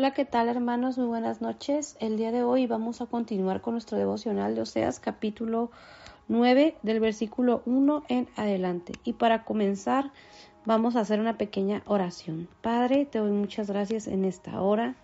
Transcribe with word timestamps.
Hola, 0.00 0.12
¿qué 0.12 0.24
tal 0.24 0.48
hermanos? 0.48 0.96
Muy 0.96 1.08
buenas 1.08 1.42
noches. 1.42 1.98
El 2.00 2.16
día 2.16 2.32
de 2.32 2.42
hoy 2.42 2.66
vamos 2.66 3.02
a 3.02 3.06
continuar 3.06 3.60
con 3.60 3.74
nuestro 3.74 3.98
devocional 3.98 4.54
de 4.54 4.62
Oseas 4.62 4.98
capítulo 4.98 5.70
9 6.28 6.74
del 6.82 7.00
versículo 7.00 7.60
1 7.66 8.04
en 8.08 8.26
adelante. 8.34 8.94
Y 9.04 9.12
para 9.12 9.44
comenzar 9.44 10.10
vamos 10.64 10.96
a 10.96 11.00
hacer 11.00 11.20
una 11.20 11.36
pequeña 11.36 11.82
oración. 11.84 12.48
Padre, 12.62 13.04
te 13.04 13.18
doy 13.18 13.32
muchas 13.32 13.68
gracias 13.68 14.06
en 14.06 14.24
esta 14.24 14.62
hora. 14.62 14.94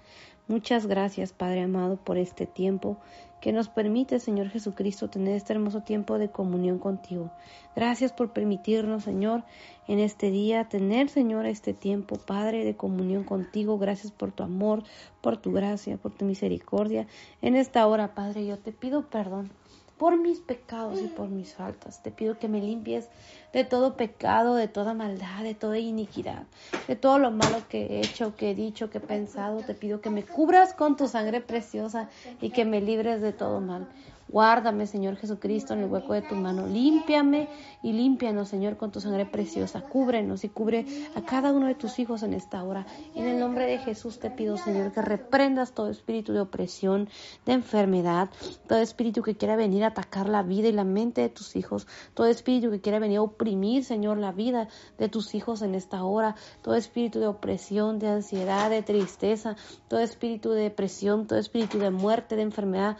Muchas 0.48 0.86
gracias, 0.86 1.32
Padre 1.32 1.62
amado, 1.62 1.96
por 1.96 2.18
este 2.18 2.46
tiempo 2.46 2.98
que 3.40 3.52
nos 3.52 3.68
permite, 3.68 4.20
Señor 4.20 4.48
Jesucristo, 4.48 5.10
tener 5.10 5.34
este 5.34 5.52
hermoso 5.52 5.82
tiempo 5.82 6.18
de 6.18 6.30
comunión 6.30 6.78
contigo. 6.78 7.32
Gracias 7.74 8.12
por 8.12 8.32
permitirnos, 8.32 9.02
Señor, 9.02 9.42
en 9.88 9.98
este 9.98 10.30
día 10.30 10.68
tener, 10.68 11.08
Señor, 11.08 11.46
este 11.46 11.74
tiempo, 11.74 12.16
Padre, 12.16 12.64
de 12.64 12.76
comunión 12.76 13.24
contigo. 13.24 13.76
Gracias 13.76 14.12
por 14.12 14.30
tu 14.30 14.44
amor, 14.44 14.84
por 15.20 15.36
tu 15.36 15.50
gracia, 15.50 15.96
por 15.96 16.12
tu 16.12 16.24
misericordia. 16.24 17.08
En 17.42 17.56
esta 17.56 17.84
hora, 17.86 18.14
Padre, 18.14 18.46
yo 18.46 18.56
te 18.56 18.70
pido 18.70 19.08
perdón 19.08 19.50
por 19.98 20.18
mis 20.18 20.40
pecados 20.40 21.00
y 21.00 21.06
por 21.06 21.28
mis 21.28 21.54
faltas. 21.54 22.02
Te 22.02 22.10
pido 22.10 22.38
que 22.38 22.48
me 22.48 22.60
limpies 22.60 23.08
de 23.52 23.64
todo 23.64 23.96
pecado, 23.96 24.54
de 24.54 24.68
toda 24.68 24.94
maldad, 24.94 25.42
de 25.42 25.54
toda 25.54 25.78
iniquidad, 25.78 26.44
de 26.86 26.96
todo 26.96 27.18
lo 27.18 27.30
malo 27.30 27.62
que 27.68 27.86
he 27.86 28.00
hecho, 28.00 28.36
que 28.36 28.50
he 28.50 28.54
dicho, 28.54 28.90
que 28.90 28.98
he 28.98 29.00
pensado. 29.00 29.62
Te 29.62 29.74
pido 29.74 30.00
que 30.00 30.10
me 30.10 30.24
cubras 30.24 30.74
con 30.74 30.96
tu 30.96 31.08
sangre 31.08 31.40
preciosa 31.40 32.08
y 32.40 32.50
que 32.50 32.64
me 32.64 32.80
libres 32.80 33.22
de 33.22 33.32
todo 33.32 33.60
mal. 33.60 33.88
Guárdame, 34.28 34.86
Señor 34.86 35.16
Jesucristo, 35.16 35.74
en 35.74 35.80
el 35.80 35.90
hueco 35.90 36.12
de 36.12 36.22
tu 36.22 36.34
mano. 36.34 36.66
Límpiame 36.66 37.48
y 37.82 37.92
límpianos, 37.92 38.48
Señor, 38.48 38.76
con 38.76 38.90
tu 38.90 39.00
sangre 39.00 39.24
preciosa. 39.24 39.82
Cúbrenos 39.82 40.42
y 40.44 40.48
cubre 40.48 40.84
a 41.14 41.22
cada 41.22 41.52
uno 41.52 41.66
de 41.66 41.74
tus 41.76 41.98
hijos 41.98 42.22
en 42.22 42.34
esta 42.34 42.62
hora. 42.64 42.86
En 43.14 43.26
el 43.26 43.38
nombre 43.38 43.66
de 43.66 43.78
Jesús 43.78 44.18
te 44.18 44.30
pido, 44.30 44.56
Señor, 44.56 44.92
que 44.92 45.02
reprendas 45.02 45.72
todo 45.72 45.90
espíritu 45.90 46.32
de 46.32 46.40
opresión, 46.40 47.08
de 47.44 47.52
enfermedad, 47.52 48.28
todo 48.66 48.80
espíritu 48.80 49.22
que 49.22 49.36
quiera 49.36 49.54
venir 49.54 49.84
a 49.84 49.88
atacar 49.88 50.28
la 50.28 50.42
vida 50.42 50.68
y 50.68 50.72
la 50.72 50.84
mente 50.84 51.20
de 51.20 51.28
tus 51.28 51.54
hijos, 51.54 51.86
todo 52.14 52.26
espíritu 52.26 52.70
que 52.70 52.80
quiera 52.80 52.98
venir 52.98 53.18
a 53.18 53.22
oprimir, 53.22 53.84
Señor, 53.84 54.18
la 54.18 54.32
vida 54.32 54.68
de 54.98 55.08
tus 55.08 55.34
hijos 55.34 55.62
en 55.62 55.74
esta 55.74 56.02
hora, 56.04 56.34
todo 56.62 56.74
espíritu 56.74 57.20
de 57.20 57.28
opresión, 57.28 57.98
de 57.98 58.08
ansiedad, 58.08 58.70
de 58.70 58.82
tristeza, 58.82 59.56
todo 59.88 60.00
espíritu 60.00 60.50
de 60.50 60.62
depresión, 60.62 61.26
todo 61.26 61.38
espíritu 61.38 61.78
de 61.78 61.90
muerte, 61.90 62.36
de 62.36 62.42
enfermedad, 62.42 62.96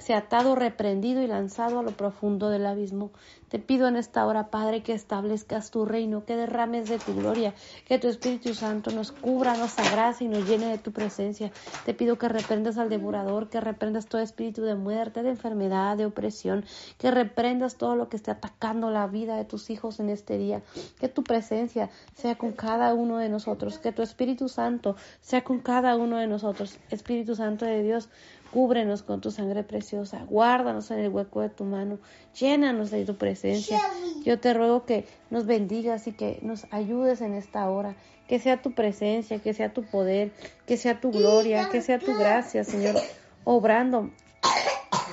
sea 0.00 0.18
atado, 0.18 0.54
reprendido 0.54 1.22
y 1.22 1.26
lanzado 1.26 1.78
a 1.78 1.82
lo 1.82 1.92
profundo 1.92 2.48
del 2.48 2.66
abismo. 2.66 3.10
Te 3.48 3.58
pido 3.58 3.88
en 3.88 3.96
esta 3.96 4.26
hora, 4.26 4.48
Padre, 4.50 4.82
que 4.82 4.92
establezcas 4.92 5.70
tu 5.70 5.84
reino, 5.84 6.24
que 6.24 6.36
derrames 6.36 6.88
de 6.88 6.98
tu 6.98 7.14
gloria, 7.14 7.52
que 7.86 7.98
tu 7.98 8.08
Espíritu 8.08 8.54
Santo 8.54 8.92
nos 8.92 9.10
cubra, 9.12 9.56
nos 9.56 9.76
abrace 9.78 10.24
y 10.24 10.28
nos 10.28 10.48
llene 10.48 10.66
de 10.66 10.78
tu 10.78 10.92
presencia. 10.92 11.50
Te 11.84 11.92
pido 11.92 12.16
que 12.16 12.28
reprendas 12.28 12.78
al 12.78 12.88
devorador, 12.88 13.48
que 13.48 13.60
reprendas 13.60 14.06
todo 14.06 14.20
espíritu 14.20 14.62
de 14.62 14.76
muerte, 14.76 15.22
de 15.22 15.30
enfermedad, 15.30 15.96
de 15.96 16.06
opresión, 16.06 16.64
que 16.98 17.10
reprendas 17.10 17.76
todo 17.76 17.96
lo 17.96 18.08
que 18.08 18.16
esté 18.16 18.30
atacando 18.30 18.90
la 18.90 19.06
vida 19.08 19.36
de 19.36 19.44
tus 19.44 19.68
hijos 19.70 20.00
en 20.00 20.10
este 20.10 20.38
día. 20.38 20.62
Que 21.00 21.08
tu 21.08 21.24
presencia 21.24 21.90
sea 22.14 22.36
con 22.38 22.52
cada 22.52 22.94
uno 22.94 23.18
de 23.18 23.28
nosotros, 23.28 23.78
que 23.78 23.92
tu 23.92 24.02
Espíritu 24.02 24.48
Santo 24.48 24.96
sea 25.20 25.42
con 25.42 25.58
cada 25.60 25.96
uno 25.96 26.18
de 26.18 26.26
nosotros. 26.26 26.78
Espíritu 26.90 27.34
Santo 27.34 27.64
de 27.64 27.82
Dios, 27.82 28.08
Cúbrenos 28.52 29.02
con 29.02 29.20
tu 29.20 29.30
sangre 29.30 29.62
preciosa, 29.62 30.24
guárdanos 30.28 30.90
en 30.90 30.98
el 30.98 31.10
hueco 31.10 31.40
de 31.40 31.50
tu 31.50 31.64
mano, 31.64 31.98
llénanos 32.38 32.90
de 32.90 33.04
tu 33.04 33.16
presencia. 33.16 33.78
Yo 34.24 34.40
te 34.40 34.52
ruego 34.54 34.84
que 34.84 35.06
nos 35.30 35.46
bendigas 35.46 36.08
y 36.08 36.12
que 36.12 36.40
nos 36.42 36.66
ayudes 36.72 37.20
en 37.20 37.34
esta 37.34 37.70
hora, 37.70 37.94
que 38.26 38.40
sea 38.40 38.60
tu 38.60 38.72
presencia, 38.72 39.38
que 39.38 39.54
sea 39.54 39.72
tu 39.72 39.84
poder, 39.84 40.32
que 40.66 40.76
sea 40.76 41.00
tu 41.00 41.12
gloria, 41.12 41.68
que 41.70 41.80
sea 41.80 42.00
tu 42.00 42.12
gracia, 42.16 42.64
Señor, 42.64 42.96
obrando 43.44 44.10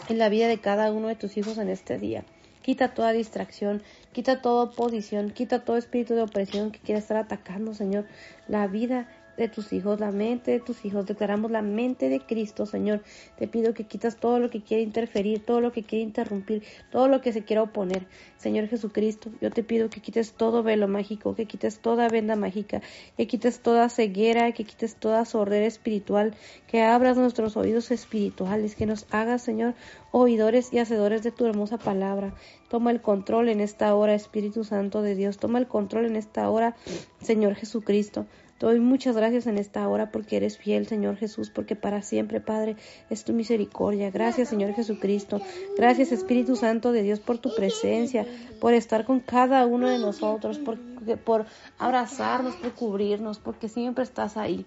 en 0.09 0.17
la 0.17 0.29
vida 0.29 0.47
de 0.47 0.59
cada 0.59 0.91
uno 0.91 1.07
de 1.07 1.15
tus 1.15 1.37
hijos 1.37 1.57
en 1.59 1.69
este 1.69 1.99
día. 1.99 2.23
Quita 2.63 2.93
toda 2.93 3.13
distracción, 3.13 3.81
quita 4.11 4.41
toda 4.41 4.63
oposición, 4.63 5.29
quita 5.29 5.63
todo 5.63 5.77
espíritu 5.77 6.15
de 6.15 6.23
opresión 6.23 6.71
que 6.71 6.79
quiera 6.79 6.99
estar 6.99 7.17
atacando, 7.17 7.73
Señor, 7.73 8.05
la 8.47 8.67
vida 8.67 9.07
de 9.37 9.47
tus 9.47 9.71
hijos, 9.71 9.99
la 9.99 10.11
mente 10.11 10.51
de 10.51 10.59
tus 10.59 10.83
hijos. 10.83 11.05
Declaramos 11.05 11.51
la 11.51 11.61
mente 11.61 12.09
de 12.09 12.19
Cristo, 12.19 12.65
Señor. 12.65 13.03
Te 13.37 13.47
pido 13.47 13.73
que 13.73 13.85
quitas 13.85 14.17
todo 14.17 14.39
lo 14.39 14.49
que 14.49 14.61
quiere 14.61 14.83
interferir, 14.83 15.45
todo 15.45 15.61
lo 15.61 15.71
que 15.71 15.83
quiere 15.83 16.03
interrumpir, 16.03 16.63
todo 16.91 17.07
lo 17.07 17.21
que 17.21 17.31
se 17.31 17.43
quiera 17.43 17.63
oponer. 17.63 18.07
Señor 18.37 18.67
Jesucristo, 18.67 19.29
yo 19.41 19.51
te 19.51 19.63
pido 19.63 19.89
que 19.89 20.01
quites 20.01 20.33
todo 20.33 20.63
velo 20.63 20.87
mágico, 20.87 21.35
que 21.35 21.45
quites 21.45 21.79
toda 21.79 22.09
venda 22.09 22.35
mágica, 22.35 22.81
que 23.15 23.27
quites 23.27 23.59
toda 23.59 23.89
ceguera, 23.89 24.51
que 24.51 24.63
quites 24.63 24.95
toda 24.95 25.25
sordera 25.25 25.65
espiritual, 25.65 26.35
que 26.67 26.83
abras 26.83 27.17
nuestros 27.17 27.57
oídos 27.57 27.91
espirituales, 27.91 28.75
que 28.75 28.85
nos 28.85 29.05
hagas, 29.11 29.41
Señor, 29.41 29.75
oidores 30.11 30.73
y 30.73 30.79
hacedores 30.79 31.23
de 31.23 31.31
tu 31.31 31.45
hermosa 31.45 31.77
palabra. 31.77 32.33
Toma 32.69 32.91
el 32.91 33.01
control 33.01 33.49
en 33.49 33.61
esta 33.61 33.93
hora, 33.95 34.13
Espíritu 34.13 34.63
Santo 34.63 35.01
de 35.01 35.15
Dios. 35.15 35.37
Toma 35.37 35.59
el 35.59 35.67
control 35.67 36.05
en 36.05 36.15
esta 36.15 36.49
hora, 36.49 36.75
Señor 37.21 37.55
Jesucristo. 37.55 38.25
Te 38.57 38.65
doy 38.65 38.79
muchas 38.79 39.15
gracias 39.15 39.45
en 39.45 39.59
esta 39.59 39.87
hora 39.87 40.11
porque 40.11 40.37
eres 40.37 40.57
fiel, 40.57 40.87
Señor 40.87 41.15
Jesús, 41.15 41.51
porque 41.51 41.75
para 41.75 42.01
siempre, 42.01 42.41
Padre, 42.41 42.75
es 43.09 43.23
tu 43.23 43.33
misericordia. 43.33 44.09
Gracias, 44.09 44.49
Señor 44.49 44.73
Jesucristo. 44.73 45.39
Gracias, 45.77 46.11
Espíritu 46.11 46.55
Santo 46.55 46.91
de 46.91 47.03
Dios, 47.03 47.19
por 47.19 47.37
tu 47.37 47.53
presencia, 47.55 48.25
por 48.59 48.73
estar 48.73 49.05
con 49.05 49.19
cada 49.19 49.65
uno 49.67 49.89
de 49.89 49.99
nosotros, 49.99 50.57
por, 50.57 50.79
por 51.23 51.45
abrazarnos, 51.77 52.55
por 52.55 52.73
cubrirnos, 52.73 53.37
porque 53.37 53.69
siempre 53.69 54.03
estás 54.03 54.37
ahí. 54.37 54.65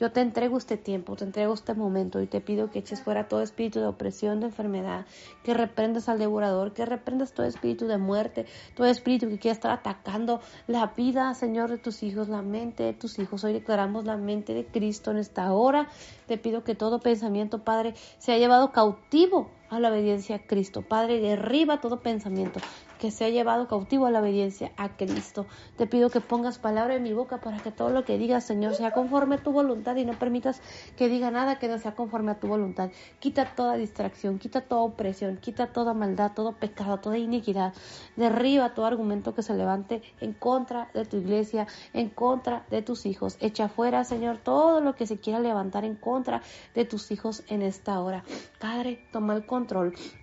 Yo 0.00 0.10
te 0.10 0.20
entrego 0.20 0.58
este 0.58 0.76
tiempo, 0.76 1.16
te 1.16 1.24
entrego 1.24 1.54
este 1.54 1.74
momento 1.74 2.20
y 2.20 2.26
te 2.26 2.40
pido 2.40 2.70
que 2.70 2.80
eches 2.80 3.02
fuera 3.02 3.28
todo 3.28 3.42
espíritu 3.42 3.78
de 3.78 3.86
opresión, 3.86 4.40
de 4.40 4.46
enfermedad, 4.46 5.06
que 5.44 5.54
reprendas 5.54 6.08
al 6.08 6.18
devorador, 6.18 6.72
que 6.72 6.84
reprendas 6.86 7.32
todo 7.32 7.46
espíritu 7.46 7.86
de 7.86 7.98
muerte, 7.98 8.46
todo 8.74 8.86
espíritu 8.86 9.28
que 9.28 9.38
quiera 9.38 9.52
estar 9.52 9.70
atacando 9.70 10.40
la 10.66 10.86
vida, 10.88 11.34
Señor, 11.34 11.70
de 11.70 11.78
tus 11.78 12.02
hijos, 12.02 12.28
la 12.28 12.42
mente 12.42 12.82
de 12.82 12.94
tus 12.94 13.18
hijos. 13.18 13.44
Hoy 13.44 13.52
declaramos 13.52 14.04
la 14.04 14.16
mente 14.16 14.54
de 14.54 14.66
Cristo 14.66 15.10
en 15.10 15.18
esta 15.18 15.52
hora. 15.52 15.88
Te 16.26 16.38
pido 16.38 16.64
que 16.64 16.74
todo 16.74 16.98
pensamiento, 16.98 17.62
Padre, 17.62 17.94
sea 18.18 18.38
llevado 18.38 18.72
cautivo 18.72 19.50
a 19.72 19.80
la 19.80 19.88
obediencia 19.88 20.36
a 20.36 20.38
Cristo. 20.40 20.82
Padre, 20.82 21.18
derriba 21.20 21.80
todo 21.80 22.00
pensamiento 22.00 22.60
que 22.98 23.10
se 23.10 23.24
ha 23.24 23.30
llevado 23.30 23.66
cautivo 23.66 24.06
a 24.06 24.10
la 24.10 24.20
obediencia 24.20 24.70
a 24.76 24.96
Cristo. 24.96 25.46
Te 25.76 25.88
pido 25.88 26.10
que 26.10 26.20
pongas 26.20 26.58
palabra 26.58 26.94
en 26.94 27.02
mi 27.02 27.12
boca 27.12 27.40
para 27.40 27.58
que 27.58 27.72
todo 27.72 27.88
lo 27.88 28.04
que 28.04 28.18
digas, 28.18 28.44
Señor, 28.44 28.74
sea 28.74 28.92
conforme 28.92 29.36
a 29.36 29.42
tu 29.42 29.50
voluntad 29.50 29.96
y 29.96 30.04
no 30.04 30.12
permitas 30.12 30.60
que 30.96 31.08
diga 31.08 31.30
nada 31.30 31.58
que 31.58 31.68
no 31.68 31.78
sea 31.78 31.96
conforme 31.96 32.32
a 32.32 32.38
tu 32.38 32.46
voluntad. 32.46 32.90
Quita 33.18 33.56
toda 33.56 33.76
distracción, 33.76 34.38
quita 34.38 34.60
toda 34.60 34.82
opresión, 34.82 35.38
quita 35.38 35.68
toda 35.68 35.94
maldad, 35.94 36.32
todo 36.32 36.52
pecado, 36.52 36.98
toda 36.98 37.18
iniquidad. 37.18 37.72
Derriba 38.14 38.74
todo 38.74 38.86
argumento 38.86 39.34
que 39.34 39.42
se 39.42 39.54
levante 39.54 40.02
en 40.20 40.34
contra 40.34 40.90
de 40.92 41.06
tu 41.06 41.16
iglesia, 41.16 41.66
en 41.94 42.10
contra 42.10 42.66
de 42.70 42.82
tus 42.82 43.06
hijos. 43.06 43.36
Echa 43.40 43.68
fuera, 43.68 44.04
Señor, 44.04 44.38
todo 44.44 44.80
lo 44.80 44.94
que 44.94 45.06
se 45.06 45.18
quiera 45.18 45.40
levantar 45.40 45.84
en 45.84 45.96
contra 45.96 46.42
de 46.74 46.84
tus 46.84 47.10
hijos 47.10 47.42
en 47.48 47.62
esta 47.62 47.98
hora. 48.00 48.22
Padre, 48.60 49.04
toma 49.10 49.34
el 49.34 49.46
control. 49.46 49.61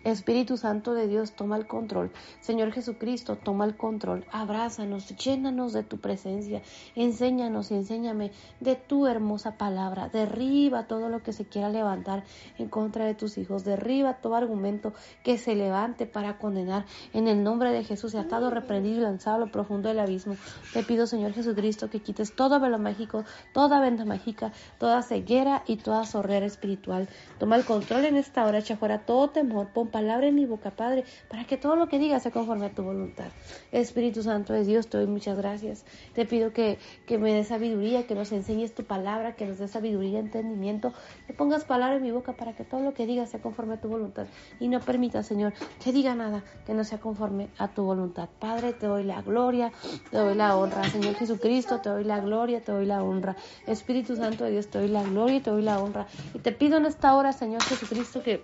Espíritu 0.04 0.58
Santo 0.58 0.94
de 0.94 1.08
Dios, 1.08 1.34
toma 1.34 1.58
el 1.58 1.68
control. 1.68 2.12
Señor, 2.40 2.72
Jesucristo, 2.72 3.38
toma 3.38 3.66
el 3.66 3.78
control, 3.78 4.26
abrázanos, 4.32 5.16
llénanos 5.16 5.74
de 5.74 5.84
tu 5.84 6.00
presencia, 6.00 6.62
enséñanos 6.96 7.72
y 7.72 7.76
enséñame 7.76 8.32
de 8.60 8.76
tu 8.76 9.08
hermosa 9.08 9.58
palabra, 9.58 10.10
derriba 10.10 10.88
todo 10.88 11.10
lo 11.10 11.24
que 11.24 11.34
se 11.34 11.46
quiera 11.46 11.70
levantar 11.70 12.24
en 12.58 12.70
contra 12.70 13.06
de 13.06 13.16
tus 13.16 13.38
hijos, 13.38 13.64
derriba 13.64 14.16
todo 14.16 14.36
argumento 14.36 14.94
que 15.24 15.38
se 15.38 15.56
levante 15.56 16.06
para 16.06 16.38
condenar 16.38 16.86
en 17.14 17.28
el 17.28 17.44
nombre 17.44 17.72
de 17.72 17.84
Jesús, 17.84 18.16
atado, 18.16 18.50
reprendido 18.50 18.98
y 18.98 19.02
lanzado 19.02 19.38
a 19.38 19.40
lo 19.40 19.52
profundo 19.52 19.90
del 19.90 20.00
abismo. 20.00 20.36
Te 20.74 20.84
pido, 20.84 21.08
Señor 21.08 21.34
Jesucristo, 21.34 21.90
que 21.90 22.02
quites 22.02 22.36
todo 22.36 22.60
velo 22.60 22.80
mágico, 22.80 23.24
toda 23.54 23.80
venda 23.80 24.06
mágica, 24.06 24.52
toda 24.78 25.02
ceguera 25.02 25.64
y 25.68 25.78
toda 25.78 26.06
sorrera 26.06 26.46
espiritual. 26.46 27.08
Toma 27.38 27.56
el 27.56 27.66
control 27.66 28.06
en 28.06 28.18
esta 28.18 28.46
hora, 28.46 28.60
echa 28.60 28.78
fuera 28.78 29.06
todo 29.06 29.29
temor, 29.30 29.70
pon 29.74 29.88
palabra 29.88 30.28
en 30.28 30.36
mi 30.36 30.46
boca, 30.46 30.72
Padre, 30.72 31.04
para 31.30 31.46
que 31.46 31.58
todo 31.58 31.76
lo 31.76 31.88
que 31.88 32.00
diga 32.00 32.20
se 32.20 32.32
conforme 32.32 32.68
a 32.68 32.70
tu 32.70 32.84
voluntad. 32.84 33.28
Espíritu 33.72 34.24
Santo 34.24 34.54
de 34.54 34.64
Dios, 34.64 34.88
te 34.88 34.98
doy 34.98 35.08
muchas 35.08 35.38
gracias. 35.38 35.86
Te 36.14 36.26
pido 36.26 36.54
que, 36.54 36.78
que 37.06 37.18
me 37.18 37.34
des 37.34 37.48
sabiduría, 37.48 38.08
que 38.08 38.16
nos 38.16 38.32
enseñes 38.32 38.74
tu 38.74 38.84
palabra, 38.84 39.36
que 39.36 39.46
nos 39.46 39.60
des 39.60 39.72
sabiduría, 39.72 40.20
entendimiento, 40.20 40.94
que 41.28 41.34
pongas 41.34 41.66
palabra 41.66 41.98
en 41.98 42.04
mi 42.04 42.12
boca 42.12 42.34
para 42.34 42.54
que 42.54 42.64
todo 42.64 42.82
lo 42.82 42.94
que 42.94 43.06
diga 43.06 43.26
sea 43.26 43.42
conforme 43.42 43.76
a 43.76 43.82
tu 43.82 43.88
voluntad. 43.88 44.28
Y 44.60 44.68
no 44.68 44.80
permita, 44.80 45.24
Señor, 45.24 45.54
que 45.84 45.92
diga 45.92 46.16
nada 46.16 46.44
que 46.66 46.74
no 46.74 46.84
sea 46.84 47.00
conforme 47.00 47.50
a 47.58 47.70
tu 47.70 47.84
voluntad. 47.84 48.30
Padre, 48.40 48.74
te 48.74 48.88
doy 48.88 49.04
la 49.04 49.22
gloria, 49.22 49.72
te 50.12 50.18
doy 50.18 50.36
la 50.36 50.56
honra. 50.56 50.84
Señor 50.86 51.16
Jesucristo, 51.16 51.80
te 51.80 51.90
doy 51.90 52.04
la 52.04 52.20
gloria, 52.20 52.62
te 52.62 52.72
doy 52.72 52.86
la 52.86 53.04
honra. 53.04 53.36
Espíritu 53.68 54.16
Santo 54.16 54.44
de 54.44 54.52
Dios, 54.52 54.68
te 54.68 54.80
doy 54.80 54.88
la 54.88 55.04
gloria 55.04 55.38
y 55.38 55.42
te 55.42 55.52
doy 55.52 55.62
la 55.62 55.80
honra. 55.80 56.08
Y 56.34 56.40
te 56.40 56.52
pido 56.52 56.78
en 56.78 56.86
esta 56.86 57.16
hora, 57.16 57.34
Señor 57.34 57.64
Jesucristo, 57.64 58.22
que 58.24 58.44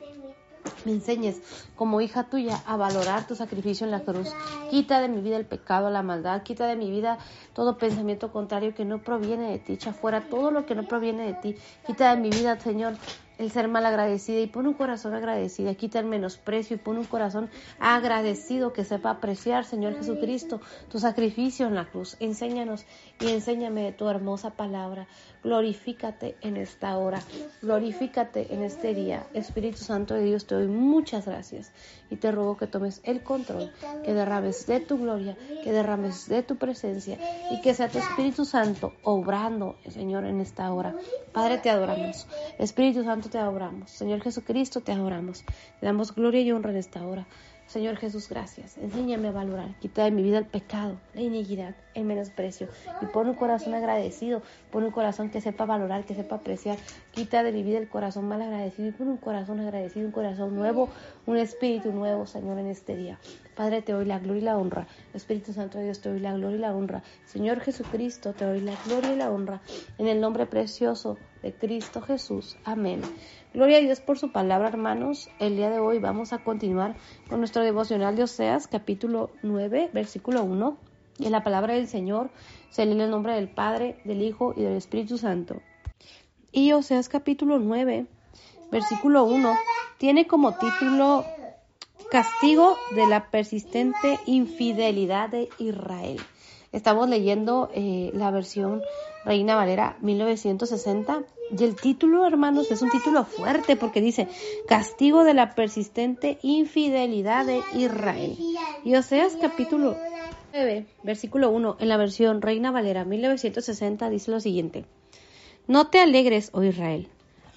me 0.86 0.92
enseñes 0.92 1.42
como 1.76 2.02
hija 2.02 2.30
tuya 2.30 2.62
a 2.66 2.78
valorar 2.78 3.28
tu 3.28 3.36
sacrificio 3.36 3.86
en 3.86 3.92
la 3.92 4.02
cruz. 4.02 4.30
Quita 4.70 5.02
de 5.02 5.10
mi 5.10 5.22
vida 5.22 5.38
el 5.38 5.46
pecado, 5.46 5.90
la 5.90 6.04
maldad, 6.04 6.44
quita 6.44 6.68
de 6.68 6.76
mi 6.76 6.92
vida 6.92 7.18
todo 7.54 7.78
pensamiento 7.78 8.32
contrario 8.32 8.74
que 8.74 8.86
no 8.86 9.04
proviene 9.04 9.52
de 9.52 9.60
ti, 9.60 9.74
echa 9.74 9.94
fuera 9.94 10.30
todo 10.30 10.52
lo 10.52 10.66
que 10.66 10.76
no 10.76 10.84
proviene 10.84 11.26
de 11.26 11.34
ti. 11.34 11.56
Quita 11.86 12.14
de 12.16 12.22
mi 12.22 12.30
vida, 12.30 12.60
Señor, 12.60 12.94
el 13.38 13.52
ser 13.52 13.68
mal 13.68 13.86
agradecida 13.86 14.40
y 14.40 14.48
pon 14.48 14.68
un 14.68 14.74
corazón 14.74 15.14
agradecido, 15.14 15.76
quita 15.76 16.00
el 16.00 16.06
menosprecio 16.06 16.76
y 16.76 16.80
pon 16.80 16.98
un 16.98 17.06
corazón 17.06 17.50
agradecido 17.80 18.74
que 18.74 18.84
sepa 18.84 19.12
apreciar, 19.12 19.66
Señor 19.66 19.96
Jesucristo, 19.96 20.62
tu 20.90 21.00
sacrificio 21.00 21.68
en 21.68 21.76
la 21.76 21.86
cruz. 21.86 22.18
Enséñanos 22.20 22.86
y 23.20 23.30
enséñame 23.30 23.92
tu 23.92 24.08
hermosa 24.08 24.52
palabra. 24.52 25.08
Glorifícate 25.44 26.36
en 26.42 26.58
esta 26.58 26.98
hora, 26.98 27.22
glorifícate 27.62 28.54
en 28.54 28.64
este 28.64 28.94
día. 28.94 29.28
Espíritu 29.34 29.78
Santo 29.78 30.16
de 30.16 30.24
Dios, 30.24 30.48
te 30.48 30.56
doy 30.56 30.68
muchas 30.68 31.26
gracias 31.26 31.72
y 32.10 32.16
te 32.16 32.32
ruego 32.32 32.58
que 32.58 32.68
tomes 32.68 33.02
el 33.04 33.22
control, 33.22 33.72
que 34.04 34.14
derrames 34.14 34.66
de 34.66 34.80
tu 34.80 34.98
gloria, 34.98 35.38
que 35.64 35.72
derrames 35.72 36.28
de 36.28 36.42
tu 36.42 36.56
presencia 36.56 37.20
y 37.52 37.62
que 37.62 37.74
sea 37.74 37.90
tu 37.90 38.00
Espíritu 38.00 38.46
Santo 38.46 38.94
obrando, 39.04 39.76
Señor, 39.90 40.26
en 40.26 40.42
esta 40.42 40.74
hora. 40.74 40.96
Padre, 41.32 41.58
te 41.58 41.70
adoramos. 41.70 42.28
Espíritu 42.58 43.04
Santo, 43.04 43.25
te 43.30 43.38
adoramos. 43.38 43.92
Señor 43.92 44.22
Jesucristo, 44.22 44.82
te 44.82 44.92
adoramos. 44.92 45.44
Te 45.80 45.86
damos 45.86 46.14
gloria 46.14 46.42
y 46.42 46.52
honra 46.52 46.72
en 46.72 46.78
esta 46.78 47.06
hora. 47.06 47.28
Señor 47.68 47.98
Jesús, 47.98 48.30
gracias. 48.30 48.78
Enséñame 48.78 49.30
a 49.30 49.32
valorar. 49.32 49.80
Quita 49.80 50.04
de 50.04 50.12
mi 50.12 50.22
vida 50.22 50.38
el 50.38 50.46
pecado, 50.46 51.00
la 51.14 51.22
iniquidad, 51.22 51.76
el 51.96 52.06
menosprecio. 52.06 52.68
Y 53.02 53.08
pon 53.08 53.28
un 53.28 53.36
corazón 53.36 53.74
agradecido. 53.74 54.44
Pon 54.72 54.84
un 54.84 54.92
corazón 54.92 55.30
que 55.30 55.42
sepa 55.42 55.66
valorar, 55.66 56.06
que 56.06 56.14
sepa 56.14 56.36
apreciar. 56.36 56.78
Quita 57.12 57.42
de 57.44 57.52
mi 57.52 57.64
vida 57.64 57.80
el 57.80 57.90
corazón 57.90 58.28
mal 58.28 58.42
agradecido 58.42 58.90
y 58.90 58.92
pon 58.92 59.08
un 59.08 59.18
corazón 59.18 59.60
agradecido, 59.60 60.06
un 60.06 60.12
corazón 60.12 60.56
nuevo, 60.56 60.90
un 61.26 61.38
espíritu 61.38 61.92
nuevo, 61.92 62.28
Señor, 62.28 62.60
en 62.60 62.68
este 62.68 62.96
día. 62.96 63.20
Padre, 63.56 63.82
te 63.82 63.94
doy 63.94 64.06
la 64.06 64.20
gloria 64.20 64.42
y 64.42 64.46
la 64.46 64.58
honra. 64.58 64.88
Espíritu 65.14 65.54
Santo 65.54 65.78
de 65.78 65.86
Dios, 65.86 66.02
te 66.02 66.10
doy 66.10 66.20
la 66.20 66.34
gloria 66.34 66.58
y 66.58 66.60
la 66.60 66.76
honra. 66.76 67.04
Señor 67.26 67.62
Jesucristo, 67.62 68.34
te 68.34 68.46
doy 68.46 68.60
la 68.60 68.76
gloria 68.86 69.14
y 69.14 69.16
la 69.16 69.32
honra. 69.32 69.62
En 69.98 70.08
el 70.08 70.20
nombre 70.20 70.46
precioso 70.46 71.18
de 71.42 71.54
Cristo 71.54 72.02
Jesús. 72.02 72.58
Amén. 72.66 73.02
Gloria 73.54 73.78
a 73.78 73.82
Dios 73.82 74.02
por 74.02 74.20
su 74.20 74.32
palabra, 74.32 74.68
hermanos. 74.68 75.30
El 75.40 75.56
día 75.56 75.70
de 75.70 75.80
hoy 75.80 76.00
vamos 76.00 76.34
a 76.34 76.44
continuar 76.44 76.96
con 77.30 77.40
nuestro 77.40 77.64
devocional 77.64 78.18
de 78.18 78.24
Oseas, 78.24 78.68
capítulo 78.68 79.30
9, 79.42 79.90
versículo 79.94 80.44
1. 80.44 80.78
Y 81.20 81.28
en 81.28 81.32
la 81.32 81.44
palabra 81.44 81.76
del 81.76 81.88
Señor 81.88 82.30
se 82.70 82.86
lee 82.86 82.92
en 82.92 83.02
el 83.02 83.10
nombre 83.10 83.36
del 83.36 83.48
Padre, 83.48 84.02
del 84.04 84.22
Hijo 84.22 84.54
y 84.58 84.64
del 84.64 84.74
Espíritu 84.76 85.18
Santo. 85.18 85.62
Y 86.52 86.74
Oseas 86.74 87.08
capítulo 87.08 87.60
9, 87.60 88.06
versículo 88.72 89.24
1, 89.24 89.56
tiene 89.98 90.28
como 90.28 90.56
título 90.58 91.24
Castigo 92.12 92.78
de 92.92 93.08
la 93.08 93.30
persistente 93.30 94.20
infidelidad 94.26 95.30
de 95.30 95.50
Israel. 95.58 96.22
Estamos 96.72 97.10
leyendo 97.10 97.70
eh, 97.74 98.12
la 98.14 98.32
versión 98.32 98.82
Reina 99.24 99.56
Valera 99.56 99.98
1960 100.02 101.24
y 101.58 101.64
el 101.64 101.76
título, 101.76 102.28
hermanos, 102.28 102.70
es 102.70 102.82
un 102.82 102.90
título 102.90 103.24
fuerte 103.26 103.76
porque 103.76 104.02
dice 104.02 104.28
Castigo 104.68 105.24
de 105.24 105.34
la 105.34 105.56
persistente 105.56 106.38
infidelidad 106.42 107.46
de 107.46 107.62
Israel. 107.74 108.38
Y 108.84 108.96
Oseas 108.96 109.38
capítulo 109.42 109.96
9, 110.54 110.86
versículo 111.04 111.50
1, 111.50 111.78
en 111.80 111.90
la 111.90 111.98
versión 111.98 112.42
Reina 112.42 112.72
Valera 112.72 113.04
1960 113.04 114.10
dice 114.10 114.32
lo 114.32 114.40
siguiente. 114.40 114.86
No 115.68 115.88
te 115.88 116.00
alegres, 116.00 116.50
oh 116.54 116.62
Israel, 116.62 117.08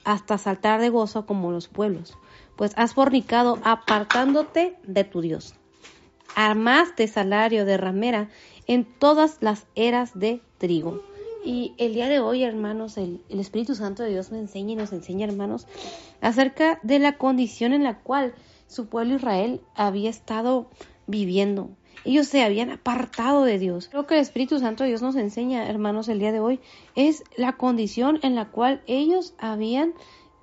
hasta 0.04 0.38
saltar 0.38 0.80
de 0.80 0.88
gozo 0.88 1.26
como 1.26 1.50
los 1.50 1.68
pueblos, 1.68 2.16
pues 2.58 2.72
has 2.76 2.92
fornicado 2.92 3.58
apartándote 3.64 4.76
de 4.82 5.04
tu 5.04 5.22
Dios. 5.22 5.54
Armaste 6.34 7.08
salario 7.08 7.64
de 7.64 7.78
ramera 7.78 8.28
en 8.66 8.84
todas 8.84 9.38
las 9.40 9.66
eras 9.74 10.18
de 10.18 10.42
trigo 10.58 11.02
y 11.44 11.72
el 11.78 11.94
día 11.94 12.08
de 12.08 12.20
hoy, 12.20 12.42
hermanos, 12.42 12.98
el, 12.98 13.22
Espíritu 13.28 13.74
Santo 13.74 14.02
de 14.02 14.10
Dios 14.10 14.30
me 14.30 14.38
enseña 14.38 14.72
y 14.72 14.76
nos 14.76 14.92
enseña, 14.92 15.26
hermanos, 15.26 15.66
acerca 16.20 16.78
de 16.82 16.98
la 16.98 17.16
condición 17.16 17.72
en 17.72 17.84
la 17.84 18.00
cual 18.00 18.34
su 18.66 18.88
pueblo 18.88 19.14
Israel 19.14 19.62
había 19.74 20.10
estado 20.10 20.68
viviendo. 21.06 21.70
Ellos 22.04 22.26
se 22.26 22.42
habían 22.42 22.70
apartado 22.70 23.44
de 23.44 23.58
Dios. 23.58 23.88
Lo 23.92 24.06
que 24.06 24.14
el 24.14 24.20
Espíritu 24.20 24.58
Santo 24.58 24.82
de 24.82 24.90
Dios 24.90 25.02
nos 25.02 25.16
enseña, 25.16 25.68
hermanos, 25.68 26.08
el 26.08 26.18
día 26.18 26.32
de 26.32 26.40
hoy, 26.40 26.60
es 26.94 27.24
la 27.36 27.54
condición 27.54 28.20
en 28.22 28.34
la 28.34 28.50
cual 28.50 28.82
ellos 28.86 29.34
habían 29.38 29.94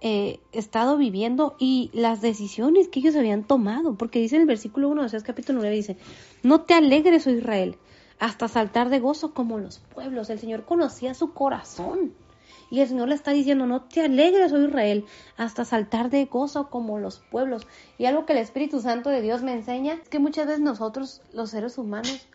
eh, 0.08 0.40
estado 0.52 0.98
viviendo 0.98 1.56
y 1.58 1.90
las 1.92 2.22
decisiones 2.22 2.90
que 2.90 3.00
ellos 3.00 3.16
habían 3.16 3.44
tomado. 3.44 3.96
Porque 3.96 4.20
dice 4.20 4.36
en 4.36 4.44
el 4.44 4.48
versículo 4.48 4.88
1 4.90 5.02
de 5.02 5.08
Oseas 5.08 5.24
capítulo 5.24 5.62
9, 5.62 5.76
dice, 5.76 5.98
no 6.44 6.62
te 6.62 6.76
alegres, 6.76 7.26
oh 7.26 7.32
Israel, 7.32 7.76
hasta 8.20 8.48
saltar 8.48 8.90
de 8.90 9.00
gozo 9.00 9.34
como 9.34 9.58
los 9.58 9.80
pueblos. 9.80 10.30
El 10.30 10.38
Señor 10.38 10.66
conocía 10.66 11.16
su 11.16 11.34
corazón. 11.34 12.14
Y 12.70 12.82
el 12.82 12.88
Señor 12.88 13.08
le 13.08 13.16
está 13.16 13.32
diciendo, 13.32 13.66
no 13.66 13.82
te 13.82 14.04
alegres, 14.04 14.54
oh 14.54 14.62
Israel, 14.62 15.06
hasta 15.38 15.66
saltar 15.66 16.12
de 16.12 16.26
gozo 16.26 16.70
como 16.70 17.00
los 17.00 17.24
pueblos. 17.32 17.66
Y 17.98 18.06
algo 18.06 18.28
que 18.28 18.34
el 18.34 18.40
Espíritu 18.40 18.82
Santo 18.82 19.10
de 19.10 19.24
Dios 19.24 19.42
me 19.42 19.54
enseña 19.54 19.96
es 20.04 20.08
que 20.08 20.20
muchas 20.20 20.46
veces 20.46 20.62
nosotros, 20.62 21.24
los 21.34 21.50
seres 21.50 21.80
humanos, 21.80 22.28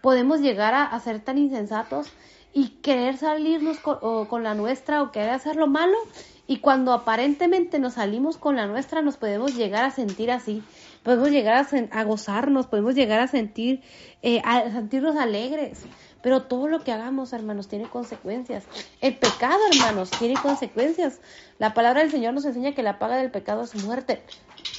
podemos 0.00 0.40
llegar 0.40 0.72
a, 0.72 0.98
ser 1.00 1.20
tan 1.20 1.36
insensatos 1.36 2.06
y 2.54 2.68
querer 2.80 3.18
salirnos 3.18 3.78
con, 3.78 4.24
con 4.24 4.42
la 4.42 4.54
nuestra 4.54 5.02
o 5.02 5.12
querer 5.12 5.28
hacer 5.28 5.56
lo 5.56 5.66
malo. 5.66 5.98
Y 6.50 6.56
cuando 6.58 6.92
aparentemente 6.92 7.78
nos 7.78 7.94
salimos 7.94 8.36
con 8.36 8.56
la 8.56 8.66
nuestra, 8.66 9.02
nos 9.02 9.16
podemos 9.16 9.54
llegar 9.54 9.84
a 9.84 9.90
sentir 9.90 10.32
así 10.32 10.64
podemos 11.02 11.30
llegar 11.30 11.66
a, 11.90 12.04
gozarnos, 12.04 12.66
podemos 12.66 12.94
llegar 12.94 13.20
a 13.20 13.26
sentir, 13.26 13.82
eh, 14.22 14.40
a 14.44 14.70
sentirnos 14.70 15.16
alegres. 15.16 15.82
Pero 16.22 16.42
todo 16.42 16.68
lo 16.68 16.80
que 16.80 16.92
hagamos, 16.92 17.32
hermanos, 17.32 17.68
tiene 17.68 17.88
consecuencias. 17.88 18.64
El 19.00 19.16
pecado, 19.16 19.58
hermanos, 19.72 20.10
tiene 20.10 20.34
consecuencias. 20.34 21.20
La 21.58 21.72
palabra 21.72 22.02
del 22.02 22.10
Señor 22.10 22.34
nos 22.34 22.44
enseña 22.44 22.74
que 22.74 22.82
la 22.82 22.98
paga 22.98 23.16
del 23.16 23.30
pecado 23.30 23.62
es 23.62 23.74
muerte. 23.84 24.22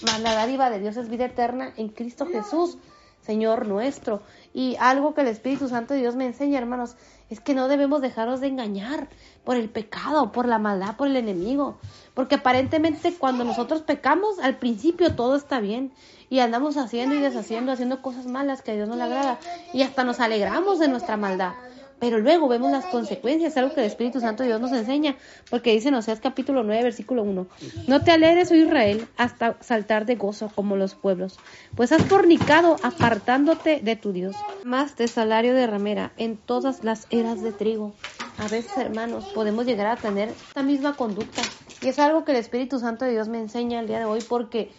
Mas 0.03 0.19
la 0.19 0.35
dádiva 0.35 0.69
de 0.69 0.79
Dios 0.79 0.97
es 0.97 1.09
vida 1.09 1.25
eterna 1.25 1.73
en 1.77 1.89
Cristo 1.89 2.27
Jesús, 2.27 2.77
Señor 3.21 3.67
nuestro. 3.67 4.21
Y 4.53 4.75
algo 4.79 5.15
que 5.15 5.21
el 5.21 5.27
Espíritu 5.27 5.67
Santo 5.67 5.95
de 5.95 6.01
Dios 6.01 6.15
me 6.15 6.27
enseña, 6.27 6.59
hermanos, 6.59 6.95
es 7.31 7.39
que 7.39 7.55
no 7.55 7.69
debemos 7.69 8.01
dejarnos 8.01 8.41
de 8.41 8.47
engañar 8.47 9.07
por 9.45 9.55
el 9.55 9.69
pecado, 9.69 10.33
por 10.33 10.49
la 10.49 10.59
maldad, 10.59 10.97
por 10.97 11.07
el 11.07 11.15
enemigo. 11.15 11.79
Porque 12.13 12.35
aparentemente 12.35 13.15
cuando 13.17 13.45
nosotros 13.45 13.81
pecamos, 13.83 14.37
al 14.39 14.57
principio 14.57 15.15
todo 15.15 15.37
está 15.37 15.61
bien. 15.61 15.93
Y 16.29 16.39
andamos 16.39 16.75
haciendo 16.75 17.15
y 17.15 17.19
deshaciendo, 17.19 17.71
haciendo 17.71 18.01
cosas 18.01 18.27
malas 18.27 18.61
que 18.61 18.71
a 18.71 18.75
Dios 18.75 18.89
no 18.89 18.97
le 18.97 19.03
agrada. 19.03 19.39
Y 19.73 19.81
hasta 19.81 20.03
nos 20.03 20.19
alegramos 20.19 20.77
de 20.79 20.89
nuestra 20.89 21.15
maldad. 21.15 21.53
Pero 22.01 22.17
luego 22.17 22.47
vemos 22.47 22.71
las 22.71 22.87
consecuencias, 22.87 23.55
algo 23.57 23.75
que 23.75 23.81
el 23.81 23.85
Espíritu 23.85 24.19
Santo 24.19 24.41
de 24.41 24.49
Dios 24.49 24.59
nos 24.59 24.71
enseña, 24.71 25.17
porque 25.51 25.71
dice 25.71 25.89
en 25.89 25.93
Oseas 25.93 26.19
capítulo 26.19 26.63
9, 26.63 26.81
versículo 26.81 27.21
1, 27.21 27.45
no 27.87 28.03
te 28.03 28.09
alegres, 28.09 28.49
oh 28.49 28.55
Israel, 28.55 29.07
hasta 29.17 29.55
saltar 29.61 30.07
de 30.07 30.15
gozo 30.15 30.51
como 30.55 30.75
los 30.75 30.95
pueblos, 30.95 31.37
pues 31.75 31.91
has 31.91 32.03
fornicado 32.05 32.77
apartándote 32.81 33.81
de 33.83 33.95
tu 33.95 34.13
Dios, 34.13 34.35
más 34.63 34.97
de 34.97 35.07
salario 35.07 35.53
de 35.53 35.67
ramera 35.67 36.11
en 36.17 36.37
todas 36.37 36.83
las 36.83 37.05
eras 37.11 37.43
de 37.43 37.51
trigo. 37.51 37.93
A 38.39 38.47
veces, 38.47 38.75
hermanos, 38.77 39.25
podemos 39.35 39.67
llegar 39.67 39.85
a 39.85 39.95
tener 39.95 40.29
esta 40.29 40.63
misma 40.63 40.95
conducta, 40.95 41.43
y 41.83 41.89
es 41.89 41.99
algo 41.99 42.25
que 42.25 42.31
el 42.31 42.39
Espíritu 42.39 42.79
Santo 42.79 43.05
de 43.05 43.11
Dios 43.11 43.27
me 43.27 43.37
enseña 43.37 43.79
el 43.79 43.85
día 43.85 43.99
de 43.99 44.05
hoy, 44.05 44.23
porque 44.27 44.71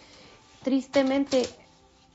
tristemente, 0.61 1.47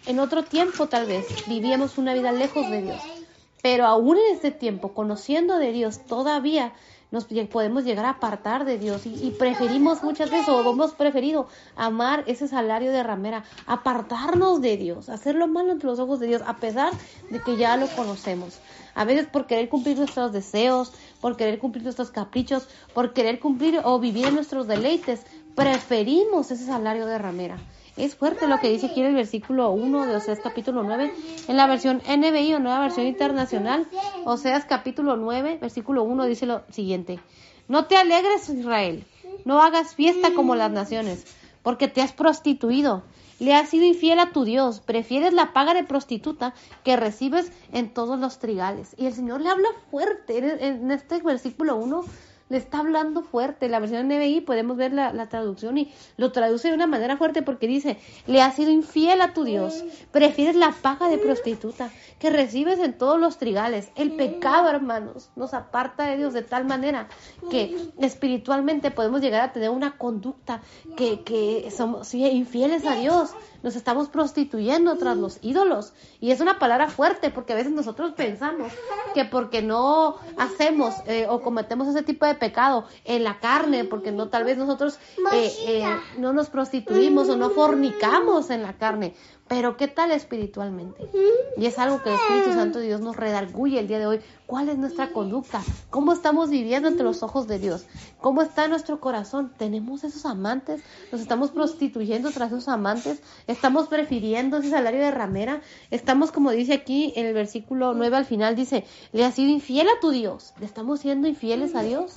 en 0.04 0.18
otro 0.18 0.44
tiempo 0.44 0.86
tal 0.88 1.06
vez, 1.06 1.24
vivíamos 1.46 1.96
una 1.96 2.12
vida 2.12 2.30
lejos 2.30 2.68
de 2.68 2.82
Dios 2.82 3.17
pero 3.62 3.86
aún 3.86 4.16
en 4.16 4.34
este 4.34 4.50
tiempo, 4.50 4.94
conociendo 4.94 5.58
de 5.58 5.72
Dios, 5.72 6.00
todavía 6.06 6.72
nos 7.10 7.24
podemos 7.24 7.84
llegar 7.84 8.04
a 8.04 8.10
apartar 8.10 8.64
de 8.64 8.78
Dios 8.78 9.06
y, 9.06 9.30
preferimos 9.38 10.02
muchas 10.02 10.30
veces 10.30 10.48
o 10.48 10.70
hemos 10.70 10.92
preferido 10.92 11.48
amar 11.74 12.24
ese 12.26 12.48
salario 12.48 12.90
de 12.92 13.02
ramera, 13.02 13.44
apartarnos 13.66 14.60
de 14.60 14.76
Dios, 14.76 15.08
hacerlo 15.08 15.48
malo 15.48 15.72
entre 15.72 15.88
los 15.88 15.98
ojos 15.98 16.20
de 16.20 16.26
Dios, 16.26 16.42
a 16.46 16.56
pesar 16.56 16.92
de 17.30 17.40
que 17.40 17.56
ya 17.56 17.76
lo 17.76 17.86
conocemos. 17.88 18.58
A 18.94 19.04
veces 19.04 19.26
por 19.26 19.46
querer 19.46 19.68
cumplir 19.68 19.96
nuestros 19.96 20.32
deseos, 20.32 20.92
por 21.20 21.36
querer 21.36 21.58
cumplir 21.58 21.84
nuestros 21.84 22.10
caprichos, 22.10 22.68
por 22.92 23.14
querer 23.14 23.40
cumplir 23.40 23.80
o 23.84 23.98
vivir 23.98 24.32
nuestros 24.32 24.66
deleites, 24.66 25.22
preferimos 25.54 26.50
ese 26.50 26.66
salario 26.66 27.06
de 27.06 27.16
ramera. 27.16 27.56
Es 27.98 28.14
fuerte 28.14 28.46
lo 28.46 28.60
que 28.60 28.70
dice 28.70 28.86
aquí 28.86 29.00
en 29.00 29.06
el 29.06 29.14
versículo 29.16 29.72
1 29.72 30.06
de 30.06 30.14
Oseas 30.14 30.38
capítulo 30.38 30.84
9, 30.84 31.12
en 31.48 31.56
la 31.56 31.66
versión 31.66 32.00
NBI 32.08 32.54
o 32.54 32.60
nueva 32.60 32.78
versión 32.78 33.08
internacional. 33.08 33.88
Oseas 34.24 34.64
capítulo 34.66 35.16
9, 35.16 35.58
versículo 35.60 36.04
1 36.04 36.26
dice 36.26 36.46
lo 36.46 36.62
siguiente. 36.70 37.18
No 37.66 37.86
te 37.86 37.96
alegres, 37.96 38.48
Israel, 38.50 39.04
no 39.44 39.60
hagas 39.60 39.96
fiesta 39.96 40.32
como 40.32 40.54
las 40.54 40.70
naciones, 40.70 41.26
porque 41.64 41.88
te 41.88 42.00
has 42.00 42.12
prostituido. 42.12 43.02
Le 43.40 43.56
has 43.56 43.68
sido 43.68 43.84
infiel 43.84 44.20
a 44.20 44.30
tu 44.30 44.44
Dios, 44.44 44.78
prefieres 44.78 45.32
la 45.32 45.52
paga 45.52 45.74
de 45.74 45.82
prostituta 45.82 46.54
que 46.84 46.96
recibes 46.96 47.50
en 47.72 47.92
todos 47.92 48.16
los 48.16 48.38
trigales. 48.38 48.94
Y 48.96 49.06
el 49.06 49.12
Señor 49.12 49.40
le 49.40 49.48
habla 49.48 49.68
fuerte 49.90 50.38
en 50.38 50.88
este 50.92 51.20
versículo 51.20 51.74
1 51.74 52.04
le 52.48 52.56
está 52.56 52.78
hablando 52.80 53.22
fuerte. 53.22 53.68
La 53.68 53.78
versión 53.78 54.08
NBI 54.08 54.40
podemos 54.42 54.76
ver 54.76 54.92
la, 54.92 55.12
la, 55.12 55.28
traducción 55.28 55.78
y 55.78 55.92
lo 56.16 56.32
traduce 56.32 56.68
de 56.68 56.74
una 56.74 56.86
manera 56.86 57.16
fuerte 57.16 57.42
porque 57.42 57.66
dice, 57.66 57.98
le 58.26 58.42
has 58.42 58.56
sido 58.56 58.70
infiel 58.70 59.20
a 59.20 59.34
tu 59.34 59.44
Dios, 59.44 59.84
prefieres 60.10 60.56
la 60.56 60.72
paga 60.72 61.08
de 61.08 61.18
prostituta 61.18 61.90
que 62.18 62.30
recibes 62.30 62.78
en 62.78 62.96
todos 62.96 63.20
los 63.20 63.38
trigales. 63.38 63.90
El 63.94 64.12
pecado, 64.12 64.68
hermanos, 64.68 65.30
nos 65.36 65.54
aparta 65.54 66.06
de 66.06 66.16
Dios 66.16 66.32
de 66.32 66.42
tal 66.42 66.64
manera 66.64 67.08
que 67.50 67.76
espiritualmente 67.98 68.90
podemos 68.90 69.20
llegar 69.20 69.42
a 69.42 69.52
tener 69.52 69.70
una 69.70 69.96
conducta 69.96 70.62
que, 70.96 71.22
que 71.22 71.70
somos 71.70 72.12
infieles 72.14 72.84
a 72.86 72.94
Dios 72.94 73.30
nos 73.62 73.76
estamos 73.76 74.08
prostituyendo 74.08 74.96
tras 74.96 75.16
los 75.16 75.38
ídolos. 75.42 75.92
Y 76.20 76.30
es 76.30 76.40
una 76.40 76.58
palabra 76.58 76.88
fuerte 76.88 77.30
porque 77.30 77.52
a 77.52 77.56
veces 77.56 77.72
nosotros 77.72 78.12
pensamos 78.12 78.72
que 79.14 79.24
porque 79.24 79.62
no 79.62 80.16
hacemos 80.36 80.94
eh, 81.06 81.26
o 81.28 81.40
cometemos 81.40 81.88
ese 81.88 82.02
tipo 82.02 82.26
de 82.26 82.34
pecado 82.34 82.84
en 83.04 83.24
la 83.24 83.40
carne, 83.40 83.84
porque 83.84 84.12
no 84.12 84.28
tal 84.28 84.44
vez 84.44 84.58
nosotros 84.58 84.98
eh, 85.32 85.52
eh, 85.66 85.84
no 86.18 86.32
nos 86.32 86.48
prostituimos 86.48 87.28
o 87.28 87.36
no 87.36 87.50
fornicamos 87.50 88.50
en 88.50 88.62
la 88.62 88.74
carne, 88.74 89.14
pero 89.48 89.76
¿qué 89.76 89.88
tal 89.88 90.10
espiritualmente? 90.10 91.08
Y 91.56 91.66
es 91.66 91.78
algo 91.78 92.02
que 92.02 92.10
el 92.10 92.16
Espíritu 92.16 92.52
Santo 92.52 92.78
de 92.78 92.86
Dios 92.86 93.00
nos 93.00 93.16
redarguye 93.16 93.80
el 93.80 93.88
día 93.88 93.98
de 93.98 94.06
hoy. 94.06 94.20
¿Cuál 94.46 94.68
es 94.68 94.76
nuestra 94.76 95.12
conducta? 95.12 95.62
¿Cómo 95.90 96.12
estamos 96.12 96.50
viviendo 96.50 96.88
entre 96.88 97.04
los 97.04 97.22
ojos 97.22 97.48
de 97.48 97.58
Dios? 97.58 97.86
¿Cómo 98.20 98.42
está 98.42 98.68
nuestro 98.68 99.00
corazón? 99.00 99.52
¿Tenemos 99.56 100.04
esos 100.04 100.26
amantes? 100.26 100.82
¿Nos 101.10 101.20
estamos 101.20 101.50
prostituyendo 101.50 102.30
tras 102.30 102.52
esos 102.52 102.68
amantes? 102.68 103.22
¿Estamos 103.46 103.88
prefiriendo 103.88 104.58
ese 104.58 104.70
salario 104.70 105.00
de 105.00 105.10
ramera? 105.10 105.62
¿Estamos, 105.90 106.30
como 106.30 106.50
dice 106.50 106.74
aquí 106.74 107.12
en 107.16 107.26
el 107.26 107.34
versículo 107.34 107.94
9 107.94 108.16
al 108.16 108.24
final, 108.26 108.54
dice, 108.54 108.84
le 109.12 109.24
has 109.24 109.34
sido 109.34 109.50
infiel 109.50 109.88
a 109.88 109.98
tu 110.00 110.10
Dios? 110.10 110.52
¿Le 110.60 110.66
estamos 110.66 111.00
siendo 111.00 111.26
infieles 111.26 111.74
a 111.74 111.82
Dios? 111.82 112.16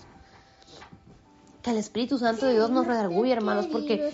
Que 1.61 1.71
el 1.71 1.77
Espíritu 1.77 2.17
Santo 2.17 2.45
de 2.45 2.53
Dios 2.53 2.71
nos 2.71 2.87
redarguye, 2.87 3.31
hermanos, 3.31 3.67
porque 3.67 4.11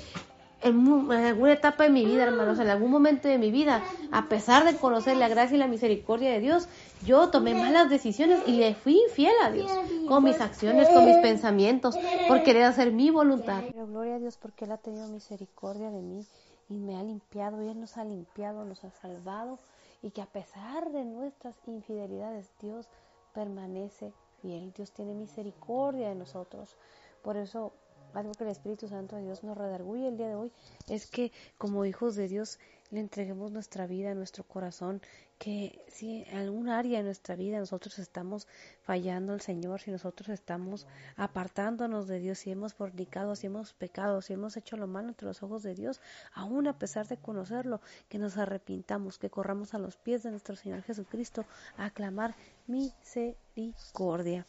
en, 0.62 1.12
alguna 1.12 1.54
etapa 1.54 1.84
de 1.84 1.90
mi 1.90 2.06
vida, 2.06 2.24
hermanos, 2.24 2.60
en 2.60 2.70
algún 2.70 2.92
momento 2.92 3.28
de 3.28 3.38
mi 3.38 3.52
vida, 3.52 3.84
a 4.12 4.28
pesar 4.28 4.66
de 4.66 4.78
conocer 4.78 5.18
la 5.18 5.28
gracia 5.28 5.56
y 5.56 5.60
la 5.60 5.68
misericordia 5.68 6.32
de 6.32 6.40
Dios, 6.40 6.68
yo 7.06 7.30
tomé 7.30 7.54
malas 7.54 7.90
decisiones 7.90 8.42
y 8.48 8.54
le 8.54 8.74
fui 8.74 9.00
infiel 9.08 9.34
a 9.44 9.52
Dios 9.52 9.72
con 10.08 10.24
mis 10.24 10.42
acciones, 10.42 10.90
con 10.90 11.06
mis 11.06 11.18
pensamientos, 11.18 11.96
por 12.28 12.44
querer 12.44 12.64
hacer 12.64 12.92
mi 12.92 13.10
voluntad. 13.10 13.64
Pero 13.72 13.88
gloria 13.88 14.16
a 14.16 14.20
Dios 14.20 14.38
porque 14.38 14.66
Él 14.66 14.72
ha 14.72 14.78
tenido 14.78 15.08
misericordia 15.08 15.92
de 15.92 16.02
mí 16.02 16.26
y 16.70 16.78
me 16.78 16.98
ha 16.98 17.04
limpiado 17.04 17.62
y 17.62 17.70
Él 17.70 17.80
nos 17.80 17.98
ha 17.98 18.04
limpiado, 18.04 18.66
nos 18.66 18.84
ha 18.84 18.92
salvado 18.92 19.60
y 20.02 20.12
que 20.12 20.22
a 20.22 20.26
pesar 20.26 20.92
de 20.92 21.06
nuestras 21.06 21.56
infidelidades, 21.68 22.50
Dios 22.62 22.88
permanece 23.34 24.12
fiel. 24.42 24.74
Dios 24.74 24.92
tiene 24.92 25.14
misericordia 25.14 26.10
de 26.10 26.16
nosotros. 26.16 26.76
Por 27.24 27.38
eso 27.38 27.74
algo 28.18 28.34
que 28.34 28.44
el 28.44 28.50
Espíritu 28.50 28.88
Santo 28.88 29.16
de 29.16 29.24
Dios 29.24 29.44
nos 29.44 29.58
redarguye 29.58 30.08
el 30.08 30.18
día 30.18 30.28
de 30.28 30.36
hoy 30.36 30.52
es 30.90 31.08
que 31.08 31.32
como 31.58 31.86
hijos 31.86 32.16
de 32.16 32.28
Dios 32.28 32.60
le 32.90 33.00
entreguemos 33.00 33.52
nuestra 33.52 33.86
vida, 33.86 34.14
nuestro 34.16 34.44
corazón, 34.46 35.02
que 35.38 35.84
si 35.88 36.24
en 36.24 36.38
algún 36.38 36.70
área 36.70 37.00
de 37.00 37.04
nuestra 37.04 37.36
vida 37.36 37.60
nosotros 37.60 38.00
estamos 38.00 38.48
fallando 38.82 39.34
al 39.34 39.42
Señor, 39.42 39.82
si 39.82 39.92
nosotros 39.92 40.30
estamos 40.30 40.88
apartándonos 41.16 42.08
de 42.08 42.20
Dios, 42.20 42.40
si 42.40 42.52
hemos 42.52 42.74
fornicado, 42.74 43.36
si 43.36 43.48
hemos 43.48 43.74
pecado, 43.74 44.22
si 44.22 44.34
hemos 44.34 44.56
hecho 44.58 44.78
lo 44.78 44.88
malo 44.88 45.10
entre 45.10 45.28
los 45.28 45.44
ojos 45.44 45.64
de 45.64 45.76
Dios, 45.76 46.00
aún 46.34 46.68
a 46.68 46.80
pesar 46.80 47.08
de 47.08 47.18
conocerlo, 47.18 47.82
que 48.10 48.20
nos 48.20 48.38
arrepintamos, 48.38 49.20
que 49.20 49.30
corramos 49.30 49.74
a 49.74 49.80
los 49.80 49.98
pies 49.98 50.24
de 50.24 50.32
nuestro 50.32 50.56
Señor 50.56 50.82
Jesucristo 50.84 51.46
a 51.78 51.90
clamar 51.90 52.36
misericordia. 52.68 54.48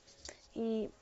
Y 0.55 0.93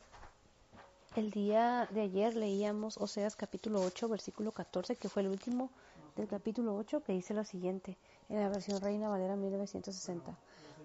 el 1.17 1.31
día 1.31 1.89
de 1.93 2.03
ayer 2.03 2.37
leíamos 2.37 2.99
Oseas 2.99 3.37
capítulo 3.37 3.81
8, 3.81 4.07
versículo 4.07 4.53
14, 4.53 4.97
que 4.97 5.09
fue 5.09 5.23
el 5.23 5.29
último 5.29 5.71
del 6.15 6.29
capítulo 6.29 6.77
8, 6.77 7.03
que 7.05 7.15
dice 7.15 7.33
lo 7.33 7.43
siguiente, 7.43 7.97
en 8.29 8.39
la 8.39 8.51
versión 8.51 8.83
Reina 8.83 9.09
Valera 9.09 9.35
1960. 9.35 10.39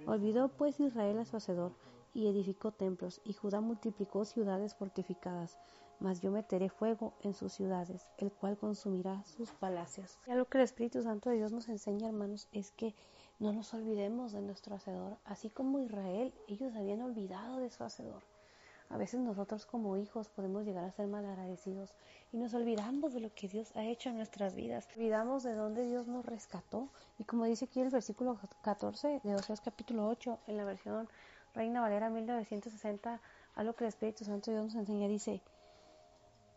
Olvidó 0.06 0.48
pues 0.48 0.80
Israel 0.80 1.20
a 1.20 1.26
su 1.26 1.36
hacedor, 1.36 1.74
y 2.14 2.28
edificó 2.28 2.72
templos, 2.72 3.20
y 3.26 3.34
Judá 3.34 3.60
multiplicó 3.60 4.24
ciudades 4.24 4.74
fortificadas, 4.74 5.58
mas 6.00 6.22
yo 6.22 6.32
meteré 6.32 6.70
fuego 6.70 7.14
en 7.24 7.34
sus 7.34 7.52
ciudades, 7.52 8.08
el 8.18 8.32
cual 8.32 8.58
consumirá 8.58 9.26
sus 9.26 9.52
palacios. 9.52 10.18
Y 10.28 10.32
algo 10.32 10.46
que 10.46 10.60
el 10.60 10.64
Espíritu 10.64 11.04
Santo 11.04 11.30
de 11.30 11.36
Dios 11.36 11.52
nos 11.52 11.68
enseña, 11.68 12.08
hermanos, 12.08 12.48
es 12.54 12.72
que 12.72 12.96
no 13.40 13.52
nos 13.52 13.74
olvidemos 13.74 14.32
de 14.32 14.42
nuestro 14.42 14.76
hacedor, 14.76 15.18
así 15.26 15.50
como 15.50 15.80
Israel, 15.80 16.34
ellos 16.48 16.74
habían 16.74 17.02
olvidado 17.02 17.58
de 17.58 17.70
su 17.70 17.84
hacedor. 17.84 18.24
A 18.94 18.98
veces 18.98 19.22
nosotros 19.22 19.66
como 19.66 19.96
hijos 19.96 20.28
podemos 20.28 20.66
llegar 20.66 20.84
a 20.84 20.92
ser 20.92 21.08
malagradecidos 21.08 21.96
y 22.34 22.38
nos 22.38 22.54
olvidamos 22.54 23.14
de 23.14 23.22
lo 23.22 23.34
que 23.34 23.48
Dios 23.48 23.72
ha 23.76 23.86
hecho 23.86 24.10
en 24.10 24.18
nuestras 24.18 24.54
vidas. 24.54 24.86
Olvidamos 24.96 25.44
de 25.44 25.54
dónde 25.54 25.86
Dios 25.86 26.08
nos 26.08 26.26
rescató. 26.26 26.90
Y 27.18 27.24
como 27.24 27.46
dice 27.46 27.66
aquí 27.66 27.80
el 27.80 27.90
versículo 27.90 28.38
14 28.62 29.22
de 29.24 29.36
Oseas 29.36 29.62
capítulo 29.62 30.08
8 30.10 30.40
en 30.48 30.58
la 30.58 30.66
versión 30.66 31.08
Reina 31.54 31.80
Valera 31.80 32.10
1960, 32.10 33.22
algo 33.56 33.74
que 33.74 33.86
el 33.86 33.90
Espíritu 33.90 34.26
Santo 34.26 34.52
Dios 34.52 34.66
nos 34.66 34.76
enseña, 34.76 35.08
dice, 35.08 35.42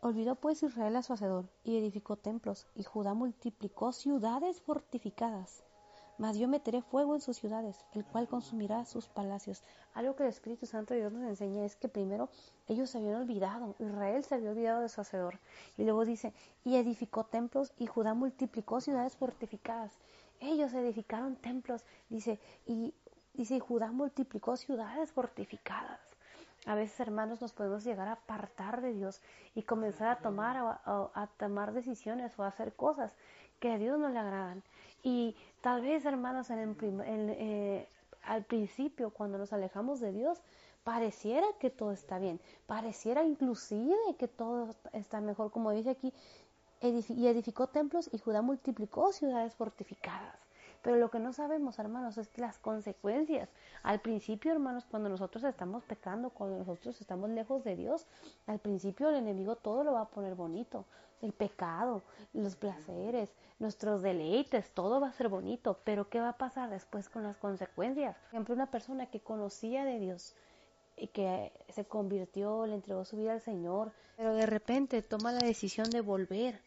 Olvidó 0.01 0.35
pues 0.35 0.63
Israel 0.63 0.97
a 0.97 1.03
su 1.03 1.13
hacedor 1.13 1.49
y 1.63 1.79
edificó 1.79 2.17
templos, 2.17 2.67
y 2.75 2.83
Judá 2.83 3.15
multiplicó 3.15 3.93
ciudades 3.93 4.61
fortificadas. 4.61 5.65
Mas 6.17 6.39
yo 6.39 6.47
meteré 6.47 6.81
fuego 6.83 7.15
en 7.15 7.21
sus 7.21 7.37
ciudades, 7.37 7.85
el 7.93 8.05
cual 8.05 8.29
consumirá 8.29 8.85
sus 8.85 9.09
palacios. 9.09 9.63
Algo 9.95 10.15
que 10.15 10.23
el 10.23 10.29
Espíritu 10.29 10.67
Santo 10.67 10.95
de 10.95 11.01
Dios 11.01 11.13
nos 11.13 11.25
enseña 11.25 11.65
es 11.65 11.75
que 11.75 11.89
primero 11.89 12.29
ellos 12.69 12.91
se 12.91 12.99
habían 12.99 13.17
olvidado, 13.17 13.75
Israel 13.79 14.23
se 14.25 14.37
había 14.37 14.51
olvidado 14.51 14.81
de 14.81 14.89
su 14.89 15.01
hacedor. 15.01 15.41
Y 15.77 15.85
luego 15.85 16.05
dice, 16.05 16.33
y 16.65 16.77
edificó 16.77 17.25
templos 17.25 17.73
y 17.79 17.87
Judá 17.87 18.15
multiplicó 18.15 18.81
ciudades 18.81 19.17
fortificadas. 19.17 19.93
Ellos 20.41 20.73
edificaron 20.75 21.37
templos, 21.37 21.85
dice, 22.09 22.39
y 22.67 22.95
dice, 23.33 23.59
Judá 23.59 23.91
multiplicó 23.91 24.57
ciudades 24.57 25.11
fortificadas. 25.11 26.01
A 26.67 26.75
veces, 26.75 26.99
hermanos, 27.01 27.43
nos 27.43 27.53
podemos 27.53 27.85
llegar 27.85 28.09
a 28.09 28.13
apartar 28.13 28.81
de 28.81 28.95
Dios 28.95 29.21
y 29.55 29.63
comenzar 29.63 30.09
a 30.09 30.17
tomar, 30.17 30.57
a, 30.57 31.29
tomar 31.37 31.75
decisiones 31.75 32.39
o 32.39 32.43
a 32.43 32.49
hacer 32.49 32.75
cosas 32.75 33.15
que 33.61 33.73
a 33.73 33.79
Dios 33.79 33.99
no 33.99 34.09
le 34.09 34.19
agradan. 34.19 34.63
Y 35.03 35.37
tal 35.61 35.83
vez, 35.83 36.05
hermanos, 36.05 36.51
en 36.51 36.77
eh, 36.81 37.89
al 38.23 38.45
principio, 38.45 39.11
cuando 39.11 39.39
nos 39.39 39.53
alejamos 39.53 40.01
de 40.01 40.13
Dios, 40.13 40.41
pareciera 40.83 41.47
que 41.59 41.71
todo 41.71 41.93
está 41.93 42.19
bien, 42.19 42.41
pareciera 42.67 43.25
inclusive 43.25 43.97
que 44.19 44.29
todo 44.29 44.75
está 44.93 45.21
mejor, 45.21 45.51
como 45.51 45.71
dice 45.73 45.91
aquí, 45.91 46.13
y 46.81 47.27
edificó 47.27 47.67
templos 47.69 48.11
y 48.13 48.19
Judá 48.19 48.43
multiplicó 48.43 49.13
ciudades 49.13 49.55
fortificadas. 49.55 50.37
Pero 50.83 50.97
lo 50.97 51.11
que 51.11 51.19
no 51.19 51.33
sabemos, 51.33 51.79
hermanos, 51.79 52.19
es 52.19 52.29
las 52.37 52.59
consecuencias. 52.59 53.49
Al 53.83 54.01
principio, 54.01 54.53
hermanos, 54.53 54.85
cuando 54.85 55.09
nosotros 55.09 55.43
estamos 55.45 55.83
pecando, 55.85 56.29
cuando 56.29 56.59
nosotros 56.59 57.01
estamos 57.01 57.31
lejos 57.31 57.65
de 57.65 57.75
Dios, 57.75 58.07
al 58.47 58.59
principio 58.59 59.09
el 59.09 59.15
enemigo 59.15 59.57
todo 59.57 59.83
lo 59.83 59.95
va 59.95 60.03
a 60.03 60.09
poner 60.09 60.35
bonito. 60.35 60.85
El 61.25 61.33
pecado, 61.33 62.03
los 62.35 62.55
placeres, 62.55 63.31
nuestros 63.59 64.03
deleites, 64.03 64.71
todo 64.71 65.01
va 65.01 65.09
a 65.09 65.13
ser 65.13 65.29
bonito. 65.29 65.81
Pero 65.85 66.09
¿qué 66.09 66.21
va 66.21 66.31
a 66.31 66.39
pasar 66.39 66.71
después 66.71 67.09
con 67.09 67.23
las 67.23 67.39
consecuencias? 67.39 68.17
Por 68.17 68.29
ejemplo, 68.29 68.55
una 68.55 68.71
persona 68.71 69.07
que 69.07 69.21
conocía 69.21 69.85
de 69.85 69.99
Dios, 69.99 70.35
y 70.97 71.09
que 71.09 71.53
se 71.71 71.85
convirtió, 71.85 72.67
le 72.67 72.75
entregó 72.75 73.05
su 73.05 73.17
vida 73.17 73.33
al 73.33 73.41
Señor, 73.41 73.93
pero 74.17 74.35
de 74.35 74.47
repente 74.47 75.03
toma 75.03 75.33
la 75.33 75.41
decisión 75.41 75.91
de 75.91 76.01
volver 76.01 76.61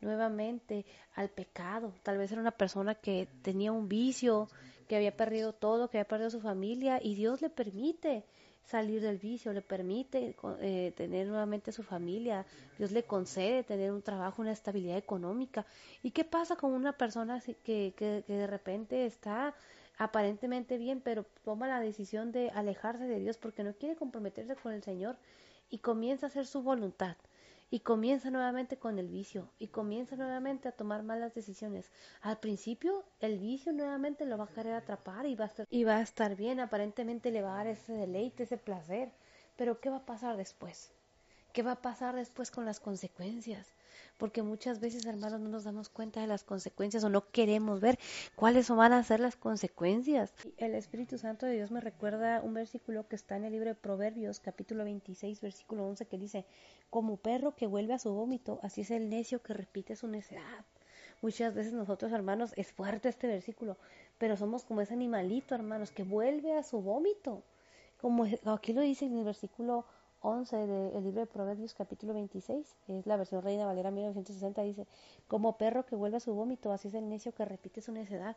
nuevamente 0.00 0.84
al 1.14 1.30
pecado. 1.30 1.92
Tal 2.02 2.18
vez 2.18 2.32
era 2.32 2.40
una 2.40 2.50
persona 2.50 2.94
que 2.94 3.28
tenía 3.42 3.72
un 3.72 3.88
vicio, 3.88 4.48
que 4.88 4.96
había 4.96 5.16
perdido 5.16 5.52
todo, 5.52 5.88
que 5.88 5.98
había 5.98 6.08
perdido 6.08 6.30
su 6.30 6.40
familia 6.40 6.98
y 7.02 7.14
Dios 7.14 7.40
le 7.42 7.50
permite 7.50 8.24
salir 8.64 9.00
del 9.00 9.18
vicio, 9.18 9.52
le 9.52 9.62
permite 9.62 10.36
eh, 10.60 10.92
tener 10.96 11.26
nuevamente 11.26 11.72
su 11.72 11.82
familia, 11.82 12.46
Dios 12.78 12.92
le 12.92 13.02
concede 13.02 13.64
tener 13.64 13.92
un 13.92 14.02
trabajo, 14.02 14.42
una 14.42 14.52
estabilidad 14.52 14.96
económica. 14.96 15.66
¿Y 16.02 16.12
qué 16.12 16.24
pasa 16.24 16.56
con 16.56 16.72
una 16.72 16.92
persona 16.92 17.40
que, 17.40 17.92
que, 17.92 18.24
que 18.26 18.32
de 18.32 18.46
repente 18.46 19.06
está 19.06 19.54
aparentemente 19.98 20.78
bien, 20.78 21.00
pero 21.00 21.26
toma 21.44 21.68
la 21.68 21.80
decisión 21.80 22.32
de 22.32 22.50
alejarse 22.50 23.04
de 23.04 23.20
Dios 23.20 23.36
porque 23.36 23.64
no 23.64 23.74
quiere 23.74 23.96
comprometerse 23.96 24.56
con 24.56 24.72
el 24.72 24.82
Señor 24.82 25.16
y 25.68 25.78
comienza 25.78 26.26
a 26.26 26.28
hacer 26.28 26.46
su 26.46 26.62
voluntad? 26.62 27.16
Y 27.70 27.80
comienza 27.80 28.30
nuevamente 28.30 28.78
con 28.78 28.98
el 28.98 29.08
vicio 29.08 29.48
y 29.58 29.68
comienza 29.68 30.16
nuevamente 30.16 30.68
a 30.68 30.72
tomar 30.72 31.02
malas 31.02 31.34
decisiones. 31.34 31.90
Al 32.20 32.38
principio 32.38 33.04
el 33.20 33.38
vicio 33.38 33.72
nuevamente 33.72 34.26
lo 34.26 34.36
va 34.36 34.44
a 34.44 34.48
querer 34.48 34.74
atrapar 34.74 35.26
y 35.26 35.36
va 35.36 35.44
a 35.44 35.48
estar, 35.48 35.66
y 35.70 35.84
va 35.84 35.96
a 35.96 36.02
estar 36.02 36.34
bien, 36.36 36.60
aparentemente 36.60 37.30
le 37.30 37.42
va 37.42 37.54
a 37.54 37.56
dar 37.58 37.68
ese 37.68 37.92
deleite, 37.92 38.42
ese 38.42 38.58
placer, 38.58 39.12
pero 39.56 39.80
¿qué 39.80 39.90
va 39.90 39.98
a 39.98 40.06
pasar 40.06 40.36
después? 40.36 40.92
¿Qué 41.52 41.62
va 41.62 41.72
a 41.72 41.82
pasar 41.82 42.16
después 42.16 42.50
con 42.50 42.64
las 42.64 42.80
consecuencias? 42.80 43.72
Porque 44.16 44.42
muchas 44.42 44.80
veces, 44.80 45.06
hermanos, 45.06 45.40
no 45.40 45.48
nos 45.48 45.64
damos 45.64 45.88
cuenta 45.88 46.20
de 46.20 46.26
las 46.26 46.44
consecuencias 46.44 47.04
o 47.04 47.08
no 47.08 47.30
queremos 47.30 47.80
ver 47.80 47.98
cuáles 48.34 48.68
van 48.68 48.92
a 48.92 49.02
ser 49.02 49.20
las 49.20 49.36
consecuencias. 49.36 50.32
El 50.58 50.74
Espíritu 50.74 51.18
Santo 51.18 51.46
de 51.46 51.54
Dios 51.54 51.70
me 51.70 51.80
recuerda 51.80 52.40
un 52.42 52.54
versículo 52.54 53.08
que 53.08 53.16
está 53.16 53.36
en 53.36 53.44
el 53.44 53.52
libro 53.52 53.68
de 53.68 53.74
Proverbios, 53.74 54.40
capítulo 54.40 54.84
26, 54.84 55.40
versículo 55.40 55.86
11, 55.86 56.06
que 56.06 56.18
dice, 56.18 56.46
como 56.90 57.16
perro 57.16 57.54
que 57.54 57.66
vuelve 57.66 57.94
a 57.94 57.98
su 57.98 58.12
vómito, 58.12 58.58
así 58.62 58.82
es 58.82 58.90
el 58.90 59.08
necio 59.08 59.42
que 59.42 59.54
repite 59.54 59.96
su 59.96 60.08
necedad. 60.08 60.64
Muchas 61.22 61.54
veces 61.54 61.72
nosotros, 61.72 62.12
hermanos, 62.12 62.52
es 62.56 62.72
fuerte 62.72 63.10
este 63.10 63.26
versículo, 63.26 63.76
pero 64.16 64.36
somos 64.36 64.64
como 64.64 64.80
ese 64.80 64.94
animalito, 64.94 65.54
hermanos, 65.54 65.90
que 65.90 66.02
vuelve 66.02 66.56
a 66.56 66.62
su 66.62 66.80
vómito. 66.80 67.42
Como 68.00 68.26
aquí 68.46 68.72
lo 68.72 68.80
dice 68.80 69.04
en 69.04 69.18
el 69.18 69.24
versículo 69.24 69.84
11 70.22 70.66
del 70.66 71.04
libro 71.04 71.20
de 71.20 71.26
Proverbios 71.26 71.72
capítulo 71.72 72.12
26, 72.12 72.76
es 72.88 73.06
la 73.06 73.16
versión 73.16 73.42
Reina 73.42 73.64
Valera 73.64 73.90
1960, 73.90 74.62
dice, 74.62 74.86
como 75.26 75.56
perro 75.56 75.86
que 75.86 75.96
vuelve 75.96 76.18
a 76.18 76.20
su 76.20 76.34
vómito, 76.34 76.72
así 76.72 76.88
es 76.88 76.94
el 76.94 77.08
necio 77.08 77.32
que 77.32 77.44
repite 77.46 77.80
su 77.80 77.92
necedad. 77.92 78.36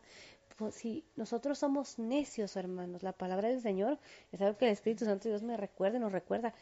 Pues, 0.56 0.74
si 0.76 1.04
nosotros 1.16 1.58
somos 1.58 1.98
necios, 1.98 2.56
hermanos, 2.56 3.02
la 3.02 3.12
palabra 3.12 3.48
del 3.48 3.60
Señor 3.60 3.98
es 4.32 4.40
algo 4.40 4.56
que 4.56 4.64
el 4.64 4.72
Espíritu 4.72 5.04
Santo 5.04 5.24
de 5.24 5.30
Dios 5.30 5.42
me 5.42 5.56
recuerda, 5.58 5.98
nos 5.98 6.12
recuerda. 6.12 6.54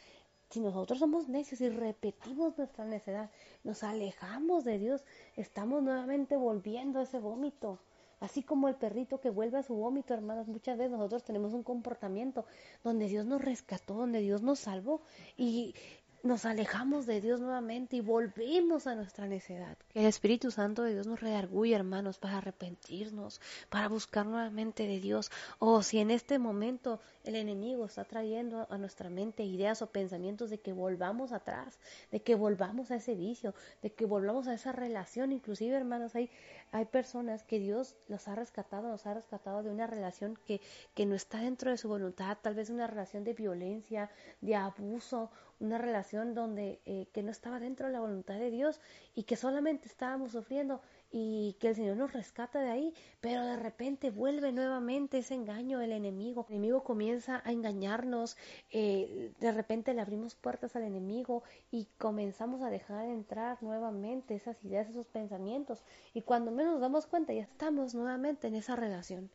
Si 0.51 0.61
nosotros 0.61 0.99
somos 0.99 1.29
necios 1.29 1.61
y 1.61 1.69
repetimos 1.69 2.59
nuestra 2.59 2.85
necedad, 2.85 3.31
nos 3.63 3.85
alejamos 3.85 4.65
de 4.65 4.79
Dios, 4.79 5.05
estamos 5.37 5.83
nuevamente 5.83 6.37
volviendo 6.37 6.99
a 6.99 7.05
ese 7.05 7.21
vómito. 7.21 7.79
Así 8.23 8.45
como 8.45 8.69
el 8.69 8.77
perrito 8.77 9.21
que 9.21 9.31
vuelve 9.31 9.59
a 9.59 9.65
su 9.65 9.75
vómito, 9.75 10.15
hermanos, 10.15 10.47
muchas 10.47 10.79
veces 10.79 10.93
nosotros 10.93 11.25
tenemos 11.25 11.55
un 11.55 11.65
comportamiento 11.65 12.47
donde 12.85 13.09
Dios 13.09 13.27
nos 13.27 13.43
rescató, 13.43 13.95
donde 13.95 14.21
Dios 14.21 14.43
nos 14.43 14.61
salvó 14.61 15.03
y 15.37 15.75
nos 16.23 16.45
alejamos 16.45 17.05
de 17.07 17.21
Dios 17.21 17.41
nuevamente 17.41 17.97
y 17.97 18.01
volvemos 18.01 18.87
a 18.87 18.95
nuestra 18.95 19.27
necedad. 19.27 19.77
Que 19.89 20.01
el 20.01 20.07
Espíritu 20.07 20.51
Santo 20.51 20.83
de 20.85 20.93
Dios 20.93 21.07
nos 21.07 21.21
redarguye, 21.21 21.75
hermanos, 21.75 22.19
para 22.19 22.39
arrepentirnos, 22.39 23.41
para 23.69 23.89
buscar 23.89 24.27
nuevamente 24.27 24.87
de 24.87 25.01
Dios. 25.01 25.31
O 25.59 25.83
si 25.83 25.99
en 25.99 26.11
este 26.11 26.39
momento 26.39 27.01
el 27.25 27.35
enemigo 27.35 27.87
está 27.87 28.05
trayendo 28.05 28.69
a 28.71 28.79
nuestra 28.79 29.11
mente 29.11 29.43
ideas 29.43 29.83
o 29.83 29.91
pensamientos 29.91 30.51
de 30.51 30.61
que 30.61 30.73
volvamos 30.73 31.33
atrás, 31.33 31.79
de 32.13 32.23
que 32.23 32.37
volvamos 32.37 32.91
a 32.93 32.97
ese 32.97 33.15
vicio, 33.15 33.55
de 33.83 33.93
que 33.93 34.07
volvamos 34.07 34.47
a 34.47 34.55
esa 34.55 34.71
relación. 34.71 35.33
Inclusive, 35.33 35.75
hermanos, 35.75 36.15
hay, 36.15 36.31
hay 36.73 36.87
personas 36.87 37.45
que 37.45 37.59
Dios 37.59 37.97
los 38.09 38.27
ha 38.29 38.35
rescatado, 38.35 38.89
nos 38.89 39.07
ha 39.07 39.15
rescatado 39.15 39.63
de 39.63 39.71
una 39.71 39.87
relación 39.87 40.39
que, 40.47 40.61
que 40.95 41.05
no 41.05 41.15
está 41.15 41.39
dentro 41.39 41.71
de 41.71 41.77
su 41.77 41.87
voluntad, 41.89 42.39
tal 42.41 42.55
vez 42.55 42.71
una 42.71 42.87
relación 42.87 43.25
de 43.25 43.35
violencia, 43.35 44.11
de 44.41 44.57
abuso, 44.57 45.31
una 45.61 45.79
relación 45.79 46.35
donde 46.35 46.81
eh, 46.87 47.07
que 47.13 47.23
no 47.23 47.31
estaba 47.31 47.61
dentro 47.61 47.87
de 47.87 47.93
la 47.93 48.01
voluntad 48.01 48.35
de 48.39 48.51
Dios 48.51 48.81
y 49.15 49.25
que 49.25 49.37
solamente 49.37 49.87
estábamos 49.87 50.33
sufriendo 50.33 50.81
y 51.13 51.57
que 51.61 51.69
el 51.69 51.77
Señor 51.77 51.97
nos 51.99 52.13
rescata 52.13 52.61
de 52.61 52.71
ahí, 52.71 52.95
pero 53.21 53.45
de 53.45 53.57
repente 53.57 54.11
vuelve 54.11 54.51
nuevamente 54.51 55.19
ese 55.19 55.35
engaño 55.35 55.79
del 55.79 55.93
enemigo. 55.93 56.47
El 56.49 56.57
enemigo 56.57 56.83
comienza 56.83 57.43
a 57.45 57.53
engañarnos, 57.53 58.37
eh, 58.71 59.33
de 59.39 59.53
repente 59.53 59.93
le 59.93 60.01
abrimos 60.01 60.35
puertas 60.35 60.75
al 60.75 60.85
enemigo 60.85 61.43
y 61.71 61.87
comenzamos 61.99 62.63
a 62.63 62.71
dejar 62.71 63.09
entrar 63.09 63.63
nuevamente 63.63 64.35
esas 64.35 64.65
ideas, 64.65 64.89
esos 64.89 65.07
pensamientos 65.07 65.85
y 66.15 66.23
cuando 66.23 66.51
menos 66.51 66.73
nos 66.75 66.81
damos 66.81 67.07
cuenta 67.07 67.33
ya 67.33 67.43
estamos 67.43 67.95
nuevamente 67.95 68.49
en 68.49 68.55
esa 68.55 68.75
relación 68.75 69.31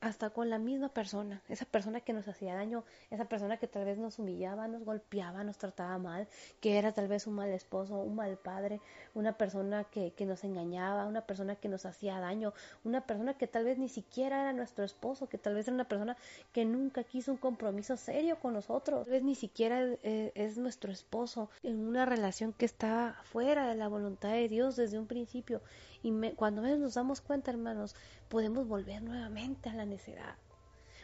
hasta 0.00 0.30
con 0.30 0.48
la 0.48 0.58
misma 0.58 0.88
persona, 0.88 1.42
esa 1.48 1.64
persona 1.64 2.00
que 2.00 2.12
nos 2.12 2.28
hacía 2.28 2.54
daño, 2.54 2.84
esa 3.10 3.24
persona 3.24 3.56
que 3.56 3.66
tal 3.66 3.84
vez 3.84 3.98
nos 3.98 4.18
humillaba, 4.18 4.68
nos 4.68 4.84
golpeaba, 4.84 5.42
nos 5.42 5.58
trataba 5.58 5.98
mal, 5.98 6.28
que 6.60 6.78
era 6.78 6.92
tal 6.92 7.08
vez 7.08 7.26
un 7.26 7.34
mal 7.34 7.50
esposo, 7.50 7.96
un 7.96 8.14
mal 8.14 8.36
padre, 8.36 8.80
una 9.14 9.32
persona 9.32 9.84
que, 9.84 10.12
que 10.12 10.24
nos 10.24 10.44
engañaba, 10.44 11.06
una 11.06 11.22
persona 11.22 11.56
que 11.56 11.68
nos 11.68 11.84
hacía 11.84 12.20
daño, 12.20 12.52
una 12.84 13.00
persona 13.00 13.34
que 13.34 13.46
tal 13.46 13.64
vez 13.64 13.78
ni 13.78 13.88
siquiera 13.88 14.40
era 14.40 14.52
nuestro 14.52 14.84
esposo, 14.84 15.28
que 15.28 15.38
tal 15.38 15.54
vez 15.54 15.66
era 15.66 15.74
una 15.74 15.88
persona 15.88 16.16
que 16.52 16.64
nunca 16.64 17.02
quiso 17.04 17.32
un 17.32 17.38
compromiso 17.38 17.96
serio 17.96 18.38
con 18.40 18.54
nosotros, 18.54 19.04
tal 19.04 19.12
vez 19.12 19.22
ni 19.22 19.34
siquiera 19.34 19.80
eh, 20.02 20.32
es, 20.34 20.58
nuestro 20.58 20.92
esposo, 20.92 21.50
en 21.62 21.86
una 21.86 22.04
relación 22.04 22.52
que 22.52 22.64
está 22.64 23.16
fuera 23.24 23.66
de 23.66 23.74
la 23.74 23.88
voluntad 23.88 24.30
de 24.30 24.48
Dios 24.48 24.76
desde 24.76 24.98
un 24.98 25.06
principio. 25.06 25.60
Y 26.02 26.12
cuando 26.32 26.62
menos 26.62 26.78
nos 26.78 26.94
damos 26.94 27.20
cuenta, 27.20 27.50
hermanos, 27.50 27.94
podemos 28.28 28.68
volver 28.68 29.02
nuevamente 29.02 29.68
a 29.68 29.74
la 29.74 29.84
necedad. 29.84 30.36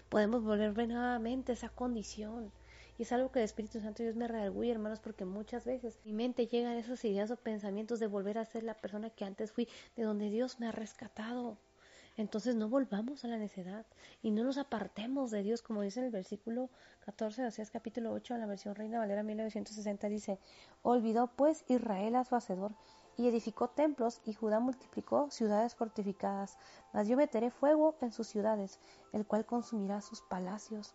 Podemos 0.08 0.44
volver 0.44 0.88
nuevamente 0.88 1.52
a 1.52 1.54
esa 1.54 1.68
condición. 1.68 2.52
Y 2.96 3.02
es 3.02 3.12
algo 3.12 3.32
que 3.32 3.40
el 3.40 3.44
Espíritu 3.44 3.80
Santo 3.80 4.04
Dios 4.04 4.14
me 4.14 4.28
redarguye, 4.28 4.70
hermanos, 4.70 5.00
porque 5.00 5.24
muchas 5.24 5.64
veces 5.64 5.98
mi 6.04 6.12
mente 6.12 6.46
llegan 6.46 6.76
esas 6.76 7.04
ideas 7.04 7.30
o 7.30 7.36
pensamientos 7.36 7.98
de 7.98 8.06
volver 8.06 8.38
a 8.38 8.44
ser 8.44 8.62
la 8.62 8.74
persona 8.74 9.10
que 9.10 9.24
antes 9.24 9.50
fui, 9.50 9.68
de 9.96 10.04
donde 10.04 10.30
Dios 10.30 10.60
me 10.60 10.68
ha 10.68 10.72
rescatado. 10.72 11.58
Entonces 12.16 12.54
no 12.54 12.68
volvamos 12.68 13.24
a 13.24 13.28
la 13.28 13.38
necedad 13.38 13.84
y 14.22 14.30
no 14.30 14.44
nos 14.44 14.56
apartemos 14.56 15.32
de 15.32 15.42
Dios, 15.42 15.62
como 15.62 15.82
dice 15.82 15.98
en 15.98 16.06
el 16.06 16.12
versículo 16.12 16.70
14 17.04 17.42
de 17.42 17.48
Oseas 17.48 17.72
capítulo 17.72 18.12
8, 18.12 18.34
en 18.34 18.40
la 18.40 18.46
versión 18.46 18.76
Reina 18.76 19.00
Valera 19.00 19.24
1960, 19.24 20.08
dice, 20.08 20.38
olvidó 20.82 21.26
pues 21.26 21.64
Israel 21.66 22.14
a 22.14 22.24
su 22.24 22.36
hacedor 22.36 22.72
y 23.16 23.28
edificó 23.28 23.68
templos, 23.68 24.20
y 24.24 24.34
Judá 24.34 24.60
multiplicó 24.60 25.30
ciudades 25.30 25.74
fortificadas. 25.74 26.58
Mas 26.92 27.08
yo 27.08 27.16
meteré 27.16 27.50
fuego 27.50 27.94
en 28.00 28.12
sus 28.12 28.26
ciudades, 28.26 28.80
el 29.12 29.26
cual 29.26 29.46
consumirá 29.46 30.00
sus 30.00 30.22
palacios. 30.22 30.94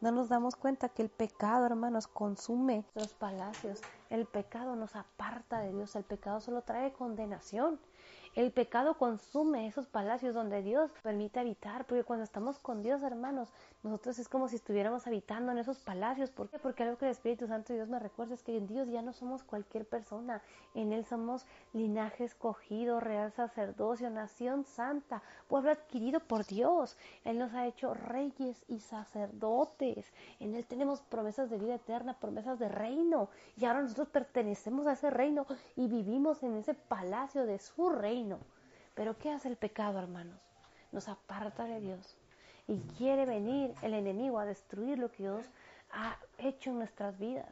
No 0.00 0.10
nos 0.12 0.30
damos 0.30 0.56
cuenta 0.56 0.88
que 0.88 1.02
el 1.02 1.10
pecado, 1.10 1.66
hermanos, 1.66 2.06
consume 2.06 2.86
los 2.94 3.12
palacios. 3.12 3.80
El 4.08 4.26
pecado 4.26 4.74
nos 4.74 4.96
aparta 4.96 5.60
de 5.60 5.72
Dios. 5.72 5.94
El 5.94 6.04
pecado 6.04 6.40
solo 6.40 6.62
trae 6.62 6.92
condenación. 6.92 7.78
El 8.36 8.52
pecado 8.52 8.96
consume 8.96 9.66
esos 9.66 9.88
palacios 9.88 10.36
donde 10.36 10.62
Dios 10.62 10.92
permite 11.02 11.40
habitar, 11.40 11.84
porque 11.84 12.04
cuando 12.04 12.22
estamos 12.22 12.60
con 12.60 12.80
Dios, 12.80 13.02
hermanos, 13.02 13.48
nosotros 13.82 14.20
es 14.20 14.28
como 14.28 14.46
si 14.46 14.54
estuviéramos 14.54 15.08
habitando 15.08 15.50
en 15.50 15.58
esos 15.58 15.80
palacios. 15.80 16.30
¿Por 16.30 16.48
qué? 16.48 16.60
Porque 16.60 16.84
algo 16.84 16.96
que 16.96 17.06
el 17.06 17.10
Espíritu 17.10 17.48
Santo 17.48 17.72
de 17.72 17.80
Dios 17.80 17.88
me 17.88 17.98
recuerda 17.98 18.34
es 18.34 18.44
que 18.44 18.56
en 18.56 18.68
Dios 18.68 18.88
ya 18.88 19.02
no 19.02 19.12
somos 19.12 19.42
cualquier 19.42 19.84
persona, 19.84 20.42
en 20.74 20.92
Él 20.92 21.04
somos 21.06 21.44
linaje 21.72 22.22
escogido, 22.22 23.00
real 23.00 23.32
sacerdocio, 23.32 24.08
nación 24.10 24.64
santa, 24.64 25.22
pueblo 25.48 25.72
adquirido 25.72 26.20
por 26.20 26.46
Dios. 26.46 26.96
Él 27.24 27.36
nos 27.36 27.52
ha 27.54 27.66
hecho 27.66 27.94
reyes 27.94 28.64
y 28.68 28.78
sacerdotes. 28.78 30.12
En 30.38 30.54
Él 30.54 30.64
tenemos 30.66 31.00
promesas 31.02 31.50
de 31.50 31.58
vida 31.58 31.74
eterna, 31.74 32.14
promesas 32.20 32.60
de 32.60 32.68
reino. 32.68 33.28
Y 33.56 33.64
ahora 33.64 33.82
nosotros 33.82 34.08
pertenecemos 34.08 34.86
a 34.86 34.92
ese 34.92 35.10
reino 35.10 35.46
y 35.74 35.88
vivimos 35.88 36.44
en 36.44 36.54
ese 36.54 36.74
palacio 36.74 37.44
de 37.44 37.58
su 37.58 37.88
reino 37.88 38.19
pero 38.94 39.16
¿qué 39.18 39.30
hace 39.30 39.48
el 39.48 39.56
pecado, 39.56 39.98
hermanos? 39.98 40.40
Nos 40.92 41.08
aparta 41.08 41.64
de 41.64 41.80
Dios. 41.80 42.16
Y 42.66 42.78
quiere 42.98 43.26
venir 43.26 43.74
el 43.82 43.94
enemigo 43.94 44.38
a 44.38 44.44
destruir 44.44 44.98
lo 44.98 45.10
que 45.10 45.24
Dios 45.24 45.46
ha 45.92 46.16
hecho 46.38 46.70
en 46.70 46.78
nuestras 46.78 47.18
vidas. 47.18 47.48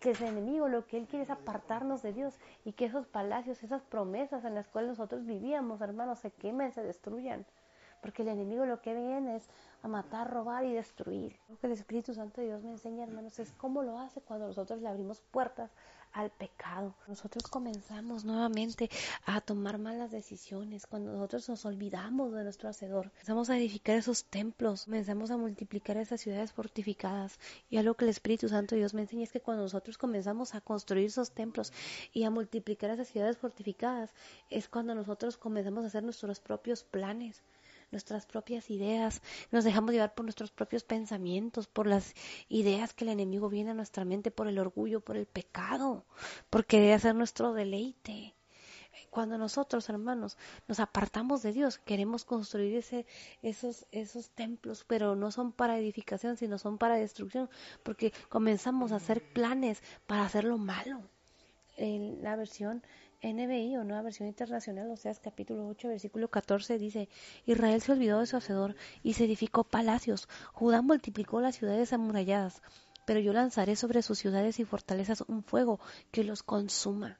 Que 0.00 0.10
ese 0.10 0.26
enemigo 0.26 0.68
lo 0.68 0.86
que 0.86 0.96
él 0.96 1.06
quiere 1.06 1.24
es 1.24 1.30
apartarnos 1.30 2.02
de 2.02 2.12
Dios 2.12 2.34
y 2.64 2.72
que 2.72 2.86
esos 2.86 3.06
palacios, 3.06 3.62
esas 3.62 3.82
promesas 3.82 4.44
en 4.44 4.54
las 4.54 4.68
cuales 4.68 4.90
nosotros 4.90 5.24
vivíamos, 5.26 5.80
hermanos, 5.80 6.18
se 6.20 6.30
quemen, 6.30 6.72
se 6.72 6.82
destruyan. 6.82 7.44
Porque 8.00 8.22
el 8.22 8.28
enemigo 8.28 8.66
lo 8.66 8.82
que 8.82 8.94
viene 8.94 9.36
es 9.36 9.48
a 9.82 9.88
matar, 9.88 10.30
robar 10.30 10.64
y 10.64 10.74
destruir. 10.74 11.38
Lo 11.48 11.58
que 11.58 11.66
el 11.66 11.72
Espíritu 11.72 12.12
Santo 12.12 12.40
de 12.40 12.48
Dios 12.48 12.62
me 12.62 12.72
enseña, 12.72 13.04
hermanos, 13.04 13.38
es 13.38 13.52
cómo 13.52 13.82
lo 13.82 13.98
hace 13.98 14.20
cuando 14.20 14.46
nosotros 14.46 14.80
le 14.82 14.88
abrimos 14.88 15.20
puertas 15.20 15.70
al 16.14 16.30
pecado. 16.30 16.94
Nosotros 17.08 17.48
comenzamos 17.48 18.24
nuevamente 18.24 18.88
a 19.26 19.40
tomar 19.40 19.78
malas 19.78 20.12
decisiones, 20.12 20.86
cuando 20.86 21.12
nosotros 21.12 21.48
nos 21.48 21.64
olvidamos 21.66 22.32
de 22.32 22.44
nuestro 22.44 22.68
Hacedor. 22.68 23.10
Comenzamos 23.10 23.50
a 23.50 23.58
edificar 23.58 23.96
esos 23.96 24.24
templos, 24.24 24.84
comenzamos 24.84 25.30
a 25.32 25.36
multiplicar 25.36 25.96
esas 25.96 26.20
ciudades 26.20 26.52
fortificadas. 26.52 27.38
Y 27.68 27.76
algo 27.76 27.94
que 27.94 28.04
el 28.04 28.10
Espíritu 28.10 28.48
Santo 28.48 28.76
Dios 28.76 28.94
me 28.94 29.02
enseña 29.02 29.24
es 29.24 29.32
que 29.32 29.40
cuando 29.40 29.64
nosotros 29.64 29.98
comenzamos 29.98 30.54
a 30.54 30.60
construir 30.60 31.06
esos 31.06 31.32
templos 31.32 31.72
y 32.12 32.22
a 32.22 32.30
multiplicar 32.30 32.90
esas 32.90 33.08
ciudades 33.08 33.36
fortificadas, 33.36 34.10
es 34.50 34.68
cuando 34.68 34.94
nosotros 34.94 35.36
comenzamos 35.36 35.84
a 35.84 35.88
hacer 35.88 36.04
nuestros 36.04 36.38
propios 36.38 36.84
planes 36.84 37.42
nuestras 37.94 38.26
propias 38.26 38.70
ideas, 38.70 39.22
nos 39.50 39.64
dejamos 39.64 39.92
llevar 39.92 40.14
por 40.14 40.24
nuestros 40.24 40.50
propios 40.50 40.84
pensamientos, 40.84 41.66
por 41.66 41.86
las 41.86 42.12
ideas 42.48 42.92
que 42.92 43.04
el 43.04 43.10
enemigo 43.10 43.48
viene 43.48 43.70
a 43.70 43.74
nuestra 43.74 44.04
mente, 44.04 44.30
por 44.30 44.48
el 44.48 44.58
orgullo, 44.58 45.00
por 45.00 45.16
el 45.16 45.26
pecado, 45.26 46.04
por 46.50 46.66
querer 46.66 46.94
hacer 46.94 47.14
nuestro 47.14 47.54
deleite. 47.54 48.34
Cuando 49.10 49.38
nosotros, 49.38 49.88
hermanos, 49.88 50.36
nos 50.66 50.80
apartamos 50.80 51.42
de 51.42 51.52
Dios, 51.52 51.78
queremos 51.78 52.24
construir 52.24 52.76
ese, 52.76 53.06
esos, 53.42 53.86
esos 53.92 54.30
templos, 54.30 54.84
pero 54.84 55.14
no 55.14 55.30
son 55.30 55.52
para 55.52 55.78
edificación, 55.78 56.36
sino 56.36 56.58
son 56.58 56.78
para 56.78 56.96
destrucción, 56.96 57.48
porque 57.84 58.12
comenzamos 58.28 58.90
a 58.90 58.96
hacer 58.96 59.32
planes 59.32 59.82
para 60.08 60.24
hacer 60.24 60.44
lo 60.44 60.58
malo. 60.58 61.00
En 61.76 62.22
la 62.22 62.36
versión 62.36 62.82
NBI 63.24 63.78
o 63.78 63.84
Nueva 63.84 64.02
Versión 64.02 64.28
Internacional, 64.28 64.90
o 64.90 64.96
sea, 64.96 65.14
capítulo 65.14 65.66
8, 65.68 65.88
versículo 65.88 66.28
14, 66.28 66.78
dice, 66.78 67.08
Israel 67.46 67.80
se 67.80 67.92
olvidó 67.92 68.20
de 68.20 68.26
su 68.26 68.36
hacedor 68.36 68.76
y 69.02 69.14
se 69.14 69.24
edificó 69.24 69.64
palacios, 69.64 70.28
Judá 70.52 70.82
multiplicó 70.82 71.40
las 71.40 71.56
ciudades 71.56 71.92
amuralladas, 71.94 72.60
pero 73.06 73.20
yo 73.20 73.32
lanzaré 73.32 73.76
sobre 73.76 74.02
sus 74.02 74.18
ciudades 74.18 74.60
y 74.60 74.64
fortalezas 74.64 75.22
un 75.22 75.42
fuego 75.42 75.80
que 76.10 76.24
los 76.24 76.42
consuma. 76.42 77.18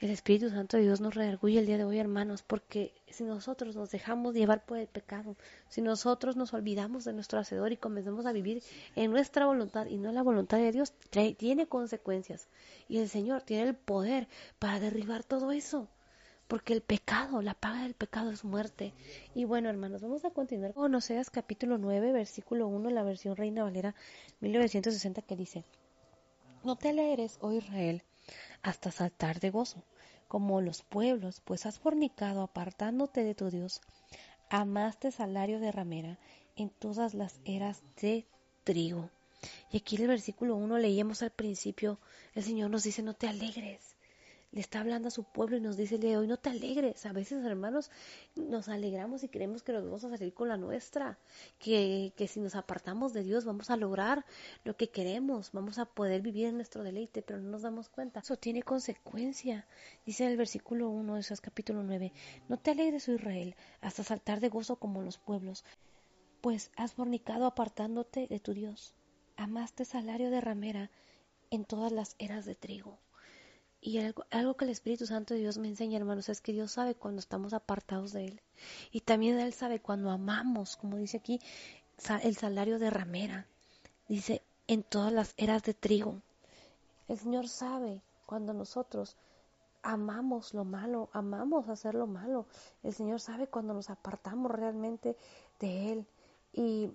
El 0.00 0.10
Espíritu 0.10 0.50
Santo 0.50 0.76
de 0.76 0.82
Dios 0.82 1.00
nos 1.00 1.14
redarguye 1.14 1.60
el 1.60 1.66
día 1.66 1.78
de 1.78 1.84
hoy, 1.84 1.98
hermanos, 1.98 2.42
porque 2.42 2.92
si 3.06 3.22
nosotros 3.22 3.76
nos 3.76 3.92
dejamos 3.92 4.34
llevar 4.34 4.64
por 4.64 4.76
el 4.78 4.88
pecado, 4.88 5.36
si 5.68 5.82
nosotros 5.82 6.36
nos 6.36 6.52
olvidamos 6.52 7.04
de 7.04 7.12
nuestro 7.12 7.38
Hacedor 7.38 7.70
y 7.70 7.76
comenzamos 7.76 8.26
a 8.26 8.32
vivir 8.32 8.60
en 8.96 9.12
nuestra 9.12 9.46
voluntad 9.46 9.86
y 9.86 9.96
no 9.96 10.08
en 10.08 10.16
la 10.16 10.24
voluntad 10.24 10.58
de 10.58 10.72
Dios, 10.72 10.92
tiene 11.38 11.68
consecuencias. 11.68 12.48
Y 12.88 12.98
el 12.98 13.08
Señor 13.08 13.42
tiene 13.42 13.68
el 13.68 13.76
poder 13.76 14.26
para 14.58 14.80
derribar 14.80 15.22
todo 15.22 15.52
eso. 15.52 15.88
Porque 16.48 16.74
el 16.74 16.82
pecado, 16.82 17.40
la 17.40 17.54
paga 17.54 17.84
del 17.84 17.94
pecado 17.94 18.32
es 18.32 18.44
muerte. 18.44 18.92
Y 19.32 19.44
bueno, 19.44 19.70
hermanos, 19.70 20.02
vamos 20.02 20.24
a 20.24 20.30
continuar 20.30 20.74
con 20.74 20.92
Oseas 20.94 21.30
capítulo 21.30 21.78
9, 21.78 22.12
versículo 22.12 22.66
1, 22.66 22.90
la 22.90 23.04
versión 23.04 23.36
Reina 23.36 23.62
Valera 23.62 23.94
1960, 24.40 25.22
que 25.22 25.36
dice: 25.36 25.64
No 26.64 26.76
te 26.76 26.90
alegres, 26.90 27.38
oh 27.40 27.52
Israel, 27.52 28.02
hasta 28.64 28.90
saltar 28.90 29.38
de 29.38 29.50
gozo 29.50 29.84
como 30.26 30.60
los 30.60 30.82
pueblos, 30.82 31.40
pues 31.44 31.66
has 31.66 31.78
fornicado 31.78 32.42
apartándote 32.42 33.22
de 33.22 33.34
tu 33.34 33.50
Dios, 33.50 33.80
amaste 34.50 35.12
salario 35.12 35.60
de 35.60 35.70
ramera 35.70 36.18
en 36.56 36.70
todas 36.70 37.14
las 37.14 37.38
eras 37.44 37.82
de 38.00 38.26
trigo. 38.64 39.10
Y 39.70 39.76
aquí 39.76 39.96
en 39.96 40.02
el 40.02 40.08
versículo 40.08 40.56
1 40.56 40.78
leíamos 40.78 41.22
al 41.22 41.30
principio, 41.30 42.00
el 42.34 42.42
Señor 42.42 42.70
nos 42.70 42.82
dice, 42.82 43.02
no 43.02 43.12
te 43.14 43.28
alegres, 43.28 43.93
le 44.54 44.60
está 44.60 44.78
hablando 44.78 45.08
a 45.08 45.10
su 45.10 45.24
pueblo 45.24 45.56
y 45.56 45.60
nos 45.60 45.76
dice 45.76 45.96
el 45.96 46.00
día 46.00 46.10
de 46.12 46.18
hoy, 46.18 46.28
no 46.28 46.36
te 46.36 46.48
alegres. 46.48 47.04
A 47.06 47.12
veces, 47.12 47.44
hermanos, 47.44 47.90
nos 48.36 48.68
alegramos 48.68 49.24
y 49.24 49.28
creemos 49.28 49.64
que 49.64 49.72
nos 49.72 49.82
vamos 49.82 50.04
a 50.04 50.10
salir 50.10 50.32
con 50.32 50.48
la 50.48 50.56
nuestra, 50.56 51.18
que, 51.58 52.12
que 52.16 52.28
si 52.28 52.38
nos 52.38 52.54
apartamos 52.54 53.12
de 53.12 53.24
Dios 53.24 53.44
vamos 53.44 53.70
a 53.70 53.76
lograr 53.76 54.24
lo 54.62 54.76
que 54.76 54.90
queremos, 54.90 55.50
vamos 55.50 55.80
a 55.80 55.86
poder 55.86 56.22
vivir 56.22 56.46
en 56.46 56.54
nuestro 56.54 56.84
deleite, 56.84 57.20
pero 57.20 57.40
no 57.40 57.50
nos 57.50 57.62
damos 57.62 57.88
cuenta. 57.88 58.20
Eso 58.20 58.36
tiene 58.36 58.62
consecuencia. 58.62 59.66
Dice 60.06 60.24
en 60.24 60.30
el 60.30 60.36
versículo 60.36 60.88
1 60.88 61.14
de 61.14 61.20
Esas 61.20 61.40
capítulo 61.40 61.82
9, 61.82 62.12
no 62.48 62.56
te 62.56 62.70
alegres, 62.70 63.08
oh 63.08 63.14
Israel, 63.14 63.56
hasta 63.80 64.04
saltar 64.04 64.38
de 64.38 64.50
gozo 64.50 64.76
como 64.76 65.02
los 65.02 65.18
pueblos, 65.18 65.64
pues 66.40 66.70
has 66.76 66.94
fornicado 66.94 67.46
apartándote 67.46 68.28
de 68.28 68.38
tu 68.38 68.54
Dios. 68.54 68.94
Amaste 69.36 69.84
salario 69.84 70.30
de 70.30 70.40
ramera 70.40 70.92
en 71.50 71.64
todas 71.64 71.90
las 71.90 72.14
eras 72.20 72.44
de 72.44 72.54
trigo. 72.54 73.00
Y 73.86 73.98
algo, 73.98 74.54
que 74.56 74.64
el 74.64 74.70
Espíritu 74.70 75.04
Santo 75.04 75.34
de 75.34 75.40
Dios 75.40 75.58
me 75.58 75.68
enseña, 75.68 75.98
hermanos, 75.98 76.30
es 76.30 76.40
que 76.40 76.54
Dios 76.54 76.72
sabe 76.72 76.94
cuando 76.94 77.20
estamos 77.20 77.52
apartados 77.52 78.14
de 78.14 78.24
Él. 78.24 78.40
Y 78.90 79.02
también 79.02 79.38
Él 79.38 79.52
sabe 79.52 79.78
cuando 79.78 80.10
amamos, 80.10 80.78
como 80.78 80.96
dice 80.96 81.18
aquí, 81.18 81.38
el 82.22 82.34
salario 82.34 82.78
de 82.78 82.88
ramera. 82.88 83.46
Dice, 84.08 84.40
en 84.68 84.84
todas 84.84 85.12
las 85.12 85.34
eras 85.36 85.64
de 85.64 85.74
trigo. 85.74 86.22
El 87.08 87.18
Señor 87.18 87.46
sabe 87.46 88.00
cuando 88.24 88.54
nosotros 88.54 89.18
amamos 89.82 90.54
lo 90.54 90.64
malo, 90.64 91.10
amamos 91.12 91.68
hacer 91.68 91.94
lo 91.94 92.06
malo. 92.06 92.46
El 92.82 92.94
Señor 92.94 93.20
sabe 93.20 93.48
cuando 93.48 93.74
nos 93.74 93.90
apartamos 93.90 94.50
realmente 94.50 95.14
de 95.60 95.92
Él. 95.92 96.06
Y 96.54 96.90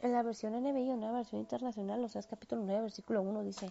en 0.00 0.12
la 0.12 0.24
versión 0.24 0.60
NBI, 0.60 0.90
en 0.90 1.00
versión 1.02 1.40
internacional, 1.40 2.02
o 2.02 2.08
sea, 2.08 2.18
es 2.18 2.26
capítulo 2.26 2.62
9, 2.64 2.82
versículo 2.82 3.22
1, 3.22 3.44
dice, 3.44 3.70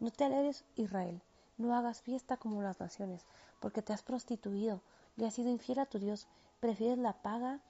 no 0.00 0.10
te 0.10 0.24
alegres 0.24 0.64
Israel 0.74 1.22
no 1.58 1.74
hagas 1.74 2.02
fiesta 2.02 2.36
como 2.36 2.62
las 2.62 2.80
naciones, 2.80 3.26
porque 3.60 3.82
te 3.82 3.92
has 3.92 4.02
prostituido, 4.02 4.82
le 5.16 5.26
has 5.26 5.34
sido 5.34 5.50
infiel 5.50 5.78
a 5.78 5.86
tu 5.86 5.98
Dios, 5.98 6.28
prefieres 6.60 6.98
la 6.98 7.14
paga 7.22 7.60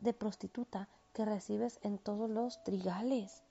de 0.00 0.12
prostituta 0.12 0.88
que 1.12 1.24
recibes 1.24 1.78
en 1.82 1.98
todos 1.98 2.28
los 2.28 2.62
trigales. 2.64 3.42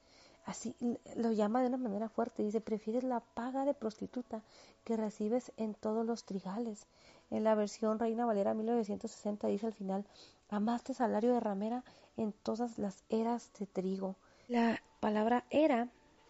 Así 0.45 0.75
lo 1.15 1.31
llama 1.31 1.61
de 1.61 1.67
una 1.67 1.77
manera 1.77 2.09
fuerte, 2.09 2.43
dice, 2.43 2.61
prefieres 2.61 3.03
la 3.03 3.19
paga 3.19 3.63
de 3.63 3.73
prostituta 3.73 4.41
que 4.83 4.97
recibes 4.97 5.51
en 5.57 5.75
todos 5.75 6.05
los 6.05 6.25
trigales. 6.25 6.87
En 7.29 7.43
la 7.43 7.55
versión 7.55 7.99
Reina 7.99 8.25
Valera 8.25 8.53
1960 8.53 9.47
dice 9.47 9.67
al 9.67 9.73
final, 9.73 10.05
amaste 10.49 10.93
salario 10.93 11.33
de 11.33 11.39
ramera 11.39 11.83
en 12.17 12.33
todas 12.33 12.79
las 12.79 13.03
eras 13.09 13.51
de 13.59 13.67
trigo. 13.67 14.15
La 14.47 14.81
palabra 14.99 15.45
era 15.49 15.89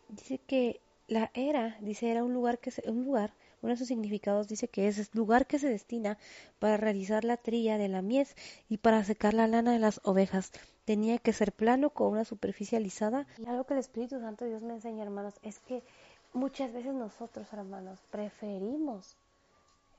dice 0.10 0.38
que 0.40 0.82
la 1.12 1.30
era, 1.34 1.76
dice, 1.82 2.10
era 2.10 2.24
un 2.24 2.34
lugar 2.34 2.60
que 2.60 2.72
se, 2.72 2.90
un 2.90 3.04
lugar, 3.04 3.34
uno 3.62 3.72
de 3.72 3.78
sus 3.78 3.90
significados 3.90 4.48
dice 4.48 4.70
que 4.70 4.88
es, 4.88 5.14
lugar 5.14 5.46
que 5.46 5.60
se 5.60 5.68
destina 5.68 6.18
para 6.58 6.78
realizar 6.78 7.26
la 7.26 7.36
trilla 7.36 7.78
de 7.78 7.90
la 7.90 8.02
mies 8.02 8.34
y 8.70 8.78
para 8.78 9.04
secar 9.04 9.34
la 9.34 9.46
lana 9.46 9.74
de 9.74 9.80
las 9.80 10.00
ovejas. 10.06 10.54
Tenía 10.86 11.18
que 11.18 11.34
ser 11.34 11.52
plano 11.52 11.90
con 11.90 12.14
una 12.14 12.24
superficie 12.24 12.78
alisada. 12.78 13.28
Y 13.38 13.46
algo 13.46 13.66
que 13.66 13.74
el 13.74 13.82
Espíritu 13.82 14.22
Santo 14.22 14.46
Dios 14.46 14.64
me 14.64 14.74
enseña, 14.74 15.04
hermanos, 15.04 15.34
es 15.44 15.60
que 15.60 15.84
muchas 16.32 16.72
veces 16.72 16.94
nosotros, 16.94 17.52
hermanos, 17.52 18.00
preferimos 18.10 19.18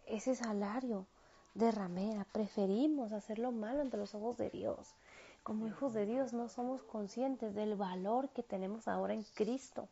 ese 0.06 0.34
salario 0.34 1.06
de 1.52 1.72
ramera, 1.72 2.26
preferimos 2.32 3.12
hacer 3.12 3.38
lo 3.38 3.52
malo 3.52 3.82
ante 3.82 3.98
los 3.98 4.14
ojos 4.14 4.38
de 4.38 4.48
Dios. 4.48 4.94
Como 5.42 5.66
hijos 5.66 5.92
de 5.92 6.06
Dios 6.06 6.32
no 6.32 6.48
somos 6.48 6.82
conscientes 6.84 7.54
del 7.54 7.74
valor 7.74 8.30
que 8.30 8.42
tenemos 8.42 8.88
ahora 8.88 9.12
en 9.12 9.24
Cristo 9.34 9.90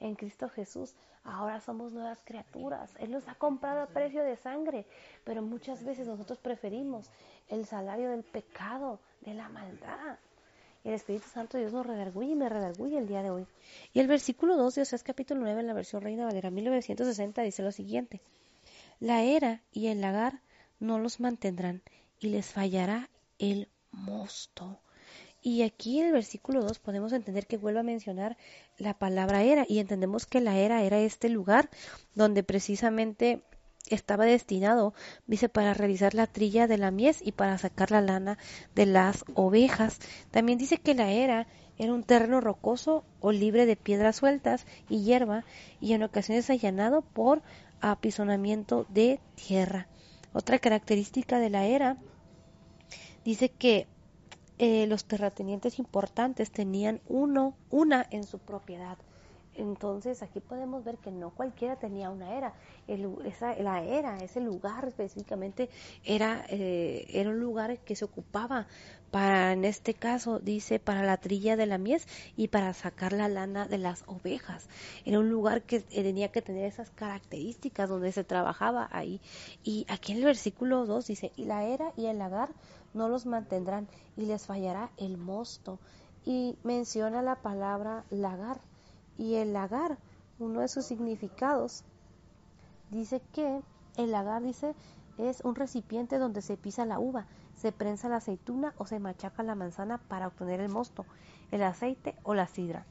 en 0.00 0.14
Cristo 0.14 0.48
Jesús. 0.48 0.94
Ahora 1.24 1.60
somos 1.60 1.92
nuevas 1.92 2.18
criaturas. 2.24 2.90
Él 2.98 3.10
nos 3.10 3.26
ha 3.28 3.34
comprado 3.34 3.80
a 3.82 3.86
precio 3.86 4.22
de 4.22 4.36
sangre, 4.36 4.84
pero 5.24 5.42
muchas 5.42 5.84
veces 5.84 6.06
nosotros 6.06 6.38
preferimos 6.38 7.10
el 7.48 7.66
salario 7.66 8.10
del 8.10 8.22
pecado, 8.22 9.00
de 9.22 9.34
la 9.34 9.48
maldad. 9.48 10.18
El 10.84 10.92
Espíritu 10.92 11.26
Santo 11.28 11.56
Dios 11.56 11.72
nos 11.72 11.86
redarguye 11.86 12.32
y 12.32 12.36
me 12.36 12.50
redarguye 12.50 12.98
el 12.98 13.08
día 13.08 13.22
de 13.22 13.30
hoy. 13.30 13.46
Y 13.94 14.00
el 14.00 14.06
versículo 14.06 14.56
2 14.56 14.74
de 14.74 14.82
Oseas 14.82 15.02
capítulo 15.02 15.40
9 15.40 15.60
en 15.60 15.66
la 15.66 15.72
versión 15.72 16.02
Reina 16.02 16.26
Valera 16.26 16.50
1960 16.50 17.40
dice 17.40 17.62
lo 17.62 17.72
siguiente. 17.72 18.20
La 19.00 19.22
era 19.22 19.62
y 19.72 19.86
el 19.86 20.02
lagar 20.02 20.40
no 20.80 20.98
los 20.98 21.20
mantendrán 21.20 21.82
y 22.20 22.28
les 22.28 22.52
fallará 22.52 23.08
el 23.38 23.68
mosto. 23.90 24.78
Y 25.46 25.60
aquí 25.60 26.00
en 26.00 26.06
el 26.06 26.12
versículo 26.12 26.62
2 26.62 26.78
podemos 26.78 27.12
entender 27.12 27.46
que 27.46 27.58
vuelve 27.58 27.80
a 27.80 27.82
mencionar 27.82 28.38
la 28.78 28.94
palabra 28.94 29.42
era 29.42 29.66
y 29.68 29.78
entendemos 29.78 30.24
que 30.24 30.40
la 30.40 30.56
era 30.56 30.82
era 30.82 30.98
este 31.00 31.28
lugar 31.28 31.68
donde 32.14 32.42
precisamente 32.42 33.42
estaba 33.90 34.24
destinado, 34.24 34.94
dice, 35.26 35.50
para 35.50 35.74
realizar 35.74 36.14
la 36.14 36.26
trilla 36.26 36.66
de 36.66 36.78
la 36.78 36.90
mies 36.90 37.20
y 37.20 37.32
para 37.32 37.58
sacar 37.58 37.90
la 37.90 38.00
lana 38.00 38.38
de 38.74 38.86
las 38.86 39.26
ovejas. 39.34 39.98
También 40.30 40.56
dice 40.56 40.78
que 40.78 40.94
la 40.94 41.12
era 41.12 41.46
era 41.76 41.92
un 41.92 42.04
terreno 42.04 42.40
rocoso 42.40 43.04
o 43.20 43.30
libre 43.30 43.66
de 43.66 43.76
piedras 43.76 44.16
sueltas 44.16 44.64
y 44.88 45.04
hierba 45.04 45.44
y 45.78 45.92
en 45.92 46.04
ocasiones 46.04 46.48
allanado 46.48 47.02
por 47.02 47.42
apisonamiento 47.82 48.86
de 48.88 49.20
tierra. 49.34 49.88
Otra 50.32 50.58
característica 50.58 51.38
de 51.38 51.50
la 51.50 51.66
era 51.66 51.98
dice 53.26 53.50
que 53.50 53.88
eh, 54.58 54.86
los 54.86 55.04
terratenientes 55.04 55.78
importantes 55.78 56.50
tenían 56.50 57.00
uno, 57.08 57.54
una 57.70 58.06
en 58.10 58.24
su 58.24 58.38
propiedad. 58.38 58.98
Entonces 59.56 60.22
aquí 60.22 60.40
podemos 60.40 60.84
ver 60.84 60.98
que 60.98 61.10
no 61.10 61.30
cualquiera 61.30 61.76
tenía 61.76 62.10
una 62.10 62.36
era. 62.36 62.54
esa, 63.24 63.54
la 63.56 63.82
era, 63.82 64.18
ese 64.18 64.40
lugar 64.40 64.86
específicamente, 64.86 65.68
era, 66.04 66.44
eh, 66.48 67.06
era 67.08 67.30
un 67.30 67.38
lugar 67.38 67.78
que 67.78 67.94
se 67.94 68.04
ocupaba 68.04 68.66
para, 69.10 69.52
en 69.52 69.64
este 69.64 69.94
caso, 69.94 70.40
dice, 70.40 70.80
para 70.80 71.04
la 71.04 71.18
trilla 71.18 71.56
de 71.56 71.66
la 71.66 71.78
mies 71.78 72.08
y 72.36 72.48
para 72.48 72.74
sacar 72.74 73.12
la 73.12 73.28
lana 73.28 73.66
de 73.68 73.78
las 73.78 74.02
ovejas. 74.08 74.68
Era 75.04 75.20
un 75.20 75.30
lugar 75.30 75.62
que 75.62 75.80
tenía 75.80 76.32
que 76.32 76.42
tener 76.42 76.64
esas 76.64 76.90
características 76.90 77.88
donde 77.88 78.10
se 78.10 78.24
trabajaba 78.24 78.88
ahí. 78.90 79.20
Y 79.62 79.86
aquí 79.88 80.12
en 80.12 80.18
el 80.18 80.24
versículo 80.24 80.84
2 80.84 81.06
dice, 81.06 81.32
y 81.36 81.44
la 81.44 81.64
era 81.64 81.92
y 81.96 82.06
el 82.06 82.18
lagar 82.18 82.48
no 82.94 83.08
los 83.08 83.26
mantendrán 83.26 83.88
y 84.16 84.26
les 84.26 84.46
fallará 84.46 84.90
el 84.96 85.18
mosto. 85.18 85.78
Y 86.24 86.56
menciona 86.62 87.20
la 87.20 87.36
palabra 87.36 88.04
lagar. 88.10 88.60
Y 89.18 89.34
el 89.34 89.52
lagar, 89.52 89.98
uno 90.38 90.60
de 90.60 90.68
sus 90.68 90.86
significados, 90.86 91.84
dice 92.90 93.20
que 93.32 93.60
el 93.96 94.10
lagar, 94.10 94.42
dice, 94.42 94.74
es 95.18 95.42
un 95.42 95.54
recipiente 95.54 96.18
donde 96.18 96.42
se 96.42 96.56
pisa 96.56 96.84
la 96.84 96.98
uva, 96.98 97.26
se 97.54 97.72
prensa 97.72 98.08
la 98.08 98.16
aceituna 98.16 98.74
o 98.78 98.86
se 98.86 98.98
machaca 98.98 99.42
la 99.42 99.54
manzana 99.54 99.98
para 99.98 100.26
obtener 100.26 100.60
el 100.60 100.70
mosto, 100.70 101.04
el 101.50 101.62
aceite 101.62 102.16
o 102.22 102.34
la 102.34 102.46
sidra. 102.46 102.86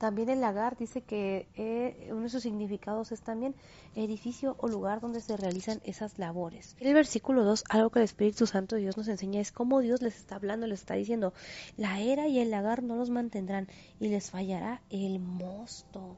También 0.00 0.30
el 0.30 0.40
lagar 0.40 0.78
dice 0.78 1.02
que 1.02 1.46
eh, 1.56 2.08
uno 2.10 2.22
de 2.22 2.30
sus 2.30 2.42
significados 2.42 3.12
es 3.12 3.20
también 3.20 3.54
edificio 3.94 4.56
o 4.58 4.66
lugar 4.66 5.02
donde 5.02 5.20
se 5.20 5.36
realizan 5.36 5.82
esas 5.84 6.18
labores. 6.18 6.74
En 6.80 6.88
el 6.88 6.94
versículo 6.94 7.44
2, 7.44 7.64
algo 7.68 7.90
que 7.90 7.98
el 7.98 8.06
Espíritu 8.06 8.46
Santo 8.46 8.76
de 8.76 8.80
Dios 8.80 8.96
nos 8.96 9.08
enseña 9.08 9.42
es 9.42 9.52
cómo 9.52 9.80
Dios 9.80 10.00
les 10.00 10.16
está 10.16 10.36
hablando, 10.36 10.66
les 10.66 10.80
está 10.80 10.94
diciendo, 10.94 11.34
la 11.76 12.00
era 12.00 12.28
y 12.28 12.38
el 12.38 12.50
lagar 12.50 12.82
no 12.82 12.96
los 12.96 13.10
mantendrán 13.10 13.68
y 14.00 14.08
les 14.08 14.30
fallará 14.30 14.80
el 14.88 15.20
mosto. 15.20 16.16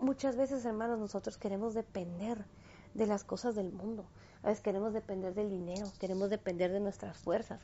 Muchas 0.00 0.38
veces, 0.38 0.64
hermanos, 0.64 0.98
nosotros 0.98 1.36
queremos 1.36 1.74
depender 1.74 2.46
de 2.94 3.06
las 3.06 3.24
cosas 3.24 3.54
del 3.54 3.74
mundo. 3.74 4.06
A 4.42 4.48
veces 4.48 4.62
queremos 4.62 4.94
depender 4.94 5.34
del 5.34 5.50
dinero, 5.50 5.92
queremos 6.00 6.30
depender 6.30 6.72
de 6.72 6.80
nuestras 6.80 7.18
fuerzas, 7.18 7.60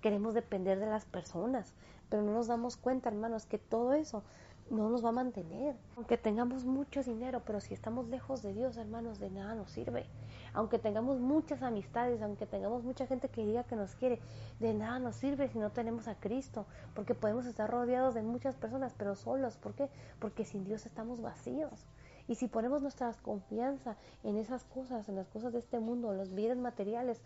queremos 0.00 0.32
depender 0.32 0.78
de 0.78 0.86
las 0.86 1.06
personas. 1.06 1.72
pero 2.08 2.22
no 2.22 2.32
nos 2.32 2.46
damos 2.46 2.76
cuenta, 2.76 3.08
hermanos, 3.08 3.46
que 3.46 3.58
todo 3.58 3.94
eso 3.94 4.22
no 4.70 4.88
nos 4.88 5.04
va 5.04 5.10
a 5.10 5.12
mantener. 5.12 5.76
Aunque 5.96 6.16
tengamos 6.16 6.64
mucho 6.64 7.02
dinero, 7.02 7.42
pero 7.44 7.60
si 7.60 7.74
estamos 7.74 8.08
lejos 8.08 8.42
de 8.42 8.52
Dios, 8.52 8.76
hermanos, 8.76 9.18
de 9.18 9.30
nada 9.30 9.54
nos 9.54 9.70
sirve. 9.70 10.06
Aunque 10.52 10.78
tengamos 10.78 11.20
muchas 11.20 11.62
amistades, 11.62 12.22
aunque 12.22 12.46
tengamos 12.46 12.84
mucha 12.84 13.06
gente 13.06 13.28
que 13.28 13.44
diga 13.44 13.64
que 13.64 13.76
nos 13.76 13.94
quiere, 13.94 14.20
de 14.60 14.72
nada 14.74 14.98
nos 14.98 15.16
sirve 15.16 15.48
si 15.48 15.58
no 15.58 15.70
tenemos 15.70 16.08
a 16.08 16.14
Cristo. 16.14 16.66
Porque 16.94 17.14
podemos 17.14 17.46
estar 17.46 17.70
rodeados 17.70 18.14
de 18.14 18.22
muchas 18.22 18.56
personas, 18.56 18.94
pero 18.96 19.14
solos. 19.14 19.56
¿Por 19.56 19.74
qué? 19.74 19.90
Porque 20.18 20.44
sin 20.44 20.64
Dios 20.64 20.86
estamos 20.86 21.20
vacíos. 21.20 21.86
Y 22.26 22.36
si 22.36 22.48
ponemos 22.48 22.80
nuestra 22.80 23.12
confianza 23.22 23.96
en 24.22 24.36
esas 24.36 24.64
cosas, 24.64 25.08
en 25.08 25.16
las 25.16 25.28
cosas 25.28 25.52
de 25.52 25.58
este 25.58 25.78
mundo, 25.78 26.12
en 26.12 26.18
los 26.18 26.32
bienes 26.32 26.56
materiales, 26.56 27.20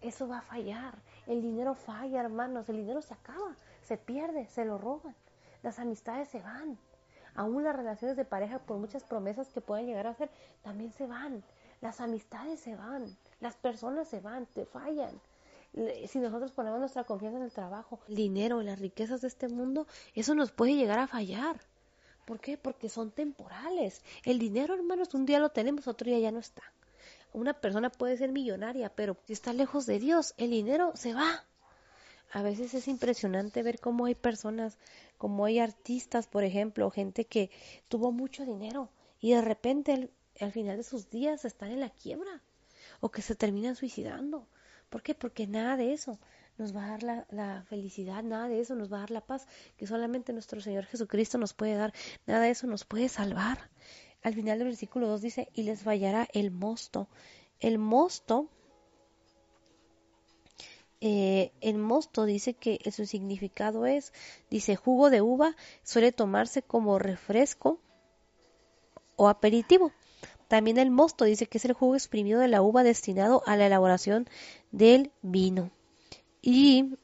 eso 0.00 0.28
va 0.28 0.38
a 0.38 0.42
fallar. 0.42 0.94
El 1.26 1.42
dinero 1.42 1.74
falla, 1.74 2.20
hermanos. 2.20 2.68
El 2.68 2.76
dinero 2.76 3.02
se 3.02 3.14
acaba, 3.14 3.56
se 3.82 3.96
pierde, 3.96 4.46
se 4.46 4.64
lo 4.64 4.78
roban. 4.78 5.14
Las 5.62 5.78
amistades 5.78 6.28
se 6.28 6.40
van. 6.40 6.78
Aún 7.34 7.64
las 7.64 7.74
relaciones 7.74 8.16
de 8.16 8.24
pareja, 8.24 8.58
por 8.58 8.78
muchas 8.78 9.04
promesas 9.04 9.48
que 9.48 9.60
puedan 9.60 9.86
llegar 9.86 10.06
a 10.06 10.10
hacer, 10.10 10.30
también 10.62 10.92
se 10.92 11.06
van. 11.06 11.42
Las 11.80 12.00
amistades 12.00 12.60
se 12.60 12.76
van. 12.76 13.16
Las 13.40 13.56
personas 13.56 14.08
se 14.08 14.20
van, 14.20 14.46
te 14.46 14.66
fallan. 14.66 15.20
Si 16.06 16.18
nosotros 16.18 16.52
ponemos 16.52 16.78
nuestra 16.78 17.04
confianza 17.04 17.38
en 17.38 17.44
el 17.44 17.52
trabajo, 17.52 17.98
el 18.08 18.14
dinero 18.14 18.60
y 18.60 18.66
las 18.66 18.78
riquezas 18.78 19.22
de 19.22 19.28
este 19.28 19.48
mundo, 19.48 19.86
eso 20.14 20.34
nos 20.34 20.52
puede 20.52 20.74
llegar 20.74 20.98
a 20.98 21.06
fallar. 21.06 21.58
¿Por 22.26 22.40
qué? 22.40 22.58
Porque 22.58 22.88
son 22.88 23.10
temporales. 23.10 24.02
El 24.24 24.38
dinero, 24.38 24.74
hermanos, 24.74 25.14
un 25.14 25.24
día 25.24 25.38
lo 25.38 25.48
tenemos, 25.48 25.88
otro 25.88 26.06
día 26.06 26.18
ya 26.18 26.30
no 26.30 26.38
está. 26.38 26.62
Una 27.32 27.54
persona 27.54 27.90
puede 27.90 28.18
ser 28.18 28.30
millonaria, 28.30 28.94
pero 28.94 29.16
si 29.26 29.32
está 29.32 29.54
lejos 29.54 29.86
de 29.86 29.98
Dios, 29.98 30.34
el 30.36 30.50
dinero 30.50 30.92
se 30.94 31.14
va. 31.14 31.44
A 32.30 32.42
veces 32.42 32.74
es 32.74 32.88
impresionante 32.88 33.62
ver 33.62 33.80
cómo 33.80 34.04
hay 34.06 34.14
personas, 34.14 34.78
como 35.22 35.44
hay 35.44 35.60
artistas, 35.60 36.26
por 36.26 36.42
ejemplo, 36.42 36.90
gente 36.90 37.26
que 37.26 37.48
tuvo 37.86 38.10
mucho 38.10 38.44
dinero 38.44 38.90
y 39.20 39.30
de 39.30 39.40
repente 39.40 40.10
al, 40.40 40.50
final 40.50 40.76
de 40.76 40.82
sus 40.82 41.10
días 41.10 41.44
están 41.44 41.70
en 41.70 41.78
la 41.78 41.90
quiebra 41.90 42.42
o 42.98 43.12
que 43.12 43.22
se 43.22 43.36
terminan 43.36 43.76
suicidando. 43.76 44.48
¿Por 44.90 45.00
qué? 45.04 45.14
Porque 45.14 45.46
nada 45.46 45.76
de 45.76 45.92
eso 45.92 46.18
nos 46.58 46.74
va 46.74 46.86
a 46.86 46.88
dar 46.88 47.02
la, 47.04 47.26
la, 47.30 47.62
felicidad, 47.68 48.24
nada 48.24 48.48
de 48.48 48.58
eso 48.58 48.74
nos 48.74 48.92
va 48.92 48.96
a 48.96 49.00
dar 49.02 49.12
la 49.12 49.20
paz 49.20 49.46
que 49.76 49.86
solamente 49.86 50.32
nuestro 50.32 50.60
Señor 50.60 50.86
Jesucristo 50.86 51.38
nos 51.38 51.54
puede 51.54 51.76
dar, 51.76 51.92
nada 52.26 52.40
de 52.40 52.50
eso 52.50 52.66
nos 52.66 52.84
puede 52.84 53.08
salvar. 53.08 53.70
Al 54.24 54.34
final 54.34 54.58
del 54.58 54.66
versículo 54.66 55.06
2 55.06 55.22
dice, 55.22 55.50
y 55.54 55.62
les 55.62 55.82
fallará 55.82 56.26
el 56.32 56.50
mosto. 56.50 57.08
El 57.60 57.78
mosto, 57.78 58.50
eh, 61.04 61.50
el 61.60 61.78
mosto 61.78 62.26
dice 62.26 62.54
que 62.54 62.78
su 62.92 63.06
significado 63.06 63.86
es, 63.86 64.12
dice, 64.50 64.76
jugo 64.76 65.10
de 65.10 65.20
uva 65.20 65.56
suele 65.82 66.12
tomarse 66.12 66.62
como 66.62 67.00
refresco 67.00 67.80
o 69.16 69.28
aperitivo. 69.28 69.90
También 70.46 70.78
el 70.78 70.92
mosto 70.92 71.24
dice 71.24 71.46
que 71.46 71.58
es 71.58 71.64
el 71.64 71.72
jugo 71.72 71.96
exprimido 71.96 72.38
de 72.38 72.46
la 72.46 72.62
uva 72.62 72.84
destinado 72.84 73.42
a 73.46 73.56
la 73.56 73.66
elaboración 73.66 74.28
del 74.70 75.10
vino. 75.22 75.72
Y 76.40 76.94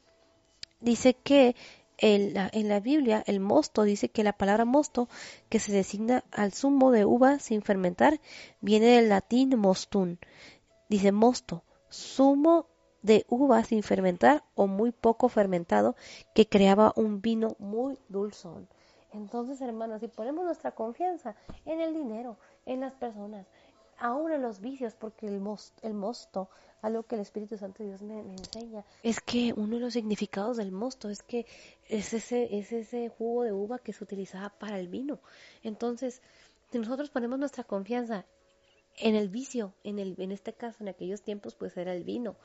dice 0.79 1.13
que 1.13 1.57
en 1.97 2.33
la, 2.69 2.79
Biblia 2.79 3.21
el 3.27 3.41
mosto 3.41 3.83
dice 3.83 4.07
que 4.07 4.23
la 4.23 4.31
palabra 4.31 4.63
mosto, 4.63 5.09
que 5.49 5.59
se 5.59 5.73
designa 5.73 6.23
al 6.31 6.53
zumo 6.53 6.91
de 6.91 7.03
uva 7.03 7.39
sin 7.39 7.63
fermentar, 7.63 8.21
viene 8.61 8.85
del 8.85 9.09
latín 9.09 9.59
mostun. 9.59 10.19
Dice 10.87 11.11
mosto, 11.11 11.65
zumo 11.91 12.65
de 13.01 13.25
uva 13.29 13.63
sin 13.63 13.83
fermentar 13.83 14.43
o 14.55 14.67
muy 14.67 14.91
poco 14.91 15.29
fermentado 15.29 15.95
que 16.33 16.47
creaba 16.47 16.93
un 16.95 17.21
vino 17.21 17.55
muy 17.59 17.97
dulzón. 18.09 18.67
Entonces, 19.11 19.59
hermanos, 19.61 20.01
si 20.01 20.07
ponemos 20.07 20.45
nuestra 20.45 20.71
confianza 20.71 21.35
en 21.65 21.81
el 21.81 21.93
dinero, 21.93 22.37
en 22.65 22.81
las 22.81 22.93
personas, 22.93 23.47
aún 23.97 24.31
en 24.31 24.41
los 24.41 24.59
vicios, 24.61 24.95
porque 24.95 25.27
el, 25.27 25.41
el 25.81 25.93
mosto, 25.93 26.49
algo 26.81 27.03
que 27.03 27.15
el 27.15 27.21
Espíritu 27.21 27.57
Santo 27.57 27.83
de 27.83 27.89
Dios 27.89 28.01
me, 28.01 28.19
enseña, 28.19 28.85
es 29.03 29.19
que 29.19 29.53
uno 29.55 29.75
de 29.75 29.81
los 29.81 29.93
significados 29.93 30.57
del 30.57 30.71
mosto 30.71 31.09
es 31.09 31.23
que 31.23 31.45
es 31.87 32.13
ese, 32.13 32.57
es 32.57 32.71
ese 32.71 33.09
jugo 33.09 33.43
de 33.43 33.51
uva 33.51 33.79
que 33.79 33.93
se 33.93 34.03
utilizaba 34.03 34.49
para 34.49 34.79
el 34.79 34.87
vino. 34.87 35.19
Entonces, 35.63 36.21
si 36.71 36.79
nosotros 36.79 37.09
ponemos 37.09 37.39
nuestra 37.39 37.63
confianza 37.63 38.25
en 38.97 39.15
el 39.15 39.29
vicio, 39.29 39.73
en, 39.83 39.99
el, 39.99 40.15
en 40.17 40.31
este 40.31 40.53
caso, 40.53 40.77
en 40.81 40.89
aquellos 40.89 41.21
tiempos, 41.21 41.55
pues 41.55 41.75
era 41.77 41.93
el 41.93 42.03
vino. 42.03 42.35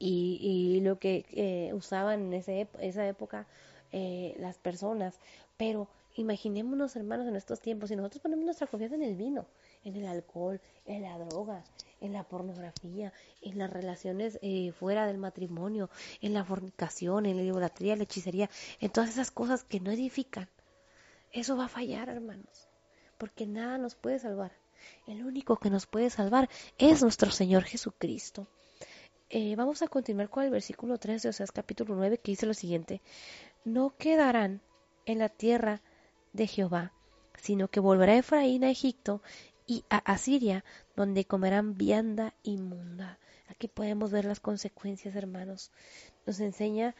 Y, 0.00 0.38
y 0.40 0.80
lo 0.80 0.98
que 0.98 1.26
eh, 1.30 1.72
usaban 1.74 2.22
en 2.22 2.32
ese, 2.32 2.66
esa 2.80 3.06
época 3.06 3.46
eh, 3.92 4.34
las 4.38 4.56
personas. 4.56 5.20
Pero 5.56 5.88
imaginémonos, 6.16 6.96
hermanos, 6.96 7.28
en 7.28 7.36
estos 7.36 7.60
tiempos, 7.60 7.90
si 7.90 7.96
nosotros 7.96 8.22
ponemos 8.22 8.44
nuestra 8.46 8.66
confianza 8.66 8.96
en 8.96 9.02
el 9.02 9.14
vino, 9.14 9.46
en 9.84 9.96
el 9.96 10.06
alcohol, 10.06 10.58
en 10.86 11.02
la 11.02 11.18
droga, 11.18 11.62
en 12.00 12.14
la 12.14 12.24
pornografía, 12.24 13.12
en 13.42 13.58
las 13.58 13.70
relaciones 13.70 14.38
eh, 14.42 14.72
fuera 14.72 15.06
del 15.06 15.18
matrimonio, 15.18 15.90
en 16.22 16.32
la 16.32 16.44
fornicación, 16.44 17.26
en 17.26 17.36
la 17.36 17.42
idolatría, 17.42 17.94
la 17.94 18.04
hechicería, 18.04 18.48
en 18.80 18.90
todas 18.90 19.10
esas 19.10 19.30
cosas 19.30 19.64
que 19.64 19.80
no 19.80 19.90
edifican. 19.90 20.48
Eso 21.30 21.56
va 21.56 21.66
a 21.66 21.68
fallar, 21.68 22.08
hermanos, 22.08 22.68
porque 23.18 23.46
nada 23.46 23.76
nos 23.76 23.94
puede 23.96 24.18
salvar. 24.18 24.52
El 25.06 25.26
único 25.26 25.58
que 25.58 25.68
nos 25.68 25.86
puede 25.86 26.08
salvar 26.08 26.48
es 26.78 27.02
nuestro 27.02 27.30
Señor 27.30 27.64
Jesucristo. 27.64 28.48
Eh, 29.32 29.54
vamos 29.54 29.80
a 29.82 29.86
continuar 29.86 30.28
con 30.28 30.42
el 30.42 30.50
versículo 30.50 30.98
3 30.98 31.22
de 31.22 31.28
Oseas 31.28 31.52
capítulo 31.52 31.94
9 31.94 32.18
que 32.18 32.32
dice 32.32 32.46
lo 32.46 32.54
siguiente. 32.54 33.00
No 33.64 33.94
quedarán 33.96 34.60
en 35.06 35.20
la 35.20 35.28
tierra 35.28 35.82
de 36.32 36.48
Jehová, 36.48 36.92
sino 37.38 37.68
que 37.68 37.78
volverá 37.78 38.16
Efraín 38.16 38.64
a 38.64 38.70
Egipto 38.70 39.22
y 39.68 39.84
a 39.88 39.98
Asiria, 39.98 40.64
donde 40.96 41.26
comerán 41.26 41.76
vianda 41.76 42.34
inmunda. 42.42 43.20
Aquí 43.46 43.68
podemos 43.68 44.10
ver 44.10 44.24
las 44.24 44.40
consecuencias, 44.40 45.14
hermanos. 45.14 45.70
Nos 46.26 46.40
enseña 46.40 46.96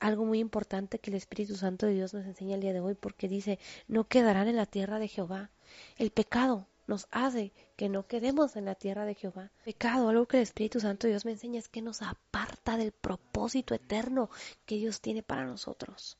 algo 0.00 0.24
muy 0.24 0.38
importante 0.38 0.98
que 0.98 1.10
el 1.10 1.16
Espíritu 1.16 1.54
Santo 1.54 1.84
de 1.84 1.92
Dios 1.92 2.14
nos 2.14 2.24
enseña 2.24 2.54
el 2.54 2.62
día 2.62 2.72
de 2.72 2.80
hoy, 2.80 2.94
porque 2.94 3.28
dice, 3.28 3.58
no 3.88 4.08
quedarán 4.08 4.48
en 4.48 4.56
la 4.56 4.64
tierra 4.64 4.98
de 4.98 5.08
Jehová. 5.08 5.50
El 5.98 6.12
pecado 6.12 6.66
nos 6.86 7.08
hace 7.10 7.52
que 7.76 7.88
no 7.88 8.06
quedemos 8.06 8.56
en 8.56 8.66
la 8.66 8.74
tierra 8.74 9.04
de 9.04 9.14
Jehová. 9.14 9.50
Pecado, 9.64 10.08
algo 10.08 10.26
que 10.26 10.38
el 10.38 10.42
Espíritu 10.42 10.80
Santo 10.80 11.06
de 11.06 11.12
Dios 11.12 11.24
me 11.24 11.32
enseña 11.32 11.58
es 11.58 11.68
que 11.68 11.82
nos 11.82 12.02
aparta 12.02 12.76
del 12.76 12.92
propósito 12.92 13.74
eterno 13.74 14.30
que 14.66 14.76
Dios 14.76 15.00
tiene 15.00 15.22
para 15.22 15.44
nosotros. 15.44 16.18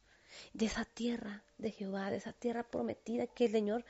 De 0.53 0.67
esa 0.67 0.85
tierra 0.85 1.45
de 1.59 1.71
Jehová, 1.71 2.11
de 2.11 2.17
esa 2.17 2.33
tierra 2.33 2.65
prometida 2.65 3.27
que 3.27 3.47
el 3.47 3.53
Señor 3.53 3.85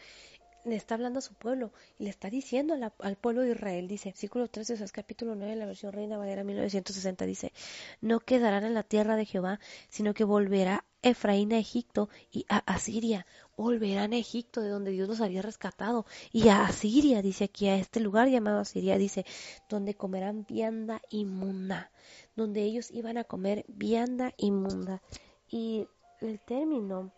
le 0.65 0.77
está 0.77 0.95
hablando 0.95 1.19
a 1.19 1.23
su 1.23 1.35
pueblo 1.35 1.73
y 1.99 2.05
le 2.05 2.11
está 2.11 2.31
diciendo 2.31 2.75
al 2.99 3.17
pueblo 3.17 3.43
de 3.43 3.53
Israel, 3.53 3.87
dice, 3.87 4.11
versículo 4.11 4.49
13, 4.49 4.83
es 4.83 4.93
capítulo 4.93 5.35
9 5.35 5.57
la 5.57 5.67
versión 5.67 5.93
Reina 5.93 6.17
Valera 6.17 6.43
1960, 6.43 7.27
dice, 7.27 7.53
no 8.01 8.21
quedarán 8.21 8.65
en 8.65 8.75
la 8.75 8.83
tierra 8.83 9.17
de 9.17 9.27
Jehová, 9.27 9.61
sino 9.89 10.15
que 10.15 10.25
volverá 10.25 10.85
Efraín 11.03 11.53
a 11.53 11.59
Egipto 11.59 12.09
y 12.33 12.47
a 12.49 12.59
Asiria, 12.59 13.27
volverán 13.57 14.13
a 14.13 14.17
Egipto 14.17 14.61
de 14.61 14.69
donde 14.69 14.91
Dios 14.91 15.09
los 15.09 15.21
había 15.21 15.43
rescatado 15.43 16.07
y 16.33 16.49
a 16.49 16.65
Asiria, 16.65 17.23
dice 17.23 17.45
aquí, 17.45 17.69
a 17.69 17.77
este 17.77 18.01
lugar 18.01 18.29
llamado 18.29 18.61
Asiria, 18.61 18.99
dice, 18.99 19.25
donde 19.69 19.95
comerán 19.95 20.45
vianda 20.49 21.01
inmunda, 21.11 21.91
donde 22.37 22.63
ellos 22.63 22.91
iban 22.91 23.19
a 23.19 23.25
comer 23.25 23.65
vianda 23.69 24.33
inmunda. 24.37 25.03
Y 25.49 25.87
el 26.21 26.41
término 26.41 27.13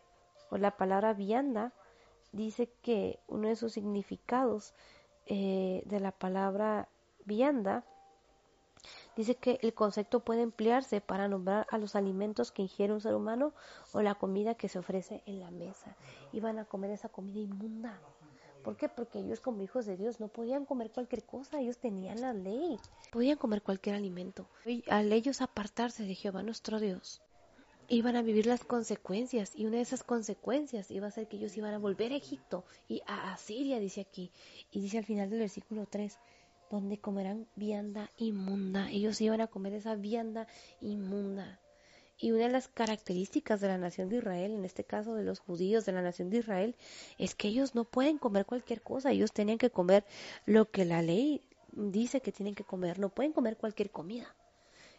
o 0.51 0.59
la 0.59 0.77
palabra 0.77 1.14
vianda 1.14 1.72
dice 2.33 2.70
que 2.83 3.18
uno 3.27 3.49
de 3.49 3.57
sus 3.57 3.72
significados 3.72 4.75
eh, 5.27 5.83
de 5.87 6.01
la 6.01 6.12
palabra 6.12 6.88
vianda 7.25 7.85
dice 9.16 9.35
que 9.35 9.59
el 9.62 9.74
concepto 9.74 10.20
puede 10.20 10.42
emplearse 10.42 11.00
para 11.00 11.29
nombrar 11.29 11.66
a 11.70 11.79
los 11.79 11.96
alimentos 11.96 12.52
que 12.52 12.62
ingiere 12.62 12.92
un 12.92 13.00
ser 13.00 13.14
humano 13.14 13.52
o 13.92 14.02
la 14.02 14.14
comida 14.14 14.55
que 14.55 14.68
se 14.68 14.79
ofrece 14.79 15.22
en 15.26 15.40
la 15.40 15.50
mesa. 15.50 15.96
Iban 16.33 16.59
a 16.59 16.64
comer 16.64 16.90
esa 16.90 17.09
comida 17.09 17.40
inmunda. 17.40 18.00
¿Por 18.62 18.76
qué? 18.76 18.88
Porque 18.88 19.20
ellos 19.20 19.40
como 19.40 19.62
hijos 19.62 19.87
de 19.87 19.96
Dios 19.96 20.18
no 20.18 20.29
podían 20.29 20.64
comer 20.64 20.90
cualquier 20.90 21.22
cosa, 21.22 21.61
ellos 21.61 21.79
tenían 21.79 22.20
la 22.20 22.33
ley, 22.33 22.79
podían 23.12 23.38
comer 23.38 23.62
cualquier 23.62 23.94
alimento. 23.94 24.48
Y 24.64 24.83
al 24.90 25.12
ellos 25.12 25.40
apartarse 25.40 26.02
de 26.02 26.16
Jehová 26.16 26.42
nuestro 26.42 26.81
Dios, 26.81 27.22
iban 27.88 28.16
a 28.16 28.22
vivir 28.22 28.46
las 28.46 28.64
consecuencias 28.64 29.52
y 29.55 29.66
una 29.66 29.76
de 29.76 29.83
esas 29.83 30.02
consecuencias 30.02 30.90
iba 30.90 31.07
a 31.07 31.12
ser 31.12 31.29
que 31.29 31.37
ellos 31.37 31.57
iban 31.57 31.74
a 31.74 31.79
volver 31.79 32.12
a 32.12 32.16
Egipto 32.16 32.64
y 32.88 33.02
a 33.07 33.33
Asiria, 33.33 33.79
dice 33.79 34.00
aquí. 34.00 34.33
Y 34.72 34.81
dice 34.81 34.98
al 34.98 35.05
final 35.05 35.31
del 35.31 35.38
versículo 35.40 35.87
3, 35.87 36.18
donde 36.70 36.98
comerán 36.98 37.46
vianda 37.57 38.11
inmunda. 38.16 38.90
Ellos 38.90 39.20
iban 39.20 39.40
a 39.40 39.46
comer 39.46 39.74
esa 39.74 39.94
vianda 39.94 40.46
inmunda. 40.81 41.61
Y 42.18 42.33
una 42.33 42.46
de 42.46 42.52
las 42.52 42.68
características 42.68 43.61
de 43.61 43.68
la 43.68 43.76
nación 43.76 44.09
de 44.09 44.16
Israel, 44.16 44.52
en 44.52 44.64
este 44.64 44.85
caso 44.85 45.14
de 45.14 45.24
los 45.24 45.38
judíos 45.38 45.85
de 45.85 45.92
la 45.92 46.00
nación 46.00 46.31
de 46.31 46.38
Israel, 46.38 46.74
es 47.18 47.35
que 47.35 47.48
ellos 47.48 47.74
no 47.74 47.85
pueden 47.85 48.16
comer 48.16 48.46
cualquier 48.46 48.81
cosa, 48.81 49.12
ellos 49.12 49.33
tenían 49.33 49.59
que 49.59 49.70
comer 49.70 50.05
lo 50.46 50.70
que 50.70 50.87
la 50.87 51.02
ley 51.02 51.42
dice 51.72 52.22
que 52.22 52.33
tienen 52.33 52.55
que 52.55 52.64
comer, 52.64 52.98
no 52.98 53.11
pueden 53.11 53.33
comer 53.33 53.59
cualquier 53.59 53.90
comida. 53.90 54.35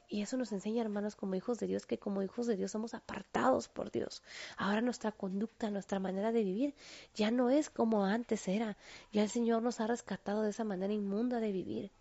Y 0.10 0.22
eso 0.22 0.38
nos 0.38 0.54
enseña, 0.54 0.82
hermanos, 0.82 1.16
como 1.16 1.36
hijos 1.36 1.60
de 1.60 1.68
Dios, 1.68 1.86
que 1.86 1.98
como 1.98 2.24
hijos 2.24 2.48
de 2.48 2.56
Dios 2.56 2.72
somos 2.72 2.94
apartados 2.94 3.68
por 3.68 3.92
Dios. 3.92 4.24
Ahora 4.56 4.80
nuestra 4.82 5.12
conducta, 5.12 5.70
nuestra 5.70 6.00
manera 6.00 6.32
de 6.32 6.44
vivir 6.44 6.76
ya 7.14 7.30
no 7.30 7.50
es 7.50 7.70
como 7.70 8.06
antes 8.06 8.48
era. 8.48 8.78
Ya 9.12 9.24
el 9.24 9.30
Señor 9.30 9.62
nos 9.62 9.82
ha 9.82 9.88
rescatado 9.88 10.44
de 10.44 10.52
esa 10.52 10.64
manera 10.64 10.94
inmunda 10.94 11.42
de 11.42 11.52
vivir. 11.52 11.92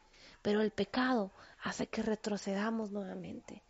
Pero 0.42 0.60
el 0.60 0.70
pecado 0.70 1.32
hace 1.62 1.88
que 1.88 2.02
retrocedamos 2.02 2.92
nuevamente. 2.92 3.64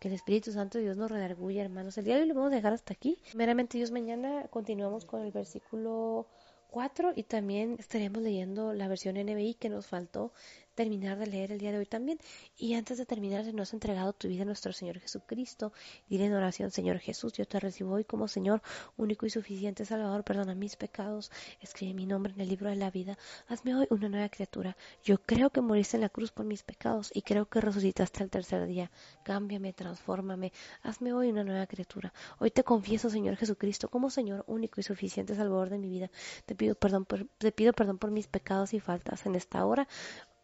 Que 0.00 0.08
el 0.08 0.14
Espíritu 0.14 0.50
Santo 0.50 0.78
de 0.78 0.84
Dios 0.84 0.96
nos 0.96 1.10
redarguya, 1.10 1.62
hermanos. 1.62 1.96
El 1.96 2.06
día 2.06 2.16
de 2.16 2.22
hoy 2.22 2.28
lo 2.28 2.34
vamos 2.34 2.52
a 2.52 2.56
dejar 2.56 2.72
hasta 2.72 2.92
aquí. 2.92 3.18
Meramente 3.34 3.78
Dios, 3.78 3.92
mañana 3.92 4.48
continuamos 4.48 5.04
con 5.04 5.22
el 5.22 5.30
versículo 5.30 6.26
4 6.70 7.12
y 7.14 7.22
también 7.22 7.76
estaremos 7.78 8.22
leyendo 8.22 8.72
la 8.74 8.88
versión 8.88 9.16
NBI 9.16 9.54
que 9.54 9.68
nos 9.68 9.86
faltó 9.86 10.32
terminar 10.76 11.18
de 11.18 11.26
leer 11.26 11.50
el 11.50 11.58
día 11.58 11.72
de 11.72 11.78
hoy 11.78 11.86
también. 11.86 12.20
Y 12.56 12.74
antes 12.74 12.98
de 12.98 13.06
terminar, 13.06 13.44
si 13.44 13.52
no 13.52 13.62
has 13.62 13.72
entregado 13.72 14.12
tu 14.12 14.28
vida 14.28 14.42
a 14.42 14.44
nuestro 14.44 14.72
Señor 14.72 15.00
Jesucristo, 15.00 15.72
dile 16.08 16.26
en 16.26 16.34
oración, 16.34 16.70
Señor 16.70 16.98
Jesús, 16.98 17.32
yo 17.32 17.46
te 17.46 17.58
recibo 17.58 17.94
hoy 17.94 18.04
como 18.04 18.28
Señor, 18.28 18.62
único 18.96 19.26
y 19.26 19.30
suficiente 19.30 19.84
Salvador, 19.84 20.22
perdona 20.22 20.54
mis 20.54 20.76
pecados, 20.76 21.32
escribe 21.60 21.94
mi 21.94 22.06
nombre 22.06 22.32
en 22.34 22.40
el 22.40 22.48
libro 22.48 22.70
de 22.70 22.76
la 22.76 22.90
vida, 22.90 23.18
hazme 23.48 23.74
hoy 23.74 23.86
una 23.90 24.08
nueva 24.08 24.28
criatura. 24.28 24.76
Yo 25.02 25.18
creo 25.18 25.50
que 25.50 25.60
moriste 25.60 25.96
en 25.96 26.02
la 26.02 26.10
cruz 26.10 26.30
por 26.30 26.44
mis 26.44 26.62
pecados 26.62 27.10
y 27.12 27.22
creo 27.22 27.46
que 27.46 27.60
resucitaste 27.60 28.22
al 28.22 28.30
tercer 28.30 28.66
día. 28.66 28.90
Cámbiame, 29.24 29.72
transfórmame, 29.72 30.52
hazme 30.82 31.12
hoy 31.14 31.30
una 31.30 31.42
nueva 31.42 31.66
criatura. 31.66 32.12
Hoy 32.38 32.50
te 32.50 32.62
confieso, 32.62 33.08
Señor 33.08 33.36
Jesucristo, 33.36 33.88
como 33.88 34.10
Señor 34.10 34.44
único 34.46 34.80
y 34.80 34.84
suficiente 34.84 35.34
Salvador 35.34 35.70
de 35.70 35.78
mi 35.78 35.88
vida. 35.88 36.10
Te 36.44 36.54
pido 36.54 36.74
perdón 36.74 37.06
por, 37.06 37.26
te 37.38 37.50
pido 37.50 37.72
perdón 37.72 37.96
por 37.96 38.10
mis 38.10 38.26
pecados 38.26 38.74
y 38.74 38.80
faltas 38.80 39.24
en 39.24 39.34
esta 39.34 39.64
hora 39.64 39.88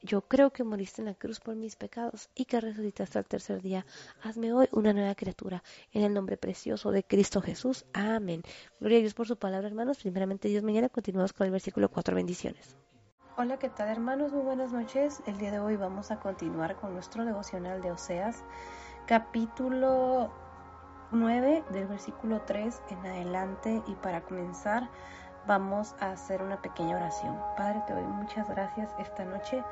yo 0.03 0.23
creo 0.23 0.51
que 0.51 0.65
moriste 0.65 1.01
en 1.01 1.07
la 1.07 1.15
cruz 1.15 1.41
por 1.41 1.55
mis 1.55 1.77
pecados 1.77 2.29
y 2.35 2.45
que 2.45 2.61
resucitaste 2.61 3.19
al 3.19 3.27
tercer 3.27 3.63
día. 3.63 3.87
Hazme 4.23 4.53
hoy 4.53 4.69
una 4.73 4.93
nueva 4.93 5.15
criatura. 5.15 5.63
En 5.93 6.03
el 6.03 6.13
nombre 6.13 6.37
precioso 6.37 6.91
de 6.91 7.05
Cristo 7.05 7.41
Jesús. 7.41 7.85
Amén. 7.93 8.43
Gloria 8.81 8.99
a 8.99 9.01
Dios 9.01 9.15
por 9.15 9.29
su 9.29 9.37
palabra, 9.37 9.69
hermanos. 9.69 9.99
Primeramente, 9.99 10.49
Dios, 10.49 10.65
mañana 10.65 10.89
continuamos 10.89 11.33
con 11.33 11.47
el 11.47 11.53
versículo 11.53 11.89
4. 11.89 12.17
Bendiciones. 12.17 12.77
Hola, 13.37 13.59
¿qué 13.59 13.71
tal, 13.71 13.89
hermanos? 13.89 14.33
Muy 14.33 14.43
buenas 14.43 14.73
noches. 14.73 15.23
El 15.27 15.39
día 15.39 15.53
de 15.53 15.61
hoy 15.61 15.77
vamos 15.77 16.11
a 16.11 16.19
continuar 16.19 16.77
con 16.77 16.93
nuestro 16.93 17.25
devocional 17.25 17.81
de 17.81 17.93
Oseas, 17.93 18.45
capítulo 19.07 20.31
9, 21.13 21.65
del 21.71 21.87
versículo 21.87 22.43
3 22.43 22.83
en 22.91 22.99
adelante. 22.99 23.83
Y 23.87 23.95
para 23.95 24.23
comenzar, 24.23 24.91
vamos 25.47 25.95
a 26.01 26.11
hacer 26.13 26.43
una 26.43 26.61
pequeña 26.61 26.97
oración. 26.97 27.37
Padre, 27.57 27.83
te 27.87 27.95
doy 27.95 28.05
muchas 28.05 28.49
gracias 28.49 28.91
esta 28.99 29.25
noche. 29.25 29.63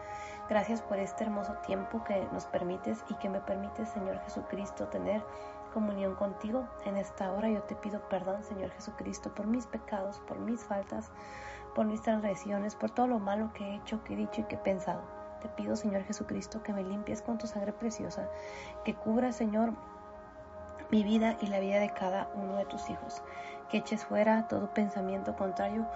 Gracias 0.48 0.82
por 0.82 0.98
este 0.98 1.24
hermoso 1.24 1.54
tiempo 1.66 2.02
que 2.04 2.26
nos 2.32 2.46
permites 2.46 3.04
y 3.08 3.14
que 3.14 3.28
me 3.28 3.40
permites, 3.40 3.88
Señor 3.90 4.18
Jesucristo, 4.24 4.88
tener 4.88 5.22
comunión 5.72 6.16
contigo. 6.16 6.66
En 6.84 6.96
esta 6.96 7.30
hora 7.32 7.48
yo 7.48 7.62
te 7.62 7.76
pido 7.76 8.00
perdón, 8.08 8.42
Señor 8.42 8.70
Jesucristo, 8.72 9.32
por 9.32 9.46
mis 9.46 9.66
pecados, 9.66 10.18
por 10.26 10.38
mis 10.40 10.64
faltas, 10.64 11.12
por 11.74 11.86
mis 11.86 12.02
transgresiones, 12.02 12.74
por 12.74 12.90
todo 12.90 13.06
lo 13.06 13.20
malo 13.20 13.52
que 13.52 13.64
he 13.64 13.74
hecho, 13.76 14.02
que 14.02 14.14
he 14.14 14.16
dicho 14.16 14.40
y 14.40 14.44
que 14.44 14.56
he 14.56 14.58
pensado. 14.58 15.02
Te 15.40 15.48
pido, 15.50 15.76
Señor 15.76 16.02
Jesucristo, 16.02 16.62
que 16.62 16.72
me 16.72 16.82
limpies 16.82 17.22
con 17.22 17.38
tu 17.38 17.46
sangre 17.46 17.72
preciosa, 17.72 18.28
que 18.84 18.94
cubra, 18.94 19.32
Señor, 19.32 19.72
mi 20.90 21.04
vida 21.04 21.36
y 21.40 21.46
la 21.46 21.60
vida 21.60 21.78
de 21.78 21.90
cada 21.90 22.28
uno 22.34 22.56
de 22.56 22.64
tus 22.64 22.90
hijos 22.90 23.22
que 23.70 23.78
eches 23.78 24.04
fuera 24.04 24.48
todo 24.48 24.72
pensamiento 24.74 25.36
contrario 25.36 25.86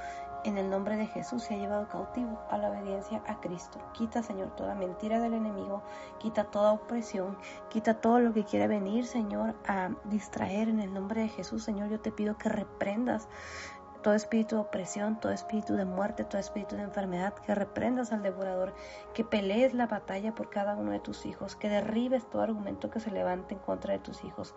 en 0.45 0.59
el 0.59 0.69
nombre 0.69 0.97
de 0.97 1.07
Jesús 1.07 1.43
se 1.43 1.55
ha 1.55 1.57
llevado 1.57 1.89
cautivo 1.89 2.39
a 2.51 2.59
la 2.59 2.69
obediencia 2.69 3.23
a 3.27 3.41
Cristo. 3.41 3.79
Quita, 3.95 4.23
Señor, 4.23 4.55
toda 4.55 4.75
mentira 4.75 5.19
del 5.19 5.33
enemigo, 5.33 5.83
quita 6.19 6.45
toda 6.45 6.73
opresión, 6.73 7.39
quita 7.71 7.95
todo 7.95 8.21
lo 8.21 8.35
que 8.35 8.45
quiera 8.45 8.67
venir, 8.67 9.07
Señor, 9.07 9.55
a 9.67 9.91
distraer 10.05 10.69
en 10.69 10.81
el 10.81 10.93
nombre 10.93 11.23
de 11.23 11.29
Jesús. 11.29 11.65
Señor, 11.65 11.89
yo 11.89 11.99
te 11.99 12.13
pido 12.13 12.37
que 12.37 12.51
reprendas 12.51 13.27
todo 14.05 14.15
espíritu 14.15 14.57
de 14.57 14.61
opresión, 14.61 15.19
todo 15.19 15.33
espíritu 15.33 15.75
de 15.77 15.87
muerte, 15.87 16.25
todo 16.25 16.39
espíritu 16.39 16.77
de 16.77 16.83
enfermedad, 16.83 17.33
que 17.33 17.55
reprendas 17.55 18.13
al 18.13 18.23
devorador, 18.23 18.75
que 19.15 19.25
pelees 19.25 19.73
la 19.73 19.87
batalla 19.87 20.35
por 20.35 20.51
cada 20.51 20.77
uno 20.77 20.91
de 20.91 21.01
tus 21.01 21.25
hijos, 21.25 21.57
que 21.57 21.71
derribes 21.71 22.29
todo 22.29 22.43
argumento 22.43 22.91
que 22.91 23.01
se 23.01 23.11
levante 23.11 23.55
en 23.55 23.61
contra 23.61 23.95
de 23.95 24.01
tus 24.01 24.23
hijos. 24.23 24.55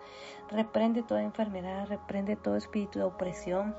Reprende 0.50 1.02
toda 1.02 1.22
enfermedad, 1.22 1.86
reprende 1.88 2.36
todo 2.36 2.56
espíritu 2.56 2.98
de 2.98 3.06
opresión, 3.06 3.74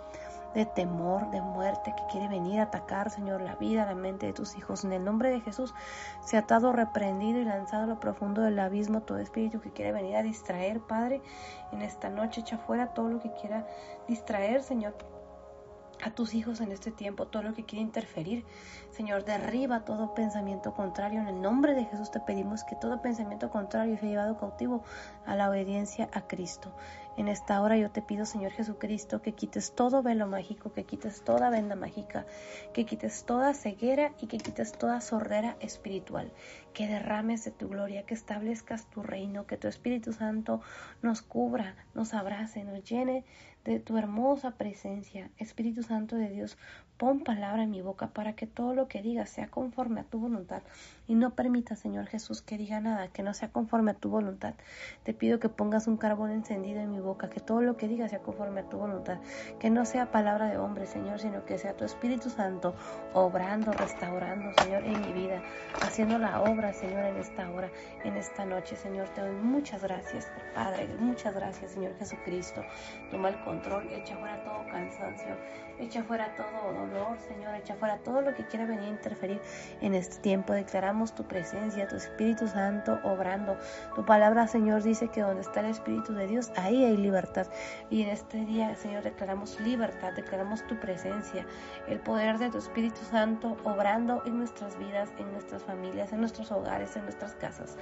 de 0.55 0.65
temor, 0.65 1.29
de 1.29 1.39
muerte 1.39 1.93
que 1.95 2.03
quiere 2.11 2.27
venir 2.27 2.61
a 2.61 2.63
atacar, 2.63 3.11
Señor, 3.11 3.39
la 3.39 3.53
vida, 3.53 3.85
la 3.85 3.93
mente 3.93 4.25
de 4.25 4.33
tus 4.33 4.57
hijos. 4.57 4.83
En 4.83 4.91
el 4.91 5.05
nombre 5.05 5.29
de 5.29 5.41
Jesús, 5.41 5.75
se 6.21 6.35
ha 6.35 6.39
atado, 6.39 6.73
reprendido 6.73 7.39
y 7.41 7.45
lanzado 7.45 7.83
a 7.83 7.87
lo 7.87 7.99
profundo 7.99 8.41
del 8.41 8.57
abismo 8.57 9.01
todo 9.01 9.19
espíritu 9.19 9.61
que 9.61 9.71
quiere 9.71 9.91
venir 9.91 10.15
a 10.15 10.23
distraer, 10.23 10.79
Padre, 10.79 11.21
en 11.71 11.83
esta 11.83 12.09
noche. 12.09 12.41
Echa 12.41 12.57
fuera 12.57 12.95
todo 12.95 13.09
lo 13.09 13.19
que 13.19 13.31
quiera 13.33 13.67
distraer, 14.07 14.63
Señor 14.63 14.95
a 16.03 16.11
tus 16.11 16.33
hijos 16.33 16.61
en 16.61 16.71
este 16.71 16.91
tiempo, 16.91 17.27
todo 17.27 17.43
lo 17.43 17.53
que 17.53 17.65
quiere 17.65 17.83
interferir. 17.83 18.45
Señor, 18.91 19.25
derriba 19.25 19.85
todo 19.85 20.13
pensamiento 20.13 20.73
contrario. 20.73 21.21
En 21.21 21.27
el 21.27 21.41
nombre 21.41 21.73
de 21.73 21.85
Jesús 21.85 22.11
te 22.11 22.19
pedimos 22.19 22.63
que 22.63 22.75
todo 22.75 23.01
pensamiento 23.01 23.49
contrario 23.49 23.97
sea 23.97 24.09
llevado 24.09 24.37
cautivo 24.37 24.83
a 25.25 25.35
la 25.35 25.49
obediencia 25.49 26.09
a 26.13 26.21
Cristo. 26.21 26.73
En 27.19 27.27
esta 27.27 27.61
hora 27.61 27.75
yo 27.75 27.91
te 27.91 28.01
pido, 28.01 28.25
Señor 28.25 28.51
Jesucristo, 28.53 29.21
que 29.21 29.33
quites 29.33 29.73
todo 29.75 30.01
velo 30.01 30.25
mágico, 30.25 30.71
que 30.71 30.85
quites 30.85 31.21
toda 31.21 31.49
venda 31.49 31.75
mágica, 31.75 32.25
que 32.73 32.85
quites 32.85 33.25
toda 33.25 33.53
ceguera 33.53 34.13
y 34.21 34.27
que 34.27 34.37
quites 34.37 34.71
toda 34.71 35.01
sordera 35.01 35.57
espiritual, 35.59 36.31
que 36.73 36.87
derrames 36.87 37.43
de 37.43 37.51
tu 37.51 37.67
gloria, 37.67 38.05
que 38.05 38.13
establezcas 38.13 38.89
tu 38.89 39.03
reino, 39.03 39.45
que 39.45 39.57
tu 39.57 39.67
Espíritu 39.67 40.13
Santo 40.13 40.61
nos 41.01 41.21
cubra, 41.21 41.75
nos 41.93 42.13
abrace, 42.13 42.63
nos 42.63 42.85
llene 42.85 43.25
de 43.69 43.79
tu 43.79 43.97
hermosa 43.97 44.51
presencia. 44.57 45.29
Espíritu 45.37 45.83
Santo 45.83 46.15
de 46.15 46.29
Dios, 46.29 46.57
pon 46.97 47.23
palabra 47.23 47.61
en 47.61 47.69
mi 47.69 47.83
boca 47.83 48.07
para 48.07 48.33
que 48.33 48.47
todo 48.47 48.73
lo 48.73 48.87
que 48.87 49.03
diga 49.03 49.27
sea 49.27 49.51
conforme 49.51 50.01
a 50.01 50.05
tu 50.05 50.19
voluntad 50.19 50.63
y 51.09 51.15
no 51.15 51.31
permita, 51.31 51.75
Señor 51.75 52.05
Jesús, 52.05 52.43
que 52.43 52.55
diga 52.55 52.79
nada 52.79 53.07
que 53.07 53.23
no 53.23 53.33
sea 53.33 53.49
conforme 53.49 53.91
a 53.91 53.93
tu 53.95 54.09
voluntad. 54.09 54.53
Te 55.01 55.15
pido 55.15 55.39
que 55.39 55.49
pongas 55.49 55.87
un 55.87 55.97
carbón 55.97 56.29
encendido 56.29 56.79
en 56.81 56.91
mi 56.91 56.99
boca, 56.99 57.31
que 57.31 57.39
todo 57.39 57.61
lo 57.61 57.77
que 57.77 57.87
diga 57.87 58.07
sea 58.07 58.19
conforme 58.19 58.61
a 58.61 58.69
tu 58.69 58.77
voluntad, 58.77 59.17
que 59.59 59.71
no 59.71 59.85
sea 59.85 60.11
palabra 60.11 60.45
de 60.49 60.59
hombre, 60.59 60.85
Señor, 60.85 61.19
sino 61.19 61.45
que 61.45 61.57
sea 61.57 61.75
tu 61.75 61.83
Espíritu 61.83 62.29
Santo 62.29 62.75
obrando, 63.15 63.71
restaurando, 63.71 64.53
Señor, 64.53 64.83
en 64.83 65.01
mi 65.01 65.11
vida, 65.11 65.41
haciendo 65.81 66.19
la 66.19 66.41
obra, 66.41 66.73
Señor, 66.73 67.03
en 67.03 67.17
esta 67.17 67.49
hora, 67.49 67.71
en 68.03 68.15
esta 68.15 68.45
noche, 68.45 68.75
Señor. 68.75 69.09
Te 69.09 69.21
doy 69.21 69.35
muchas 69.35 69.81
gracias, 69.81 70.31
Padre, 70.53 70.87
muchas 70.99 71.33
gracias, 71.33 71.71
Señor 71.71 71.97
Jesucristo. 71.97 72.63
Toma 73.09 73.29
el 73.29 73.43
control, 73.43 73.91
echa 73.91 74.15
fuera 74.15 74.43
todo 74.43 74.63
cansancio, 74.71 75.35
echa 75.79 76.03
fuera 76.03 76.35
todo 76.35 76.73
dolor, 76.73 77.17
Señor, 77.27 77.55
echa 77.55 77.75
fuera 77.75 77.97
todo 77.99 78.21
lo 78.21 78.35
que 78.35 78.45
quiera 78.45 78.65
venir 78.65 78.85
a 78.85 78.89
interferir 78.89 79.41
en 79.81 79.93
este 79.95 80.17
tiempo. 80.17 80.53
Declaramos 80.53 81.15
tu 81.15 81.23
presencia, 81.23 81.87
tu 81.87 81.95
Espíritu 81.95 82.47
Santo 82.47 82.99
obrando. 83.03 83.57
Tu 83.95 84.05
palabra, 84.05 84.47
Señor, 84.47 84.83
dice 84.83 85.07
que 85.07 85.21
donde 85.21 85.41
está 85.41 85.61
el 85.61 85.67
Espíritu 85.67 86.13
de 86.13 86.27
Dios, 86.27 86.51
ahí 86.55 86.83
hay 86.83 86.97
libertad. 86.97 87.47
Y 87.89 88.03
en 88.03 88.09
este 88.09 88.45
día, 88.45 88.75
Señor, 88.75 89.03
declaramos 89.03 89.59
libertad, 89.61 90.13
declaramos 90.13 90.65
tu 90.67 90.79
presencia, 90.79 91.45
el 91.87 91.99
poder 91.99 92.37
de 92.37 92.49
tu 92.49 92.57
Espíritu 92.57 92.99
Santo 93.09 93.57
obrando 93.63 94.21
en 94.25 94.37
nuestras 94.37 94.77
vidas, 94.77 95.09
en 95.17 95.31
nuestras 95.31 95.63
familias, 95.63 96.11
en 96.13 96.19
nuestros 96.19 96.51
hogares, 96.51 96.95
en 96.95 97.03
nuestras 97.03 97.33
casas. 97.35 97.77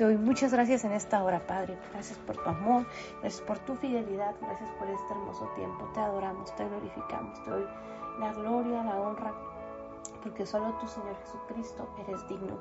Te 0.00 0.06
doy 0.06 0.16
muchas 0.16 0.50
gracias 0.50 0.82
en 0.84 0.92
esta 0.92 1.22
hora, 1.22 1.46
Padre. 1.46 1.76
Gracias 1.92 2.18
por 2.20 2.34
tu 2.42 2.48
amor, 2.48 2.86
gracias 3.20 3.42
por 3.42 3.58
tu 3.58 3.74
fidelidad, 3.74 4.34
gracias 4.40 4.70
por 4.78 4.88
este 4.88 5.12
hermoso 5.12 5.46
tiempo. 5.54 5.90
Te 5.92 6.00
adoramos, 6.00 6.56
te 6.56 6.66
glorificamos, 6.66 7.44
te 7.44 7.50
doy 7.50 7.66
la 8.18 8.32
gloria, 8.32 8.82
la 8.82 8.98
honra 8.98 9.34
porque 10.22 10.46
solo 10.46 10.76
tú, 10.80 10.86
Señor 10.86 11.16
Jesucristo, 11.24 11.88
eres 12.06 12.26
digno. 12.28 12.60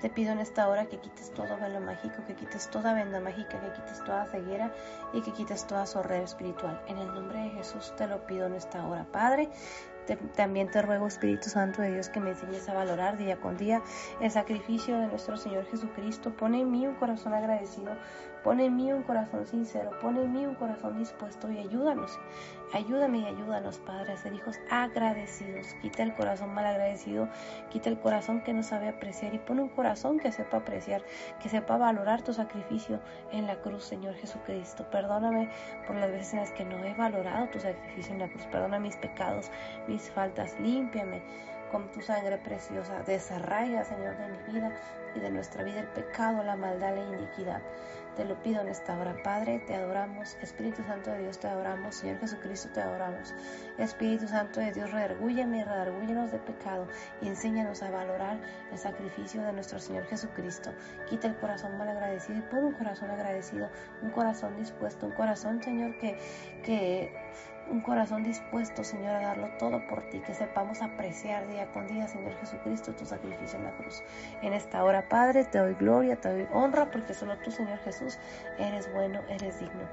Te 0.00 0.10
pido 0.10 0.32
en 0.32 0.38
esta 0.38 0.68
hora 0.68 0.86
que 0.86 0.98
quites 0.98 1.32
todo 1.32 1.56
velo 1.60 1.80
mágico, 1.80 2.24
que 2.26 2.34
quites 2.34 2.70
toda 2.70 2.94
venda 2.94 3.20
mágica, 3.20 3.60
que 3.60 3.72
quites 3.72 4.02
toda 4.04 4.26
ceguera 4.26 4.72
y 5.12 5.20
que 5.22 5.32
quites 5.32 5.66
toda 5.66 5.86
sorrera 5.86 6.24
espiritual. 6.24 6.82
En 6.86 6.98
el 6.98 7.12
nombre 7.14 7.38
de 7.38 7.50
Jesús 7.50 7.94
te 7.96 8.06
lo 8.06 8.26
pido 8.26 8.46
en 8.46 8.54
esta 8.54 8.86
hora, 8.86 9.06
Padre. 9.10 9.48
También 10.34 10.70
te 10.70 10.82
ruego, 10.82 11.06
Espíritu 11.06 11.48
Santo 11.48 11.82
de 11.82 11.92
Dios, 11.92 12.08
que 12.08 12.20
me 12.20 12.30
enseñes 12.30 12.68
a 12.68 12.74
valorar 12.74 13.16
día 13.16 13.40
con 13.40 13.56
día 13.56 13.82
el 14.20 14.30
sacrificio 14.30 14.98
de 14.98 15.06
nuestro 15.06 15.36
Señor 15.36 15.66
Jesucristo. 15.66 16.36
Pone 16.36 16.60
en 16.60 16.70
mí 16.70 16.86
un 16.86 16.94
corazón 16.94 17.34
agradecido 17.34 17.92
Pone 18.44 18.66
en 18.66 18.76
mí 18.76 18.92
un 18.92 19.02
corazón 19.04 19.46
sincero, 19.46 19.90
pone 20.02 20.22
en 20.22 20.32
mí 20.34 20.44
un 20.44 20.54
corazón 20.54 20.98
dispuesto 20.98 21.50
y 21.50 21.60
ayúdanos. 21.60 22.20
Ayúdame 22.74 23.18
y 23.18 23.26
ayúdanos, 23.26 23.78
Padre, 23.78 24.14
a 24.14 24.16
ser 24.16 24.32
hijos 24.32 24.58
agradecidos. 24.68 25.74
Quita 25.80 26.02
el 26.02 26.12
corazón 26.12 26.52
mal 26.52 26.66
agradecido, 26.66 27.28
quita 27.70 27.88
el 27.88 28.00
corazón 28.00 28.42
que 28.42 28.52
no 28.52 28.64
sabe 28.64 28.88
apreciar 28.88 29.32
y 29.32 29.38
pone 29.38 29.62
un 29.62 29.68
corazón 29.68 30.18
que 30.18 30.32
sepa 30.32 30.56
apreciar, 30.56 31.00
que 31.40 31.48
sepa 31.48 31.76
valorar 31.76 32.22
tu 32.22 32.32
sacrificio 32.32 32.98
en 33.30 33.46
la 33.46 33.60
cruz, 33.60 33.84
Señor 33.84 34.16
Jesucristo. 34.16 34.90
Perdóname 34.90 35.50
por 35.86 35.94
las 35.94 36.10
veces 36.10 36.34
en 36.34 36.40
las 36.40 36.50
que 36.50 36.64
no 36.64 36.84
he 36.84 36.94
valorado 36.94 37.46
tu 37.46 37.60
sacrificio 37.60 38.12
en 38.12 38.18
la 38.18 38.28
cruz. 38.28 38.44
Perdona 38.46 38.80
mis 38.80 38.96
pecados, 38.96 39.52
mis 39.86 40.10
faltas. 40.10 40.58
Límpiame 40.58 41.22
con 41.70 41.90
tu 41.92 42.00
sangre 42.00 42.38
preciosa. 42.38 43.04
Desarraiga, 43.04 43.84
Señor, 43.84 44.16
de 44.16 44.28
mi 44.28 44.52
vida 44.52 44.72
y 45.14 45.20
de 45.20 45.30
nuestra 45.30 45.62
vida 45.62 45.80
el 45.80 45.88
pecado, 45.88 46.42
la 46.42 46.56
maldad, 46.56 46.96
la 46.96 47.16
iniquidad. 47.16 47.62
Te 48.16 48.24
lo 48.24 48.40
pido 48.42 48.60
en 48.60 48.68
esta 48.68 48.96
hora, 48.96 49.16
Padre, 49.24 49.58
te 49.66 49.74
adoramos. 49.74 50.36
Espíritu 50.40 50.84
Santo 50.84 51.10
de 51.10 51.18
Dios, 51.22 51.38
te 51.40 51.48
adoramos. 51.48 51.96
Señor 51.96 52.20
Jesucristo, 52.20 52.68
te 52.72 52.80
adoramos. 52.80 53.34
Espíritu 53.76 54.28
Santo 54.28 54.60
de 54.60 54.70
Dios, 54.70 54.92
redargúyeme 54.92 55.58
y 55.58 55.64
redargúyenos 55.64 56.30
de 56.30 56.38
pecado 56.38 56.86
y 57.20 57.26
enséñanos 57.26 57.82
a 57.82 57.90
valorar 57.90 58.38
el 58.70 58.78
sacrificio 58.78 59.42
de 59.42 59.52
nuestro 59.52 59.80
Señor 59.80 60.04
Jesucristo. 60.06 60.70
Quita 61.08 61.26
el 61.26 61.36
corazón 61.38 61.76
mal 61.76 61.88
agradecido 61.88 62.38
y 62.38 62.42
pon 62.42 62.64
un 62.66 62.72
corazón 62.74 63.10
agradecido, 63.10 63.68
un 64.00 64.10
corazón 64.10 64.56
dispuesto, 64.56 65.06
un 65.06 65.12
corazón, 65.12 65.60
Señor, 65.60 65.98
que, 65.98 66.16
que 66.62 67.12
un 67.70 67.80
corazón 67.80 68.22
dispuesto, 68.22 68.84
Señor, 68.84 69.16
a 69.16 69.20
darlo 69.20 69.48
todo 69.58 69.86
por 69.86 70.02
ti, 70.10 70.20
que 70.20 70.34
sepamos 70.34 70.82
apreciar 70.82 71.46
día 71.48 71.70
con 71.72 71.86
día, 71.86 72.06
Señor 72.06 72.34
Jesucristo, 72.38 72.92
tu 72.92 73.04
sacrificio 73.04 73.58
en 73.58 73.64
la 73.64 73.72
cruz. 73.72 74.02
En 74.42 74.52
esta 74.52 74.84
hora, 74.84 75.08
Padre, 75.08 75.44
te 75.44 75.58
doy 75.58 75.74
gloria, 75.74 76.16
te 76.16 76.30
doy 76.30 76.46
honra, 76.52 76.90
porque 76.90 77.14
solo 77.14 77.36
tú, 77.38 77.50
Señor 77.50 77.78
Jesús, 77.80 78.18
eres 78.58 78.92
bueno, 78.92 79.20
eres 79.28 79.60
digno. 79.60 79.88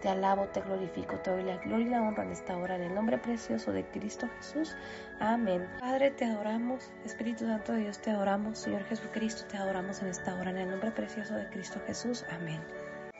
Te 0.00 0.08
alabo, 0.08 0.46
te 0.48 0.60
glorifico, 0.60 1.16
te 1.20 1.30
doy 1.30 1.44
la 1.44 1.58
gloria 1.58 1.86
y 1.86 1.90
la 1.90 2.02
honra 2.02 2.24
en 2.24 2.32
esta 2.32 2.56
hora, 2.56 2.74
en 2.74 2.82
el 2.82 2.94
nombre 2.94 3.18
precioso 3.18 3.70
de 3.72 3.84
Cristo 3.84 4.28
Jesús. 4.38 4.76
Amén. 5.20 5.68
Padre, 5.78 6.10
te 6.10 6.24
adoramos, 6.24 6.92
Espíritu 7.04 7.46
Santo 7.46 7.72
de 7.72 7.82
Dios, 7.82 8.00
te 8.00 8.10
adoramos, 8.10 8.58
Señor 8.58 8.82
Jesucristo, 8.84 9.44
te 9.48 9.56
adoramos 9.56 10.02
en 10.02 10.08
esta 10.08 10.34
hora, 10.34 10.50
en 10.50 10.58
el 10.58 10.70
nombre 10.70 10.90
precioso 10.90 11.34
de 11.34 11.48
Cristo 11.50 11.80
Jesús. 11.86 12.24
Amén. 12.30 12.60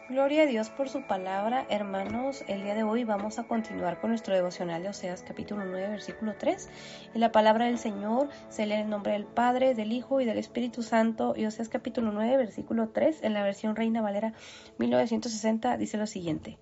Gloria 0.09 0.42
a 0.42 0.46
Dios 0.46 0.68
por 0.68 0.88
su 0.88 1.03
palabra, 1.03 1.64
hermanos. 1.70 2.44
El 2.48 2.64
día 2.64 2.74
de 2.74 2.82
hoy 2.82 3.05
vamos 3.05 3.38
a 3.38 3.44
continuar 3.44 4.00
con 4.00 4.11
nuestro 4.11 4.34
devocional 4.34 4.82
de 4.82 4.88
Oseas 4.88 5.22
capítulo 5.22 5.64
9, 5.64 5.88
versículo 5.88 6.34
3. 6.36 6.68
En 7.14 7.20
la 7.20 7.30
palabra 7.30 7.66
del 7.66 7.78
Señor 7.78 8.28
se 8.48 8.66
lee 8.66 8.74
el 8.74 8.90
nombre 8.90 9.12
del 9.12 9.24
Padre, 9.24 9.74
del 9.74 9.92
Hijo 9.92 10.20
y 10.20 10.24
del 10.24 10.38
Espíritu 10.38 10.82
Santo. 10.82 11.34
Y 11.36 11.46
Oseas 11.46 11.68
capítulo 11.68 12.11
9, 12.11 12.36
versículo 12.36 12.88
3, 12.88 13.22
en 13.22 13.32
la 13.32 13.44
versión 13.44 13.76
Reina 13.76 14.03
Valera 14.03 14.32
1960, 14.78 15.76
dice 15.76 15.96
lo 15.96 16.09
siguiente. 16.09 16.59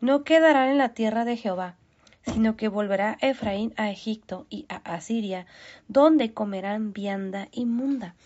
No 0.00 0.24
quedarán 0.24 0.68
en 0.68 0.78
la 0.78 0.88
tierra 0.88 1.24
de 1.24 1.36
Jehová, 1.36 1.76
sino 2.22 2.56
que 2.56 2.66
volverá 2.66 3.16
Efraín 3.20 3.72
a 3.76 3.90
Egipto 3.90 4.46
y 4.50 4.66
a 4.68 4.76
Asiria, 4.92 5.46
donde 5.86 6.34
comerán 6.34 6.92
vianda 6.92 7.48
inmunda. 7.52 8.16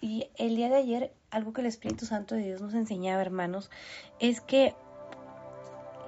Y 0.00 0.28
el 0.36 0.54
día 0.54 0.68
de 0.68 0.76
ayer 0.76 1.12
algo 1.34 1.52
que 1.52 1.62
el 1.62 1.66
Espíritu 1.66 2.06
Santo 2.06 2.36
de 2.36 2.42
Dios 2.42 2.60
nos 2.62 2.74
enseñaba, 2.74 3.20
hermanos, 3.20 3.68
es 4.20 4.40
que 4.40 4.74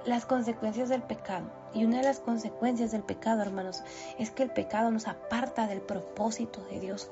las 0.05 0.25
consecuencias 0.25 0.87
del 0.87 1.03
pecado, 1.03 1.51
y 1.73 1.83
una 1.83 1.97
de 1.97 2.03
las 2.03 2.21
consecuencias 2.21 2.93
del 2.93 3.03
pecado, 3.03 3.41
hermanos, 3.41 3.83
es 4.17 4.31
que 4.31 4.43
el 4.43 4.51
pecado 4.51 4.89
nos 4.89 5.05
aparta 5.05 5.67
del 5.67 5.81
propósito 5.81 6.65
de 6.71 6.79
Dios. 6.79 7.09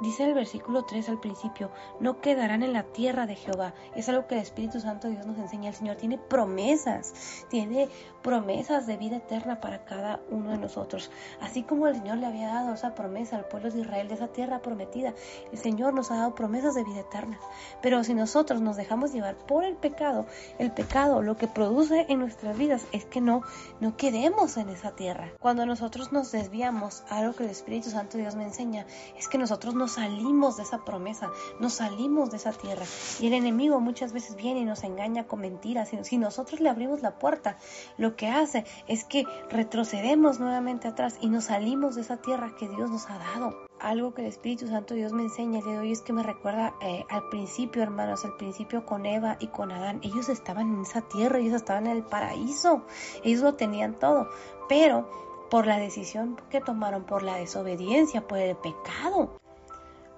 Dice 0.00 0.24
el 0.24 0.34
versículo 0.34 0.84
3 0.84 1.08
al 1.08 1.20
principio, 1.20 1.70
no 2.00 2.20
quedarán 2.20 2.62
en 2.62 2.74
la 2.74 2.82
tierra 2.82 3.26
de 3.26 3.34
Jehová. 3.34 3.72
Es 3.94 4.08
algo 4.10 4.26
que 4.26 4.34
el 4.34 4.42
Espíritu 4.42 4.78
Santo 4.78 5.08
Dios 5.08 5.24
nos 5.24 5.38
enseña. 5.38 5.70
El 5.70 5.74
Señor 5.74 5.96
tiene 5.96 6.18
promesas, 6.18 7.14
tiene 7.48 7.88
promesas 8.22 8.86
de 8.86 8.98
vida 8.98 9.16
eterna 9.16 9.60
para 9.60 9.84
cada 9.84 10.20
uno 10.30 10.50
de 10.50 10.58
nosotros. 10.58 11.10
Así 11.40 11.62
como 11.62 11.86
el 11.86 11.94
Señor 11.94 12.18
le 12.18 12.26
había 12.26 12.48
dado 12.48 12.74
esa 12.74 12.94
promesa 12.94 13.36
al 13.36 13.46
pueblo 13.46 13.70
de 13.70 13.80
Israel 13.80 14.08
de 14.08 14.14
esa 14.14 14.28
tierra 14.28 14.60
prometida, 14.60 15.14
el 15.50 15.58
Señor 15.58 15.94
nos 15.94 16.10
ha 16.10 16.16
dado 16.16 16.34
promesas 16.34 16.74
de 16.74 16.84
vida 16.84 17.00
eterna. 17.00 17.38
Pero 17.80 18.04
si 18.04 18.12
nosotros 18.12 18.60
nos 18.60 18.76
dejamos 18.76 19.12
llevar 19.12 19.36
por 19.36 19.64
el 19.64 19.76
pecado, 19.76 20.26
el 20.58 20.72
pecado 20.72 21.22
lo 21.22 21.36
que 21.38 21.48
produce 21.48 22.04
en 22.08 22.18
nuestras 22.18 22.58
vidas 22.58 22.86
es 22.92 23.06
que 23.06 23.22
no, 23.22 23.42
no 23.80 23.96
quedemos 23.96 24.58
en 24.58 24.68
esa 24.68 24.90
tierra. 24.94 25.30
Cuando 25.40 25.64
nosotros 25.64 26.12
nos 26.12 26.32
desviamos, 26.32 27.02
algo 27.08 27.32
que 27.32 27.44
el 27.44 27.50
Espíritu 27.50 27.90
Santo 27.90 28.18
Dios 28.18 28.36
me 28.36 28.44
enseña, 28.44 28.86
es 29.16 29.28
que 29.28 29.38
nosotros 29.38 29.74
no 29.74 29.85
salimos 29.92 30.56
de 30.56 30.62
esa 30.62 30.84
promesa, 30.84 31.30
nos 31.60 31.74
salimos 31.74 32.30
de 32.30 32.36
esa 32.36 32.52
tierra. 32.52 32.84
Y 33.20 33.26
el 33.28 33.34
enemigo 33.34 33.80
muchas 33.80 34.12
veces 34.12 34.36
viene 34.36 34.60
y 34.60 34.64
nos 34.64 34.84
engaña 34.84 35.26
con 35.26 35.40
mentiras. 35.40 35.90
Si 36.02 36.18
nosotros 36.18 36.60
le 36.60 36.68
abrimos 36.68 37.02
la 37.02 37.18
puerta, 37.18 37.58
lo 37.98 38.16
que 38.16 38.28
hace 38.28 38.64
es 38.88 39.04
que 39.04 39.24
retrocedemos 39.50 40.40
nuevamente 40.40 40.88
atrás 40.88 41.16
y 41.20 41.28
nos 41.28 41.44
salimos 41.44 41.94
de 41.94 42.02
esa 42.02 42.16
tierra 42.18 42.54
que 42.58 42.68
Dios 42.68 42.90
nos 42.90 43.08
ha 43.08 43.18
dado. 43.18 43.66
Algo 43.78 44.14
que 44.14 44.22
el 44.22 44.28
Espíritu 44.28 44.66
Santo 44.66 44.94
Dios 44.94 45.12
me 45.12 45.22
enseña 45.22 45.58
el 45.58 45.64
día 45.64 45.80
de 45.80 45.92
es 45.92 46.00
que 46.00 46.12
me 46.12 46.22
recuerda 46.22 46.74
eh, 46.80 47.04
al 47.10 47.28
principio, 47.28 47.82
hermanos, 47.82 48.24
al 48.24 48.36
principio 48.36 48.86
con 48.86 49.04
Eva 49.04 49.36
y 49.38 49.48
con 49.48 49.70
Adán. 49.70 50.00
Ellos 50.02 50.28
estaban 50.28 50.74
en 50.74 50.82
esa 50.82 51.02
tierra, 51.02 51.38
ellos 51.38 51.54
estaban 51.54 51.86
en 51.86 51.96
el 51.96 52.02
paraíso, 52.02 52.82
ellos 53.22 53.42
lo 53.42 53.54
tenían 53.54 53.94
todo, 53.94 54.28
pero 54.68 55.08
por 55.50 55.66
la 55.66 55.78
decisión 55.78 56.40
que 56.50 56.60
tomaron, 56.60 57.04
por 57.04 57.22
la 57.22 57.36
desobediencia, 57.36 58.26
por 58.26 58.38
el 58.38 58.56
pecado, 58.56 59.38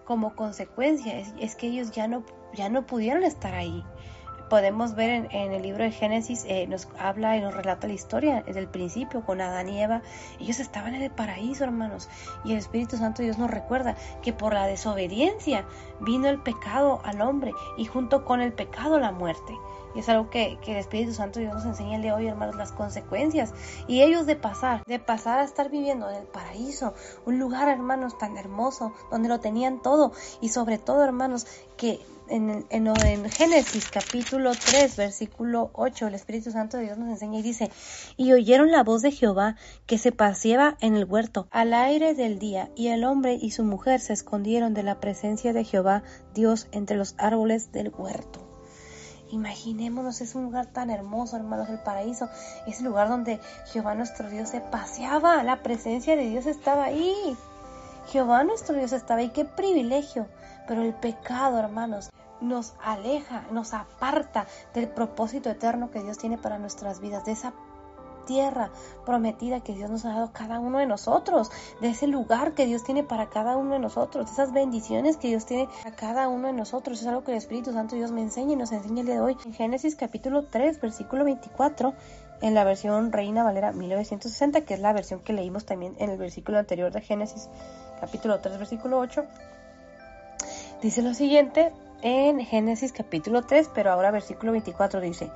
como 0.08 0.34
consecuencia 0.34 1.22
es, 1.38 1.54
que 1.54 1.66
ellos 1.66 1.90
ya 1.90 2.08
no, 2.08 2.24
ya 2.54 2.70
no 2.70 2.86
pudieron 2.86 3.24
estar 3.24 3.54
ahí. 3.54 3.84
Podemos 4.48 4.94
ver 4.94 5.28
en, 5.30 5.52
el 5.52 5.60
libro 5.60 5.84
de 5.84 5.90
Génesis, 5.90 6.46
eh, 6.48 6.66
nos 6.66 6.88
habla 6.98 7.36
y 7.36 7.42
nos 7.42 7.54
relata 7.54 7.86
la 7.86 7.92
historia 7.92 8.42
desde 8.46 8.60
el 8.60 8.68
principio 8.68 9.20
con 9.20 9.42
Adán 9.42 9.68
y 9.68 9.82
Eva. 9.82 10.00
Ellos 10.40 10.60
estaban 10.60 10.94
en 10.94 11.02
el 11.02 11.10
paraíso, 11.10 11.64
hermanos. 11.64 12.08
Y 12.42 12.52
el 12.52 12.56
Espíritu 12.56 12.96
Santo 12.96 13.22
Dios 13.22 13.36
nos 13.36 13.50
recuerda 13.50 13.96
que 14.22 14.32
por 14.32 14.54
la 14.54 14.66
desobediencia 14.66 15.66
vino 16.00 16.28
el 16.28 16.40
pecado 16.40 17.02
al 17.04 17.20
hombre 17.20 17.52
y 17.76 17.84
junto 17.84 18.24
con 18.24 18.40
el 18.40 18.54
pecado 18.54 18.98
la 18.98 19.12
muerte. 19.12 19.52
Es 19.98 20.08
algo 20.08 20.30
que, 20.30 20.56
el 20.64 20.76
Espíritu 20.76 21.12
Santo 21.12 21.40
Dios 21.40 21.52
nos 21.54 21.64
enseña 21.64 21.96
el 21.96 22.02
de 22.02 22.12
hoy, 22.12 22.28
hermanos, 22.28 22.54
las 22.54 22.70
consecuencias. 22.70 23.52
Y 23.88 24.02
ellos 24.02 24.26
de 24.26 24.36
pasar, 24.36 24.84
de 24.86 25.00
pasar 25.00 25.40
a 25.40 25.44
estar 25.44 25.70
viviendo 25.70 26.08
en 26.08 26.18
el 26.18 26.26
paraíso, 26.26 26.94
un 27.26 27.40
lugar, 27.40 27.68
hermanos, 27.68 28.16
tan 28.16 28.36
hermoso, 28.36 28.92
donde 29.10 29.28
lo 29.28 29.40
tenían 29.40 29.82
todo. 29.82 30.12
Y 30.40 30.50
sobre 30.50 30.78
todo, 30.78 31.02
hermanos, 31.02 31.48
que 31.76 31.98
en, 32.28 32.64
en, 32.70 32.86
en, 32.86 33.28
Génesis 33.28 33.90
capítulo 33.90 34.52
3, 34.52 34.96
versículo 34.96 35.70
8, 35.72 36.06
el 36.06 36.14
Espíritu 36.14 36.52
Santo 36.52 36.76
de 36.76 36.84
Dios 36.84 36.98
nos 36.98 37.08
enseña 37.08 37.40
y 37.40 37.42
dice, 37.42 37.72
y 38.16 38.32
oyeron 38.32 38.70
la 38.70 38.84
voz 38.84 39.02
de 39.02 39.10
Jehová 39.10 39.56
que 39.86 39.98
se 39.98 40.12
paseaba 40.12 40.76
en 40.80 40.94
el 40.94 41.06
huerto 41.06 41.48
al 41.50 41.74
aire 41.74 42.14
del 42.14 42.38
día, 42.38 42.70
y 42.76 42.88
el 42.88 43.02
hombre 43.02 43.34
y 43.34 43.50
su 43.50 43.64
mujer 43.64 43.98
se 43.98 44.12
escondieron 44.12 44.74
de 44.74 44.84
la 44.84 45.00
presencia 45.00 45.52
de 45.52 45.64
Jehová 45.64 46.04
Dios 46.34 46.68
entre 46.70 46.96
los 46.96 47.16
árboles 47.18 47.72
del 47.72 47.92
huerto. 47.96 48.47
Imaginémonos, 49.30 50.20
es 50.20 50.34
un 50.34 50.44
lugar 50.44 50.66
tan 50.66 50.90
hermoso, 50.90 51.36
hermanos, 51.36 51.68
el 51.68 51.78
paraíso. 51.78 52.28
Es 52.66 52.78
el 52.78 52.86
lugar 52.86 53.08
donde 53.08 53.40
Jehová 53.66 53.94
nuestro 53.94 54.30
Dios 54.30 54.48
se 54.48 54.60
paseaba. 54.60 55.42
La 55.42 55.62
presencia 55.62 56.16
de 56.16 56.28
Dios 56.28 56.46
estaba 56.46 56.84
ahí. 56.84 57.36
Jehová 58.08 58.44
nuestro 58.44 58.76
Dios 58.76 58.92
estaba 58.92 59.20
ahí. 59.20 59.30
Qué 59.30 59.44
privilegio. 59.44 60.26
Pero 60.66 60.82
el 60.82 60.94
pecado, 60.94 61.58
hermanos, 61.58 62.10
nos 62.40 62.74
aleja, 62.82 63.44
nos 63.50 63.74
aparta 63.74 64.46
del 64.74 64.88
propósito 64.88 65.50
eterno 65.50 65.90
que 65.90 66.02
Dios 66.02 66.18
tiene 66.18 66.38
para 66.38 66.58
nuestras 66.58 67.00
vidas, 67.00 67.24
de 67.24 67.32
esa 67.32 67.52
tierra 68.28 68.70
prometida 69.06 69.60
que 69.60 69.72
Dios 69.72 69.88
nos 69.88 70.04
ha 70.04 70.10
dado 70.10 70.32
cada 70.34 70.60
uno 70.60 70.78
de 70.78 70.86
nosotros, 70.86 71.50
de 71.80 71.88
ese 71.88 72.06
lugar 72.06 72.52
que 72.52 72.66
Dios 72.66 72.84
tiene 72.84 73.02
para 73.02 73.30
cada 73.30 73.56
uno 73.56 73.72
de 73.72 73.78
nosotros, 73.78 74.26
de 74.26 74.32
esas 74.32 74.52
bendiciones 74.52 75.16
que 75.16 75.28
Dios 75.28 75.46
tiene 75.46 75.66
a 75.86 75.92
cada 75.92 76.28
uno 76.28 76.48
de 76.48 76.52
nosotros. 76.52 77.00
Es 77.00 77.06
algo 77.06 77.24
que 77.24 77.32
el 77.32 77.38
Espíritu 77.38 77.72
Santo 77.72 77.96
Dios 77.96 78.12
me 78.12 78.20
enseña 78.20 78.52
y 78.52 78.56
nos 78.56 78.70
enseña 78.70 79.00
el 79.00 79.06
día 79.06 79.14
de 79.14 79.20
hoy. 79.22 79.36
En 79.46 79.54
Génesis 79.54 79.96
capítulo 79.96 80.44
3, 80.44 80.78
versículo 80.78 81.24
24, 81.24 81.94
en 82.42 82.54
la 82.54 82.64
versión 82.64 83.12
Reina 83.12 83.44
Valera 83.44 83.72
1960, 83.72 84.60
que 84.60 84.74
es 84.74 84.80
la 84.80 84.92
versión 84.92 85.20
que 85.20 85.32
leímos 85.32 85.64
también 85.64 85.96
en 85.98 86.10
el 86.10 86.18
versículo 86.18 86.58
anterior 86.58 86.92
de 86.92 87.00
Génesis 87.00 87.48
capítulo 87.98 88.40
3, 88.40 88.58
versículo 88.58 88.98
8. 88.98 89.24
Dice 90.82 91.00
lo 91.00 91.14
siguiente 91.14 91.72
en 92.02 92.40
Génesis 92.40 92.92
capítulo 92.92 93.42
3, 93.42 93.70
pero 93.74 93.90
ahora 93.90 94.10
versículo 94.10 94.52
24 94.52 95.00
dice, 95.00 95.30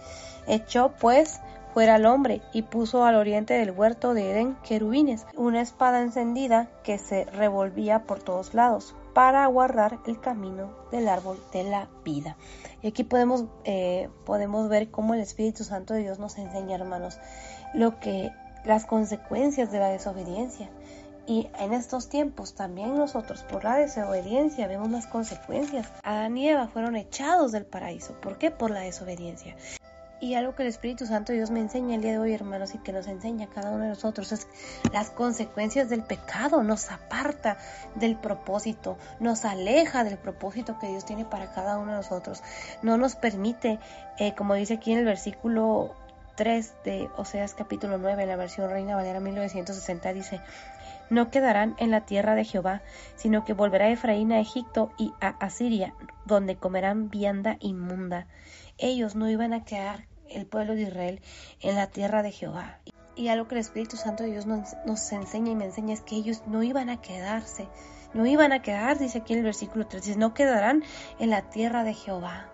echó 0.47 0.93
pues 1.01 1.41
fuera 1.73 1.95
al 1.95 2.07
hombre 2.07 2.43
y 2.53 2.63
puso 2.63 3.05
al 3.05 3.15
oriente 3.15 3.55
del 3.55 3.71
huerto 3.71 4.15
de 4.15 4.31
Edén 4.31 4.57
querubines, 4.63 5.27
una 5.37 5.61
espada 5.61 6.03
encendida 6.03 6.69
que 6.85 6.99
se 6.99 7.25
revolvía 7.25 8.05
por 8.05 8.23
todos 8.23 8.55
lados 8.55 8.95
para 9.15 9.47
guardar 9.47 9.99
el 10.07 10.21
camino 10.21 10.71
del 10.91 11.09
árbol 11.09 11.39
de 11.53 11.65
la 11.65 11.89
vida. 12.05 12.37
Y 12.83 12.89
aquí 12.89 13.05
podemos, 13.05 13.45
eh, 13.65 14.09
podemos 14.25 14.69
ver 14.69 14.91
cómo 14.91 15.15
el 15.15 15.21
Espíritu 15.21 15.65
Santo 15.65 15.95
de 15.95 16.01
Dios 16.01 16.19
nos 16.19 16.39
enseña, 16.39 16.77
hermanos, 16.77 17.19
lo 17.75 17.99
que 18.01 18.31
las 18.65 18.87
consecuencias 18.87 19.71
de 19.71 19.79
la 19.79 19.89
desobediencia. 19.89 20.71
Y 21.27 21.49
en 21.61 21.73
estos 21.73 22.09
tiempos 22.09 22.55
también 22.55 22.97
nosotros 22.97 23.45
por 23.45 23.63
la 23.63 23.77
desobediencia 23.77 24.67
vemos 24.67 24.91
las 24.91 25.07
consecuencias. 25.07 25.87
Adán 26.03 26.37
y 26.37 26.49
Eva 26.49 26.67
fueron 26.67 26.97
echados 26.97 27.53
del 27.53 27.65
paraíso. 27.65 28.15
¿Por 28.21 28.39
qué? 28.39 28.51
Por 28.51 28.73
la 28.73 28.81
desobediencia. 28.81 29.57
Y 30.23 30.37
algo 30.37 30.55
que 30.55 30.63
el 30.63 30.69
Espíritu 30.69 31.05
Santo 31.05 31.33
Dios 31.33 31.51
me 31.51 31.59
enseña 31.59 31.97
el 31.97 32.01
día 32.01 32.13
de 32.13 32.21
hoy, 32.21 32.33
hermanos, 32.33 32.77
y 32.77 32.79
que 32.79 32.93
nos 32.93 33.09
enseña 33.09 33.49
cada 33.49 33.73
uno 33.73 33.83
de 33.83 33.89
nosotros 33.89 34.31
es 34.31 34.47
las 34.93 35.11
consecuencias 35.11 35.91
del 35.91 36.05
pecado. 36.05 36.63
Nos 36.63 36.93
aparta 36.93 37.59
del 37.97 38.15
propósito, 38.15 38.97
nos 39.19 39.45
aleja 39.45 40.05
del 40.05 40.19
propósito 40.19 40.79
que 40.79 40.87
Dios 40.87 41.05
tiene 41.05 41.25
para 41.25 41.53
cada 41.53 41.77
uno 41.77 41.91
de 41.91 41.97
nosotros. 41.97 42.41
No 42.83 42.99
nos 42.99 43.17
permite, 43.17 43.81
eh, 44.17 44.33
como 44.37 44.55
dice 44.55 44.75
aquí 44.75 44.93
en 44.93 44.99
el 44.99 45.05
versículo 45.07 45.97
3 46.37 46.73
de 46.85 47.09
Oseas 47.17 47.55
capítulo 47.55 47.99
9, 47.99 48.23
en 48.23 48.29
la 48.29 48.37
versión 48.37 48.71
Reina 48.71 48.95
Valera 48.95 49.19
1960, 49.19 50.13
dice, 50.13 50.41
no 51.11 51.31
quedarán 51.31 51.75
en 51.79 51.91
la 51.91 52.03
tierra 52.03 52.37
de 52.37 52.45
Jehová, 52.45 52.83
sino 53.17 53.45
que 53.45 53.55
volverá 53.55 53.89
Efraín 53.89 54.31
a 54.31 54.39
Egipto 54.39 54.93
y 54.99 55.13
a 55.21 55.31
Asiria, 55.45 55.95
donde 56.27 56.55
comerán 56.55 57.11
vianda 57.11 57.57
inmunda. 57.59 58.29
Ellos 58.79 59.17
no 59.17 59.29
iban 59.29 59.53
a 59.53 59.65
quedar, 59.65 60.12
el 60.35 60.47
pueblo 60.47 60.75
de 60.75 60.83
Israel, 60.83 61.21
en 61.61 61.77
la 61.77 61.89
tierra 61.89 62.23
de 62.23 62.33
Jehová. 62.33 62.79
Y 63.15 63.29
algo 63.29 63.47
que 63.47 63.57
el 63.57 63.61
Espíritu 63.61 63.97
Santo 63.97 64.25
de 64.25 64.31
Dios 64.31 64.47
nos, 64.47 64.75
nos 64.87 65.13
enseña 65.13 65.53
y 65.53 65.55
me 65.57 65.67
enseña 65.67 65.95
es 65.95 66.01
que 66.01 66.17
ellos 66.17 66.43
no 66.47 66.63
iban 66.63 66.89
a 66.89 67.01
quedarse, 67.01 67.69
no 68.15 68.27
iban 68.27 68.53
a 68.53 68.63
quedar, 68.63 68.99
dice 68.99 69.19
aquí 69.19 69.35
en 69.35 69.41
el 69.41 69.45
versículo 69.45 69.87
3, 69.87 70.05
dice, 70.05 70.19
no 70.19 70.35
quedarán 70.35 70.83
en 71.19 71.31
la 71.31 71.51
tierra 71.51 71.85
de 71.85 71.95
Jehová 71.95 72.52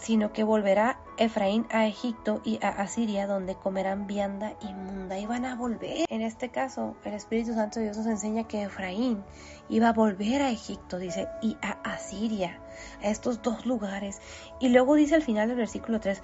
sino 0.00 0.32
que 0.32 0.44
volverá 0.44 1.00
Efraín 1.16 1.66
a 1.70 1.86
Egipto 1.86 2.40
y 2.44 2.58
a 2.62 2.68
Asiria, 2.68 3.26
donde 3.26 3.56
comerán 3.56 4.06
vianda 4.06 4.54
inmunda. 4.60 5.18
Y 5.18 5.26
van 5.26 5.44
a 5.44 5.56
volver. 5.56 6.06
En 6.08 6.22
este 6.22 6.50
caso, 6.50 6.96
el 7.04 7.14
Espíritu 7.14 7.54
Santo 7.54 7.80
de 7.80 7.86
Dios 7.86 7.98
nos 7.98 8.06
enseña 8.06 8.46
que 8.46 8.62
Efraín 8.62 9.24
iba 9.68 9.88
a 9.88 9.92
volver 9.92 10.42
a 10.42 10.50
Egipto, 10.50 10.98
dice, 10.98 11.28
y 11.42 11.56
a 11.62 11.72
Asiria, 11.82 12.60
a 13.02 13.08
estos 13.08 13.42
dos 13.42 13.66
lugares. 13.66 14.20
Y 14.60 14.68
luego 14.68 14.94
dice 14.94 15.16
al 15.16 15.22
final 15.22 15.48
del 15.48 15.56
versículo 15.56 15.98
3, 15.98 16.22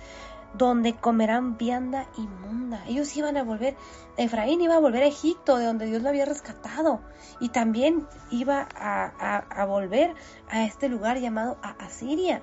donde 0.55 0.95
comerán 0.95 1.57
vianda 1.59 2.07
inmunda. 2.17 2.85
Ellos 2.87 3.17
iban 3.17 3.37
a 3.37 3.43
volver, 3.43 3.77
Efraín 4.17 4.61
iba 4.61 4.77
a 4.77 4.81
volver 4.81 5.03
a 5.03 5.07
Egipto, 5.07 5.57
de 5.57 5.67
donde 5.67 5.87
Dios 5.87 6.03
lo 6.03 6.09
había 6.09 6.25
rescatado, 6.25 7.01
y 7.41 7.49
también 7.49 8.07
iba 8.31 8.69
a, 8.77 9.39
a 9.39 9.65
volver 9.65 10.15
a 10.49 10.65
este 10.65 10.89
lugar 10.89 11.19
llamado 11.19 11.59
a 11.63 11.71
Asiria. 11.71 12.43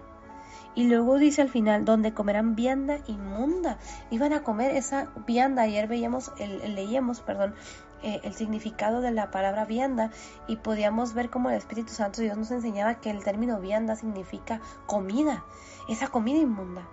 Y 0.73 0.85
luego 0.85 1.17
dice 1.17 1.41
al 1.41 1.49
final, 1.49 1.85
donde 1.85 2.13
comerán 2.13 2.55
vianda 2.55 2.99
inmunda. 3.07 3.77
Iban 4.09 4.33
a 4.33 4.43
comer 4.43 4.75
esa 4.75 5.11
vianda. 5.27 5.63
Ayer 5.63 5.87
veíamos, 5.87 6.31
el, 6.39 6.75
leíamos, 6.75 7.21
perdón, 7.21 7.55
eh, 8.03 8.19
el 8.23 8.33
significado 8.33 9.01
de 9.01 9.11
la 9.11 9.29
palabra 9.29 9.65
vianda 9.65 10.09
y 10.47 10.55
podíamos 10.55 11.13
ver 11.13 11.29
cómo 11.29 11.49
el 11.49 11.57
Espíritu 11.57 11.93
Santo 11.93 12.21
Dios 12.21 12.35
nos 12.35 12.49
enseñaba 12.49 12.95
que 12.95 13.11
el 13.11 13.23
término 13.23 13.59
vianda 13.59 13.95
significa 13.95 14.59
comida, 14.87 15.43
esa 15.87 16.07
comida 16.07 16.39
inmunda. 16.39 16.87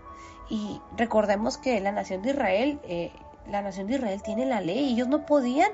Y 0.50 0.80
recordemos 0.96 1.56
que 1.56 1.80
la 1.80 1.92
nación 1.92 2.20
de 2.22 2.30
Israel, 2.30 2.80
eh, 2.84 3.12
la 3.48 3.62
nación 3.62 3.86
de 3.86 3.94
Israel 3.94 4.22
tiene 4.22 4.44
la 4.44 4.60
ley 4.60 4.80
y 4.80 4.92
ellos 4.94 5.08
no 5.08 5.24
podían 5.24 5.70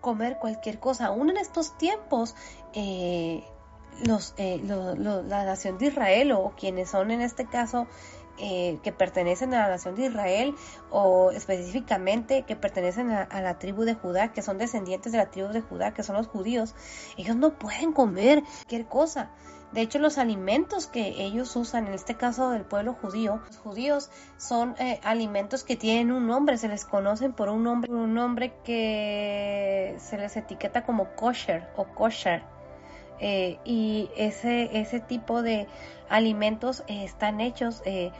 comer 0.00 0.38
cualquier 0.38 0.80
cosa. 0.80 1.06
Aún 1.06 1.30
en 1.30 1.36
estos 1.36 1.78
tiempos, 1.78 2.34
eh, 2.72 3.44
los, 4.06 4.34
eh, 4.36 4.60
la 4.64 5.44
nación 5.44 5.78
de 5.78 5.86
Israel 5.86 6.32
o 6.32 6.52
quienes 6.56 6.90
son 6.90 7.10
en 7.10 7.20
este 7.20 7.46
caso 7.46 7.86
eh, 8.38 8.78
que 8.82 8.92
pertenecen 8.92 9.52
a 9.52 9.60
la 9.60 9.68
nación 9.68 9.94
de 9.94 10.06
Israel 10.06 10.54
o 10.90 11.30
específicamente 11.30 12.42
que 12.42 12.56
pertenecen 12.56 13.10
a, 13.10 13.40
la 13.42 13.58
tribu 13.58 13.84
de 13.84 13.94
Judá, 13.94 14.32
que 14.32 14.40
son 14.40 14.56
descendientes 14.56 15.12
de 15.12 15.18
la 15.18 15.30
tribu 15.30 15.48
de 15.48 15.60
Judá, 15.60 15.92
que 15.92 16.02
son 16.02 16.16
los 16.16 16.28
judíos, 16.28 16.74
ellos 17.18 17.36
no 17.36 17.58
pueden 17.58 17.92
comer 17.92 18.42
cualquier 18.42 18.86
cosa. 18.86 19.30
De 19.72 19.82
hecho, 19.82 19.98
los 19.98 20.18
alimentos 20.18 20.86
que 20.86 21.22
ellos 21.22 21.54
usan, 21.56 21.86
en 21.86 21.92
este 21.92 22.16
caso 22.16 22.50
del 22.50 22.64
pueblo 22.64 22.94
judío, 22.94 23.42
los 23.46 23.58
judíos 23.58 24.10
son 24.38 24.74
eh, 24.78 24.98
alimentos 25.04 25.62
que 25.62 25.76
tienen 25.76 26.10
un 26.10 26.26
nombre, 26.26 26.56
se 26.56 26.68
les 26.68 26.84
conocen 26.84 27.34
por 27.34 27.48
un 27.48 27.62
nombre, 27.62 27.92
un 27.92 28.14
nombre 28.14 28.54
que 28.64 29.94
se 29.98 30.16
les 30.18 30.36
etiqueta 30.36 30.84
como 30.84 31.14
kosher 31.14 31.68
o 31.76 31.84
kosher 31.84 32.42
eh, 33.22 33.58
y 33.64 34.10
ese, 34.16 34.80
ese 34.80 34.98
tipo 34.98 35.42
de 35.42 35.68
alimentos 36.08 36.82
eh, 36.88 37.04
están 37.04 37.40
hechos 37.40 37.80
eh, 37.84 38.10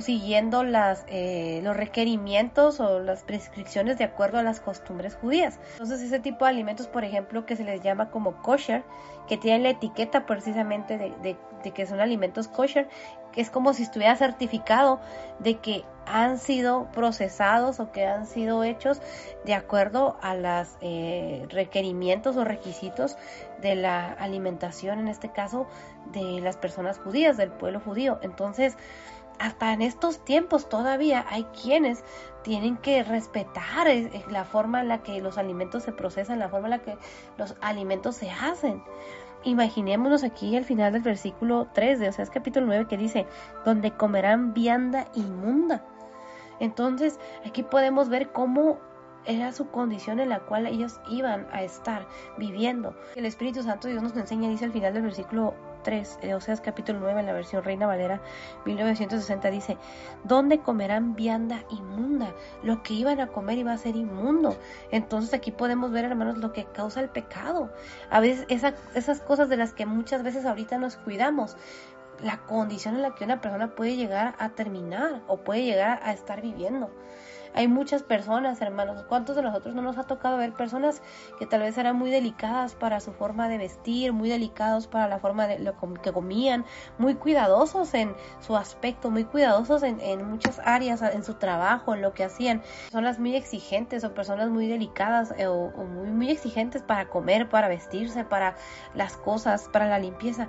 siguiendo 0.00 0.64
las, 0.64 1.06
los 1.62 1.76
requerimientos 1.76 2.80
o 2.80 2.98
las 2.98 3.22
prescripciones 3.22 3.96
de 3.96 4.02
acuerdo 4.02 4.38
a 4.38 4.42
las 4.42 4.58
costumbres 4.58 5.14
judías. 5.14 5.60
Entonces 5.74 6.00
ese 6.00 6.18
tipo 6.18 6.44
de 6.44 6.50
alimentos, 6.50 6.88
por 6.88 7.04
ejemplo, 7.04 7.46
que 7.46 7.54
se 7.54 7.62
les 7.62 7.80
llama 7.80 8.10
como 8.10 8.42
kosher, 8.42 8.82
que 9.28 9.38
tienen 9.38 9.62
la 9.62 9.70
etiqueta 9.70 10.26
precisamente 10.26 10.98
de, 10.98 11.36
de 11.62 11.70
que 11.70 11.86
son 11.86 12.00
alimentos 12.00 12.48
kosher, 12.48 12.88
que 13.34 13.40
es 13.40 13.50
como 13.50 13.72
si 13.72 13.82
estuviera 13.82 14.14
certificado 14.14 15.00
de 15.40 15.56
que 15.58 15.84
han 16.06 16.38
sido 16.38 16.86
procesados 16.92 17.80
o 17.80 17.90
que 17.90 18.06
han 18.06 18.26
sido 18.26 18.62
hechos 18.62 19.00
de 19.44 19.54
acuerdo 19.54 20.16
a 20.22 20.36
los 20.36 20.76
eh, 20.80 21.46
requerimientos 21.48 22.36
o 22.36 22.44
requisitos 22.44 23.16
de 23.64 23.74
la 23.74 24.12
alimentación, 24.12 25.00
en 25.00 25.08
este 25.08 25.32
caso, 25.32 25.66
de 26.12 26.40
las 26.40 26.56
personas 26.56 26.98
judías, 26.98 27.36
del 27.36 27.50
pueblo 27.50 27.80
judío. 27.80 28.20
Entonces, 28.22 28.76
hasta 29.40 29.72
en 29.72 29.82
estos 29.82 30.24
tiempos 30.24 30.68
todavía 30.68 31.24
hay 31.28 31.44
quienes 31.60 32.04
tienen 32.42 32.76
que 32.76 33.02
respetar 33.02 33.88
eh, 33.88 34.10
eh, 34.12 34.24
la 34.30 34.44
forma 34.44 34.82
en 34.82 34.88
la 34.88 35.02
que 35.02 35.20
los 35.20 35.38
alimentos 35.38 35.82
se 35.82 35.92
procesan, 35.92 36.38
la 36.38 36.48
forma 36.48 36.66
en 36.66 36.70
la 36.72 36.82
que 36.82 36.96
los 37.38 37.56
alimentos 37.60 38.16
se 38.16 38.30
hacen 38.30 38.84
imaginémonos 39.44 40.24
aquí 40.24 40.56
al 40.56 40.64
final 40.64 40.92
del 40.92 41.02
versículo 41.02 41.68
3 41.74 42.00
de 42.00 42.08
Oseas 42.08 42.30
capítulo 42.30 42.64
9 42.66 42.86
que 42.88 42.96
dice, 42.96 43.26
donde 43.64 43.90
comerán 43.90 44.54
vianda 44.54 45.06
inmunda. 45.14 45.84
Entonces, 46.60 47.18
aquí 47.46 47.62
podemos 47.62 48.08
ver 48.08 48.32
cómo 48.32 48.78
era 49.26 49.52
su 49.52 49.70
condición 49.70 50.20
en 50.20 50.28
la 50.28 50.40
cual 50.40 50.66
ellos 50.66 51.00
iban 51.08 51.46
a 51.52 51.62
estar 51.62 52.06
viviendo. 52.36 52.94
El 53.14 53.26
Espíritu 53.26 53.62
Santo 53.62 53.88
Dios 53.88 54.02
nos 54.02 54.16
enseña, 54.16 54.48
dice 54.48 54.64
al 54.64 54.72
final 54.72 54.94
del 54.94 55.02
versículo 55.02 55.54
3 55.84 56.20
de 56.22 56.34
Oseas 56.34 56.60
capítulo 56.60 56.98
9 57.00 57.20
en 57.20 57.26
la 57.26 57.32
versión 57.32 57.62
Reina 57.62 57.86
Valera 57.86 58.20
1960 58.64 59.50
dice, 59.50 59.78
¿dónde 60.24 60.60
comerán 60.60 61.14
vianda 61.14 61.62
inmunda? 61.70 62.34
Lo 62.62 62.82
que 62.82 62.94
iban 62.94 63.20
a 63.20 63.28
comer 63.28 63.58
iba 63.58 63.72
a 63.72 63.78
ser 63.78 63.94
inmundo. 63.94 64.56
Entonces 64.90 65.34
aquí 65.34 65.52
podemos 65.52 65.92
ver, 65.92 66.06
hermanos, 66.06 66.38
lo 66.38 66.52
que 66.52 66.64
causa 66.64 67.00
el 67.00 67.10
pecado. 67.10 67.70
A 68.10 68.20
veces 68.20 68.46
esas 68.48 69.20
cosas 69.20 69.48
de 69.48 69.58
las 69.58 69.72
que 69.72 69.86
muchas 69.86 70.22
veces 70.22 70.46
ahorita 70.46 70.78
nos 70.78 70.96
cuidamos, 70.96 71.56
la 72.22 72.38
condición 72.38 72.94
en 72.94 73.02
la 73.02 73.14
que 73.14 73.24
una 73.24 73.40
persona 73.40 73.74
puede 73.74 73.96
llegar 73.96 74.34
a 74.38 74.50
terminar 74.50 75.22
o 75.26 75.38
puede 75.38 75.64
llegar 75.64 76.00
a 76.02 76.12
estar 76.12 76.40
viviendo. 76.40 76.90
Hay 77.56 77.68
muchas 77.68 78.02
personas, 78.02 78.60
hermanos. 78.60 79.04
¿Cuántos 79.08 79.36
de 79.36 79.42
nosotros 79.42 79.76
no 79.76 79.82
nos 79.82 79.96
ha 79.96 80.04
tocado 80.04 80.36
ver 80.36 80.52
personas 80.54 81.00
que 81.38 81.46
tal 81.46 81.60
vez 81.60 81.78
eran 81.78 81.96
muy 81.96 82.10
delicadas 82.10 82.74
para 82.74 82.98
su 82.98 83.12
forma 83.12 83.48
de 83.48 83.58
vestir, 83.58 84.12
muy 84.12 84.28
delicados 84.28 84.88
para 84.88 85.06
la 85.06 85.20
forma 85.20 85.46
de 85.46 85.60
lo 85.60 85.76
que 86.02 86.12
comían, 86.12 86.64
muy 86.98 87.14
cuidadosos 87.14 87.94
en 87.94 88.12
su 88.40 88.56
aspecto, 88.56 89.08
muy 89.12 89.24
cuidadosos 89.24 89.84
en, 89.84 90.28
muchas 90.28 90.60
áreas, 90.64 91.00
en 91.02 91.22
su 91.22 91.34
trabajo, 91.34 91.94
en 91.94 92.02
lo 92.02 92.12
que 92.12 92.24
hacían? 92.24 92.60
Personas 92.86 93.20
muy 93.20 93.36
exigentes 93.36 94.02
o 94.02 94.14
personas 94.14 94.50
muy 94.50 94.66
delicadas 94.66 95.32
eh, 95.38 95.46
o, 95.46 95.70
muy, 95.84 96.10
muy 96.10 96.30
exigentes 96.30 96.82
para 96.82 97.08
comer, 97.08 97.48
para 97.48 97.68
vestirse, 97.68 98.24
para 98.24 98.56
las 98.94 99.16
cosas, 99.16 99.68
para 99.72 99.88
la 99.88 100.00
limpieza. 100.00 100.48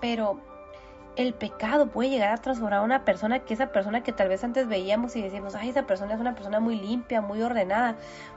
Pero 0.00 0.40
el 1.16 1.34
pecado 1.34 1.86
puede 1.86 2.10
llegar 2.10 2.30
a 2.32 2.36
transformar 2.36 2.80
a 2.80 2.82
una 2.82 3.04
persona 3.04 3.40
que 3.40 3.54
esa 3.54 3.72
persona 3.72 4.02
que 4.02 4.12
tal 4.12 4.28
vez 4.28 4.42
antes 4.44 4.68
veíamos 4.68 5.14
y 5.16 5.22
decíamos, 5.22 5.54
ay, 5.54 5.70
esa 5.70 5.86
persona 5.86 6.14
es 6.14 6.20
una 6.20 6.34
persona 6.34 6.60
muy 6.60 6.76
limpia, 6.76 7.20
muy 7.20 7.42
ordenada, 7.42 7.96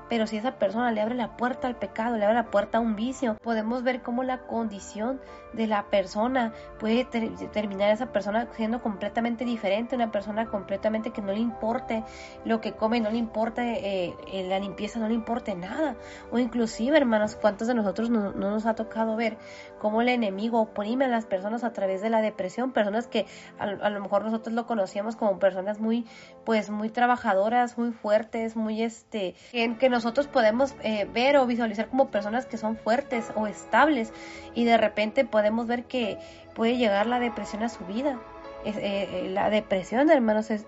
pero 0.09 0.27
si 0.27 0.37
esa 0.37 0.57
persona 0.57 0.91
le 0.91 1.01
abre 1.01 1.15
la 1.15 1.37
puerta 1.37 1.67
al 1.67 1.75
pecado, 1.75 2.17
le 2.17 2.23
abre 2.23 2.35
la 2.35 2.49
puerta 2.49 2.77
a 2.77 2.81
un 2.81 2.95
vicio, 2.95 3.37
podemos 3.43 3.83
ver 3.83 4.01
cómo 4.01 4.23
la 4.23 4.39
condición 4.39 5.19
de 5.53 5.67
la 5.67 5.85
persona 5.89 6.53
puede 6.79 7.05
terminar 7.05 7.91
esa 7.91 8.11
persona 8.11 8.47
siendo 8.55 8.81
completamente 8.81 9.45
diferente, 9.45 9.95
una 9.95 10.11
persona 10.11 10.45
completamente 10.45 11.11
que 11.11 11.21
no 11.21 11.31
le 11.31 11.39
importe 11.39 12.03
lo 12.45 12.61
que 12.61 12.73
come, 12.73 12.99
no 12.99 13.09
le 13.09 13.17
importe 13.17 13.61
eh, 13.61 14.15
eh, 14.31 14.47
la 14.47 14.59
limpieza, 14.59 14.99
no 14.99 15.07
le 15.07 15.13
importe 15.13 15.55
nada. 15.55 15.95
O 16.31 16.39
inclusive, 16.39 16.97
hermanos, 16.97 17.35
¿cuántos 17.35 17.67
de 17.67 17.73
nosotros 17.73 18.09
no, 18.09 18.31
nos 18.33 18.65
ha 18.65 18.75
tocado 18.75 19.15
ver 19.15 19.37
cómo 19.79 20.01
el 20.01 20.09
enemigo 20.09 20.61
oprime 20.61 21.05
a 21.05 21.07
las 21.07 21.25
personas 21.25 21.63
a 21.63 21.73
través 21.73 22.01
de 22.01 22.09
la 22.09 22.21
depresión? 22.21 22.71
Personas 22.71 23.07
que 23.07 23.25
a, 23.57 23.89
lo 23.89 24.01
mejor 24.01 24.25
nosotros 24.25 24.53
lo 24.53 24.67
conocíamos 24.67 25.15
como 25.15 25.39
personas 25.39 25.79
muy, 25.79 26.05
pues, 26.45 26.69
muy 26.69 26.89
trabajadoras, 26.89 27.77
muy 27.77 27.91
fuertes, 27.91 28.55
muy, 28.55 28.83
este, 28.83 29.35
que, 29.51 29.89
nosotros 29.97 30.27
podemos 30.27 30.75
eh, 30.83 31.07
ver 31.11 31.37
o 31.37 31.47
visualizar 31.47 31.87
como 31.87 32.09
personas 32.09 32.45
que 32.45 32.57
son 32.57 32.77
fuertes 32.77 33.31
o 33.33 33.47
estables 33.47 34.13
y 34.53 34.63
de 34.63 34.77
repente 34.77 35.25
podemos 35.25 35.65
ver 35.65 35.85
que 35.85 36.19
puede 36.53 36.77
llegar 36.77 37.07
la 37.07 37.19
depresión 37.19 37.63
a 37.63 37.69
su 37.69 37.83
vida. 37.85 38.19
Eh, 38.63 38.73
eh, 38.83 39.29
la 39.33 39.49
depresión, 39.49 40.11
hermanos, 40.11 40.51
es, 40.51 40.67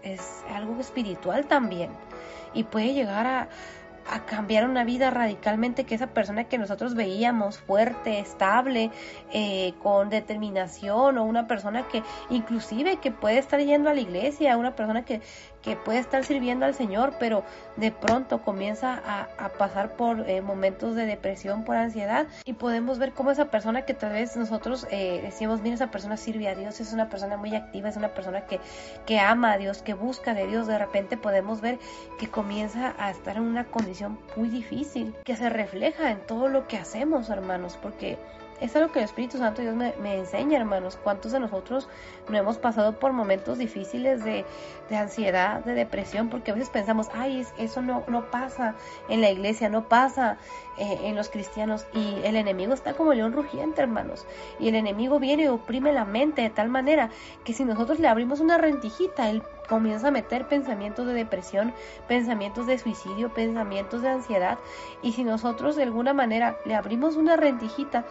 algo 0.52 0.80
espiritual 0.80 1.46
también 1.46 1.92
y 2.56 2.64
puede 2.64 2.96
llegar 2.96 3.28
a, 3.28 3.50
cambiar 4.26 4.68
una 4.68 4.84
vida 4.84 5.12
radicalmente 5.12 5.84
que 5.84 5.94
esa 5.94 6.08
persona 6.08 6.46
que 6.46 6.58
nosotros 6.58 6.96
veíamos 6.96 7.60
fuerte, 7.60 8.18
estable, 8.18 8.90
con 9.84 10.10
determinación 10.10 11.20
o 11.20 11.24
una 11.26 11.46
persona 11.46 11.88
que 11.88 12.02
inclusive 12.32 12.98
que 12.98 13.12
puede 13.12 13.38
estar 13.38 13.60
yendo 13.60 13.92
a 13.92 13.94
la 13.94 14.02
iglesia, 14.02 14.58
una 14.58 14.76
persona 14.76 15.06
que, 15.06 15.22
que 15.62 15.76
puede 15.76 16.00
estar 16.00 16.24
sirviendo 16.24 16.66
al 16.66 16.74
Señor, 16.74 17.14
pero 17.20 17.44
de 17.76 17.92
pronto 17.92 18.42
comienza 18.42 19.02
a, 19.06 19.50
pasar 19.58 19.96
por 19.96 20.30
eh, 20.30 20.42
momentos 20.42 20.96
de 20.96 21.06
depresión, 21.06 21.64
por 21.64 21.76
ansiedad, 21.76 22.28
y 22.46 22.54
podemos 22.54 22.98
ver 22.98 23.14
cómo 23.14 23.32
esa 23.32 23.46
persona 23.46 23.82
que 23.82 23.94
tal 23.94 24.14
vez 24.14 24.38
nosotros 24.38 24.88
eh, 24.92 25.22
decimos, 25.24 25.62
mira, 25.62 25.76
esa 25.76 25.92
persona 25.92 26.18
sirve 26.18 26.48
a 26.48 26.56
Dios, 26.56 26.80
es 26.80 26.94
una 26.94 27.10
persona 27.10 27.36
muy 27.36 27.56
activa, 27.56 27.90
es 27.90 27.98
una 27.98 28.14
persona 28.14 28.42
que, 28.46 28.60
que 29.06 29.20
ama 29.20 29.54
a 29.54 29.58
Dios, 29.58 29.82
que 29.82 29.94
busca 29.94 30.34
de 30.34 30.48
Dios, 30.48 30.68
de 30.68 30.78
repente 30.78 31.18
podemos 31.18 31.62
ver 31.62 31.80
que 32.20 32.30
comienza 32.30 32.94
a 32.98 33.12
estar 33.12 33.38
en 33.38 33.44
una 33.44 33.66
condición 33.66 34.20
muy 34.36 34.50
difícil, 34.50 35.16
que 35.24 35.36
se 35.36 35.50
refleja 35.50 36.12
en 36.12 36.26
todo 36.26 36.48
lo 36.48 36.68
que 36.68 36.78
hacemos, 36.78 37.30
hermanos, 37.30 37.78
porque 37.82 38.18
es 38.62 38.76
algo 38.76 38.92
que 38.92 39.00
el 39.00 39.06
Espíritu 39.06 39.38
Santo 39.38 39.62
Dios 39.62 39.76
me, 39.76 40.18
enseña, 40.18 40.60
hermanos. 40.60 40.98
¿Cuántos 41.02 41.32
de 41.32 41.40
nosotros 41.40 41.88
no 42.28 42.38
hemos 42.38 42.58
pasado 42.58 43.00
por 43.00 43.14
momentos 43.14 43.58
difíciles 43.58 44.24
de, 44.24 44.46
ansiedad, 44.92 45.64
de 45.64 45.74
depresión? 45.74 46.30
Porque 46.30 46.52
a 46.52 46.54
veces 46.54 46.70
pensamos, 46.70 47.08
ay, 47.14 47.46
eso 47.58 47.82
no, 47.82 48.04
no 48.08 48.30
pasa 48.32 48.76
en 49.08 49.22
la 49.22 49.30
iglesia, 49.30 49.70
no 49.70 49.88
pasa 49.88 50.38
eh, 50.78 51.00
en 51.04 51.16
los 51.16 51.30
cristianos. 51.30 51.86
Y 51.94 52.16
el 52.24 52.36
enemigo 52.36 52.74
está 52.74 52.94
como 52.94 53.14
león 53.14 53.34
rugiente, 53.34 53.82
hermanos. 53.82 54.26
Y 54.60 54.68
el 54.70 54.76
enemigo 54.76 55.20
viene 55.20 55.44
y 55.44 55.48
oprime 55.48 55.94
la 55.94 56.06
mente 56.06 56.42
de 56.42 56.50
tal 56.50 56.70
manera 56.70 57.10
que 57.44 57.54
si 57.54 57.64
nosotros 57.64 58.00
le 58.00 58.08
abrimos 58.08 58.40
una 58.40 58.58
rentijita, 58.58 59.30
él 59.30 59.44
comienza 59.70 60.08
a 60.08 60.12
meter 60.12 60.48
pensamientos 60.48 61.06
de 61.06 61.14
depresión, 61.14 61.74
pensamientos 62.08 62.66
de 62.68 62.80
suicidio, 62.80 63.34
pensamientos 63.34 64.02
de 64.02 64.10
ansiedad. 64.10 64.58
Y 65.02 65.14
si 65.14 65.24
nosotros 65.24 65.76
de 65.76 65.84
alguna 65.84 66.12
manera 66.12 66.58
le 66.66 66.76
abrimos 66.76 67.16
una 67.16 67.38
rentijita, 67.38 68.06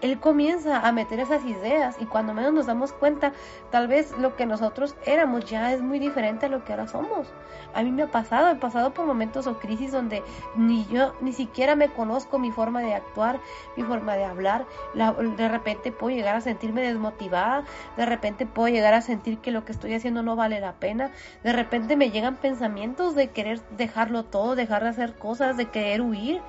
él 0.00 0.20
comienza 0.20 0.80
a 0.80 0.92
meter 0.92 1.20
esas 1.20 1.44
ideas 1.44 1.96
y 2.00 2.06
cuando 2.06 2.34
menos 2.34 2.52
nos 2.52 2.66
damos 2.66 2.92
cuenta, 2.92 3.32
tal 3.70 3.88
vez 3.88 4.16
lo 4.18 4.36
que 4.36 4.46
nosotros 4.46 4.94
éramos 5.04 5.44
ya 5.44 5.72
es 5.72 5.82
muy 5.82 5.98
diferente 5.98 6.46
a 6.46 6.48
lo 6.48 6.64
que 6.64 6.72
ahora 6.72 6.86
somos. 6.86 7.32
A 7.74 7.82
mí 7.82 7.90
me 7.90 8.02
ha 8.02 8.10
pasado, 8.10 8.48
he 8.50 8.56
pasado 8.56 8.92
por 8.94 9.06
momentos 9.06 9.46
o 9.46 9.58
crisis 9.58 9.92
donde 9.92 10.22
ni 10.56 10.86
yo 10.86 11.14
ni 11.20 11.32
siquiera 11.32 11.76
me 11.76 11.88
conozco 11.88 12.38
mi 12.38 12.50
forma 12.50 12.80
de 12.80 12.94
actuar, 12.94 13.40
mi 13.76 13.82
forma 13.82 14.14
de 14.16 14.24
hablar. 14.24 14.66
de 14.94 15.48
repente 15.48 15.92
puedo 15.92 16.14
llegar 16.14 16.36
a 16.36 16.40
sentirme 16.40 16.82
desmotivada, 16.82 17.64
de 17.96 18.06
repente 18.06 18.46
puedo 18.46 18.68
llegar 18.68 18.94
a 18.94 19.00
sentir 19.00 19.38
que 19.38 19.50
lo 19.50 19.64
que 19.64 19.72
estoy 19.72 19.94
haciendo 19.94 20.22
no 20.22 20.36
vale 20.36 20.60
la 20.60 20.74
pena, 20.74 21.10
de 21.42 21.52
repente 21.52 21.96
me 21.96 22.10
llegan 22.10 22.36
pensamientos 22.36 23.14
de 23.14 23.28
querer 23.28 23.60
dejarlo 23.76 24.24
todo, 24.24 24.54
dejar 24.54 24.82
de 24.82 24.90
hacer 24.90 25.14
cosas, 25.14 25.56
de 25.56 25.66
querer 25.66 26.00
huir. 26.00 26.40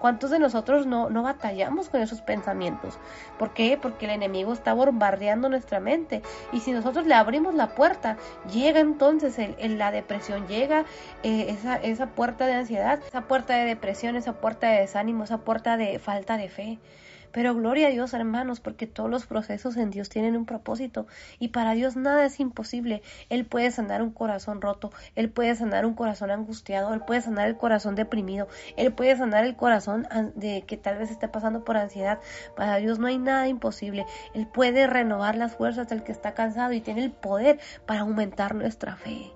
¿Cuántos 0.00 0.30
de 0.30 0.38
nosotros 0.38 0.86
no, 0.86 1.10
no 1.10 1.22
batallamos 1.22 1.88
con 1.88 2.00
esos 2.00 2.20
pensamientos? 2.20 2.98
¿Por 3.38 3.52
qué? 3.54 3.78
Porque 3.80 4.06
el 4.06 4.12
enemigo 4.12 4.52
está 4.52 4.74
bombardeando 4.74 5.48
nuestra 5.48 5.80
mente. 5.80 6.22
Y 6.52 6.60
si 6.60 6.72
nosotros 6.72 7.06
le 7.06 7.14
abrimos 7.14 7.54
la 7.54 7.74
puerta, 7.74 8.16
llega 8.52 8.80
entonces 8.80 9.38
el, 9.38 9.78
la 9.78 9.90
depresión, 9.90 10.46
llega 10.46 10.84
eh, 11.22 11.46
esa, 11.48 11.76
esa 11.76 12.06
puerta 12.06 12.46
de 12.46 12.54
ansiedad, 12.54 13.00
esa 13.06 13.22
puerta 13.22 13.54
de 13.54 13.64
depresión, 13.64 14.16
esa 14.16 14.34
puerta 14.34 14.68
de 14.68 14.80
desánimo, 14.80 15.24
esa 15.24 15.38
puerta 15.38 15.76
de 15.76 15.98
falta 15.98 16.36
de 16.36 16.48
fe. 16.48 16.78
Pero 17.36 17.54
gloria 17.54 17.88
a 17.88 17.90
Dios, 17.90 18.14
hermanos, 18.14 18.60
porque 18.60 18.86
todos 18.86 19.10
los 19.10 19.26
procesos 19.26 19.76
en 19.76 19.90
Dios 19.90 20.08
tienen 20.08 20.38
un 20.38 20.46
propósito 20.46 21.06
y 21.38 21.48
para 21.48 21.72
Dios 21.72 21.94
nada 21.94 22.24
es 22.24 22.40
imposible. 22.40 23.02
Él 23.28 23.44
puede 23.44 23.70
sanar 23.70 24.00
un 24.00 24.10
corazón 24.10 24.62
roto, 24.62 24.90
Él 25.16 25.28
puede 25.28 25.54
sanar 25.54 25.84
un 25.84 25.92
corazón 25.92 26.30
angustiado, 26.30 26.94
Él 26.94 27.02
puede 27.06 27.20
sanar 27.20 27.46
el 27.46 27.58
corazón 27.58 27.94
deprimido, 27.94 28.48
Él 28.78 28.90
puede 28.90 29.18
sanar 29.18 29.44
el 29.44 29.54
corazón 29.54 30.08
de 30.34 30.62
que 30.62 30.78
tal 30.78 30.96
vez 30.96 31.10
esté 31.10 31.28
pasando 31.28 31.62
por 31.62 31.76
ansiedad. 31.76 32.20
Para 32.56 32.76
Dios 32.76 32.98
no 32.98 33.06
hay 33.06 33.18
nada 33.18 33.46
imposible. 33.48 34.06
Él 34.32 34.46
puede 34.46 34.86
renovar 34.86 35.36
las 35.36 35.56
fuerzas 35.56 35.88
del 35.88 36.04
que 36.04 36.12
está 36.12 36.32
cansado 36.32 36.72
y 36.72 36.80
tiene 36.80 37.04
el 37.04 37.10
poder 37.10 37.60
para 37.84 38.00
aumentar 38.00 38.54
nuestra 38.54 38.96
fe. 38.96 39.30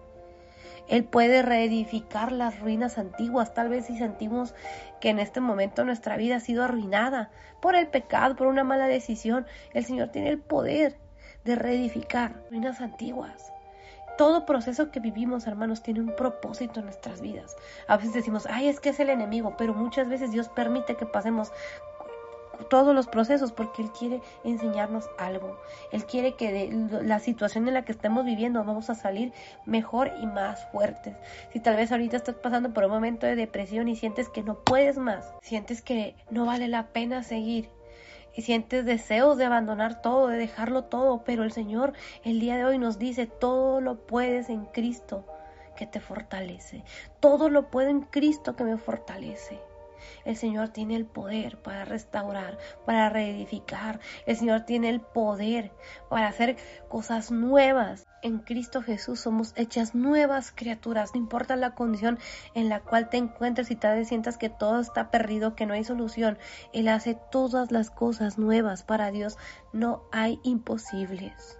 Él 0.90 1.04
puede 1.04 1.42
reedificar 1.42 2.32
las 2.32 2.58
ruinas 2.58 2.98
antiguas. 2.98 3.54
Tal 3.54 3.68
vez 3.68 3.86
si 3.86 3.96
sentimos 3.96 4.54
que 5.00 5.08
en 5.08 5.18
este 5.18 5.40
momento 5.40 5.84
nuestra 5.84 6.16
vida 6.16 6.36
ha 6.36 6.40
sido 6.40 6.64
arruinada 6.64 7.30
por 7.60 7.74
el 7.74 7.88
pecado, 7.88 8.36
por 8.36 8.46
una 8.46 8.64
mala 8.64 8.86
decisión, 8.86 9.46
el 9.74 9.84
Señor 9.84 10.08
tiene 10.08 10.30
el 10.30 10.38
poder 10.38 10.98
de 11.44 11.56
reedificar 11.56 12.42
ruinas 12.50 12.80
antiguas. 12.80 13.52
Todo 14.18 14.44
proceso 14.44 14.90
que 14.90 15.00
vivimos, 15.00 15.46
hermanos, 15.46 15.82
tiene 15.82 16.00
un 16.00 16.14
propósito 16.14 16.80
en 16.80 16.86
nuestras 16.86 17.22
vidas. 17.22 17.56
A 17.88 17.96
veces 17.96 18.12
decimos, 18.12 18.46
ay, 18.50 18.68
es 18.68 18.78
que 18.78 18.90
es 18.90 19.00
el 19.00 19.08
enemigo, 19.08 19.54
pero 19.56 19.72
muchas 19.72 20.08
veces 20.08 20.30
Dios 20.30 20.50
permite 20.50 20.96
que 20.96 21.06
pasemos 21.06 21.52
todos 22.68 22.94
los 22.94 23.06
procesos 23.06 23.52
porque 23.52 23.82
Él 23.82 23.90
quiere 23.90 24.20
enseñarnos 24.44 25.08
algo. 25.18 25.58
Él 25.92 26.04
quiere 26.04 26.34
que 26.34 26.52
de 26.52 27.02
la 27.04 27.18
situación 27.18 27.68
en 27.68 27.74
la 27.74 27.84
que 27.84 27.92
estemos 27.92 28.24
viviendo 28.24 28.64
vamos 28.64 28.90
a 28.90 28.94
salir 28.94 29.32
mejor 29.66 30.12
y 30.20 30.26
más 30.26 30.66
fuertes. 30.70 31.16
Si 31.52 31.60
tal 31.60 31.76
vez 31.76 31.92
ahorita 31.92 32.16
estás 32.16 32.36
pasando 32.36 32.72
por 32.72 32.84
un 32.84 32.90
momento 32.90 33.26
de 33.26 33.36
depresión 33.36 33.88
y 33.88 33.96
sientes 33.96 34.28
que 34.28 34.42
no 34.42 34.58
puedes 34.58 34.98
más, 34.98 35.32
sientes 35.42 35.82
que 35.82 36.14
no 36.30 36.46
vale 36.46 36.68
la 36.68 36.88
pena 36.88 37.22
seguir, 37.22 37.68
y 38.34 38.42
sientes 38.42 38.84
deseos 38.84 39.36
de 39.38 39.44
abandonar 39.44 40.02
todo, 40.02 40.28
de 40.28 40.36
dejarlo 40.36 40.84
todo, 40.84 41.24
pero 41.24 41.42
el 41.42 41.52
Señor 41.52 41.92
el 42.24 42.40
día 42.40 42.56
de 42.56 42.64
hoy 42.64 42.78
nos 42.78 42.98
dice, 42.98 43.26
todo 43.26 43.80
lo 43.80 44.06
puedes 44.06 44.48
en 44.50 44.66
Cristo 44.66 45.24
que 45.76 45.86
te 45.86 46.00
fortalece, 46.00 46.84
todo 47.20 47.48
lo 47.48 47.70
puedo 47.70 47.88
en 47.88 48.02
Cristo 48.02 48.54
que 48.54 48.64
me 48.64 48.76
fortalece. 48.76 49.58
El 50.24 50.36
Señor 50.36 50.68
tiene 50.68 50.96
el 50.96 51.06
poder 51.06 51.58
para 51.62 51.84
restaurar, 51.84 52.58
para 52.86 53.08
reedificar. 53.08 54.00
El 54.26 54.36
Señor 54.36 54.62
tiene 54.62 54.88
el 54.88 55.00
poder 55.00 55.72
para 56.08 56.28
hacer 56.28 56.56
cosas 56.88 57.30
nuevas. 57.30 58.06
En 58.22 58.38
Cristo 58.38 58.82
Jesús 58.82 59.20
somos 59.20 59.52
hechas 59.56 59.94
nuevas 59.94 60.52
criaturas, 60.54 61.10
no 61.14 61.20
importa 61.20 61.56
la 61.56 61.74
condición 61.74 62.18
en 62.54 62.68
la 62.68 62.80
cual 62.80 63.08
te 63.08 63.16
encuentres 63.16 63.70
y 63.70 63.76
tal 63.76 63.96
vez 63.96 64.08
sientas 64.08 64.36
que 64.36 64.50
todo 64.50 64.80
está 64.80 65.10
perdido, 65.10 65.54
que 65.54 65.66
no 65.66 65.74
hay 65.74 65.84
solución. 65.84 66.38
Él 66.72 66.88
hace 66.88 67.16
todas 67.30 67.72
las 67.72 67.90
cosas 67.90 68.38
nuevas 68.38 68.82
para 68.82 69.10
Dios. 69.10 69.38
No 69.72 70.02
hay 70.12 70.38
imposibles. 70.42 71.58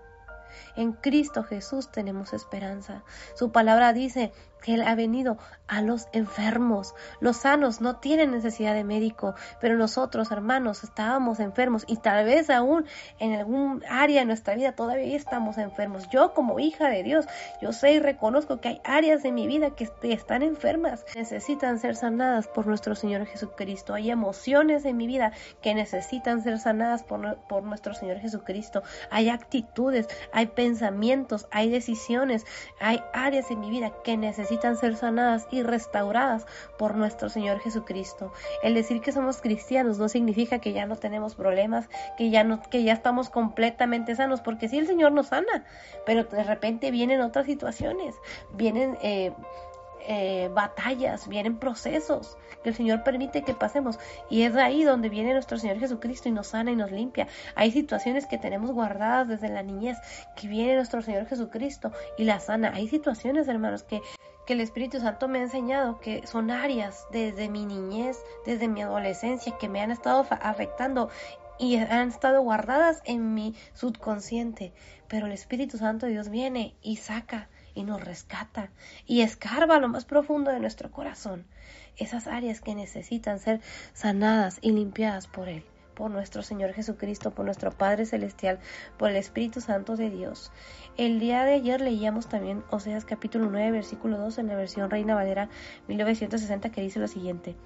En 0.77 0.93
Cristo 0.93 1.43
Jesús 1.43 1.91
tenemos 1.91 2.33
esperanza. 2.33 3.05
Su 3.35 3.53
palabra 3.53 3.93
dice 3.93 4.33
que 4.61 4.75
Él 4.75 4.83
ha 4.83 4.95
venido 4.95 5.39
a 5.71 5.83
los 5.83 6.09
enfermos. 6.13 6.95
Los 7.21 7.39
sanos 7.39 7.81
no 7.81 7.97
tienen 7.97 8.33
necesidad 8.33 8.75
de 8.75 8.85
médico, 8.85 9.35
pero 9.61 9.77
nosotros, 9.77 10.33
hermanos, 10.33 10.83
estábamos 10.83 11.39
enfermos 11.39 11.85
y 11.87 11.97
tal 11.97 12.25
vez 12.25 12.51
aún 12.51 12.87
en 13.21 13.35
algún 13.35 13.83
área 13.89 14.21
de 14.21 14.27
nuestra 14.27 14.55
vida 14.57 14.73
todavía 14.73 15.17
estamos 15.17 15.59
enfermos. 15.59 16.09
Yo 16.11 16.35
como 16.35 16.59
hija 16.59 16.89
de 16.89 17.05
Dios, 17.05 17.27
yo 17.63 17.73
sé 17.73 17.93
y 17.93 18.01
reconozco 18.01 18.61
que 18.61 18.69
hay 18.69 18.81
áreas 18.85 19.23
de 19.23 19.31
mi 19.31 19.47
vida 19.47 19.71
que 19.77 19.89
están 20.03 20.43
enfermas, 20.43 21.05
necesitan 21.15 21.79
ser 21.79 21.95
sanadas 21.95 22.49
por 22.49 22.67
nuestro 22.67 22.97
Señor 22.97 23.27
Jesucristo. 23.27 23.95
Hay 23.95 24.11
emociones 24.11 24.85
en 24.85 24.97
mi 24.97 25.07
vida 25.07 25.33
que 25.63 25.75
necesitan 25.75 26.43
ser 26.43 26.59
sanadas 26.59 27.05
por, 27.05 27.39
por 27.49 27.63
nuestro 27.63 27.95
Señor 27.95 28.19
Jesucristo. 28.19 28.83
Hay 29.11 29.29
actitudes, 29.29 30.09
hay 30.33 30.47
pensamientos, 30.47 31.47
hay 31.53 31.71
decisiones, 31.71 32.45
hay 32.81 33.03
áreas 33.13 33.51
en 33.53 33.61
mi 33.61 33.71
vida 33.71 33.93
que 34.03 34.17
necesitan 34.17 34.50
necesitan 34.51 34.77
ser 34.77 34.97
sanadas 34.97 35.47
y 35.53 35.63
restauradas 35.63 36.45
por 36.77 36.97
nuestro 36.97 37.29
Señor 37.29 37.61
Jesucristo. 37.61 38.33
El 38.65 38.75
decir 38.75 39.01
que 39.01 39.13
somos 39.13 39.41
cristianos 39.41 39.99
no 40.01 40.09
significa 40.09 40.59
que 40.59 40.73
ya 40.73 40.87
no 40.87 40.97
tenemos 40.97 41.37
problemas, 41.37 41.89
que 42.19 42.31
ya 42.31 42.43
no, 42.43 42.61
que 42.69 42.83
ya 42.83 42.93
estamos 42.93 43.31
completamente 43.31 44.17
sanos, 44.17 44.41
porque 44.41 44.69
sí 44.69 44.79
el 44.79 44.89
Señor 44.89 45.13
nos 45.13 45.29
sana, 45.29 45.65
pero 46.05 46.25
de 46.25 46.43
repente 46.43 46.91
vienen 46.91 47.21
otras 47.21 47.47
situaciones, 47.47 48.17
vienen 48.53 48.99
eh, 49.03 49.33
eh, 50.09 50.51
batallas, 50.53 51.29
vienen 51.29 51.59
procesos 51.59 52.37
que 52.63 52.71
el 52.71 52.75
Señor 52.75 53.03
permite 53.05 53.43
que 53.43 53.55
pasemos. 53.55 53.99
Y 54.29 54.43
es 54.43 54.57
ahí 54.57 54.83
donde 54.85 55.09
viene 55.09 55.33
nuestro 55.33 55.59
Señor 55.59 55.79
Jesucristo 55.79 56.29
y 56.29 56.33
nos 56.33 56.49
sana 56.49 56.71
y 56.71 56.77
nos 56.77 56.91
limpia. 56.91 57.29
Hay 57.55 57.71
situaciones 57.71 58.27
que 58.27 58.39
tenemos 58.39 58.73
guardadas 58.73 59.29
desde 59.29 59.49
la 59.49 59.63
niñez, 59.63 59.99
que 60.37 60.49
viene 60.49 60.75
nuestro 60.75 61.03
Señor 61.03 61.27
Jesucristo 61.27 61.93
y 62.19 62.25
la 62.25 62.41
sana. 62.41 62.73
Hay 62.75 62.89
situaciones, 62.89 63.49
hermanos, 63.49 63.83
que 63.83 64.01
que 64.51 64.55
el 64.55 64.63
Espíritu 64.63 64.99
Santo 64.99 65.29
me 65.29 65.39
ha 65.39 65.43
enseñado 65.43 66.01
que 66.01 66.27
son 66.27 66.51
áreas 66.51 67.07
desde 67.13 67.49
mi 67.49 67.67
niñez, 67.67 68.19
desde 68.45 68.67
mi 68.67 68.83
adolescencia, 68.83 69.57
que 69.57 69.69
me 69.69 69.81
han 69.81 69.93
estado 69.93 70.27
afectando 70.29 71.09
y 71.57 71.77
han 71.77 72.09
estado 72.09 72.43
guardadas 72.43 73.01
en 73.05 73.33
mi 73.33 73.55
subconsciente. 73.75 74.73
Pero 75.07 75.27
el 75.27 75.33
Espíritu 75.33 75.79
Santo 75.79 76.07
de 76.07 76.13
Dios 76.15 76.31
viene 76.31 76.75
y 76.83 76.97
saca 76.97 77.49
y 77.77 77.85
nos 77.85 78.01
rescata 78.01 78.73
y 79.07 79.21
escarba 79.21 79.79
lo 79.79 79.87
más 79.87 80.05
profundo 80.05 80.51
de 80.51 80.59
nuestro 80.59 80.91
corazón. 80.91 81.47
Esas 81.97 82.27
áreas 82.27 82.61
que 82.61 82.75
necesitan 82.75 83.39
ser 83.39 83.61
sanadas 83.93 84.59
y 84.63 84.73
limpiadas 84.73 85.29
por 85.29 85.49
Él 85.49 85.63
por 85.95 86.11
nuestro 86.11 86.43
Señor 86.43 86.73
Jesucristo, 86.73 87.31
por 87.31 87.45
nuestro 87.45 87.71
Padre 87.71 88.07
Celestial, 88.07 88.59
por 88.99 89.11
el 89.11 89.17
Espíritu 89.17 89.61
Santo 89.61 89.97
de 89.97 90.11
Dios. 90.11 90.53
El 90.97 91.21
día 91.21 91.45
de 91.45 91.55
ayer 91.55 91.81
leíamos 91.81 92.29
también 92.29 92.63
Oseas 92.71 93.05
capítulo 93.05 93.49
9, 93.51 93.71
versículo 93.71 94.19
2 94.19 94.39
en 94.39 94.47
la 94.49 94.57
versión 94.57 94.91
Reina 94.91 95.15
Valera 95.15 95.49
1960 95.89 96.71
que 96.71 96.81
dice 96.81 97.01
lo 97.01 97.09
siguiente. 97.09 97.57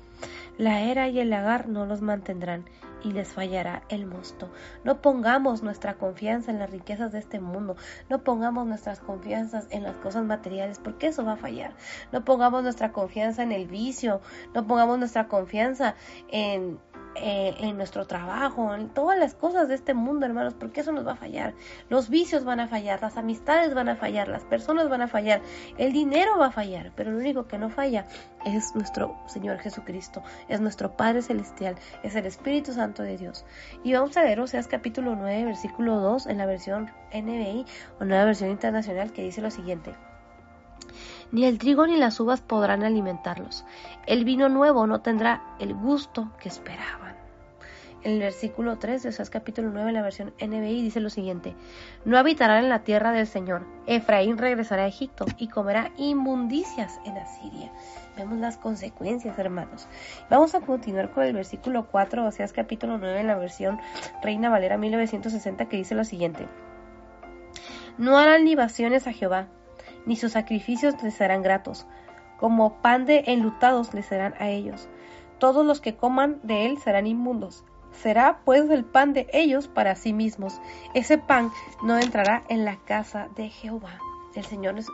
La 0.57 0.81
era 0.81 1.09
y 1.09 1.19
el 1.19 1.31
lagar 1.31 1.69
no 1.69 1.87
los 1.87 2.01
mantendrán, 2.01 2.65
y 3.05 3.13
les 3.13 3.29
fallará 3.29 3.83
el 3.89 4.07
mosto. 4.07 4.51
No 4.83 5.01
pongamos 5.01 5.63
nuestra 5.63 5.95
confianza 5.95 6.51
en 6.51 6.59
las 6.59 6.71
riquezas 6.71 7.13
de 7.13 7.19
este 7.19 7.39
mundo, 7.39 7.77
no 8.09 8.25
pongamos 8.25 8.67
nuestras 8.67 9.01
confianzas 9.01 9.67
en 9.71 9.83
las 9.83 9.97
cosas 9.97 10.25
materiales, 10.25 10.79
porque 10.79 11.09
eso 11.09 11.25
va 11.25 11.33
a 11.33 11.37
fallar. 11.37 11.75
No 12.13 12.25
pongamos 12.25 12.63
nuestra 12.63 12.93
confianza 12.93 13.43
en 13.43 13.53
el 13.53 13.67
vicio, 13.67 14.21
no 14.55 14.67
pongamos 14.67 14.99
nuestra 14.99 15.29
confianza 15.29 15.95
en 16.29 16.79
eh, 17.17 17.55
en 17.61 17.77
nuestro 17.77 18.07
trabajo, 18.07 18.75
en 18.75 18.89
todas 18.89 19.19
las 19.19 19.35
cosas 19.35 19.69
de 19.69 19.75
este 19.77 19.95
mundo, 19.95 20.27
hermanos, 20.27 20.55
porque 20.55 20.81
eso 20.81 20.91
nos 20.91 21.07
va 21.07 21.13
a 21.13 21.17
fallar. 21.17 21.55
Los 21.89 22.09
vicios 22.09 22.45
van 22.45 22.61
a 22.61 22.67
fallar, 22.67 23.01
las 23.03 23.17
amistades 23.17 23.73
van 23.73 23.89
a 23.89 23.97
fallar, 23.97 24.29
las 24.29 24.45
personas 24.45 24.89
van 24.89 25.03
a 25.03 25.09
fallar, 25.09 25.41
el 25.79 25.93
dinero 25.93 26.39
va 26.39 26.47
a 26.47 26.51
fallar, 26.51 26.93
pero 26.97 27.13
lo 27.13 27.19
único 27.19 27.47
que 27.47 27.59
no 27.59 27.71
falla 27.71 28.07
es 28.45 28.75
nuestro 28.75 29.17
Señor 29.27 29.59
Jesucristo, 29.59 30.23
es 30.49 30.61
nuestro 30.61 30.97
Padre 30.97 31.23
Celestial, 31.23 31.77
es 32.03 32.17
el 32.17 32.27
Espíritu 32.27 32.73
Santo 32.73 33.03
de 33.03 33.17
Dios. 33.17 33.45
Y 33.85 33.93
vamos 33.93 34.17
a 34.17 34.23
ver 34.23 34.41
Oseas 34.41 34.67
capítulo 34.67 35.15
9, 35.15 35.45
versículo 35.45 36.01
2 36.01 36.27
en 36.27 36.39
la 36.39 36.47
versión 36.47 36.91
NBI 37.13 37.65
o 38.01 38.05
nueva 38.05 38.25
versión 38.25 38.51
internacional 38.51 39.13
que 39.13 39.23
dice 39.23 39.41
lo 39.41 39.51
siguiente. 39.51 39.95
Ni 41.33 41.45
el 41.47 41.59
trigo 41.59 41.87
ni 41.87 41.97
las 41.97 42.21
uvas 42.21 42.41
podrán 42.41 42.85
alimentarlos. 42.85 43.65
El 44.07 44.25
vino 44.25 44.49
nuevo 44.49 44.87
no 44.87 45.01
tendrá 45.01 45.43
el 45.59 45.75
gusto 45.75 46.31
que 46.39 46.49
esperaban 46.49 47.04
en 47.04 47.04
el 48.05 48.19
versículo 48.19 48.79
3 48.79 49.03
de 49.03 49.09
Oseas 49.09 49.31
capítulo 49.31 49.71
9 49.71 49.89
en 49.89 49.95
la 49.95 50.03
versión 50.03 50.35
NBI 50.39 50.83
dice 50.83 51.01
lo 51.01 51.09
siguiente, 51.09 51.57
no 52.05 52.19
habitarán 52.19 52.63
en 52.63 52.69
la 52.69 52.85
tierra 52.85 53.13
del 53.13 53.27
Señor, 53.27 53.67
Efraín 53.87 54.37
regresará 54.37 54.85
a 54.85 54.89
Egipto 54.89 55.25
y 55.39 55.49
comerá 55.49 55.91
inmundicias 55.97 57.01
en 57.07 57.17
Asiria. 57.17 57.73
Vemos 58.17 58.39
las 58.39 58.59
consecuencias, 58.59 59.39
hermanos. 59.39 59.89
Vamos 60.31 60.55
a 60.55 60.61
continuar 60.61 61.11
con 61.11 61.25
el 61.25 61.33
versículo 61.33 61.89
4 61.91 62.23
de 62.23 62.29
Oseas 62.29 62.53
capítulo 62.53 62.99
9 62.99 63.21
en 63.21 63.27
la 63.27 63.37
versión 63.37 63.81
Reina 64.23 64.51
Valera 64.51 64.77
1960 64.77 65.67
que 65.69 65.79
dice 65.79 65.95
lo 65.95 66.05
siguiente, 66.05 66.47
no 67.97 68.19
harán 68.19 68.45
libaciones 68.45 69.07
a 69.07 69.13
Jehová, 69.13 69.49
ni 70.05 70.17
sus 70.17 70.33
sacrificios 70.33 71.03
les 71.03 71.15
serán 71.15 71.43
gratos, 71.43 71.87
como 72.39 72.83
pan 72.83 73.07
de 73.07 73.25
enlutados 73.29 73.95
les 73.95 74.05
serán 74.05 74.35
a 74.39 74.51
ellos. 74.51 74.89
Todos 75.39 75.65
los 75.65 75.81
que 75.81 75.97
coman 75.97 76.41
de 76.43 76.67
él 76.67 76.79
serán 76.79 77.07
inmundos 77.07 77.65
será 78.03 78.41
pues 78.45 78.69
el 78.71 78.85
pan 78.85 79.13
de 79.13 79.29
ellos 79.33 79.69
para 79.69 79.95
sí 79.95 80.13
mismos. 80.13 80.61
Ese 80.95 81.19
pan 81.19 81.51
no 81.83 81.99
entrará 81.99 82.45
en 82.49 82.65
la 82.65 82.77
casa 82.77 83.29
de 83.37 83.49
Jehová. 83.49 83.99
El 84.35 84.45
Señor 84.45 84.75
les, 84.75 84.89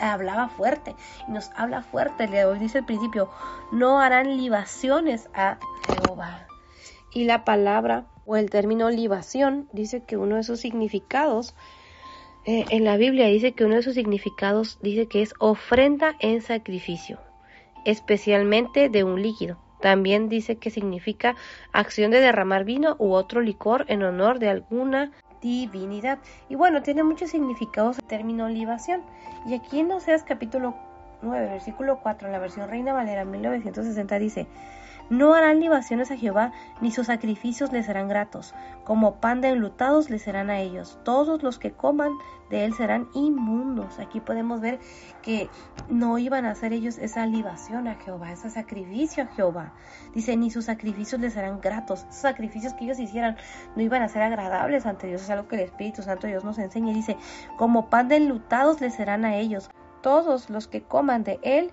hablaba 0.00 0.48
fuerte 0.48 0.96
y 1.28 1.32
nos 1.32 1.50
habla 1.56 1.82
fuerte. 1.82 2.26
Le 2.26 2.44
dice 2.58 2.78
el 2.78 2.84
principio, 2.84 3.30
no 3.72 4.00
harán 4.00 4.36
libaciones 4.36 5.28
a 5.32 5.58
Jehová. 5.88 6.46
Y 7.12 7.24
la 7.24 7.44
palabra 7.44 8.06
o 8.24 8.36
el 8.36 8.50
término 8.50 8.90
libación 8.90 9.68
dice 9.72 10.02
que 10.02 10.16
uno 10.16 10.36
de 10.36 10.42
sus 10.42 10.60
significados 10.60 11.54
eh, 12.46 12.64
en 12.70 12.84
la 12.84 12.96
Biblia 12.96 13.26
dice 13.26 13.52
que 13.52 13.64
uno 13.64 13.76
de 13.76 13.82
sus 13.82 13.94
significados 13.94 14.78
dice 14.82 15.06
que 15.06 15.22
es 15.22 15.34
ofrenda 15.38 16.16
en 16.20 16.40
sacrificio, 16.40 17.20
especialmente 17.84 18.88
de 18.88 19.04
un 19.04 19.20
líquido. 19.22 19.58
También 19.80 20.28
dice 20.28 20.56
que 20.56 20.70
significa 20.70 21.36
acción 21.72 22.10
de 22.10 22.20
derramar 22.20 22.64
vino 22.64 22.96
u 22.98 23.12
otro 23.12 23.40
licor 23.40 23.84
en 23.88 24.02
honor 24.02 24.38
de 24.38 24.50
alguna 24.50 25.12
divinidad. 25.40 26.18
Y 26.48 26.54
bueno, 26.54 26.82
tiene 26.82 27.02
muchos 27.02 27.30
significados 27.30 27.98
el 27.98 28.04
término 28.04 28.48
libación. 28.48 29.02
Y 29.46 29.54
aquí 29.54 29.80
en 29.80 29.90
Oseas 29.92 30.22
capítulo 30.22 30.74
9, 31.22 31.46
versículo 31.48 32.00
4, 32.00 32.28
en 32.28 32.32
la 32.32 32.38
versión 32.38 32.68
Reina 32.68 32.92
Valera 32.92 33.24
1960 33.24 34.18
dice, 34.18 34.46
no 35.10 35.34
harán 35.34 35.60
libaciones 35.60 36.10
a 36.10 36.16
Jehová, 36.16 36.52
ni 36.80 36.92
sus 36.92 37.08
sacrificios 37.08 37.72
les 37.72 37.86
serán 37.86 38.08
gratos. 38.08 38.54
Como 38.84 39.16
pan 39.16 39.40
de 39.40 39.48
enlutados 39.48 40.08
les 40.08 40.22
serán 40.22 40.50
a 40.50 40.60
ellos. 40.60 40.98
Todos 41.04 41.42
los 41.42 41.58
que 41.58 41.72
coman 41.72 42.12
de 42.48 42.64
él 42.64 42.74
serán 42.74 43.08
inmundos. 43.12 43.98
Aquí 43.98 44.20
podemos 44.20 44.60
ver 44.60 44.78
que 45.22 45.50
no 45.88 46.18
iban 46.18 46.44
a 46.44 46.52
hacer 46.52 46.72
ellos 46.72 46.96
esa 46.98 47.26
libación 47.26 47.88
a 47.88 47.96
Jehová, 47.96 48.32
ese 48.32 48.50
sacrificio 48.50 49.24
a 49.24 49.26
Jehová. 49.26 49.74
Dice, 50.14 50.36
ni 50.36 50.50
sus 50.50 50.66
sacrificios 50.66 51.20
les 51.20 51.34
serán 51.34 51.60
gratos. 51.60 52.06
Sacrificios 52.10 52.72
que 52.74 52.84
ellos 52.84 53.00
hicieran 53.00 53.36
no 53.74 53.82
iban 53.82 54.02
a 54.02 54.08
ser 54.08 54.22
agradables 54.22 54.86
ante 54.86 55.08
Dios. 55.08 55.22
Es 55.22 55.30
algo 55.30 55.48
que 55.48 55.56
el 55.56 55.62
Espíritu 55.62 56.02
Santo 56.02 56.28
Dios 56.28 56.44
nos 56.44 56.58
enseña. 56.58 56.94
dice, 56.94 57.16
como 57.56 57.90
pan 57.90 58.08
de 58.08 58.16
enlutados 58.16 58.80
les 58.80 58.94
serán 58.94 59.24
a 59.24 59.36
ellos. 59.36 59.70
Todos 60.02 60.48
los 60.48 60.68
que 60.68 60.82
coman 60.82 61.24
de 61.24 61.40
él 61.42 61.72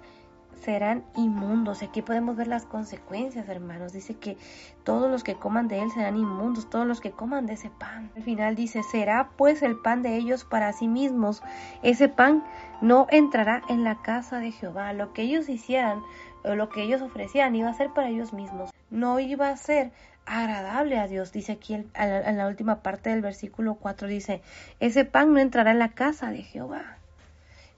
serán 0.62 1.04
inmundos. 1.16 1.84
Aquí 1.84 2.02
podemos 2.02 2.36
ver 2.36 2.48
las 2.48 2.66
consecuencias, 2.66 3.48
hermanos. 3.50 3.94
Dice 3.94 4.16
que 4.16 4.38
todos 4.84 5.10
los 5.10 5.24
que 5.24 5.36
coman 5.36 5.68
de 5.68 5.82
él 5.82 5.92
serán 5.92 6.18
inmundos, 6.18 6.70
todos 6.70 6.86
los 6.86 7.02
que 7.02 7.12
coman 7.12 7.46
de 7.46 7.54
ese 7.54 7.70
pan. 7.70 8.12
Al 8.16 8.24
final 8.24 8.56
dice, 8.56 8.84
será 8.84 9.30
pues 9.38 9.62
el 9.62 9.78
pan 9.78 10.02
de 10.02 10.16
ellos 10.16 10.44
para 10.44 10.74
sí 10.74 10.88
mismos. 10.88 11.44
Ese 11.84 12.10
pan 12.10 12.44
no 12.82 13.08
entrará 13.10 13.62
en 13.70 13.84
la 13.84 14.02
casa 14.02 14.40
de 14.40 14.52
Jehová. 14.52 14.94
Lo 14.94 15.14
que 15.14 15.24
ellos 15.24 15.50
hicieran 15.50 16.02
o 16.44 16.56
lo 16.56 16.70
que 16.70 16.84
ellos 16.84 17.02
ofrecieran 17.02 17.56
iba 17.56 17.70
a 17.70 17.74
ser 17.74 17.92
para 17.92 18.10
ellos 18.10 18.34
mismos. 18.34 18.72
No 18.90 19.20
iba 19.20 19.50
a 19.50 19.58
ser 19.58 19.92
agradable 20.26 21.00
a 21.00 21.08
Dios. 21.08 21.32
Dice 21.32 21.54
aquí 21.54 21.74
en 21.74 22.38
la 22.38 22.48
última 22.48 22.82
parte 22.82 23.10
del 23.10 23.22
versículo 23.22 23.76
4, 23.76 24.08
dice, 24.08 24.42
ese 24.80 25.06
pan 25.06 25.34
no 25.34 25.40
entrará 25.40 25.72
en 25.72 25.80
la 25.80 25.90
casa 25.90 26.32
de 26.32 26.44
Jehová. 26.44 26.97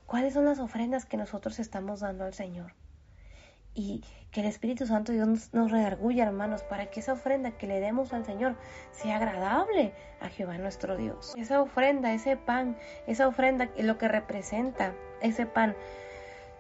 ¿Cuáles 0.10 0.34
son 0.34 0.46
las 0.46 0.58
ofrendas 0.58 1.06
que 1.06 1.18
nosotros 1.18 1.60
estamos 1.60 2.00
dando 2.00 2.24
al 2.24 2.34
Señor? 2.34 2.74
Y 3.76 4.04
que 4.32 4.42
el 4.42 4.48
Espíritu 4.48 4.88
Santo 4.88 5.12
Dios 5.12 5.54
nos, 5.54 5.70
redarguya, 5.70 6.26
hermanos, 6.26 6.64
para 6.64 6.88
que 6.88 7.00
esa 7.00 7.14
ofrenda 7.14 7.52
que 7.52 7.68
le 7.68 7.80
demos 7.80 8.12
al 8.12 8.26
Señor 8.26 8.56
sea 8.90 9.18
agradable 9.18 9.94
a 10.20 10.30
Jehová 10.30 10.58
nuestro 10.58 10.98
Dios. 10.98 11.36
Esa 11.38 11.62
ofrenda, 11.62 12.12
ese 12.12 12.38
pan, 12.38 12.76
esa 13.06 13.28
ofrenda, 13.28 13.70
lo 13.78 14.00
que 14.00 14.08
representa 14.08 14.96
ese 15.22 15.46
pan, 15.46 15.76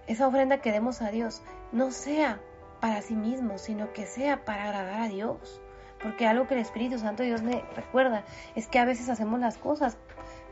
esa 0.06 0.28
ofrenda 0.28 0.60
que 0.60 0.72
demos 0.72 1.02
a 1.02 1.10
Dios, 1.10 1.41
no 1.72 1.89
sea 1.89 2.39
para 2.80 3.02
sí 3.02 3.16
mismo, 3.16 3.58
sino 3.58 3.93
que 3.93 4.06
sea 4.06 4.45
para 4.45 4.66
agradar 4.66 5.02
a 5.02 5.08
Dios. 5.08 5.60
Porque 6.04 6.28
algo 6.28 6.45
que 6.45 6.54
el 6.54 6.62
Espíritu 6.62 7.00
Santo 7.00 7.24
Dios 7.24 7.41
me 7.41 7.64
recuerda 7.76 8.24
es 8.56 8.68
que 8.68 8.78
a 8.78 8.86
veces 8.86 9.10
hacemos 9.10 9.39
las 9.39 9.58
cosas 9.58 9.97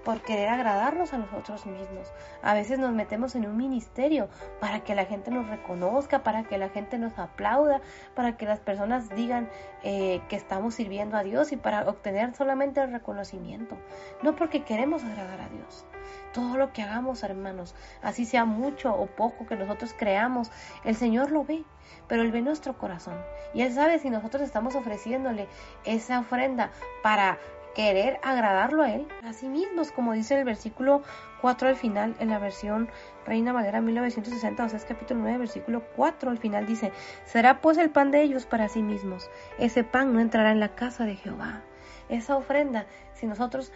por 0.07 0.21
querer 0.21 0.47
agradarnos 0.47 1.11
a 1.11 1.17
nosotros 1.17 1.65
mismos. 1.65 2.13
A 2.41 2.53
veces 2.53 2.79
nos 2.79 2.93
metemos 2.93 3.35
en 3.35 3.45
un 3.45 3.57
ministerio 3.57 4.29
para 4.61 4.79
que 4.79 4.95
la 4.95 5.03
gente 5.03 5.31
nos 5.31 5.49
reconozca, 5.49 6.23
para 6.23 6.45
que 6.45 6.57
la 6.57 6.69
gente 6.69 6.97
nos 6.97 7.19
aplauda, 7.19 7.81
para 8.15 8.37
que 8.37 8.45
las 8.45 8.61
personas 8.61 9.09
digan 9.09 9.49
eh, 9.83 10.21
que 10.29 10.37
estamos 10.37 10.75
sirviendo 10.75 11.17
a 11.17 11.23
Dios 11.23 11.51
y 11.51 11.57
para 11.57 11.89
obtener 11.89 12.33
solamente 12.35 12.79
el 12.79 12.93
reconocimiento. 12.93 13.77
No 14.23 14.33
porque 14.37 14.63
queremos 14.63 15.03
agradar 15.03 15.41
a 15.41 15.49
Dios. 15.49 15.85
Todo 16.33 16.55
lo 16.55 16.71
que 16.71 16.83
hagamos, 16.83 17.23
hermanos, 17.23 17.75
así 18.01 18.23
sea 18.23 18.45
mucho 18.45 18.95
o 18.95 19.07
poco 19.07 19.45
que 19.45 19.57
nosotros 19.57 19.93
creamos, 19.97 20.51
el 20.85 20.95
Señor 20.95 21.31
lo 21.31 21.43
ve, 21.43 21.65
pero 22.07 22.21
Él 22.21 22.31
ve 22.31 22.41
nuestro 22.41 22.77
corazón. 22.77 23.17
Y 23.53 23.61
Él 23.61 23.73
sabe 23.73 23.99
si 23.99 24.09
nosotros 24.09 24.41
estamos 24.43 24.75
ofreciéndole 24.75 25.49
esa 25.83 26.19
ofrenda 26.19 26.71
para 27.03 27.37
querer 27.77 28.19
agradarlo 28.23 28.81
a 28.81 28.91
Él, 28.91 29.07
a 29.23 29.33
sí 29.33 29.47
mismos, 29.47 29.91
como 29.91 30.13
dice 30.13 30.35
el 30.35 30.43
versículo 30.43 31.03
4 31.41 31.69
al 31.69 31.75
final, 31.75 32.15
en 32.17 32.29
la 32.29 32.39
versión 32.39 32.89
Reina 33.23 33.53
Valera 33.53 33.81
1960, 33.81 34.65
o 34.65 34.67
sea, 34.67 34.79
es 34.79 34.85
capítulo 34.85 35.19
9, 35.21 35.37
versículo 35.37 35.83
4 35.95 36.31
al 36.31 36.39
final 36.39 36.65
dice, 36.65 36.91
será 37.23 37.61
pues 37.61 37.77
el 37.77 37.91
pan 37.91 38.09
de 38.09 38.23
ellos 38.23 38.47
para 38.47 38.67
sí 38.67 38.81
mismos, 38.81 39.29
ese 39.59 39.83
pan 39.83 40.11
no 40.11 40.19
entrará 40.19 40.51
en 40.51 40.59
la 40.59 40.73
casa 40.73 41.05
de 41.05 41.17
Jehová. 41.17 41.61
Esa 42.09 42.35
ofrenda, 42.35 42.87
si 43.13 43.27
nosotros 43.27 43.71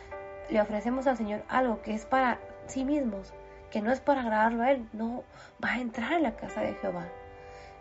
le 0.49 0.60
ofrecemos 0.60 1.06
al 1.06 1.18
Señor 1.18 1.43
algo 1.47 1.84
que 1.84 1.93
es 1.93 2.08
para 2.08 2.39
sí 2.66 2.84
mismos, 2.84 3.36
que 3.70 3.84
no 3.84 3.91
es 3.91 4.02
para 4.02 4.22
agradarlo 4.22 4.64
a 4.64 4.72
Él, 4.72 4.89
no 4.93 5.24
va 5.64 5.74
a 5.74 5.80
entrar 5.80 6.14
en 6.14 6.24
la 6.24 6.36
casa 6.36 6.62
de 6.62 6.74
Jehová. 6.74 7.08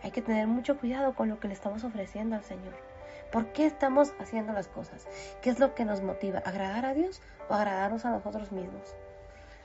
Hay 0.03 0.11
que 0.11 0.21
tener 0.21 0.47
mucho 0.47 0.77
cuidado 0.77 1.14
con 1.14 1.31
lo 1.31 1.41
que 1.41 1.49
le 1.49 1.55
estamos 1.55 1.83
ofreciendo 1.83 2.37
al 2.37 2.45
Señor. 2.45 2.89
¿Por 3.33 3.53
qué 3.53 3.64
estamos 3.66 4.12
haciendo 4.18 4.53
las 4.53 4.66
cosas? 4.66 5.07
¿Qué 5.41 5.51
es 5.51 5.61
lo 5.61 5.74
que 5.74 5.85
nos 5.85 6.03
motiva? 6.03 6.41
¿Agradar 6.41 6.85
a 6.85 6.95
Dios 6.95 7.22
o 7.49 7.55
agradarnos 7.55 8.05
a 8.05 8.11
nosotros 8.11 8.51
mismos? 8.51 8.97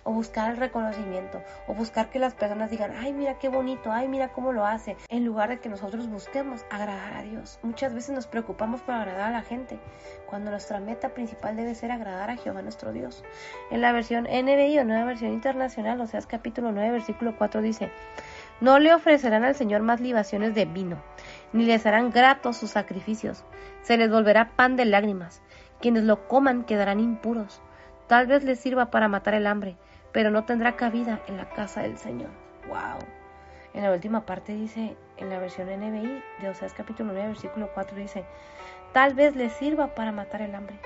O 0.03 0.11
buscar 0.11 0.51
el 0.51 0.57
reconocimiento, 0.57 1.41
o 1.68 1.74
buscar 1.74 2.11
que 2.11 2.20
las 2.20 2.36
personas 2.36 2.70
digan, 2.70 2.93
ay, 2.95 3.11
mira 3.11 3.39
qué 3.39 3.49
bonito, 3.49 3.91
ay, 3.91 4.07
mira 4.07 4.32
cómo 4.32 4.51
lo 4.51 4.63
hace, 4.63 4.95
en 5.09 5.26
lugar 5.26 5.49
de 5.49 5.59
que 5.59 5.68
nosotros 5.68 6.07
busquemos 6.07 6.63
agradar 6.70 7.16
a 7.16 7.24
Dios. 7.24 7.57
Muchas 7.63 7.91
veces 7.95 8.13
nos 8.13 8.28
preocupamos 8.28 8.84
por 8.84 8.93
agradar 8.93 9.30
a 9.30 9.32
la 9.32 9.41
gente, 9.41 9.80
cuando 10.30 10.51
nuestra 10.51 10.80
meta 10.80 11.16
principal 11.16 11.55
debe 11.55 11.74
ser 11.74 11.91
agradar 11.91 12.30
a 12.30 12.38
Jehová 12.38 12.61
nuestro 12.61 12.91
Dios. 12.91 13.24
En 13.72 13.82
la 13.82 13.91
versión 13.93 14.26
NBI 14.26 14.78
o 14.78 14.86
nueva 14.86 15.05
versión 15.05 15.34
internacional, 15.34 15.99
o 15.99 16.05
sea, 16.05 16.22
capítulo 16.22 16.72
9, 16.72 16.91
versículo 16.91 17.36
4 17.36 17.63
dice, 17.63 17.89
no 18.62 18.80
le 18.80 18.93
ofrecerán 18.93 19.43
al 19.43 19.56
Señor 19.56 19.82
más 19.82 19.99
libaciones 19.99 20.56
de 20.56 20.66
vino 20.66 20.97
ni 21.56 21.66
les 21.66 21.86
harán 21.86 22.12
gratos 22.12 22.58
sus 22.58 22.72
sacrificios. 22.72 23.45
Se 23.82 23.97
les 23.97 24.12
volverá 24.12 24.51
pan 24.58 24.76
de 24.76 24.84
lágrimas. 24.84 25.41
Quienes 25.80 26.03
lo 26.03 26.28
coman 26.28 26.66
quedarán 26.66 26.99
impuros. 26.99 27.62
Tal 28.08 28.28
vez 28.28 28.43
les 28.43 28.60
sirva 28.60 28.91
para 28.91 29.08
matar 29.08 29.36
el 29.36 29.47
hambre, 29.47 29.78
pero 30.12 30.32
no 30.32 30.43
tendrá 30.43 30.76
cabida 30.76 31.22
en 31.28 31.38
la 31.38 31.49
casa 31.49 31.82
del 31.82 31.97
Señor. 31.97 32.30
¡Wow! 32.68 32.99
En 33.74 33.84
la 33.84 33.91
última 33.91 34.26
parte 34.26 34.53
dice, 34.53 34.97
en 35.16 35.30
la 35.30 35.39
versión 35.39 35.68
NBI 35.68 36.22
de 36.41 36.49
Oseas 36.49 36.74
capítulo 36.74 37.14
9, 37.14 37.30
versículo 37.30 37.70
4 37.74 37.97
dice, 37.97 38.26
tal 38.91 39.14
vez 39.14 39.36
le 39.36 39.49
sirva 39.49 39.95
para 39.95 40.12
matar 40.12 40.41
el 40.41 40.56
hambre, 40.56 40.78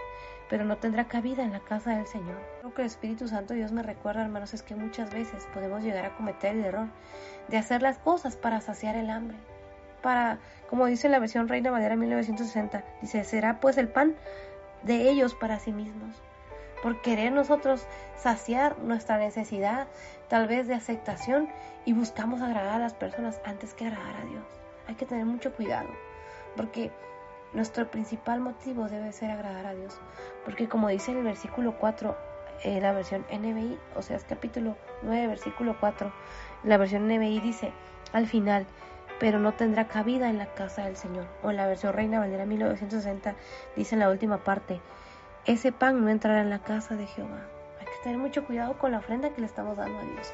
pero 0.49 0.65
no 0.65 0.77
tendrá 0.77 1.07
cabida 1.07 1.43
en 1.43 1.51
la 1.51 1.59
casa 1.59 1.95
del 1.95 2.07
Señor. 2.07 2.37
Lo 2.63 2.73
que 2.73 2.81
el 2.81 2.87
Espíritu 2.87 3.27
Santo 3.27 3.53
Dios 3.53 3.71
me 3.71 3.83
recuerda, 3.83 4.23
hermanos, 4.23 4.53
es 4.53 4.63
que 4.63 4.75
muchas 4.75 5.13
veces 5.13 5.47
podemos 5.53 5.83
llegar 5.83 6.05
a 6.05 6.15
cometer 6.15 6.55
el 6.55 6.65
error 6.65 6.87
de 7.47 7.57
hacer 7.57 7.81
las 7.81 7.99
cosas 7.99 8.35
para 8.35 8.59
saciar 8.59 8.95
el 8.95 9.09
hambre. 9.09 9.37
Para, 10.01 10.39
como 10.69 10.87
dice 10.87 11.07
la 11.07 11.19
versión 11.19 11.47
Reina 11.47 11.71
Valera 11.71 11.95
1960, 11.95 12.83
dice, 13.01 13.23
será 13.23 13.59
pues 13.59 13.77
el 13.77 13.89
pan 13.89 14.15
de 14.83 15.09
ellos 15.09 15.35
para 15.35 15.59
sí 15.59 15.71
mismos. 15.71 16.15
Por 16.81 17.01
querer 17.01 17.31
nosotros 17.31 17.85
saciar 18.17 18.79
nuestra 18.79 19.17
necesidad, 19.17 19.87
tal 20.29 20.47
vez 20.47 20.67
de 20.67 20.73
aceptación, 20.73 21.49
y 21.85 21.93
buscamos 21.93 22.41
agradar 22.41 22.75
a 22.75 22.79
las 22.79 22.93
personas 22.93 23.39
antes 23.45 23.73
que 23.73 23.85
agradar 23.85 24.15
a 24.15 24.25
Dios. 24.25 24.43
Hay 24.87 24.95
que 24.95 25.05
tener 25.05 25.25
mucho 25.25 25.53
cuidado, 25.53 25.89
porque 26.55 26.91
nuestro 27.53 27.89
principal 27.89 28.39
motivo 28.39 28.87
debe 28.87 29.11
ser 29.11 29.31
agradar 29.31 29.65
a 29.65 29.73
Dios, 29.73 29.99
porque 30.45 30.69
como 30.69 30.87
dice 30.89 31.11
el 31.11 31.23
versículo 31.23 31.77
4, 31.79 32.15
eh, 32.63 32.79
la 32.81 32.91
versión 32.91 33.25
NBI, 33.31 33.77
o 33.95 34.01
sea, 34.01 34.17
es 34.17 34.23
capítulo 34.23 34.75
9, 35.03 35.27
versículo 35.27 35.75
4, 35.79 36.11
la 36.63 36.77
versión 36.77 37.07
NBI 37.07 37.39
dice, 37.39 37.71
al 38.13 38.27
final, 38.27 38.65
pero 39.19 39.39
no 39.39 39.53
tendrá 39.53 39.87
cabida 39.87 40.29
en 40.29 40.37
la 40.37 40.53
casa 40.53 40.83
del 40.85 40.95
Señor. 40.95 41.25
O 41.43 41.49
en 41.49 41.57
la 41.57 41.67
versión 41.67 41.93
Reina 41.93 42.19
Valera 42.19 42.45
1960 42.45 43.35
dice 43.75 43.95
en 43.95 43.99
la 43.99 44.09
última 44.09 44.43
parte, 44.43 44.79
ese 45.45 45.71
pan 45.71 46.03
no 46.03 46.09
entrará 46.09 46.41
en 46.41 46.49
la 46.49 46.59
casa 46.59 46.95
de 46.95 47.07
Jehová. 47.07 47.41
Hay 47.79 47.85
que 47.85 48.03
tener 48.03 48.17
mucho 48.17 48.45
cuidado 48.45 48.77
con 48.77 48.91
la 48.91 48.99
ofrenda 48.99 49.29
que 49.31 49.41
le 49.41 49.47
estamos 49.47 49.77
dando 49.77 49.99
a 49.99 50.03
Dios. 50.03 50.33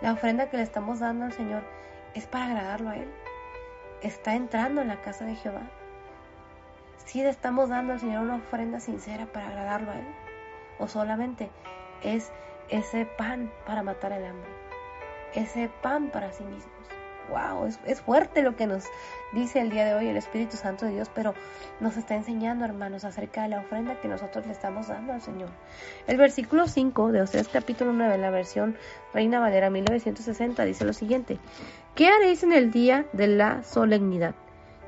La 0.00 0.12
ofrenda 0.12 0.48
que 0.48 0.56
le 0.56 0.62
estamos 0.62 1.00
dando 1.00 1.26
al 1.26 1.32
Señor 1.32 1.62
es 2.14 2.26
para 2.26 2.46
agradarlo 2.46 2.90
a 2.90 2.96
Él. 2.96 3.08
Está 4.02 4.34
entrando 4.34 4.80
en 4.80 4.88
la 4.88 5.00
casa 5.00 5.24
de 5.24 5.36
Jehová 5.36 5.62
si 7.04 7.22
le 7.22 7.28
estamos 7.28 7.68
dando 7.68 7.92
al 7.92 8.00
Señor 8.00 8.22
una 8.22 8.36
ofrenda 8.36 8.80
sincera 8.80 9.26
para 9.26 9.48
agradarlo 9.48 9.90
a 9.90 9.98
Él, 9.98 10.06
o 10.78 10.88
solamente 10.88 11.50
es 12.02 12.30
ese 12.68 13.06
pan 13.06 13.52
para 13.66 13.82
matar 13.82 14.12
el 14.12 14.24
hambre, 14.24 14.50
ese 15.34 15.70
pan 15.82 16.10
para 16.10 16.32
sí 16.32 16.44
mismos. 16.44 16.72
Wow, 17.30 17.70
es, 17.86 18.02
fuerte 18.02 18.42
lo 18.42 18.54
que 18.54 18.66
nos 18.66 18.84
dice 19.32 19.60
el 19.60 19.70
día 19.70 19.86
de 19.86 19.94
hoy 19.94 20.08
el 20.08 20.16
Espíritu 20.16 20.58
Santo 20.58 20.84
de 20.84 20.92
Dios, 20.92 21.10
pero 21.14 21.34
nos 21.80 21.96
está 21.96 22.14
enseñando, 22.14 22.66
hermanos, 22.66 23.04
acerca 23.04 23.44
de 23.44 23.48
la 23.48 23.60
ofrenda 23.60 23.98
que 24.00 24.08
nosotros 24.08 24.46
le 24.46 24.52
estamos 24.52 24.88
dando 24.88 25.14
al 25.14 25.22
Señor. 25.22 25.48
El 26.06 26.18
versículo 26.18 26.66
5 26.66 27.12
de 27.12 27.22
Oseas 27.22 27.48
capítulo 27.48 27.94
9, 27.94 28.16
en 28.16 28.20
la 28.20 28.30
versión 28.30 28.76
Reina 29.14 29.40
Valera 29.40 29.70
1960, 29.70 30.64
dice 30.64 30.84
lo 30.84 30.92
siguiente: 30.92 31.38
¿Qué 31.94 32.08
haréis 32.08 32.42
en 32.42 32.52
el 32.52 32.70
día 32.70 33.06
de 33.14 33.28
la 33.28 33.62
solemnidad? 33.62 34.34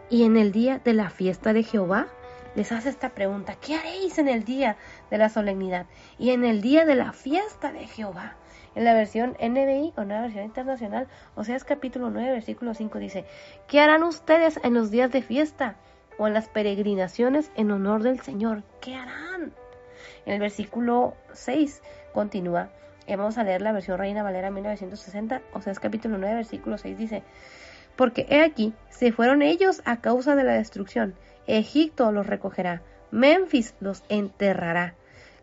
Y 0.09 0.25
en 0.25 0.37
el 0.37 0.53
día 0.53 0.81
de 0.85 0.93
la 0.93 1.11
fiesta 1.11 1.53
de 1.53 1.63
Jehová? 1.63 2.07
Les 2.55 2.73
hace 2.73 2.89
esta 2.89 3.11
pregunta, 3.11 3.57
¿qué 3.61 3.75
haréis 3.75 4.19
en 4.19 4.29
el 4.29 4.45
día 4.45 4.77
de 5.11 5.19
la 5.19 5.29
solemnidad 5.29 5.87
y 6.19 6.31
en 6.31 6.45
el 6.45 6.63
día 6.63 6.85
de 6.87 6.95
la 6.95 7.13
fiesta 7.13 7.71
de 7.71 7.87
Jehová? 7.87 8.37
En 8.75 8.85
la 8.85 8.95
versión 8.95 9.37
NBI 9.41 9.93
o 9.97 10.05
la 10.05 10.23
versión 10.23 10.45
internacional, 10.45 11.07
o 11.35 11.45
sea, 11.45 11.57
es 11.57 11.65
capítulo 11.65 12.11
9, 12.11 12.31
versículo 12.31 12.75
5 12.75 12.99
dice, 12.99 13.25
¿qué 13.69 13.81
harán 13.81 14.03
ustedes 14.03 14.59
en 14.63 14.75
los 14.75 14.91
días 14.91 15.11
de 15.11 15.23
fiesta 15.23 15.77
o 16.19 16.27
en 16.27 16.35
las 16.35 16.49
peregrinaciones 16.49 17.51
en 17.57 17.71
honor 17.71 18.03
del 18.03 18.21
Señor? 18.21 18.63
¿Qué 18.81 18.95
harán? 18.95 19.53
En 20.25 20.33
el 20.33 20.41
versículo 20.41 21.15
6 21.33 21.83
continúa, 22.13 22.71
vamos 23.09 23.39
a 23.39 23.45
leer 23.45 23.63
la 23.63 23.73
versión 23.73 23.99
Reina 23.99 24.23
Valera 24.23 24.51
1960, 24.51 25.43
o 25.53 25.61
sea, 25.61 25.73
es 25.73 25.81
capítulo 25.81 26.19
9, 26.19 26.35
versículo 26.37 26.79
6 26.79 26.99
dice, 26.99 27.23
porque 27.97 28.27
he 28.29 28.43
aquí, 28.43 28.75
se 28.91 29.13
fueron 29.13 29.43
ellos 29.43 29.83
a 29.85 30.01
causa 30.01 30.37
de 30.37 30.45
la 30.45 30.55
destrucción. 30.55 31.15
Egipto 31.47 32.13
los 32.13 32.27
recogerá, 32.27 32.83
Memphis 33.11 33.75
los 33.81 34.05
enterrará. 34.09 34.95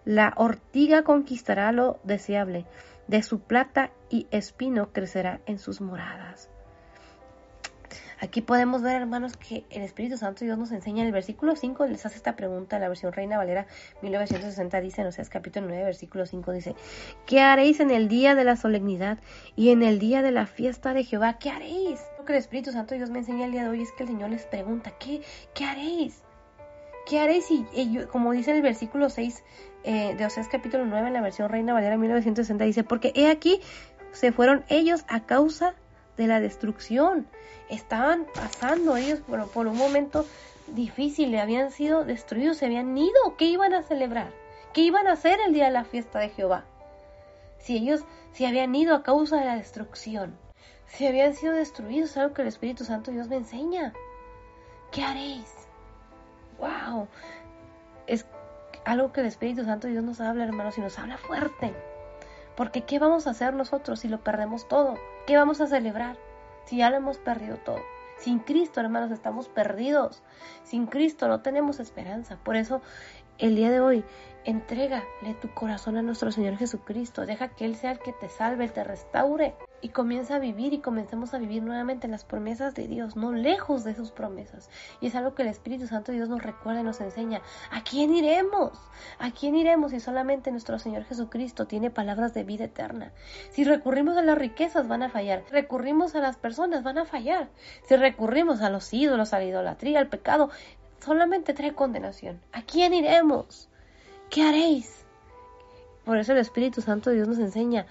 La 0.06 0.34
ortiga 0.36 1.04
conquistará 1.04 1.72
lo 1.72 2.00
deseable, 2.04 2.66
de 3.08 3.24
su 3.24 3.40
plata 3.40 3.92
y 4.10 4.28
espino 4.32 4.92
crecerá 4.92 5.40
en 5.46 5.60
sus 5.60 5.82
moradas. 5.82 6.50
Aquí 8.24 8.40
podemos 8.40 8.82
ver, 8.82 8.96
hermanos, 8.96 9.36
que 9.36 9.66
el 9.70 9.82
Espíritu 9.82 10.16
Santo 10.16 10.46
Dios 10.46 10.58
nos 10.58 10.72
enseña 10.72 11.02
en 11.02 11.08
el 11.08 11.12
versículo 11.12 11.58
5, 11.58 11.88
les 11.88 12.06
hace 12.06 12.16
esta 12.16 12.38
pregunta, 12.38 12.80
la 12.80 12.88
versión 12.88 13.12
Reina 13.12 13.36
Valera 13.36 13.68
1960 14.02 14.80
dice, 14.80 15.04
no 15.04 15.12
sé, 15.12 15.24
es 15.24 15.30
capítulo 15.30 15.68
9, 15.68 15.84
versículo 15.84 16.26
5 16.26 16.54
dice, 16.54 16.74
¿qué 17.26 17.42
haréis 17.42 17.82
en 17.82 17.92
el 17.92 18.08
día 18.08 18.34
de 18.34 18.46
la 18.46 18.56
solemnidad 18.56 19.18
y 19.58 19.72
en 19.72 19.84
el 19.84 20.00
día 20.00 20.22
de 20.22 20.32
la 20.32 20.46
fiesta 20.46 20.94
de 20.94 21.04
Jehová? 21.04 21.38
¿Qué 21.38 21.50
haréis? 21.50 22.00
Lo 22.18 22.24
que 22.24 22.32
el 22.32 22.40
Espíritu 22.40 22.72
Santo 22.72 22.96
Dios 22.96 23.10
me 23.10 23.20
enseña 23.20 23.44
el 23.44 23.52
día 23.52 23.64
de 23.64 23.70
hoy 23.72 23.82
es 23.82 23.92
que 23.92 24.04
el 24.04 24.10
Señor 24.10 24.30
les 24.30 24.46
pregunta, 24.46 24.94
¿qué, 24.98 25.22
qué 25.54 25.66
haréis? 25.66 26.22
¿Qué 27.06 27.20
haréis? 27.20 27.52
Y, 27.52 28.06
como 28.10 28.32
dice 28.32 28.52
en 28.52 28.56
el 28.56 28.64
versículo 28.64 29.10
6 29.10 29.44
eh, 29.84 30.16
de 30.16 30.26
Oseas 30.26 30.48
capítulo 30.48 30.86
9 30.86 31.08
en 31.08 31.14
la 31.14 31.22
versión 31.22 31.50
Reina 31.50 31.74
Valera 31.74 31.98
1960 31.98 32.64
dice, 32.64 32.86
porque 32.86 33.12
he 33.16 33.30
aquí 33.30 33.60
se 34.14 34.32
fueron 34.32 34.64
ellos 34.70 35.04
a 35.10 35.26
causa 35.26 35.76
de 36.16 36.28
la 36.28 36.40
destrucción. 36.40 37.28
Estaban 37.74 38.28
pasando 38.36 38.98
ellos 38.98 39.20
por, 39.22 39.50
por 39.50 39.66
un 39.66 39.76
momento 39.76 40.28
difícil, 40.68 41.36
habían 41.40 41.72
sido 41.72 42.06
destruidos, 42.06 42.58
se 42.58 42.68
habían 42.68 42.96
ido. 42.96 43.36
¿Qué 43.36 43.46
iban 43.46 43.74
a 43.74 43.82
celebrar? 43.82 44.32
¿Qué 44.74 44.82
iban 44.82 45.08
a 45.08 45.14
hacer 45.14 45.40
el 45.40 45.54
día 45.54 45.66
de 45.66 45.72
la 45.72 45.84
fiesta 45.84 46.20
de 46.20 46.30
Jehová? 46.30 46.66
Si 47.58 47.76
ellos 47.76 48.06
se 48.32 48.46
habían 48.46 48.76
ido 48.76 48.96
a 48.96 49.02
causa 49.02 49.38
de 49.38 49.46
la 49.46 49.56
destrucción, 49.56 50.38
si 50.86 51.08
habían 51.08 51.34
sido 51.34 51.54
destruidos, 51.54 52.12
es 52.12 52.18
algo 52.18 52.36
que 52.36 52.44
el 52.44 52.48
Espíritu 52.48 52.86
Santo 52.86 53.10
Dios 53.10 53.28
me 53.28 53.38
enseña. 53.38 53.92
¿Qué 54.92 55.02
haréis? 55.02 55.52
¡Wow! 56.60 57.08
Es 58.06 58.28
algo 58.86 59.12
que 59.12 59.22
el 59.22 59.28
Espíritu 59.28 59.64
Santo 59.64 59.88
Dios 59.88 60.04
nos 60.04 60.22
habla, 60.22 60.44
hermanos, 60.44 60.78
y 60.78 60.82
nos 60.82 61.00
habla 61.00 61.18
fuerte. 61.18 61.74
Porque 62.56 62.82
¿qué 62.82 63.00
vamos 63.00 63.26
a 63.26 63.32
hacer 63.32 63.56
nosotros 63.56 64.02
si 64.02 64.10
lo 64.10 64.24
perdemos 64.24 64.68
todo? 64.68 64.94
¿Qué 65.26 65.38
vamos 65.38 65.60
a 65.60 65.66
celebrar 65.66 66.18
si 66.66 66.78
ya 66.78 66.90
lo 66.90 66.98
hemos 66.98 67.18
perdido 67.18 67.58
todo? 67.58 67.80
Sin 68.18 68.40
Cristo, 68.40 68.80
hermanos, 68.80 69.12
estamos 69.12 69.50
perdidos. 69.50 70.24
Sin 70.64 70.86
Cristo 70.86 71.28
no 71.28 71.42
tenemos 71.42 71.80
esperanza. 71.80 72.38
Por 72.38 72.56
eso, 72.56 72.82
el 73.38 73.56
día 73.56 73.70
de 73.70 73.82
hoy, 73.82 74.06
entrégale 74.46 75.34
tu 75.42 75.54
corazón 75.54 75.98
a 75.98 76.02
nuestro 76.02 76.32
Señor 76.32 76.58
Jesucristo. 76.58 77.26
Deja 77.26 77.50
que 77.50 77.66
Él 77.66 77.76
sea 77.76 77.92
el 77.92 78.00
que 78.00 78.14
te 78.14 78.30
salve, 78.30 78.70
te 78.70 78.84
restaure 78.84 79.56
y 79.84 79.90
comienza 79.90 80.38
a 80.38 80.40
vivir 80.40 80.74
y 80.74 80.80
comencemos 80.80 81.34
a 81.34 81.38
vivir 81.38 81.62
nuevamente 81.62 82.08
las 82.08 82.24
promesas 82.24 82.74
de 82.74 82.88
Dios, 82.88 83.18
no 83.18 83.34
lejos 83.34 83.84
de 83.84 83.94
sus 83.94 84.12
promesas. 84.12 84.70
Y 85.02 85.08
es 85.08 85.16
algo 85.16 85.36
que 85.36 85.42
el 85.42 85.50
Espíritu 85.50 85.88
Santo 85.88 86.14
de 86.14 86.20
Dios 86.20 86.30
nos 86.30 86.42
recuerda 86.42 86.80
y 86.80 86.84
nos 86.86 87.02
enseña. 87.02 87.42
¿A 87.70 87.84
quién 87.84 88.16
iremos? 88.16 88.72
¿A 89.20 89.32
quién 89.32 89.56
iremos 89.56 89.92
si 89.92 90.00
solamente 90.00 90.52
nuestro 90.52 90.80
Señor 90.80 91.04
Jesucristo 91.04 91.68
tiene 91.68 91.90
palabras 91.90 92.34
de 92.34 92.46
vida 92.46 92.64
eterna? 92.64 93.12
Si 93.52 93.66
recurrimos 93.66 94.16
a 94.16 94.22
las 94.22 94.38
riquezas 94.38 94.88
van 94.88 95.04
a 95.04 95.10
fallar. 95.10 95.44
Si 95.48 95.52
recurrimos 95.52 96.16
a 96.16 96.22
las 96.22 96.38
personas 96.38 96.84
van 96.84 96.98
a 96.98 97.06
fallar. 97.06 97.50
Si 97.86 97.98
recurrimos 97.98 98.62
a 98.62 98.70
los 98.70 98.94
ídolos, 98.94 99.34
a 99.34 99.40
la 99.40 99.46
idolatría, 99.46 100.00
al 100.00 100.08
pecado, 100.08 100.50
solamente 101.02 101.54
trae 101.54 101.76
condenación. 101.76 102.40
¿A 102.54 102.62
quién 102.62 102.94
iremos? 102.94 103.68
¿Qué 104.30 104.44
haréis? 104.44 105.04
Por 106.06 106.18
eso 106.18 106.34
el 106.34 106.40
Espíritu 106.40 106.82
Santo 106.82 107.10
de 107.10 107.18
Dios 107.18 107.28
nos 107.28 107.40
enseña 107.40 107.86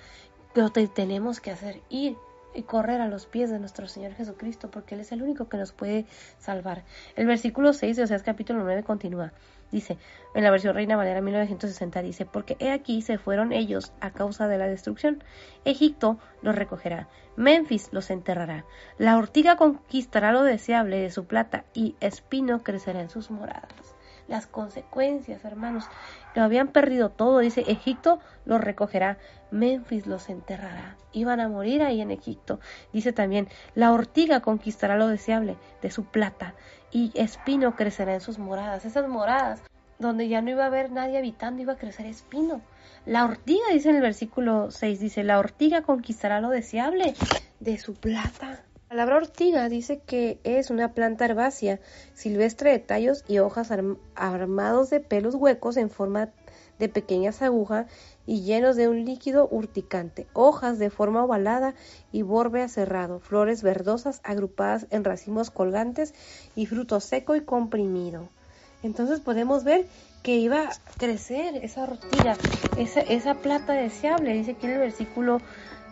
pero 0.52 0.70
tenemos 0.70 1.40
que 1.40 1.50
hacer, 1.50 1.80
ir 1.88 2.16
y 2.54 2.62
correr 2.62 3.00
a 3.00 3.08
los 3.08 3.26
pies 3.26 3.50
de 3.50 3.58
nuestro 3.58 3.88
Señor 3.88 4.12
Jesucristo, 4.12 4.70
porque 4.70 4.94
Él 4.94 5.00
es 5.00 5.12
el 5.12 5.22
único 5.22 5.48
que 5.48 5.56
nos 5.56 5.72
puede 5.72 6.06
salvar. 6.38 6.84
El 7.16 7.26
versículo 7.26 7.72
6 7.72 7.96
de 7.96 8.02
Oseas 8.02 8.22
capítulo 8.22 8.62
9 8.62 8.82
continúa. 8.82 9.32
Dice, 9.70 9.96
en 10.34 10.44
la 10.44 10.50
versión 10.50 10.74
Reina 10.74 10.96
Valera 10.96 11.22
1960 11.22 12.02
dice, 12.02 12.26
porque 12.26 12.56
he 12.58 12.70
aquí 12.70 13.00
se 13.00 13.16
fueron 13.16 13.52
ellos 13.52 13.92
a 14.00 14.10
causa 14.10 14.46
de 14.46 14.58
la 14.58 14.66
destrucción. 14.66 15.24
Egipto 15.64 16.18
los 16.42 16.54
recogerá, 16.54 17.08
Memphis 17.36 17.88
los 17.90 18.10
enterrará, 18.10 18.66
la 18.98 19.16
ortiga 19.16 19.56
conquistará 19.56 20.30
lo 20.32 20.42
deseable 20.42 20.98
de 20.98 21.10
su 21.10 21.24
plata 21.24 21.64
y 21.72 21.96
espino 22.00 22.62
crecerá 22.62 23.00
en 23.00 23.08
sus 23.08 23.30
moradas 23.30 23.91
las 24.32 24.46
consecuencias, 24.46 25.44
hermanos. 25.44 25.84
Lo 26.34 26.42
habían 26.42 26.68
perdido 26.68 27.10
todo, 27.10 27.40
dice, 27.40 27.64
Egipto 27.68 28.18
los 28.46 28.62
recogerá, 28.62 29.18
Memphis 29.50 30.06
los 30.06 30.30
enterrará. 30.30 30.96
Iban 31.12 31.38
a 31.38 31.48
morir 31.48 31.82
ahí 31.82 32.00
en 32.00 32.10
Egipto. 32.10 32.58
Dice 32.94 33.12
también, 33.12 33.48
la 33.74 33.92
ortiga 33.92 34.40
conquistará 34.40 34.96
lo 34.96 35.08
deseable 35.08 35.56
de 35.82 35.90
su 35.90 36.06
plata 36.06 36.54
y 36.90 37.12
espino 37.14 37.76
crecerá 37.76 38.14
en 38.14 38.22
sus 38.22 38.38
moradas. 38.38 38.86
Esas 38.86 39.06
moradas 39.06 39.62
donde 39.98 40.28
ya 40.28 40.40
no 40.40 40.50
iba 40.50 40.64
a 40.64 40.68
haber 40.68 40.90
nadie 40.90 41.18
habitando, 41.18 41.60
iba 41.60 41.74
a 41.74 41.78
crecer 41.78 42.06
espino. 42.06 42.62
La 43.04 43.26
ortiga, 43.26 43.66
dice 43.70 43.90
en 43.90 43.96
el 43.96 44.02
versículo 44.02 44.70
6, 44.70 44.98
dice, 44.98 45.24
la 45.24 45.38
ortiga 45.38 45.82
conquistará 45.82 46.40
lo 46.40 46.48
deseable 46.48 47.14
de 47.60 47.76
su 47.76 47.92
plata. 47.94 48.61
La 48.92 49.06
palabra 49.06 49.26
ortiga 49.26 49.70
dice 49.70 50.00
que 50.04 50.38
es 50.44 50.68
una 50.68 50.92
planta 50.92 51.24
herbácea, 51.24 51.80
silvestre 52.12 52.72
de 52.72 52.78
tallos 52.78 53.24
y 53.26 53.38
hojas 53.38 53.72
armados 54.14 54.90
de 54.90 55.00
pelos 55.00 55.34
huecos 55.34 55.78
en 55.78 55.88
forma 55.88 56.28
de 56.78 56.90
pequeñas 56.90 57.40
agujas 57.40 57.86
y 58.26 58.42
llenos 58.42 58.76
de 58.76 58.88
un 58.88 59.06
líquido 59.06 59.48
urticante, 59.50 60.26
hojas 60.34 60.78
de 60.78 60.90
forma 60.90 61.24
ovalada 61.24 61.74
y 62.12 62.20
borde 62.20 62.68
cerrado, 62.68 63.18
flores 63.18 63.62
verdosas 63.62 64.20
agrupadas 64.24 64.86
en 64.90 65.04
racimos 65.04 65.50
colgantes 65.50 66.12
y 66.54 66.66
fruto 66.66 67.00
seco 67.00 67.34
y 67.34 67.40
comprimido. 67.40 68.28
Entonces 68.82 69.20
podemos 69.20 69.64
ver 69.64 69.86
que 70.22 70.36
iba 70.36 70.64
a 70.64 70.72
crecer 70.98 71.56
esa 71.64 71.84
ortiga, 71.84 72.36
esa, 72.76 73.00
esa 73.00 73.36
plata 73.36 73.72
deseable. 73.72 74.34
Dice 74.34 74.50
aquí 74.50 74.66
en 74.66 74.72
el 74.72 74.80
versículo 74.80 75.40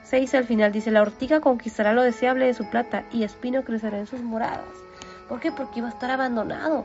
6 0.05 0.35
al 0.35 0.45
final, 0.45 0.73
dice, 0.73 0.91
la 0.91 1.03
ortiga 1.03 1.41
conquistará 1.41 1.93
lo 1.93 2.03
deseable 2.03 2.47
de 2.47 2.55
su 2.55 2.69
plata 2.69 3.05
y 3.13 3.23
espino 3.23 3.65
crecerá 3.65 3.99
en 3.99 4.07
sus 4.07 4.23
moradas. 4.23 4.65
¿Por 5.29 5.39
qué? 5.39 5.53
Porque 5.53 5.79
iba 5.79 5.89
a 5.89 5.93
estar 5.93 6.11
abandonado. 6.11 6.85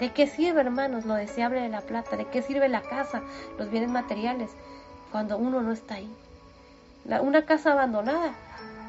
¿De 0.00 0.12
qué 0.12 0.26
sirve, 0.26 0.60
hermanos, 0.60 1.06
lo 1.06 1.14
deseable 1.14 1.62
de 1.62 1.70
la 1.70 1.80
plata? 1.80 2.16
¿De 2.16 2.26
qué 2.26 2.42
sirve 2.42 2.68
la 2.68 2.82
casa, 2.82 3.22
los 3.58 3.70
bienes 3.70 3.90
materiales, 3.90 4.50
cuando 5.10 5.38
uno 5.38 5.62
no 5.62 5.72
está 5.72 5.94
ahí? 5.94 6.14
una 7.22 7.46
casa 7.46 7.72
abandonada, 7.72 8.32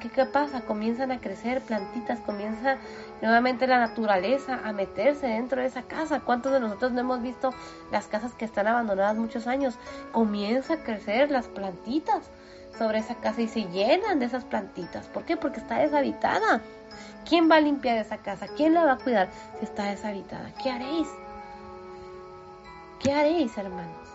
¿qué, 0.01 0.09
¿qué 0.09 0.25
pasa? 0.25 0.61
Comienzan 0.61 1.11
a 1.11 1.19
crecer 1.19 1.61
plantitas, 1.61 2.19
comienza 2.19 2.78
nuevamente 3.21 3.67
la 3.67 3.78
naturaleza 3.78 4.59
a 4.65 4.73
meterse 4.73 5.28
dentro 5.28 5.61
de 5.61 5.67
esa 5.67 5.84
casa. 5.84 6.19
¿Cuántos 6.19 6.51
de 6.51 6.59
nosotros 6.59 6.91
no 6.91 7.01
hemos 7.01 7.21
visto 7.21 7.53
las 7.91 8.07
casas 8.07 8.34
que 8.34 8.43
están 8.43 8.67
abandonadas 8.67 9.17
muchos 9.17 9.47
años? 9.47 9.75
Comienza 10.11 10.73
a 10.73 10.84
crecer 10.84 11.32
las 11.32 11.47
plantitas 11.47 12.30
sobre 12.78 12.99
esa 12.99 13.15
casa 13.15 13.41
y 13.41 13.47
se 13.47 13.63
llenan 13.65 14.19
de 14.19 14.25
esas 14.25 14.43
plantitas. 14.43 15.07
¿Por 15.07 15.23
qué? 15.23 15.38
Porque 15.38 15.59
está 15.59 15.80
deshabitada. 15.80 16.61
¿Quién 17.28 17.49
va 17.49 17.55
a 17.55 17.61
limpiar 17.61 17.97
esa 17.97 18.17
casa? 18.17 18.47
¿Quién 18.47 18.73
la 18.73 18.86
va 18.86 18.93
a 18.93 18.97
cuidar 18.97 19.30
si 19.59 19.65
está 19.65 19.86
deshabitada? 19.86 20.53
¿Qué 20.61 20.69
haréis? 20.69 21.07
¿Qué 22.99 23.11
haréis, 23.11 23.57
hermanos? 23.57 24.07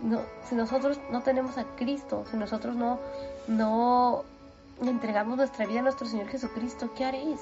No, 0.00 0.20
si 0.48 0.54
nosotros 0.54 0.98
no 1.10 1.22
tenemos 1.22 1.58
a 1.58 1.64
Cristo, 1.76 2.24
si 2.30 2.36
nosotros 2.36 2.76
no, 2.76 2.98
no 3.48 4.24
entregamos 4.80 5.36
nuestra 5.36 5.66
vida 5.66 5.80
a 5.80 5.82
nuestro 5.82 6.06
Señor 6.06 6.28
Jesucristo, 6.28 6.90
¿qué 6.96 7.04
haréis? 7.04 7.40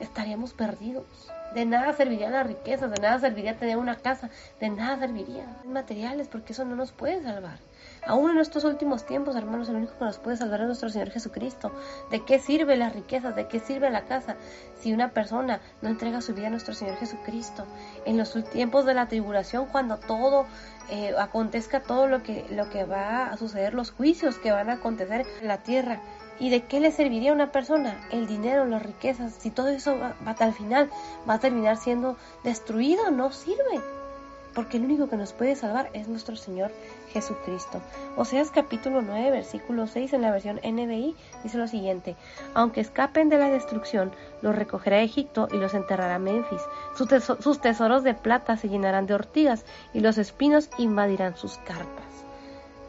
Estaríamos 0.00 0.52
perdidos. 0.52 1.30
De 1.54 1.66
nada 1.66 1.92
serviría 1.92 2.30
la 2.30 2.44
riqueza, 2.44 2.86
de 2.88 3.00
nada 3.00 3.18
serviría 3.18 3.56
tener 3.56 3.76
una 3.76 3.96
casa, 3.96 4.30
de 4.60 4.70
nada 4.70 4.98
serviría 4.98 5.44
materiales, 5.64 6.28
porque 6.28 6.52
eso 6.52 6.64
no 6.64 6.76
nos 6.76 6.92
puede 6.92 7.22
salvar. 7.22 7.58
Aún 8.06 8.30
en 8.30 8.38
estos 8.38 8.64
últimos 8.64 9.04
tiempos, 9.04 9.36
hermanos, 9.36 9.68
el 9.68 9.76
único 9.76 9.92
que 9.98 10.04
nos 10.04 10.18
puede 10.18 10.36
salvar 10.36 10.60
es 10.60 10.66
nuestro 10.66 10.88
Señor 10.88 11.10
Jesucristo. 11.10 11.70
¿De 12.10 12.24
qué 12.24 12.38
sirve 12.38 12.76
las 12.76 12.94
riquezas? 12.94 13.36
¿De 13.36 13.46
qué 13.46 13.60
sirve 13.60 13.90
la 13.90 14.04
casa 14.04 14.36
si 14.80 14.92
una 14.92 15.10
persona 15.10 15.60
no 15.82 15.90
entrega 15.90 16.22
su 16.22 16.34
vida 16.34 16.46
a 16.46 16.50
nuestro 16.50 16.74
Señor 16.74 16.96
Jesucristo? 16.96 17.66
En 18.06 18.16
los 18.16 18.32
tiempos 18.50 18.86
de 18.86 18.94
la 18.94 19.08
tribulación, 19.08 19.66
cuando 19.66 19.98
todo 19.98 20.46
eh, 20.88 21.14
acontezca, 21.18 21.82
todo 21.82 22.06
lo 22.06 22.22
que, 22.22 22.46
lo 22.50 22.70
que 22.70 22.84
va 22.84 23.26
a 23.26 23.36
suceder, 23.36 23.74
los 23.74 23.90
juicios 23.90 24.38
que 24.38 24.50
van 24.50 24.70
a 24.70 24.74
acontecer 24.74 25.26
en 25.40 25.48
la 25.48 25.58
tierra, 25.58 26.00
¿Y 26.38 26.48
de 26.48 26.62
qué 26.62 26.80
le 26.80 26.90
serviría 26.90 27.32
a 27.32 27.34
una 27.34 27.52
persona 27.52 28.00
el 28.10 28.26
dinero, 28.26 28.64
las 28.64 28.82
riquezas? 28.82 29.34
Si 29.34 29.50
todo 29.50 29.68
eso 29.68 29.98
va, 29.98 30.14
va, 30.26 30.34
al 30.38 30.54
final 30.54 30.88
va 31.28 31.34
a 31.34 31.38
terminar 31.38 31.76
siendo 31.76 32.16
destruido, 32.42 33.10
no 33.10 33.30
sirve 33.30 33.82
porque 34.54 34.76
el 34.76 34.84
único 34.84 35.08
que 35.08 35.16
nos 35.16 35.32
puede 35.32 35.56
salvar 35.56 35.90
es 35.92 36.08
nuestro 36.08 36.36
Señor 36.36 36.70
Jesucristo. 37.12 37.80
Oseas 38.16 38.50
capítulo 38.50 39.02
9, 39.02 39.30
versículo 39.30 39.86
6 39.86 40.12
en 40.12 40.22
la 40.22 40.30
versión 40.30 40.60
NBI 40.64 41.16
dice 41.42 41.58
lo 41.58 41.68
siguiente, 41.68 42.16
aunque 42.54 42.80
escapen 42.80 43.28
de 43.28 43.38
la 43.38 43.48
destrucción, 43.48 44.12
los 44.42 44.54
recogerá 44.54 45.00
Egipto 45.00 45.48
y 45.50 45.56
los 45.56 45.74
enterrará 45.74 46.18
Memphis. 46.18 46.62
Sus, 46.96 47.60
tesoros 47.60 48.04
de 48.04 48.14
plata 48.14 48.56
se 48.56 48.68
llenarán 48.68 49.06
de 49.06 49.14
ortigas 49.14 49.64
y 49.92 50.00
los 50.00 50.18
espinos 50.18 50.70
invadirán 50.78 51.36
sus 51.36 51.58
carpas. 51.58 52.24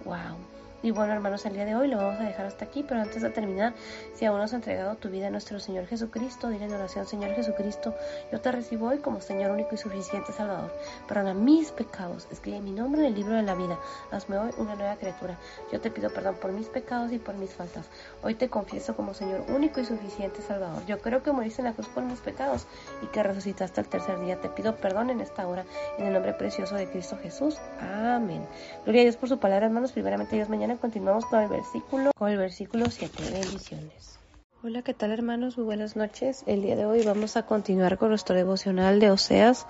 Wow. 0.06 0.51
Y 0.84 0.90
bueno, 0.90 1.14
hermanos, 1.14 1.46
el 1.46 1.54
día 1.54 1.66
de 1.66 1.76
hoy 1.76 1.88
lo 1.88 1.98
vamos 1.98 2.20
a 2.20 2.24
dejar 2.24 2.48
hasta 2.48 2.66
aquí, 2.66 2.84
pero 2.84 3.02
antes 3.02 3.22
de 3.22 3.30
terminar, 3.30 3.76
si 4.16 4.26
aún 4.26 4.40
no 4.40 4.46
has 4.46 4.54
entregado 4.54 4.96
tu 4.96 5.10
vida 5.10 5.28
a 5.28 5.30
nuestro 5.30 5.60
Señor 5.60 5.86
Jesucristo, 5.86 6.50
dile 6.50 6.66
en 6.66 6.74
oración, 6.74 7.06
Señor 7.06 7.36
Jesucristo, 7.36 7.94
yo 8.32 8.42
te 8.42 8.52
recibo 8.52 8.88
hoy 8.88 8.98
como 8.98 9.22
Señor 9.22 9.52
único 9.52 9.76
y 9.76 9.78
suficiente 9.78 10.34
Salvador. 10.34 10.74
Perdona 11.08 11.36
mis 11.36 11.70
pecados, 11.72 12.28
escribe 12.32 12.62
mi 12.62 12.72
nombre 12.72 13.02
en 13.02 13.08
el 13.08 13.14
libro 13.14 13.36
de 13.36 13.44
la 13.44 13.54
vida, 13.54 13.78
hazme 14.10 14.40
hoy 14.40 14.50
una 14.58 14.76
nueva 14.76 14.96
criatura. 14.96 15.38
Yo 15.72 15.80
te 15.80 15.92
pido 15.92 16.12
perdón 16.12 16.38
por 16.42 16.52
mis 16.52 16.68
pecados 16.68 17.12
y 17.12 17.20
por 17.20 17.36
mis 17.36 17.52
faltas. 17.52 17.86
Hoy 18.24 18.34
te 18.34 18.50
confieso 18.50 18.96
como 18.96 19.14
Señor 19.14 19.44
único 19.50 19.82
y 19.82 19.86
suficiente 19.86 20.42
Salvador. 20.42 20.84
Yo 20.88 21.00
creo 21.00 21.22
que 21.22 21.32
moriste 21.32 21.62
en 21.62 21.68
la 21.68 21.74
cruz 21.74 21.90
por 21.90 22.04
mis 22.04 22.20
pecados 22.20 22.66
y 23.04 23.06
que 23.08 23.22
resucitaste 23.22 23.82
el 23.82 23.88
tercer 23.88 24.20
día. 24.20 24.42
Te 24.42 24.50
pido 24.50 24.76
perdón 24.78 25.12
en 25.12 25.22
esta 25.22 25.48
hora, 25.48 25.64
en 26.00 26.08
el 26.08 26.14
nombre 26.14 26.34
precioso 26.34 26.74
de 26.74 26.90
Cristo 26.90 27.20
Jesús. 27.22 27.60
Amén. 27.80 28.48
Gloria 28.84 29.02
a 29.02 29.04
Dios 29.04 29.18
por 29.18 29.30
su 29.30 29.38
palabra, 29.38 29.68
hermanos. 29.68 29.92
Primeramente, 29.92 30.36
Dios 30.36 30.50
mañana 30.50 30.71
continuamos 30.78 31.26
con 31.26 31.40
el 31.42 31.50
versículo, 31.50 32.12
con 32.18 32.30
el 32.30 32.38
versículo 32.38 32.86
7. 32.90 33.24
Bendiciones. 33.32 34.20
Hola, 34.64 34.82
¿qué 34.84 34.94
tal 34.94 35.12
hermanos? 35.12 35.58
Muy 35.58 35.66
buenas 35.66 35.96
noches. 35.96 36.44
El 36.46 36.62
día 36.62 36.76
de 36.76 36.86
hoy 36.86 37.04
vamos 37.04 37.36
a 37.36 37.46
continuar 37.46 37.98
con 37.98 38.10
nuestro 38.10 38.36
devocional 38.36 39.00
de 39.00 39.10
Oseas, 39.10 39.66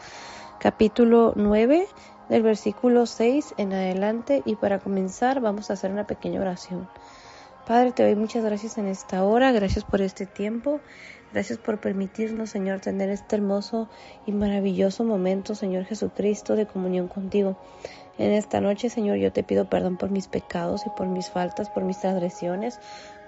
capítulo 0.60 1.34
9, 1.36 1.88
del 2.30 2.43
versículo 2.43 3.06
6 3.06 3.56
en 3.58 3.74
adelante. 3.74 4.43
Y 4.45 4.56
para 4.56 4.80
comenzar 4.80 5.39
vamos 5.39 5.70
a 5.70 5.74
hacer 5.74 5.91
una 5.91 6.08
pequeña 6.08 6.41
oración. 6.41 6.89
Padre, 7.66 7.91
te 7.91 8.04
doy 8.04 8.16
muchas 8.16 8.43
gracias 8.43 8.78
en 8.78 8.88
esta 8.88 9.24
hora, 9.24 9.52
gracias 9.52 9.86
por 9.86 10.02
este 10.02 10.26
tiempo, 10.26 10.82
gracias 11.32 11.60
por 11.60 11.80
permitirnos, 11.80 12.49
Señor, 12.49 12.82
tener 12.82 13.10
este 13.10 13.36
hermoso 13.36 13.88
y 14.26 14.32
maravilloso 14.32 15.04
momento, 15.04 15.56
Señor 15.56 15.86
Jesucristo, 15.86 16.56
de 16.56 16.66
comunión 16.66 17.08
contigo. 17.08 17.58
En 18.22 18.34
esta 18.34 18.61
noche, 18.61 18.91
Señor, 18.91 19.17
yo 19.17 19.32
te 19.32 19.41
pido 19.41 19.65
perdón 19.65 19.97
por 19.97 20.11
mis 20.11 20.28
pecados 20.28 20.86
y 20.86 20.91
por 20.91 21.07
mis 21.07 21.32
faltas, 21.32 21.72
por 21.72 21.84
mis 21.84 21.99
transgresiones, 22.01 22.80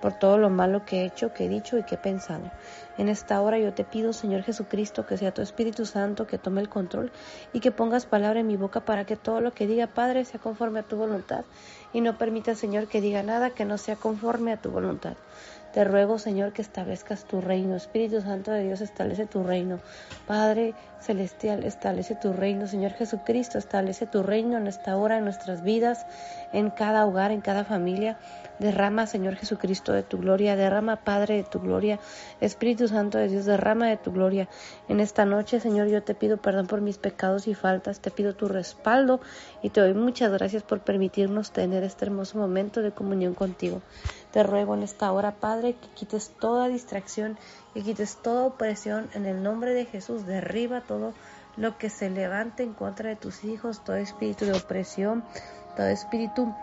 por 0.03 0.13
todo 0.13 0.37
lo 0.37 0.51
malo 0.51 0.85
que 0.85 1.01
he 1.01 1.05
hecho, 1.05 1.33
que 1.33 1.45
he 1.45 1.49
dicho 1.49 1.79
y 1.79 1.83
que 1.83 1.95
he 1.95 1.97
pensado. 1.97 2.51
En 2.99 3.09
esta 3.09 3.41
hora 3.41 3.57
yo 3.57 3.73
te 3.73 3.85
pido, 3.85 4.13
Señor 4.13 4.43
Jesucristo, 4.43 5.07
que 5.07 5.17
sea 5.17 5.33
tu 5.33 5.41
Espíritu 5.41 5.87
Santo 5.87 6.27
que 6.27 6.37
tome 6.37 6.61
el 6.61 6.69
control 6.69 7.11
y 7.53 7.59
que 7.59 7.71
pongas 7.71 8.05
palabra 8.05 8.41
en 8.41 8.45
mi 8.45 8.55
boca 8.55 8.81
para 8.81 9.03
que 9.03 9.15
todo 9.15 9.41
lo 9.41 9.51
que 9.51 9.65
diga, 9.65 9.87
Padre, 9.87 10.25
sea 10.25 10.39
conforme 10.39 10.81
a 10.81 10.83
tu 10.83 10.95
voluntad 10.95 11.43
y 11.91 12.01
no 12.01 12.19
permita, 12.19 12.53
Señor, 12.53 12.85
que 12.85 13.01
diga 13.01 13.23
nada 13.23 13.49
que 13.49 13.65
no 13.65 13.79
sea 13.79 13.95
conforme 13.95 14.51
a 14.51 14.61
tu 14.61 14.69
voluntad. 14.69 15.15
Te 15.73 15.83
ruego, 15.83 16.19
Señor, 16.19 16.53
que 16.53 16.61
establezcas 16.61 17.25
tu 17.25 17.41
reino. 17.41 17.75
Espíritu 17.75 18.21
Santo 18.21 18.51
de 18.51 18.63
Dios, 18.63 18.79
establece 18.81 19.25
tu 19.25 19.41
reino. 19.43 19.79
Padre 20.27 20.75
Celestial, 20.99 21.63
establece 21.63 22.13
tu 22.13 22.31
reino. 22.31 22.67
Señor 22.67 22.91
Jesucristo, 22.91 23.57
establece 23.57 24.05
tu 24.05 24.21
reino 24.21 24.57
en 24.57 24.67
esta 24.67 24.95
hora, 24.95 25.17
en 25.17 25.23
nuestras 25.23 25.63
vidas, 25.63 26.05
en 26.51 26.69
cada 26.69 27.07
hogar, 27.07 27.31
en 27.31 27.41
cada 27.41 27.65
familia. 27.65 28.19
Derrama, 28.63 29.07
Señor 29.07 29.35
Jesucristo, 29.35 29.91
de 29.91 30.03
tu 30.03 30.19
gloria. 30.19 30.55
Derrama, 30.55 30.95
Padre, 31.03 31.35
de 31.35 31.43
tu 31.43 31.59
gloria. 31.59 31.99
Espíritu 32.39 32.87
Santo 32.87 33.17
de 33.17 33.27
Dios, 33.27 33.43
derrama 33.43 33.89
de 33.89 33.97
tu 33.97 34.13
gloria. 34.13 34.47
En 34.87 35.01
esta 35.01 35.25
noche, 35.25 35.59
Señor, 35.59 35.89
yo 35.89 36.01
te 36.01 36.15
pido 36.15 36.37
perdón 36.37 36.67
por 36.67 36.79
mis 36.79 36.97
pecados 36.97 37.49
y 37.49 37.55
faltas. 37.55 37.99
Te 37.99 38.09
pido 38.09 38.35
tu 38.35 38.47
respaldo 38.47 39.19
y 39.61 39.69
te 39.69 39.81
doy 39.81 39.93
muchas 39.93 40.31
gracias 40.31 40.63
por 40.63 40.79
permitirnos 40.79 41.51
tener 41.51 41.83
este 41.83 42.05
hermoso 42.05 42.37
momento 42.37 42.81
de 42.81 42.93
comunión 42.93 43.33
contigo. 43.33 43.81
Te 44.31 44.43
ruego 44.43 44.75
en 44.75 44.83
esta 44.83 45.11
hora, 45.11 45.33
Padre, 45.33 45.73
que 45.73 45.89
quites 45.89 46.31
toda 46.39 46.69
distracción, 46.69 47.37
que 47.73 47.83
quites 47.83 48.15
toda 48.23 48.45
opresión 48.45 49.09
en 49.13 49.25
el 49.25 49.43
nombre 49.43 49.73
de 49.73 49.83
Jesús. 49.83 50.25
Derriba 50.25 50.79
todo 50.79 51.11
lo 51.57 51.77
que 51.77 51.89
se 51.89 52.09
levante 52.09 52.63
en 52.63 52.71
contra 52.73 53.09
de 53.09 53.17
tus 53.17 53.43
hijos, 53.43 53.83
todo 53.83 53.97
espíritu 53.97 54.45
de 54.45 54.53
opresión, 54.53 55.25
todo 55.75 55.87
espíritu 55.87 56.55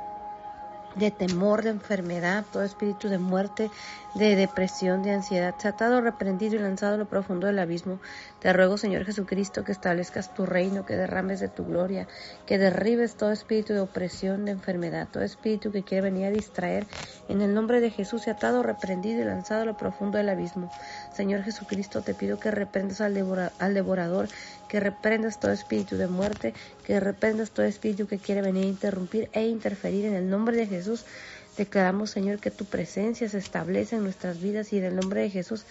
de 1.01 1.11
temor, 1.11 1.63
de 1.63 1.71
enfermedad, 1.71 2.45
todo 2.53 2.63
espíritu 2.63 3.09
de 3.09 3.19
muerte, 3.19 3.71
de 4.15 4.37
depresión, 4.37 5.03
de 5.03 5.13
ansiedad, 5.13 5.55
tratado, 5.59 6.01
reprendido 6.01 6.57
y 6.57 6.59
lanzado 6.59 6.95
a 6.95 6.99
lo 6.99 7.07
profundo 7.07 7.47
del 7.47 7.59
abismo. 7.59 8.01
Te 8.39 8.53
ruego, 8.53 8.77
Señor 8.77 9.05
Jesucristo, 9.07 9.65
que 9.65 9.73
establezcas 9.73 10.35
tu 10.35 10.45
reino, 10.45 10.85
que 10.85 10.97
derrames 10.97 11.41
de 11.41 11.49
tu 11.49 11.65
gloria, 11.65 12.07
que 12.47 12.59
derribes 12.59 13.15
todo 13.15 13.33
espíritu 13.33 13.73
de 13.73 13.81
opresión, 13.81 14.45
de 14.45 14.53
enfermedad, 14.53 15.09
todo 15.11 15.23
espíritu 15.23 15.73
que 15.73 15.83
quiere 15.83 16.11
venir 16.11 16.27
a 16.27 16.31
distraer. 16.31 16.87
En 17.29 17.41
el 17.41 17.55
nombre 17.55 17.81
de 17.81 17.91
Jesús, 17.91 18.29
atado, 18.29 18.63
reprendido 18.63 19.23
y 19.23 19.25
lanzado 19.25 19.63
a 19.63 19.65
lo 19.65 19.77
profundo 19.77 20.19
del 20.19 20.29
abismo. 20.29 20.71
Señor 21.15 21.43
Jesucristo, 21.43 22.03
te 22.03 22.15
pido 22.15 22.39
que 22.39 22.51
reprendas 22.51 23.01
al, 23.01 23.17
al 23.59 23.75
devorador, 23.75 24.29
que 24.71 24.79
reprendas 24.79 25.41
todo 25.41 25.51
espíritu 25.51 25.97
de 25.97 26.07
muerte, 26.07 26.55
que 26.87 27.01
reprendas 27.01 27.51
todo 27.51 27.67
espíritu 27.67 28.07
que 28.07 28.19
quiere 28.19 28.41
venir 28.41 28.65
a 28.65 28.69
interrumpir 28.69 29.29
e 29.33 29.47
interferir 29.47 30.07
en 30.07 30.15
el 30.15 30.31
nombre 30.31 30.57
de 30.57 30.67
Jesús. 30.67 31.05
Declaramos, 31.57 32.11
Señor, 32.11 32.39
que 32.39 32.53
tu 32.53 32.65
presencia 32.65 33.29
se 33.29 33.39
establece 33.39 33.97
en 33.97 34.05
nuestras 34.05 34.41
vidas 34.41 34.73
y 34.73 34.79
en 34.79 34.85
el 34.85 34.95
nombre 34.95 35.23
de 35.23 35.31
Jesús 35.31 35.67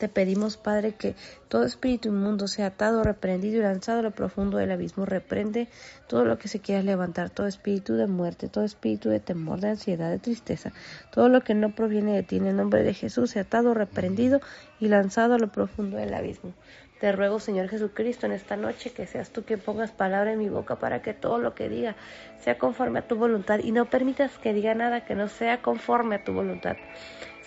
te 0.00 0.08
pedimos, 0.08 0.56
Padre, 0.56 0.94
que 0.94 1.14
todo 1.48 1.64
espíritu 1.64 2.08
inmundo 2.08 2.48
sea 2.48 2.68
atado, 2.68 3.04
reprendido 3.04 3.58
y 3.58 3.62
lanzado 3.62 3.98
a 3.98 4.02
lo 4.02 4.12
profundo 4.12 4.56
del 4.56 4.70
abismo. 4.70 5.04
Reprende 5.04 5.68
todo 6.08 6.24
lo 6.24 6.38
que 6.38 6.48
se 6.48 6.58
quiera 6.58 6.82
levantar, 6.82 7.28
todo 7.28 7.46
espíritu 7.46 7.92
de 7.94 8.06
muerte, 8.06 8.48
todo 8.48 8.64
espíritu 8.64 9.10
de 9.10 9.20
temor, 9.20 9.60
de 9.60 9.68
ansiedad, 9.68 10.10
de 10.10 10.18
tristeza, 10.18 10.72
todo 11.12 11.28
lo 11.28 11.42
que 11.42 11.52
no 11.52 11.74
proviene 11.74 12.14
de 12.14 12.22
ti. 12.22 12.36
En 12.38 12.46
el 12.46 12.56
nombre 12.56 12.82
de 12.82 12.94
Jesús 12.94 13.32
sea 13.32 13.42
atado, 13.42 13.74
reprendido 13.74 14.40
y 14.80 14.88
lanzado 14.88 15.34
a 15.34 15.38
lo 15.38 15.52
profundo 15.52 15.98
del 15.98 16.14
abismo. 16.14 16.54
Te 17.00 17.12
ruego, 17.12 17.40
Señor 17.40 17.68
Jesucristo, 17.68 18.26
en 18.26 18.32
esta 18.32 18.56
noche 18.56 18.92
que 18.92 19.06
seas 19.06 19.30
tú 19.30 19.42
quien 19.42 19.58
pongas 19.58 19.90
palabra 19.90 20.32
en 20.32 20.38
mi 20.38 20.50
boca 20.50 20.78
para 20.78 21.00
que 21.00 21.14
todo 21.14 21.38
lo 21.38 21.54
que 21.54 21.70
diga 21.70 21.96
sea 22.40 22.58
conforme 22.58 22.98
a 22.98 23.08
tu 23.08 23.16
voluntad 23.16 23.60
y 23.60 23.72
no 23.72 23.86
permitas 23.86 24.36
que 24.36 24.52
diga 24.52 24.74
nada 24.74 25.06
que 25.06 25.14
no 25.14 25.28
sea 25.28 25.62
conforme 25.62 26.16
a 26.16 26.24
tu 26.24 26.34
voluntad. 26.34 26.76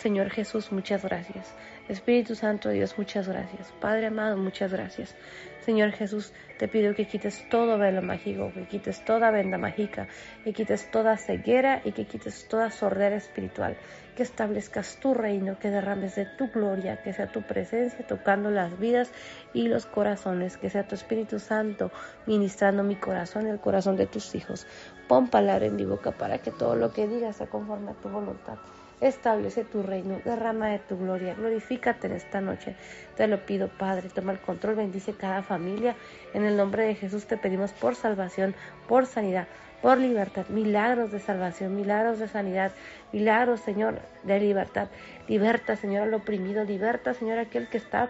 Señor 0.03 0.31
Jesús, 0.31 0.73
muchas 0.73 1.01
gracias. 1.05 1.55
Espíritu 1.87 2.35
Santo 2.35 2.67
Dios, 2.67 2.97
muchas 2.97 3.25
gracias. 3.25 3.71
Padre 3.79 4.07
amado, 4.07 4.35
muchas 4.35 4.73
gracias. 4.73 5.15
Señor 5.61 5.93
Jesús, 5.93 6.33
te 6.59 6.67
pido 6.67 6.93
que 6.93 7.07
quites 7.07 7.47
todo 7.47 7.77
velo 7.77 8.01
mágico, 8.01 8.51
que 8.53 8.67
quites 8.67 9.05
toda 9.05 9.31
venda 9.31 9.57
mágica, 9.57 10.09
que 10.43 10.51
quites 10.51 10.91
toda 10.91 11.15
ceguera 11.15 11.79
y 11.85 11.93
que 11.93 12.03
quites 12.03 12.49
toda 12.49 12.69
sordera 12.69 13.15
espiritual, 13.15 13.77
que 14.17 14.23
establezcas 14.23 14.97
tu 14.97 15.13
reino, 15.13 15.57
que 15.57 15.69
derrames 15.69 16.15
de 16.15 16.25
tu 16.25 16.49
gloria, 16.49 17.01
que 17.01 17.13
sea 17.13 17.31
tu 17.31 17.41
presencia 17.41 18.05
tocando 18.05 18.51
las 18.51 18.77
vidas 18.77 19.09
y 19.53 19.69
los 19.69 19.85
corazones, 19.85 20.57
que 20.57 20.69
sea 20.69 20.85
tu 20.85 20.95
Espíritu 20.95 21.39
Santo 21.39 21.91
ministrando 22.25 22.83
mi 22.83 22.97
corazón 22.97 23.47
y 23.47 23.51
el 23.51 23.61
corazón 23.61 23.95
de 23.95 24.07
tus 24.07 24.35
hijos. 24.35 24.67
Pon 25.07 25.29
palabra 25.29 25.65
en 25.65 25.77
mi 25.77 25.85
boca 25.85 26.11
para 26.11 26.39
que 26.39 26.51
todo 26.51 26.75
lo 26.75 26.91
que 26.91 27.07
digas 27.07 27.37
sea 27.37 27.47
conforme 27.47 27.91
a 27.91 27.93
tu 27.93 28.09
voluntad. 28.09 28.57
Establece 29.03 29.65
tu 29.65 29.83
reino, 29.83 30.21
derrama 30.23 30.69
de 30.69 30.79
tu 30.79 30.97
gloria, 30.97 31.33
glorifícate 31.33 32.07
en 32.07 32.13
esta 32.13 32.39
noche. 32.39 32.77
Te 33.17 33.27
lo 33.27 33.45
pido, 33.45 33.67
Padre, 33.67 34.07
toma 34.07 34.31
el 34.31 34.39
control, 34.39 34.75
bendice 34.75 35.11
cada 35.11 35.43
familia. 35.43 35.97
En 36.33 36.45
el 36.45 36.55
nombre 36.55 36.85
de 36.85 36.95
Jesús 36.95 37.25
te 37.25 37.35
pedimos 37.35 37.73
por 37.73 37.95
salvación, 37.95 38.55
por 38.87 39.05
sanidad, 39.05 39.49
por 39.81 39.97
libertad, 39.97 40.47
milagros 40.47 41.11
de 41.11 41.19
salvación, 41.19 41.75
milagros 41.75 42.17
de 42.17 42.29
sanidad, 42.29 42.71
milagros, 43.11 43.59
Señor, 43.59 43.99
de 44.23 44.39
libertad. 44.39 44.87
Liberta, 45.27 45.75
Señor, 45.75 46.03
al 46.03 46.13
oprimido, 46.13 46.63
liberta, 46.63 47.13
Señor, 47.13 47.39
aquel 47.39 47.67
que 47.67 47.79
está 47.79 48.09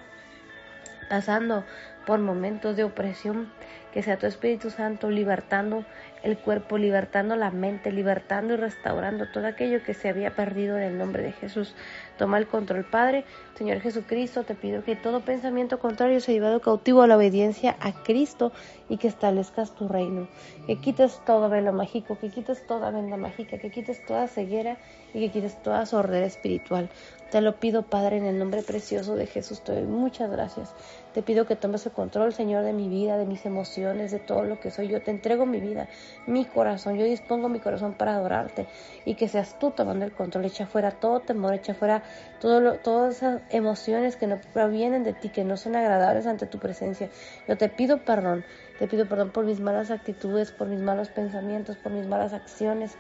pasando 1.10 1.64
por 2.06 2.20
momentos 2.20 2.76
de 2.76 2.84
opresión, 2.84 3.52
que 3.92 4.04
sea 4.04 4.20
tu 4.20 4.28
Espíritu 4.28 4.70
Santo 4.70 5.10
libertando 5.10 5.86
el 6.24 6.38
cuerpo, 6.38 6.78
libertando 6.78 7.36
la 7.36 7.52
mente, 7.52 7.92
libertando 7.92 8.54
y 8.54 8.58
restaurando 8.58 9.30
todo 9.32 9.46
aquello 9.46 9.84
que 9.84 9.94
se 9.94 10.08
había 10.08 10.36
perdido 10.36 10.78
en 10.78 10.84
el 10.84 10.98
nombre 10.98 11.22
de 11.22 11.34
Jesús. 11.34 11.76
Toma 12.18 12.38
el 12.38 12.48
control, 12.48 12.86
Padre. 12.86 13.26
Señor 13.56 13.82
Jesucristo, 13.82 14.44
te 14.44 14.56
pido 14.56 14.84
que 14.84 14.96
todo 14.96 15.20
pensamiento 15.20 15.80
contrario 15.80 16.22
sea 16.22 16.34
llevado 16.34 16.62
cautivo 16.62 17.02
a 17.02 17.08
la 17.08 17.18
obediencia 17.18 17.76
a 17.82 17.92
Cristo 17.92 18.54
y 18.88 18.98
que 18.98 19.10
establezcas 19.10 19.76
tu 19.76 19.88
reino. 19.90 20.30
Que 20.66 20.80
quites 20.80 21.22
todo 21.26 21.50
velo 21.50 21.74
mágico, 21.74 22.18
que 22.18 22.30
quites 22.30 22.66
toda 22.66 22.90
venda 22.90 23.18
mágica, 23.18 23.58
que 23.58 23.70
quites 23.70 24.06
toda 24.06 24.28
ceguera 24.28 24.78
y 25.14 25.20
que 25.20 25.30
quites 25.30 25.62
toda 25.62 25.86
sordera 25.86 26.26
espiritual. 26.26 26.90
Te 27.34 27.42
lo 27.42 27.56
pido, 27.56 27.82
Padre, 27.82 28.18
en 28.18 28.28
el 28.28 28.38
nombre 28.38 28.62
precioso 28.62 29.16
de 29.16 29.26
Jesús. 29.26 29.64
Te 29.64 29.72
doy 29.72 29.86
muchas 29.86 30.30
gracias. 30.30 30.72
Te 31.16 31.24
pido 31.24 31.48
que 31.48 31.56
tomes 31.56 31.84
el 31.88 31.92
control, 31.92 32.32
Señor, 32.32 32.64
de 32.64 32.74
mi 32.74 32.90
vida, 32.90 33.18
de 33.18 33.26
mis 33.26 33.48
emociones, 33.48 34.12
de 34.12 34.20
todo 34.20 34.44
lo 34.44 34.60
que 34.60 34.70
soy. 34.70 34.88
Yo 34.88 35.02
te 35.02 35.10
entrego 35.10 35.48
mi 35.48 35.60
vida, 35.60 35.88
mi 36.28 36.46
corazón. 36.46 36.96
Yo 36.96 37.06
dispongo 37.06 37.50
mi 37.50 37.60
corazón 37.60 37.96
para 37.96 38.14
adorarte 38.14 38.68
y 39.04 39.16
que 39.16 39.28
seas 39.28 39.58
tú 39.58 39.72
tomando 39.72 40.06
el 40.06 40.12
control. 40.12 40.46
Echa 40.46 40.68
fuera 40.68 40.92
todo 40.92 41.22
temor, 41.22 41.56
echa 41.56 41.74
fuera 41.74 42.04
todo 42.40 42.76
todas 42.76 43.16
esas 43.16 43.42
emociones 43.50 44.16
que 44.16 44.28
no 44.28 44.40
provienen 44.54 45.04
de 45.04 45.14
ti, 45.14 45.30
que 45.30 45.44
no 45.44 45.58
son 45.58 45.76
agradables 45.76 46.28
ante 46.28 46.46
tu 46.46 46.60
presencia. 46.60 47.10
Yo 47.48 47.58
te 47.58 47.68
pido 47.68 48.06
perdón. 48.06 48.46
Te 48.78 48.88
pido 48.88 49.08
perdón 49.08 49.32
por 49.32 49.46
mis 49.46 49.60
malas 49.60 49.92
actitudes, 49.92 50.52
por 50.52 50.68
mis 50.68 50.82
malos 50.82 51.10
pensamientos, 51.10 51.78
por 51.78 51.92
mis 51.92 52.06
malas 52.06 52.34
acciones. 52.34 52.96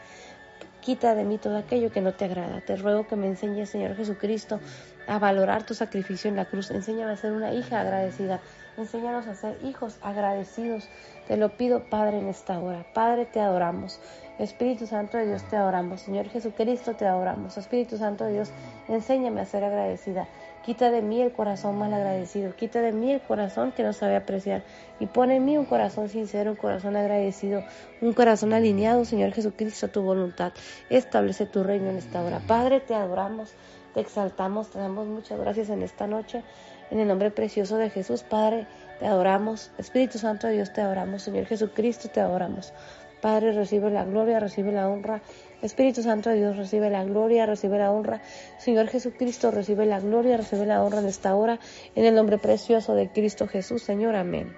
Quita 0.84 1.16
de 1.16 1.24
mí 1.24 1.38
todo 1.38 1.56
aquello 1.56 1.94
que 1.94 2.02
no 2.02 2.14
te 2.14 2.26
agrada. 2.26 2.60
Te 2.60 2.76
ruego 2.76 3.08
que 3.08 3.16
me 3.16 3.28
enseñes, 3.28 3.70
Señor 3.70 3.96
Jesucristo, 3.96 4.60
a 5.08 5.18
valorar 5.18 5.66
tu 5.66 5.74
sacrificio 5.74 6.30
en 6.30 6.36
la 6.36 6.44
cruz. 6.44 6.72
Enséñame 6.72 7.14
a 7.14 7.16
ser 7.16 7.32
una 7.32 7.54
hija 7.54 7.80
agradecida. 7.80 8.42
Enséñanos 8.76 9.26
a 9.28 9.36
ser 9.36 9.58
hijos 9.64 9.98
agradecidos. 10.02 10.90
Te 11.26 11.38
lo 11.38 11.56
pido, 11.56 11.86
Padre, 11.90 12.20
en 12.20 12.28
esta 12.28 12.60
hora. 12.60 12.86
Padre, 12.94 13.26
te 13.26 13.40
adoramos. 13.40 14.02
Espíritu 14.40 14.86
Santo 14.86 15.18
de 15.18 15.28
Dios, 15.28 15.44
te 15.44 15.56
adoramos. 15.56 16.02
Señor 16.02 16.28
Jesucristo, 16.28 16.96
te 16.96 17.06
adoramos. 17.06 17.58
Espíritu 17.58 17.98
Santo 17.98 18.26
de 18.26 18.34
Dios, 18.34 18.52
enséñame 18.90 19.40
a 19.40 19.46
ser 19.46 19.64
agradecida. 19.64 20.28
Quita 20.64 20.92
de 20.92 21.02
mí 21.02 21.22
el 21.22 21.34
corazón 21.34 21.78
mal 21.78 21.94
agradecido, 21.94 22.56
quita 22.56 22.80
de 22.80 22.94
mí 22.94 23.12
el 23.12 23.20
corazón 23.20 23.74
que 23.74 23.84
no 23.84 23.92
sabe 23.92 24.16
apreciar 24.16 24.64
y 24.98 25.08
pone 25.08 25.36
en 25.36 25.44
mí 25.44 25.58
un 25.58 25.66
corazón 25.66 26.08
sincero, 26.08 26.52
un 26.52 26.58
corazón 26.58 26.96
agradecido, 26.96 27.64
un 28.00 28.14
corazón 28.14 28.54
alineado, 28.54 29.04
Señor 29.04 29.34
Jesucristo, 29.34 29.88
a 29.88 29.90
tu 29.90 30.02
voluntad. 30.02 30.54
Establece 30.90 31.46
tu 31.48 31.64
reino 31.64 31.90
en 31.90 31.98
esta 31.98 32.24
hora. 32.24 32.40
Padre, 32.48 32.80
te 32.80 32.96
adoramos, 32.96 33.54
te 33.94 34.00
exaltamos, 34.00 34.70
te 34.70 34.80
damos 34.80 35.06
muchas 35.08 35.38
gracias 35.38 35.70
en 35.70 35.84
esta 35.84 36.08
noche. 36.08 36.44
En 36.92 37.00
el 37.00 37.10
nombre 37.10 37.30
precioso 37.30 37.76
de 37.76 37.90
Jesús, 37.90 38.24
Padre, 38.24 38.66
te 39.00 39.06
adoramos. 39.06 39.72
Espíritu 39.78 40.18
Santo 40.18 40.48
de 40.48 40.54
Dios, 40.54 40.72
te 40.72 40.80
adoramos. 40.80 41.24
Señor 41.24 41.46
Jesucristo, 41.46 42.08
te 42.08 42.22
adoramos. 42.22 42.72
Padre, 43.20 43.52
recibe 43.52 43.90
la 43.90 44.06
gloria, 44.06 44.40
recibe 44.40 44.72
la 44.72 44.88
honra 44.88 45.22
Espíritu 45.64 46.04
Santo 46.04 46.30
de 46.30 46.36
Dios, 46.36 46.58
recibe 46.58 46.90
la 46.90 47.06
gloria, 47.06 47.46
recibe 47.46 47.78
la 47.78 47.92
honra. 47.92 48.22
Señor 48.60 48.90
Jesucristo, 48.90 49.50
recibe 49.50 49.86
la 49.86 50.02
gloria, 50.02 50.36
recibe 50.36 50.66
la 50.66 50.84
honra 50.84 51.00
en 51.00 51.08
esta 51.08 51.34
hora, 51.36 51.60
en 51.96 52.06
el 52.06 52.16
nombre 52.16 52.38
precioso 52.38 52.96
de 52.96 53.10
Cristo 53.10 53.48
Jesús, 53.48 53.82
Señor. 53.82 54.16
Amén. 54.16 54.54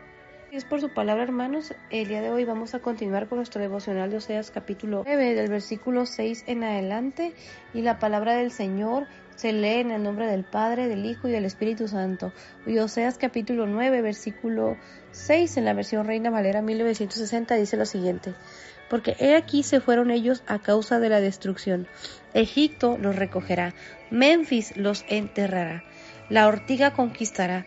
Es 0.52 0.66
por 0.66 0.82
su 0.82 0.90
palabra, 0.90 1.24
hermanos. 1.24 1.76
El 1.92 2.08
día 2.08 2.22
de 2.22 2.32
hoy 2.32 2.44
vamos 2.44 2.74
a 2.74 2.80
continuar 2.80 3.28
con 3.28 3.38
nuestro 3.38 3.62
devocional 3.62 4.10
de 4.10 4.18
Oseas 4.18 4.50
capítulo 4.50 5.04
9, 5.06 5.36
del 5.36 5.50
versículo 5.50 6.08
6 6.08 6.46
en 6.48 6.64
adelante. 6.64 7.34
Y 7.74 7.82
la 7.82 8.00
palabra 8.00 8.34
del 8.36 8.52
Señor 8.52 9.06
se 9.36 9.54
lee 9.54 9.82
en 9.82 9.92
el 9.92 10.02
nombre 10.02 10.26
del 10.28 10.44
Padre, 10.44 10.88
del 10.88 11.06
Hijo 11.06 11.28
y 11.28 11.32
del 11.32 11.46
Espíritu 11.46 11.88
Santo. 11.88 12.32
Y 12.66 12.80
Oseas 12.80 13.18
capítulo 13.20 13.68
9, 13.68 14.02
versículo 14.02 14.78
6 15.12 15.58
en 15.58 15.66
la 15.66 15.74
versión 15.74 16.08
Reina 16.08 16.32
Valera 16.32 16.62
1960 16.64 17.56
dice 17.56 17.78
lo 17.78 17.86
siguiente 17.86 18.34
porque 18.90 19.16
he 19.20 19.36
aquí 19.36 19.64
se 19.64 19.80
fueron 19.82 20.12
ellos 20.12 20.44
a 20.48 20.60
causa 20.60 21.00
de 21.00 21.10
la 21.10 21.22
destrucción. 21.22 21.88
Egipto 22.34 22.98
los 22.98 23.16
recogerá, 23.16 23.74
Memphis 24.12 24.76
los 24.78 25.06
enterrará, 25.10 25.84
la 26.30 26.48
ortiga 26.48 26.94
conquistará 26.94 27.66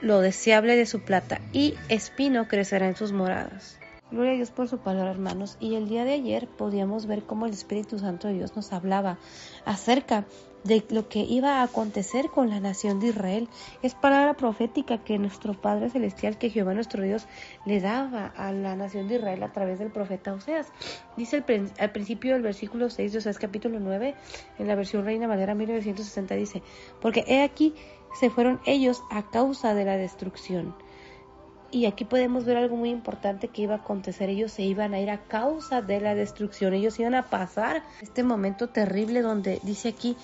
lo 0.00 0.20
deseable 0.20 0.76
de 0.76 0.86
su 0.86 1.00
plata 1.00 1.40
y 1.52 1.74
espino 1.88 2.46
crecerá 2.48 2.88
en 2.88 2.96
sus 2.96 3.12
moradas. 3.12 3.78
Gloria 4.10 4.32
a 4.32 4.36
Dios 4.36 4.50
por 4.50 4.68
su 4.68 4.78
palabra, 4.78 5.10
hermanos. 5.10 5.56
Y 5.60 5.74
el 5.74 5.88
día 5.88 6.04
de 6.04 6.12
ayer 6.12 6.46
podíamos 6.46 7.06
ver 7.06 7.22
cómo 7.24 7.46
el 7.46 7.52
Espíritu 7.52 7.98
Santo 7.98 8.28
de 8.28 8.34
Dios 8.34 8.54
nos 8.54 8.72
hablaba 8.72 9.18
acerca 9.64 10.24
de 10.64 10.84
lo 10.90 11.08
que 11.08 11.20
iba 11.20 11.60
a 11.60 11.62
acontecer 11.62 12.30
con 12.30 12.50
la 12.50 12.58
nación 12.58 12.98
de 12.98 13.08
Israel. 13.08 13.48
Es 13.82 13.94
palabra 13.94 14.34
profética 14.34 15.04
que 15.04 15.18
nuestro 15.18 15.54
Padre 15.54 15.90
Celestial, 15.90 16.38
que 16.38 16.50
Jehová 16.50 16.74
nuestro 16.74 17.02
Dios 17.02 17.26
le 17.64 17.80
daba 17.80 18.26
a 18.36 18.50
la 18.52 18.74
nación 18.74 19.08
de 19.08 19.16
Israel 19.16 19.42
a 19.42 19.52
través 19.52 19.78
del 19.78 19.90
profeta 19.90 20.32
Oseas. 20.32 20.72
Dice 21.16 21.44
al 21.78 21.92
principio 21.92 22.32
del 22.32 22.42
versículo 22.42 22.90
6 22.90 23.12
de 23.12 23.18
Oseas 23.18 23.38
capítulo 23.38 23.78
9, 23.78 24.14
en 24.58 24.66
la 24.66 24.74
versión 24.74 25.04
Reina 25.04 25.26
Valera 25.26 25.54
1960, 25.54 26.34
dice, 26.34 26.62
porque 27.00 27.24
he 27.28 27.42
aquí 27.42 27.74
se 28.18 28.30
fueron 28.30 28.60
ellos 28.64 29.02
a 29.10 29.30
causa 29.30 29.74
de 29.74 29.84
la 29.84 29.96
destrucción. 29.96 30.74
Y 31.74 31.86
aquí 31.86 32.04
podemos 32.04 32.44
ver 32.44 32.56
algo 32.56 32.76
muy 32.76 32.90
importante 32.90 33.48
que 33.48 33.62
iba 33.62 33.74
a 33.74 33.78
acontecer. 33.78 34.28
Ellos 34.28 34.52
se 34.52 34.62
iban 34.62 34.94
a 34.94 35.00
ir 35.00 35.10
a 35.10 35.24
causa 35.24 35.82
de 35.82 36.00
la 36.00 36.14
destrucción. 36.14 36.72
Ellos 36.72 37.00
iban 37.00 37.16
a 37.16 37.28
pasar 37.30 37.82
este 38.00 38.22
momento 38.22 38.68
terrible 38.68 39.22
donde 39.22 39.58
dice 39.64 39.88
aquí 39.88 40.16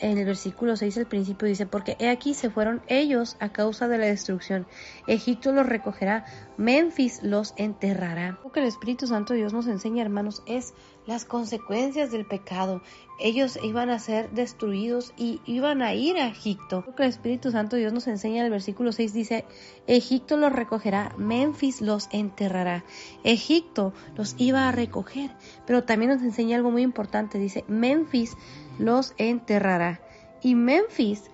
en 0.00 0.18
el 0.18 0.24
versículo 0.24 0.76
6 0.76 0.98
al 0.98 1.06
principio 1.06 1.48
dice, 1.48 1.66
porque 1.66 1.96
he 1.98 2.08
aquí 2.08 2.34
se 2.34 2.50
fueron 2.50 2.82
ellos 2.86 3.36
a 3.40 3.52
causa 3.52 3.88
de 3.88 3.98
la 3.98 4.06
destrucción. 4.06 4.66
Egipto 5.06 5.52
los 5.52 5.66
recogerá, 5.66 6.24
Memphis 6.56 7.22
los 7.22 7.54
enterrará. 7.56 8.38
Lo 8.42 8.52
que 8.52 8.60
el 8.60 8.66
Espíritu 8.66 9.06
Santo 9.06 9.32
de 9.32 9.40
Dios 9.40 9.52
nos 9.52 9.66
enseña, 9.66 10.02
hermanos, 10.02 10.42
es 10.46 10.74
las 11.06 11.24
consecuencias 11.24 12.10
del 12.10 12.26
pecado. 12.26 12.82
Ellos 13.18 13.58
iban 13.62 13.90
a 13.90 13.98
ser 13.98 14.30
destruidos 14.32 15.14
y 15.16 15.40
iban 15.46 15.80
a 15.80 15.94
ir 15.94 16.16
a 16.18 16.28
Egipto. 16.28 16.84
Lo 16.86 16.94
que 16.94 17.04
el 17.04 17.08
Espíritu 17.08 17.50
Santo 17.50 17.76
de 17.76 17.82
Dios 17.82 17.92
nos 17.92 18.06
enseña 18.08 18.40
en 18.40 18.46
el 18.46 18.50
versículo 18.50 18.92
6 18.92 19.12
dice, 19.12 19.44
Egipto 19.86 20.36
los 20.36 20.52
recogerá, 20.52 21.14
Memphis 21.16 21.80
los 21.80 22.08
enterrará. 22.10 22.84
Egipto 23.24 23.94
los 24.16 24.34
iba 24.38 24.68
a 24.68 24.72
recoger, 24.72 25.30
pero 25.66 25.84
también 25.84 26.10
nos 26.10 26.22
enseña 26.22 26.56
algo 26.56 26.70
muy 26.70 26.82
importante, 26.82 27.38
dice, 27.38 27.64
Memphis 27.68 28.36
los 28.78 29.14
enterrará. 29.18 30.00
Y 30.42 30.54
Memphis 30.54 31.30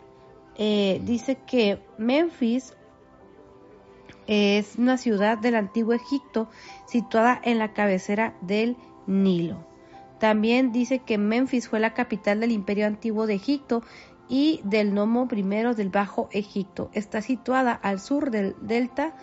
eh, 0.56 1.00
dice 1.04 1.38
que 1.46 1.82
Memphis 1.98 2.74
es 4.26 4.76
una 4.76 4.96
ciudad 4.96 5.38
del 5.38 5.56
antiguo 5.56 5.94
Egipto 5.94 6.48
situada 6.86 7.40
en 7.42 7.58
la 7.58 7.72
cabecera 7.72 8.36
del 8.40 8.76
Nilo. 9.06 9.66
También 10.18 10.70
dice 10.70 11.00
que 11.00 11.18
Memphis 11.18 11.68
fue 11.68 11.80
la 11.80 11.94
capital 11.94 12.40
del 12.40 12.52
imperio 12.52 12.86
antiguo 12.86 13.26
de 13.26 13.34
Egipto 13.34 13.82
y 14.28 14.60
del 14.62 14.94
Nomo 14.94 15.26
primero 15.26 15.74
del 15.74 15.90
Bajo 15.90 16.28
Egipto. 16.30 16.90
Está 16.92 17.22
situada 17.22 17.72
al 17.72 17.98
sur 17.98 18.30
del 18.30 18.54
delta, 18.60 19.16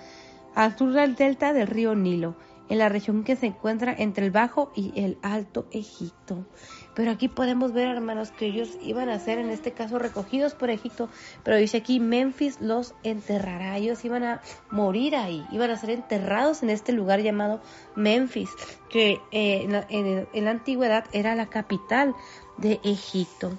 al 0.56 0.78
sur 0.78 0.92
del 0.92 1.16
delta 1.16 1.54
del 1.54 1.68
río 1.68 1.96
Nilo, 1.96 2.36
en 2.68 2.80
la 2.80 2.90
región 2.90 3.24
que 3.24 3.36
se 3.36 3.48
encuentra 3.48 3.96
entre 3.98 4.26
el 4.26 4.32
Bajo 4.32 4.72
y 4.76 4.92
el 5.00 5.18
Alto 5.22 5.68
Egipto. 5.72 6.46
Pero 6.96 7.12
aquí 7.12 7.28
podemos 7.28 7.72
ver, 7.72 7.88
hermanos, 7.88 8.32
que 8.32 8.48
ellos 8.48 8.78
iban 8.82 9.10
a 9.10 9.20
ser, 9.20 9.40
en 9.40 9.50
este 9.50 9.72
caso, 9.72 10.00
recogidos 10.00 10.54
por 10.54 10.70
Egipto. 10.70 11.10
Pero 11.44 11.58
dice 11.58 11.78
aquí, 11.78 12.00
Memphis 12.00 12.60
los 12.60 12.94
enterrará. 13.04 13.78
Ellos 13.78 14.04
iban 14.04 14.24
a 14.24 14.42
morir 14.70 15.16
ahí, 15.16 15.46
iban 15.52 15.72
a 15.72 15.78
ser 15.78 15.92
enterrados 15.92 16.64
en 16.64 16.70
este 16.70 16.92
lugar 16.92 17.22
llamado 17.22 17.62
Memphis, 17.96 18.50
que 18.90 19.22
eh, 19.32 19.86
en, 19.92 20.46
la, 20.46 20.52
antigüedad 20.52 21.06
era 21.14 21.36
la 21.36 21.48
capital 21.48 22.16
de 22.58 22.80
Egipto. 22.84 23.58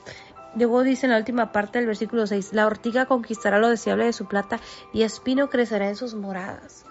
Luego 0.57 0.83
dice 0.83 1.07
en 1.07 1.13
la 1.13 1.19
última 1.19 1.53
parte 1.53 1.79
del 1.79 1.87
versículo 1.87 2.27
6, 2.27 2.53
la 2.53 2.67
ortiga 2.67 3.07
conquistará 3.07 3.59
lo 3.59 3.69
deseable 3.69 4.05
de 4.05 4.13
su 4.13 4.27
plata 4.27 4.59
y 4.93 5.03
espino 5.03 5.49
crecerá 5.49 5.89
en 5.89 5.97
sus 5.97 6.15
moradas. 6.15 6.85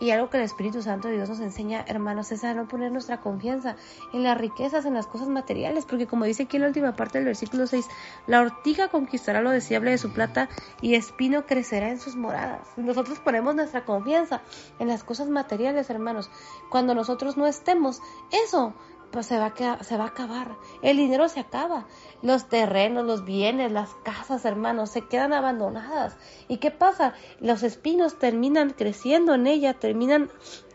Y 0.00 0.10
algo 0.10 0.28
que 0.28 0.38
el 0.38 0.42
Espíritu 0.42 0.82
Santo 0.82 1.08
de 1.08 1.14
Dios 1.14 1.28
nos 1.28 1.40
enseña, 1.40 1.84
hermanos, 1.86 2.32
es 2.32 2.42
a 2.44 2.52
no 2.52 2.66
poner 2.66 2.90
nuestra 2.90 3.20
confianza 3.20 3.76
en 4.12 4.22
las 4.22 4.36
riquezas, 4.36 4.84
en 4.86 4.94
las 4.94 5.06
cosas 5.06 5.28
materiales, 5.28 5.84
porque 5.84 6.06
como 6.06 6.24
dice 6.24 6.44
aquí 6.44 6.56
en 6.56 6.62
la 6.62 6.68
última 6.68 6.96
parte 6.96 7.18
del 7.18 7.26
versículo 7.26 7.66
6, 7.66 7.86
la 8.26 8.40
ortiga 8.40 8.88
conquistará 8.88 9.40
lo 9.40 9.50
deseable 9.50 9.92
de 9.92 9.98
su 9.98 10.12
plata 10.12 10.48
y 10.80 10.94
espino 10.94 11.46
crecerá 11.46 11.90
en 11.90 12.00
sus 12.00 12.16
moradas. 12.16 12.66
Nosotros 12.76 13.20
ponemos 13.20 13.54
nuestra 13.54 13.84
confianza 13.84 14.42
en 14.78 14.88
las 14.88 15.04
cosas 15.04 15.28
materiales, 15.28 15.88
hermanos. 15.90 16.30
Cuando 16.70 16.94
nosotros 16.94 17.36
no 17.36 17.46
estemos, 17.46 18.00
eso 18.46 18.74
pues 19.10 19.26
se 19.26 19.38
va, 19.38 19.54
a, 19.58 19.84
se 19.84 19.96
va 19.96 20.04
a 20.04 20.08
acabar. 20.08 20.56
El 20.82 20.96
dinero 20.96 21.28
se 21.28 21.40
acaba. 21.40 21.86
Los 22.22 22.48
terrenos, 22.48 23.04
los 23.04 23.24
bienes, 23.24 23.70
las 23.70 23.90
casas, 24.02 24.44
hermanos, 24.44 24.90
se 24.90 25.02
quedan 25.02 25.32
abandonadas. 25.32 26.16
¿Y 26.48 26.58
qué 26.58 26.70
pasa? 26.70 27.14
Los 27.40 27.62
espinos 27.62 28.18
terminan 28.18 28.70
creciendo 28.70 29.34
en 29.34 29.46
ella, 29.46 29.74
terminan 29.74 30.30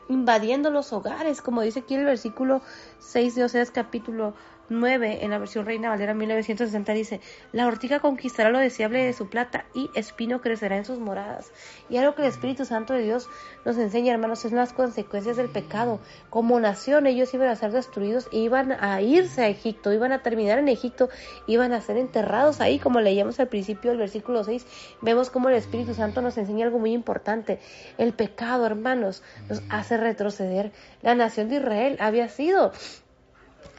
invadiendo 0.10 0.72
los 0.72 0.92
hogares, 0.92 1.42
como 1.42 1.62
dice 1.62 1.82
aquí 1.82 1.96
el 1.96 2.06
versículo 2.06 2.62
6 3.00 3.36
de 3.36 3.44
Oseas 3.44 3.72
capítulo 3.72 4.34
9 4.70 5.20
en 5.24 5.32
la 5.32 5.38
versión 5.38 5.66
Reina 5.66 5.90
Valera 5.90 6.14
1960 6.14 6.94
dice, 6.94 7.22
la 7.52 7.68
ortiga 7.68 8.00
conquistará 8.00 8.50
lo 8.50 8.60
deseable 8.60 9.04
de 9.04 9.14
su 9.14 9.30
plata 9.30 9.66
y 9.74 9.90
espino 9.96 10.42
crecerá 10.42 10.78
en 10.78 10.86
sus 10.86 11.00
moradas. 11.00 11.52
Y 11.90 11.98
algo 11.98 12.16
que 12.16 12.22
el 12.22 12.28
Espíritu 12.28 12.66
Santo 12.66 12.94
de 12.94 13.04
Dios 13.04 13.28
nos 13.66 13.78
enseña, 13.78 14.14
hermanos, 14.14 14.46
es 14.46 14.52
las 14.52 14.74
consecuencias 14.74 15.38
del 15.38 15.50
pecado. 15.50 16.00
Como 16.30 16.60
nación 16.60 17.08
ellos 17.08 17.34
iban 17.34 17.50
a 17.50 17.56
ser 17.56 17.72
destruidos 17.72 18.28
e 18.32 18.38
iban 18.38 18.72
a 18.72 19.02
irse 19.02 19.44
a 19.44 19.48
Egipto, 19.48 19.92
iban 19.92 20.12
a 20.12 20.22
terminar 20.22 20.60
en 20.60 20.70
Egipto, 20.70 21.10
iban 21.48 21.74
a 21.74 21.82
ser 21.82 21.98
enterrados 21.98 22.62
ahí, 22.62 22.80
como 22.80 23.02
leíamos 23.02 23.40
al 23.40 23.48
principio 23.48 23.92
del 23.92 24.00
versículo 24.00 24.44
6, 24.44 24.66
vemos 25.02 25.30
como 25.30 25.50
el 25.50 25.56
Espíritu 25.56 25.94
Santo 25.94 26.22
nos 26.22 26.38
enseña 26.38 26.66
algo 26.66 26.80
muy 26.80 26.94
importante. 26.94 27.60
El 27.98 28.14
pecado, 28.14 28.66
hermanos, 28.66 29.24
nos 29.50 29.62
hace 29.70 29.98
retroceder. 29.98 30.72
La 31.02 31.16
nación 31.16 31.50
de 31.50 31.58
Israel 31.58 31.98
había 32.00 32.30
sido 32.30 32.72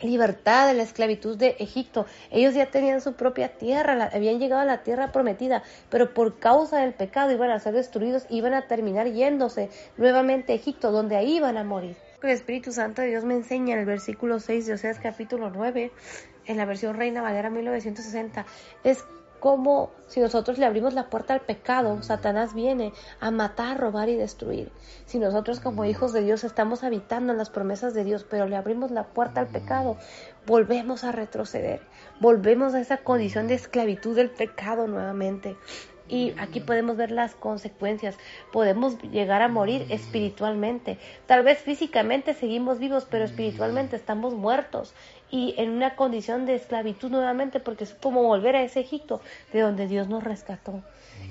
libertad 0.02 0.68
de 0.68 0.74
la 0.74 0.82
esclavitud 0.82 1.36
de 1.36 1.56
Egipto. 1.58 2.06
Ellos 2.30 2.54
ya 2.54 2.66
tenían 2.66 3.00
su 3.00 3.14
propia 3.14 3.56
tierra, 3.56 4.10
habían 4.12 4.38
llegado 4.38 4.62
a 4.62 4.64
la 4.64 4.82
tierra 4.82 5.12
prometida, 5.12 5.62
pero 5.90 6.14
por 6.14 6.38
causa 6.38 6.78
del 6.78 6.94
pecado 6.94 7.32
iban 7.32 7.50
a 7.50 7.60
ser 7.60 7.74
destruidos, 7.74 8.26
iban 8.30 8.54
a 8.54 8.66
terminar 8.66 9.08
yéndose 9.08 9.68
nuevamente 9.96 10.52
a 10.52 10.56
Egipto, 10.56 10.92
donde 10.92 11.16
ahí 11.16 11.36
iban 11.36 11.56
a 11.56 11.64
morir. 11.64 11.96
El 12.22 12.30
Espíritu 12.30 12.72
Santo 12.72 13.00
de 13.02 13.08
Dios 13.08 13.24
me 13.24 13.34
enseña 13.34 13.74
en 13.74 13.80
el 13.80 13.86
versículo 13.86 14.40
6 14.40 14.66
de 14.66 14.74
Oseas 14.74 14.98
capítulo 14.98 15.50
9, 15.50 15.90
en 16.46 16.56
la 16.56 16.64
versión 16.64 16.96
Reina 16.96 17.22
Valera 17.22 17.48
1960, 17.48 18.44
es 18.84 19.04
como 19.40 19.90
si 20.06 20.20
nosotros 20.20 20.58
le 20.58 20.66
abrimos 20.66 20.94
la 20.94 21.10
puerta 21.10 21.34
al 21.34 21.40
pecado, 21.40 22.02
Satanás 22.02 22.54
viene 22.54 22.92
a 23.20 23.30
matar, 23.30 23.80
robar 23.80 24.08
y 24.08 24.16
destruir. 24.16 24.70
Si 25.06 25.18
nosotros 25.18 25.60
como 25.60 25.84
hijos 25.84 26.12
de 26.12 26.22
Dios 26.22 26.44
estamos 26.44 26.84
habitando 26.84 27.32
en 27.32 27.38
las 27.38 27.50
promesas 27.50 27.94
de 27.94 28.04
Dios, 28.04 28.24
pero 28.28 28.46
le 28.46 28.56
abrimos 28.56 28.90
la 28.90 29.04
puerta 29.04 29.40
al 29.40 29.48
pecado, 29.48 29.96
volvemos 30.46 31.04
a 31.04 31.12
retroceder, 31.12 31.80
volvemos 32.20 32.74
a 32.74 32.80
esa 32.80 32.98
condición 32.98 33.48
de 33.48 33.54
esclavitud 33.54 34.14
del 34.14 34.30
pecado 34.30 34.86
nuevamente. 34.86 35.56
Y 36.10 36.34
aquí 36.40 36.58
podemos 36.58 36.96
ver 36.96 37.12
las 37.12 37.36
consecuencias. 37.36 38.16
Podemos 38.50 39.00
llegar 39.00 39.42
a 39.42 39.48
morir 39.48 39.86
espiritualmente. 39.90 40.98
Tal 41.26 41.44
vez 41.44 41.58
físicamente 41.60 42.34
seguimos 42.34 42.80
vivos, 42.80 43.06
pero 43.08 43.24
espiritualmente 43.24 43.94
estamos 43.94 44.34
muertos 44.34 44.92
y 45.30 45.54
en 45.58 45.70
una 45.70 45.96
condición 45.96 46.46
de 46.46 46.54
esclavitud 46.54 47.10
nuevamente, 47.10 47.60
porque 47.60 47.84
es 47.84 47.94
como 47.94 48.22
volver 48.22 48.56
a 48.56 48.62
ese 48.62 48.80
Egipto 48.80 49.20
de 49.52 49.60
donde 49.60 49.86
Dios 49.86 50.08
nos 50.08 50.24
rescató. 50.24 50.82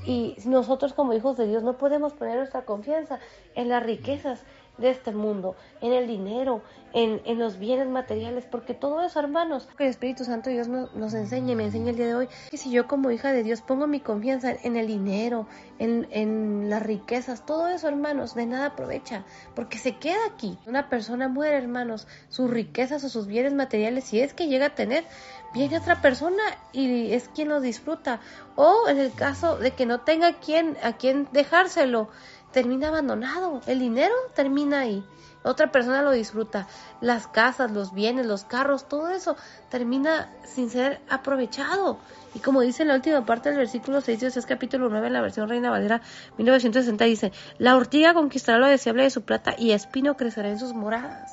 Y 0.05 0.35
nosotros 0.45 0.93
como 0.93 1.13
hijos 1.13 1.37
de 1.37 1.47
Dios 1.47 1.63
no 1.63 1.77
podemos 1.77 2.13
poner 2.13 2.37
nuestra 2.37 2.61
confianza 2.63 3.19
en 3.55 3.69
las 3.69 3.83
riquezas 3.83 4.43
de 4.79 4.89
este 4.89 5.11
mundo, 5.11 5.55
en 5.81 5.93
el 5.93 6.07
dinero, 6.07 6.61
en, 6.93 7.21
en, 7.25 7.37
los 7.37 7.59
bienes 7.59 7.87
materiales, 7.87 8.45
porque 8.49 8.73
todo 8.73 9.01
eso, 9.01 9.19
hermanos, 9.19 9.67
que 9.77 9.83
el 9.83 9.89
Espíritu 9.89 10.23
Santo 10.23 10.49
Dios 10.49 10.67
nos, 10.67 10.93
nos 10.95 11.13
enseña 11.13 11.55
me 11.55 11.65
enseña 11.65 11.91
el 11.91 11.97
día 11.97 12.07
de 12.07 12.15
hoy, 12.15 12.29
que 12.49 12.57
si 12.57 12.71
yo 12.71 12.87
como 12.87 13.11
hija 13.11 13.31
de 13.31 13.43
Dios 13.43 13.61
pongo 13.61 13.87
mi 13.87 13.99
confianza 13.99 14.51
en 14.63 14.75
el 14.75 14.87
dinero, 14.87 15.47
en, 15.77 16.07
en 16.11 16.69
las 16.69 16.81
riquezas, 16.83 17.45
todo 17.45 17.67
eso, 17.67 17.87
hermanos, 17.87 18.35
de 18.35 18.45
nada 18.45 18.67
aprovecha, 18.67 19.23
porque 19.55 19.77
se 19.77 19.97
queda 19.97 20.25
aquí. 20.27 20.57
Una 20.65 20.89
persona 20.89 21.27
muere, 21.27 21.57
hermanos, 21.57 22.07
sus 22.29 22.49
riquezas 22.49 23.03
o 23.03 23.09
sus 23.09 23.27
bienes 23.27 23.53
materiales, 23.53 24.05
si 24.05 24.19
es 24.19 24.33
que 24.33 24.47
llega 24.47 24.67
a 24.67 24.75
tener, 24.75 25.05
viene 25.53 25.77
otra 25.77 26.01
persona 26.01 26.43
y 26.71 27.11
es 27.13 27.29
quien 27.29 27.49
lo 27.49 27.61
disfruta. 27.61 28.19
O 28.55 28.87
en 28.87 28.99
el 28.99 29.13
caso 29.13 29.57
de 29.57 29.71
que 29.71 29.85
no 29.85 30.01
tenga 30.01 30.33
quien, 30.33 30.77
a 30.83 30.93
quien 30.93 31.27
dejárselo, 31.31 32.09
termina 32.51 32.89
abandonado. 32.89 33.61
El 33.67 33.79
dinero 33.79 34.13
termina 34.35 34.79
ahí. 34.79 35.03
Otra 35.43 35.71
persona 35.71 36.01
lo 36.01 36.11
disfruta. 36.11 36.67
Las 36.99 37.27
casas, 37.27 37.71
los 37.71 37.93
bienes, 37.93 38.25
los 38.25 38.43
carros, 38.43 38.89
todo 38.89 39.09
eso 39.09 39.37
termina 39.69 40.29
sin 40.43 40.69
ser 40.69 40.99
aprovechado. 41.09 41.97
Y 42.35 42.39
como 42.39 42.61
dice 42.61 42.83
en 42.83 42.89
la 42.89 42.95
última 42.95 43.25
parte 43.25 43.49
del 43.49 43.57
versículo 43.57 44.01
6 44.01 44.19
de 44.19 44.27
es 44.27 44.45
capítulo 44.45 44.89
9 44.89 45.07
en 45.07 45.13
la 45.13 45.21
versión 45.21 45.49
Reina 45.49 45.69
Valera 45.69 46.01
1960 46.37 47.05
dice, 47.05 47.31
la 47.57 47.75
ortiga 47.75 48.13
conquistará 48.13 48.59
lo 48.59 48.67
deseable 48.67 49.03
de 49.03 49.09
su 49.09 49.23
plata 49.23 49.55
y 49.57 49.71
espino 49.71 50.17
crecerá 50.17 50.49
en 50.49 50.59
sus 50.59 50.73
moradas. 50.73 51.31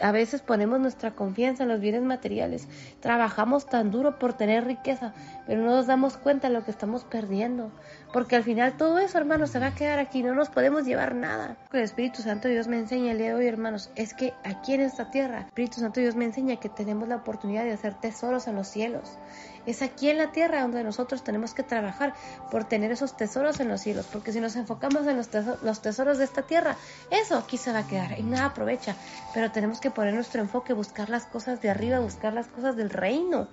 A 0.00 0.12
veces 0.12 0.40
ponemos 0.40 0.80
nuestra 0.80 1.10
confianza 1.10 1.64
en 1.64 1.68
los 1.68 1.78
bienes 1.78 2.02
materiales. 2.02 2.66
Trabajamos 3.00 3.66
tan 3.66 3.90
duro 3.90 4.18
por 4.18 4.32
tener 4.32 4.64
riqueza, 4.64 5.12
pero 5.46 5.60
no 5.60 5.76
nos 5.76 5.86
damos 5.86 6.16
cuenta 6.16 6.48
de 6.48 6.54
lo 6.54 6.64
que 6.64 6.70
estamos 6.70 7.04
perdiendo. 7.04 7.70
Porque 8.12 8.34
al 8.36 8.42
final 8.42 8.76
todo 8.76 8.98
eso, 8.98 9.18
hermanos, 9.18 9.50
se 9.50 9.60
va 9.60 9.68
a 9.68 9.74
quedar 9.74 9.98
aquí. 9.98 10.22
No 10.22 10.34
nos 10.34 10.48
podemos 10.48 10.84
llevar 10.84 11.14
nada. 11.14 11.56
El 11.72 11.80
Espíritu 11.80 12.22
Santo 12.22 12.48
Dios 12.48 12.66
me 12.66 12.78
enseña 12.78 13.12
el 13.12 13.18
día 13.18 13.28
de 13.28 13.34
hoy, 13.34 13.46
hermanos, 13.46 13.90
es 13.94 14.14
que 14.14 14.34
aquí 14.44 14.74
en 14.74 14.80
esta 14.80 15.10
tierra, 15.10 15.38
el 15.38 15.46
Espíritu 15.46 15.80
Santo 15.80 16.00
Dios 16.00 16.16
me 16.16 16.24
enseña 16.24 16.56
que 16.56 16.68
tenemos 16.68 17.08
la 17.08 17.16
oportunidad 17.16 17.64
de 17.64 17.72
hacer 17.72 17.94
tesoros 17.94 18.48
en 18.48 18.56
los 18.56 18.66
cielos. 18.66 19.18
Es 19.66 19.82
aquí 19.82 20.08
en 20.08 20.18
la 20.18 20.32
tierra 20.32 20.62
donde 20.62 20.82
nosotros 20.82 21.22
tenemos 21.22 21.52
que 21.54 21.62
trabajar 21.62 22.14
por 22.50 22.64
tener 22.64 22.90
esos 22.90 23.16
tesoros 23.16 23.60
en 23.60 23.68
los 23.68 23.80
cielos, 23.80 24.06
porque 24.10 24.32
si 24.32 24.40
nos 24.40 24.56
enfocamos 24.56 25.06
en 25.06 25.16
los, 25.16 25.28
tesoros, 25.28 26.18
de 26.18 26.24
esta 26.24 26.42
tierra, 26.42 26.76
eso 27.10 27.36
aquí 27.36 27.58
se 27.58 27.72
va 27.72 27.80
a 27.80 27.86
quedar 27.86 28.18
y 28.18 28.22
nada 28.22 28.46
aprovecha. 28.46 28.96
Pero 29.34 29.52
tenemos 29.52 29.80
que 29.80 29.90
poner 29.90 30.14
nuestro 30.14 30.40
enfoque, 30.40 30.72
buscar 30.72 31.10
las 31.10 31.26
cosas 31.26 31.60
de 31.60 31.70
arriba, 31.70 32.00
buscar 32.00 32.32
las 32.32 32.48
cosas 32.48 32.74
del 32.76 32.90
reino. 32.90 33.48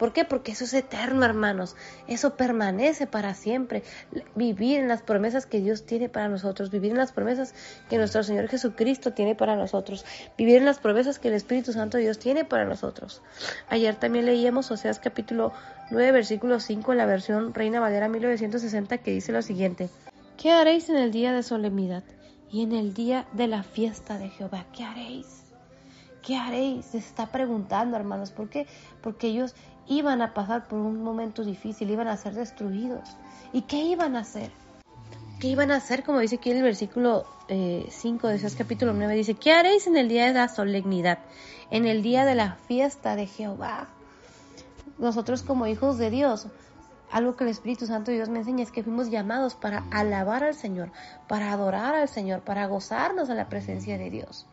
¿Por 0.00 0.14
qué? 0.14 0.24
Porque 0.24 0.52
eso 0.52 0.64
es 0.64 0.72
eterno, 0.72 1.26
hermanos. 1.26 1.76
Eso 2.08 2.34
permanece 2.34 3.06
para 3.06 3.34
siempre. 3.34 3.82
Vivir 4.34 4.80
en 4.80 4.88
las 4.88 5.02
promesas 5.02 5.44
que 5.44 5.60
Dios 5.60 5.84
tiene 5.84 6.08
para 6.08 6.30
nosotros. 6.30 6.70
Vivir 6.70 6.92
en 6.92 6.96
las 6.96 7.12
promesas 7.12 7.54
que 7.90 7.98
nuestro 7.98 8.22
Señor 8.22 8.48
Jesucristo 8.48 9.12
tiene 9.12 9.34
para 9.34 9.56
nosotros. 9.56 10.06
Vivir 10.38 10.56
en 10.56 10.64
las 10.64 10.78
promesas 10.78 11.18
que 11.18 11.28
el 11.28 11.34
Espíritu 11.34 11.74
Santo 11.74 11.98
Dios 11.98 12.18
tiene 12.18 12.46
para 12.46 12.64
nosotros. 12.64 13.20
Ayer 13.68 13.94
también 13.94 14.24
leíamos 14.24 14.70
Oseas 14.70 15.00
capítulo 15.00 15.52
9, 15.90 16.12
versículo 16.12 16.60
5 16.60 16.92
en 16.92 16.98
la 16.98 17.04
versión 17.04 17.52
Reina 17.52 17.78
Valera 17.78 18.08
1960 18.08 18.96
que 18.96 19.10
dice 19.10 19.32
lo 19.32 19.42
siguiente. 19.42 19.90
¿Qué 20.38 20.50
haréis 20.50 20.88
en 20.88 20.96
el 20.96 21.12
día 21.12 21.34
de 21.34 21.42
solemnidad 21.42 22.04
y 22.50 22.62
en 22.62 22.72
el 22.72 22.94
día 22.94 23.26
de 23.32 23.48
la 23.48 23.62
fiesta 23.62 24.16
de 24.16 24.30
Jehová? 24.30 24.64
¿Qué 24.72 24.82
haréis? 24.82 25.40
¿Qué 26.22 26.36
haréis? 26.36 26.86
Se 26.86 26.98
está 26.98 27.26
preguntando, 27.26 27.96
hermanos. 27.96 28.30
¿Por 28.30 28.48
qué? 28.48 28.66
Porque 29.00 29.28
ellos 29.28 29.54
iban 29.86 30.22
a 30.22 30.34
pasar 30.34 30.68
por 30.68 30.78
un 30.78 31.02
momento 31.02 31.44
difícil, 31.44 31.90
iban 31.90 32.08
a 32.08 32.16
ser 32.16 32.34
destruidos. 32.34 33.16
¿Y 33.52 33.62
qué 33.62 33.78
iban 33.78 34.16
a 34.16 34.20
hacer? 34.20 34.50
¿Qué 35.40 35.48
iban 35.48 35.70
a 35.70 35.76
hacer? 35.76 36.04
Como 36.04 36.20
dice 36.20 36.36
aquí 36.36 36.50
el 36.50 36.62
versículo 36.62 37.24
5 37.48 37.48
eh, 37.48 38.30
de 38.30 38.36
ese 38.36 38.56
capítulo 38.56 38.92
9, 38.92 39.14
dice, 39.14 39.34
¿qué 39.34 39.52
haréis 39.52 39.86
en 39.86 39.96
el 39.96 40.08
día 40.08 40.26
de 40.26 40.34
la 40.34 40.48
solemnidad? 40.48 41.18
En 41.70 41.86
el 41.86 42.02
día 42.02 42.24
de 42.24 42.34
la 42.34 42.56
fiesta 42.68 43.16
de 43.16 43.26
Jehová. 43.26 43.88
Nosotros 44.98 45.42
como 45.42 45.66
hijos 45.66 45.96
de 45.96 46.10
Dios, 46.10 46.46
algo 47.10 47.36
que 47.36 47.44
el 47.44 47.50
Espíritu 47.50 47.86
Santo 47.86 48.10
de 48.10 48.18
Dios 48.18 48.28
me 48.28 48.40
enseña 48.40 48.62
es 48.62 48.70
que 48.70 48.82
fuimos 48.82 49.10
llamados 49.10 49.54
para 49.54 49.84
alabar 49.90 50.44
al 50.44 50.54
Señor, 50.54 50.92
para 51.26 51.52
adorar 51.52 51.94
al 51.94 52.08
Señor, 52.08 52.40
para 52.40 52.66
gozarnos 52.66 53.30
en 53.30 53.36
la 53.36 53.48
presencia 53.48 53.98
de 53.98 54.10
Dios. 54.10 54.46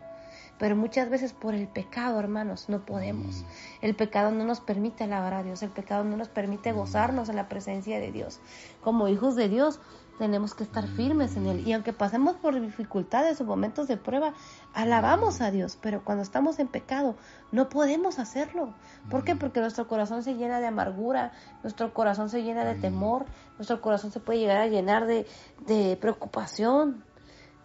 Pero 0.60 0.76
muchas 0.76 1.10
veces 1.10 1.34
por 1.34 1.54
el 1.54 1.68
pecado, 1.68 2.20
hermanos, 2.20 2.70
no 2.70 2.86
podemos. 2.86 3.42
Mm. 3.42 3.46
El 3.82 3.96
pecado 3.96 4.32
no 4.32 4.44
nos 4.44 4.60
permite 4.60 5.04
alabar 5.04 5.34
a 5.34 5.44
Dios, 5.44 5.62
el 5.64 5.70
pecado 5.70 6.04
no 6.04 6.18
nos 6.18 6.30
permite 6.30 6.72
gozarnos 6.72 7.30
en 7.30 7.36
la 7.36 7.48
presencia 7.48 8.00
de 8.00 8.12
Dios. 8.12 8.40
Como 8.82 9.08
hijos 9.08 9.36
de 9.36 9.50
Dios, 9.50 9.80
tenemos 10.18 10.56
que 10.56 10.64
estar 10.64 10.88
firmes 10.88 11.36
en 11.36 11.46
Él. 11.46 11.68
Y 11.68 11.74
aunque 11.74 11.94
pasemos 11.94 12.36
por 12.38 12.60
dificultades 12.60 13.40
o 13.40 13.46
momentos 13.46 13.88
de 13.88 13.98
prueba, 13.98 14.34
alabamos 14.74 15.42
a 15.42 15.52
Dios. 15.52 15.78
Pero 15.80 16.04
cuando 16.04 16.24
estamos 16.24 16.58
en 16.58 16.68
pecado, 16.68 17.16
no 17.52 17.70
podemos 17.70 18.18
hacerlo. 18.18 18.74
¿Por 19.12 19.24
qué? 19.24 19.36
Porque 19.36 19.60
nuestro 19.60 19.88
corazón 19.88 20.24
se 20.24 20.34
llena 20.36 20.60
de 20.60 20.68
amargura, 20.68 21.34
nuestro 21.62 21.94
corazón 21.94 22.30
se 22.30 22.42
llena 22.42 22.66
de 22.66 22.76
temor, 22.76 23.26
nuestro 23.58 23.80
corazón 23.80 24.12
se 24.12 24.20
puede 24.20 24.40
llegar 24.40 24.58
a 24.58 24.68
llenar 24.68 25.06
de, 25.06 25.28
de 25.68 25.98
preocupación, 26.02 27.04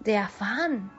de 0.00 0.18
afán 0.18 0.90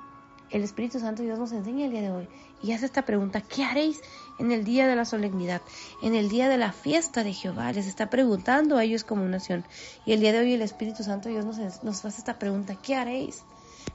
el 0.53 0.63
Espíritu 0.63 0.99
Santo 0.99 1.23
Dios 1.23 1.39
nos 1.39 1.51
enseña 1.51 1.85
el 1.85 1.91
día 1.91 2.03
de 2.03 2.11
hoy 2.11 2.29
y 2.61 2.71
hace 2.73 2.85
esta 2.85 3.01
pregunta, 3.01 3.41
¿qué 3.41 3.63
haréis 3.63 3.99
en 4.39 4.51
el 4.51 4.63
día 4.63 4.87
de 4.87 4.95
la 4.95 5.03
solemnidad, 5.03 5.61
en 6.03 6.13
el 6.13 6.29
día 6.29 6.47
de 6.47 6.59
la 6.59 6.71
fiesta 6.71 7.23
de 7.23 7.33
Jehová? 7.33 7.73
Les 7.73 7.87
está 7.87 8.11
preguntando 8.11 8.77
a 8.77 8.83
ellos 8.83 9.03
como 9.03 9.25
nación. 9.25 9.65
Y 10.05 10.13
el 10.13 10.19
día 10.21 10.31
de 10.31 10.39
hoy 10.39 10.53
el 10.53 10.61
Espíritu 10.61 11.03
Santo 11.03 11.27
Dios 11.27 11.43
nos, 11.43 11.57
nos 11.83 12.05
hace 12.05 12.19
esta 12.19 12.37
pregunta, 12.37 12.77
¿qué 12.81 12.95
haréis? 12.95 13.43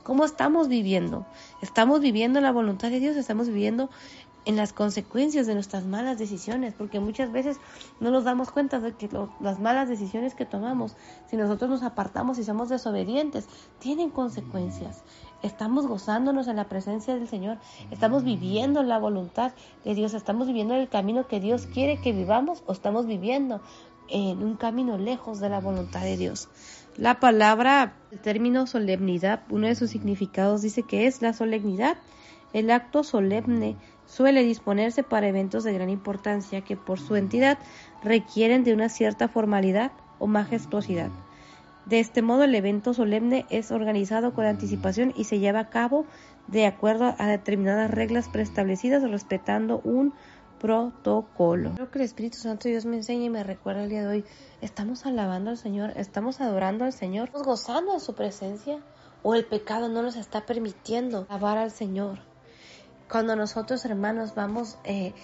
¿Cómo 0.02 0.24
estamos 0.24 0.68
viviendo? 0.68 1.26
¿Estamos 1.62 2.00
viviendo 2.00 2.40
la 2.40 2.50
voluntad 2.50 2.90
de 2.90 2.98
Dios? 2.98 3.16
¿Estamos 3.16 3.46
viviendo 3.46 3.88
en 4.44 4.56
las 4.56 4.72
consecuencias 4.72 5.46
de 5.46 5.54
nuestras 5.54 5.84
malas 5.84 6.18
decisiones? 6.18 6.74
Porque 6.74 6.98
muchas 6.98 7.30
veces 7.30 7.58
no 8.00 8.10
nos 8.10 8.24
damos 8.24 8.50
cuenta 8.50 8.80
de 8.80 8.92
que 8.94 9.08
las 9.40 9.60
malas 9.60 9.88
decisiones 9.88 10.34
que 10.34 10.44
tomamos, 10.44 10.96
si 11.30 11.36
nosotros 11.36 11.70
nos 11.70 11.82
apartamos 11.82 12.38
y 12.38 12.44
somos 12.44 12.68
desobedientes, 12.68 13.46
tienen 13.78 14.10
consecuencias. 14.10 15.02
Estamos 15.42 15.86
gozándonos 15.86 16.48
en 16.48 16.56
la 16.56 16.68
presencia 16.68 17.14
del 17.14 17.28
Señor, 17.28 17.58
estamos 17.92 18.24
viviendo 18.24 18.82
la 18.82 18.98
voluntad 18.98 19.52
de 19.84 19.94
Dios, 19.94 20.14
estamos 20.14 20.48
viviendo 20.48 20.74
el 20.74 20.88
camino 20.88 21.28
que 21.28 21.38
Dios 21.38 21.66
quiere 21.66 22.00
que 22.00 22.12
vivamos 22.12 22.64
o 22.66 22.72
estamos 22.72 23.06
viviendo 23.06 23.60
en 24.08 24.42
un 24.42 24.56
camino 24.56 24.98
lejos 24.98 25.38
de 25.38 25.48
la 25.48 25.60
voluntad 25.60 26.00
de 26.00 26.16
Dios. 26.16 26.48
La 26.96 27.20
palabra, 27.20 27.94
el 28.10 28.18
término 28.18 28.66
solemnidad, 28.66 29.42
uno 29.50 29.68
de 29.68 29.76
sus 29.76 29.90
significados 29.90 30.62
dice 30.62 30.82
que 30.82 31.06
es 31.06 31.22
la 31.22 31.32
solemnidad. 31.32 31.96
El 32.52 32.70
acto 32.72 33.04
solemne 33.04 33.76
suele 34.06 34.42
disponerse 34.42 35.04
para 35.04 35.28
eventos 35.28 35.62
de 35.62 35.72
gran 35.72 35.90
importancia 35.90 36.62
que 36.62 36.76
por 36.76 36.98
su 36.98 37.14
entidad 37.14 37.58
requieren 38.02 38.64
de 38.64 38.72
una 38.72 38.88
cierta 38.88 39.28
formalidad 39.28 39.92
o 40.18 40.26
majestuosidad. 40.26 41.10
De 41.88 42.00
este 42.00 42.20
modo 42.20 42.44
el 42.44 42.54
evento 42.54 42.92
solemne 42.92 43.46
es 43.48 43.70
organizado 43.70 44.34
con 44.34 44.44
anticipación 44.44 45.14
y 45.16 45.24
se 45.24 45.38
lleva 45.38 45.60
a 45.60 45.70
cabo 45.70 46.04
de 46.46 46.66
acuerdo 46.66 47.14
a 47.18 47.26
determinadas 47.26 47.90
reglas 47.90 48.28
preestablecidas 48.28 49.02
respetando 49.10 49.80
un 49.84 50.12
protocolo. 50.60 51.72
Creo 51.76 51.90
que 51.90 51.98
el 52.00 52.04
Espíritu 52.04 52.36
Santo 52.36 52.68
Dios 52.68 52.84
me 52.84 52.96
enseña 52.96 53.24
y 53.24 53.30
me 53.30 53.42
recuerda 53.42 53.84
el 53.84 53.88
día 53.88 54.02
de 54.02 54.08
hoy. 54.08 54.24
Estamos 54.60 55.06
alabando 55.06 55.48
al 55.48 55.56
Señor, 55.56 55.92
estamos 55.96 56.42
adorando 56.42 56.84
al 56.84 56.92
Señor, 56.92 57.28
estamos 57.28 57.46
gozando 57.46 57.94
de 57.94 58.00
su 58.00 58.14
presencia 58.14 58.80
o 59.22 59.34
el 59.34 59.46
pecado 59.46 59.88
no 59.88 60.02
nos 60.02 60.16
está 60.16 60.44
permitiendo 60.44 61.26
alabar 61.30 61.56
al 61.56 61.70
Señor. 61.70 62.18
Cuando 63.10 63.34
nosotros 63.34 63.86
hermanos 63.86 64.34
vamos 64.34 64.76
eh, 64.84 65.14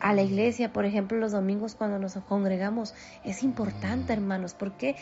a 0.00 0.12
la 0.12 0.20
iglesia, 0.20 0.72
por 0.72 0.84
ejemplo 0.84 1.16
los 1.16 1.32
domingos 1.32 1.74
cuando 1.74 1.98
nos 1.98 2.12
congregamos, 2.28 2.94
es 3.24 3.42
importante 3.42 4.12
hermanos, 4.12 4.52
porque 4.52 4.96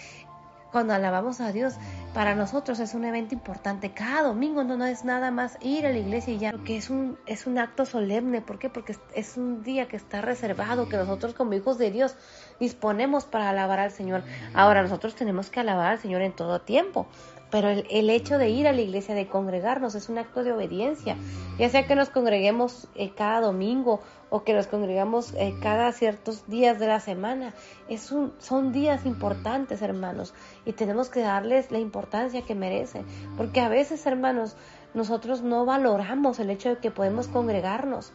cuando 0.71 0.95
alabamos 0.95 1.41
a 1.41 1.53
Dios, 1.53 1.75
para 2.15 2.35
nosotros 2.35 2.81
es 2.81 2.95
un 2.95 3.05
evento 3.05 3.35
importante. 3.35 3.93
Cada 3.93 4.23
domingo 4.23 4.65
no, 4.65 4.85
es 4.85 5.05
nada 5.05 5.31
más 5.31 5.57
ir 5.61 5.87
a 5.87 5.91
la 5.91 5.99
iglesia 5.99 6.35
y 6.35 6.39
ya, 6.39 6.53
porque 6.53 6.77
es 6.77 6.91
un, 6.91 7.19
es 7.27 7.47
un 7.47 7.59
acto 7.59 7.87
solemne. 7.87 8.41
¿Por 8.41 8.59
qué? 8.59 8.69
Porque 8.69 8.97
es 9.15 9.37
un 9.37 9.63
día 9.63 9.89
que 9.89 9.97
está 9.97 10.21
reservado, 10.21 10.89
que 10.89 10.97
nosotros 10.97 11.35
como 11.35 11.55
hijos 11.55 11.79
de 11.79 11.91
Dios 11.91 12.17
disponemos 12.61 13.25
para 13.25 13.51
alabar 13.51 13.81
al 13.81 13.91
Señor. 13.91 14.23
Ahora 14.55 14.83
nosotros 14.83 15.15
tenemos 15.15 15.51
que 15.51 15.61
alabar 15.61 15.93
al 15.93 15.99
Señor 15.99 16.23
en 16.23 16.33
todo 16.33 16.61
tiempo. 16.61 17.07
Pero 17.51 17.71
el, 17.71 18.11
hecho 18.11 18.37
de 18.37 18.51
ir 18.51 18.69
a 18.69 18.73
la 18.73 18.83
iglesia, 18.83 19.15
de 19.15 19.27
congregarnos, 19.27 19.95
es 19.95 20.11
un 20.11 20.19
acto 20.19 20.45
de 20.45 20.53
obediencia. 20.53 21.17
Ya 21.59 21.69
sea 21.71 21.87
que 21.87 21.95
nos 21.95 22.11
congreguemos 22.11 22.89
eh, 22.95 23.13
cada 23.17 23.41
domingo 23.41 24.01
o 24.31 24.45
que 24.45 24.55
nos 24.55 24.67
congregamos 24.67 25.33
eh, 25.35 25.55
cada 25.63 25.93
ciertos 25.93 26.47
días 26.49 26.79
de 26.79 26.87
la 26.87 27.01
semana. 27.01 27.55
Es 27.89 28.13
un, 28.13 28.33
son 28.39 28.73
días 28.73 29.07
importantes, 29.07 29.83
hermanos, 29.83 30.35
y 30.65 30.73
tenemos 30.73 31.09
que 31.09 31.21
darles 31.21 31.71
la 31.71 31.79
importancia 31.79 32.43
que 32.43 32.55
merecen. 32.55 33.05
Porque 33.37 33.61
a 33.61 33.69
veces, 33.69 34.07
hermanos, 34.07 34.57
nosotros 34.95 35.43
no 35.43 35.65
valoramos 35.65 36.39
el 36.41 36.51
hecho 36.51 36.71
de 36.71 36.79
que 36.79 36.91
podemos 36.91 37.29
congregarnos. 37.29 38.13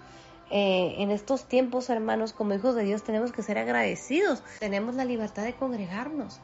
Eh, 0.52 0.96
en 1.00 1.10
estos 1.10 1.46
tiempos, 1.46 1.90
hermanos, 1.90 2.34
como 2.34 2.54
hijos 2.54 2.76
de 2.76 2.84
Dios, 2.84 3.04
tenemos 3.04 3.32
que 3.32 3.42
ser 3.42 3.58
agradecidos. 3.58 4.44
Tenemos 4.60 4.96
la 4.96 5.06
libertad 5.06 5.44
de 5.44 5.54
congregarnos 5.54 6.40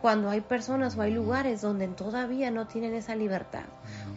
cuando 0.00 0.30
hay 0.30 0.40
personas 0.40 0.96
o 0.96 1.02
hay 1.02 1.12
lugares 1.12 1.60
donde 1.60 1.88
todavía 1.88 2.50
no 2.50 2.66
tienen 2.66 2.94
esa 2.94 3.16
libertad. 3.16 3.64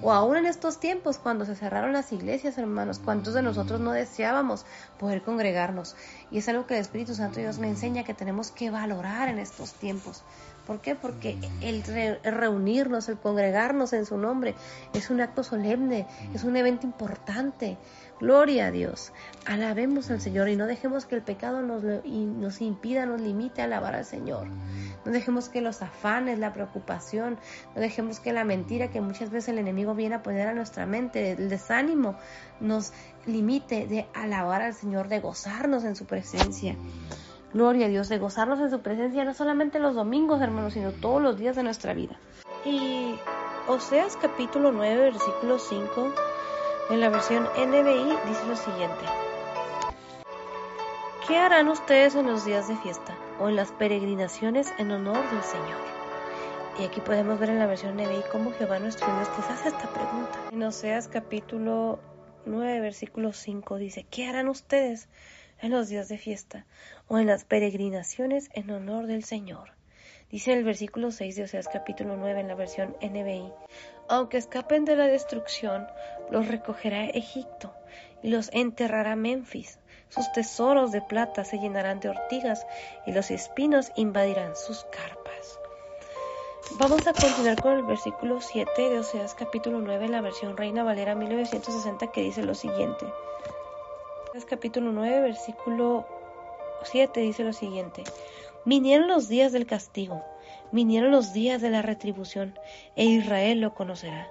O 0.02 0.12
aún 0.12 0.38
en 0.38 0.45
estos 0.45 0.80
tiempos, 0.80 1.18
cuando 1.18 1.45
se 1.45 1.56
cerraron 1.56 1.94
las 1.94 2.12
iglesias, 2.12 2.58
hermanos, 2.58 2.99
¿cuántos 3.03 3.34
de 3.34 3.41
nosotros 3.41 3.80
no 3.80 3.91
deseábamos 3.91 4.66
poder 4.99 5.24
congregarnos? 5.24 5.95
Y 6.30 6.38
es 6.38 6.49
algo 6.49 6.68
que 6.68 6.76
el 6.76 6.82
Espíritu 6.82 7.16
Santo 7.16 7.40
Dios 7.40 7.58
me 7.58 7.68
enseña 7.68 8.03
que 8.03 8.14
tenemos 8.14 8.52
que 8.52 8.70
valorar 8.70 9.30
en 9.30 9.40
estos 9.40 9.74
tiempos. 9.74 10.24
¿Por 10.68 10.80
qué? 10.80 10.95
Porque 10.95 11.38
el, 11.62 11.84
reunirnos, 12.24 13.10
el 13.10 13.18
congregarnos 13.18 13.94
en 13.94 14.06
su 14.06 14.18
nombre 14.18 14.56
es 14.94 15.10
un 15.10 15.20
acto 15.20 15.44
solemne, 15.44 16.08
es 16.34 16.44
un 16.44 16.56
evento 16.56 16.86
importante. 16.86 17.78
Gloria 18.22 18.68
a 18.68 18.72
Dios. 18.72 19.11
Alabemos 19.48 20.11
al 20.11 20.22
Señor 20.22 20.48
y 20.48 20.56
no 20.56 20.68
dejemos 20.68 21.07
que 21.07 21.15
el 21.15 21.23
pecado 21.23 21.64
nos, 21.64 21.81
nos 21.84 22.61
impida, 22.61 23.07
nos 23.07 23.19
limite 23.19 23.61
a 23.61 23.65
alabar 23.65 23.95
al 23.95 24.06
Señor. 24.06 24.48
No 25.03 25.11
dejemos 25.11 25.49
que 25.49 25.60
los 25.60 25.81
afanes, 25.81 26.38
la 26.38 26.53
preocupación, 26.53 27.39
no 27.73 27.81
dejemos 27.81 28.19
que 28.19 28.31
la 28.31 28.43
mentira 28.43 28.91
que 28.91 29.02
muchas 29.02 29.31
veces 29.31 29.49
el 29.49 29.57
enemigo 29.57 29.95
viene 29.95 30.15
a 30.15 30.22
poner 30.22 30.48
a 30.48 30.53
nuestra 30.53 30.85
mente, 30.85 31.31
el 31.31 31.49
desánimo, 31.49 32.15
nos 32.60 32.93
limite 33.26 33.88
de 33.88 34.06
alabar 34.14 34.61
al 34.61 34.76
Señor, 34.76 35.07
de 35.07 35.19
gozarnos 35.19 35.84
en 35.84 35.95
su 35.95 36.06
presencia. 36.06 36.76
Gloria 37.56 37.88
a 37.88 37.89
Dios, 37.89 38.07
de 38.07 38.19
gozarnos 38.19 38.60
en 38.60 38.69
su 38.69 38.81
presencia 38.81 39.26
no 39.26 39.34
solamente 39.34 39.80
los 39.80 39.95
domingos, 39.95 40.41
hermanos, 40.41 40.73
sino 40.73 40.91
todos 40.91 41.23
los 41.23 41.39
días 41.39 41.56
de 41.56 41.64
nuestra 41.64 41.95
vida. 41.95 42.19
Y 42.65 43.15
Oseas 43.68 44.15
capítulo 44.15 44.72
9, 44.72 45.06
versículo 45.06 45.57
5 45.57 46.31
en 46.91 46.99
la 46.99 47.09
versión 47.09 47.43
NBI 47.55 48.18
dice 48.27 48.45
lo 48.47 48.55
siguiente. 48.57 49.05
¿Qué 51.26 51.38
harán 51.38 51.69
ustedes 51.69 52.15
en 52.15 52.27
los 52.27 52.43
días 52.43 52.68
de 52.68 52.76
fiesta 52.76 53.18
o 53.39 53.47
en 53.47 53.55
las 53.55 53.72
peregrinaciones 53.72 54.73
en 54.77 54.91
honor 54.91 55.30
del 55.31 55.41
Señor? 55.41 55.77
Y 56.80 56.84
aquí 56.84 56.99
podemos 56.99 57.39
ver 57.39 57.49
en 57.49 57.59
la 57.59 57.65
versión 57.65 57.95
NBI 57.95 58.23
cómo 58.30 58.51
Jehová 58.51 58.80
nuestro 58.80 59.07
Dios 59.07 59.30
nos 59.38 59.49
hace 59.49 59.69
esta 59.69 59.88
pregunta. 59.93 60.38
En 60.51 60.63
Oseas 60.63 61.07
capítulo 61.07 61.99
9, 62.45 62.81
versículo 62.81 63.31
5 63.31 63.77
dice, 63.77 64.05
¿qué 64.09 64.27
harán 64.27 64.49
ustedes 64.49 65.07
en 65.61 65.72
los 65.72 65.88
días 65.88 66.09
de 66.09 66.18
fiesta 66.18 66.65
o 67.07 67.19
en 67.19 67.27
las 67.27 67.45
peregrinaciones 67.45 68.49
en 68.53 68.69
honor 68.69 69.07
del 69.07 69.23
Señor? 69.23 69.72
Dice 70.31 70.53
el 70.53 70.63
versículo 70.63 71.11
6 71.11 71.35
de 71.35 71.43
Oseas 71.43 71.68
capítulo 71.68 72.15
9 72.15 72.39
en 72.39 72.47
la 72.47 72.55
versión 72.55 72.95
NBI, 73.01 73.51
aunque 74.11 74.38
escapen 74.38 74.83
de 74.83 74.97
la 74.97 75.07
destrucción, 75.07 75.88
los 76.29 76.49
recogerá 76.49 77.05
Egipto 77.05 77.73
y 78.21 78.27
los 78.27 78.49
enterrará 78.51 79.15
Memphis. 79.15 79.79
Sus 80.09 80.29
tesoros 80.33 80.91
de 80.91 81.01
plata 81.01 81.45
se 81.45 81.59
llenarán 81.59 82.01
de 82.01 82.09
ortigas 82.09 82.67
y 83.05 83.13
los 83.13 83.31
espinos 83.31 83.89
invadirán 83.95 84.57
sus 84.57 84.83
carpas. 84.83 85.59
Vamos 86.77 87.07
a 87.07 87.13
continuar 87.13 87.61
con 87.61 87.71
el 87.71 87.83
versículo 87.83 88.41
7 88.41 88.89
de 88.89 88.99
Oseas 88.99 89.33
capítulo 89.33 89.79
9 89.79 90.05
en 90.05 90.11
la 90.11 90.19
versión 90.19 90.57
Reina 90.57 90.83
Valera 90.83 91.15
1960 91.15 92.11
que 92.11 92.21
dice 92.21 92.43
lo 92.43 92.53
siguiente. 92.53 93.05
Oseas 94.29 94.43
capítulo 94.43 94.91
9 94.91 95.21
versículo 95.21 96.05
7 96.83 97.17
dice 97.21 97.45
lo 97.45 97.53
siguiente. 97.53 98.03
Vinieron 98.65 99.07
los 99.07 99.29
días 99.29 99.53
del 99.53 99.65
castigo, 99.65 100.21
vinieron 100.72 101.11
los 101.11 101.34
días 101.34 101.61
de 101.61 101.69
la 101.69 101.81
retribución, 101.81 102.57
e 102.95 103.06
Israel 103.06 103.61
lo 103.61 103.73
conocerá. 103.73 104.27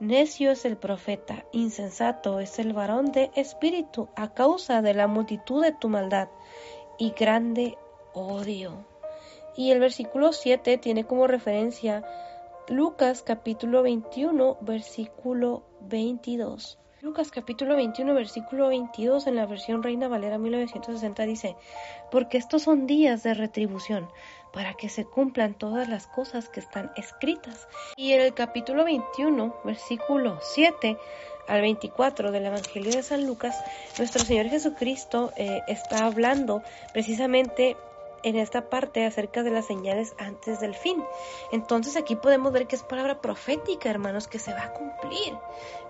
Necio 0.00 0.52
es 0.52 0.64
el 0.64 0.76
profeta, 0.76 1.44
insensato 1.52 2.38
es 2.38 2.58
el 2.58 2.72
varón 2.72 3.10
de 3.10 3.30
espíritu 3.34 4.08
a 4.14 4.32
causa 4.32 4.80
de 4.80 4.94
la 4.94 5.08
multitud 5.08 5.62
de 5.62 5.72
tu 5.72 5.88
maldad 5.88 6.28
y 6.98 7.10
grande 7.10 7.76
odio. 8.14 8.86
Y 9.56 9.72
el 9.72 9.80
versículo 9.80 10.32
7 10.32 10.78
tiene 10.78 11.04
como 11.04 11.26
referencia 11.26 12.04
Lucas 12.68 13.22
capítulo 13.22 13.82
21, 13.82 14.58
versículo 14.60 15.64
22. 15.80 16.78
Lucas 17.00 17.30
capítulo 17.30 17.76
21, 17.76 18.12
versículo 18.12 18.68
22 18.68 19.26
en 19.26 19.36
la 19.36 19.46
versión 19.46 19.82
Reina 19.82 20.08
Valera 20.08 20.36
1960 20.36 21.22
dice, 21.26 21.56
porque 22.10 22.38
estos 22.38 22.62
son 22.62 22.86
días 22.86 23.22
de 23.22 23.34
retribución, 23.34 24.08
para 24.52 24.74
que 24.74 24.88
se 24.88 25.04
cumplan 25.04 25.54
todas 25.54 25.88
las 25.88 26.06
cosas 26.06 26.48
que 26.48 26.60
están 26.60 26.90
escritas. 26.96 27.68
Y 27.96 28.12
en 28.12 28.20
el 28.20 28.34
capítulo 28.34 28.84
21, 28.84 29.56
versículo 29.64 30.38
7 30.42 30.98
al 31.48 31.60
24 31.62 32.30
del 32.30 32.46
Evangelio 32.46 32.92
de 32.92 33.02
San 33.02 33.26
Lucas, 33.26 33.56
nuestro 33.98 34.24
Señor 34.24 34.46
Jesucristo 34.48 35.32
eh, 35.36 35.62
está 35.66 36.04
hablando 36.04 36.62
precisamente 36.92 37.76
en 38.22 38.36
esta 38.36 38.68
parte 38.68 39.04
acerca 39.04 39.42
de 39.42 39.50
las 39.50 39.66
señales 39.66 40.14
antes 40.18 40.60
del 40.60 40.74
fin. 40.74 41.02
Entonces 41.52 41.96
aquí 41.96 42.16
podemos 42.16 42.52
ver 42.52 42.66
que 42.66 42.76
es 42.76 42.82
palabra 42.82 43.20
profética, 43.20 43.90
hermanos, 43.90 44.28
que 44.28 44.38
se 44.38 44.52
va 44.52 44.64
a 44.64 44.72
cumplir. 44.72 45.36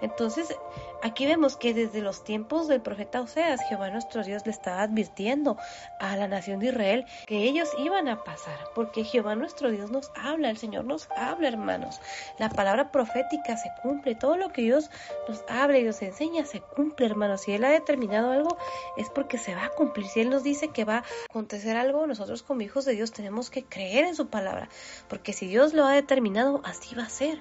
Entonces 0.01 0.55
aquí 1.03 1.27
vemos 1.27 1.57
que 1.57 1.75
desde 1.75 2.01
los 2.01 2.25
tiempos 2.25 2.69
del 2.69 2.81
profeta 2.81 3.21
Oseas, 3.21 3.61
Jehová 3.69 3.91
nuestro 3.91 4.23
Dios 4.23 4.45
le 4.45 4.53
estaba 4.53 4.83
advirtiendo 4.83 5.57
a 6.01 6.17
la 6.17 6.29
nación 6.29 6.61
de 6.61 6.67
Israel 6.67 7.07
que 7.27 7.43
ellos 7.45 7.71
iban 7.79 8.09
a 8.09 8.25
pasar, 8.25 8.59
porque 8.75 9.05
Jehová 9.05 9.35
nuestro 9.35 9.71
Dios 9.71 9.91
nos 9.91 10.11
habla, 10.15 10.51
el 10.51 10.59
Señor 10.59 10.85
nos 10.85 11.09
habla, 11.17 11.49
hermanos. 11.49 12.01
La 12.39 12.49
palabra 12.49 12.91
profética 12.91 13.57
se 13.57 13.71
cumple, 13.83 14.15
todo 14.15 14.37
lo 14.37 14.53
que 14.53 14.63
Dios 14.63 14.91
nos 15.29 15.45
habla 15.49 15.79
y 15.79 15.85
nos 15.85 16.01
enseña 16.03 16.45
se 16.45 16.61
cumple, 16.61 17.07
hermanos. 17.07 17.43
Si 17.43 17.53
Él 17.53 17.65
ha 17.65 17.71
determinado 17.71 18.33
algo, 18.33 18.57
es 18.97 19.09
porque 19.11 19.39
se 19.39 19.55
va 19.55 19.67
a 19.67 19.71
cumplir. 19.71 20.07
Si 20.07 20.21
Él 20.21 20.31
nos 20.31 20.43
dice 20.43 20.69
que 20.69 20.85
va 20.85 20.99
a 20.99 21.05
acontecer 21.29 21.77
algo, 21.77 22.07
nosotros 22.19 22.43
como 22.43 22.63
hijos 22.63 22.85
de 22.85 22.95
Dios 22.95 23.13
tenemos 23.13 23.49
que 23.49 23.65
creer 23.65 24.05
en 24.05 24.17
su 24.17 24.27
palabra, 24.27 24.69
porque 25.09 25.33
si 25.33 25.47
Dios 25.47 25.73
lo 25.73 25.87
ha 25.87 25.93
determinado, 25.93 26.61
así 26.65 26.95
va 26.97 27.05
a 27.05 27.09
ser. 27.09 27.41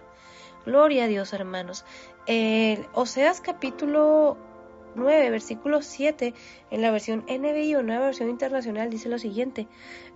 Gloria 0.66 1.06
a 1.06 1.08
Dios, 1.08 1.34
hermanos. 1.34 1.84
Oseas 2.94 3.42
capítulo 3.42 4.38
9, 4.96 5.30
versículo 5.30 5.82
7, 5.82 6.34
en 6.72 6.82
la 6.82 6.92
versión 6.92 7.26
NBI 7.28 7.76
o 7.76 7.84
nueva 7.84 8.06
versión 8.06 8.30
internacional, 8.30 8.90
dice 8.90 9.10
lo 9.10 9.18
siguiente: 9.18 9.68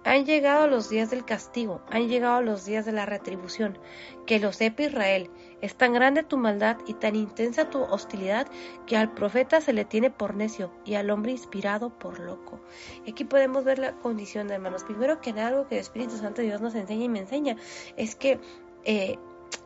Han 0.04 0.26
llegado 0.26 0.68
los 0.68 0.90
días 0.90 1.10
del 1.10 1.26
castigo, 1.26 1.82
han 1.90 2.08
llegado 2.08 2.42
los 2.42 2.66
días 2.66 2.86
de 2.86 2.92
la 2.92 3.06
retribución. 3.06 3.80
Que 4.26 4.40
lo 4.40 4.52
sepa 4.54 4.84
Israel, 4.84 5.30
es 5.62 5.76
tan 5.76 5.94
grande 5.94 6.24
tu 6.24 6.38
maldad 6.38 6.78
y 6.88 6.94
tan 6.96 7.16
intensa 7.16 7.70
tu 7.70 7.82
hostilidad 7.84 8.48
que 8.86 8.98
al 8.98 9.14
profeta 9.14 9.62
se 9.62 9.74
le 9.74 9.86
tiene 9.86 10.10
por 10.10 10.36
necio 10.36 10.72
y 10.86 10.96
al 10.96 11.10
hombre 11.10 11.32
inspirado 11.32 11.90
por 11.98 12.20
loco. 12.20 12.60
Y 13.06 13.12
aquí 13.12 13.24
podemos 13.24 13.64
ver 13.64 13.80
la 13.80 13.94
condición, 13.94 14.48
de 14.48 14.56
hermanos. 14.56 14.84
Primero 14.84 15.22
que 15.22 15.34
nada, 15.34 15.50
algo 15.50 15.68
que 15.68 15.76
el 15.76 15.82
Espíritu 15.82 16.18
Santo 16.18 16.42
Dios 16.42 16.62
nos 16.62 16.76
enseña 16.76 17.06
y 17.06 17.10
me 17.10 17.20
enseña 17.20 17.58
es 17.96 18.16
que 18.16 18.40
eh, 18.84 19.18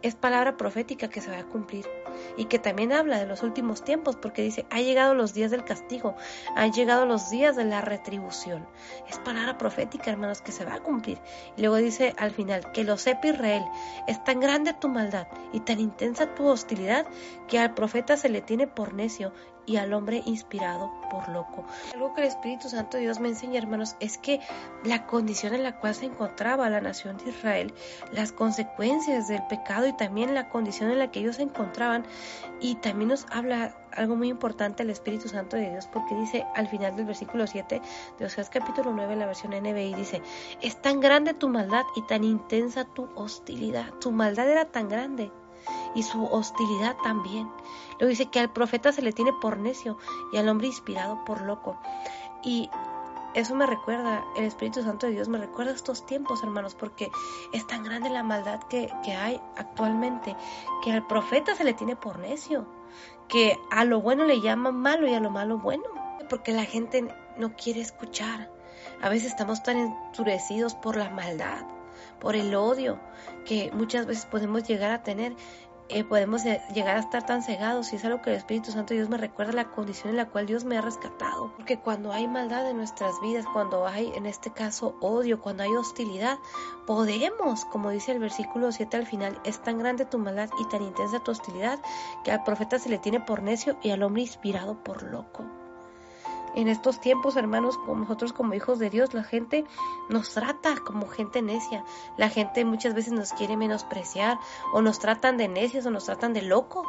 es 0.01 0.15
palabra 0.15 0.57
profética 0.57 1.09
que 1.09 1.21
se 1.21 1.31
va 1.31 1.39
a 1.39 1.45
cumplir 1.45 1.85
y 2.37 2.45
que 2.45 2.59
también 2.59 2.91
habla 2.91 3.19
de 3.19 3.25
los 3.25 3.43
últimos 3.43 3.83
tiempos 3.83 4.15
porque 4.15 4.41
dice, 4.41 4.65
ha 4.69 4.81
llegado 4.81 5.13
los 5.13 5.33
días 5.33 5.51
del 5.51 5.63
castigo, 5.63 6.15
han 6.55 6.71
llegado 6.71 7.05
los 7.05 7.29
días 7.29 7.55
de 7.55 7.65
la 7.65 7.81
retribución. 7.81 8.65
Es 9.09 9.17
palabra 9.19 9.57
profética, 9.57 10.11
hermanos, 10.11 10.41
que 10.41 10.51
se 10.51 10.65
va 10.65 10.75
a 10.75 10.83
cumplir. 10.83 11.19
Y 11.57 11.61
luego 11.61 11.77
dice 11.77 12.13
al 12.17 12.31
final, 12.31 12.71
que 12.71 12.83
lo 12.83 12.97
sepa 12.97 13.27
Israel, 13.27 13.63
es 14.07 14.23
tan 14.23 14.39
grande 14.39 14.73
tu 14.73 14.89
maldad 14.89 15.27
y 15.53 15.59
tan 15.61 15.79
intensa 15.79 16.33
tu 16.35 16.47
hostilidad 16.47 17.05
que 17.47 17.59
al 17.59 17.73
profeta 17.73 18.17
se 18.17 18.29
le 18.29 18.41
tiene 18.41 18.67
por 18.67 18.93
necio 18.93 19.33
y 19.65 19.77
al 19.77 19.93
hombre 19.93 20.21
inspirado 20.25 20.91
por 21.09 21.29
loco. 21.29 21.65
Algo 21.93 22.13
que 22.13 22.21
el 22.21 22.27
Espíritu 22.27 22.69
Santo 22.69 22.97
de 22.97 23.03
Dios 23.03 23.19
me 23.19 23.29
enseña, 23.29 23.59
hermanos, 23.59 23.95
es 23.99 24.17
que 24.17 24.39
la 24.83 25.05
condición 25.05 25.53
en 25.53 25.63
la 25.63 25.79
cual 25.79 25.95
se 25.95 26.05
encontraba 26.05 26.69
la 26.69 26.81
nación 26.81 27.17
de 27.17 27.29
Israel, 27.29 27.73
las 28.11 28.31
consecuencias 28.31 29.27
del 29.27 29.43
pecado 29.47 29.87
y 29.87 29.93
también 29.93 30.33
la 30.33 30.49
condición 30.49 30.91
en 30.91 30.99
la 30.99 31.11
que 31.11 31.19
ellos 31.19 31.37
se 31.37 31.43
encontraban, 31.43 32.05
y 32.59 32.75
también 32.75 33.09
nos 33.09 33.25
habla 33.31 33.75
algo 33.91 34.15
muy 34.15 34.29
importante 34.29 34.83
el 34.83 34.89
Espíritu 34.89 35.29
Santo 35.29 35.55
de 35.55 35.69
Dios 35.71 35.87
porque 35.87 36.15
dice 36.15 36.45
al 36.55 36.67
final 36.67 36.95
del 36.95 37.05
versículo 37.05 37.47
7 37.47 37.81
de 38.19 38.25
Oseas 38.25 38.49
capítulo 38.49 38.91
9 38.91 39.13
en 39.13 39.19
la 39.19 39.25
versión 39.25 39.53
NBI 39.53 39.93
dice, 39.93 40.21
es 40.61 40.81
tan 40.81 40.99
grande 40.99 41.33
tu 41.33 41.49
maldad 41.49 41.83
y 41.95 42.01
tan 42.03 42.23
intensa 42.23 42.85
tu 42.85 43.07
hostilidad. 43.15 43.93
Tu 43.99 44.11
maldad 44.11 44.49
era 44.49 44.65
tan 44.65 44.89
grande 44.89 45.31
y 45.95 46.03
su 46.03 46.25
hostilidad 46.25 46.97
también. 47.03 47.49
Luego 47.99 48.09
dice 48.09 48.27
que 48.27 48.39
al 48.39 48.51
profeta 48.51 48.91
se 48.91 49.01
le 49.01 49.13
tiene 49.13 49.33
por 49.33 49.57
necio 49.57 49.97
y 50.31 50.37
al 50.37 50.49
hombre 50.49 50.67
inspirado 50.67 51.23
por 51.25 51.41
loco. 51.41 51.77
Y 52.43 52.69
eso 53.33 53.53
me 53.55 53.65
recuerda, 53.65 54.23
el 54.37 54.45
Espíritu 54.45 54.81
Santo 54.81 55.07
de 55.07 55.13
Dios 55.13 55.27
me 55.27 55.37
recuerda 55.37 55.73
estos 55.73 56.05
tiempos, 56.05 56.41
hermanos, 56.41 56.73
porque 56.73 57.11
es 57.51 57.67
tan 57.67 57.83
grande 57.83 58.09
la 58.09 58.23
maldad 58.23 58.61
que, 58.63 58.89
que 59.03 59.13
hay 59.13 59.41
actualmente, 59.57 60.37
que 60.83 60.93
al 60.93 61.05
profeta 61.05 61.53
se 61.53 61.65
le 61.65 61.73
tiene 61.73 61.97
por 61.97 62.19
necio, 62.19 62.65
que 63.27 63.59
a 63.71 63.83
lo 63.83 63.99
bueno 63.99 64.23
le 64.23 64.39
llaman 64.39 64.75
malo 64.75 65.05
y 65.07 65.13
a 65.13 65.19
lo 65.19 65.31
malo 65.31 65.57
bueno, 65.57 65.83
porque 66.29 66.53
la 66.53 66.63
gente 66.63 67.13
no 67.37 67.55
quiere 67.57 67.81
escuchar. 67.81 68.49
A 69.01 69.09
veces 69.09 69.31
estamos 69.31 69.63
tan 69.63 69.77
endurecidos 69.77 70.73
por 70.73 70.95
la 70.95 71.09
maldad, 71.09 71.65
por 72.19 72.37
el 72.37 72.55
odio, 72.55 72.99
que 73.45 73.69
muchas 73.73 74.05
veces 74.05 74.25
podemos 74.25 74.63
llegar 74.65 74.91
a 74.91 75.03
tener 75.03 75.35
eh, 75.89 76.03
podemos 76.03 76.43
llegar 76.43 76.97
a 76.97 76.99
estar 76.99 77.25
tan 77.25 77.43
cegados 77.43 77.93
y 77.93 77.97
es 77.97 78.05
algo 78.05 78.21
que 78.21 78.31
el 78.31 78.37
Espíritu 78.37 78.71
Santo 78.71 78.93
Dios 78.93 79.09
me 79.09 79.17
recuerda 79.17 79.53
la 79.53 79.71
condición 79.71 80.09
en 80.09 80.17
la 80.17 80.29
cual 80.29 80.45
Dios 80.47 80.65
me 80.65 80.77
ha 80.77 80.81
rescatado. 80.81 81.51
Porque 81.55 81.79
cuando 81.79 82.11
hay 82.11 82.27
maldad 82.27 82.69
en 82.69 82.77
nuestras 82.77 83.13
vidas, 83.21 83.45
cuando 83.53 83.85
hay 83.85 84.11
en 84.15 84.25
este 84.25 84.51
caso 84.51 84.95
odio, 85.01 85.39
cuando 85.41 85.63
hay 85.63 85.71
hostilidad, 85.75 86.39
podemos, 86.87 87.65
como 87.65 87.91
dice 87.91 88.11
el 88.11 88.19
versículo 88.19 88.71
7 88.71 88.97
al 88.97 89.05
final, 89.05 89.39
es 89.43 89.61
tan 89.61 89.77
grande 89.77 90.05
tu 90.05 90.17
maldad 90.17 90.49
y 90.59 90.67
tan 90.69 90.81
intensa 90.81 91.19
tu 91.19 91.31
hostilidad 91.31 91.79
que 92.23 92.31
al 92.31 92.43
profeta 92.43 92.79
se 92.79 92.89
le 92.89 92.97
tiene 92.97 93.19
por 93.19 93.43
necio 93.43 93.77
y 93.83 93.91
al 93.91 94.03
hombre 94.03 94.23
inspirado 94.23 94.83
por 94.83 95.03
loco. 95.03 95.43
En 96.55 96.69
estos 96.69 97.01
tiempos, 97.01 97.35
hermanos, 97.35 97.77
como 97.77 97.95
nosotros 98.01 98.31
como 98.31 98.53
hijos 98.53 98.79
de 98.79 98.89
Dios, 98.89 99.13
la 99.13 99.23
gente 99.23 99.65
nos 100.09 100.29
trata 100.33 100.77
como 100.77 101.05
gente 101.05 101.41
necia. 101.41 101.83
La 102.15 102.29
gente 102.29 102.63
muchas 102.63 102.93
veces 102.93 103.11
nos 103.11 103.33
quiere 103.33 103.57
menospreciar 103.57 104.39
o 104.73 104.81
nos 104.81 104.99
tratan 104.99 105.35
de 105.35 105.49
necios 105.49 105.85
o 105.85 105.91
nos 105.91 106.05
tratan 106.05 106.33
de 106.33 106.43
locos. 106.43 106.87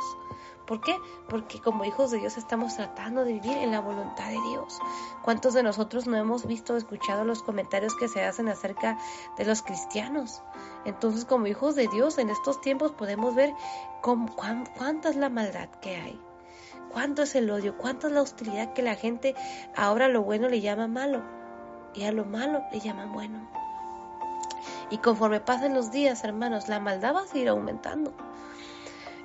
¿Por 0.67 0.81
qué? 0.81 0.97
Porque 1.29 1.61
como 1.61 1.85
hijos 1.85 2.13
de 2.13 2.19
Dios 2.19 2.37
estamos 2.39 2.77
tratando 2.77 3.25
de 3.25 3.35
vivir 3.35 3.57
en 3.57 3.73
la 3.73 3.81
voluntad 3.81 4.29
de 4.29 4.41
Dios. 4.51 4.79
¿Cuántos 5.23 5.55
de 5.55 5.65
nosotros 5.65 6.07
no 6.07 6.17
hemos 6.17 6.47
visto 6.47 6.75
o 6.75 6.77
escuchado 6.77 7.25
los 7.25 7.43
comentarios 7.43 7.97
que 7.97 8.09
se 8.09 8.25
hacen 8.25 8.49
acerca 8.49 8.99
de 9.37 9.45
los 9.45 9.63
cristianos? 9.63 10.43
Entonces, 10.85 11.25
como 11.25 11.49
hijos 11.49 11.75
de 11.75 11.89
Dios, 11.89 12.19
en 12.19 12.31
estos 12.31 12.61
tiempos 12.61 12.93
podemos 12.93 13.35
ver 13.35 13.53
cuánta 14.01 15.09
es 15.09 15.17
la 15.17 15.29
maldad 15.29 15.71
que 15.81 15.97
hay 15.97 16.26
cuánto 16.97 17.25
es 17.25 17.35
el 17.35 17.51
odio, 17.51 17.77
cuánto 17.77 18.07
es 18.07 18.15
la 18.15 18.23
hostilidad 18.23 18.73
que 18.73 18.81
la 18.81 18.95
gente 18.95 19.35
ahora 19.77 20.07
a 20.07 20.09
lo 20.09 20.23
bueno 20.23 20.49
le 20.49 20.63
llama 20.63 20.89
malo 20.89 21.23
y 21.93 22.05
a 22.05 22.11
lo 22.11 22.25
malo 22.25 22.63
le 22.73 22.81
llama 22.81 23.05
bueno. 23.05 23.47
Y 24.89 24.97
conforme 24.97 25.41
pasen 25.41 25.75
los 25.75 25.91
días, 25.91 26.25
hermanos, 26.25 26.69
la 26.69 26.81
maldad 26.81 27.15
va 27.15 27.21
a 27.21 27.27
seguir 27.27 27.51
aumentando. 27.51 28.15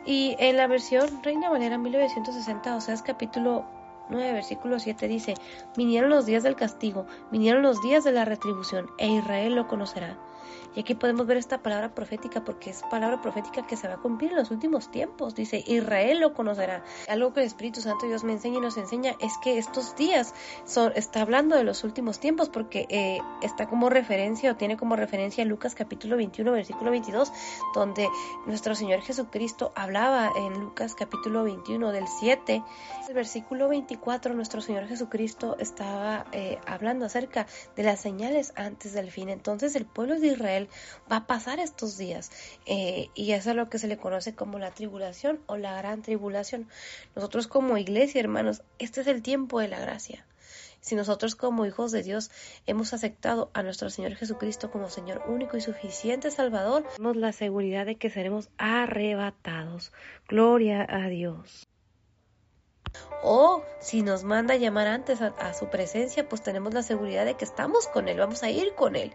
Y 0.06 0.36
en 0.38 0.58
la 0.58 0.68
versión 0.68 1.24
Reina 1.24 1.50
Valera 1.50 1.78
1960, 1.78 2.76
o 2.76 2.82
sea, 2.82 2.94
es 2.94 3.04
capítulo 3.04 3.64
9, 4.10 4.34
versículo 4.34 4.78
7 4.78 5.08
dice, 5.08 5.36
vinieron 5.78 6.10
los 6.10 6.26
días 6.26 6.44
del 6.44 6.58
castigo, 6.58 7.06
vinieron 7.32 7.62
los 7.62 7.82
días 7.82 8.04
de 8.04 8.12
la 8.12 8.26
retribución, 8.26 8.90
e 8.98 9.08
Israel 9.08 9.56
lo 9.56 9.70
conocerá. 9.70 10.18
Y 10.76 10.82
aquí 10.82 10.96
podemos 10.96 11.28
ver 11.28 11.38
esta 11.38 11.62
palabra 11.62 11.94
profética 11.94 12.44
porque 12.44 12.70
es 12.70 12.82
palabra 12.84 13.22
profética 13.22 13.68
que 13.68 13.76
se 13.76 13.88
va 13.88 13.96
a 13.96 13.98
cumplir 13.98 14.32
en 14.32 14.38
los 14.38 14.52
últimos 14.52 14.90
tiempos. 14.90 15.36
Dice, 15.36 15.64
Israel 15.68 16.20
lo 16.20 16.34
conocerá. 16.34 16.84
Algo 17.10 17.34
que 17.34 17.42
el 17.42 17.48
Espíritu 17.48 17.82
Santo 17.82 18.08
Dios 18.08 18.24
me 18.24 18.34
enseña 18.34 18.60
y 18.60 18.62
nos 18.62 18.78
enseña 18.78 19.16
es 19.20 19.34
que 19.44 19.58
estos 19.58 19.96
días 19.96 20.34
son, 20.66 20.94
está 20.96 21.22
hablando 21.22 21.56
de 21.56 21.64
los 21.64 21.84
últimos 21.84 22.20
tiempos 22.20 22.50
porque 22.50 22.86
eh, 22.90 23.20
está 23.42 23.68
como 23.68 23.90
referencia 23.90 24.52
o 24.52 24.56
tiene 24.56 24.78
como 24.78 24.96
referencia 24.96 25.44
Lucas 25.46 25.76
capítulo 25.76 26.16
21, 26.18 26.52
versículo 26.52 26.92
22, 26.92 27.32
donde 27.76 28.08
nuestro 28.46 28.76
Señor 28.76 29.02
Jesucristo 29.02 29.74
hablaba 29.76 30.32
en 30.38 30.54
Lucas 30.60 30.96
capítulo 30.96 31.44
21 31.44 31.92
del 31.92 32.08
7. 32.08 32.64
El 33.08 33.14
versículo 33.14 33.68
24, 33.68 34.34
nuestro 34.34 34.62
Señor 34.62 34.88
Jesucristo 34.88 35.58
estaba 35.60 36.26
eh, 36.32 36.60
hablando 36.66 37.06
acerca 37.06 37.46
de 37.76 37.84
las 37.84 38.00
señales 38.00 38.54
antes 38.56 38.94
del 38.94 39.12
fin. 39.12 39.30
Entonces 39.30 39.76
el 39.76 39.86
pueblo 39.86 40.20
de 40.20 40.28
Israel 40.28 40.61
va 41.12 41.18
a 41.18 41.28
pasar 41.28 41.60
estos 41.60 41.98
días. 41.98 42.32
Eh, 42.66 43.10
y 43.16 43.32
eso 43.32 43.52
es 43.52 43.56
lo 43.56 43.70
que 43.70 43.80
se 43.80 43.88
le 43.88 43.98
conoce 43.98 44.36
como 44.36 44.60
la 44.60 44.72
tribulación 44.72 45.40
o 45.46 45.58
la 45.58 45.76
gran 45.78 46.02
tribulación. 46.02 46.68
Nosotros 47.16 47.48
como 47.48 47.78
iglesia, 47.78 48.22
hermanos, 48.22 48.64
este 48.80 49.02
es 49.02 49.08
el 49.08 49.22
tiempo 49.22 49.60
de 49.60 49.68
la 49.68 49.80
gracia. 49.80 50.26
Si 50.82 50.96
nosotros 50.96 51.36
como 51.36 51.66
hijos 51.68 51.92
de 51.92 52.02
Dios 52.02 52.32
hemos 52.66 52.94
aceptado 52.94 53.52
a 53.54 53.62
nuestro 53.62 53.90
Señor 53.92 54.16
Jesucristo 54.16 54.72
como 54.72 54.90
Señor 54.90 55.24
único 55.28 55.56
y 55.56 55.62
suficiente 55.62 56.32
Salvador, 56.32 56.84
tenemos 56.96 57.18
la 57.18 57.32
seguridad 57.34 57.86
de 57.86 57.98
que 57.98 58.10
seremos 58.10 58.50
arrebatados. 58.58 59.94
Gloria 60.28 60.86
a 60.90 61.08
Dios. 61.08 61.71
O 63.24 63.64
si 63.80 64.02
nos 64.02 64.24
manda 64.24 64.56
llamar 64.56 64.88
antes 64.88 65.22
a, 65.22 65.54
su 65.54 65.68
presencia, 65.68 66.28
pues 66.28 66.42
tenemos 66.42 66.74
la 66.74 66.84
seguridad 66.84 67.26
de 67.26 67.36
que 67.36 67.46
estamos 67.46 67.88
con 67.88 68.08
Él, 68.08 68.18
vamos 68.18 68.44
a 68.44 68.50
ir 68.50 68.74
con 68.76 68.96
Él. 68.96 69.14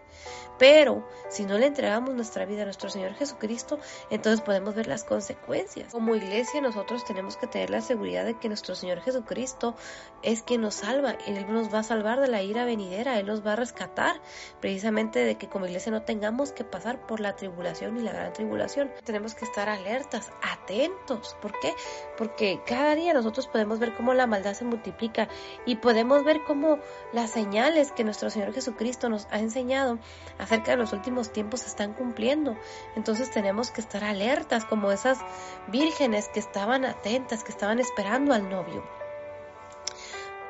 Pero 0.57 1.07
si 1.29 1.45
no 1.45 1.57
le 1.57 1.67
entregamos 1.67 2.13
nuestra 2.15 2.45
vida 2.45 2.61
a 2.61 2.65
nuestro 2.65 2.89
Señor 2.89 3.13
Jesucristo, 3.13 3.79
entonces 4.09 4.41
podemos 4.41 4.75
ver 4.75 4.87
las 4.87 5.03
consecuencias. 5.03 5.91
Como 5.91 6.15
iglesia 6.15 6.61
nosotros 6.61 7.05
tenemos 7.05 7.37
que 7.37 7.47
tener 7.47 7.69
la 7.69 7.81
seguridad 7.81 8.25
de 8.25 8.37
que 8.37 8.47
nuestro 8.47 8.75
Señor 8.75 9.01
Jesucristo 9.01 9.75
es 10.23 10.41
quien 10.41 10.61
nos 10.61 10.75
salva. 10.75 11.17
Él 11.27 11.45
nos 11.51 11.73
va 11.73 11.79
a 11.79 11.83
salvar 11.83 12.19
de 12.19 12.27
la 12.27 12.41
ira 12.41 12.65
venidera, 12.65 13.19
Él 13.19 13.27
nos 13.27 13.45
va 13.45 13.53
a 13.53 13.55
rescatar 13.55 14.19
precisamente 14.59 15.19
de 15.19 15.37
que 15.37 15.47
como 15.47 15.65
iglesia 15.65 15.91
no 15.91 16.01
tengamos 16.01 16.51
que 16.51 16.63
pasar 16.63 17.05
por 17.05 17.19
la 17.19 17.35
tribulación 17.35 17.97
y 17.97 18.01
la 18.01 18.13
gran 18.13 18.33
tribulación. 18.33 18.91
Tenemos 19.03 19.35
que 19.35 19.45
estar 19.45 19.69
alertas, 19.69 20.31
atentos. 20.41 21.35
¿Por 21.41 21.57
qué? 21.59 21.73
Porque 22.17 22.61
cada 22.65 22.95
día 22.95 23.13
nosotros 23.13 23.47
podemos 23.47 23.76
ver 23.79 23.95
cómo 23.95 24.13
la 24.13 24.27
maldad 24.27 24.53
se 24.53 24.65
multiplica 24.65 25.27
y 25.65 25.75
podemos 25.75 26.23
ver 26.23 26.43
cómo 26.45 26.79
las 27.13 27.31
señales 27.31 27.91
que 27.91 28.03
nuestro 28.03 28.29
Señor 28.29 28.53
Jesucristo 28.53 29.09
nos 29.09 29.27
ha 29.31 29.39
enseñado 29.39 29.99
acerca 30.37 30.71
de 30.71 30.77
los 30.77 30.93
últimos 30.93 31.31
tiempos 31.31 31.61
se 31.61 31.67
están 31.67 31.93
cumpliendo. 31.93 32.57
Entonces 32.95 33.31
tenemos 33.31 33.71
que 33.71 33.81
estar 33.81 34.03
alertas 34.03 34.65
como 34.65 34.91
esas 34.91 35.19
vírgenes 35.67 36.29
que 36.29 36.39
estaban 36.39 36.85
atentas, 36.85 37.43
que 37.43 37.51
estaban 37.51 37.79
esperando 37.79 38.33
al 38.33 38.49
novio. 38.49 38.83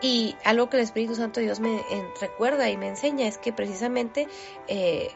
Y 0.02 0.36
algo 0.44 0.70
que 0.70 0.78
el 0.78 0.84
Espíritu 0.84 1.16
Santo 1.16 1.40
de 1.40 1.48
Dios 1.48 1.60
me 1.60 1.82
recuerda 2.22 2.70
y 2.70 2.78
me 2.78 2.88
enseña 2.88 3.28
es 3.28 3.38
que 3.38 3.52
precisamente 3.52 4.28
eh, 4.68 5.12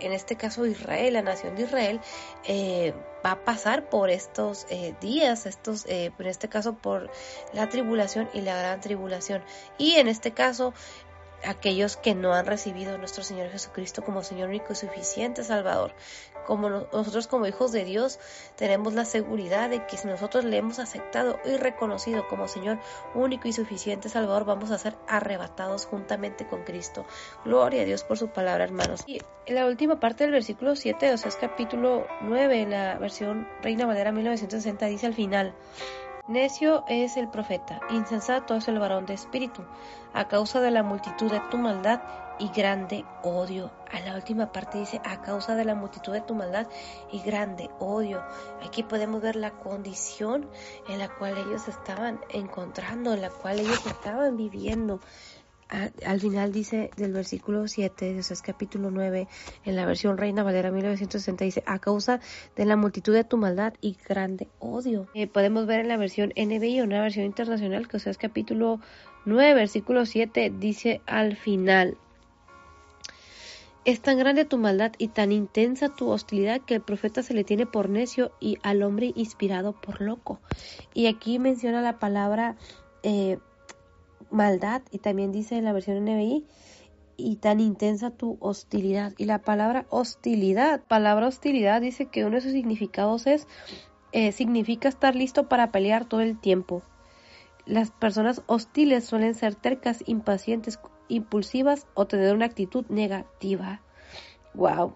en 0.00 0.12
este 0.12 0.36
caso 0.36 0.66
Israel, 0.66 1.14
la 1.14 1.22
nación 1.22 1.56
de 1.56 1.62
Israel, 1.62 2.00
eh, 2.44 2.94
va 3.24 3.32
a 3.32 3.44
pasar 3.44 3.88
por 3.88 4.10
estos 4.10 4.66
eh, 4.70 4.94
días, 5.00 5.46
estos, 5.46 5.86
en 5.86 6.12
este 6.26 6.48
caso 6.48 6.74
por 6.74 7.10
la 7.52 7.68
tribulación 7.68 8.28
y 8.34 8.40
la 8.40 8.56
gran 8.56 8.80
tribulación. 8.80 9.42
Y 9.78 9.94
en 9.94 10.08
este 10.08 10.32
caso 10.32 10.74
aquellos 11.46 11.96
que 11.96 12.14
no 12.14 12.32
han 12.32 12.46
recibido 12.46 12.94
a 12.94 12.98
nuestro 12.98 13.22
Señor 13.22 13.50
Jesucristo 13.50 14.02
como 14.02 14.22
Señor 14.22 14.48
único 14.48 14.72
y 14.72 14.76
suficiente 14.76 15.44
Salvador. 15.44 15.94
Como 16.46 16.68
nosotros 16.68 17.26
como 17.26 17.46
hijos 17.46 17.72
de 17.72 17.84
Dios 17.84 18.18
tenemos 18.56 18.94
la 18.94 19.04
seguridad 19.04 19.70
de 19.70 19.86
que 19.86 19.96
si 19.96 20.06
nosotros 20.06 20.44
le 20.44 20.56
hemos 20.58 20.78
aceptado 20.78 21.38
y 21.44 21.56
reconocido 21.56 22.28
como 22.28 22.48
Señor 22.48 22.78
único 23.14 23.48
y 23.48 23.52
suficiente 23.52 24.08
Salvador, 24.08 24.44
vamos 24.44 24.70
a 24.70 24.78
ser 24.78 24.96
arrebatados 25.08 25.86
juntamente 25.86 26.46
con 26.46 26.64
Cristo. 26.64 27.04
Gloria 27.44 27.82
a 27.82 27.84
Dios 27.84 28.04
por 28.04 28.18
su 28.18 28.28
palabra, 28.28 28.64
hermanos. 28.64 29.04
Y 29.06 29.22
en 29.46 29.54
la 29.54 29.66
última 29.66 30.00
parte 30.00 30.24
del 30.24 30.32
versículo 30.32 30.76
7, 30.76 31.12
o 31.12 31.18
sea, 31.18 31.28
es 31.28 31.36
capítulo 31.36 32.06
9, 32.22 32.62
en 32.62 32.70
la 32.70 32.98
versión 32.98 33.48
Reina 33.62 33.86
Valera 33.86 34.12
1960, 34.12 34.86
dice 34.86 35.06
al 35.06 35.14
final, 35.14 35.54
Necio 36.26 36.84
es 36.88 37.18
el 37.18 37.28
profeta, 37.28 37.80
insensato 37.90 38.54
es 38.54 38.66
el 38.68 38.78
varón 38.78 39.04
de 39.04 39.12
espíritu, 39.12 39.62
a 40.14 40.26
causa 40.26 40.62
de 40.62 40.70
la 40.70 40.82
multitud 40.82 41.30
de 41.30 41.40
tu 41.50 41.58
maldad 41.58 42.00
y 42.38 42.48
grande 42.48 43.04
odio. 43.22 43.70
A 43.90 44.00
la 44.00 44.14
última 44.14 44.52
parte 44.52 44.78
dice, 44.78 45.00
a 45.04 45.22
causa 45.22 45.54
de 45.54 45.64
la 45.64 45.74
multitud 45.74 46.12
de 46.12 46.20
tu 46.20 46.34
maldad 46.34 46.66
y 47.12 47.20
grande 47.22 47.70
odio. 47.78 48.22
Aquí 48.64 48.82
podemos 48.82 49.22
ver 49.22 49.36
la 49.36 49.52
condición 49.52 50.48
en 50.88 50.98
la 50.98 51.08
cual 51.08 51.38
ellos 51.38 51.68
estaban 51.68 52.20
encontrando, 52.30 53.14
en 53.14 53.22
la 53.22 53.30
cual 53.30 53.60
ellos 53.60 53.84
estaban 53.86 54.36
viviendo 54.36 55.00
al 56.04 56.20
final 56.20 56.52
dice 56.52 56.90
del 56.96 57.12
versículo 57.12 57.66
7, 57.66 58.18
es 58.18 58.42
capítulo 58.42 58.90
9, 58.90 59.28
en 59.64 59.76
la 59.76 59.86
versión 59.86 60.18
Reina 60.18 60.42
Valera 60.42 60.70
1960, 60.70 61.44
dice, 61.44 61.62
a 61.66 61.78
causa 61.78 62.20
de 62.56 62.64
la 62.64 62.76
multitud 62.76 63.14
de 63.14 63.24
tu 63.24 63.36
maldad 63.36 63.74
y 63.80 63.96
grande 64.06 64.48
odio. 64.58 65.08
Eh, 65.14 65.26
podemos 65.26 65.66
ver 65.66 65.80
en 65.80 65.88
la 65.88 65.96
versión 65.96 66.32
NBI, 66.36 66.80
una 66.80 67.02
versión 67.02 67.24
internacional, 67.24 67.88
que 67.88 67.96
es 67.96 68.18
capítulo 68.18 68.80
9, 69.24 69.54
versículo 69.54 70.06
7, 70.06 70.52
dice 70.58 71.00
al 71.06 71.36
final, 71.36 71.96
es 73.84 74.00
tan 74.00 74.18
grande 74.18 74.44
tu 74.44 74.56
maldad 74.58 74.92
y 74.98 75.08
tan 75.08 75.30
intensa 75.30 75.90
tu 75.90 76.08
hostilidad 76.08 76.60
que 76.62 76.74
el 76.74 76.80
profeta 76.80 77.22
se 77.22 77.34
le 77.34 77.44
tiene 77.44 77.66
por 77.66 77.88
necio 77.88 78.32
y 78.40 78.58
al 78.62 78.82
hombre 78.82 79.12
inspirado 79.14 79.72
por 79.72 80.00
loco. 80.00 80.40
Y 80.94 81.06
aquí 81.06 81.38
menciona 81.38 81.82
la 81.82 81.98
palabra 81.98 82.56
eh, 83.02 83.38
maldad 84.30 84.82
y 84.90 84.98
también 84.98 85.32
dice 85.32 85.56
en 85.56 85.64
la 85.64 85.72
versión 85.72 86.02
NBI 86.04 86.46
y 87.16 87.36
tan 87.36 87.60
intensa 87.60 88.10
tu 88.10 88.38
hostilidad. 88.40 89.12
Y 89.18 89.26
la 89.26 89.40
palabra 89.40 89.86
hostilidad, 89.90 90.82
palabra 90.84 91.28
hostilidad 91.28 91.80
dice 91.80 92.06
que 92.06 92.24
uno 92.24 92.36
de 92.36 92.40
sus 92.40 92.52
significados 92.52 93.26
es, 93.26 93.46
eh, 94.12 94.32
significa 94.32 94.88
estar 94.88 95.14
listo 95.14 95.48
para 95.48 95.72
pelear 95.72 96.06
todo 96.06 96.20
el 96.20 96.40
tiempo. 96.40 96.82
Las 97.66 97.90
personas 97.90 98.42
hostiles 98.46 99.04
suelen 99.04 99.34
ser 99.34 99.54
tercas, 99.54 100.02
impacientes, 100.06 100.78
impulsivas 101.08 101.86
o 101.94 102.06
tener 102.06 102.34
una 102.34 102.46
actitud 102.46 102.84
negativa. 102.88 103.80
Wow. 104.54 104.94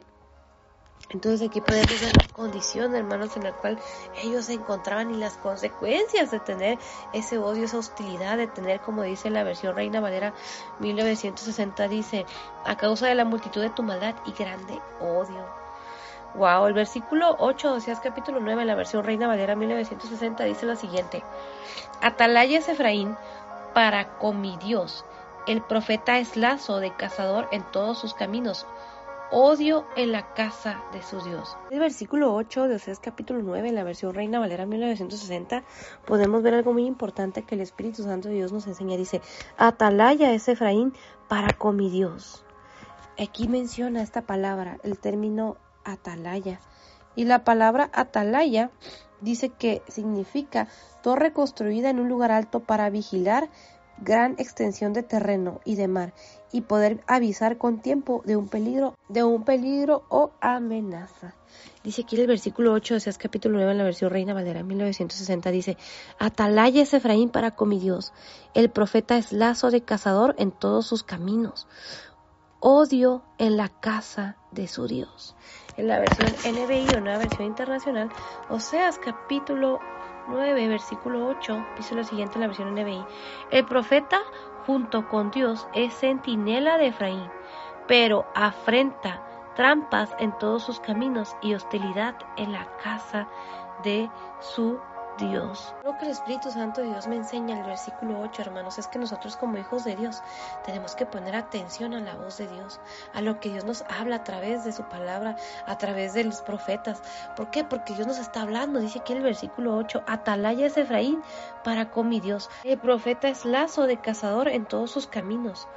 Entonces 1.11 1.49
aquí 1.49 1.63
podemos 1.63 1.89
ver 1.89 2.15
la 2.15 2.35
condición, 2.35 2.95
hermanos, 2.95 3.35
en 3.37 3.45
la 3.45 3.53
cual 3.53 3.79
ellos 4.23 4.45
se 4.45 4.53
encontraban 4.53 5.15
y 5.15 5.17
las 5.17 5.39
consecuencias 5.39 6.31
de 6.31 6.39
tener 6.39 6.79
ese 7.15 7.39
odio, 7.39 7.65
esa 7.65 7.79
hostilidad, 7.79 8.37
de 8.37 8.47
tener, 8.47 8.81
como 8.81 9.03
dice 9.03 9.31
la 9.31 9.43
versión 9.43 9.75
Reina 9.75 10.01
Valera 10.01 10.35
1960, 10.81 11.89
dice, 11.89 12.27
a 12.67 12.77
causa 12.77 13.07
de 13.07 13.15
la 13.15 13.25
multitud 13.25 13.63
de 13.63 13.71
tu 13.71 13.83
maldad 13.83 14.17
y 14.27 14.33
grande 14.33 14.79
odio. 15.01 15.47
Wow, 16.35 16.67
el 16.67 16.75
versículo 16.75 17.37
8, 17.39 17.73
o 17.73 17.81
sea, 17.81 17.99
capítulo 18.03 18.39
9, 18.41 18.61
en 18.61 18.69
la 18.69 18.75
versión 18.75 19.03
Reina 19.03 19.27
Valera 19.27 19.57
1960, 19.57 20.45
dice 20.45 20.67
lo 20.67 20.77
siguiente, 20.77 21.25
Atalaya 22.03 22.59
es 22.59 22.69
Efraín 22.69 23.17
para 23.73 24.19
con 24.19 24.43
mi 24.43 24.59
Dios, 24.59 25.07
el 25.49 25.63
profeta 25.63 26.19
es 26.19 26.37
lazo 26.37 26.79
de 26.79 26.95
cazador 26.95 27.49
en 27.53 27.65
todos 27.73 27.99
sus 27.99 28.13
caminos, 28.13 28.67
odio 29.31 29.87
en 29.97 30.13
la 30.13 30.35
casa 30.35 30.83
de 30.93 31.03
su 31.03 31.23
Dios. 31.23 31.57
En 31.71 31.77
el 31.77 31.81
versículo 31.81 32.35
8 32.35 32.69
de 32.69 32.75
Oseas 32.75 33.01
capítulo 33.01 33.41
9, 33.43 33.71
en 33.71 33.75
la 33.75 33.83
versión 33.83 34.13
Reina 34.13 34.39
Valera 34.39 34.67
1960, 34.67 35.65
podemos 36.07 36.43
ver 36.43 36.53
algo 36.53 36.75
muy 36.75 36.85
importante 36.85 37.45
que 37.45 37.55
el 37.55 37.63
Espíritu 37.63 38.03
Santo 38.03 38.29
de 38.29 38.35
Dios 38.35 38.53
nos 38.53 38.67
enseña. 38.67 38.99
Dice, 38.99 39.23
Atalaya 39.57 40.33
es 40.33 40.49
Efraín 40.49 40.93
para 41.29 41.55
con 41.55 41.77
mi 41.77 41.89
Dios. 41.89 42.45
Aquí 43.19 43.49
menciona 43.49 44.03
esta 44.03 44.23
palabra, 44.23 44.77
el 44.83 44.99
término 44.99 45.57
atalaya. 45.83 46.61
Y 47.17 47.25
la 47.25 47.43
palabra 47.43 47.91
atalaya 47.95 48.71
dice 49.23 49.49
que 49.49 49.83
significa 49.89 50.69
torre 51.03 51.33
construida 51.33 51.89
en 51.89 52.01
un 52.01 52.09
lugar 52.09 52.33
alto 52.33 52.61
para 52.61 52.91
vigilar 52.91 53.49
gran 54.01 54.35
extensión 54.39 54.93
de 54.93 55.03
terreno 55.03 55.61
y 55.65 55.77
de 55.77 55.89
mar 55.89 56.13
y 56.53 56.63
poder 56.63 57.03
avisar 57.07 57.59
con 57.59 57.81
tiempo 57.81 58.23
de 58.25 58.37
un 58.37 58.49
peligro, 58.49 58.95
de 59.09 59.25
un 59.25 59.45
peligro 59.45 60.05
o 60.09 60.31
amenaza. 60.41 61.35
Dice 61.83 62.03
aquí 62.03 62.21
el 62.21 62.27
versículo 62.27 62.73
8 62.73 62.95
de 62.95 62.99
ese 62.99 63.13
capítulo 63.15 63.57
9 63.57 63.73
en 63.73 63.79
la 63.79 63.85
versión 63.85 64.11
Reina 64.11 64.35
Valera 64.35 64.63
1960 64.63 65.51
dice, 65.51 65.77
Atalaya 66.19 66.83
es 66.83 66.95
Efraín 66.95 67.31
para 67.31 67.53
con 67.53 67.69
mi 67.69 67.79
Dios, 67.79 68.13
el 68.55 68.71
profeta 68.71 69.17
es 69.17 69.33
lazo 69.33 69.71
de 69.71 69.83
cazador 69.83 70.35
en 70.39 70.51
todos 70.51 70.87
sus 70.87 71.03
caminos, 71.03 71.67
odio 72.61 73.23
en 73.39 73.57
la 73.57 73.69
casa 73.69 74.37
de 74.51 74.69
su 74.69 74.87
Dios. 74.87 75.37
En 75.77 75.87
la 75.87 76.01
versión 76.01 76.29
NBI 76.45 76.95
o 76.95 76.99
una 76.99 77.19
versión 77.19 77.47
internacional, 77.47 78.11
Oseas 78.51 78.99
capítulo 78.99 79.79
9, 80.29 80.69
versículo 80.69 81.27
8, 81.29 81.67
dice 81.77 81.95
lo 81.95 82.05
siguiente 82.05 82.35
en 82.35 82.43
la 82.43 82.47
versión 82.47 82.75
NBI. 82.75 83.05
El 83.51 83.65
profeta 83.65 84.21
junto 84.67 85.09
con 85.09 85.31
Dios 85.31 85.67
es 85.73 85.95
centinela 85.95 86.79
de 86.79 86.89
Efraín, 86.89 87.31
pero 87.87 88.27
afrenta 88.35 89.23
trampas 89.57 90.15
en 90.19 90.37
todos 90.39 90.63
sus 90.63 90.79
caminos 90.81 91.37
y 91.41 91.55
hostilidad 91.55 92.15
en 92.37 92.53
la 92.53 92.67
casa 92.83 93.27
de 93.83 94.11
su 94.41 94.79
Dios. 95.19 95.75
Lo 95.85 95.97
que 95.99 96.07
el 96.07 96.13
Espíritu 96.13 96.51
Santo 96.51 96.81
de 96.81 96.89
Dios 96.89 97.07
me 97.07 97.17
enseña 97.17 97.55
en 97.55 97.61
el 97.61 97.67
versículo 97.67 98.21
8, 98.21 98.43
hermanos, 98.43 98.79
es 98.79 98.89
que 98.89 98.99
nosotros 98.99 99.37
como 99.37 99.59
hijos 99.59 99.85
de 99.85 99.97
Dios 99.97 100.23
tenemos 100.65 100.95
que 100.95 101.07
poner 101.07 101.37
atención 101.37 101.95
a 101.95 102.01
la 102.01 102.15
voz 102.15 102.39
de 102.39 102.49
Dios, 102.49 102.81
a 103.15 103.21
lo 103.21 103.41
que 103.41 103.51
Dios 103.51 103.65
nos 103.65 103.83
habla 103.83 104.17
a 104.17 104.25
través 104.25 104.65
de 104.65 104.73
su 104.73 104.85
palabra, 104.85 105.37
a 105.67 105.79
través 105.79 106.15
de 106.15 106.25
los 106.25 106.41
profetas. 106.41 107.03
¿Por 107.37 107.51
qué? 107.51 107.65
Porque 107.65 107.95
Dios 107.95 108.07
nos 108.07 108.19
está 108.19 108.43
hablando, 108.43 108.81
dice 108.81 109.01
aquí 109.01 109.13
el 109.13 109.23
versículo 109.23 109.77
8, 109.77 110.05
Atalaya 110.07 110.67
es 110.67 110.77
Efraín 110.77 111.23
para 111.65 111.91
con 111.91 112.09
Dios. 112.09 112.49
El 112.65 112.79
profeta 112.79 113.29
es 113.29 113.45
lazo 113.45 113.87
de 113.87 113.99
cazador 113.99 114.49
en 114.49 114.65
todos 114.65 114.91
sus 114.91 115.07
caminos 115.07 115.69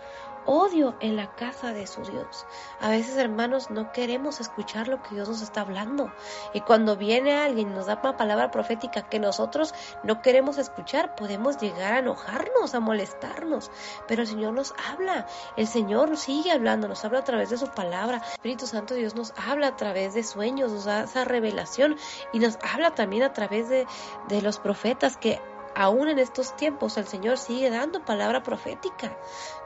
odio 0.46 0.96
en 1.00 1.16
la 1.16 1.36
casa 1.36 1.74
de 1.74 1.88
su 1.88 2.02
Dios. 2.04 2.46
A 2.80 2.90
veces, 2.90 3.18
hermanos, 3.18 3.70
no 3.70 3.92
queremos 3.92 4.40
escuchar 4.40 4.88
lo 4.88 5.02
que 5.02 5.16
Dios 5.16 5.30
nos 5.30 5.42
está 5.42 5.62
hablando. 5.62 6.12
Y 6.54 6.62
cuando 6.62 6.98
viene 6.98 7.34
alguien 7.34 7.72
y 7.72 7.74
nos 7.74 7.86
da 7.86 8.00
una 8.02 8.18
palabra 8.18 8.52
profética 8.52 9.04
que 9.04 9.20
nosotros 9.20 9.74
no 10.04 10.22
queremos 10.22 10.58
escuchar, 10.58 11.16
podemos 11.16 11.60
llegar 11.60 11.94
a 11.94 12.00
enojarnos, 12.00 12.74
a 12.74 12.80
molestarnos. 12.80 13.72
Pero 14.08 14.24
el 14.24 14.28
Señor 14.28 14.54
nos 14.54 14.74
habla. 14.90 15.28
El 15.58 15.68
Señor 15.68 16.18
sigue 16.18 16.52
hablando, 16.52 16.88
nos 16.88 17.04
habla 17.06 17.20
a 17.20 17.24
través 17.24 17.50
de 17.50 17.58
su 17.58 17.68
palabra. 17.68 18.18
El 18.18 18.32
Espíritu 18.34 18.68
Santo 18.68 18.94
Dios 18.94 19.16
nos 19.16 19.34
habla 19.38 19.68
a 19.68 19.76
través 19.76 20.14
de 20.14 20.24
sueños, 20.24 20.72
nos 20.72 20.86
da 20.86 21.04
esa 21.04 21.26
revelación 21.26 21.98
y 22.34 22.40
nos 22.40 22.58
habla 22.62 22.92
también 22.92 23.24
a 23.24 23.34
través 23.34 23.70
de, 23.70 23.88
de 24.28 24.42
los 24.42 24.60
profetas 24.60 25.18
que 25.18 25.40
aún 25.76 26.08
en 26.10 26.20
estos 26.20 26.56
tiempos 26.56 26.98
el 26.98 27.08
Señor 27.08 27.38
sigue 27.38 27.70
dando 27.70 28.04
palabra 28.04 28.44
profética, 28.44 29.16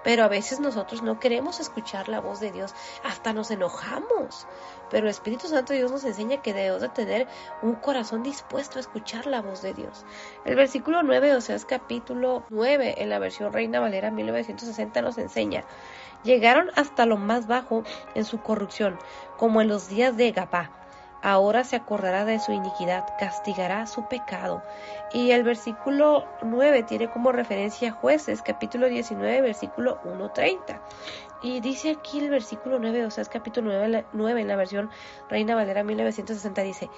pero 0.04 0.24
a 0.24 0.28
veces 0.28 0.60
nosotros 0.60 1.02
no 1.02 1.20
queremos 1.20 1.60
escuchar 1.60 2.10
la 2.10 2.20
voz 2.20 2.40
de 2.40 2.52
Dios, 2.52 2.74
hasta 3.04 3.34
nos 3.34 3.52
enojamos. 3.52 4.48
Pero 4.90 5.08
el 5.08 5.12
Espíritu 5.12 5.48
Santo 5.48 5.74
Dios 5.74 5.92
nos 5.92 6.04
enseña 6.04 6.42
que 6.42 6.54
debemos 6.54 6.82
de 6.82 6.90
tener 6.90 7.28
un 7.62 7.76
corazón 7.76 8.24
dispuesto 8.24 8.78
a 8.78 8.82
escuchar 8.82 9.26
la 9.26 9.42
voz 9.42 9.62
de 9.62 9.74
Dios. 9.74 10.06
El 10.46 10.56
versículo 10.56 11.02
9, 11.04 11.36
o 11.36 11.42
sea, 11.42 11.56
es 11.56 11.66
capítulo 11.66 12.44
9 12.50 12.96
en 12.98 13.10
la 13.10 13.20
versión 13.20 13.52
Reina 13.52 13.80
Valera 13.80 14.12
1960 14.12 15.02
nos 15.02 15.18
enseña, 15.18 15.64
llegaron 16.24 16.72
hasta 16.76 17.06
lo 17.06 17.18
más 17.18 17.48
bajo 17.48 17.84
en 18.14 18.26
su 18.26 18.42
corrupción, 18.42 18.98
como 19.38 19.62
en 19.62 19.68
los 19.68 19.90
días 19.90 20.16
de 20.16 20.32
Gabá 20.32 20.85
ahora 21.26 21.64
se 21.64 21.76
acordará 21.76 22.24
de 22.24 22.40
su 22.40 22.52
iniquidad, 22.52 23.04
castigará 23.18 23.88
su 23.88 24.08
pecado. 24.08 24.62
Y 25.12 25.32
el 25.32 25.44
versículo 25.44 26.24
9 26.44 26.84
tiene 26.84 27.10
como 27.10 27.32
referencia 27.32 27.92
jueces, 27.92 28.44
capítulo 28.44 28.88
19, 28.88 29.42
versículo 29.42 30.00
1.30. 30.04 30.80
Y 31.42 31.62
dice 31.62 31.92
aquí 31.92 32.20
el 32.20 32.30
versículo 32.30 32.78
9, 32.78 33.06
o 33.06 33.10
sea, 33.10 33.24
es 33.24 33.30
capítulo 33.30 33.72
9, 33.72 34.06
9 34.14 34.42
en 34.42 34.48
la 34.48 34.56
versión 34.56 34.92
Reina 35.28 35.56
Valera 35.56 35.84
1960, 35.84 36.62
dice, 36.62 36.92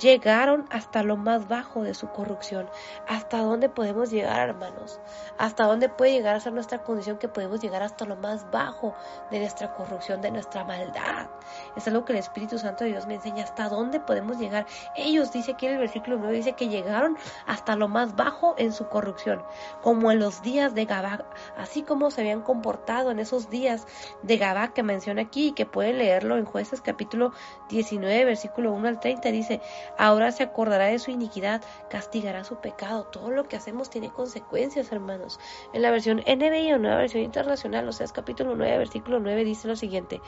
llegaron 0.00 0.66
hasta 0.70 1.02
lo 1.02 1.16
más 1.16 1.48
bajo 1.48 1.82
de 1.82 1.94
su 1.94 2.08
corrupción. 2.08 2.68
¿Hasta 3.08 3.38
dónde 3.38 3.68
podemos 3.68 4.10
llegar, 4.10 4.48
hermanos? 4.48 5.00
¿Hasta 5.38 5.64
dónde 5.64 5.88
puede 5.88 6.12
llegar 6.12 6.36
a 6.36 6.40
ser 6.40 6.52
nuestra 6.52 6.82
condición 6.82 7.18
que 7.18 7.28
podemos 7.28 7.60
llegar 7.60 7.82
hasta 7.82 8.04
lo 8.04 8.16
más 8.16 8.50
bajo 8.50 8.94
de 9.30 9.40
nuestra 9.40 9.74
corrupción, 9.74 10.20
de 10.20 10.30
nuestra 10.30 10.64
maldad? 10.64 11.28
Es 11.76 11.86
algo 11.88 12.04
que 12.04 12.12
el 12.12 12.18
Espíritu 12.18 12.58
Santo 12.58 12.84
de 12.84 12.90
Dios 12.90 13.06
me 13.06 13.14
enseña. 13.14 13.44
¿Hasta 13.44 13.68
dónde 13.68 14.00
podemos 14.00 14.38
llegar? 14.38 14.66
Ellos, 14.96 15.32
dice 15.32 15.52
aquí 15.52 15.66
en 15.66 15.72
el 15.72 15.78
versículo 15.78 16.16
9, 16.18 16.36
dice 16.36 16.52
que 16.54 16.68
llegaron 16.68 17.16
hasta 17.46 17.76
lo 17.76 17.88
más 17.88 18.16
bajo 18.16 18.54
en 18.58 18.72
su 18.72 18.88
corrupción, 18.88 19.42
como 19.82 20.10
en 20.10 20.18
los 20.18 20.42
días 20.42 20.74
de 20.74 20.84
Gabá, 20.84 21.24
así 21.56 21.82
como 21.82 22.10
se 22.10 22.20
habían 22.20 22.42
comportado 22.42 23.10
en 23.10 23.18
esos 23.18 23.50
días 23.50 23.86
de 24.22 24.36
Gabá 24.36 24.72
que 24.72 24.82
menciona 24.82 25.22
aquí 25.22 25.48
y 25.48 25.52
que 25.52 25.66
pueden 25.66 25.98
leerlo 25.98 26.36
en 26.36 26.44
Jueces 26.44 26.80
capítulo 26.80 27.32
19, 27.68 28.24
versículo 28.24 28.72
1 28.72 28.88
al 28.88 29.00
30, 29.00 29.30
dice, 29.30 29.60
Ahora 29.98 30.32
se 30.32 30.42
acordará 30.42 30.86
de 30.86 30.98
su 30.98 31.10
iniquidad, 31.10 31.62
castigará 31.90 32.44
su 32.44 32.56
pecado. 32.56 33.04
Todo 33.04 33.30
lo 33.30 33.48
que 33.48 33.56
hacemos 33.56 33.90
tiene 33.90 34.10
consecuencias, 34.10 34.92
hermanos. 34.92 35.38
En 35.72 35.82
la 35.82 35.90
versión 35.90 36.18
NBI 36.26 36.72
o 36.72 36.78
nueva 36.78 36.98
versión 36.98 37.22
internacional, 37.22 37.88
o 37.88 37.92
sea, 37.92 38.06
capítulo 38.08 38.54
9, 38.54 38.78
versículo 38.78 39.20
9, 39.20 39.44
dice 39.44 39.68
lo 39.68 39.76
siguiente. 39.76 40.20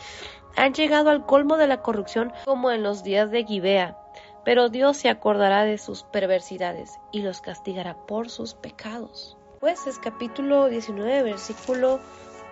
Han 0.56 0.74
llegado 0.74 1.10
al 1.10 1.26
colmo 1.26 1.56
de 1.56 1.66
la 1.66 1.82
corrupción 1.82 2.32
como 2.44 2.70
en 2.70 2.82
los 2.82 3.02
días 3.02 3.30
de 3.30 3.44
Gibea. 3.44 3.98
Pero 4.44 4.68
Dios 4.70 4.97
se 4.97 5.10
acordará 5.10 5.64
de 5.64 5.78
sus 5.78 6.05
perversidades 6.05 6.98
y 7.12 7.20
los 7.22 7.40
castigará 7.40 7.94
por 8.06 8.30
sus 8.30 8.55
pecados. 8.55 9.36
Pues 9.60 9.86
es 9.86 9.98
capítulo 9.98 10.68
19, 10.68 11.22
versículo 11.22 12.01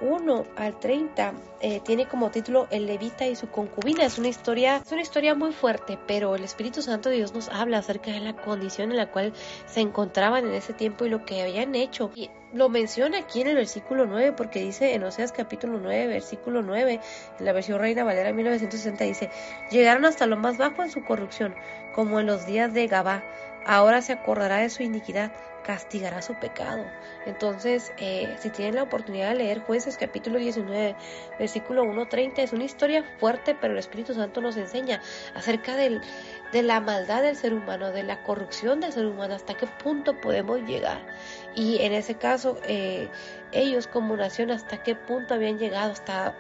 1 0.01 0.45
al 0.57 0.79
30 0.79 1.33
eh, 1.61 1.81
tiene 1.81 2.07
como 2.07 2.31
título 2.31 2.67
El 2.71 2.87
levita 2.87 3.27
y 3.27 3.37
su 3.37 3.49
concubina. 3.49 4.05
Es 4.05 4.19
una 4.19 4.29
historia, 4.29 4.77
es 4.85 4.93
una 4.93 5.03
historia 5.03 5.35
muy 5.35 5.53
fuerte, 5.53 5.99
pero 6.07 6.35
el 6.35 6.45
Espíritu 6.45 6.83
Santo 6.83 7.09
de 7.09 7.17
Dios 7.17 7.35
nos 7.35 7.49
habla 7.49 7.79
acerca 7.79 8.11
de 8.11 8.21
la 8.21 8.35
condición 8.35 8.91
en 8.91 8.99
la 8.99 9.11
cual 9.11 9.33
se 9.67 9.81
encontraban 9.81 10.47
en 10.47 10.55
ese 10.55 10.73
tiempo 10.73 11.07
y 11.07 11.11
lo 11.11 11.25
que 11.25 11.43
habían 11.43 11.75
hecho. 11.75 12.11
Y 12.15 12.31
lo 12.53 12.69
menciona 12.69 13.19
aquí 13.19 13.41
en 13.41 13.49
el 13.49 13.57
versículo 13.57 14.07
9 14.07 14.33
porque 14.33 14.61
dice 14.61 14.95
en 14.95 15.03
Oseas 15.05 15.33
capítulo 15.33 15.79
9, 15.81 16.07
versículo 16.07 16.63
9, 16.63 17.01
en 17.39 17.45
la 17.45 17.53
versión 17.53 17.79
Reina 17.79 18.05
Valera 18.05 18.33
1960 18.33 19.05
dice, 19.05 19.31
llegaron 19.71 20.05
hasta 20.05 20.27
lo 20.27 20.37
más 20.37 20.59
bajo 20.59 20.83
en 20.83 20.91
su 20.91 21.05
corrupción, 21.05 21.55
como 21.95 22.21
en 22.21 22.27
los 22.27 22.47
días 22.47 22.73
de 22.73 22.87
Gabá. 22.87 23.25
Ahora 23.67 24.01
se 24.01 24.13
acordará 24.13 24.59
de 24.59 24.71
su 24.71 24.85
iniquidad 24.85 25.33
castigará 25.67 26.23
su 26.23 26.35
pecado. 26.35 26.85
Entonces, 27.27 27.93
eh, 27.99 28.37
si 28.39 28.51
tienen 28.51 28.77
la 28.77 28.85
oportunidad 28.85 29.31
de 29.31 29.35
leer 29.35 29.61
Jueces 29.63 29.99
capítulo 29.99 30.39
19, 30.39 30.95
versículo 31.41 31.83
1.30, 31.83 32.39
es 32.39 32.53
una 32.53 32.63
historia 32.63 33.03
fuerte, 33.19 33.57
pero 33.61 33.73
el 33.73 33.81
Espíritu 33.81 34.15
Santo 34.15 34.41
nos 34.41 34.57
enseña 34.57 35.03
acerca 35.35 35.75
de 35.75 36.01
la 36.53 36.81
maldad 36.81 37.23
del 37.23 37.35
ser 37.35 37.53
humano, 37.53 37.91
de 37.91 38.05
la 38.05 38.23
corrupción 38.23 38.79
del 38.79 38.93
ser 38.93 39.07
humano, 39.07 39.35
hasta 39.35 39.55
qué 39.55 39.67
punto 39.67 40.21
podemos 40.21 40.61
llegar. 40.63 41.05
Y 41.57 41.83
en 41.83 41.93
ese 41.93 42.15
caso, 42.15 42.59
eh, 42.69 43.09
ellos 43.51 43.89
como 43.89 44.17
nación, 44.17 44.53
hasta 44.53 44.85
qué 44.85 44.95
punto 44.95 45.35
habían 45.35 45.59
llegado, 45.59 45.91
hasta 45.91 46.37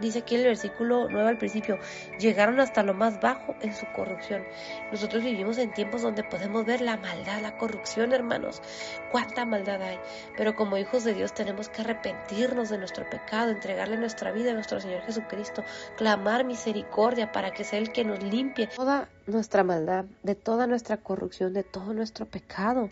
dice 0.00 0.20
aquí 0.20 0.34
en 0.34 0.42
el 0.42 0.46
versículo 0.48 1.08
9 1.10 1.28
al 1.28 1.38
principio, 1.38 1.78
llegaron 2.18 2.60
hasta 2.60 2.82
lo 2.82 2.94
más 2.94 3.20
bajo 3.20 3.54
en 3.60 3.74
su 3.74 3.86
corrupción. 3.94 4.42
Nosotros 4.90 5.22
vivimos 5.22 5.58
en 5.58 5.72
tiempos 5.72 6.02
donde 6.02 6.24
podemos 6.24 6.64
ver 6.64 6.80
la 6.80 6.96
maldad, 6.96 7.40
la 7.40 7.56
corrupción, 7.56 8.12
hermanos. 8.12 8.62
Cuánta 9.10 9.44
maldad 9.44 9.82
hay. 9.82 9.98
Pero 10.36 10.54
como 10.54 10.76
hijos 10.76 11.04
de 11.04 11.14
Dios 11.14 11.34
tenemos 11.34 11.68
que 11.68 11.82
arrepentirnos 11.82 12.70
de 12.70 12.78
nuestro 12.78 13.08
pecado, 13.08 13.50
entregarle 13.50 13.96
nuestra 13.96 14.32
vida 14.32 14.50
a 14.52 14.54
nuestro 14.54 14.80
Señor 14.80 15.02
Jesucristo, 15.02 15.64
clamar 15.96 16.44
misericordia 16.44 17.32
para 17.32 17.52
que 17.52 17.64
sea 17.64 17.78
el 17.78 17.92
que 17.92 18.04
nos 18.04 18.22
limpie 18.22 18.68
toda 18.68 19.08
nuestra 19.26 19.64
maldad, 19.64 20.04
de 20.22 20.34
toda 20.34 20.66
nuestra 20.66 20.96
corrupción, 20.98 21.52
de 21.52 21.62
todo 21.62 21.92
nuestro 21.92 22.26
pecado. 22.26 22.90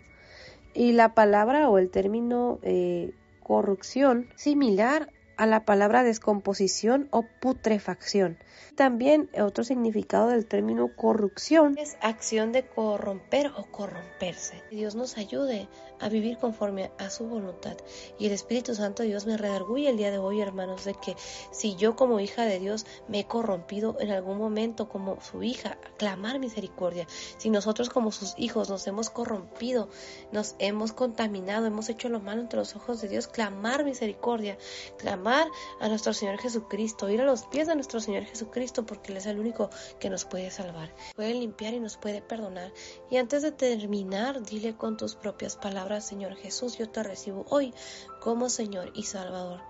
Y 0.73 0.93
la 0.93 1.13
palabra 1.13 1.69
o 1.69 1.77
el 1.77 1.89
término 1.89 2.59
eh, 2.61 3.13
corrupción, 3.41 4.29
similar 4.35 5.09
a 5.39 5.45
la 5.45 5.63
palabra 5.63 6.03
descomposición 6.03 7.07
o 7.11 7.23
putrefacción. 7.23 8.37
También 8.75 9.29
otro 9.39 9.63
significado 9.63 10.27
del 10.27 10.45
término 10.45 10.93
corrupción 10.97 11.77
es 11.77 11.97
acción 12.01 12.51
de 12.51 12.67
corromper 12.67 13.53
o 13.55 13.63
corromperse. 13.71 14.61
Dios 14.69 14.95
nos 14.95 15.17
ayude 15.17 15.69
a 16.01 16.09
vivir 16.09 16.37
conforme 16.37 16.91
a 16.97 17.09
su 17.09 17.25
voluntad. 17.25 17.77
Y 18.17 18.25
el 18.25 18.33
Espíritu 18.33 18.75
Santo 18.75 19.03
Dios 19.03 19.25
me 19.25 19.37
redarguye 19.37 19.89
el 19.89 19.95
día 19.95 20.11
de 20.11 20.17
hoy, 20.17 20.41
hermanos, 20.41 20.83
de 20.83 20.93
que 20.93 21.15
si 21.51 21.77
yo 21.77 21.95
como 21.95 22.19
hija 22.19 22.43
de 22.43 22.59
Dios 22.59 22.85
me 23.07 23.21
he 23.21 23.25
corrompido 23.25 23.95
en 24.01 24.11
algún 24.11 24.37
momento 24.37 24.89
como 24.89 25.21
su 25.21 25.41
hija, 25.41 25.77
clamar 25.97 26.39
misericordia. 26.39 27.07
Si 27.37 27.49
nosotros 27.49 27.89
como 27.89 28.11
sus 28.11 28.33
hijos 28.37 28.69
nos 28.69 28.85
hemos 28.87 29.09
corrompido, 29.09 29.87
nos 30.33 30.55
hemos 30.59 30.91
contaminado, 30.91 31.65
hemos 31.65 31.87
hecho 31.87 32.09
lo 32.09 32.19
malo 32.19 32.41
entre 32.41 32.59
los 32.59 32.75
ojos 32.75 32.99
de 32.99 33.07
Dios, 33.07 33.29
clamar 33.29 33.85
misericordia, 33.85 34.57
clamar 34.97 35.28
a 35.29 35.87
nuestro 35.87 36.13
Señor 36.13 36.39
Jesucristo, 36.39 37.09
ir 37.09 37.21
a 37.21 37.25
los 37.25 37.45
pies 37.45 37.67
de 37.67 37.75
nuestro 37.75 37.99
Señor 37.99 38.23
Jesucristo, 38.23 38.85
porque 38.85 39.11
Él 39.11 39.17
es 39.17 39.25
el 39.25 39.39
único 39.39 39.69
que 39.99 40.09
nos 40.09 40.25
puede 40.25 40.51
salvar, 40.51 40.93
puede 41.15 41.33
limpiar 41.33 41.73
y 41.73 41.79
nos 41.79 41.97
puede 41.97 42.21
perdonar. 42.21 42.71
Y 43.09 43.17
antes 43.17 43.41
de 43.41 43.51
terminar, 43.51 44.43
dile 44.43 44.75
con 44.75 44.97
tus 44.97 45.15
propias 45.15 45.55
palabras, 45.55 46.05
Señor 46.05 46.35
Jesús, 46.35 46.77
yo 46.77 46.89
te 46.89 47.03
recibo 47.03 47.45
hoy 47.49 47.73
como 48.21 48.49
Señor 48.49 48.91
y 48.95 49.03
Salvador 49.03 49.61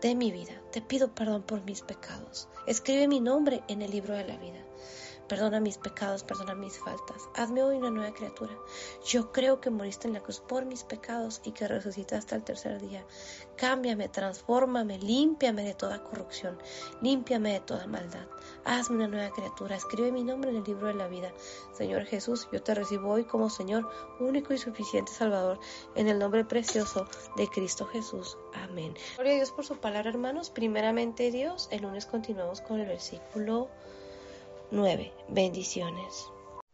de 0.00 0.14
mi 0.14 0.32
vida. 0.32 0.60
Te 0.72 0.82
pido 0.82 1.14
perdón 1.14 1.42
por 1.42 1.62
mis 1.62 1.80
pecados. 1.80 2.48
Escribe 2.66 3.08
mi 3.08 3.20
nombre 3.20 3.62
en 3.68 3.82
el 3.82 3.90
libro 3.90 4.14
de 4.14 4.24
la 4.24 4.36
vida. 4.36 4.61
Perdona 5.32 5.60
mis 5.60 5.78
pecados, 5.78 6.24
perdona 6.24 6.54
mis 6.54 6.78
faltas. 6.78 7.30
Hazme 7.34 7.62
hoy 7.62 7.78
una 7.78 7.90
nueva 7.90 8.12
criatura. 8.12 8.52
Yo 9.06 9.32
creo 9.32 9.62
que 9.62 9.70
moriste 9.70 10.06
en 10.06 10.12
la 10.12 10.20
cruz 10.20 10.40
por 10.40 10.66
mis 10.66 10.84
pecados 10.84 11.40
y 11.42 11.52
que 11.52 11.66
resucitaste 11.66 12.34
al 12.34 12.44
tercer 12.44 12.82
día. 12.82 13.02
Cámbiame, 13.56 14.10
transfórmame, 14.10 14.98
límpiame 14.98 15.64
de 15.64 15.72
toda 15.72 16.04
corrupción, 16.04 16.58
límpiame 17.00 17.54
de 17.54 17.60
toda 17.60 17.86
maldad. 17.86 18.26
Hazme 18.66 18.96
una 18.96 19.08
nueva 19.08 19.30
criatura. 19.30 19.76
Escribe 19.76 20.12
mi 20.12 20.22
nombre 20.22 20.50
en 20.50 20.56
el 20.56 20.64
libro 20.64 20.88
de 20.88 20.94
la 20.94 21.08
vida. 21.08 21.32
Señor 21.72 22.04
Jesús, 22.04 22.46
yo 22.52 22.62
te 22.62 22.74
recibo 22.74 23.08
hoy 23.08 23.24
como 23.24 23.48
Señor, 23.48 23.88
único 24.20 24.52
y 24.52 24.58
suficiente 24.58 25.12
Salvador, 25.12 25.58
en 25.94 26.08
el 26.08 26.18
nombre 26.18 26.44
precioso 26.44 27.06
de 27.38 27.48
Cristo 27.48 27.86
Jesús. 27.86 28.36
Amén. 28.52 28.94
Gloria 29.14 29.32
a 29.32 29.36
Dios 29.36 29.50
por 29.50 29.64
su 29.64 29.78
palabra, 29.78 30.10
hermanos. 30.10 30.50
Primeramente, 30.50 31.30
Dios, 31.30 31.68
el 31.70 31.80
lunes 31.80 32.04
continuamos 32.04 32.60
con 32.60 32.80
el 32.80 32.86
versículo 32.86 33.70
9. 34.72 35.12
Bendiciones. 35.28 36.30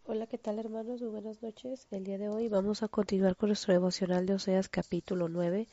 Hola, 0.07 0.29
¿qué 0.29 0.39
tal 0.39 0.61
hermanos? 0.61 1.01
Muy 1.03 1.11
buenas 1.11 1.43
noches. 1.43 1.89
El 1.91 2.05
día 2.05 2.16
de 2.16 2.29
hoy 2.29 2.49
vamos 2.49 2.85
a 2.85 2.89
continuar 2.89 3.35
con 3.35 3.49
nuestro 3.49 3.73
devocional 3.73 4.25
de 4.25 4.35
Oseas 4.35 4.69
capítulo 4.69 5.29
9, 5.29 5.66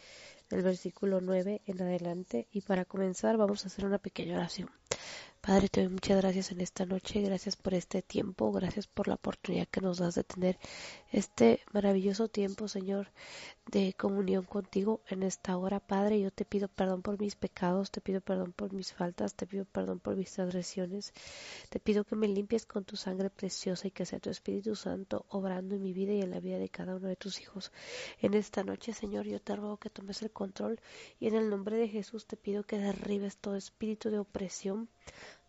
del 0.49 0.61
versículo 0.63 1.21
9 1.21 1.61
en 1.67 1.81
adelante. 1.83 2.47
Y 2.51 2.61
para 2.61 2.83
comenzar 2.83 3.37
vamos 3.37 3.63
a 3.63 3.67
hacer 3.67 3.85
una 3.85 3.99
pequeña 3.99 4.37
oración. 4.37 4.71
Padre, 5.45 5.69
te 5.69 5.81
doy 5.81 5.89
muchas 5.91 6.17
gracias 6.17 6.51
en 6.51 6.59
esta 6.59 6.87
noche, 6.87 7.21
gracias 7.21 7.55
por 7.55 7.75
este 7.75 8.01
tiempo, 8.01 8.51
gracias 8.51 8.87
por 8.87 9.07
la 9.07 9.13
oportunidad 9.13 9.67
que 9.67 9.79
nos 9.79 9.99
das 9.99 10.15
de 10.15 10.23
tener 10.23 10.57
este 11.11 11.59
maravilloso 11.71 12.27
tiempo, 12.27 12.67
Señor, 12.67 13.11
de 13.67 13.93
comunión 13.93 14.45
contigo 14.45 15.01
en 15.07 15.21
esta 15.21 15.55
hora, 15.55 15.79
Padre. 15.79 16.19
Yo 16.19 16.31
te 16.31 16.45
pido 16.45 16.67
perdón 16.67 17.03
por 17.03 17.19
mis 17.19 17.35
pecados, 17.35 17.91
te 17.91 18.01
pido 18.01 18.21
perdón 18.21 18.53
por 18.53 18.73
mis 18.73 18.91
faltas, 18.91 19.35
te 19.35 19.45
pido 19.45 19.65
perdón 19.65 19.99
por 19.99 20.15
mis 20.15 20.31
transgresiones, 20.31 21.13
te 21.69 21.79
pido 21.79 22.05
que 22.05 22.15
me 22.15 22.27
limpies 22.27 22.65
con 22.65 22.83
tu 22.83 22.95
sangre 22.95 23.29
preciosa 23.29 23.87
y 23.87 23.91
que 23.91 24.07
sea 24.07 24.19
tu 24.19 24.31
Espíritu 24.31 24.75
Santo 24.75 25.27
obrando 25.29 25.75
en 25.75 25.83
mi 25.83 25.93
vida 25.93 26.13
y 26.13 26.21
en 26.21 26.31
la 26.31 26.39
vida 26.39 26.57
de 26.57 26.69
cada 26.69 26.95
uno 26.95 27.07
de 27.07 27.17
tus 27.17 27.39
hijos. 27.39 27.71
En 28.19 28.33
esta 28.33 28.63
noche, 28.63 28.93
Señor, 28.93 29.27
yo 29.27 29.39
te 29.39 29.55
ruego 29.55 29.77
que 29.77 29.91
tomes 29.91 30.23
el 30.23 30.31
control 30.31 30.79
y 31.19 31.27
en 31.27 31.35
el 31.35 31.51
nombre 31.51 31.77
de 31.77 31.87
Jesús 31.87 32.25
te 32.25 32.35
pido 32.35 32.63
que 32.63 32.79
derribes 32.79 33.37
todo 33.37 33.55
espíritu 33.55 34.09
de 34.09 34.17
opresión 34.17 34.89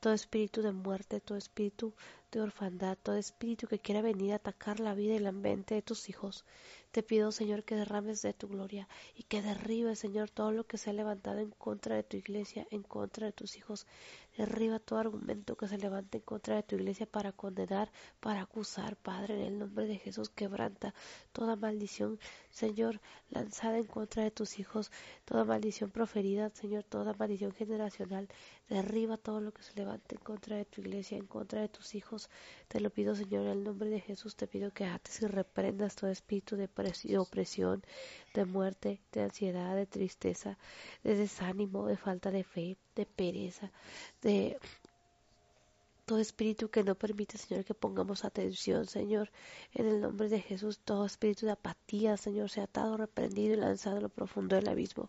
todo 0.01 0.13
espíritu 0.13 0.63
de 0.63 0.73
muerte, 0.73 1.21
todo 1.21 1.39
espíritu 1.39 1.95
de 2.31 2.41
orfandad, 2.41 2.99
todo 3.03 3.17
espíritu 3.17 3.67
que 3.67 3.79
quiera 3.79 4.03
venir 4.03 4.33
a 4.33 4.37
atacar 4.37 4.81
la 4.81 4.95
vida 4.95 5.15
y 5.15 5.19
la 5.19 5.33
mente 5.33 5.75
de 5.75 5.83
tus 5.83 6.09
hijos. 6.09 6.45
Te 6.91 7.03
pido, 7.03 7.33
Señor, 7.33 7.65
que 7.65 7.77
derrames 7.77 8.23
de 8.23 8.33
tu 8.33 8.49
gloria 8.49 8.89
y 9.15 9.25
que 9.25 9.43
derribes, 9.43 9.99
Señor, 9.99 10.31
todo 10.31 10.53
lo 10.53 10.67
que 10.67 10.79
se 10.79 10.91
ha 10.91 10.93
levantado 10.93 11.39
en 11.39 11.51
contra 11.51 11.97
de 11.97 12.03
tu 12.03 12.17
iglesia, 12.17 12.67
en 12.71 12.83
contra 12.83 13.27
de 13.27 13.33
tus 13.33 13.57
hijos. 13.57 13.87
Derriba 14.37 14.79
todo 14.79 14.99
argumento 14.99 15.57
que 15.57 15.67
se 15.67 15.79
levante 15.79 16.19
en 16.19 16.25
contra 16.25 16.57
de 16.57 16.63
tu 16.63 16.75
iglesia 16.77 17.07
para 17.07 17.33
condenar, 17.33 17.91
para 18.21 18.43
acusar, 18.43 18.95
Padre, 18.97 19.35
en 19.35 19.41
el 19.47 19.59
nombre 19.59 19.87
de 19.87 19.97
Jesús, 19.97 20.29
quebranta 20.29 20.93
toda 21.33 21.57
maldición, 21.57 22.19
Señor, 22.51 23.01
lanzada 23.31 23.79
en 23.79 23.87
contra 23.87 24.25
de 24.25 24.31
tus 24.31 24.59
hijos, 24.59 24.93
toda 25.25 25.45
maldición 25.45 25.91
proferida, 25.91 26.51
Señor, 26.51 26.85
toda 26.85 27.15
maldición 27.15 27.53
generacional. 27.53 28.29
Derriba 28.69 29.17
todo 29.17 29.41
lo 29.41 29.55
que 29.55 29.63
se 29.63 29.75
levante 29.75 30.17
en 30.17 30.21
contra 30.21 30.57
de 30.57 30.67
tu 30.67 30.83
iglesia, 30.83 31.17
en 31.17 31.27
contra 31.27 31.63
de 31.63 31.69
tus 31.71 31.95
hijos. 31.95 32.29
Te 32.69 32.81
lo 32.81 32.91
pido, 32.91 33.15
Señor, 33.15 33.45
en 33.47 33.53
el 33.53 33.65
nombre 33.65 33.89
de 33.89 34.01
Jesús, 34.01 34.37
te 34.37 34.47
pido 34.47 34.71
que 34.71 34.85
ates 34.85 35.23
y 35.23 35.27
reprendas 35.29 35.97
todo 35.97 36.11
espíritu 36.11 36.57
de 36.57 36.69
opresión, 37.19 37.83
de 38.35 38.45
muerte, 38.45 39.01
de 39.13 39.23
ansiedad, 39.23 39.75
de 39.75 39.87
tristeza, 39.87 40.59
de 41.03 41.17
desánimo, 41.17 41.87
de 41.87 41.97
falta 41.97 42.31
de 42.31 42.45
fe, 42.45 42.77
de 42.97 43.06
pereza, 43.06 43.70
de 44.23 44.59
todo 46.06 46.18
espíritu 46.20 46.70
que 46.70 46.85
no 46.85 46.94
permite, 46.94 47.36
Señor, 47.36 47.64
que 47.64 47.74
pongamos 47.74 48.24
atención, 48.24 48.86
Señor, 48.86 49.31
en 49.74 49.86
el 49.86 50.01
nombre 50.01 50.28
de 50.28 50.40
Jesús, 50.40 50.78
todo 50.78 51.05
espíritu 51.05 51.47
de 51.47 51.52
apatía, 51.52 52.16
Señor, 52.16 52.48
sea 52.48 52.64
atado, 52.64 52.97
reprendido 52.97 53.55
y 53.55 53.56
lanzado 53.56 53.97
a 53.98 54.01
lo 54.01 54.09
profundo 54.09 54.56
del 54.56 54.68
abismo. 54.68 55.09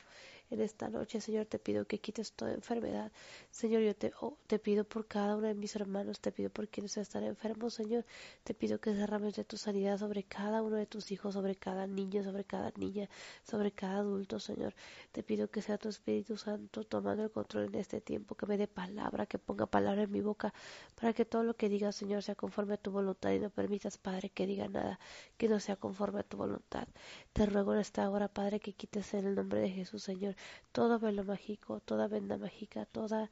En 0.49 0.61
esta 0.61 0.89
noche, 0.89 1.19
Señor, 1.19 1.45
te 1.45 1.59
pido 1.59 1.85
que 1.85 1.99
quites 1.99 2.31
toda 2.31 2.53
enfermedad. 2.53 3.11
Señor, 3.51 3.81
yo 3.81 3.93
te, 3.93 4.13
oh, 4.21 4.37
te 4.47 4.59
pido 4.59 4.85
por 4.85 5.05
cada 5.05 5.35
uno 5.35 5.47
de 5.47 5.53
mis 5.53 5.75
hermanos, 5.75 6.21
te 6.21 6.31
pido 6.31 6.49
por 6.49 6.69
quienes 6.69 6.95
están 6.95 7.25
enfermos, 7.25 7.73
Señor. 7.73 8.05
Te 8.45 8.53
pido 8.53 8.79
que 8.79 8.93
derrames 8.93 9.35
de 9.35 9.43
tu 9.43 9.57
sanidad 9.57 9.97
sobre 9.97 10.23
cada 10.23 10.61
uno 10.61 10.77
de 10.77 10.85
tus 10.85 11.11
hijos, 11.11 11.33
sobre 11.33 11.57
cada 11.57 11.85
niño, 11.85 12.23
sobre 12.23 12.45
cada 12.45 12.71
niña, 12.77 13.09
sobre 13.43 13.73
cada 13.73 13.97
adulto, 13.97 14.39
Señor. 14.39 14.73
Te 15.11 15.21
pido 15.21 15.49
que 15.49 15.61
sea 15.61 15.77
tu 15.77 15.89
Espíritu 15.89 16.37
Santo 16.37 16.85
tomando 16.85 17.23
el 17.23 17.31
control 17.31 17.65
en 17.65 17.75
este 17.75 17.99
tiempo, 17.99 18.35
que 18.35 18.45
me 18.45 18.57
dé 18.57 18.67
palabra, 18.67 19.25
que 19.25 19.39
ponga 19.39 19.65
palabra 19.65 20.03
en 20.03 20.11
mi 20.11 20.21
boca, 20.21 20.53
para 20.95 21.11
que 21.11 21.25
todo 21.25 21.43
lo 21.43 21.55
que 21.55 21.67
diga, 21.67 21.91
Señor, 21.91 22.23
sea 22.23 22.35
conforme 22.35 22.75
a 22.75 22.77
tu 22.77 22.91
voluntad 22.91 23.31
y 23.31 23.39
no 23.39 23.49
permitas, 23.49 23.97
Padre, 23.97 24.29
que 24.29 24.47
diga 24.47 24.69
nada 24.69 24.97
que 25.37 25.49
no 25.49 25.59
sea 25.59 25.75
conforme 25.75 26.21
a 26.21 26.23
tu 26.23 26.37
voluntad. 26.37 26.87
Te 27.33 27.45
ruego 27.45 27.73
en 27.73 27.79
esta 27.81 28.09
hora, 28.09 28.29
Padre, 28.29 28.61
que 28.61 28.73
quites 28.73 29.13
en 29.13 29.25
el 29.27 29.35
nombre 29.35 29.59
de 29.59 29.69
Jesús, 29.69 30.03
Señor, 30.03 30.35
todo 30.71 30.99
velo 30.99 31.23
mágico, 31.23 31.79
toda 31.81 32.07
venda 32.07 32.37
mágica, 32.37 32.85
toda 32.85 33.29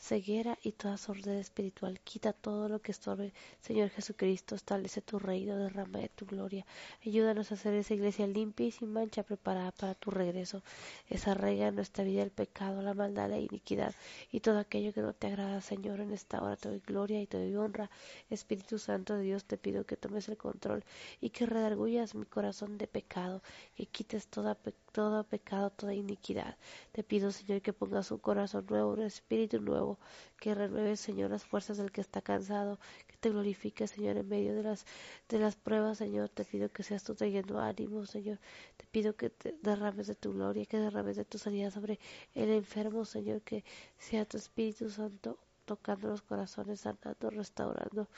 ceguera 0.00 0.58
y 0.62 0.72
toda 0.72 0.96
sordera 0.96 1.38
espiritual. 1.38 2.00
Quita 2.00 2.32
todo 2.32 2.68
lo 2.68 2.80
que 2.80 2.90
estorbe, 2.90 3.32
Señor 3.60 3.90
Jesucristo, 3.90 4.54
establece 4.54 5.02
tu 5.02 5.18
reino, 5.18 5.56
derrama 5.56 5.98
de 5.98 6.08
tu 6.08 6.24
gloria. 6.24 6.64
Ayúdanos 7.06 7.50
a 7.50 7.54
hacer 7.54 7.74
esa 7.74 7.94
iglesia 7.94 8.26
limpia 8.26 8.66
y 8.66 8.70
sin 8.70 8.92
mancha, 8.92 9.22
preparada 9.22 9.72
para 9.72 9.94
tu 9.94 10.10
regreso. 10.10 10.62
Desarraiga 11.10 11.68
en 11.68 11.74
nuestra 11.76 12.02
vida 12.02 12.22
el 12.22 12.30
pecado, 12.30 12.80
la 12.80 12.94
maldad, 12.94 13.28
la 13.28 13.38
iniquidad 13.38 13.94
y 14.32 14.40
todo 14.40 14.58
aquello 14.58 14.94
que 14.94 15.02
no 15.02 15.12
te 15.12 15.26
agrada, 15.26 15.60
Señor. 15.60 16.00
En 16.00 16.12
esta 16.12 16.42
hora 16.42 16.56
te 16.56 16.70
doy 16.70 16.80
gloria 16.80 17.20
y 17.20 17.26
te 17.26 17.38
doy 17.38 17.54
honra. 17.56 17.90
Espíritu 18.30 18.78
Santo 18.78 19.14
de 19.14 19.22
Dios, 19.22 19.44
te 19.44 19.58
pido 19.58 19.84
que 19.84 19.96
tomes 19.96 20.28
el 20.28 20.38
control 20.38 20.82
y 21.20 21.30
que 21.30 21.44
redargullas 21.44 22.14
mi 22.14 22.24
corazón 22.24 22.78
de 22.78 22.86
pecado, 22.86 23.42
que 23.76 23.84
quites 23.84 24.28
toda 24.28 24.54
todo 24.92 25.24
pecado, 25.24 25.70
toda 25.70 25.94
iniquidad. 25.94 26.56
Te 26.92 27.02
pido, 27.02 27.30
Señor, 27.32 27.62
que 27.62 27.72
pongas 27.72 28.10
un 28.10 28.18
corazón 28.18 28.66
nuevo, 28.68 28.92
un 28.92 29.02
espíritu 29.02 29.60
nuevo, 29.60 29.98
que 30.38 30.54
renueve, 30.54 30.96
Señor, 30.96 31.30
las 31.30 31.44
fuerzas 31.44 31.78
del 31.78 31.92
que 31.92 32.00
está 32.00 32.20
cansado, 32.22 32.78
que 33.06 33.16
te 33.16 33.30
glorifique, 33.30 33.86
Señor, 33.86 34.16
en 34.16 34.28
medio 34.28 34.54
de 34.54 34.62
las, 34.62 34.86
de 35.28 35.38
las 35.38 35.56
pruebas, 35.56 35.98
Señor. 35.98 36.28
Te 36.28 36.44
pido 36.44 36.68
que 36.70 36.82
seas 36.82 37.04
tú 37.04 37.14
trayendo 37.14 37.60
ánimo, 37.60 38.06
Señor. 38.06 38.38
Te 38.76 38.86
pido 38.86 39.14
que 39.16 39.30
te 39.30 39.54
derrames 39.62 40.06
de 40.06 40.14
tu 40.14 40.32
gloria, 40.32 40.66
que 40.66 40.78
derrames 40.78 41.16
de 41.16 41.24
tu 41.24 41.38
sanidad 41.38 41.70
sobre 41.72 41.98
el 42.34 42.50
enfermo, 42.50 43.04
Señor, 43.04 43.42
que 43.42 43.64
sea 43.98 44.24
tu 44.24 44.36
Espíritu 44.36 44.90
Santo 44.90 45.38
tocando 45.70 46.08
los 46.08 46.22
corazones, 46.22 46.80
sanando, 46.80 47.30
restaurando. 47.30 48.08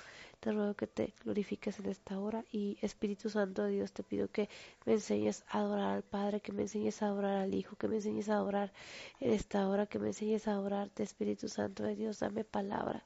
Te 0.43 0.51
ruego 0.51 0.74
que 0.74 0.89
te 0.89 1.14
glorifiques 1.23 1.78
en 1.78 1.86
esta 1.86 2.19
hora 2.19 2.44
y 2.51 2.77
Espíritu 2.82 3.31
Santo 3.31 3.62
de 3.62 3.70
Dios 3.70 3.93
te 3.93 4.02
pido 4.02 4.27
que 4.27 4.48
me 4.85 4.94
enseñes 4.94 5.44
a 5.48 5.60
adorar 5.60 5.94
al 5.94 6.02
Padre, 6.02 6.40
que 6.40 6.51
me 6.51 6.62
enseñes 6.62 7.01
a 7.01 7.06
adorar 7.06 7.36
al 7.36 7.55
Hijo, 7.55 7.77
que 7.77 7.86
me 7.86 7.94
enseñes 7.94 8.28
a 8.28 8.35
adorar 8.35 8.73
en 9.20 9.32
esta 9.32 9.69
hora, 9.69 9.86
que 9.86 10.01
me 10.01 10.09
enseñes 10.09 10.48
a 10.48 10.55
adorarte, 10.55 11.05
Espíritu 11.05 11.48
Santo 11.48 11.85
de 11.85 11.94
Dios, 11.94 12.19
dame 12.19 12.43
palabra. 12.43 13.05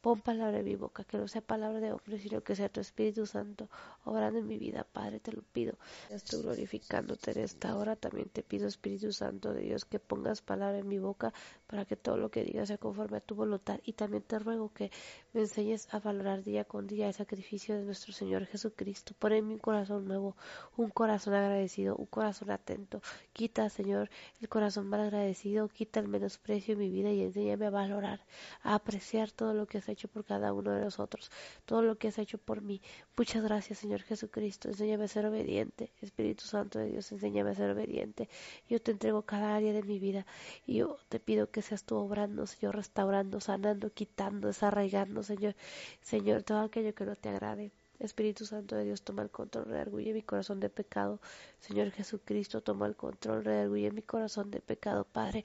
Pon 0.00 0.20
palabra 0.20 0.58
en 0.58 0.64
mi 0.64 0.76
boca, 0.76 1.02
que 1.04 1.18
no 1.18 1.26
sea 1.26 1.40
palabra 1.40 1.80
de 1.80 1.92
hombre, 1.92 2.18
sino 2.18 2.40
que 2.42 2.54
sea 2.54 2.68
tu 2.68 2.80
Espíritu 2.80 3.26
Santo 3.26 3.68
obrando 4.04 4.38
en 4.38 4.46
mi 4.46 4.56
vida, 4.56 4.86
Padre, 4.92 5.18
te 5.18 5.32
lo 5.32 5.42
pido. 5.42 5.74
Estoy 6.10 6.42
glorificándote 6.42 7.32
en 7.32 7.40
esta 7.40 7.76
hora. 7.76 7.96
También 7.96 8.28
te 8.28 8.42
pido, 8.44 8.68
Espíritu 8.68 9.12
Santo 9.12 9.52
de 9.52 9.62
Dios, 9.62 9.84
que 9.84 9.98
pongas 9.98 10.42
palabra 10.42 10.78
en 10.78 10.86
mi 10.86 10.98
boca 10.98 11.32
para 11.66 11.84
que 11.84 11.96
todo 11.96 12.16
lo 12.16 12.30
que 12.30 12.44
diga 12.44 12.64
sea 12.66 12.78
conforme 12.78 13.16
a 13.16 13.20
tu 13.20 13.34
voluntad. 13.34 13.80
Y 13.84 13.94
también 13.94 14.22
te 14.22 14.38
ruego 14.38 14.72
que 14.72 14.92
me 15.32 15.40
enseñes 15.40 15.92
a 15.92 15.98
valorar 15.98 16.44
día 16.44 16.64
con 16.64 16.86
día 16.86 17.08
el 17.08 17.14
sacrificio 17.14 17.76
de 17.76 17.82
nuestro 17.82 18.12
Señor 18.12 18.46
Jesucristo. 18.46 19.12
Pon 19.18 19.32
en 19.32 19.48
mi 19.48 19.56
un 19.56 19.60
corazón 19.60 20.06
nuevo, 20.06 20.36
un 20.76 20.90
corazón 20.90 21.32
agradecido, 21.32 21.96
un 21.96 22.06
corazón 22.06 22.50
atento. 22.50 23.00
Quita, 23.32 23.70
Señor, 23.70 24.10
el 24.42 24.48
corazón 24.50 24.86
mal 24.86 25.00
agradecido, 25.00 25.68
quita 25.68 25.98
el 26.00 26.08
menosprecio 26.08 26.74
en 26.74 26.80
mi 26.80 26.90
vida 26.90 27.10
y 27.10 27.22
enséñame 27.22 27.66
a 27.66 27.70
valorar, 27.70 28.20
a 28.62 28.74
apreciar 28.74 29.30
todo 29.32 29.54
lo 29.54 29.66
que 29.66 29.80
has 29.86 29.92
hecho 29.92 30.08
por 30.08 30.24
cada 30.24 30.52
uno 30.52 30.72
de 30.72 30.80
nosotros, 30.80 31.30
todo 31.64 31.82
lo 31.82 31.96
que 31.96 32.08
has 32.08 32.18
hecho 32.18 32.38
por 32.38 32.60
mí. 32.60 32.80
Muchas 33.16 33.42
gracias, 33.42 33.78
Señor 33.78 34.02
Jesucristo. 34.02 34.68
Enséñame 34.68 35.04
a 35.04 35.08
ser 35.08 35.26
obediente. 35.26 35.92
Espíritu 36.02 36.44
Santo 36.44 36.78
de 36.78 36.90
Dios, 36.90 37.10
enséñame 37.12 37.50
a 37.50 37.54
ser 37.54 37.70
obediente. 37.70 38.28
Yo 38.68 38.80
te 38.80 38.90
entrego 38.92 39.22
cada 39.22 39.54
área 39.54 39.72
de 39.72 39.82
mi 39.82 39.98
vida 39.98 40.26
y 40.66 40.76
yo 40.76 40.98
te 41.08 41.20
pido 41.20 41.50
que 41.50 41.62
seas 41.62 41.84
tú 41.84 41.96
obrando, 41.96 42.46
Señor, 42.46 42.76
restaurando, 42.76 43.40
sanando, 43.40 43.92
quitando, 43.92 44.48
desarraigando, 44.48 45.22
Señor. 45.22 45.54
Señor, 46.02 46.42
todo 46.42 46.60
aquello 46.60 46.94
que 46.94 47.04
no 47.04 47.16
te 47.16 47.28
agrade. 47.28 47.70
Espíritu 47.98 48.44
Santo 48.44 48.76
de 48.76 48.84
Dios, 48.84 49.02
toma 49.02 49.22
el 49.22 49.30
control, 49.30 49.66
redarguye 49.66 50.12
mi 50.12 50.22
corazón 50.22 50.60
de 50.60 50.68
pecado. 50.68 51.20
Señor 51.60 51.90
Jesucristo, 51.90 52.60
toma 52.60 52.86
el 52.86 52.96
control, 52.96 53.44
redarguye 53.44 53.90
mi 53.90 54.02
corazón 54.02 54.50
de 54.50 54.60
pecado. 54.60 55.04
Padre, 55.04 55.44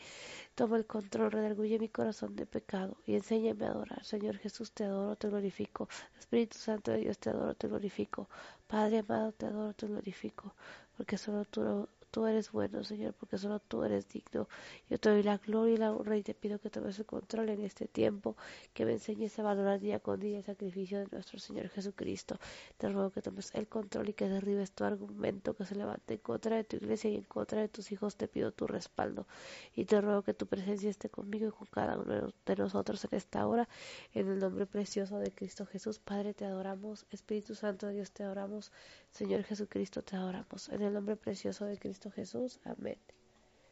toma 0.55 0.77
el 0.77 0.85
control, 0.85 1.31
redarguye 1.31 1.79
mi 1.79 1.89
corazón 1.89 2.35
de 2.35 2.45
pecado 2.45 2.97
y 3.05 3.15
enséñame 3.15 3.65
a 3.65 3.69
adorar. 3.71 4.03
Señor 4.03 4.37
Jesús, 4.37 4.71
te 4.71 4.83
adoro, 4.83 5.15
te 5.15 5.29
glorifico. 5.29 5.87
Espíritu 6.19 6.57
Santo 6.57 6.91
de 6.91 6.99
Dios, 6.99 7.17
te 7.19 7.29
adoro, 7.29 7.55
te 7.55 7.67
glorifico. 7.67 8.27
Padre 8.67 8.99
amado, 8.99 9.31
te 9.31 9.45
adoro, 9.45 9.73
te 9.73 9.87
glorifico, 9.87 10.53
porque 10.97 11.17
solo 11.17 11.45
tú 11.45 11.87
tú 12.11 12.27
eres 12.27 12.51
bueno, 12.51 12.83
Señor, 12.83 13.13
porque 13.13 13.37
solo 13.37 13.59
tú 13.59 13.83
eres 13.83 14.07
digno. 14.09 14.47
Yo 14.89 14.99
te 14.99 15.09
doy 15.09 15.23
la 15.23 15.37
gloria 15.37 15.73
y 15.75 15.77
la 15.77 15.93
honra 15.93 16.17
y 16.17 16.23
te 16.23 16.33
pido 16.33 16.59
que 16.59 16.69
tomes 16.69 16.99
el 16.99 17.05
control 17.05 17.49
en 17.49 17.61
este 17.61 17.87
tiempo, 17.87 18.35
que 18.73 18.85
me 18.85 18.93
enseñes 18.93 19.37
a 19.39 19.43
valorar 19.43 19.79
día 19.79 19.99
con 19.99 20.19
día 20.19 20.37
el 20.37 20.43
sacrificio 20.43 20.99
de 20.99 21.07
nuestro 21.11 21.39
Señor 21.39 21.69
Jesucristo. 21.69 22.37
Te 22.77 22.89
ruego 22.89 23.11
que 23.11 23.21
tomes 23.21 23.53
el 23.55 23.67
control 23.67 24.09
y 24.09 24.13
que 24.13 24.27
derribes 24.27 24.71
tu 24.71 24.83
argumento 24.83 25.55
que 25.55 25.65
se 25.65 25.75
levante 25.75 26.15
en 26.15 26.19
contra 26.19 26.57
de 26.57 26.63
tu 26.65 26.75
iglesia 26.75 27.09
y 27.09 27.15
en 27.15 27.23
contra 27.23 27.61
de 27.61 27.69
tus 27.69 27.91
hijos. 27.91 28.15
Te 28.17 28.27
pido 28.27 28.51
tu 28.51 28.67
respaldo 28.67 29.25
y 29.75 29.85
te 29.85 30.01
ruego 30.01 30.21
que 30.21 30.33
tu 30.33 30.45
presencia 30.47 30.89
esté 30.89 31.09
conmigo 31.09 31.47
y 31.47 31.51
con 31.51 31.67
cada 31.67 31.97
uno 31.97 32.33
de 32.45 32.55
nosotros 32.55 33.05
en 33.05 33.15
esta 33.17 33.47
hora. 33.47 33.69
En 34.13 34.27
el 34.27 34.39
nombre 34.39 34.65
precioso 34.65 35.17
de 35.17 35.31
Cristo 35.31 35.65
Jesús, 35.65 35.99
Padre, 35.99 36.33
te 36.33 36.45
adoramos. 36.45 37.05
Espíritu 37.11 37.55
Santo 37.55 37.87
Dios, 37.87 38.11
te 38.11 38.23
adoramos. 38.23 38.71
Señor 39.11 39.43
Jesucristo, 39.43 40.01
te 40.01 40.15
adoramos. 40.15 40.69
En 40.69 40.81
el 40.81 40.93
nombre 40.93 41.15
precioso 41.15 41.65
de 41.65 41.77
Cristo 41.77 42.00
Jesús. 42.09 42.59
Amén. 42.63 42.97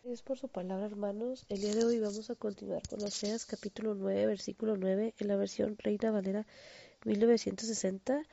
Gracias 0.04 0.22
por 0.22 0.38
su 0.38 0.48
palabra, 0.48 0.86
hermanos. 0.86 1.46
El 1.50 1.62
día 1.62 1.74
de 1.74 1.84
hoy 1.84 2.00
vamos 2.00 2.30
a 2.30 2.36
continuar 2.36 2.82
con 2.88 3.04
Oseas 3.04 3.46
capítulo 3.46 3.96
9, 3.96 4.28
versículo 4.28 4.78
9, 4.78 5.14
en 5.18 5.28
la 5.28 5.36
versión 5.36 5.78
Reina 5.78 6.12
Valera 6.12 6.46
1960, 7.06 8.24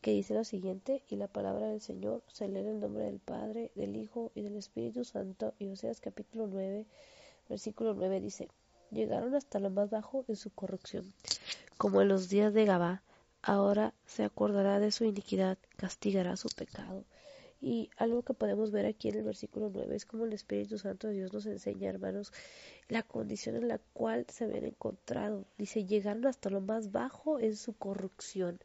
que 0.00 0.10
dice 0.12 0.34
lo 0.34 0.44
siguiente, 0.44 1.02
y 1.08 1.16
la 1.16 1.26
palabra 1.26 1.68
del 1.68 1.80
Señor 1.80 2.22
se 2.28 2.46
lee 2.48 2.60
en 2.60 2.68
el 2.68 2.80
nombre 2.80 3.04
del 3.04 3.18
Padre, 3.18 3.72
del 3.74 3.96
Hijo 3.96 4.30
y 4.34 4.42
del 4.42 4.56
Espíritu 4.56 5.04
Santo. 5.04 5.54
Y 5.58 5.68
Oseas 5.68 6.00
capítulo 6.00 6.46
9, 6.46 6.86
versículo 7.48 7.94
9 7.94 8.20
dice, 8.20 8.48
llegaron 8.90 9.34
hasta 9.34 9.58
lo 9.58 9.70
más 9.70 9.90
bajo 9.90 10.24
de 10.28 10.36
su 10.36 10.50
corrupción, 10.50 11.12
como 11.78 12.00
en 12.02 12.08
los 12.08 12.28
días 12.28 12.54
de 12.54 12.64
Gabá, 12.64 13.02
ahora 13.42 13.94
se 14.06 14.24
acordará 14.24 14.78
de 14.78 14.92
su 14.92 15.04
iniquidad, 15.04 15.58
castigará 15.76 16.36
su 16.36 16.48
pecado. 16.48 17.04
Y 17.60 17.90
algo 17.96 18.22
que 18.22 18.34
podemos 18.34 18.70
ver 18.70 18.86
aquí 18.86 19.08
en 19.08 19.16
el 19.16 19.24
versículo 19.24 19.70
9 19.72 19.96
es 19.96 20.06
como 20.06 20.24
el 20.24 20.32
Espíritu 20.32 20.78
Santo 20.78 21.08
de 21.08 21.14
Dios 21.14 21.32
nos 21.32 21.46
enseña, 21.46 21.88
hermanos, 21.88 22.32
la 22.88 23.02
condición 23.02 23.56
en 23.56 23.68
la 23.68 23.78
cual 23.92 24.26
se 24.28 24.46
ven 24.46 24.64
encontrado. 24.64 25.44
Dice, 25.56 25.84
llegaron 25.84 26.26
hasta 26.26 26.50
lo 26.50 26.60
más 26.60 26.92
bajo 26.92 27.40
en 27.40 27.56
su 27.56 27.72
corrupción. 27.72 28.60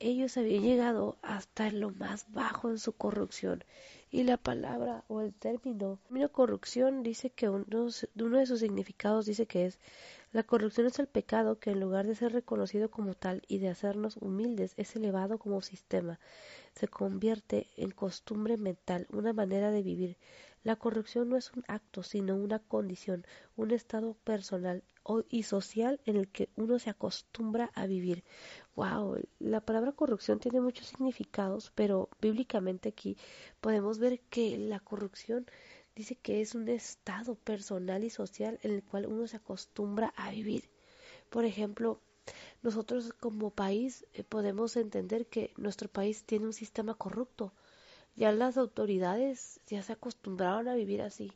Ellos 0.00 0.36
habían 0.36 0.62
llegado 0.62 1.16
hasta 1.22 1.70
lo 1.70 1.90
más 1.90 2.26
bajo 2.32 2.70
en 2.70 2.78
su 2.78 2.92
corrupción. 2.92 3.64
Y 4.10 4.24
la 4.24 4.36
palabra 4.36 5.04
o 5.08 5.20
el 5.20 5.32
término, 5.32 5.98
corrupción 6.32 7.02
dice 7.02 7.30
que 7.30 7.48
uno 7.48 7.66
de 8.14 8.46
sus 8.46 8.60
significados 8.60 9.26
dice 9.26 9.46
que 9.46 9.66
es 9.66 9.78
la 10.32 10.44
corrupción 10.44 10.86
es 10.86 10.98
el 11.00 11.08
pecado 11.08 11.58
que 11.58 11.70
en 11.70 11.80
lugar 11.80 12.06
de 12.06 12.14
ser 12.14 12.32
reconocido 12.32 12.90
como 12.90 13.14
tal 13.14 13.42
y 13.48 13.58
de 13.58 13.68
hacernos 13.68 14.16
humildes 14.16 14.74
es 14.76 14.94
elevado 14.94 15.38
como 15.38 15.60
sistema, 15.60 16.20
se 16.72 16.86
convierte 16.86 17.66
en 17.76 17.90
costumbre 17.90 18.56
mental, 18.56 19.08
una 19.10 19.32
manera 19.32 19.72
de 19.72 19.82
vivir. 19.82 20.18
La 20.62 20.76
corrupción 20.76 21.30
no 21.30 21.36
es 21.36 21.52
un 21.52 21.64
acto, 21.68 22.02
sino 22.02 22.36
una 22.36 22.58
condición, 22.58 23.24
un 23.56 23.72
estado 23.72 24.14
personal 24.14 24.84
y 25.28 25.42
social 25.42 26.00
en 26.04 26.16
el 26.16 26.28
que 26.28 26.50
uno 26.54 26.78
se 26.78 26.90
acostumbra 26.90 27.70
a 27.74 27.86
vivir. 27.86 28.22
Wow, 28.76 29.18
la 29.38 29.60
palabra 29.60 29.92
corrupción 29.92 30.38
tiene 30.38 30.60
muchos 30.60 30.86
significados, 30.86 31.72
pero 31.74 32.08
bíblicamente 32.20 32.90
aquí 32.90 33.16
podemos 33.60 33.98
ver 33.98 34.20
que 34.30 34.58
la 34.58 34.78
corrupción 34.78 35.46
dice 36.00 36.16
que 36.16 36.40
es 36.40 36.54
un 36.54 36.66
estado 36.68 37.34
personal 37.34 38.04
y 38.04 38.10
social 38.10 38.58
en 38.62 38.70
el 38.72 38.82
cual 38.82 39.06
uno 39.06 39.26
se 39.26 39.36
acostumbra 39.36 40.14
a 40.16 40.30
vivir. 40.30 40.70
Por 41.28 41.44
ejemplo, 41.44 42.00
nosotros 42.62 43.12
como 43.20 43.50
país 43.50 44.06
eh, 44.14 44.24
podemos 44.24 44.76
entender 44.76 45.26
que 45.26 45.52
nuestro 45.58 45.88
país 45.88 46.24
tiene 46.24 46.46
un 46.46 46.54
sistema 46.54 46.94
corrupto. 46.94 47.52
Ya 48.16 48.32
las 48.32 48.56
autoridades 48.56 49.60
ya 49.66 49.82
se 49.82 49.92
acostumbraron 49.92 50.68
a 50.68 50.74
vivir 50.74 51.02
así. 51.02 51.32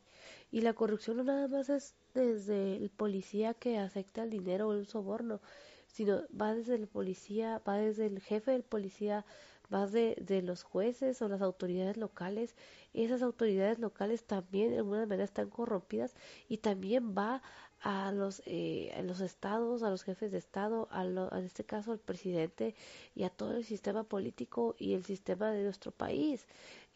Y 0.51 0.61
la 0.61 0.73
corrupción 0.73 1.17
no 1.17 1.23
nada 1.23 1.47
más 1.47 1.69
es 1.69 1.93
desde 2.15 2.77
el 2.77 2.89
policía 2.89 3.53
que 3.53 3.77
acepta 3.77 4.23
el 4.23 4.31
dinero 4.31 4.69
o 4.69 4.73
el 4.73 4.87
soborno, 4.87 5.41
sino 5.87 6.23
va 6.39 6.55
desde 6.55 6.73
el 6.73 6.87
policía, 6.87 7.61
va 7.67 7.77
desde 7.77 8.07
el 8.07 8.19
jefe 8.19 8.49
del 8.51 8.63
policía, 8.63 9.25
va 9.73 9.87
de, 9.87 10.15
de 10.21 10.41
los 10.41 10.63
jueces 10.63 11.21
o 11.21 11.27
las 11.29 11.41
autoridades 11.41 11.97
locales. 11.97 12.55
Esas 12.93 13.21
autoridades 13.21 13.79
locales 13.79 14.25
también 14.25 14.71
de 14.71 14.77
alguna 14.77 15.01
manera 15.05 15.23
están 15.23 15.49
corrompidas 15.49 16.15
y 16.47 16.57
también 16.57 17.15
va 17.17 17.41
a 17.81 18.11
los, 18.11 18.41
eh, 18.45 18.91
a 18.97 19.01
los 19.03 19.19
estados, 19.21 19.83
a 19.83 19.89
los 19.89 20.03
jefes 20.03 20.31
de 20.31 20.37
estado, 20.39 20.87
a 20.91 21.03
en 21.05 21.45
este 21.45 21.63
caso 21.65 21.91
al 21.91 21.99
presidente 21.99 22.75
y 23.13 23.23
a 23.23 23.29
todo 23.29 23.55
el 23.57 23.63
sistema 23.63 24.03
político 24.03 24.75
y 24.79 24.93
el 24.93 25.05
sistema 25.05 25.51
de 25.51 25.63
nuestro 25.63 25.91
país. 25.91 26.47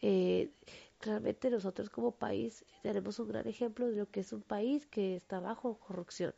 Eh, 0.02 0.50
realmente 1.00 1.50
nosotros 1.50 1.90
como 1.90 2.12
país 2.12 2.64
tenemos 2.82 3.18
un 3.18 3.28
gran 3.28 3.46
ejemplo 3.48 3.88
de 3.88 3.96
lo 3.96 4.10
que 4.10 4.20
es 4.20 4.32
un 4.32 4.42
país 4.42 4.86
que 4.86 5.16
está 5.16 5.40
bajo 5.40 5.78
corrupción. 5.78 6.34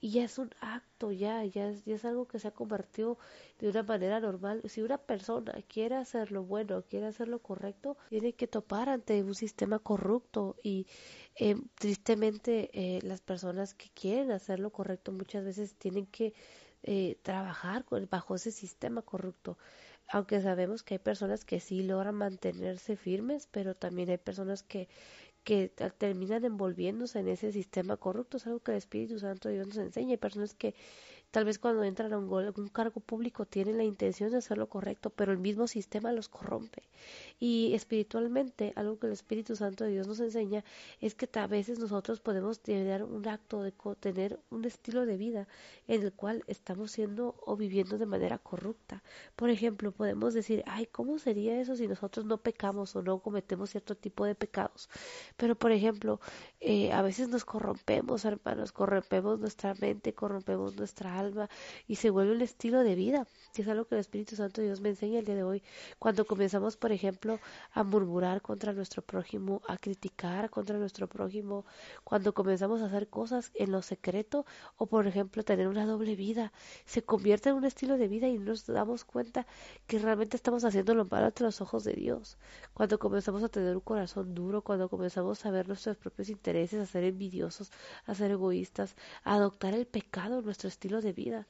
Y 0.00 0.10
ya 0.10 0.24
es 0.24 0.38
un 0.38 0.50
acto 0.60 1.12
ya 1.12 1.44
ya 1.44 1.68
es, 1.68 1.84
ya 1.84 1.94
es 1.94 2.04
algo 2.04 2.26
que 2.26 2.38
se 2.38 2.48
ha 2.48 2.50
convertido 2.50 3.18
de 3.58 3.68
una 3.68 3.82
manera 3.82 4.20
normal. 4.20 4.62
Si 4.68 4.82
una 4.82 4.98
persona 4.98 5.54
quiere 5.68 5.96
hacer 5.96 6.32
lo 6.32 6.42
bueno 6.44 6.82
quiere 6.88 7.06
hacer 7.06 7.28
lo 7.28 7.40
correcto 7.40 7.96
tiene 8.08 8.32
que 8.32 8.46
topar 8.48 8.88
ante 8.88 9.22
un 9.22 9.34
sistema 9.34 9.78
corrupto. 9.78 10.56
Y 10.62 10.86
eh, 11.36 11.56
tristemente 11.76 12.70
eh, 12.72 13.00
las 13.02 13.20
personas 13.20 13.74
que 13.74 13.90
quieren 13.94 14.32
hacer 14.32 14.58
lo 14.60 14.70
correcto 14.70 15.12
muchas 15.12 15.44
veces 15.44 15.74
tienen 15.74 16.06
que 16.06 16.34
eh, 16.82 17.18
trabajar 17.22 17.84
bajo 18.10 18.34
ese 18.34 18.50
sistema 18.50 19.02
corrupto 19.02 19.58
aunque 20.10 20.40
sabemos 20.40 20.82
que 20.82 20.94
hay 20.94 20.98
personas 20.98 21.44
que 21.44 21.60
sí 21.60 21.82
logran 21.82 22.14
mantenerse 22.16 22.96
firmes, 22.96 23.46
pero 23.50 23.74
también 23.76 24.10
hay 24.10 24.18
personas 24.18 24.62
que, 24.62 24.88
que 25.44 25.68
terminan 25.98 26.44
envolviéndose 26.44 27.20
en 27.20 27.28
ese 27.28 27.52
sistema 27.52 27.96
corrupto. 27.96 28.36
Es 28.36 28.46
algo 28.46 28.60
que 28.60 28.72
el 28.72 28.78
Espíritu 28.78 29.18
Santo 29.18 29.48
de 29.48 29.56
Dios 29.56 29.68
nos 29.68 29.78
enseña. 29.78 30.12
Hay 30.12 30.18
personas 30.18 30.54
que 30.54 30.74
Tal 31.30 31.44
vez 31.44 31.60
cuando 31.60 31.84
entran 31.84 32.12
a 32.12 32.18
un, 32.18 32.68
cargo 32.72 33.00
público 33.00 33.46
tienen 33.46 33.78
la 33.78 33.84
intención 33.84 34.32
de 34.32 34.38
hacer 34.38 34.58
lo 34.58 34.68
correcto, 34.68 35.10
pero 35.10 35.30
el 35.30 35.38
mismo 35.38 35.68
sistema 35.68 36.10
los 36.10 36.28
corrompe. 36.28 36.82
Y 37.38 37.72
espiritualmente, 37.74 38.72
algo 38.74 38.98
que 38.98 39.06
el 39.06 39.12
Espíritu 39.12 39.54
Santo 39.54 39.84
de 39.84 39.92
Dios 39.92 40.08
nos 40.08 40.18
enseña 40.18 40.64
es 41.00 41.14
que 41.14 41.28
a 41.38 41.46
veces 41.46 41.78
nosotros 41.78 42.20
podemos 42.20 42.58
tener 42.60 43.04
un 43.04 43.28
acto 43.28 43.62
de 43.62 43.72
tener 44.00 44.40
un 44.50 44.64
estilo 44.64 45.06
de 45.06 45.16
vida 45.16 45.46
en 45.86 46.02
el 46.02 46.12
cual 46.12 46.42
estamos 46.48 46.90
siendo 46.90 47.36
o 47.46 47.56
viviendo 47.56 47.96
de 47.96 48.06
manera 48.06 48.38
corrupta. 48.38 49.02
Por 49.36 49.50
ejemplo, 49.50 49.92
podemos 49.92 50.34
decir, 50.34 50.64
ay, 50.66 50.86
¿cómo 50.86 51.18
sería 51.18 51.60
eso 51.60 51.76
si 51.76 51.86
nosotros 51.86 52.26
no 52.26 52.38
pecamos 52.38 52.96
o 52.96 53.02
no 53.02 53.20
cometemos 53.20 53.70
cierto 53.70 53.94
tipo 53.94 54.24
de 54.24 54.34
pecados? 54.34 54.88
Pero, 55.36 55.54
por 55.54 55.70
ejemplo, 55.70 56.20
eh, 56.62 56.92
a 56.92 57.00
veces 57.00 57.30
nos 57.30 57.46
corrompemos, 57.46 58.26
hermanos, 58.26 58.72
corrompemos 58.72 59.40
nuestra 59.40 59.74
mente, 59.80 60.12
corrompemos 60.12 60.76
nuestra 60.76 61.18
alma 61.18 61.48
y 61.88 61.96
se 61.96 62.10
vuelve 62.10 62.34
un 62.34 62.42
estilo 62.42 62.80
de 62.80 62.94
vida, 62.94 63.26
que 63.54 63.62
es 63.62 63.68
algo 63.68 63.86
que 63.86 63.94
el 63.94 64.02
Espíritu 64.02 64.36
Santo 64.36 64.60
de 64.60 64.66
Dios 64.66 64.82
me 64.82 64.90
enseña 64.90 65.20
el 65.20 65.24
día 65.24 65.36
de 65.36 65.42
hoy. 65.42 65.62
Cuando 65.98 66.26
comenzamos, 66.26 66.76
por 66.76 66.92
ejemplo, 66.92 67.40
a 67.72 67.82
murmurar 67.82 68.42
contra 68.42 68.74
nuestro 68.74 69.00
prójimo, 69.00 69.62
a 69.68 69.78
criticar 69.78 70.50
contra 70.50 70.76
nuestro 70.76 71.08
prójimo, 71.08 71.64
cuando 72.04 72.34
comenzamos 72.34 72.82
a 72.82 72.86
hacer 72.86 73.08
cosas 73.08 73.52
en 73.54 73.72
lo 73.72 73.80
secreto 73.80 74.44
o, 74.76 74.84
por 74.84 75.06
ejemplo, 75.06 75.42
tener 75.44 75.66
una 75.66 75.86
doble 75.86 76.14
vida, 76.14 76.52
se 76.84 77.02
convierte 77.02 77.48
en 77.48 77.54
un 77.54 77.64
estilo 77.64 77.96
de 77.96 78.08
vida 78.08 78.28
y 78.28 78.38
nos 78.38 78.66
damos 78.66 79.06
cuenta 79.06 79.46
que 79.86 79.98
realmente 79.98 80.36
estamos 80.36 80.64
haciendo 80.66 80.94
lo 80.94 81.06
malo 81.06 81.24
ante 81.24 81.42
los 81.42 81.62
ojos 81.62 81.84
de 81.84 81.94
Dios. 81.94 82.36
Cuando 82.74 82.98
comenzamos 82.98 83.42
a 83.42 83.48
tener 83.48 83.74
un 83.74 83.80
corazón 83.80 84.34
duro, 84.34 84.60
cuando 84.60 84.90
comenzamos 84.90 85.46
a 85.46 85.50
ver 85.50 85.66
nuestros 85.66 85.96
propios 85.96 86.28
intereses, 86.28 86.49
a 86.56 86.86
ser 86.86 87.04
envidiosos, 87.04 87.70
a 88.06 88.14
ser 88.14 88.30
egoístas, 88.30 88.96
a 89.24 89.34
adoptar 89.34 89.74
el 89.74 89.86
pecado 89.86 90.38
en 90.38 90.44
nuestro 90.44 90.68
estilo 90.68 91.00
de 91.00 91.12
vida. 91.12 91.46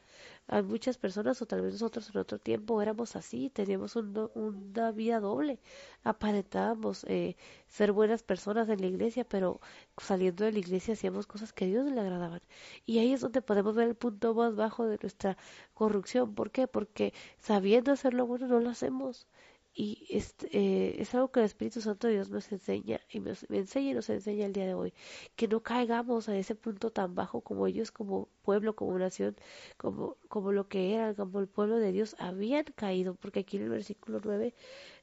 Hay 0.48 0.62
muchas 0.62 0.98
personas, 0.98 1.40
o 1.42 1.46
tal 1.46 1.62
vez 1.62 1.72
nosotros 1.74 2.10
en 2.10 2.18
otro 2.20 2.38
tiempo 2.38 2.82
éramos 2.82 3.16
así, 3.16 3.50
teníamos 3.50 3.96
una 3.96 4.92
vida 4.92 5.20
doble, 5.20 5.60
aparentábamos 6.04 7.04
eh, 7.04 7.36
ser 7.68 7.92
buenas 7.92 8.22
personas 8.22 8.68
en 8.68 8.80
la 8.80 8.86
iglesia, 8.88 9.24
pero 9.24 9.60
saliendo 9.98 10.44
de 10.44 10.52
la 10.52 10.58
iglesia 10.58 10.94
hacíamos 10.94 11.26
cosas 11.26 11.52
que 11.52 11.64
a 11.66 11.68
Dios 11.68 11.90
le 11.90 12.00
agradaban. 12.00 12.42
Y 12.86 12.98
ahí 12.98 13.12
es 13.12 13.20
donde 13.20 13.42
podemos 13.42 13.74
ver 13.76 13.88
el 13.88 13.94
punto 13.94 14.34
más 14.34 14.56
bajo 14.56 14.86
de 14.86 14.98
nuestra 15.00 15.36
corrupción. 15.74 16.34
¿Por 16.34 16.50
qué? 16.50 16.66
Porque 16.66 17.14
sabiendo 17.38 17.92
hacer 17.92 18.14
lo 18.14 18.26
bueno 18.26 18.46
no 18.48 18.60
lo 18.60 18.70
hacemos. 18.70 19.26
Y 19.72 20.06
es, 20.10 20.34
eh, 20.50 20.96
es 20.98 21.14
algo 21.14 21.30
que 21.30 21.40
el 21.40 21.46
Espíritu 21.46 21.80
Santo 21.80 22.08
de 22.08 22.14
Dios 22.14 22.28
nos 22.30 22.50
enseña 22.50 23.00
y 23.08 23.20
me 23.20 23.30
enseña 23.50 23.90
y 23.92 23.94
nos 23.94 24.10
enseña 24.10 24.46
el 24.46 24.52
día 24.52 24.66
de 24.66 24.74
hoy. 24.74 24.92
Que 25.36 25.46
no 25.48 25.62
caigamos 25.62 26.28
a 26.28 26.36
ese 26.36 26.54
punto 26.56 26.90
tan 26.90 27.14
bajo 27.14 27.40
como 27.40 27.66
ellos, 27.66 27.92
como 27.92 28.28
pueblo, 28.42 28.74
como 28.74 28.98
nación, 28.98 29.36
como, 29.76 30.16
como 30.28 30.52
lo 30.52 30.68
que 30.68 30.94
eran, 30.94 31.14
como 31.14 31.38
el 31.40 31.46
pueblo 31.46 31.76
de 31.78 31.92
Dios 31.92 32.16
habían 32.18 32.64
caído. 32.74 33.14
Porque 33.14 33.40
aquí 33.40 33.58
en 33.58 33.64
el 33.64 33.70
versículo 33.70 34.20
9, 34.22 34.54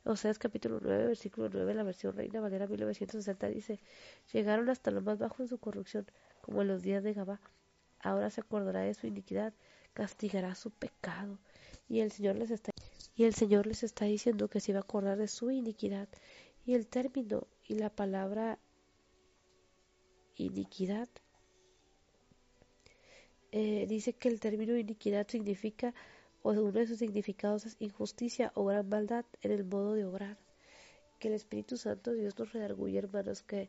o 0.03 0.15
sea, 0.17 0.31
es 0.31 0.39
capítulo 0.39 0.79
9, 0.81 1.07
versículo 1.07 1.49
9, 1.51 1.73
la 1.73 1.83
versión 1.83 2.15
Reina 2.15 2.41
Valera 2.41 2.67
1960 2.67 3.47
dice: 3.49 3.79
Llegaron 4.33 4.69
hasta 4.69 4.91
lo 4.91 5.01
más 5.01 5.17
bajo 5.17 5.41
en 5.43 5.47
su 5.47 5.57
corrupción, 5.59 6.05
como 6.41 6.61
en 6.61 6.67
los 6.67 6.81
días 6.81 7.03
de 7.03 7.13
Gabá. 7.13 7.39
Ahora 8.01 8.29
se 8.29 8.41
acordará 8.41 8.81
de 8.81 8.93
su 8.93 9.07
iniquidad, 9.07 9.53
castigará 9.93 10.55
su 10.55 10.71
pecado. 10.71 11.39
Y 11.89 12.01
el 12.01 12.11
Señor 12.11 12.35
les 12.35 12.51
está 12.51 12.71
y 13.17 13.23
el 13.25 13.33
Señor 13.33 13.65
les 13.65 13.81
está 13.81 14.05
diciendo 14.05 14.47
que 14.47 14.59
se 14.59 14.73
va 14.73 14.79
a 14.79 14.81
acordar 14.83 15.17
de 15.17 15.27
su 15.27 15.49
iniquidad. 15.49 16.07
Y 16.65 16.75
el 16.75 16.87
término 16.87 17.47
y 17.67 17.73
la 17.73 17.89
palabra 17.89 18.59
iniquidad 20.35 21.09
eh, 23.51 23.87
dice 23.87 24.13
que 24.13 24.29
el 24.29 24.39
término 24.39 24.77
iniquidad 24.77 25.27
significa, 25.27 25.95
o 26.43 26.51
uno 26.51 26.71
de 26.71 26.85
sus 26.85 26.99
significados 26.99 27.65
es 27.65 27.75
injusticia 27.79 28.51
o 28.53 28.65
gran 28.65 28.87
maldad 28.87 29.25
en 29.41 29.51
el 29.51 29.65
modo 29.65 29.93
de 29.93 30.05
obrar. 30.05 30.37
Que 31.17 31.29
el 31.29 31.33
Espíritu 31.33 31.75
Santo 31.75 32.13
Dios 32.13 32.37
nos 32.37 32.53
redarguye, 32.53 32.99
hermanos, 32.99 33.41
que 33.41 33.67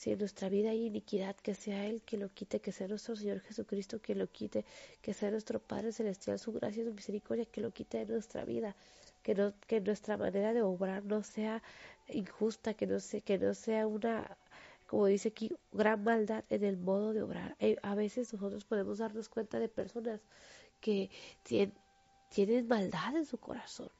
si 0.00 0.12
en 0.12 0.18
nuestra 0.18 0.48
vida 0.48 0.70
hay 0.70 0.86
iniquidad, 0.86 1.36
que 1.36 1.54
sea 1.54 1.84
Él 1.86 2.00
que 2.00 2.16
lo 2.16 2.30
quite, 2.30 2.58
que 2.60 2.72
sea 2.72 2.88
nuestro 2.88 3.16
Señor 3.16 3.40
Jesucristo 3.40 4.00
que 4.00 4.14
lo 4.14 4.28
quite, 4.28 4.64
que 5.02 5.12
sea 5.12 5.30
nuestro 5.30 5.60
Padre 5.60 5.92
Celestial, 5.92 6.38
su 6.38 6.52
gracia 6.52 6.82
y 6.82 6.86
su 6.86 6.94
misericordia 6.94 7.44
que 7.44 7.60
lo 7.60 7.70
quite 7.70 7.98
de 7.98 8.06
nuestra 8.14 8.46
vida, 8.46 8.74
que, 9.22 9.34
no, 9.34 9.52
que 9.66 9.82
nuestra 9.82 10.16
manera 10.16 10.54
de 10.54 10.62
obrar 10.62 11.04
no 11.04 11.22
sea 11.22 11.62
injusta, 12.08 12.72
que 12.72 12.86
no, 12.86 12.98
sea, 12.98 13.20
que 13.20 13.36
no 13.36 13.52
sea 13.52 13.86
una, 13.86 14.38
como 14.86 15.04
dice 15.04 15.28
aquí, 15.28 15.52
gran 15.70 16.02
maldad 16.02 16.44
en 16.48 16.64
el 16.64 16.78
modo 16.78 17.12
de 17.12 17.20
obrar. 17.22 17.54
Eh, 17.58 17.76
a 17.82 17.94
veces 17.94 18.32
nosotros 18.32 18.64
podemos 18.64 18.96
darnos 18.98 19.28
cuenta 19.28 19.58
de 19.58 19.68
personas 19.68 20.22
que 20.80 21.10
tienen, 21.42 21.74
tienen 22.30 22.66
maldad 22.66 23.16
en 23.16 23.26
su 23.26 23.36
corazón, 23.36 23.90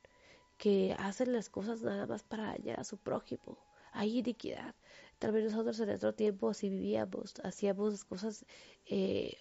que 0.57 0.97
hacen 0.99 1.35
las 1.35 1.51
cosas 1.51 1.83
nada 1.83 2.07
más 2.07 2.23
para 2.23 2.45
dañar 2.47 2.81
a 2.81 2.85
su 2.85 2.97
prójimo. 2.97 3.59
Hay 3.93 4.19
iniquidad. 4.19 4.75
Tal 5.21 5.33
vez 5.33 5.45
nosotros 5.45 5.79
en 5.81 5.91
otro 5.91 6.15
tiempo 6.15 6.49
así 6.49 6.71
vivíamos, 6.71 7.35
hacíamos 7.45 8.07
cosas 8.07 8.47
eh, 8.87 9.37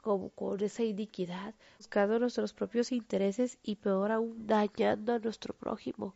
con, 0.00 0.60
esa 0.60 0.84
iniquidad, 0.84 1.54
buscando 1.78 2.20
nuestros 2.20 2.52
propios 2.52 2.92
intereses 2.92 3.58
y 3.64 3.74
peor 3.76 4.12
aún 4.12 4.46
dañando 4.46 5.12
a 5.12 5.18
nuestro 5.18 5.52
prójimo. 5.52 6.14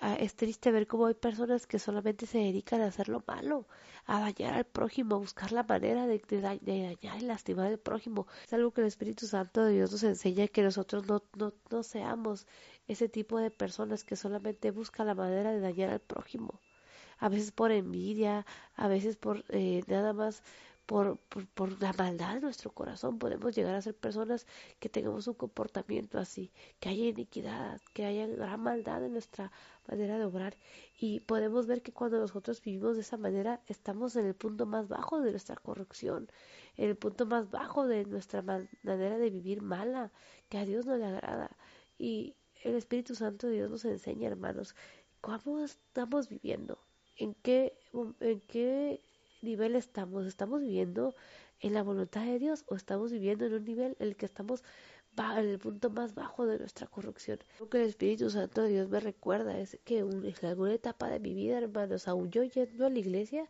Ah, 0.00 0.14
es 0.14 0.34
triste 0.34 0.72
ver 0.72 0.86
cómo 0.86 1.06
hay 1.06 1.14
personas 1.14 1.66
que 1.66 1.78
solamente 1.78 2.24
se 2.26 2.38
dedican 2.38 2.80
a 2.80 2.86
hacer 2.86 3.10
lo 3.10 3.22
malo, 3.26 3.68
a 4.06 4.20
dañar 4.20 4.54
al 4.54 4.64
prójimo, 4.64 5.16
a 5.16 5.18
buscar 5.18 5.52
la 5.52 5.64
manera 5.64 6.06
de, 6.06 6.18
dañar 6.40 7.18
y 7.20 7.26
lastimar 7.26 7.66
al 7.66 7.78
prójimo. 7.78 8.26
Es 8.46 8.52
algo 8.54 8.70
que 8.72 8.80
el 8.80 8.86
Espíritu 8.86 9.26
Santo 9.26 9.62
de 9.62 9.72
Dios 9.74 9.92
nos 9.92 10.04
enseña 10.04 10.48
que 10.48 10.62
nosotros 10.62 11.06
no, 11.06 11.22
no, 11.36 11.52
no 11.70 11.82
seamos 11.82 12.46
ese 12.88 13.10
tipo 13.10 13.38
de 13.38 13.50
personas 13.50 14.04
que 14.04 14.16
solamente 14.16 14.70
buscan 14.70 15.06
la 15.06 15.14
manera 15.14 15.52
de 15.52 15.60
dañar 15.60 15.90
al 15.90 16.00
prójimo 16.00 16.60
a 17.18 17.28
veces 17.28 17.52
por 17.52 17.72
envidia, 17.72 18.46
a 18.76 18.88
veces 18.88 19.16
por 19.16 19.44
eh, 19.48 19.82
nada 19.86 20.12
más 20.12 20.42
por, 20.86 21.18
por, 21.54 21.80
la 21.80 21.92
maldad 21.94 22.34
de 22.34 22.40
nuestro 22.40 22.70
corazón. 22.72 23.18
Podemos 23.18 23.54
llegar 23.54 23.74
a 23.74 23.82
ser 23.82 23.94
personas 23.94 24.46
que 24.80 24.88
tengamos 24.88 25.26
un 25.26 25.34
comportamiento 25.34 26.18
así, 26.18 26.52
que 26.80 26.90
haya 26.90 27.06
iniquidad, 27.06 27.80
que 27.94 28.04
haya 28.04 28.26
gran 28.26 28.60
maldad 28.60 29.04
en 29.04 29.12
nuestra 29.12 29.50
manera 29.88 30.18
de 30.18 30.24
obrar. 30.26 30.56
Y 30.98 31.20
podemos 31.20 31.66
ver 31.66 31.82
que 31.82 31.92
cuando 31.92 32.18
nosotros 32.18 32.60
vivimos 32.62 32.96
de 32.96 33.02
esa 33.02 33.16
manera, 33.16 33.60
estamos 33.66 34.16
en 34.16 34.26
el 34.26 34.34
punto 34.34 34.66
más 34.66 34.88
bajo 34.88 35.20
de 35.20 35.30
nuestra 35.30 35.56
corrupción, 35.56 36.28
en 36.76 36.90
el 36.90 36.96
punto 36.96 37.26
más 37.26 37.50
bajo 37.50 37.86
de 37.86 38.04
nuestra 38.04 38.42
manera 38.42 39.18
de 39.18 39.30
vivir 39.30 39.62
mala, 39.62 40.12
que 40.48 40.58
a 40.58 40.64
Dios 40.64 40.86
no 40.86 40.96
le 40.96 41.06
agrada. 41.06 41.56
Y 41.98 42.36
el 42.62 42.74
Espíritu 42.74 43.14
Santo 43.14 43.46
de 43.46 43.54
Dios 43.54 43.70
nos 43.70 43.84
enseña, 43.84 44.28
hermanos, 44.28 44.74
cómo 45.20 45.60
estamos 45.60 46.28
viviendo, 46.28 46.78
en 47.16 47.34
qué, 47.34 47.76
en 48.20 48.40
qué 48.40 49.00
nivel 49.42 49.76
estamos. 49.76 50.26
¿Estamos 50.26 50.60
viviendo 50.60 51.14
en 51.60 51.74
la 51.74 51.82
voluntad 51.82 52.24
de 52.24 52.38
Dios 52.38 52.64
o 52.68 52.74
estamos 52.74 53.12
viviendo 53.12 53.44
en 53.46 53.54
un 53.54 53.64
nivel 53.64 53.96
en 53.98 54.08
el 54.08 54.16
que 54.16 54.26
estamos 54.26 54.62
en 55.16 55.48
el 55.48 55.58
punto 55.58 55.90
más 55.90 56.14
bajo 56.14 56.46
de 56.46 56.58
nuestra 56.58 56.86
corrupción? 56.86 57.38
Lo 57.60 57.68
que 57.68 57.82
el 57.82 57.88
Espíritu 57.88 58.30
Santo 58.30 58.62
de 58.62 58.70
Dios 58.70 58.88
me 58.88 59.00
recuerda 59.00 59.58
es 59.58 59.78
que 59.84 59.98
en 59.98 60.34
alguna 60.42 60.74
etapa 60.74 61.08
de 61.08 61.20
mi 61.20 61.34
vida, 61.34 61.58
hermanos, 61.58 62.08
aún 62.08 62.30
yo 62.30 62.42
yendo 62.42 62.86
a 62.86 62.90
la 62.90 62.98
iglesia, 62.98 63.48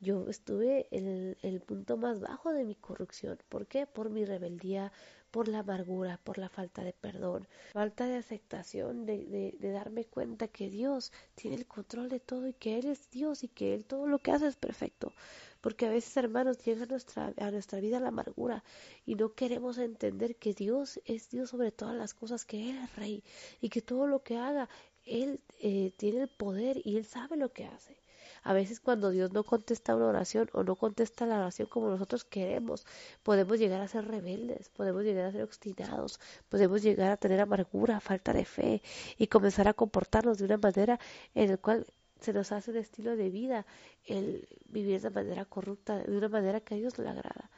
yo 0.00 0.28
estuve 0.28 0.88
en 0.90 1.36
el, 1.42 1.60
punto 1.60 1.96
más 1.96 2.20
bajo 2.20 2.52
de 2.52 2.64
mi 2.64 2.74
corrupción. 2.74 3.38
¿Por 3.48 3.66
qué? 3.66 3.86
Por 3.86 4.10
mi 4.10 4.24
rebeldía, 4.24 4.92
por 5.36 5.48
la 5.48 5.58
amargura, 5.58 6.18
por 6.24 6.38
la 6.38 6.48
falta 6.48 6.82
de 6.82 6.94
perdón, 6.94 7.46
falta 7.74 8.06
de 8.06 8.16
aceptación, 8.16 9.04
de, 9.04 9.52
de, 9.60 9.70
darme 9.70 10.06
cuenta 10.06 10.48
que 10.48 10.70
Dios 10.70 11.12
tiene 11.34 11.56
el 11.56 11.66
control 11.66 12.08
de 12.08 12.20
todo 12.20 12.48
y 12.48 12.54
que 12.54 12.78
Él 12.78 12.86
es 12.86 13.10
Dios 13.10 13.44
y 13.44 13.48
que 13.48 13.74
Él 13.74 13.84
todo 13.84 14.06
lo 14.06 14.18
que 14.18 14.30
hace 14.30 14.46
es 14.46 14.56
perfecto. 14.56 15.12
Porque 15.60 15.84
a 15.84 15.90
veces, 15.90 16.16
hermanos, 16.16 16.64
llega 16.64 16.84
a 16.84 16.86
nuestra, 16.86 17.34
a 17.36 17.50
nuestra 17.50 17.80
vida 17.80 18.00
la 18.00 18.08
amargura 18.08 18.64
y 19.04 19.14
no 19.14 19.34
queremos 19.34 19.76
entender 19.76 20.36
que 20.36 20.54
Dios 20.54 21.02
es 21.04 21.28
Dios 21.28 21.50
sobre 21.50 21.70
todas 21.70 21.96
las 21.96 22.14
cosas, 22.14 22.46
que 22.46 22.70
Él 22.70 22.78
es 22.78 22.96
Rey 22.96 23.22
y 23.60 23.68
que 23.68 23.82
todo 23.82 24.06
lo 24.06 24.22
que 24.22 24.38
haga, 24.38 24.70
Él 25.04 25.42
eh, 25.60 25.92
tiene 25.98 26.22
el 26.22 26.28
poder 26.28 26.80
y 26.82 26.96
Él 26.96 27.04
sabe 27.04 27.36
lo 27.36 27.52
que 27.52 27.66
hace. 27.66 28.05
A 28.46 28.52
veces 28.52 28.78
cuando 28.78 29.10
Dios 29.10 29.32
no 29.32 29.42
contesta 29.42 29.96
una 29.96 30.06
oración 30.06 30.48
o 30.52 30.62
no 30.62 30.76
contesta 30.76 31.26
la 31.26 31.38
oración 31.38 31.66
como 31.68 31.90
nosotros 31.90 32.24
queremos, 32.24 32.86
podemos 33.24 33.58
llegar 33.58 33.80
a 33.80 33.88
ser 33.88 34.06
rebeldes, 34.06 34.68
podemos 34.68 35.02
llegar 35.02 35.24
a 35.24 35.32
ser 35.32 35.42
obstinados, 35.42 36.20
podemos 36.48 36.80
llegar 36.80 37.10
a 37.10 37.16
tener 37.16 37.40
amargura, 37.40 37.98
falta 37.98 38.32
de 38.32 38.44
fe 38.44 38.82
y 39.18 39.26
comenzar 39.26 39.66
a 39.66 39.74
comportarnos 39.74 40.38
de 40.38 40.44
una 40.44 40.58
manera 40.58 41.00
en 41.34 41.50
la 41.50 41.56
cual 41.56 41.86
se 42.20 42.32
nos 42.32 42.52
hace 42.52 42.70
un 42.70 42.76
estilo 42.76 43.16
de 43.16 43.30
vida 43.30 43.66
el 44.04 44.46
vivir 44.66 45.00
de 45.00 45.10
manera 45.10 45.44
corrupta, 45.44 45.98
de 45.98 46.16
una 46.16 46.28
manera 46.28 46.60
que 46.60 46.74
a 46.74 46.78
Dios 46.78 46.96
no 46.98 47.02
le 47.02 47.10
agrada. 47.10 47.50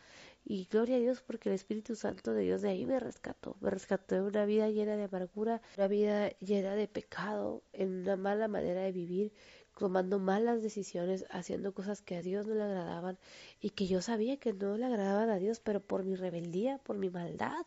Y 0.50 0.66
gloria 0.70 0.96
a 0.96 1.00
Dios 1.00 1.20
porque 1.20 1.50
el 1.50 1.54
Espíritu 1.54 1.94
Santo 1.94 2.32
de 2.32 2.42
Dios 2.42 2.62
de 2.62 2.70
ahí 2.70 2.86
me 2.86 2.98
rescató. 2.98 3.58
Me 3.60 3.68
rescató 3.68 4.14
de 4.14 4.22
una 4.22 4.46
vida 4.46 4.70
llena 4.70 4.96
de 4.96 5.04
amargura, 5.04 5.60
una 5.76 5.88
vida 5.88 6.30
llena 6.38 6.74
de 6.74 6.88
pecado, 6.88 7.62
en 7.74 8.00
una 8.00 8.16
mala 8.16 8.48
manera 8.48 8.80
de 8.80 8.92
vivir, 8.92 9.32
tomando 9.78 10.18
malas 10.18 10.62
decisiones, 10.62 11.24
haciendo 11.30 11.72
cosas 11.72 12.02
que 12.02 12.16
a 12.16 12.22
Dios 12.22 12.46
no 12.46 12.54
le 12.54 12.64
agradaban 12.64 13.18
y 13.60 13.70
que 13.70 13.86
yo 13.86 14.02
sabía 14.02 14.36
que 14.38 14.52
no 14.52 14.76
le 14.76 14.84
agradaban 14.86 15.30
a 15.30 15.38
Dios, 15.38 15.60
pero 15.60 15.80
por 15.80 16.04
mi 16.04 16.16
rebeldía, 16.16 16.78
por 16.78 16.98
mi 16.98 17.10
maldad, 17.10 17.64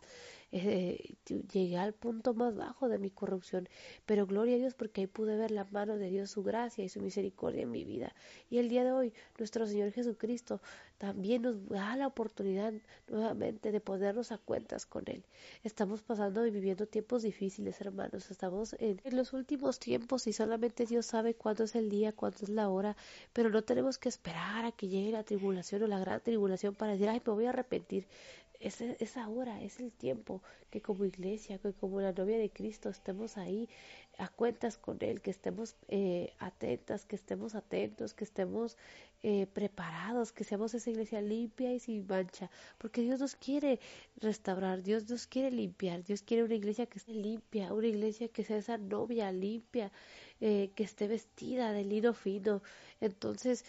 eh, 0.52 1.16
llegué 1.52 1.78
al 1.78 1.94
punto 1.94 2.34
más 2.34 2.56
bajo 2.56 2.90
de 2.90 2.98
mi 2.98 3.10
corrupción, 3.10 3.70
pero 4.06 4.26
gloria 4.26 4.56
a 4.56 4.60
Dios 4.60 4.74
porque 4.74 5.02
ahí 5.02 5.08
pude 5.08 5.38
ver 5.38 5.52
la 5.52 5.66
mano 5.66 5.98
de 5.98 6.10
Dios, 6.10 6.32
su 6.32 6.44
gracia 6.44 6.84
y 6.84 6.90
su 6.90 7.00
misericordia 7.00 7.64
en 7.64 7.72
mi 7.72 7.84
vida. 7.86 8.14
Y 8.50 8.58
el 8.58 8.70
día 8.70 8.84
de 8.84 8.92
hoy, 8.92 9.14
nuestro 9.38 9.66
Señor 9.66 9.92
Jesucristo 9.92 10.62
también 10.98 11.42
nos 11.42 11.68
da 11.68 11.96
la 11.96 12.06
oportunidad 12.06 12.74
nuevamente 13.08 13.72
de 13.72 13.80
ponernos 13.80 14.32
a 14.32 14.38
cuentas 14.38 14.86
con 14.86 15.04
Él. 15.08 15.24
Estamos 15.64 16.04
pasando 16.04 16.46
y 16.46 16.52
viviendo 16.52 16.86
tiempos 16.86 17.24
difíciles, 17.24 17.82
hermanos. 17.82 18.30
Estamos 18.30 18.76
en, 18.78 19.02
en 19.04 19.16
los 19.16 19.34
últimos 19.34 19.80
tiempos 19.80 20.28
y 20.28 20.34
solamente 20.34 20.86
Dios 20.86 21.08
sabe 21.08 21.34
cuándo 21.34 21.64
es 21.64 21.76
el 21.76 21.90
día, 21.90 22.12
cuándo 22.12 22.38
es 22.44 22.50
la 22.50 22.70
hora, 22.70 22.96
pero 23.34 23.50
no 23.50 23.64
tenemos 23.64 23.98
que 23.98 24.10
esperar 24.10 24.66
a 24.66 24.72
que 24.72 24.90
llegue 24.90 25.12
la 25.12 25.24
tribulación 25.24 25.82
o 25.84 25.88
la 25.88 26.00
gran 26.00 26.22
tribulación 26.22 26.76
para 26.76 26.92
decir, 26.92 27.10
ay, 27.10 27.22
me 27.26 27.34
voy 27.34 27.46
a 27.46 27.50
arrepentir 27.50 28.08
es, 28.62 28.82
es 28.82 29.18
ahora, 29.18 29.62
es 29.62 29.80
el 29.80 29.92
tiempo 29.92 30.42
que 30.70 30.82
como 30.82 31.06
iglesia, 31.06 31.58
que 31.58 31.74
como 31.74 32.02
la 32.02 32.14
novia 32.14 32.38
de 32.38 32.50
Cristo 32.50 32.90
estemos 32.90 33.38
ahí 33.38 33.68
a 34.18 34.28
cuentas 34.30 34.78
con 34.78 34.98
Él, 35.02 35.22
que 35.22 35.32
estemos 35.32 35.76
eh, 35.88 36.34
atentas, 36.40 37.06
que 37.06 37.16
estemos 37.16 37.56
atentos, 37.56 38.14
que 38.14 38.24
estemos 38.24 38.78
eh, 39.24 39.48
preparados, 39.54 40.32
que 40.32 40.44
seamos 40.44 40.74
esa 40.74 40.90
iglesia 40.90 41.22
limpia 41.22 41.74
y 41.74 41.80
sin 41.80 42.06
mancha, 42.08 42.50
porque 42.78 43.02
Dios 43.02 43.20
nos 43.20 43.36
quiere 43.36 43.80
restaurar, 44.18 44.84
Dios 44.84 45.10
nos 45.10 45.28
quiere 45.28 45.52
limpiar, 45.52 46.04
Dios 46.04 46.22
quiere 46.22 46.44
una 46.44 46.56
iglesia 46.56 46.86
que 46.86 47.00
esté 47.00 47.14
limpia, 47.14 47.74
una 47.74 47.88
iglesia 47.88 48.28
que 48.28 48.44
sea 48.44 48.58
esa 48.58 48.78
novia 48.78 49.32
limpia, 49.32 49.92
eh, 50.40 50.72
que 50.76 50.84
esté 50.84 51.08
vestida 51.08 51.72
de 51.72 51.84
lino 51.84 52.14
fino. 52.14 52.62
Entonces, 53.00 53.66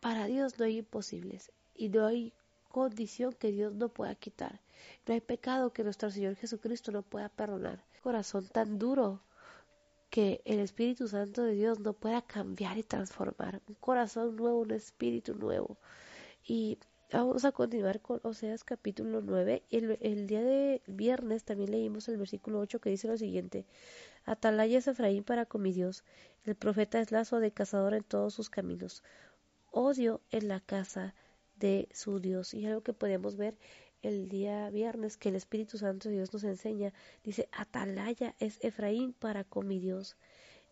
para 0.00 0.26
Dios 0.26 0.58
no 0.58 0.64
hay 0.64 0.78
imposibles 0.78 1.52
y 1.74 1.88
no 1.88 2.06
hay 2.06 2.32
condición 2.74 3.32
que 3.34 3.52
Dios 3.52 3.72
no 3.72 3.88
pueda 3.88 4.16
quitar. 4.16 4.60
No 5.06 5.14
hay 5.14 5.20
pecado 5.20 5.72
que 5.72 5.84
nuestro 5.84 6.10
Señor 6.10 6.34
Jesucristo 6.34 6.90
no 6.90 7.02
pueda 7.02 7.28
perdonar. 7.28 7.84
Corazón 8.02 8.48
tan 8.48 8.80
duro 8.80 9.22
que 10.10 10.42
el 10.44 10.58
Espíritu 10.58 11.06
Santo 11.06 11.44
de 11.44 11.54
Dios 11.54 11.78
no 11.78 11.92
pueda 11.92 12.22
cambiar 12.22 12.76
y 12.76 12.82
transformar. 12.82 13.62
Un 13.68 13.76
corazón 13.76 14.34
nuevo, 14.34 14.58
un 14.58 14.72
espíritu 14.72 15.36
nuevo. 15.36 15.78
Y 16.44 16.78
vamos 17.12 17.44
a 17.44 17.52
continuar 17.52 18.00
con 18.00 18.18
Oseas 18.24 18.64
capítulo 18.64 19.20
9. 19.22 19.62
El, 19.70 19.96
el 20.00 20.26
día 20.26 20.42
de 20.42 20.82
viernes 20.88 21.44
también 21.44 21.70
leímos 21.70 22.08
el 22.08 22.16
versículo 22.16 22.58
8 22.58 22.80
que 22.80 22.90
dice 22.90 23.06
lo 23.06 23.16
siguiente. 23.16 23.66
Atalaya 24.24 24.78
es 24.78 24.88
Efraín 24.88 25.22
para 25.22 25.46
con 25.46 25.62
mi 25.62 25.72
Dios. 25.72 26.02
El 26.44 26.56
profeta 26.56 26.98
es 26.98 27.12
lazo 27.12 27.38
de 27.38 27.52
cazador 27.52 27.94
en 27.94 28.02
todos 28.02 28.34
sus 28.34 28.50
caminos. 28.50 29.04
Odio 29.70 30.20
en 30.32 30.48
la 30.48 30.58
casa 30.58 31.14
de 31.56 31.88
su 31.92 32.20
Dios. 32.20 32.54
Y 32.54 32.66
algo 32.66 32.82
que 32.82 32.92
podemos 32.92 33.36
ver 33.36 33.56
el 34.02 34.28
día 34.28 34.68
viernes 34.70 35.16
que 35.16 35.30
el 35.30 35.36
Espíritu 35.36 35.78
Santo 35.78 36.08
de 36.08 36.16
Dios 36.16 36.32
nos 36.32 36.44
enseña, 36.44 36.92
dice, 37.22 37.48
Atalaya 37.52 38.34
es 38.38 38.58
Efraín 38.62 39.12
para 39.14 39.44
con 39.44 39.66
mi 39.66 39.78
Dios. 39.78 40.16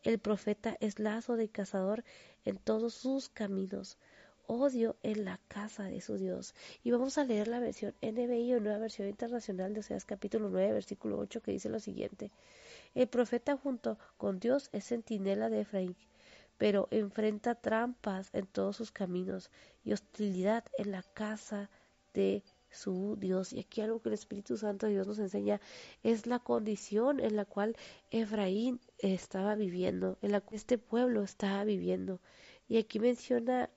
El 0.03 0.19
profeta 0.19 0.77
es 0.81 0.99
lazo 0.99 1.37
de 1.37 1.49
cazador 1.49 2.05
en 2.45 2.59
todos 2.59 2.95
sus 2.95 3.29
caminos. 3.29 3.99
Odio 4.47 4.97
en 5.03 5.25
la 5.25 5.39
casa 5.49 5.85
de 5.85 6.01
su 6.01 6.19
Dios. 6.19 6.55
Y 6.83 6.91
vamos 6.91 7.17
a 7.17 7.25
leer 7.25 7.49
la 7.49 7.61
versión 7.61 7.95
NBI 8.03 8.55
o 8.55 8.61
nueva 8.61 8.79
versión 8.79 9.09
internacional 9.09 9.73
de 9.73 9.81
Oseas 9.81 10.05
capítulo 10.05 10.51
9, 10.51 10.73
versículo 10.73 11.19
8, 11.19 11.41
que 11.41 11.53
dice 11.53 11.69
lo 11.69 11.79
siguiente. 11.79 12.31
El 12.95 13.07
profeta 13.07 13.57
junto 13.57 13.99
con 14.17 14.41
Dios 14.41 14.69
es 14.73 14.89
centinela 14.89 15.49
de 15.49 15.61
Efraín 15.61 15.97
pero 16.63 16.87
enfrenta 16.93 17.57
trampas 17.57 18.31
en 18.33 18.47
todos 18.47 18.77
sus 18.77 18.93
caminos 18.93 19.51
y 19.83 19.93
hostilidad 19.93 20.65
en 20.79 20.93
la 20.93 21.03
casa 21.03 21.69
de 22.15 22.45
su 22.71 23.17
Dios. 23.19 23.53
Y 23.53 23.59
aquí 23.59 23.81
algo 23.81 24.01
que 24.01 24.11
el 24.11 24.13
Espíritu 24.13 24.57
Santo 24.57 24.87
de 24.87 24.93
Dios 24.93 25.09
nos 25.09 25.19
enseña 25.19 25.61
es 26.05 26.25
la 26.29 26.39
condición 26.39 27.19
en 27.19 27.35
la 27.35 27.47
cual 27.47 27.75
Efraín 28.13 28.81
estaba 28.99 29.57
viviendo, 29.57 30.19
en 30.23 30.31
la 30.31 30.41
cual 30.41 30.55
este 30.55 30.79
pueblo 30.79 31.25
estaba 31.25 31.65
viviendo. 31.65 32.21
Y 32.69 32.79
aquí 32.79 33.01
menciona 33.01 33.69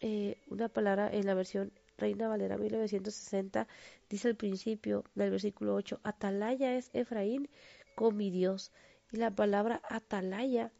eh, 0.00 0.36
una 0.50 0.68
palabra 0.68 1.08
en 1.10 1.24
la 1.24 1.32
versión 1.32 1.72
Reina 1.96 2.28
Valera 2.28 2.58
1960, 2.58 3.66
dice 4.10 4.28
al 4.28 4.36
principio 4.36 5.04
del 5.14 5.30
versículo 5.30 5.74
8, 5.74 6.00
Atalaya 6.02 6.76
es 6.76 6.90
Efraín 6.92 7.48
con 7.94 8.14
mi 8.18 8.30
Dios. 8.30 8.72
Y 9.10 9.16
la 9.16 9.34
palabra 9.34 9.80
Atalaya 9.88 10.70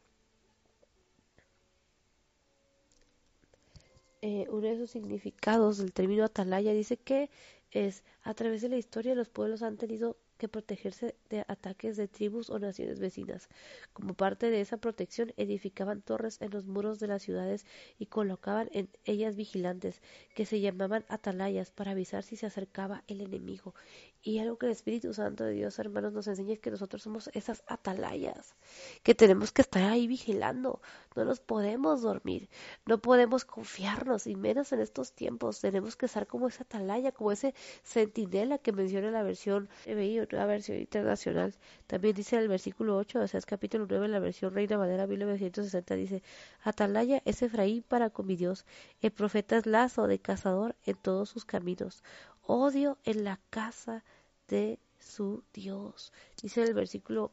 Eh, 4.21 4.45
uno 4.49 4.67
de 4.67 4.77
sus 4.77 4.91
significados 4.91 5.77
del 5.79 5.93
término 5.93 6.23
atalaya 6.23 6.73
dice 6.73 6.97
que 6.97 7.29
es 7.71 8.03
a 8.21 8.33
través 8.33 8.61
de 8.61 8.69
la 8.69 8.77
historia 8.77 9.15
los 9.15 9.29
pueblos 9.29 9.63
han 9.63 9.77
tenido 9.77 10.17
que 10.37 10.47
protegerse 10.47 11.15
de 11.29 11.45
ataques 11.47 11.97
de 11.97 12.07
tribus 12.07 12.49
o 12.49 12.57
naciones 12.57 12.99
vecinas. 12.99 13.47
Como 13.93 14.15
parte 14.15 14.49
de 14.49 14.61
esa 14.61 14.77
protección, 14.77 15.33
edificaban 15.37 16.01
torres 16.01 16.41
en 16.41 16.49
los 16.49 16.65
muros 16.65 16.99
de 16.99 17.05
las 17.07 17.21
ciudades 17.21 17.65
y 17.99 18.07
colocaban 18.07 18.67
en 18.73 18.89
ellas 19.05 19.35
vigilantes, 19.35 20.01
que 20.35 20.47
se 20.47 20.59
llamaban 20.59 21.05
atalayas, 21.09 21.69
para 21.69 21.91
avisar 21.91 22.23
si 22.23 22.37
se 22.37 22.47
acercaba 22.47 23.03
el 23.07 23.21
enemigo. 23.21 23.75
Y 24.23 24.37
algo 24.37 24.57
que 24.59 24.67
el 24.67 24.71
Espíritu 24.71 25.15
Santo 25.15 25.43
de 25.43 25.53
Dios, 25.53 25.79
hermanos, 25.79 26.13
nos 26.13 26.27
enseña 26.27 26.53
es 26.53 26.59
que 26.59 26.69
nosotros 26.69 27.01
somos 27.01 27.31
esas 27.33 27.63
atalayas, 27.65 28.53
que 29.01 29.15
tenemos 29.15 29.51
que 29.51 29.63
estar 29.63 29.81
ahí 29.81 30.05
vigilando, 30.05 30.79
no 31.15 31.25
nos 31.25 31.39
podemos 31.39 32.03
dormir, 32.03 32.47
no 32.85 33.01
podemos 33.01 33.45
confiarnos, 33.45 34.27
y 34.27 34.35
menos 34.35 34.73
en 34.73 34.79
estos 34.79 35.13
tiempos, 35.13 35.59
tenemos 35.59 35.95
que 35.95 36.05
estar 36.05 36.27
como 36.27 36.47
esa 36.47 36.63
atalaya, 36.63 37.11
como 37.11 37.31
ese 37.31 37.55
centinela 37.83 38.59
que 38.59 38.71
menciona 38.71 39.09
la 39.09 39.23
versión 39.23 39.69
nueva 39.87 40.45
versión 40.45 40.77
internacional. 40.77 41.55
También 41.87 42.15
dice 42.15 42.35
en 42.35 42.43
el 42.43 42.47
versículo 42.47 42.97
8, 42.97 43.21
o 43.21 43.27
sea, 43.27 43.39
es 43.39 43.47
capítulo 43.47 43.87
9, 43.89 44.05
en 44.05 44.11
la 44.11 44.19
versión 44.19 44.53
Reina 44.53 44.77
Valera 44.77 45.07
1960, 45.07 45.95
dice, 45.95 46.21
Atalaya 46.61 47.23
es 47.25 47.41
Efraín 47.41 47.81
para 47.81 48.11
con 48.11 48.27
mi 48.27 48.35
Dios, 48.35 48.67
el 49.01 49.11
profeta 49.11 49.57
es 49.57 49.65
lazo 49.65 50.05
de 50.05 50.19
cazador 50.19 50.75
en 50.85 50.95
todos 50.95 51.29
sus 51.29 51.43
caminos, 51.43 52.03
odio 52.51 52.97
en 53.05 53.23
la 53.23 53.39
casa 53.49 54.03
de 54.49 54.77
su 54.99 55.41
Dios. 55.53 56.11
Dice 56.41 56.61
el 56.61 56.73
versículo 56.73 57.31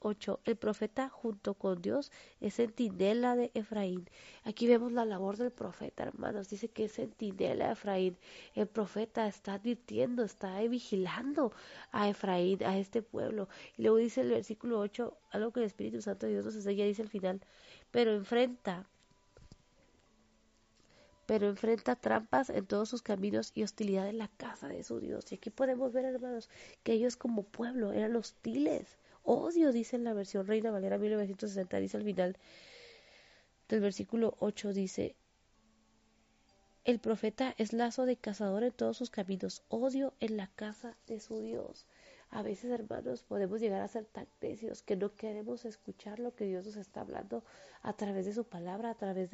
8. 0.00 0.40
El 0.46 0.56
profeta 0.56 1.10
junto 1.10 1.52
con 1.52 1.82
Dios 1.82 2.10
es 2.40 2.56
centinela 2.56 3.36
de 3.36 3.50
Efraín. 3.52 4.08
Aquí 4.42 4.66
vemos 4.66 4.90
la 4.92 5.04
labor 5.04 5.36
del 5.36 5.50
profeta, 5.50 6.04
hermanos. 6.04 6.48
Dice 6.48 6.68
que 6.68 6.84
es 6.84 6.94
centinela 6.94 7.66
de 7.66 7.72
Efraín. 7.72 8.16
El 8.54 8.66
profeta 8.66 9.26
está 9.26 9.54
advirtiendo, 9.54 10.22
está 10.24 10.58
vigilando 10.62 11.52
a 11.92 12.08
Efraín, 12.08 12.64
a 12.64 12.78
este 12.78 13.02
pueblo. 13.02 13.48
Y 13.76 13.82
luego 13.82 13.98
dice 13.98 14.22
el 14.22 14.30
versículo 14.30 14.80
8, 14.80 15.14
algo 15.30 15.52
que 15.52 15.60
el 15.60 15.66
Espíritu 15.66 16.00
Santo 16.00 16.24
de 16.24 16.32
Dios 16.32 16.46
nos 16.46 16.56
enseña, 16.56 16.86
dice 16.86 17.02
al 17.02 17.08
final, 17.08 17.42
pero 17.90 18.14
enfrenta 18.14 18.86
pero 21.26 21.48
enfrenta 21.48 21.96
trampas 21.96 22.50
en 22.50 22.66
todos 22.66 22.88
sus 22.88 23.02
caminos 23.02 23.52
y 23.54 23.62
hostilidad 23.62 24.08
en 24.08 24.18
la 24.18 24.28
casa 24.28 24.68
de 24.68 24.82
su 24.82 25.00
Dios. 25.00 25.30
Y 25.32 25.36
aquí 25.36 25.50
podemos 25.50 25.92
ver, 25.92 26.04
hermanos, 26.04 26.48
que 26.82 26.92
ellos 26.92 27.16
como 27.16 27.42
pueblo 27.42 27.92
eran 27.92 28.16
hostiles. 28.16 28.98
Odio, 29.22 29.72
dice 29.72 29.96
en 29.96 30.04
la 30.04 30.12
versión 30.12 30.46
Reina 30.46 30.70
Valera 30.70 30.98
1960, 30.98 31.78
dice 31.78 31.96
al 31.96 32.04
final 32.04 32.36
del 33.68 33.80
versículo 33.80 34.36
8, 34.40 34.72
dice, 34.72 35.16
el 36.84 36.98
profeta 36.98 37.54
es 37.56 37.72
lazo 37.72 38.04
de 38.04 38.16
cazador 38.16 38.62
en 38.62 38.72
todos 38.72 38.98
sus 38.98 39.08
caminos, 39.08 39.62
odio 39.68 40.12
en 40.20 40.36
la 40.36 40.48
casa 40.48 40.94
de 41.06 41.18
su 41.18 41.40
Dios. 41.40 41.86
A 42.28 42.42
veces, 42.42 42.70
hermanos, 42.70 43.22
podemos 43.22 43.60
llegar 43.60 43.80
a 43.80 43.88
ser 43.88 44.04
tan 44.04 44.26
necios 44.42 44.82
que 44.82 44.96
no 44.96 45.14
queremos 45.14 45.64
escuchar 45.64 46.18
lo 46.18 46.34
que 46.34 46.44
Dios 46.44 46.66
nos 46.66 46.76
está 46.76 47.00
hablando 47.00 47.42
a 47.80 47.94
través 47.94 48.26
de 48.26 48.34
su 48.34 48.44
palabra, 48.44 48.90
a 48.90 48.94
través 48.96 49.30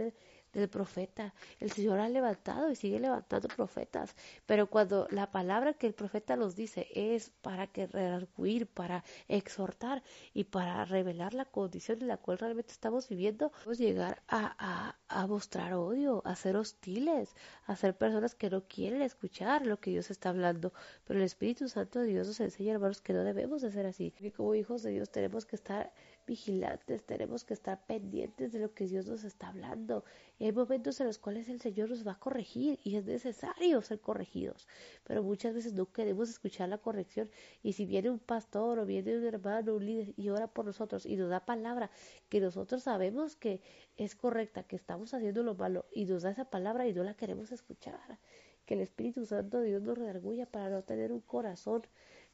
del 0.53 0.69
profeta. 0.69 1.35
El 1.59 1.71
Señor 1.71 2.01
ha 2.01 2.09
levantado 2.09 2.71
y 2.71 2.77
sigue 2.77 2.99
levantando 2.99 3.49
profetas, 3.49 4.15
pero 4.47 4.69
cuando 4.69 5.07
la 5.11 5.31
palabra 5.31 5.75
que 5.75 5.87
el 5.87 5.95
profeta 5.95 6.37
nos 6.37 6.57
dice 6.57 6.89
es 6.95 7.31
para 7.43 7.67
que 7.67 7.87
redarguir, 7.87 8.67
para 8.67 9.05
exhortar 9.29 10.03
y 10.35 10.45
para 10.45 10.85
revelar 10.85 11.35
la 11.35 11.45
condición 11.45 11.99
en 12.03 12.09
la 12.09 12.17
cual 12.17 12.39
realmente 12.39 12.73
estamos 12.73 13.09
viviendo, 13.09 13.51
podemos 13.51 13.79
llegar 13.79 14.23
a, 14.29 14.97
a 15.09 15.27
mostrar 15.27 15.75
odio, 15.75 16.23
a 16.25 16.35
ser 16.37 16.57
hostiles, 16.57 17.35
a 17.67 17.77
ser 17.77 17.97
personas 17.97 18.35
que 18.35 18.51
no 18.51 18.63
quieren 18.67 19.03
escuchar 19.03 19.67
lo 19.67 19.81
que 19.81 19.91
Dios 19.91 20.11
está 20.11 20.31
hablando. 20.31 20.73
Pero 21.05 21.19
el 21.19 21.25
Espíritu 21.25 21.69
Santo 21.69 21.99
de 22.01 22.07
Dios 22.07 22.27
nos 22.27 22.41
enseña, 22.41 22.75
hermanos, 22.75 23.01
que 23.01 23.13
no 23.13 23.25
debemos 23.25 23.63
de 23.63 23.71
ser 23.71 23.87
así. 23.87 24.15
Y 24.21 24.31
como 24.31 24.55
hijos 24.55 24.83
de 24.83 24.91
Dios 24.91 25.11
tenemos 25.11 25.47
que 25.47 25.57
estar 25.57 25.93
vigilantes, 26.27 27.05
tenemos 27.05 27.45
que 27.45 27.55
estar 27.55 27.85
pendientes 27.87 28.53
de 28.53 28.61
lo 28.61 28.73
que 28.75 28.87
Dios 28.87 29.07
nos 29.07 29.25
está 29.25 29.49
hablando. 29.49 30.05
Y 30.39 30.45
hay 30.45 30.53
momentos 30.53 31.01
en 31.01 31.07
los 31.07 31.19
cuales 31.19 31.49
el 31.49 31.61
Señor 31.61 31.91
nos 31.91 32.07
va 32.07 32.13
a 32.13 32.19
corregir 32.19 32.79
y 32.85 32.97
es 32.97 33.05
necesario 33.05 33.83
ser 33.83 34.01
corregidos. 34.01 34.69
Pero 35.05 35.23
muchas 35.23 35.55
veces 35.55 35.73
no 35.73 35.93
queremos 35.93 36.31
escuchar 36.31 36.69
la 36.69 36.79
corrección. 36.79 37.31
Y 37.63 37.73
si 37.73 37.87
viene 37.87 38.11
un 38.11 38.19
pastor 38.19 38.79
o 38.79 38.87
viene 38.87 39.17
un 39.17 39.25
hermano, 39.25 39.77
un 39.77 39.85
líder 39.85 40.15
y 40.17 40.29
ora 40.31 40.47
por 40.47 40.65
nosotros 40.65 41.07
y 41.07 41.17
nos 41.17 41.31
da 41.31 41.45
palabra 41.45 41.91
que 42.29 42.41
nosotros 42.41 42.83
sabemos 42.83 43.37
que 43.37 43.61
es 43.97 44.15
correcta, 44.15 44.63
que 44.63 44.77
estamos 44.77 45.15
haciendo 45.15 45.43
lo 45.43 45.55
malo 45.55 45.87
y 45.93 46.05
nos 46.05 46.23
da 46.23 46.31
esa 46.31 46.45
palabra 46.45 46.87
y 46.87 46.93
no 46.93 47.05
la 47.05 47.15
queremos 47.15 47.53
escuchar. 47.53 48.19
Que 48.67 48.75
el 48.75 48.81
Espíritu 48.81 49.27
Santo 49.27 49.59
de 49.59 49.69
Dios 49.69 49.83
nos 49.83 49.99
redarguya 49.99 50.47
para 50.47 50.71
no 50.71 50.83
tener 50.83 51.13
un 51.13 51.21
corazón 51.21 51.83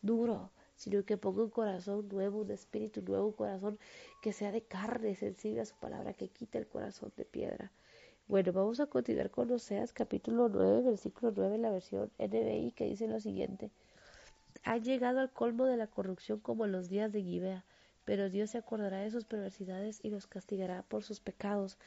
duro, 0.02 0.52
sino 0.76 1.04
que 1.04 1.16
ponga 1.16 1.42
un 1.42 1.50
corazón 1.50 2.08
nuevo, 2.08 2.42
un 2.42 2.50
espíritu 2.50 3.02
nuevo, 3.02 3.28
un 3.28 3.32
corazón 3.32 3.78
que 4.22 4.32
sea 4.32 4.52
de 4.52 4.62
carne, 4.62 5.14
sensible 5.14 5.60
a 5.60 5.64
su 5.64 5.74
palabra, 5.76 6.12
que 6.12 6.28
quite 6.28 6.58
el 6.58 6.66
corazón 6.66 7.12
de 7.16 7.24
piedra. 7.24 7.72
Bueno, 8.28 8.52
vamos 8.52 8.80
a 8.80 8.86
continuar 8.86 9.30
con 9.30 9.50
Oseas 9.50 9.92
capítulo 9.92 10.48
9, 10.48 10.82
versículo 10.82 11.32
9 11.34 11.54
en 11.54 11.62
la 11.62 11.70
versión 11.70 12.10
NBI 12.18 12.72
que 12.72 12.84
dice 12.84 13.08
lo 13.08 13.20
siguiente. 13.20 13.70
Ha 14.64 14.78
llegado 14.78 15.20
al 15.20 15.30
colmo 15.30 15.64
de 15.64 15.76
la 15.76 15.86
corrupción 15.86 16.40
como 16.40 16.64
en 16.64 16.72
los 16.72 16.88
días 16.88 17.12
de 17.12 17.22
Gibea, 17.22 17.64
pero 18.04 18.28
Dios 18.28 18.50
se 18.50 18.58
acordará 18.58 19.00
de 19.00 19.10
sus 19.10 19.24
perversidades 19.24 20.00
y 20.02 20.10
los 20.10 20.26
castigará 20.26 20.82
por 20.82 21.04
sus 21.04 21.20
pecados. 21.20 21.78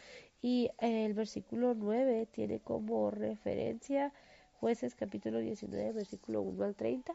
Y 0.41 0.71
el 0.79 1.13
versículo 1.13 1.75
9 1.75 2.27
tiene 2.31 2.59
como 2.59 3.11
referencia 3.11 4.13
jueces 4.59 4.95
capítulo 4.95 5.39
19, 5.39 5.91
versículo 5.93 6.41
1 6.41 6.63
al 6.63 6.75
30 6.75 7.13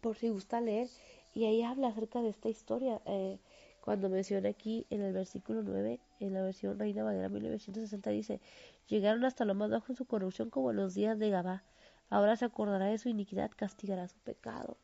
por 0.00 0.16
si 0.16 0.28
gusta 0.28 0.60
leer, 0.60 0.88
y 1.34 1.44
ahí 1.44 1.62
habla 1.62 1.88
acerca 1.88 2.22
de 2.22 2.30
esta 2.30 2.48
historia. 2.48 3.00
Eh, 3.06 3.38
cuando 3.80 4.08
menciona 4.08 4.48
aquí 4.48 4.86
en 4.90 5.02
el 5.02 5.12
versículo 5.12 5.62
9, 5.62 6.00
en 6.20 6.34
la 6.34 6.42
versión 6.42 6.78
Reina 6.78 7.04
Valera 7.04 7.28
1960, 7.28 8.10
dice: 8.10 8.40
Llegaron 8.88 9.24
hasta 9.24 9.44
lo 9.44 9.54
más 9.54 9.70
bajo 9.70 9.86
en 9.92 9.96
su 9.96 10.04
corrupción 10.04 10.50
como 10.50 10.70
en 10.70 10.76
los 10.76 10.94
días 10.94 11.18
de 11.18 11.30
Gabá. 11.30 11.64
Ahora 12.10 12.36
se 12.36 12.44
acordará 12.44 12.86
de 12.86 12.98
su 12.98 13.08
iniquidad, 13.08 13.50
castigará 13.54 14.08
su 14.08 14.18
pecado. 14.18 14.76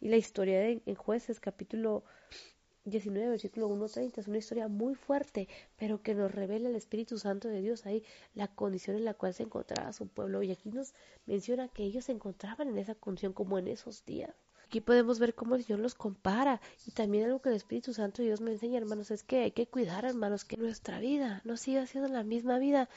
Y 0.00 0.08
la 0.08 0.16
historia 0.16 0.58
de, 0.60 0.82
en 0.84 0.94
Jueces, 0.94 1.40
capítulo 1.40 2.04
19, 2.84 3.28
versículo 3.28 3.68
1.30, 3.68 4.18
es 4.18 4.28
una 4.28 4.38
historia 4.38 4.68
muy 4.68 4.94
fuerte, 4.94 5.46
pero 5.76 6.02
que 6.02 6.14
nos 6.14 6.34
revela 6.34 6.70
el 6.70 6.76
Espíritu 6.76 7.18
Santo 7.18 7.48
de 7.48 7.60
Dios 7.60 7.84
ahí, 7.84 8.02
la 8.34 8.48
condición 8.48 8.96
en 8.96 9.04
la 9.04 9.14
cual 9.14 9.34
se 9.34 9.42
encontraba 9.42 9.92
su 9.92 10.08
pueblo. 10.08 10.42
Y 10.42 10.50
aquí 10.50 10.70
nos 10.70 10.94
menciona 11.26 11.68
que 11.68 11.84
ellos 11.84 12.06
se 12.06 12.12
encontraban 12.12 12.68
en 12.68 12.78
esa 12.78 12.94
condición 12.94 13.34
como 13.34 13.58
en 13.58 13.68
esos 13.68 14.04
días. 14.06 14.34
Aquí 14.70 14.80
podemos 14.80 15.18
ver 15.18 15.34
cómo 15.34 15.56
el 15.56 15.64
Señor 15.64 15.80
los 15.80 15.96
compara. 15.96 16.60
Y 16.86 16.92
también 16.92 17.24
algo 17.24 17.42
que 17.42 17.48
el 17.48 17.56
Espíritu 17.56 17.92
Santo 17.92 18.22
Dios 18.22 18.40
me 18.40 18.52
enseña, 18.52 18.78
hermanos, 18.78 19.10
es 19.10 19.24
que 19.24 19.40
hay 19.40 19.50
que 19.50 19.66
cuidar, 19.66 20.04
hermanos, 20.04 20.44
que 20.44 20.56
nuestra 20.56 21.00
vida 21.00 21.42
no 21.44 21.56
siga 21.56 21.88
siendo 21.88 22.08
la 22.08 22.22
misma 22.22 22.60
vida 22.60 22.88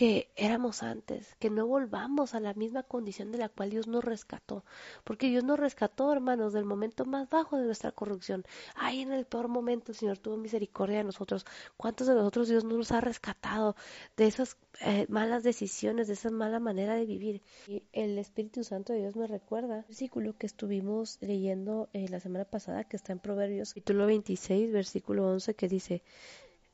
que 0.00 0.30
éramos 0.34 0.82
antes, 0.82 1.36
que 1.38 1.50
no 1.50 1.66
volvamos 1.66 2.34
a 2.34 2.40
la 2.40 2.54
misma 2.54 2.82
condición 2.82 3.32
de 3.32 3.36
la 3.36 3.50
cual 3.50 3.68
Dios 3.68 3.86
nos 3.86 4.02
rescató, 4.02 4.64
porque 5.04 5.28
Dios 5.28 5.44
nos 5.44 5.60
rescató, 5.60 6.10
hermanos, 6.10 6.54
del 6.54 6.64
momento 6.64 7.04
más 7.04 7.28
bajo 7.28 7.58
de 7.58 7.66
nuestra 7.66 7.92
corrupción. 7.92 8.46
Ahí 8.76 9.02
en 9.02 9.12
el 9.12 9.26
peor 9.26 9.48
momento 9.48 9.92
el 9.92 9.98
Señor 9.98 10.16
tuvo 10.16 10.38
misericordia 10.38 10.96
de 10.96 11.04
nosotros. 11.04 11.44
¿Cuántos 11.76 12.06
de 12.06 12.14
nosotros 12.14 12.48
Dios 12.48 12.64
no 12.64 12.78
nos 12.78 12.92
ha 12.92 13.02
rescatado 13.02 13.76
de 14.16 14.26
esas 14.26 14.56
eh, 14.80 15.04
malas 15.10 15.42
decisiones, 15.42 16.06
de 16.08 16.14
esa 16.14 16.30
mala 16.30 16.60
manera 16.60 16.94
de 16.94 17.04
vivir? 17.04 17.42
Y 17.68 17.82
el 17.92 18.16
Espíritu 18.16 18.64
Santo 18.64 18.94
de 18.94 19.00
Dios 19.00 19.16
me 19.16 19.26
recuerda 19.26 19.80
el 19.80 19.84
versículo 19.84 20.34
que 20.34 20.46
estuvimos 20.46 21.18
leyendo 21.20 21.90
eh, 21.92 22.08
la 22.08 22.20
semana 22.20 22.46
pasada, 22.46 22.84
que 22.84 22.96
está 22.96 23.12
en 23.12 23.18
Proverbios, 23.18 23.74
capítulo 23.74 24.06
26, 24.06 24.72
versículo 24.72 25.28
11, 25.28 25.52
que 25.52 25.68
dice, 25.68 26.02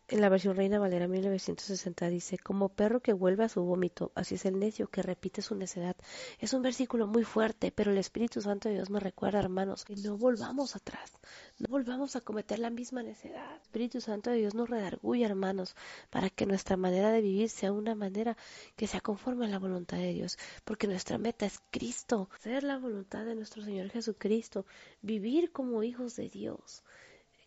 en 0.08 0.20
la 0.20 0.28
versión 0.28 0.54
Reina 0.54 0.78
Valera 0.78 1.08
1960 1.08 2.08
dice, 2.08 2.38
como 2.38 2.68
perro 2.68 3.00
que 3.00 3.12
vuelve 3.12 3.42
a 3.42 3.48
su 3.48 3.62
vómito, 3.62 4.12
así 4.14 4.36
es 4.36 4.44
el 4.44 4.58
necio 4.58 4.88
que 4.88 5.02
repite 5.02 5.42
su 5.42 5.56
necedad. 5.56 5.96
Es 6.38 6.52
un 6.52 6.62
versículo 6.62 7.08
muy 7.08 7.24
fuerte, 7.24 7.72
pero 7.72 7.90
el 7.90 7.98
Espíritu 7.98 8.40
Santo 8.40 8.68
de 8.68 8.76
Dios 8.76 8.88
me 8.88 9.00
recuerda, 9.00 9.40
hermanos, 9.40 9.84
que 9.84 9.96
no 9.96 10.16
volvamos 10.16 10.76
atrás, 10.76 11.12
no 11.58 11.66
volvamos 11.68 12.14
a 12.14 12.20
cometer 12.20 12.60
la 12.60 12.70
misma 12.70 13.02
necedad. 13.02 13.56
El 13.56 13.62
Espíritu 13.62 14.00
Santo 14.00 14.30
de 14.30 14.36
Dios 14.36 14.54
nos 14.54 14.70
redarguye, 14.70 15.24
hermanos, 15.24 15.74
para 16.08 16.30
que 16.30 16.46
nuestra 16.46 16.76
manera 16.76 17.10
de 17.10 17.20
vivir 17.20 17.50
sea 17.50 17.72
una 17.72 17.96
manera 17.96 18.36
que 18.76 18.86
sea 18.86 19.00
conforme 19.00 19.46
a 19.46 19.48
la 19.48 19.58
voluntad 19.58 19.96
de 19.96 20.12
Dios, 20.12 20.38
porque 20.64 20.86
nuestra 20.86 21.18
meta 21.18 21.46
es 21.46 21.60
Cristo, 21.70 22.30
ser 22.38 22.62
la 22.62 22.78
voluntad 22.78 23.24
de 23.24 23.34
nuestro 23.34 23.64
Señor 23.64 23.90
Jesucristo, 23.90 24.66
vivir 25.02 25.50
como 25.50 25.82
hijos 25.82 26.14
de 26.14 26.28
Dios 26.28 26.84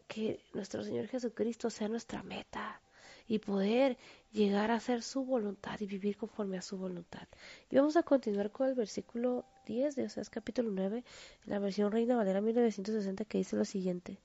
que 0.10 0.44
nuestro 0.54 0.84
Señor 0.84 1.08
Jesucristo 1.08 1.70
sea 1.70 1.88
nuestra 1.88 2.24
meta 2.24 2.82
y 3.28 3.38
poder 3.38 3.96
llegar 4.32 4.72
a 4.72 4.76
hacer 4.76 5.04
su 5.04 5.24
voluntad 5.24 5.80
y 5.80 5.86
vivir 5.86 6.18
conforme 6.18 6.58
a 6.58 6.64
su 6.64 6.78
voluntad. 6.78 7.28
Y 7.70 7.76
vamos 7.76 7.96
a 7.96 8.02
continuar 8.02 8.52
con 8.52 8.68
el 8.68 8.74
versículo 8.74 9.46
10 9.68 9.96
de 9.96 10.06
Oseas 10.06 10.32
capítulo 10.32 10.72
9, 10.72 11.04
la 11.46 11.60
versión 11.60 11.92
Reina 11.92 12.16
Valera 12.16 12.42
1960 12.42 13.24
que 13.26 13.38
dice 13.38 13.56
lo 13.56 13.66
siguiente: 13.66 14.20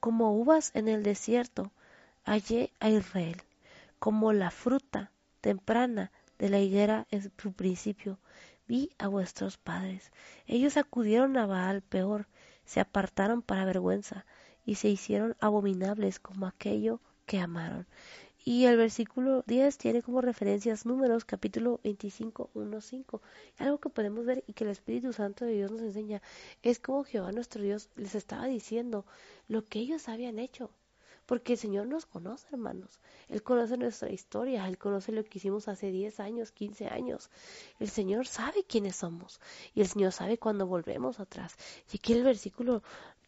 Como 0.00 0.36
uvas 0.36 0.72
en 0.74 0.88
el 0.88 1.04
desierto 1.04 1.70
hallé 2.24 2.72
a 2.80 2.90
Israel, 2.90 3.40
como 4.00 4.32
la 4.32 4.50
fruta 4.50 5.12
temprana 5.40 6.10
de 6.38 6.48
la 6.48 6.58
higuera 6.58 7.06
en 7.12 7.22
su 7.22 7.30
principio, 7.52 8.18
vi 8.66 8.90
a 8.98 9.06
vuestros 9.06 9.58
padres. 9.58 10.10
Ellos 10.48 10.76
acudieron 10.76 11.36
a 11.36 11.46
Baal 11.46 11.82
peor, 11.82 12.26
se 12.64 12.80
apartaron 12.80 13.42
para 13.42 13.64
vergüenza 13.64 14.26
y 14.64 14.76
se 14.76 14.88
hicieron 14.88 15.36
abominables 15.40 16.20
como 16.20 16.46
aquello 16.46 17.00
que 17.26 17.38
amaron. 17.38 17.86
Y 18.42 18.64
el 18.64 18.78
versículo 18.78 19.44
10 19.46 19.76
tiene 19.76 20.02
como 20.02 20.22
referencias 20.22 20.86
números 20.86 21.26
capítulo 21.26 21.78
25, 21.84 22.50
1, 22.54 22.80
5. 22.80 23.20
Algo 23.58 23.78
que 23.78 23.90
podemos 23.90 24.24
ver 24.24 24.44
y 24.46 24.54
que 24.54 24.64
el 24.64 24.70
Espíritu 24.70 25.12
Santo 25.12 25.44
de 25.44 25.52
Dios 25.52 25.70
nos 25.70 25.82
enseña 25.82 26.22
es 26.62 26.78
como 26.80 27.04
Jehová 27.04 27.32
nuestro 27.32 27.62
Dios 27.62 27.90
les 27.96 28.14
estaba 28.14 28.46
diciendo 28.46 29.04
lo 29.48 29.68
que 29.68 29.80
ellos 29.80 30.08
habían 30.08 30.38
hecho. 30.38 30.70
porque 31.26 31.52
el 31.52 31.58
Señor 31.60 31.86
nos 31.86 32.06
conoce, 32.06 32.48
hermanos. 32.50 32.98
Él 33.28 33.44
conoce 33.44 33.76
nuestra 33.76 34.10
historia, 34.10 34.66
Él 34.66 34.78
conoce 34.78 35.12
lo 35.12 35.22
que 35.22 35.38
hicimos 35.38 35.68
hace 35.68 35.92
10 35.92 36.18
años, 36.18 36.50
15 36.50 36.88
años. 36.88 37.30
El 37.78 37.88
Señor 37.88 38.26
sabe 38.26 38.64
quiénes 38.64 38.96
somos 38.96 39.40
y 39.72 39.80
el 39.82 39.86
Señor 39.86 40.10
sabe 40.10 40.38
cuando 40.38 40.66
volvemos 40.66 41.20
atrás. 41.20 41.54
Y 41.92 41.98
aquí 41.98 42.14
el 42.14 42.24
versículo 42.24 42.82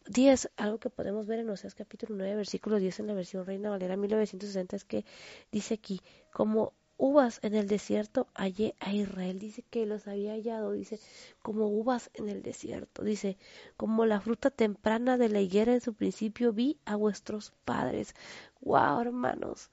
10, 0.07 0.51
algo 0.57 0.79
que 0.79 0.89
podemos 0.89 1.27
ver 1.27 1.39
en 1.39 1.49
Oseas 1.49 1.75
capítulo 1.75 2.15
9, 2.17 2.35
versículo 2.35 2.77
10 2.77 2.99
en 2.99 3.07
la 3.07 3.13
versión 3.13 3.45
Reina 3.45 3.69
Valera 3.69 3.95
1960 3.95 4.75
es 4.75 4.83
que 4.83 5.05
dice 5.51 5.75
aquí, 5.75 6.01
como 6.31 6.73
uvas 6.97 7.39
en 7.41 7.55
el 7.55 7.67
desierto 7.67 8.27
hallé 8.33 8.75
a 8.79 8.93
Israel. 8.93 9.39
Dice 9.39 9.63
que 9.69 9.85
los 9.85 10.07
había 10.07 10.31
hallado, 10.33 10.71
dice, 10.71 10.99
como 11.41 11.67
uvas 11.67 12.09
en 12.13 12.29
el 12.29 12.41
desierto. 12.41 13.03
Dice, 13.03 13.37
como 13.77 14.05
la 14.05 14.19
fruta 14.21 14.51
temprana 14.51 15.17
de 15.17 15.29
la 15.29 15.41
higuera 15.41 15.73
en 15.73 15.81
su 15.81 15.93
principio 15.93 16.53
vi 16.53 16.77
a 16.85 16.95
vuestros 16.95 17.53
padres. 17.65 18.15
Wow, 18.61 19.01
hermanos. 19.01 19.69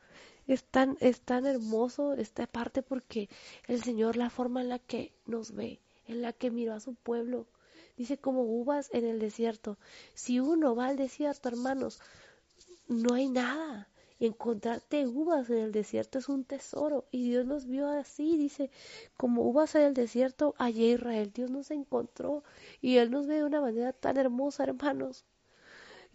Es 0.46 0.64
tan, 0.64 0.96
es 1.00 1.20
tan 1.20 1.46
hermoso 1.46 2.14
esta 2.14 2.46
parte 2.46 2.82
porque 2.82 3.28
el 3.68 3.82
Señor, 3.82 4.16
la 4.16 4.30
forma 4.30 4.60
en 4.62 4.68
la 4.68 4.78
que 4.78 5.12
nos 5.26 5.52
ve, 5.54 5.80
en 6.06 6.22
la 6.22 6.32
que 6.32 6.50
miró 6.50 6.74
a 6.74 6.80
su 6.80 6.94
pueblo, 6.94 7.46
Dice 8.00 8.16
como 8.16 8.44
uvas 8.44 8.88
en 8.94 9.04
el 9.04 9.18
desierto. 9.18 9.76
Si 10.14 10.40
uno 10.40 10.74
va 10.74 10.86
al 10.86 10.96
desierto, 10.96 11.50
hermanos, 11.50 12.00
no 12.88 13.12
hay 13.12 13.28
nada. 13.28 13.90
Encontrarte 14.18 15.06
uvas 15.06 15.50
en 15.50 15.58
el 15.58 15.70
desierto 15.70 16.18
es 16.18 16.30
un 16.30 16.44
tesoro. 16.44 17.04
Y 17.10 17.28
Dios 17.28 17.44
nos 17.44 17.66
vio 17.66 17.90
así, 17.90 18.38
dice, 18.38 18.70
como 19.18 19.42
uvas 19.42 19.74
en 19.74 19.82
el 19.82 19.92
desierto, 19.92 20.54
allá 20.56 20.82
Israel. 20.82 21.30
Dios 21.34 21.50
nos 21.50 21.70
encontró 21.70 22.42
y 22.80 22.96
Él 22.96 23.10
nos 23.10 23.26
ve 23.26 23.34
de 23.34 23.44
una 23.44 23.60
manera 23.60 23.92
tan 23.92 24.16
hermosa, 24.16 24.64
hermanos. 24.64 25.26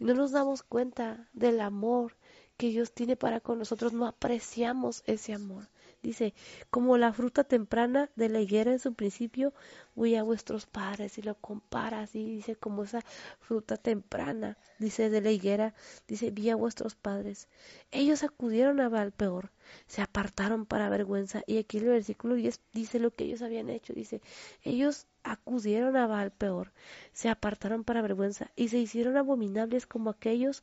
No 0.00 0.12
nos 0.12 0.32
damos 0.32 0.64
cuenta 0.64 1.28
del 1.34 1.60
amor 1.60 2.16
que 2.56 2.70
Dios 2.70 2.90
tiene 2.90 3.14
para 3.14 3.38
con 3.38 3.60
nosotros. 3.60 3.92
No 3.92 4.08
apreciamos 4.08 5.04
ese 5.06 5.34
amor. 5.34 5.68
Dice, 6.02 6.34
como 6.70 6.98
la 6.98 7.12
fruta 7.12 7.42
temprana 7.44 8.10
de 8.16 8.28
la 8.28 8.40
higuera 8.40 8.70
en 8.70 8.78
su 8.78 8.94
principio, 8.94 9.52
voy 9.94 10.14
a 10.14 10.22
vuestros 10.22 10.66
padres 10.66 11.18
y 11.18 11.22
lo 11.22 11.34
compara 11.34 12.00
así, 12.00 12.24
dice, 12.24 12.54
como 12.54 12.84
esa 12.84 13.02
fruta 13.40 13.76
temprana, 13.76 14.56
dice, 14.78 15.10
de 15.10 15.20
la 15.20 15.32
higuera, 15.32 15.74
dice, 16.06 16.30
vi 16.30 16.50
a 16.50 16.56
vuestros 16.56 16.94
padres. 16.94 17.48
Ellos 17.90 18.22
acudieron 18.22 18.80
a 18.80 18.88
Baal 18.88 19.12
peor, 19.12 19.50
se 19.86 20.02
apartaron 20.02 20.66
para 20.66 20.88
vergüenza. 20.88 21.42
Y 21.46 21.58
aquí 21.58 21.78
el 21.78 21.86
versículo 21.86 22.34
10 22.34 22.60
dice 22.72 22.98
lo 23.00 23.14
que 23.14 23.24
ellos 23.24 23.42
habían 23.42 23.70
hecho, 23.70 23.92
dice, 23.92 24.20
ellos 24.62 25.06
acudieron 25.24 25.96
a 25.96 26.06
Baal 26.06 26.30
peor, 26.30 26.72
se 27.12 27.28
apartaron 27.28 27.84
para 27.84 28.02
vergüenza 28.02 28.50
y 28.54 28.68
se 28.68 28.78
hicieron 28.78 29.16
abominables 29.16 29.86
como 29.86 30.10
aquellos 30.10 30.62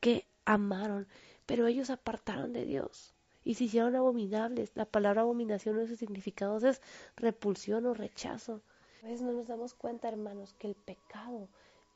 que 0.00 0.26
amaron, 0.44 1.06
pero 1.46 1.66
ellos 1.66 1.90
apartaron 1.90 2.52
de 2.52 2.64
Dios 2.64 3.14
y 3.44 3.54
se 3.54 3.64
hicieron 3.64 3.96
abominables. 3.96 4.70
La 4.74 4.84
palabra 4.84 5.22
abominación 5.22 5.78
en 5.78 5.88
sus 5.88 5.98
significados 5.98 6.62
es 6.64 6.80
repulsión 7.16 7.86
o 7.86 7.94
rechazo. 7.94 8.60
A 9.02 9.06
veces 9.06 9.22
no 9.22 9.32
nos 9.32 9.48
damos 9.48 9.74
cuenta, 9.74 10.08
hermanos, 10.08 10.54
que 10.58 10.68
el 10.68 10.74
pecado, 10.74 11.48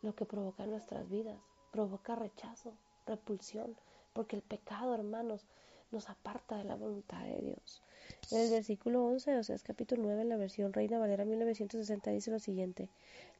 lo 0.03 0.15
que 0.15 0.25
provoca 0.25 0.65
en 0.65 0.71
nuestras 0.71 1.09
vidas, 1.09 1.39
provoca 1.71 2.17
rechazo, 2.17 2.73
repulsión, 3.07 3.77
porque 4.13 4.37
el 4.37 4.43
pecado, 4.43 4.95
hermanos, 4.95 5.47
nos 5.93 6.09
aparta 6.09 6.57
de 6.57 6.65
la 6.65 6.75
voluntad 6.75 7.23
de 7.25 7.41
Dios. 7.41 7.83
En 8.31 8.39
el 8.41 8.51
versículo 8.51 9.05
11, 9.05 9.37
o 9.39 9.45
sea, 9.45 9.55
es 9.55 9.63
capítulo 9.63 10.03
9, 10.03 10.23
en 10.23 10.29
la 10.29 10.37
versión 10.37 10.73
Reina 10.73 10.99
Valera 10.99 11.25
1960, 11.25 12.11
dice 12.11 12.31
lo 12.31 12.39
siguiente: 12.39 12.89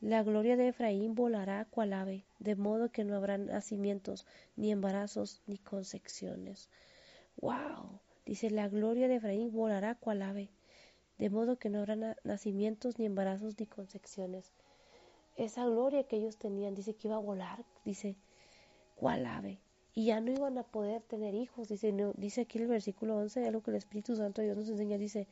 La 0.01 0.23
gloria 0.23 0.57
de 0.57 0.69
Efraín 0.69 1.15
volará 1.15 1.65
cual 1.65 1.93
ave, 1.93 2.25
de 2.39 2.55
modo 2.55 2.91
que 2.91 3.05
no 3.05 3.17
habrá 3.17 3.39
nacimientos, 3.39 4.27
ni 4.57 4.71
embarazos, 4.71 5.43
ni 5.47 5.59
concepciones. 5.59 6.69
¡Wow! 7.41 8.01
Dice, 8.25 8.51
la 8.51 8.69
gloria 8.69 9.09
de 9.09 9.17
Efraín 9.17 9.53
volará 9.53 9.95
cual 9.95 10.23
ave, 10.23 10.49
de 11.19 11.31
modo 11.31 11.59
que 11.59 11.69
no 11.69 11.79
habrá 11.79 12.17
nacimientos, 12.25 12.99
ni 12.99 13.07
embarazos, 13.07 13.59
ni 13.59 13.67
concepciones. 13.67 14.53
Esa 15.37 15.65
gloria 15.67 16.05
que 16.05 16.17
ellos 16.17 16.37
tenían, 16.37 16.75
dice 16.75 16.95
que 16.95 17.09
iba 17.09 17.17
a 17.17 17.21
volar, 17.21 17.65
dice, 17.85 18.17
cual 18.97 19.27
ave. 19.27 19.59
Y 19.95 20.07
ya 20.07 20.21
no 20.21 20.33
iban 20.33 20.59
a 20.59 20.63
poder 20.63 21.03
tener 21.03 21.35
hijos, 21.35 21.69
dice, 21.69 21.93
no, 21.93 22.13
dice 22.15 22.43
aquí 22.43 22.59
el 22.59 22.67
versículo 22.67 23.17
11, 23.17 23.47
algo 23.47 23.63
que 23.63 23.71
el 23.71 23.77
Espíritu 23.77 24.17
Santo 24.17 24.41
de 24.41 24.49
Dios 24.49 24.59
nos 24.59 24.69
enseña, 24.69 24.99
dice, 24.99 25.27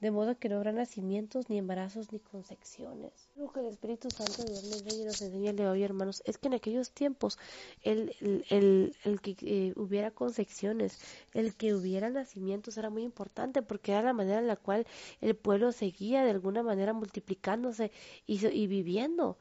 de 0.00 0.10
modo 0.10 0.38
que 0.38 0.48
no 0.48 0.56
habrá 0.56 0.72
nacimientos, 0.72 1.48
ni 1.48 1.58
embarazos, 1.58 2.12
ni 2.12 2.18
concepciones. 2.18 3.28
Lo 3.36 3.50
que 3.50 3.60
el 3.60 3.66
Espíritu 3.66 4.10
Santo 4.10 4.42
de 4.42 4.50
Dios 4.50 4.64
enseña 4.64 5.02
y 5.02 5.04
nos 5.04 5.22
enseña 5.22 5.70
hoy, 5.70 5.82
hermanos, 5.82 6.22
es 6.26 6.38
que 6.38 6.48
en 6.48 6.54
aquellos 6.54 6.90
tiempos 6.90 7.38
el, 7.82 8.14
el, 8.50 8.94
el, 9.04 9.20
que 9.20 9.36
eh, 9.40 9.72
hubiera 9.76 10.10
concepciones, 10.10 10.98
el 11.32 11.54
que 11.54 11.74
hubiera 11.74 12.10
nacimientos 12.10 12.76
era 12.76 12.90
muy 12.90 13.02
importante 13.02 13.62
porque 13.62 13.92
era 13.92 14.02
la 14.02 14.12
manera 14.12 14.38
en 14.38 14.46
la 14.46 14.56
cual 14.56 14.86
el 15.20 15.34
pueblo 15.34 15.72
seguía 15.72 16.24
de 16.24 16.30
alguna 16.30 16.62
manera 16.62 16.92
multiplicándose 16.92 17.90
y, 18.26 18.46
y 18.46 18.66
viviendo. 18.66 19.38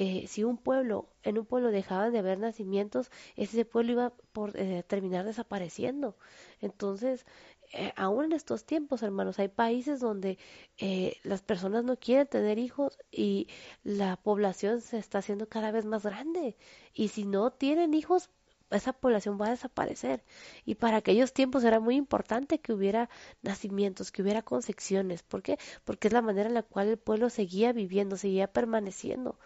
Eh, 0.00 0.28
si 0.28 0.44
un 0.44 0.58
pueblo, 0.58 1.08
en 1.24 1.38
un 1.38 1.44
pueblo 1.44 1.72
dejaban 1.72 2.12
de 2.12 2.20
haber 2.20 2.38
nacimientos, 2.38 3.10
ese 3.34 3.64
pueblo 3.64 3.92
iba 3.92 4.10
por 4.32 4.56
eh, 4.56 4.84
terminar 4.86 5.24
desapareciendo. 5.24 6.16
Entonces, 6.60 7.26
eh, 7.72 7.92
aún 7.96 8.26
en 8.26 8.32
estos 8.32 8.64
tiempos, 8.64 9.02
hermanos, 9.02 9.38
hay 9.38 9.48
países 9.48 10.00
donde 10.00 10.38
eh, 10.78 11.16
las 11.22 11.42
personas 11.42 11.84
no 11.84 11.96
quieren 11.98 12.26
tener 12.26 12.58
hijos 12.58 12.98
y 13.10 13.48
la 13.84 14.16
población 14.16 14.80
se 14.80 14.98
está 14.98 15.18
haciendo 15.18 15.48
cada 15.48 15.70
vez 15.70 15.84
más 15.84 16.02
grande. 16.04 16.56
Y 16.94 17.08
si 17.08 17.24
no 17.24 17.50
tienen 17.50 17.94
hijos, 17.94 18.30
esa 18.70 18.92
población 18.92 19.38
va 19.40 19.46
a 19.46 19.50
desaparecer. 19.50 20.24
Y 20.64 20.74
para 20.76 20.98
aquellos 20.98 21.32
tiempos 21.32 21.64
era 21.64 21.80
muy 21.80 21.96
importante 21.96 22.60
que 22.60 22.72
hubiera 22.72 23.08
nacimientos, 23.42 24.12
que 24.12 24.22
hubiera 24.22 24.42
concepciones. 24.42 25.22
¿Por 25.22 25.42
qué? 25.42 25.58
Porque 25.84 26.08
es 26.08 26.14
la 26.14 26.22
manera 26.22 26.48
en 26.48 26.54
la 26.54 26.62
cual 26.62 26.88
el 26.88 26.98
pueblo 26.98 27.30
seguía 27.30 27.72
viviendo, 27.72 28.16
seguía 28.16 28.52
permaneciendo, 28.52 29.38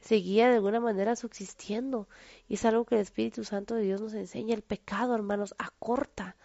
seguía 0.00 0.48
de 0.48 0.56
alguna 0.56 0.80
manera 0.80 1.16
subsistiendo. 1.16 2.08
Y 2.48 2.54
es 2.54 2.64
algo 2.64 2.84
que 2.84 2.96
el 2.96 3.00
Espíritu 3.02 3.44
Santo 3.44 3.74
de 3.74 3.82
Dios 3.82 4.00
nos 4.00 4.14
enseña. 4.14 4.54
El 4.54 4.62
pecado, 4.62 5.14
hermanos, 5.14 5.54
acorta 5.58 6.36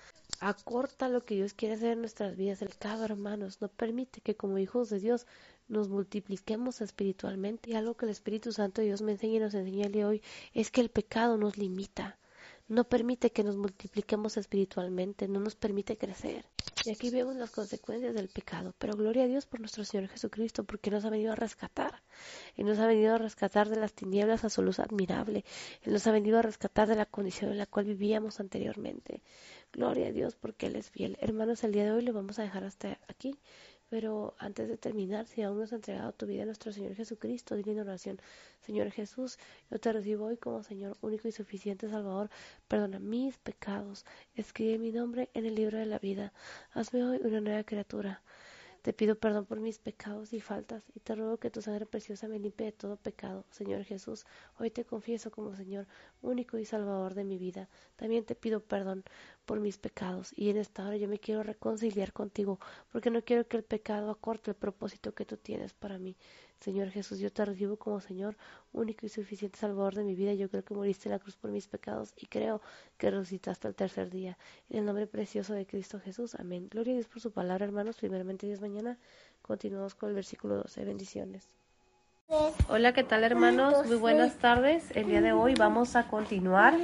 acorta 0.41 1.07
lo 1.07 1.23
que 1.23 1.35
Dios 1.35 1.53
quiere 1.53 1.75
hacer 1.75 1.93
en 1.93 1.99
nuestras 1.99 2.35
vidas. 2.35 2.61
El 2.61 2.69
pecado, 2.69 3.05
hermanos, 3.05 3.61
no 3.61 3.69
permite 3.69 4.21
que 4.21 4.35
como 4.35 4.57
hijos 4.57 4.89
de 4.89 4.99
Dios 4.99 5.27
nos 5.67 5.87
multipliquemos 5.87 6.81
espiritualmente. 6.81 7.69
Y 7.69 7.75
algo 7.75 7.95
que 7.95 8.05
el 8.05 8.11
Espíritu 8.11 8.51
Santo 8.51 8.81
de 8.81 8.87
Dios 8.87 9.03
me 9.03 9.13
enseña 9.13 9.35
y 9.35 9.39
nos 9.39 9.53
enseña 9.53 10.07
hoy 10.07 10.21
es 10.53 10.71
que 10.71 10.81
el 10.81 10.89
pecado 10.89 11.37
nos 11.37 11.57
limita. 11.57 12.17
No 12.67 12.85
permite 12.85 13.31
que 13.31 13.43
nos 13.43 13.55
multipliquemos 13.55 14.37
espiritualmente, 14.37 15.27
no 15.27 15.39
nos 15.39 15.55
permite 15.55 15.97
crecer. 15.97 16.45
Y 16.85 16.89
aquí 16.89 17.11
vemos 17.11 17.35
las 17.35 17.51
consecuencias 17.51 18.15
del 18.15 18.29
pecado. 18.29 18.73
Pero 18.79 18.95
gloria 18.95 19.23
a 19.23 19.27
Dios 19.27 19.45
por 19.45 19.59
nuestro 19.59 19.83
Señor 19.83 20.07
Jesucristo, 20.09 20.63
porque 20.63 20.89
nos 20.89 21.05
ha 21.05 21.11
venido 21.11 21.33
a 21.33 21.35
rescatar. 21.35 22.01
Él 22.55 22.65
nos 22.65 22.79
ha 22.79 22.87
venido 22.87 23.13
a 23.13 23.19
rescatar 23.19 23.69
de 23.69 23.75
las 23.75 23.93
tinieblas 23.93 24.43
a 24.43 24.49
su 24.49 24.63
luz 24.63 24.79
admirable. 24.79 25.45
Él 25.83 25.93
nos 25.93 26.07
ha 26.07 26.11
venido 26.11 26.39
a 26.39 26.41
rescatar 26.41 26.87
de 26.87 26.95
la 26.95 27.05
condición 27.05 27.51
en 27.51 27.59
la 27.59 27.67
cual 27.67 27.85
vivíamos 27.85 28.39
anteriormente. 28.39 29.21
Gloria 29.73 30.07
a 30.07 30.11
Dios 30.11 30.35
porque 30.35 30.67
Él 30.67 30.75
es 30.75 30.89
fiel. 30.89 31.17
Hermanos, 31.21 31.63
el 31.63 31.71
día 31.71 31.85
de 31.85 31.91
hoy 31.91 32.01
lo 32.03 32.13
vamos 32.13 32.39
a 32.39 32.43
dejar 32.43 32.63
hasta 32.63 32.99
aquí. 33.07 33.39
Pero 33.91 34.35
antes 34.39 34.69
de 34.69 34.77
terminar, 34.77 35.27
si 35.27 35.41
aún 35.41 35.57
no 35.57 35.63
has 35.63 35.73
entregado 35.73 36.13
tu 36.13 36.25
vida 36.25 36.43
a 36.43 36.45
nuestro 36.45 36.71
Señor 36.71 36.95
Jesucristo, 36.95 37.55
dile 37.55 37.81
oración, 37.81 38.21
Señor 38.61 38.89
Jesús, 38.89 39.37
yo 39.69 39.79
te 39.81 39.91
recibo 39.91 40.27
hoy 40.27 40.37
como 40.37 40.63
Señor 40.63 40.95
único 41.01 41.27
y 41.27 41.33
suficiente 41.33 41.89
Salvador, 41.89 42.29
perdona 42.69 42.99
mis 42.99 43.37
pecados, 43.37 44.05
escribe 44.33 44.77
mi 44.77 44.93
nombre 44.93 45.29
en 45.33 45.45
el 45.45 45.55
libro 45.55 45.77
de 45.77 45.87
la 45.87 45.99
vida, 45.99 46.31
hazme 46.71 47.03
hoy 47.03 47.19
una 47.25 47.41
nueva 47.41 47.65
criatura. 47.65 48.23
Te 48.81 48.93
pido 48.93 49.15
perdón 49.15 49.45
por 49.45 49.59
mis 49.59 49.77
pecados 49.77 50.33
y 50.33 50.39
faltas 50.39 50.83
y 50.95 50.99
te 51.01 51.13
ruego 51.13 51.37
que 51.37 51.51
tu 51.51 51.61
sangre 51.61 51.85
preciosa 51.85 52.27
me 52.27 52.39
limpie 52.39 52.65
de 52.65 52.71
todo 52.71 52.97
pecado. 52.97 53.45
Señor 53.51 53.83
Jesús, 53.83 54.25
hoy 54.57 54.71
te 54.71 54.85
confieso 54.85 55.29
como 55.29 55.55
Señor 55.55 55.85
único 56.23 56.57
y 56.57 56.65
Salvador 56.65 57.13
de 57.13 57.23
mi 57.23 57.37
vida. 57.37 57.69
También 57.95 58.25
te 58.25 58.33
pido 58.33 58.59
perdón 58.59 59.03
por 59.45 59.59
mis 59.59 59.77
pecados 59.77 60.33
y 60.35 60.49
en 60.49 60.57
esta 60.57 60.83
hora 60.83 60.97
yo 60.97 61.07
me 61.07 61.19
quiero 61.19 61.43
reconciliar 61.43 62.11
contigo 62.11 62.59
porque 62.91 63.11
no 63.11 63.23
quiero 63.23 63.47
que 63.47 63.57
el 63.57 63.63
pecado 63.63 64.09
acorte 64.09 64.49
el 64.49 64.57
propósito 64.57 65.13
que 65.13 65.25
tú 65.25 65.37
tienes 65.37 65.73
para 65.73 65.99
mí. 65.99 66.17
Señor 66.61 66.89
Jesús, 66.91 67.17
yo 67.17 67.31
te 67.31 67.43
recibo 67.43 67.75
como 67.75 67.99
Señor, 67.99 68.37
único 68.71 69.05
y 69.07 69.09
suficiente 69.09 69.57
Salvador 69.57 69.95
de 69.95 70.03
mi 70.03 70.13
vida. 70.13 70.33
Yo 70.35 70.47
creo 70.47 70.63
que 70.63 70.75
moriste 70.75 71.09
en 71.09 71.13
la 71.13 71.19
cruz 71.19 71.35
por 71.35 71.49
mis 71.49 71.67
pecados 71.67 72.13
y 72.15 72.27
creo 72.27 72.61
que 72.97 73.09
resucitaste 73.09 73.67
el 73.67 73.73
tercer 73.73 74.11
día. 74.11 74.37
En 74.69 74.79
el 74.79 74.85
nombre 74.85 75.07
precioso 75.07 75.53
de 75.53 75.65
Cristo 75.65 75.99
Jesús. 75.99 76.35
Amén. 76.35 76.67
Gloria 76.69 76.93
a 76.93 76.95
Dios 76.97 77.07
por 77.07 77.19
su 77.19 77.31
palabra, 77.31 77.65
hermanos. 77.65 77.97
Primeramente, 77.97 78.45
Dios 78.45 78.61
mañana. 78.61 78.99
Continuamos 79.41 79.95
con 79.95 80.09
el 80.09 80.15
versículo 80.15 80.57
12. 80.57 80.85
Bendiciones. 80.85 81.47
Hola, 82.69 82.93
¿qué 82.93 83.03
tal 83.03 83.23
hermanos? 83.23 83.85
Muy 83.87 83.97
buenas 83.97 84.37
tardes. 84.37 84.91
El 84.91 85.07
día 85.07 85.21
de 85.21 85.33
hoy 85.33 85.55
vamos 85.55 85.95
a 85.95 86.07
continuar 86.07 86.75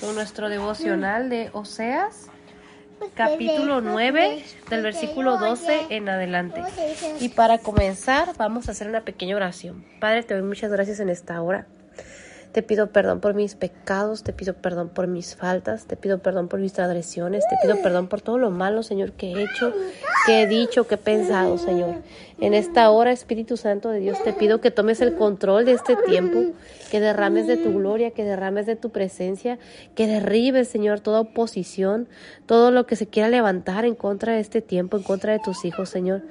con 0.00 0.14
nuestro 0.14 0.48
devocional 0.48 1.28
de 1.28 1.50
Oseas 1.52 2.30
capítulo 3.14 3.80
9 3.80 4.42
del 4.70 4.82
versículo 4.82 5.38
12 5.38 5.86
en 5.90 6.08
adelante. 6.08 6.62
Y 7.20 7.30
para 7.30 7.58
comenzar 7.58 8.36
vamos 8.36 8.68
a 8.68 8.72
hacer 8.72 8.88
una 8.88 9.02
pequeña 9.02 9.36
oración. 9.36 9.84
Padre, 10.00 10.22
te 10.22 10.34
doy 10.34 10.42
muchas 10.42 10.70
gracias 10.70 11.00
en 11.00 11.08
esta 11.08 11.40
hora. 11.40 11.66
Te 12.56 12.62
pido 12.62 12.86
perdón 12.86 13.20
por 13.20 13.34
mis 13.34 13.54
pecados, 13.54 14.22
te 14.22 14.32
pido 14.32 14.54
perdón 14.54 14.88
por 14.88 15.08
mis 15.08 15.36
faltas, 15.36 15.84
te 15.84 15.94
pido 15.94 16.20
perdón 16.20 16.48
por 16.48 16.58
mis 16.58 16.72
transgresiones, 16.72 17.44
te 17.50 17.56
pido 17.60 17.82
perdón 17.82 18.08
por 18.08 18.22
todo 18.22 18.38
lo 18.38 18.50
malo, 18.50 18.82
Señor, 18.82 19.12
que 19.12 19.32
he 19.32 19.42
hecho, 19.42 19.74
que 20.24 20.40
he 20.40 20.46
dicho, 20.46 20.86
que 20.86 20.94
he 20.94 20.98
pensado, 20.98 21.58
Señor. 21.58 21.96
En 22.40 22.54
esta 22.54 22.88
hora, 22.88 23.12
Espíritu 23.12 23.58
Santo 23.58 23.90
de 23.90 24.00
Dios, 24.00 24.22
te 24.24 24.32
pido 24.32 24.62
que 24.62 24.70
tomes 24.70 25.02
el 25.02 25.16
control 25.16 25.66
de 25.66 25.72
este 25.72 25.96
tiempo, 25.96 26.54
que 26.96 27.00
derrames 27.00 27.46
de 27.46 27.58
tu 27.58 27.74
gloria, 27.74 28.12
que 28.12 28.24
derrames 28.24 28.64
de 28.64 28.74
tu 28.74 28.88
presencia, 28.88 29.58
que 29.94 30.06
derribes, 30.06 30.68
Señor, 30.68 31.00
toda 31.00 31.20
oposición, 31.20 32.08
todo 32.46 32.70
lo 32.70 32.86
que 32.86 32.96
se 32.96 33.06
quiera 33.06 33.28
levantar 33.28 33.84
en 33.84 33.94
contra 33.94 34.32
de 34.32 34.40
este 34.40 34.62
tiempo, 34.62 34.96
en 34.96 35.02
contra 35.02 35.34
de 35.34 35.38
tus 35.38 35.66
hijos, 35.66 35.90
Señor. 35.90 36.22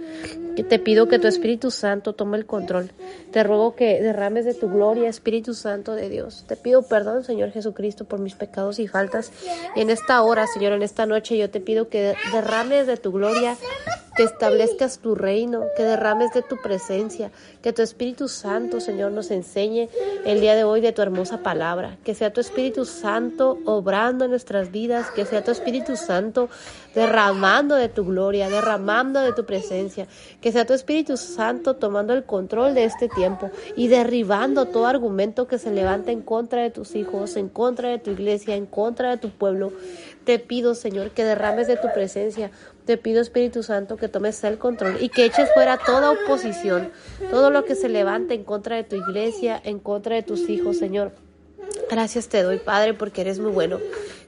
Que 0.56 0.64
te 0.64 0.80
pido 0.80 1.08
que 1.08 1.20
tu 1.20 1.28
Espíritu 1.28 1.70
Santo 1.70 2.14
tome 2.14 2.38
el 2.40 2.48
control. 2.48 2.90
Te 3.32 3.44
ruego 3.44 3.76
que 3.76 4.02
derrames 4.02 4.46
de 4.46 4.56
tu 4.56 4.68
gloria, 4.68 5.08
Espíritu 5.08 5.54
Santo 5.54 5.94
de 5.94 6.10
Dios. 6.10 6.46
Te 6.48 6.56
pido 6.56 6.82
perdón, 6.82 7.24
Señor 7.24 7.52
Jesucristo, 7.52 8.06
por 8.06 8.20
mis 8.20 8.34
pecados 8.34 8.80
y 8.80 8.88
faltas. 8.88 9.32
Y 9.76 9.82
en 9.82 9.92
esta 9.92 10.20
hora, 10.24 10.48
Señor, 10.48 10.74
en 10.74 10.82
esta 10.82 11.06
noche, 11.06 11.38
yo 11.38 11.52
te 11.52 11.60
pido 11.60 11.90
que 11.90 12.16
derrames 12.34 12.88
de 12.88 12.98
tu 12.98 13.12
gloria, 13.12 13.56
que 14.16 14.24
establezcas 14.24 15.00
tu 15.00 15.14
reino, 15.14 15.66
que 15.76 15.84
derrames 15.84 16.34
de 16.34 16.42
tu 16.42 16.58
presencia, 16.62 17.32
que 17.62 17.74
tu 17.74 17.82
Espíritu 17.82 18.28
Santo, 18.28 18.80
Señor, 18.80 19.12
nos 19.12 19.30
enseñe 19.30 19.90
el 20.26 20.40
día 20.40 20.56
de 20.56 20.64
hoy 20.64 20.82
de 20.82 20.94
tu 20.94 21.02
hermosa 21.02 21.44
palabra, 21.44 21.98
que 22.04 22.16
sea 22.16 22.32
tu 22.32 22.40
Espíritu 22.40 22.86
Santo 22.86 23.58
obrando 23.66 24.26
en 24.26 24.32
nuestras 24.32 24.72
vidas, 24.72 25.12
que 25.12 25.26
sea 25.26 25.44
tu 25.44 25.52
Espíritu 25.52 25.98
Santo 25.98 26.50
derramando 26.94 27.76
de 27.76 27.90
tu 27.90 28.06
gloria, 28.06 28.50
derramando 28.50 29.20
de 29.20 29.34
tu 29.34 29.46
presencia, 29.46 30.08
que 30.40 30.52
sea 30.52 30.66
tu 30.66 30.74
Espíritu 30.74 31.18
Santo 31.18 31.76
tomando 31.76 32.14
el 32.14 32.24
control 32.24 32.74
de 32.74 32.86
este 32.86 33.10
tiempo 33.10 33.52
y 33.76 33.90
derribando 33.90 34.66
todo 34.66 34.88
argumento 34.88 35.48
que 35.48 35.58
se 35.58 35.72
levanta 35.72 36.12
en 36.12 36.22
contra 36.22 36.62
de 36.62 36.72
tus 36.72 36.96
hijos, 36.96 37.36
en 37.36 37.50
contra 37.50 37.90
de 37.90 38.00
tu 38.00 38.12
iglesia, 38.12 38.56
en 38.56 38.66
contra 38.66 39.10
de 39.10 39.18
tu 39.18 39.30
pueblo. 39.30 39.74
Te 40.24 40.40
pido, 40.40 40.74
Señor, 40.74 41.12
que 41.12 41.24
derrames 41.24 41.68
de 41.68 41.78
tu 41.78 41.92
presencia. 41.94 42.50
Te 42.86 42.98
pido, 42.98 43.22
Espíritu 43.22 43.64
Santo, 43.64 43.98
que 43.98 44.08
tomes 44.08 44.44
el 44.44 44.58
control 44.60 44.98
y 45.02 45.10
que 45.10 45.26
eches 45.26 45.50
fuera 45.54 45.78
toda 45.78 46.12
oposición, 46.12 46.92
todo 47.32 47.50
lo 47.50 47.66
que 47.66 47.76
se 47.76 47.90
levante 47.90 48.36
en 48.36 48.44
contra 48.44 48.76
de 48.76 48.84
tu 48.84 48.96
iglesia, 48.96 49.60
en 49.64 49.80
contra 49.80 50.16
de 50.16 50.24
tus 50.24 50.48
hijos, 50.50 50.78
Señor. 50.78 51.12
Gracias 51.90 52.30
te 52.30 52.42
doy, 52.44 52.58
Padre, 52.58 52.94
porque 52.94 53.22
eres 53.22 53.40
muy 53.40 53.52
bueno. 53.52 53.80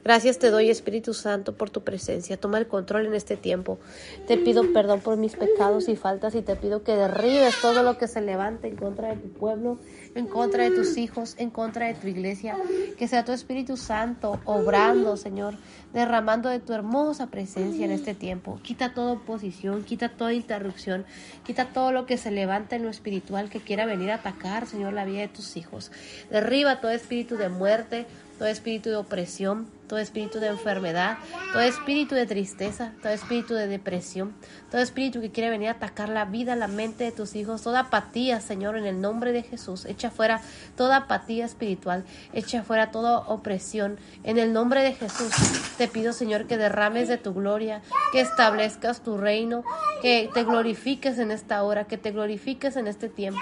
Gracias 0.03 0.39
te 0.39 0.51
doy, 0.51 0.69
Espíritu 0.69 1.13
Santo, 1.13 1.55
por 1.55 1.69
tu 1.69 1.81
presencia. 1.81 2.37
Toma 2.37 2.59
el 2.59 2.67
control 2.67 3.07
en 3.07 3.13
este 3.13 3.35
tiempo. 3.35 3.77
Te 4.25 4.37
pido 4.37 4.71
perdón 4.71 5.01
por 5.01 5.17
mis 5.17 5.35
pecados 5.35 5.89
y 5.89 5.95
faltas 5.95 6.33
y 6.35 6.41
te 6.41 6.55
pido 6.55 6.83
que 6.83 6.95
derribes 6.95 7.59
todo 7.61 7.83
lo 7.83 7.97
que 7.97 8.07
se 8.07 8.21
levante 8.21 8.67
en 8.67 8.75
contra 8.75 9.09
de 9.09 9.17
tu 9.17 9.29
pueblo, 9.29 9.79
en 10.17 10.27
contra 10.27 10.63
de 10.63 10.71
tus 10.71 10.97
hijos, 10.97 11.35
en 11.37 11.49
contra 11.49 11.87
de 11.87 11.93
tu 11.93 12.07
iglesia. 12.07 12.55
Que 12.97 13.07
sea 13.07 13.25
tu 13.25 13.31
Espíritu 13.31 13.77
Santo 13.77 14.39
obrando, 14.45 15.17
Señor, 15.17 15.55
derramando 15.93 16.49
de 16.49 16.59
tu 16.59 16.73
hermosa 16.73 17.27
presencia 17.27 17.85
en 17.85 17.91
este 17.91 18.13
tiempo. 18.13 18.59
Quita 18.63 18.93
toda 18.93 19.13
oposición, 19.13 19.83
quita 19.83 20.09
toda 20.09 20.33
interrupción, 20.33 21.05
quita 21.45 21.65
todo 21.65 21.91
lo 21.91 22.05
que 22.05 22.17
se 22.17 22.31
levanta 22.31 22.75
en 22.75 22.83
lo 22.83 22.89
espiritual 22.89 23.49
que 23.49 23.59
quiera 23.59 23.85
venir 23.85 24.11
a 24.11 24.15
atacar, 24.15 24.67
Señor, 24.67 24.93
la 24.93 25.05
vida 25.05 25.21
de 25.21 25.27
tus 25.27 25.57
hijos. 25.57 25.91
Derriba 26.29 26.81
todo 26.81 26.91
espíritu 26.91 27.37
de 27.37 27.49
muerte, 27.49 28.05
todo 28.37 28.47
espíritu 28.47 28.89
de 28.89 28.97
opresión, 28.97 29.67
todo 29.87 29.99
espíritu 29.99 30.39
de 30.39 30.47
enfermedad, 30.47 31.17
todo 31.53 31.61
espíritu 31.61 32.15
de 32.15 32.25
tristeza, 32.25 32.93
todo 33.01 33.11
espíritu 33.11 33.53
de 33.53 33.67
depresión, 33.67 34.35
todo 34.69 34.81
espíritu 34.81 35.21
que 35.21 35.31
quiere 35.31 35.49
venir 35.49 35.69
a 35.69 35.73
atacar 35.73 36.09
la 36.09 36.25
vida, 36.25 36.55
la 36.55 36.67
mente 36.67 37.05
de 37.05 37.11
tus 37.11 37.35
hijos, 37.35 37.61
toda 37.61 37.81
apatía, 37.81 38.41
Señor, 38.41 38.77
en 38.77 38.85
el 38.85 39.01
nombre 39.01 39.31
de 39.31 39.43
Jesús, 39.43 39.85
echa 39.85 40.11
fuera 40.11 40.41
toda 40.75 40.97
apatía 40.97 41.45
espiritual, 41.45 42.03
echa 42.33 42.63
fuera 42.63 42.91
toda 42.91 43.19
opresión, 43.19 43.97
en 44.23 44.37
el 44.37 44.53
nombre 44.53 44.81
de 44.81 44.93
Jesús. 44.93 45.31
Te 45.77 45.87
pido, 45.87 46.13
Señor, 46.13 46.47
que 46.47 46.57
derrames 46.57 47.07
de 47.07 47.17
tu 47.17 47.33
gloria, 47.33 47.81
que 48.11 48.21
establezcas 48.21 49.01
tu 49.01 49.17
reino, 49.17 49.63
que 50.01 50.29
te 50.33 50.43
glorifiques 50.43 51.17
en 51.19 51.31
esta 51.31 51.63
hora, 51.63 51.85
que 51.85 51.97
te 51.97 52.11
glorifiques 52.11 52.75
en 52.75 52.87
este 52.87 53.09
tiempo. 53.09 53.39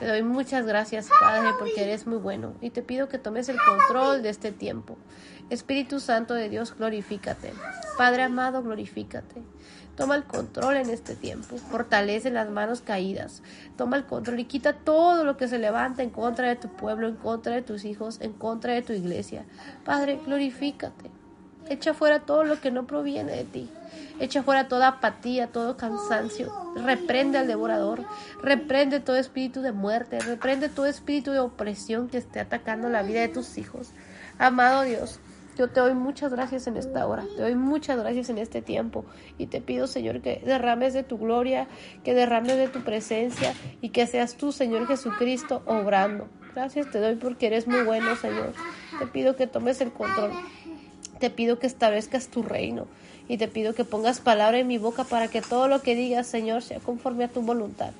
Te 0.00 0.06
doy 0.06 0.22
muchas 0.22 0.64
gracias, 0.64 1.10
Padre, 1.20 1.50
porque 1.58 1.82
eres 1.82 2.06
muy 2.06 2.16
bueno. 2.16 2.54
Y 2.62 2.70
te 2.70 2.82
pido 2.82 3.10
que 3.10 3.18
tomes 3.18 3.50
el 3.50 3.58
control 3.58 4.22
de 4.22 4.30
este 4.30 4.50
tiempo. 4.50 4.96
Espíritu 5.50 6.00
Santo 6.00 6.34
de 6.34 6.48
Dios, 6.48 6.74
glorifícate. 6.76 7.52
Padre 7.98 8.22
amado, 8.22 8.62
glorifícate. 8.62 9.42
Toma 9.96 10.14
el 10.14 10.24
control 10.24 10.76
en 10.76 10.88
este 10.88 11.14
tiempo. 11.14 11.58
Fortalece 11.58 12.30
las 12.30 12.48
manos 12.48 12.80
caídas. 12.80 13.42
Toma 13.76 13.96
el 13.96 14.06
control 14.06 14.38
y 14.40 14.44
quita 14.44 14.72
todo 14.72 15.24
lo 15.24 15.36
que 15.36 15.48
se 15.48 15.58
levanta 15.58 16.02
en 16.02 16.10
contra 16.10 16.48
de 16.48 16.56
tu 16.56 16.68
pueblo, 16.68 17.08
en 17.08 17.16
contra 17.16 17.54
de 17.54 17.62
tus 17.62 17.84
hijos, 17.84 18.18
en 18.20 18.32
contra 18.32 18.72
de 18.72 18.82
tu 18.82 18.92
iglesia. 18.92 19.44
Padre, 19.84 20.18
glorifícate. 20.24 21.10
Echa 21.68 21.94
fuera 21.94 22.20
todo 22.20 22.44
lo 22.44 22.60
que 22.60 22.70
no 22.70 22.86
proviene 22.86 23.32
de 23.32 23.44
ti. 23.44 23.70
Echa 24.18 24.42
fuera 24.42 24.68
toda 24.68 24.88
apatía, 24.88 25.48
todo 25.48 25.76
cansancio. 25.76 26.52
Reprende 26.76 27.38
al 27.38 27.46
devorador. 27.46 28.04
Reprende 28.42 29.00
todo 29.00 29.16
espíritu 29.16 29.62
de 29.62 29.72
muerte. 29.72 30.20
Reprende 30.20 30.68
todo 30.68 30.86
espíritu 30.86 31.32
de 31.32 31.40
opresión 31.40 32.08
que 32.08 32.18
esté 32.18 32.40
atacando 32.40 32.88
la 32.88 33.02
vida 33.02 33.20
de 33.20 33.28
tus 33.28 33.58
hijos. 33.58 33.90
Amado 34.38 34.82
Dios, 34.82 35.20
yo 35.60 35.68
te 35.68 35.80
doy 35.80 35.92
muchas 35.92 36.32
gracias 36.32 36.66
en 36.68 36.78
esta 36.78 37.06
hora, 37.06 37.26
te 37.36 37.42
doy 37.42 37.54
muchas 37.54 37.98
gracias 37.98 38.30
en 38.30 38.38
este 38.38 38.62
tiempo 38.62 39.04
y 39.36 39.46
te 39.46 39.60
pido, 39.60 39.86
Señor, 39.86 40.22
que 40.22 40.40
derrames 40.42 40.94
de 40.94 41.02
tu 41.02 41.18
gloria, 41.18 41.68
que 42.02 42.14
derrames 42.14 42.56
de 42.56 42.68
tu 42.68 42.80
presencia 42.80 43.52
y 43.82 43.90
que 43.90 44.06
seas 44.06 44.36
tú, 44.36 44.52
Señor 44.52 44.86
Jesucristo, 44.86 45.62
obrando. 45.66 46.28
Gracias 46.54 46.90
te 46.90 46.98
doy 46.98 47.16
porque 47.16 47.48
eres 47.48 47.68
muy 47.68 47.82
bueno, 47.82 48.16
Señor. 48.16 48.54
Te 48.98 49.06
pido 49.06 49.36
que 49.36 49.46
tomes 49.46 49.82
el 49.82 49.92
control. 49.92 50.32
Te 51.18 51.28
pido 51.28 51.58
que 51.58 51.66
establezcas 51.66 52.28
tu 52.28 52.42
reino 52.42 52.86
y 53.28 53.36
te 53.36 53.46
pido 53.46 53.74
que 53.74 53.84
pongas 53.84 54.18
palabra 54.20 54.60
en 54.60 54.66
mi 54.66 54.78
boca 54.78 55.04
para 55.04 55.28
que 55.28 55.42
todo 55.42 55.68
lo 55.68 55.82
que 55.82 55.94
digas, 55.94 56.26
Señor, 56.26 56.62
sea 56.62 56.80
conforme 56.80 57.24
a 57.24 57.28
tu 57.28 57.42
voluntad. 57.42 57.92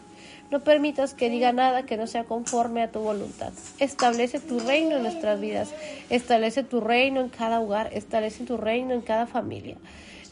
No 0.50 0.58
permitas 0.60 1.14
que 1.14 1.30
diga 1.30 1.52
nada 1.52 1.84
que 1.84 1.96
no 1.96 2.08
sea 2.08 2.24
conforme 2.24 2.82
a 2.82 2.90
tu 2.90 2.98
voluntad. 2.98 3.52
Establece 3.78 4.40
tu 4.40 4.58
reino 4.58 4.96
en 4.96 5.04
nuestras 5.04 5.40
vidas. 5.40 5.72
Establece 6.10 6.64
tu 6.64 6.80
reino 6.80 7.20
en 7.20 7.28
cada 7.28 7.60
hogar. 7.60 7.90
Establece 7.92 8.44
tu 8.44 8.56
reino 8.56 8.92
en 8.92 9.00
cada 9.00 9.28
familia. 9.28 9.76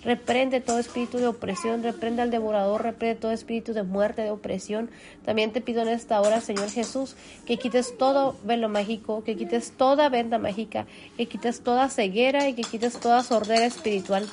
Reprende 0.04 0.60
todo 0.60 0.78
espíritu 0.78 1.18
de 1.18 1.26
opresión, 1.26 1.82
reprende 1.82 2.22
al 2.22 2.30
devorador, 2.30 2.82
reprende 2.82 3.20
todo 3.20 3.32
espíritu 3.32 3.72
de 3.74 3.82
muerte, 3.82 4.22
de 4.22 4.30
opresión. 4.30 4.90
También 5.24 5.52
te 5.52 5.60
pido 5.60 5.82
en 5.82 5.88
esta 5.88 6.20
hora, 6.20 6.40
Señor 6.40 6.70
Jesús, 6.70 7.16
que 7.46 7.56
quites 7.56 7.98
todo 7.98 8.36
velo 8.44 8.68
mágico, 8.68 9.24
que 9.24 9.36
quites 9.36 9.72
toda 9.72 10.08
venda 10.08 10.38
mágica, 10.38 10.86
que 11.16 11.26
quites 11.26 11.62
toda 11.62 11.88
ceguera 11.88 12.48
y 12.48 12.54
que 12.54 12.62
quites 12.62 13.00
toda 13.00 13.24
sordera 13.24 13.66
espiritual 13.66 14.24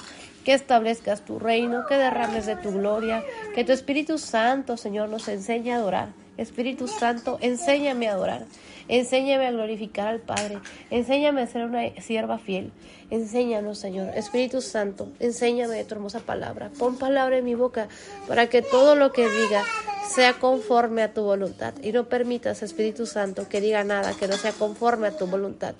que 0.46 0.54
establezcas 0.54 1.26
tu 1.26 1.40
reino, 1.40 1.86
que 1.88 1.98
derrames 1.98 2.46
de 2.46 2.56
tu 2.56 2.72
gloria, 2.72 3.24
que 3.56 3.66
tu 3.66 3.72
Espíritu 3.72 4.20
Santo, 4.20 4.78
Señor, 4.78 5.10
nos 5.10 5.28
enseñe 5.28 5.72
a 5.72 5.78
adorar. 5.78 6.10
Espíritu 6.38 6.88
Santo, 6.88 7.38
enséñame 7.42 8.10
a 8.10 8.12
adorar, 8.12 8.46
enséñame 8.88 9.48
a 9.48 9.52
glorificar 9.52 10.08
al 10.08 10.20
Padre, 10.20 10.60
enséñame 10.92 11.42
a 11.42 11.48
ser 11.48 11.66
una 11.66 11.90
sierva 12.02 12.38
fiel, 12.38 12.72
enséñanos, 13.10 13.80
Señor. 13.80 14.10
Espíritu 14.16 14.62
Santo, 14.62 15.08
enséñame 15.20 15.76
de 15.76 15.86
tu 15.86 15.96
hermosa 15.96 16.20
palabra, 16.20 16.70
pon 16.78 16.98
palabra 16.98 17.38
en 17.38 17.46
mi 17.46 17.56
boca 17.56 17.88
para 18.28 18.48
que 18.48 18.62
todo 18.62 18.96
lo 18.96 19.14
que 19.14 19.28
diga 19.28 19.64
sea 20.10 20.34
conforme 20.34 21.02
a 21.02 21.14
tu 21.14 21.24
voluntad. 21.24 21.74
Y 21.82 21.92
no 21.92 22.08
permitas, 22.08 22.62
Espíritu 22.62 23.06
Santo, 23.06 23.48
que 23.50 23.62
diga 23.62 23.84
nada 23.84 24.14
que 24.14 24.28
no 24.28 24.36
sea 24.36 24.52
conforme 24.52 25.08
a 25.08 25.18
tu 25.18 25.26
voluntad 25.26 25.74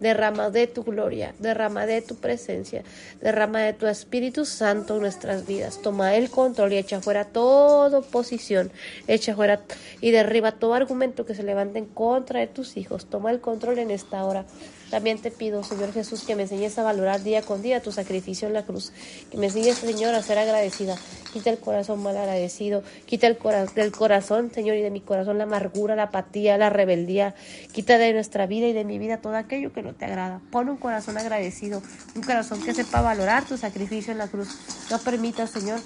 derrama 0.00 0.50
de 0.50 0.66
tu 0.66 0.82
gloria, 0.82 1.34
derrama 1.38 1.86
de 1.86 2.02
tu 2.02 2.16
presencia, 2.16 2.82
derrama 3.20 3.60
de 3.60 3.72
tu 3.72 3.86
Espíritu 3.86 4.44
Santo 4.44 4.96
en 4.96 5.02
nuestras 5.02 5.46
vidas. 5.46 5.80
Toma 5.82 6.14
el 6.16 6.30
control 6.30 6.72
y 6.72 6.78
echa 6.78 7.00
fuera 7.00 7.24
toda 7.24 7.98
oposición, 7.98 8.70
echa 9.06 9.34
fuera 9.34 9.62
y 10.00 10.10
derriba 10.10 10.52
todo 10.52 10.74
argumento 10.74 11.24
que 11.24 11.34
se 11.34 11.42
levante 11.42 11.78
en 11.78 11.86
contra 11.86 12.40
de 12.40 12.46
tus 12.46 12.76
hijos. 12.76 13.06
Toma 13.06 13.30
el 13.30 13.40
control 13.40 13.78
en 13.78 13.90
esta 13.90 14.24
hora. 14.24 14.44
También 14.90 15.18
te 15.18 15.30
pido, 15.30 15.64
Señor 15.64 15.92
Jesús, 15.92 16.22
que 16.22 16.36
me 16.36 16.42
enseñes 16.42 16.78
a 16.78 16.82
valorar 16.82 17.22
día 17.22 17.42
con 17.42 17.62
día 17.62 17.82
tu 17.82 17.92
sacrificio 17.92 18.46
en 18.48 18.54
la 18.54 18.64
cruz. 18.64 18.92
Que 19.30 19.38
me 19.38 19.46
enseñes, 19.46 19.78
Señor, 19.78 20.14
a 20.14 20.22
ser 20.22 20.38
agradecida. 20.38 20.96
Quita 21.32 21.50
el 21.50 21.58
corazón 21.58 22.02
mal 22.02 22.16
agradecido. 22.16 22.82
Quita 23.06 23.26
el 23.26 23.38
del 23.74 23.92
corazón, 23.92 24.50
Señor, 24.52 24.76
y 24.76 24.82
de 24.82 24.90
mi 24.90 25.00
corazón 25.00 25.38
la 25.38 25.44
amargura, 25.44 25.96
la 25.96 26.04
apatía, 26.04 26.56
la 26.58 26.70
rebeldía. 26.70 27.34
Quita 27.72 27.98
de 27.98 28.12
nuestra 28.12 28.46
vida 28.46 28.66
y 28.66 28.72
de 28.72 28.84
mi 28.84 28.98
vida 28.98 29.18
todo 29.18 29.36
aquello 29.36 29.72
que 29.72 29.82
no 29.82 29.94
te 29.94 30.04
agrada. 30.04 30.40
Pon 30.50 30.68
un 30.68 30.76
corazón 30.76 31.18
agradecido, 31.18 31.82
un 32.14 32.22
corazón 32.22 32.62
que 32.62 32.74
sepa 32.74 33.00
valorar 33.00 33.44
tu 33.46 33.56
sacrificio 33.56 34.12
en 34.12 34.18
la 34.18 34.28
cruz. 34.28 34.48
No 34.90 34.98
permita, 34.98 35.46
Señor, 35.46 35.80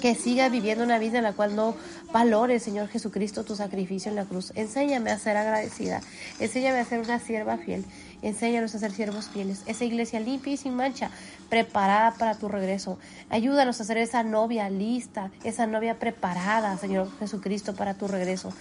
que 0.00 0.14
siga 0.14 0.48
viviendo 0.48 0.84
una 0.84 0.98
vida 0.98 1.18
en 1.18 1.24
la 1.24 1.32
cual 1.32 1.56
no 1.56 1.76
valore, 2.14 2.60
Señor 2.60 2.86
Jesucristo, 2.86 3.42
tu 3.42 3.56
sacrificio 3.56 4.08
en 4.08 4.14
la 4.14 4.24
cruz. 4.24 4.52
Enséñame 4.54 5.10
a 5.10 5.18
ser 5.18 5.36
agradecida. 5.36 6.00
Enséñame 6.38 6.78
a 6.78 6.84
ser 6.84 7.00
una 7.00 7.18
sierva 7.18 7.58
fiel. 7.58 7.84
Enséñanos 8.22 8.72
a 8.76 8.78
ser 8.78 8.92
siervos 8.92 9.28
fieles. 9.28 9.62
Esa 9.66 9.84
iglesia 9.84 10.20
limpia 10.20 10.52
y 10.52 10.56
sin 10.56 10.76
mancha, 10.76 11.10
preparada 11.50 12.12
para 12.12 12.36
tu 12.36 12.48
regreso. 12.48 13.00
Ayúdanos 13.30 13.80
a 13.80 13.84
ser 13.84 13.98
esa 13.98 14.22
novia 14.22 14.70
lista, 14.70 15.32
esa 15.42 15.66
novia 15.66 15.98
preparada, 15.98 16.78
Señor 16.78 17.10
Jesucristo, 17.18 17.74
para 17.74 17.94
tu 17.94 18.06
regreso. 18.06 18.52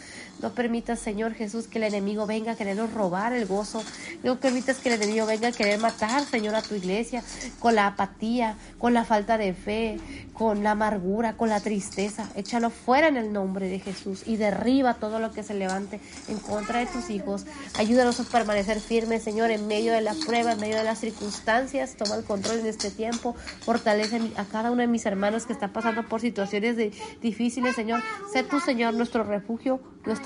No 0.44 0.50
permitas, 0.50 1.00
Señor 1.00 1.36
Jesús, 1.36 1.68
que 1.68 1.78
el 1.78 1.86
enemigo 1.86 2.26
venga 2.26 2.52
a 2.52 2.56
querernos 2.58 2.92
robar 2.92 3.32
el 3.32 3.46
gozo. 3.46 3.82
No 4.24 4.42
permitas 4.42 4.78
que 4.80 4.90
el 4.90 5.02
enemigo 5.02 5.26
venga 5.26 5.48
a 5.48 5.52
querer 5.54 5.80
matar, 5.80 6.26
Señor, 6.26 6.54
a 6.54 6.62
tu 6.62 6.76
iglesia 6.76 7.24
con 7.60 7.76
la 7.76 7.88
apatía, 7.88 8.58
con 8.78 8.94
la 8.94 9.06
falta 9.06 9.38
de 9.38 9.54
fe, 9.54 10.02
con 10.34 10.62
la 10.62 10.72
amargura, 10.72 11.38
con 11.38 11.48
la 11.48 11.62
tristeza. 11.62 12.30
Échalo 12.36 12.72
fuera 12.72 13.08
en 13.08 13.16
el 13.16 13.32
nombre 13.32 13.70
de 13.70 13.80
Jesús 13.80 14.24
y 14.26 14.36
derriba 14.36 14.96
todo 14.96 15.20
lo 15.20 15.32
que 15.32 15.44
se 15.44 15.54
levante 15.54 16.02
en 16.28 16.38
contra 16.40 16.80
de 16.80 16.88
tus 16.88 17.10
hijos. 17.10 17.46
Ayúdanos 17.78 18.20
a 18.20 18.26
permanecer 18.26 18.82
firmes, 18.82 19.24
Señor, 19.24 19.50
en 19.50 19.66
medio 19.68 19.94
de 19.94 20.02
la 20.02 20.14
prueba, 20.14 20.52
en 20.52 20.60
medio 20.60 20.76
de 20.76 20.84
las 20.84 21.00
circunstancias. 21.00 21.96
Toma 21.96 22.16
el 22.16 22.26
control 22.26 22.60
en 22.60 22.66
este 22.66 22.92
tiempo. 22.92 23.34
Fortalece 23.62 24.20
a 24.36 24.44
cada 24.44 24.72
uno 24.72 24.82
de 24.82 24.88
mis 24.88 25.06
hermanos 25.06 25.46
que 25.46 25.54
está 25.54 25.70
pasando 25.70 26.04
por 26.04 26.20
situaciones 26.20 26.76
difíciles, 27.22 27.76
Señor. 27.76 28.04
Sé 28.34 28.44
tú, 28.44 28.60
Señor, 28.60 28.94
nuestro 28.94 29.24
refugio, 29.24 29.80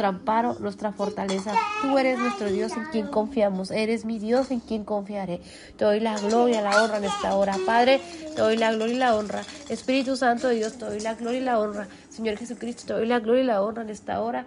nuestro 0.07 0.19
amparo, 0.19 0.57
nuestra 0.59 0.91
fortaleza. 0.91 1.53
Tú 1.81 1.97
eres 1.97 2.19
nuestro 2.19 2.49
Dios 2.49 2.71
en 2.73 2.85
quien 2.85 3.07
confiamos. 3.07 3.71
Eres 3.71 4.05
mi 4.05 4.19
Dios 4.19 4.51
en 4.51 4.59
quien 4.59 4.83
confiaré. 4.83 5.41
Te 5.77 5.85
doy 5.85 5.99
la 5.99 6.17
gloria, 6.17 6.61
la 6.61 6.83
honra 6.83 6.97
en 6.97 7.05
esta 7.05 7.35
hora. 7.35 7.55
Padre, 7.65 8.01
te 8.35 8.41
doy 8.41 8.57
la 8.57 8.71
gloria 8.71 8.95
y 8.95 8.99
la 8.99 9.15
honra. 9.15 9.41
Espíritu 9.69 10.15
Santo 10.15 10.47
de 10.47 10.55
Dios, 10.55 10.77
te 10.77 10.85
doy 10.85 10.99
la 10.99 11.15
gloria 11.15 11.39
y 11.39 11.43
la 11.43 11.59
honra. 11.59 11.87
Señor 12.09 12.37
Jesucristo, 12.37 12.85
te 12.87 12.93
doy 12.93 13.07
la 13.07 13.19
gloria 13.19 13.43
y 13.43 13.47
la 13.47 13.61
honra 13.61 13.83
en 13.83 13.89
esta 13.89 14.21
hora. 14.21 14.45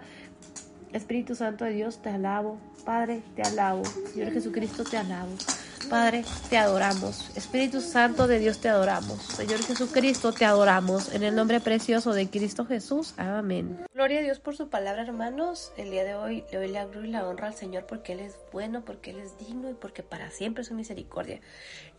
Espíritu 0.93 1.35
Santo 1.35 1.65
de 1.65 1.71
Dios, 1.71 2.01
te 2.01 2.09
alabo. 2.09 2.57
Padre, 2.85 3.21
te 3.35 3.43
alabo. 3.43 3.83
Señor 4.11 4.31
Jesucristo, 4.31 4.83
te 4.83 4.97
alabo. 4.97 5.31
Padre, 5.89 6.23
te 6.49 6.57
adoramos. 6.57 7.35
Espíritu 7.35 7.81
Santo 7.81 8.27
de 8.27 8.39
Dios, 8.39 8.59
te 8.59 8.69
adoramos. 8.69 9.21
Señor 9.21 9.61
Jesucristo, 9.63 10.31
te 10.31 10.45
adoramos. 10.45 11.13
En 11.13 11.23
el 11.23 11.35
nombre 11.35 11.59
precioso 11.59 12.13
de 12.13 12.29
Cristo 12.29 12.65
Jesús. 12.65 13.13
Amén. 13.17 13.79
Gloria 13.93 14.19
a 14.19 14.23
Dios 14.23 14.39
por 14.39 14.55
su 14.55 14.69
palabra, 14.69 15.03
hermanos. 15.03 15.71
El 15.77 15.91
día 15.91 16.03
de 16.03 16.15
hoy 16.15 16.43
le 16.51 16.57
doy 16.57 16.67
la 16.69 16.85
gloria 16.85 17.09
y 17.09 17.11
la 17.11 17.27
honra 17.27 17.47
al 17.47 17.53
Señor 17.53 17.85
porque 17.85 18.13
Él 18.13 18.21
es 18.21 18.37
bueno, 18.51 18.83
porque 18.85 19.11
Él 19.11 19.19
es 19.19 19.37
digno 19.37 19.69
y 19.69 19.73
porque 19.73 20.03
para 20.03 20.31
siempre 20.31 20.61
es 20.61 20.67
su 20.67 20.73
misericordia. 20.73 21.39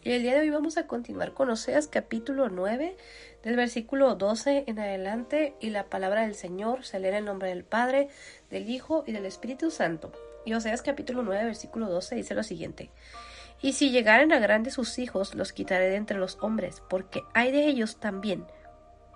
Y 0.03 0.13
el 0.13 0.23
día 0.23 0.35
de 0.35 0.41
hoy 0.41 0.51
vamos 0.51 0.77
a 0.77 0.87
continuar 0.87 1.33
con 1.33 1.51
Oseas 1.51 1.87
capítulo 1.87 2.49
9, 2.49 2.97
del 3.43 3.57
versículo 3.57 4.15
12 4.15 4.65
en 4.67 4.79
adelante. 4.79 5.55
Y 5.61 5.71
la 5.71 5.85
palabra 5.85 6.23
del 6.23 6.35
Señor 6.35 6.85
se 6.85 6.99
lee 6.99 7.09
en 7.09 7.15
el 7.15 7.25
nombre 7.25 7.49
del 7.49 7.65
Padre, 7.65 8.09
del 8.51 8.69
Hijo 8.69 9.05
y 9.07 9.13
del 9.13 9.27
Espíritu 9.27 9.71
Santo. 9.71 10.13
Y 10.45 10.55
Oseas 10.55 10.83
capítulo 10.83 11.23
9, 11.23 11.45
versículo 11.45 11.89
12 11.89 12.17
dice 12.17 12.35
lo 12.35 12.43
siguiente. 12.43 12.91
Y 13.63 13.75
si 13.75 13.91
llegaren 13.91 14.33
a 14.33 14.41
grandes 14.41 14.75
sus 14.75 14.99
hijos, 14.99 15.37
los 15.37 15.53
quitaré 15.53 15.89
de 15.89 15.97
entre 15.97 16.19
los 16.19 16.37
hombres, 16.41 16.83
porque 16.91 17.23
hay 17.33 17.53
de 17.53 17.67
ellos 17.67 18.01
también, 18.01 18.45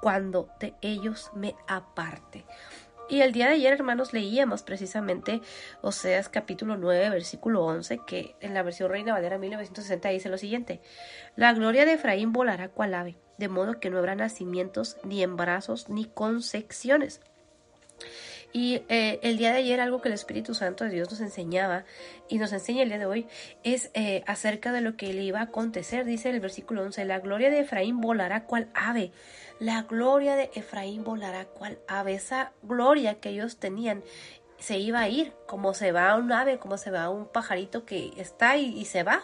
cuando 0.01 0.49
de 0.61 0.75
ellos 0.81 1.33
me 1.35 1.57
aparte. 1.67 2.45
Y 3.09 3.21
el 3.21 3.33
día 3.33 3.47
de 3.47 3.55
ayer, 3.55 3.73
hermanos, 3.73 4.13
leíamos 4.13 4.63
precisamente 4.63 5.41
Oseas 5.81 6.29
capítulo 6.29 6.77
9, 6.77 7.11
versículo 7.11 7.65
11, 7.65 8.01
que 8.07 8.35
en 8.41 8.55
la 8.55 8.63
versión 8.63 8.91
Reina 8.91 9.13
Valera 9.13 9.39
1960 9.39 10.09
dice 10.11 10.29
lo 10.29 10.39
siguiente: 10.39 10.81
La 11.35 11.53
gloria 11.53 11.85
de 11.85 11.95
Efraín 11.95 12.33
volará 12.33 12.69
cual 12.69 12.95
ave, 12.95 13.17
de 13.39 13.49
modo 13.49 13.79
que 13.79 13.91
no 13.91 13.99
habrá 13.99 14.15
nacimientos, 14.15 14.97
ni 15.05 15.23
embarazos, 15.23 15.89
ni 15.89 16.05
concepciones. 16.05 17.21
Y 18.53 18.83
eh, 18.89 19.21
el 19.23 19.37
día 19.37 19.53
de 19.53 19.59
ayer 19.59 19.81
algo 19.81 20.01
que 20.01 20.09
el 20.09 20.15
Espíritu 20.15 20.55
Santo 20.55 20.85
de 20.85 20.91
Dios 20.91 21.11
nos 21.11 21.21
enseñaba 21.21 21.85
y 22.29 22.39
nos 22.39 22.53
enseña 22.53 22.83
el 22.83 22.89
día 22.89 22.99
de 22.99 23.07
hoy 23.07 23.27
es 23.65 23.91
eh, 23.95 24.23
acerca 24.27 24.73
de 24.73 24.81
lo 24.81 24.97
que 24.97 25.13
le 25.13 25.23
iba 25.23 25.41
a 25.41 25.45
acontecer. 25.45 26.05
Dice 26.05 26.31
el 26.31 26.41
versículo 26.41 26.83
11, 26.83 27.05
la 27.05 27.21
gloria 27.21 27.51
de 27.51 27.61
Efraín 27.61 28.01
volará 28.01 28.45
cual 28.45 28.69
ave. 28.75 29.13
La 29.59 29.83
gloria 29.83 30.37
de 30.37 30.51
Efraín 30.55 31.05
volará 31.05 31.45
cual 31.45 31.79
ave. 31.89 32.15
Esa 32.15 32.53
gloria 32.63 33.21
que 33.21 33.31
ellos 33.31 33.59
tenían 33.59 34.03
se 34.59 34.79
iba 34.79 35.01
a 35.01 35.09
ir, 35.09 35.35
como 35.47 35.75
se 35.75 35.93
va 35.93 36.17
un 36.17 36.33
ave, 36.33 36.59
como 36.59 36.79
se 36.79 36.91
va 36.91 37.11
un 37.11 37.27
pajarito 37.27 37.85
que 37.85 38.13
está 38.17 38.57
y, 38.57 38.79
y 38.79 38.87
se 38.87 39.03
va 39.03 39.23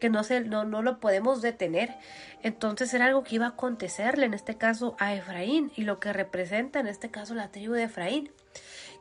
que 0.00 0.10
no, 0.10 0.24
se, 0.24 0.40
no, 0.40 0.64
no 0.64 0.82
lo 0.82 1.00
podemos 1.00 1.42
detener. 1.42 1.94
Entonces 2.42 2.92
era 2.94 3.06
algo 3.06 3.24
que 3.24 3.36
iba 3.36 3.46
a 3.46 3.50
acontecerle 3.50 4.26
en 4.26 4.34
este 4.34 4.56
caso 4.56 4.96
a 4.98 5.14
Efraín 5.14 5.72
y 5.76 5.82
lo 5.82 6.00
que 6.00 6.12
representa 6.12 6.80
en 6.80 6.86
este 6.86 7.10
caso 7.10 7.34
la 7.34 7.50
tribu 7.50 7.74
de 7.74 7.84
Efraín, 7.84 8.30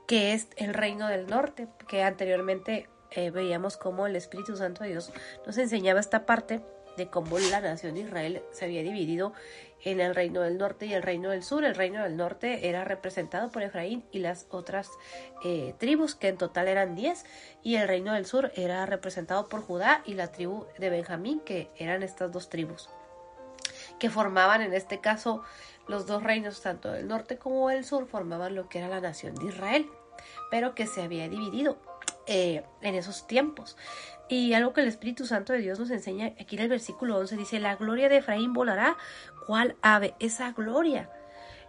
que 0.07 0.33
es 0.33 0.47
el 0.57 0.73
reino 0.73 1.07
del 1.07 1.27
norte, 1.27 1.67
que 1.87 2.03
anteriormente 2.03 2.89
eh, 3.11 3.31
veíamos 3.31 3.77
como 3.77 4.07
el 4.07 4.15
Espíritu 4.15 4.57
Santo 4.57 4.83
de 4.83 4.89
Dios 4.89 5.13
nos 5.45 5.57
enseñaba 5.57 5.99
esta 5.99 6.25
parte 6.25 6.61
de 6.97 7.07
cómo 7.07 7.39
la 7.39 7.61
nación 7.61 7.95
de 7.95 8.01
Israel 8.01 8.41
se 8.51 8.65
había 8.65 8.83
dividido 8.83 9.33
en 9.85 10.01
el 10.01 10.15
reino 10.15 10.41
del 10.41 10.57
norte 10.57 10.87
y 10.87 10.93
el 10.93 11.03
reino 11.03 11.29
del 11.29 11.43
sur. 11.43 11.63
El 11.63 11.75
reino 11.75 12.03
del 12.03 12.17
norte 12.17 12.67
era 12.67 12.83
representado 12.83 13.49
por 13.51 13.63
Efraín 13.63 14.03
y 14.11 14.19
las 14.19 14.47
otras 14.49 14.89
eh, 15.43 15.73
tribus, 15.77 16.15
que 16.15 16.27
en 16.27 16.37
total 16.37 16.67
eran 16.67 16.95
10, 16.95 17.23
y 17.63 17.75
el 17.75 17.87
reino 17.87 18.13
del 18.13 18.25
sur 18.25 18.51
era 18.55 18.85
representado 18.85 19.47
por 19.47 19.61
Judá 19.61 20.01
y 20.05 20.15
la 20.15 20.31
tribu 20.31 20.65
de 20.77 20.89
Benjamín, 20.89 21.39
que 21.39 21.69
eran 21.77 22.03
estas 22.03 22.31
dos 22.31 22.49
tribus, 22.49 22.89
que 23.99 24.09
formaban 24.09 24.61
en 24.61 24.73
este 24.73 24.99
caso 24.99 25.43
los 25.87 26.07
dos 26.07 26.23
reinos, 26.23 26.61
tanto 26.61 26.91
del 26.91 27.07
norte 27.07 27.37
como 27.37 27.69
del 27.69 27.85
sur, 27.85 28.07
formaban 28.07 28.55
lo 28.55 28.67
que 28.67 28.79
era 28.79 28.87
la 28.87 29.01
nación 29.01 29.35
de 29.35 29.45
Israel, 29.45 29.87
pero 30.49 30.73
que 30.73 30.87
se 30.87 31.03
había 31.03 31.29
dividido 31.29 31.77
eh, 32.27 32.63
en 32.81 32.95
esos 32.95 33.27
tiempos. 33.27 33.77
Y 34.27 34.53
algo 34.53 34.73
que 34.73 34.81
el 34.81 34.87
Espíritu 34.87 35.27
Santo 35.27 35.53
de 35.53 35.59
Dios 35.59 35.77
nos 35.77 35.91
enseña 35.91 36.33
aquí 36.39 36.55
en 36.55 36.63
el 36.63 36.69
versículo 36.69 37.17
11 37.19 37.37
dice, 37.37 37.59
la 37.59 37.75
gloria 37.75 38.09
de 38.09 38.17
Efraín 38.17 38.53
volará, 38.53 38.97
¿cuál 39.45 39.75
ave? 39.81 40.15
Esa 40.19 40.51
gloria 40.51 41.09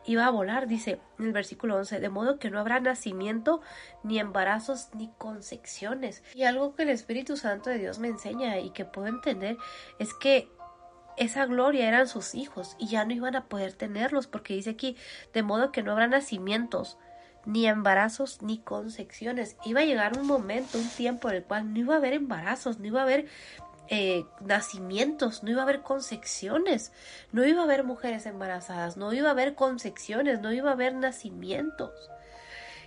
iba 0.06 0.26
a 0.26 0.30
volar, 0.30 0.66
dice 0.66 1.00
en 1.18 1.26
el 1.26 1.32
versículo 1.32 1.76
11, 1.76 2.00
de 2.00 2.08
modo 2.08 2.38
que 2.38 2.50
no 2.50 2.60
habrá 2.60 2.80
nacimiento, 2.80 3.60
ni 4.02 4.18
embarazos, 4.18 4.88
ni 4.94 5.10
concepciones. 5.18 6.22
Y 6.34 6.44
algo 6.44 6.74
que 6.74 6.84
el 6.84 6.90
Espíritu 6.90 7.36
Santo 7.36 7.70
de 7.70 7.78
Dios 7.78 7.98
me 7.98 8.08
enseña 8.08 8.58
y 8.60 8.70
que 8.70 8.84
puedo 8.84 9.08
entender 9.08 9.56
es 9.98 10.14
que 10.14 10.48
esa 11.16 11.46
gloria 11.46 11.88
eran 11.88 12.08
sus 12.08 12.34
hijos 12.34 12.76
y 12.78 12.88
ya 12.88 13.04
no 13.04 13.12
iban 13.12 13.36
a 13.36 13.46
poder 13.46 13.72
tenerlos 13.72 14.26
porque 14.26 14.54
dice 14.54 14.70
aquí, 14.70 14.96
de 15.32 15.42
modo 15.42 15.72
que 15.72 15.82
no 15.82 15.92
habrá 15.92 16.06
nacimientos, 16.06 16.98
ni 17.46 17.66
embarazos 17.66 18.42
ni 18.42 18.58
concepciones. 18.58 19.56
Iba 19.64 19.80
a 19.80 19.84
llegar 19.84 20.18
un 20.18 20.26
momento, 20.26 20.78
un 20.78 20.88
tiempo 20.88 21.30
en 21.30 21.36
el 21.36 21.44
cual 21.44 21.72
no 21.72 21.78
iba 21.78 21.94
a 21.94 21.98
haber 21.98 22.12
embarazos, 22.12 22.78
no 22.78 22.86
iba 22.86 23.00
a 23.00 23.04
haber 23.04 23.26
eh, 23.88 24.24
nacimientos, 24.40 25.42
no 25.42 25.50
iba 25.50 25.60
a 25.60 25.64
haber 25.64 25.82
concepciones, 25.82 26.92
no 27.32 27.44
iba 27.46 27.60
a 27.60 27.64
haber 27.64 27.84
mujeres 27.84 28.26
embarazadas, 28.26 28.96
no 28.96 29.12
iba 29.12 29.28
a 29.28 29.32
haber 29.32 29.54
concepciones, 29.54 30.40
no 30.40 30.52
iba 30.52 30.70
a 30.70 30.74
haber 30.74 30.94
nacimientos. 30.94 31.92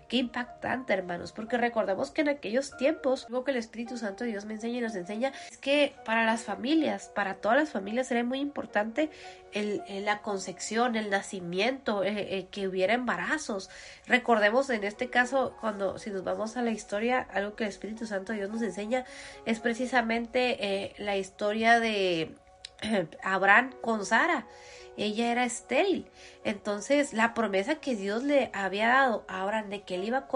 Qué 0.09 0.17
impactante, 0.17 0.91
hermanos, 0.91 1.31
porque 1.33 1.59
recordemos 1.59 2.09
que 2.09 2.21
en 2.21 2.29
aquellos 2.29 2.75
tiempos, 2.77 3.25
algo 3.27 3.43
que 3.43 3.51
el 3.51 3.57
Espíritu 3.57 3.95
Santo 3.95 4.23
de 4.23 4.31
Dios 4.31 4.45
me 4.45 4.55
enseña 4.55 4.79
y 4.79 4.81
nos 4.81 4.95
enseña, 4.95 5.31
es 5.51 5.59
que 5.59 5.93
para 6.03 6.25
las 6.25 6.41
familias, 6.41 7.11
para 7.13 7.35
todas 7.35 7.59
las 7.59 7.69
familias, 7.69 8.09
era 8.09 8.23
muy 8.23 8.39
importante 8.39 9.11
el, 9.51 9.83
la 10.03 10.23
concepción, 10.23 10.95
el 10.95 11.11
nacimiento, 11.11 12.03
eh, 12.03 12.39
eh, 12.39 12.47
que 12.49 12.67
hubiera 12.67 12.95
embarazos. 12.95 13.69
Recordemos 14.07 14.71
en 14.71 14.83
este 14.83 15.11
caso, 15.11 15.55
cuando 15.61 15.99
si 15.99 16.09
nos 16.09 16.23
vamos 16.23 16.57
a 16.57 16.63
la 16.63 16.71
historia, 16.71 17.27
algo 17.31 17.55
que 17.55 17.65
el 17.65 17.69
Espíritu 17.69 18.07
Santo 18.07 18.31
de 18.31 18.39
Dios 18.39 18.49
nos 18.49 18.63
enseña 18.63 19.05
es 19.45 19.59
precisamente 19.59 20.57
eh, 20.59 20.95
la 20.97 21.17
historia 21.17 21.79
de 21.79 22.33
Abraham 23.23 23.75
con 23.81 24.07
Sara 24.07 24.47
ella 25.03 25.31
era 25.31 25.45
estéril. 25.45 26.05
Entonces, 26.43 27.13
la 27.13 27.33
promesa 27.33 27.75
que 27.75 27.95
Dios 27.95 28.23
le 28.23 28.51
había 28.53 28.89
dado 28.89 29.25
a 29.27 29.41
Abraham 29.41 29.69
de 29.69 29.81
que 29.81 29.95
él 29.95 30.03
iba 30.03 30.17
a 30.19 30.27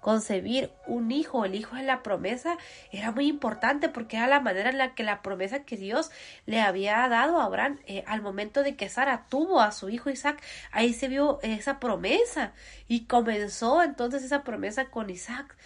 concebir 0.00 0.70
un 0.86 1.10
hijo, 1.10 1.44
el 1.44 1.54
hijo 1.54 1.76
de 1.76 1.82
la 1.82 2.02
promesa, 2.02 2.56
era 2.92 3.12
muy 3.12 3.26
importante 3.26 3.88
porque 3.88 4.16
era 4.16 4.26
la 4.26 4.40
manera 4.40 4.70
en 4.70 4.78
la 4.78 4.94
que 4.94 5.02
la 5.02 5.22
promesa 5.22 5.64
que 5.64 5.76
Dios 5.76 6.10
le 6.46 6.60
había 6.60 7.06
dado 7.08 7.40
a 7.40 7.44
Abraham 7.44 7.78
eh, 7.86 8.04
al 8.06 8.22
momento 8.22 8.62
de 8.62 8.76
que 8.76 8.88
Sara 8.88 9.26
tuvo 9.28 9.60
a 9.60 9.72
su 9.72 9.88
hijo 9.88 10.10
Isaac, 10.10 10.42
ahí 10.72 10.94
se 10.94 11.08
vio 11.08 11.38
esa 11.42 11.78
promesa 11.78 12.52
y 12.86 13.04
comenzó 13.04 13.82
entonces 13.82 14.22
esa 14.22 14.44
promesa 14.44 14.86
con 14.86 15.10
Isaac. 15.10 15.56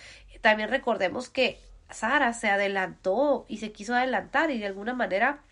También 0.40 0.70
recordemos 0.70 1.28
que 1.28 1.60
Sara 1.90 2.32
se 2.32 2.48
adelantó 2.48 3.44
y 3.48 3.58
se 3.58 3.70
quiso 3.70 3.94
adelantar 3.94 4.50
y 4.50 4.58
de 4.58 4.66
alguna 4.66 4.94
manera 4.94 5.42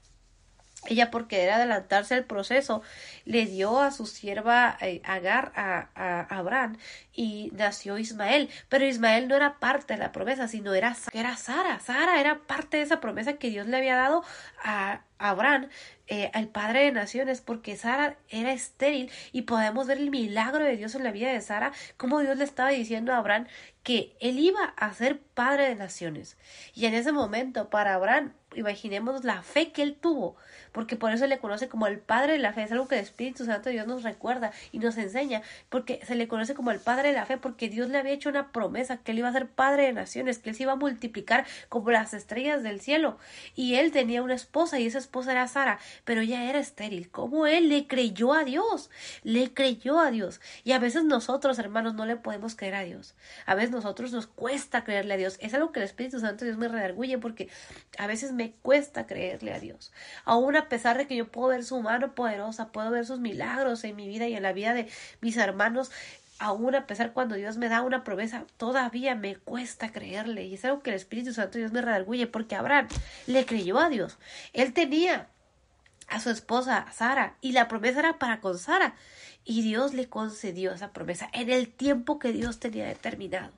ella 0.87 1.11
por 1.11 1.29
querer 1.29 1.51
adelantarse 1.51 2.15
al 2.15 2.25
proceso 2.25 2.83
le 3.25 3.47
dio 3.47 3.81
a 3.81 3.91
su 3.91 4.07
sierva 4.07 4.77
eh, 4.81 5.03
Agar 5.05 5.53
a, 5.55 5.89
a, 5.95 6.39
Abraham 6.39 6.79
y 7.13 7.51
nació 7.55 7.99
Ismael. 7.99 8.49
Pero 8.69 8.87
Ismael 8.87 9.29
no 9.29 9.37
era 9.37 9.59
parte 9.59 9.95
de 9.95 9.99
la 9.99 10.13
promesa 10.13 10.49
sino 10.49 10.73
era, 10.75 10.97
era 11.13 11.37
Sara. 11.37 11.81
Sara 11.81 12.21
era 12.21 12.41
parte 12.41 12.79
de 12.79 12.85
esa 12.85 13.01
promesa 13.01 13.35
que 13.35 13.51
Dios 13.51 13.67
le 13.67 13.77
había 13.77 13.97
dado 13.97 14.25
a 14.63 15.03
Abraham. 15.19 15.69
Eh, 16.13 16.29
al 16.35 16.49
padre 16.49 16.87
de 16.87 16.91
naciones 16.91 17.41
porque 17.41 17.77
Sara 17.77 18.17
era 18.29 18.53
estéril 18.53 19.13
y 19.31 19.43
podemos 19.43 19.87
ver 19.87 19.99
el 19.99 20.11
milagro 20.11 20.65
de 20.65 20.77
Dios 20.77 20.97
en 20.97 21.05
la 21.05 21.13
vida 21.13 21.33
de 21.33 21.41
Sara 21.41 21.71
como 21.97 22.19
Dios 22.19 22.37
le 22.37 22.43
estaba 22.43 22.71
diciendo 22.71 23.13
a 23.13 23.19
Abraham 23.19 23.47
que 23.85 24.17
él 24.19 24.41
iba 24.41 24.75
a 24.77 24.93
ser 24.93 25.21
padre 25.21 25.69
de 25.69 25.77
naciones. 25.77 26.37
Y 26.75 26.87
en 26.87 26.95
ese 26.95 27.13
momento 27.13 27.71
para 27.71 27.95
Abraham 27.95 28.33
imaginemos 28.57 29.23
la 29.23 29.43
fe 29.43 29.71
que 29.71 29.83
él 29.83 29.95
tuvo 30.01 30.35
porque 30.73 30.97
por 30.97 31.13
eso 31.13 31.27
le 31.27 31.39
conoce 31.39 31.69
como 31.69 31.87
el 31.87 31.99
Padre 31.99 32.35
de 32.35 32.39
la 32.39 32.53
Fe, 32.53 32.63
es 32.63 32.73
algo 32.73 32.89
que 32.89 32.97
el 32.97 33.03
Espíritu 33.03 33.45
Santo 33.45 33.69
de 33.69 33.75
Dios 33.75 33.87
nos 33.87 34.03
recuerda 34.03 34.53
y 34.73 34.79
nos 34.79 34.97
enseña, 34.97 35.43
porque 35.69 36.01
se 36.07 36.15
le 36.15 36.29
conoce 36.29 36.55
como 36.55 36.71
el 36.71 36.79
Padre 36.79 37.09
de 37.09 37.15
la 37.15 37.27
Fe, 37.27 37.37
porque 37.37 37.69
Dios 37.69 37.89
le 37.89 37.99
había 37.99 38.13
hecho 38.13 38.29
una 38.29 38.53
promesa, 38.53 38.99
que 38.99 39.13
él 39.13 39.19
iba 39.19 39.29
a 39.29 39.33
ser 39.33 39.49
Padre 39.49 39.87
de 39.87 39.93
naciones, 39.93 40.39
que 40.39 40.51
él 40.51 40.57
se 40.57 40.65
iba 40.65 40.73
a 40.73 40.77
multiplicar 40.77 41.47
como 41.69 41.91
las 41.91 42.15
estrellas 42.15 42.63
del 42.63 42.81
cielo, 42.81 43.19
y 43.55 43.75
él 43.75 43.93
tenía 43.93 44.23
una 44.23 44.35
esposa, 44.35 44.79
y 44.79 44.87
esa 44.87 44.99
esposa 44.99 45.33
era 45.33 45.49
Sara, 45.49 45.79
pero 46.05 46.21
ella 46.21 46.45
era 46.45 46.59
estéril, 46.59 47.11
como 47.11 47.47
él 47.47 47.69
le 47.69 47.87
creyó 47.87 48.33
a 48.33 48.45
Dios, 48.45 48.91
le 49.23 49.53
creyó 49.53 49.99
a 49.99 50.11
Dios, 50.11 50.41
y 50.65 50.73
a 50.73 50.79
veces 50.79 51.05
nosotros, 51.05 51.59
hermanos, 51.59 51.95
no 51.95 52.07
le 52.07 52.17
podemos 52.17 52.55
creer 52.55 52.75
a 52.75 52.85
Dios, 52.85 53.15
a 53.47 53.55
veces 53.55 53.71
nosotros 53.71 54.13
nos 54.13 54.27
cuesta 54.27 54.85
creerle 54.85 55.15
a 55.15 55.17
Dios, 55.17 55.37
es 55.41 55.55
algo 55.55 55.73
que 55.73 55.81
el 55.81 55.85
Espíritu 55.85 56.21
Santo 56.21 56.45
de 56.45 56.51
Dios 56.51 56.59
me 56.59 56.69
redarguye, 56.69 57.19
porque 57.19 57.49
a 57.99 58.07
veces 58.07 58.33
me 58.33 58.53
cuesta 58.63 59.07
creerle 59.07 59.53
a 59.53 59.61
Dios, 59.61 59.93
aún 60.25 60.60
a 60.61 60.69
pesar 60.69 60.97
de 60.99 61.07
que 61.07 61.17
yo 61.17 61.29
puedo 61.29 61.49
ver 61.49 61.65
su 61.65 61.81
mano 61.83 62.15
poderosa, 62.15 62.73
puedo 62.73 62.91
ver 62.91 63.05
sus 63.07 63.21
milagros 63.21 63.85
en 63.85 63.97
mi 63.97 64.09
vida 64.09 64.29
y 64.29 64.35
en 64.35 64.43
la 64.43 64.53
vida 64.53 64.75
de 64.75 64.89
mis 65.21 65.37
hermanos, 65.37 65.91
aún 66.39 66.75
a 66.75 66.87
pesar 66.87 67.13
cuando 67.13 67.35
Dios 67.35 67.59
me 67.59 67.69
da 67.69 67.83
una 67.83 68.03
promesa, 68.03 68.45
todavía 68.57 69.15
me 69.15 69.37
cuesta 69.37 69.93
creerle. 69.93 70.45
Y 70.45 70.55
es 70.55 70.65
algo 70.65 70.83
que 70.83 70.91
el 70.91 70.97
Espíritu 70.97 71.33
Santo 71.33 71.59
Dios 71.59 71.73
me 71.73 71.83
redarguye, 71.83 72.27
porque 72.27 72.57
Abraham 72.57 72.89
le 73.27 73.45
creyó 73.45 73.79
a 73.79 73.89
Dios. 73.89 74.19
Él 74.53 74.73
tenía 74.73 75.29
a 76.09 76.19
su 76.21 76.31
esposa 76.31 76.87
Sara 76.93 77.37
y 77.41 77.53
la 77.53 77.69
promesa 77.69 78.01
era 78.01 78.19
para 78.19 78.41
con 78.41 78.59
Sara. 78.59 78.95
Y 79.45 79.63
Dios 79.63 79.95
le 79.95 80.09
concedió 80.09 80.73
esa 80.73 80.93
promesa 80.93 81.31
en 81.33 81.51
el 81.51 81.69
tiempo 81.69 82.19
que 82.19 82.33
Dios 82.33 82.59
tenía 82.59 82.87
determinado. 82.87 83.53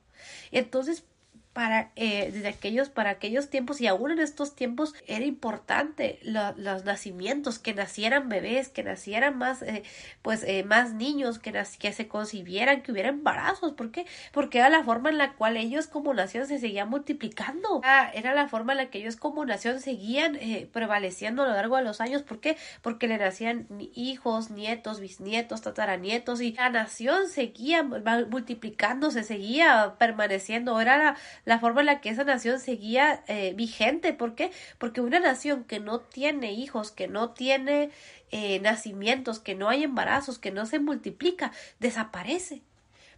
Entonces, 0.50 1.04
para 1.52 1.90
eh, 1.96 2.30
desde 2.32 2.48
aquellos 2.48 2.88
para 2.88 3.10
aquellos 3.10 3.50
tiempos 3.50 3.80
y 3.80 3.86
aún 3.86 4.12
en 4.12 4.20
estos 4.20 4.54
tiempos 4.54 4.94
era 5.06 5.24
importante 5.24 6.18
los 6.22 6.84
nacimientos 6.84 7.58
que 7.58 7.74
nacieran 7.74 8.28
bebés 8.28 8.68
que 8.70 8.82
nacieran 8.82 9.36
más 9.36 9.60
eh, 9.62 9.82
pues 10.22 10.44
eh, 10.44 10.64
más 10.64 10.94
niños 10.94 11.38
que 11.38 11.52
que 11.78 11.92
se 11.92 12.08
concibieran 12.08 12.82
que 12.82 12.92
hubiera 12.92 13.10
embarazos 13.10 13.72
¿por 13.72 13.90
qué? 13.90 14.06
porque 14.32 14.58
era 14.58 14.70
la 14.70 14.82
forma 14.82 15.10
en 15.10 15.18
la 15.18 15.34
cual 15.34 15.58
ellos 15.58 15.86
como 15.86 16.14
nación 16.14 16.46
se 16.46 16.58
seguían 16.58 16.88
multiplicando 16.88 17.80
era, 17.82 18.10
era 18.10 18.34
la 18.34 18.48
forma 18.48 18.72
en 18.72 18.78
la 18.78 18.86
que 18.86 18.98
ellos 18.98 19.16
como 19.16 19.44
nación 19.44 19.80
seguían 19.80 20.36
eh, 20.36 20.68
prevaleciendo 20.72 21.42
a 21.42 21.48
lo 21.48 21.52
largo 21.52 21.76
de 21.76 21.84
los 21.84 22.00
años 22.00 22.22
¿por 22.22 22.40
qué? 22.40 22.56
porque 22.80 23.08
le 23.08 23.18
nacían 23.18 23.66
hijos 23.94 24.50
nietos 24.50 25.00
bisnietos 25.00 25.60
tataranietos 25.60 26.40
y 26.40 26.52
la 26.54 26.70
nación 26.70 27.28
seguía 27.28 27.82
multiplicándose 27.82 29.22
seguía 29.22 29.96
permaneciendo 29.98 30.80
era 30.80 30.96
la 30.96 31.16
la 31.44 31.58
forma 31.58 31.80
en 31.80 31.86
la 31.86 32.00
que 32.00 32.10
esa 32.10 32.24
nación 32.24 32.60
seguía 32.60 33.24
eh, 33.26 33.52
vigente. 33.56 34.12
¿Por 34.12 34.34
qué? 34.34 34.50
Porque 34.78 35.00
una 35.00 35.20
nación 35.20 35.64
que 35.64 35.80
no 35.80 36.00
tiene 36.00 36.52
hijos, 36.52 36.90
que 36.90 37.08
no 37.08 37.30
tiene 37.30 37.90
eh, 38.30 38.60
nacimientos, 38.60 39.40
que 39.40 39.54
no 39.54 39.68
hay 39.68 39.84
embarazos, 39.84 40.38
que 40.38 40.50
no 40.50 40.66
se 40.66 40.78
multiplica, 40.78 41.52
desaparece. 41.80 42.62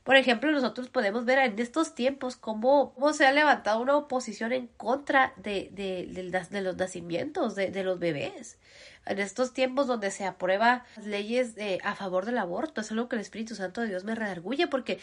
Por 0.05 0.17
ejemplo, 0.17 0.53
nosotros 0.53 0.91
podemos 0.91 1.25
ver 1.25 1.39
en 1.39 1.59
estos 1.59 1.95
tiempos 1.95 2.37
cómo, 2.37 2.95
se 3.15 3.25
ha 3.25 3.33
levantado 3.33 3.81
una 3.81 3.97
oposición 3.97 4.53
en 4.53 4.67
contra 4.67 5.33
de, 5.37 5.71
de, 5.73 6.61
los 6.61 6.77
nacimientos, 6.77 7.55
de, 7.55 7.83
los 7.83 7.99
bebés 7.99 8.59
en 9.07 9.19
estos 9.19 9.53
tiempos 9.53 9.87
donde 9.87 10.11
se 10.11 10.25
aprueba 10.25 10.85
leyes 11.03 11.55
a 11.83 11.95
favor 11.95 12.27
del 12.27 12.39
aborto. 12.39 12.81
Es 12.81 12.91
algo 12.91 13.09
que 13.09 13.17
el 13.17 13.23
Espíritu 13.23 13.55
Santo 13.55 13.81
de 13.81 13.89
Dios 13.89 14.05
me 14.05 14.15
redarguye 14.15 14.67
porque 14.67 14.99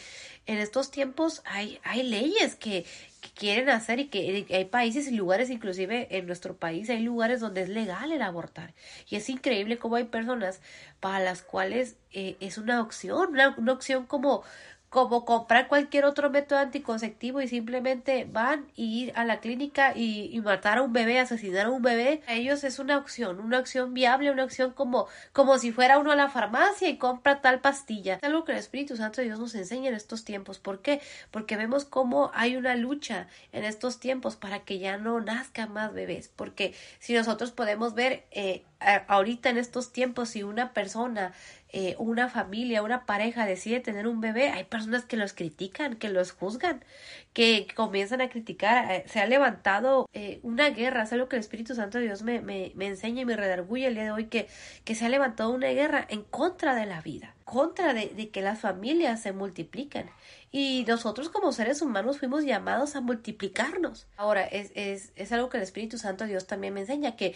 en 0.46 0.58
estos 0.58 0.90
tiempos 0.92 1.42
hay, 1.44 1.80
hay 1.82 2.02
leyes 2.04 2.54
que, 2.54 2.84
quieren 3.36 3.70
hacer 3.70 4.00
y 4.00 4.08
que 4.08 4.46
hay 4.50 4.64
países 4.64 5.06
y 5.06 5.12
lugares, 5.14 5.48
inclusive 5.48 6.08
en 6.10 6.26
nuestro 6.26 6.56
país, 6.56 6.90
hay 6.90 7.02
lugares 7.02 7.38
donde 7.38 7.62
es 7.62 7.68
legal 7.68 8.10
el 8.10 8.20
abortar. 8.20 8.74
Y 9.08 9.14
es 9.14 9.28
increíble 9.28 9.78
cómo 9.78 9.94
hay 9.94 10.04
personas 10.04 10.60
para 10.98 11.20
las 11.20 11.42
cuales 11.42 11.94
eh, 12.10 12.36
es 12.40 12.58
una 12.58 12.82
opción, 12.82 13.30
una 13.56 13.72
opción 13.72 14.06
como 14.06 14.42
como 14.92 15.24
comprar 15.24 15.68
cualquier 15.68 16.04
otro 16.04 16.28
método 16.28 16.58
anticonceptivo 16.58 17.40
y 17.40 17.48
simplemente 17.48 18.28
van 18.30 18.66
y 18.76 19.04
ir 19.04 19.12
a 19.16 19.24
la 19.24 19.40
clínica 19.40 19.96
y, 19.96 20.38
matar 20.44 20.76
a 20.76 20.82
un 20.82 20.92
bebé, 20.92 21.18
asesinar 21.18 21.64
a 21.64 21.70
un 21.70 21.80
bebé, 21.80 22.20
a 22.26 22.34
ellos 22.34 22.62
es 22.62 22.78
una 22.78 22.98
opción, 22.98 23.40
una 23.40 23.58
opción 23.58 23.94
viable, 23.94 24.30
una 24.30 24.44
opción 24.44 24.72
como, 24.72 25.06
como 25.32 25.58
si 25.58 25.72
fuera 25.72 25.96
uno 25.98 26.12
a 26.12 26.16
la 26.16 26.28
farmacia 26.28 26.90
y 26.90 26.98
compra 26.98 27.40
tal 27.40 27.60
pastilla. 27.60 28.16
Es 28.16 28.24
algo 28.24 28.44
que 28.44 28.52
el 28.52 28.58
Espíritu 28.58 28.94
Santo 28.98 29.22
de 29.22 29.28
Dios 29.28 29.38
nos 29.38 29.54
enseña 29.54 29.88
en 29.88 29.94
estos 29.94 30.26
tiempos. 30.26 30.58
¿Por 30.58 30.82
qué? 30.82 31.00
Porque 31.30 31.56
vemos 31.56 31.86
cómo 31.86 32.30
hay 32.34 32.56
una 32.56 32.76
lucha 32.76 33.28
en 33.52 33.64
estos 33.64 33.98
tiempos 33.98 34.36
para 34.36 34.58
que 34.58 34.78
ya 34.78 34.98
no 34.98 35.18
nazcan 35.22 35.72
más 35.72 35.94
bebés. 35.94 36.28
Porque 36.28 36.74
si 36.98 37.14
nosotros 37.14 37.50
podemos 37.50 37.94
ver 37.94 38.26
eh, 38.30 38.66
ahorita 39.08 39.48
en 39.48 39.56
estos 39.56 39.90
tiempos, 39.90 40.28
si 40.28 40.42
una 40.42 40.74
persona 40.74 41.32
eh, 41.74 41.96
una 41.98 42.28
familia, 42.28 42.82
una 42.82 43.06
pareja 43.06 43.46
decide 43.46 43.80
tener 43.80 44.06
un 44.06 44.20
bebé, 44.20 44.50
hay 44.50 44.64
personas 44.64 45.06
que 45.06 45.16
los 45.16 45.32
critican, 45.32 45.96
que 45.96 46.10
los 46.10 46.32
juzgan, 46.32 46.84
que 47.32 47.66
comienzan 47.74 48.20
a 48.20 48.28
criticar. 48.28 48.92
Eh, 48.92 49.04
se 49.06 49.20
ha 49.20 49.26
levantado 49.26 50.06
eh, 50.12 50.38
una 50.42 50.68
guerra, 50.68 51.04
es 51.04 51.12
algo 51.14 51.30
que 51.30 51.36
el 51.36 51.40
Espíritu 51.40 51.74
Santo 51.74 51.96
de 51.96 52.04
Dios 52.04 52.22
me, 52.22 52.40
me, 52.40 52.72
enseña 52.86 53.22
y 53.22 53.24
me 53.24 53.36
redarguye 53.36 53.86
el 53.86 53.94
día 53.94 54.04
de 54.04 54.10
hoy, 54.10 54.26
que, 54.26 54.48
que 54.84 54.94
se 54.94 55.06
ha 55.06 55.08
levantado 55.08 55.50
una 55.50 55.68
guerra 55.68 56.06
en 56.10 56.24
contra 56.24 56.74
de 56.74 56.84
la 56.84 57.00
vida, 57.00 57.34
contra 57.44 57.94
de, 57.94 58.08
de 58.08 58.28
que 58.28 58.42
las 58.42 58.60
familias 58.60 59.22
se 59.22 59.32
multiplican. 59.32 60.10
Y 60.50 60.84
nosotros 60.86 61.30
como 61.30 61.52
seres 61.52 61.80
humanos 61.80 62.18
fuimos 62.18 62.44
llamados 62.44 62.96
a 62.96 63.00
multiplicarnos. 63.00 64.06
Ahora, 64.18 64.44
es, 64.44 64.72
es, 64.74 65.12
es 65.16 65.32
algo 65.32 65.48
que 65.48 65.56
el 65.56 65.62
Espíritu 65.62 65.96
Santo 65.96 66.24
de 66.24 66.30
Dios 66.30 66.46
también 66.46 66.74
me 66.74 66.80
enseña, 66.80 67.16
que 67.16 67.34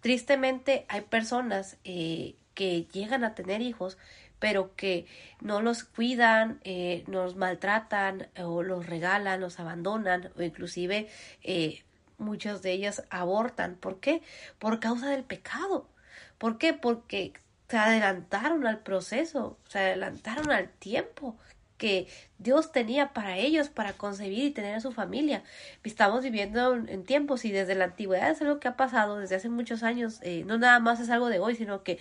tristemente 0.00 0.84
hay 0.88 1.02
personas 1.02 1.78
eh, 1.84 2.34
que 2.60 2.84
llegan 2.92 3.24
a 3.24 3.34
tener 3.34 3.62
hijos, 3.62 3.96
pero 4.38 4.76
que 4.76 5.06
no 5.40 5.62
los 5.62 5.82
cuidan, 5.82 6.60
eh, 6.62 7.04
nos 7.06 7.34
maltratan 7.34 8.28
o 8.36 8.62
los 8.62 8.84
regalan, 8.84 9.40
los 9.40 9.58
abandonan 9.58 10.30
o 10.36 10.42
inclusive 10.42 11.08
eh, 11.42 11.82
muchos 12.18 12.60
de 12.60 12.72
ellos 12.72 13.02
abortan. 13.08 13.76
¿Por 13.76 13.98
qué? 13.98 14.20
Por 14.58 14.78
causa 14.78 15.08
del 15.08 15.24
pecado. 15.24 15.88
¿Por 16.36 16.58
qué? 16.58 16.74
Porque 16.74 17.32
se 17.70 17.78
adelantaron 17.78 18.66
al 18.66 18.80
proceso, 18.80 19.56
se 19.66 19.78
adelantaron 19.78 20.50
al 20.50 20.68
tiempo 20.68 21.38
que 21.78 22.08
Dios 22.38 22.72
tenía 22.72 23.14
para 23.14 23.38
ellos, 23.38 23.70
para 23.70 23.94
concebir 23.94 24.44
y 24.44 24.50
tener 24.50 24.74
a 24.74 24.80
su 24.80 24.92
familia. 24.92 25.44
Estamos 25.82 26.22
viviendo 26.22 26.74
en 26.74 27.04
tiempos 27.04 27.46
y 27.46 27.52
desde 27.52 27.74
la 27.74 27.86
antigüedad 27.86 28.30
es 28.30 28.42
algo 28.42 28.60
que 28.60 28.68
ha 28.68 28.76
pasado 28.76 29.16
desde 29.16 29.36
hace 29.36 29.48
muchos 29.48 29.82
años, 29.82 30.18
eh, 30.20 30.44
no 30.44 30.58
nada 30.58 30.78
más 30.78 31.00
es 31.00 31.08
algo 31.08 31.30
de 31.30 31.38
hoy, 31.38 31.56
sino 31.56 31.82
que 31.82 31.98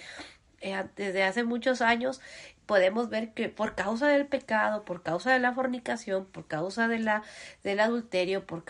eh, 0.61 0.84
desde 0.95 1.23
hace 1.23 1.44
muchos 1.44 1.81
años 1.81 2.22
podemos 2.65 3.10
ver 3.10 3.34
que 3.34 3.49
por 3.49 3.73
causa 3.73 4.07
del 4.07 4.27
pecado, 4.27 4.86
por 4.86 5.02
causa 5.02 5.34
de 5.34 5.40
la 5.40 5.53
fornicación, 5.53 6.26
por 6.26 6.45
causa 6.45 6.88
de 6.88 6.99
la, 6.99 7.23
del 7.64 7.80
adulterio, 7.80 8.45
por, 8.45 8.64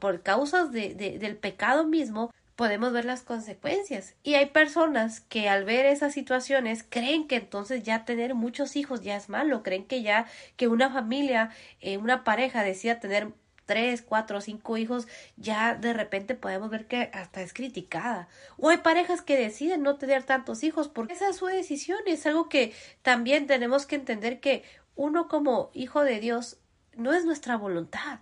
por 0.00 0.22
causas 0.22 0.72
de, 0.72 0.94
del 0.94 1.36
pecado 1.36 1.86
mismo, 1.86 2.32
podemos 2.56 2.92
ver 2.92 3.04
las 3.04 3.22
consecuencias. 3.22 4.16
Y 4.22 4.34
hay 4.34 4.46
personas 4.46 5.20
que 5.20 5.48
al 5.48 5.64
ver 5.64 5.86
esas 5.86 6.12
situaciones 6.12 6.84
creen 6.88 7.28
que 7.28 7.36
entonces 7.36 7.82
ya 7.82 8.04
tener 8.04 8.34
muchos 8.34 8.76
hijos 8.76 9.02
ya 9.02 9.16
es 9.16 9.28
malo, 9.28 9.62
creen 9.62 9.84
que 9.84 10.02
ya 10.02 10.26
que 10.56 10.68
una 10.68 10.90
familia, 10.90 11.50
eh, 11.80 11.96
una 11.96 12.24
pareja 12.24 12.62
decida 12.62 13.00
tener 13.00 13.28
tres, 13.66 14.02
cuatro, 14.02 14.40
cinco 14.40 14.76
hijos, 14.76 15.06
ya 15.36 15.74
de 15.74 15.92
repente 15.92 16.34
podemos 16.34 16.70
ver 16.70 16.86
que 16.86 17.10
hasta 17.12 17.42
es 17.42 17.52
criticada. 17.52 18.28
O 18.56 18.68
hay 18.68 18.78
parejas 18.78 19.22
que 19.22 19.36
deciden 19.36 19.82
no 19.82 19.96
tener 19.96 20.22
tantos 20.24 20.62
hijos 20.62 20.88
porque 20.88 21.14
esa 21.14 21.28
es 21.28 21.36
su 21.36 21.46
decisión. 21.46 21.98
Es 22.06 22.26
algo 22.26 22.48
que 22.48 22.72
también 23.02 23.46
tenemos 23.46 23.86
que 23.86 23.96
entender 23.96 24.40
que 24.40 24.64
uno 24.96 25.28
como 25.28 25.70
hijo 25.74 26.04
de 26.04 26.20
Dios 26.20 26.58
no 26.96 27.12
es 27.12 27.24
nuestra 27.24 27.56
voluntad. 27.56 28.20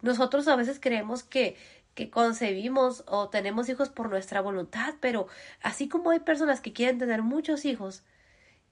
Nosotros 0.00 0.46
a 0.48 0.56
veces 0.56 0.78
creemos 0.80 1.22
que 1.22 1.56
que 1.98 2.10
concebimos 2.10 3.02
o 3.08 3.28
tenemos 3.28 3.68
hijos 3.68 3.88
por 3.88 4.08
nuestra 4.08 4.40
voluntad, 4.40 4.94
pero 5.00 5.26
así 5.60 5.88
como 5.88 6.10
hay 6.10 6.20
personas 6.20 6.60
que 6.60 6.72
quieren 6.72 6.96
tener 7.00 7.22
muchos 7.22 7.64
hijos 7.64 8.04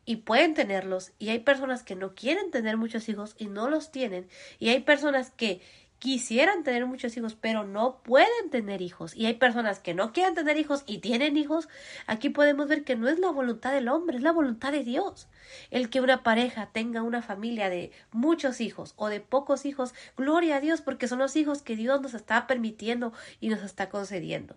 y 0.04 0.18
pueden 0.18 0.54
tenerlos, 0.54 1.10
y 1.18 1.30
hay 1.30 1.40
personas 1.40 1.82
que 1.82 1.96
no 1.96 2.14
quieren 2.14 2.52
tener 2.52 2.76
muchos 2.76 3.08
hijos 3.08 3.34
y 3.36 3.46
no 3.46 3.68
los 3.68 3.90
tienen, 3.90 4.28
y 4.60 4.68
hay 4.68 4.78
personas 4.78 5.32
que 5.32 5.60
quisieran 5.98 6.62
tener 6.62 6.86
muchos 6.86 7.16
hijos, 7.16 7.36
pero 7.40 7.64
no 7.64 8.02
pueden 8.02 8.50
tener 8.50 8.82
hijos. 8.82 9.16
Y 9.16 9.26
hay 9.26 9.34
personas 9.34 9.80
que 9.80 9.94
no 9.94 10.12
quieren 10.12 10.34
tener 10.34 10.56
hijos 10.58 10.84
y 10.86 10.98
tienen 10.98 11.36
hijos. 11.36 11.68
Aquí 12.06 12.28
podemos 12.30 12.68
ver 12.68 12.84
que 12.84 12.96
no 12.96 13.08
es 13.08 13.18
la 13.18 13.30
voluntad 13.30 13.72
del 13.72 13.88
hombre, 13.88 14.16
es 14.16 14.22
la 14.22 14.32
voluntad 14.32 14.72
de 14.72 14.84
Dios. 14.84 15.28
El 15.70 15.90
que 15.90 16.00
una 16.00 16.22
pareja 16.22 16.70
tenga 16.72 17.02
una 17.02 17.22
familia 17.22 17.70
de 17.70 17.92
muchos 18.12 18.60
hijos 18.60 18.94
o 18.96 19.08
de 19.08 19.20
pocos 19.20 19.64
hijos, 19.64 19.94
gloria 20.16 20.56
a 20.56 20.60
Dios, 20.60 20.80
porque 20.80 21.08
son 21.08 21.18
los 21.18 21.36
hijos 21.36 21.62
que 21.62 21.76
Dios 21.76 22.00
nos 22.00 22.14
está 22.14 22.46
permitiendo 22.46 23.12
y 23.40 23.48
nos 23.48 23.62
está 23.62 23.88
concediendo. 23.88 24.56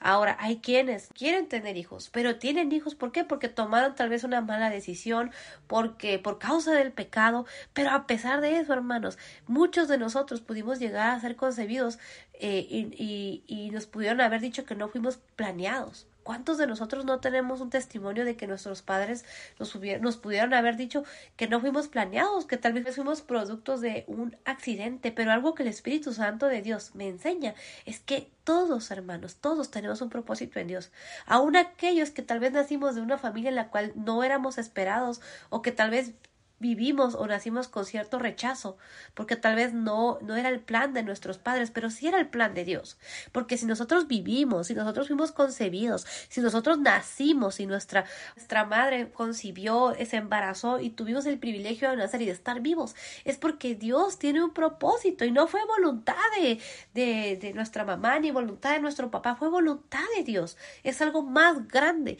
Ahora, 0.00 0.36
hay 0.40 0.58
quienes 0.58 1.08
quieren 1.08 1.48
tener 1.48 1.76
hijos, 1.76 2.10
pero 2.12 2.36
tienen 2.36 2.72
hijos, 2.72 2.94
¿por 2.94 3.12
qué? 3.12 3.24
Porque 3.24 3.48
tomaron 3.48 3.94
tal 3.94 4.08
vez 4.08 4.24
una 4.24 4.40
mala 4.40 4.70
decisión, 4.70 5.30
porque 5.66 6.18
por 6.18 6.38
causa 6.38 6.72
del 6.72 6.92
pecado, 6.92 7.46
pero 7.72 7.90
a 7.90 8.06
pesar 8.06 8.40
de 8.40 8.58
eso, 8.58 8.72
hermanos, 8.72 9.18
muchos 9.46 9.88
de 9.88 9.98
nosotros 9.98 10.40
pudimos 10.40 10.78
llegar 10.78 11.10
a 11.10 11.20
ser 11.20 11.36
concebidos 11.36 11.98
eh, 12.34 12.66
y, 12.68 13.42
y 13.46 13.70
nos 13.70 13.86
pudieron 13.86 14.20
haber 14.20 14.40
dicho 14.40 14.64
que 14.64 14.74
no 14.74 14.88
fuimos 14.88 15.18
planeados. 15.36 16.06
¿Cuántos 16.26 16.58
de 16.58 16.66
nosotros 16.66 17.04
no 17.04 17.20
tenemos 17.20 17.60
un 17.60 17.70
testimonio 17.70 18.24
de 18.24 18.36
que 18.36 18.48
nuestros 18.48 18.82
padres 18.82 19.24
nos, 19.60 19.78
nos 20.00 20.16
pudieron 20.16 20.54
haber 20.54 20.76
dicho 20.76 21.04
que 21.36 21.46
no 21.46 21.60
fuimos 21.60 21.86
planeados, 21.86 22.46
que 22.46 22.56
tal 22.56 22.72
vez 22.72 22.96
fuimos 22.96 23.22
productos 23.22 23.80
de 23.80 24.02
un 24.08 24.36
accidente? 24.44 25.12
Pero 25.12 25.30
algo 25.30 25.54
que 25.54 25.62
el 25.62 25.68
Espíritu 25.68 26.12
Santo 26.12 26.48
de 26.48 26.62
Dios 26.62 26.96
me 26.96 27.06
enseña 27.06 27.54
es 27.84 28.00
que 28.00 28.28
todos, 28.42 28.90
hermanos, 28.90 29.36
todos 29.36 29.70
tenemos 29.70 30.00
un 30.00 30.10
propósito 30.10 30.58
en 30.58 30.66
Dios. 30.66 30.90
Aún 31.26 31.54
aquellos 31.54 32.10
que 32.10 32.22
tal 32.22 32.40
vez 32.40 32.50
nacimos 32.50 32.96
de 32.96 33.02
una 33.02 33.18
familia 33.18 33.50
en 33.50 33.54
la 33.54 33.68
cual 33.68 33.92
no 33.94 34.24
éramos 34.24 34.58
esperados 34.58 35.20
o 35.48 35.62
que 35.62 35.70
tal 35.70 35.90
vez 35.90 36.12
vivimos 36.58 37.14
o 37.14 37.26
nacimos 37.26 37.68
con 37.68 37.84
cierto 37.84 38.18
rechazo, 38.18 38.78
porque 39.14 39.36
tal 39.36 39.56
vez 39.56 39.74
no, 39.74 40.18
no 40.22 40.36
era 40.36 40.48
el 40.48 40.60
plan 40.60 40.94
de 40.94 41.02
nuestros 41.02 41.38
padres, 41.38 41.70
pero 41.70 41.90
sí 41.90 42.06
era 42.06 42.18
el 42.18 42.28
plan 42.28 42.54
de 42.54 42.64
Dios. 42.64 42.98
Porque 43.32 43.58
si 43.58 43.66
nosotros 43.66 44.06
vivimos, 44.06 44.68
si 44.68 44.74
nosotros 44.74 45.08
fuimos 45.08 45.32
concebidos, 45.32 46.06
si 46.28 46.40
nosotros 46.40 46.78
nacimos 46.78 47.60
y 47.60 47.66
nuestra, 47.66 48.04
nuestra 48.36 48.64
madre 48.64 49.10
concibió, 49.10 49.94
se 50.06 50.16
embarazó 50.16 50.80
y 50.80 50.90
tuvimos 50.90 51.26
el 51.26 51.38
privilegio 51.38 51.90
de 51.90 51.96
nacer 51.96 52.22
y 52.22 52.26
de 52.26 52.32
estar 52.32 52.60
vivos, 52.60 52.94
es 53.24 53.36
porque 53.36 53.74
Dios 53.74 54.18
tiene 54.18 54.42
un 54.42 54.52
propósito 54.52 55.24
y 55.24 55.30
no 55.30 55.46
fue 55.48 55.60
voluntad 55.66 56.14
de, 56.40 56.60
de, 56.94 57.36
de 57.36 57.52
nuestra 57.52 57.84
mamá 57.84 58.18
ni 58.18 58.30
voluntad 58.30 58.72
de 58.72 58.80
nuestro 58.80 59.10
papá, 59.10 59.36
fue 59.36 59.48
voluntad 59.48 60.04
de 60.16 60.24
Dios. 60.24 60.56
Es 60.82 61.02
algo 61.02 61.22
más 61.22 61.68
grande 61.68 62.18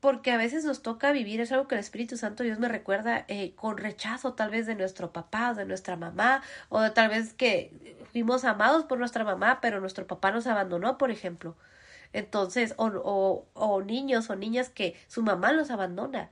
porque 0.00 0.32
a 0.32 0.36
veces 0.36 0.64
nos 0.64 0.82
toca 0.82 1.12
vivir, 1.12 1.40
es 1.40 1.52
algo 1.52 1.68
que 1.68 1.74
el 1.74 1.80
Espíritu 1.80 2.16
Santo 2.16 2.42
Dios 2.42 2.58
me 2.58 2.68
recuerda 2.68 3.24
eh, 3.28 3.52
con 3.54 3.76
rechazo 3.76 4.32
tal 4.32 4.50
vez 4.50 4.66
de 4.66 4.74
nuestro 4.74 5.12
papá 5.12 5.50
o 5.50 5.54
de 5.54 5.66
nuestra 5.66 5.96
mamá, 5.96 6.42
o 6.68 6.80
de 6.80 6.90
tal 6.90 7.10
vez 7.10 7.34
que 7.34 7.96
fuimos 8.12 8.44
amados 8.44 8.84
por 8.84 8.98
nuestra 8.98 9.24
mamá, 9.24 9.60
pero 9.60 9.80
nuestro 9.80 10.06
papá 10.06 10.30
nos 10.30 10.46
abandonó, 10.46 10.98
por 10.98 11.10
ejemplo. 11.10 11.56
Entonces, 12.12 12.74
o, 12.76 12.86
o, 12.86 13.46
o 13.54 13.82
niños 13.82 14.30
o 14.30 14.36
niñas 14.36 14.68
que 14.70 14.96
su 15.06 15.22
mamá 15.22 15.52
los 15.52 15.70
abandona, 15.70 16.30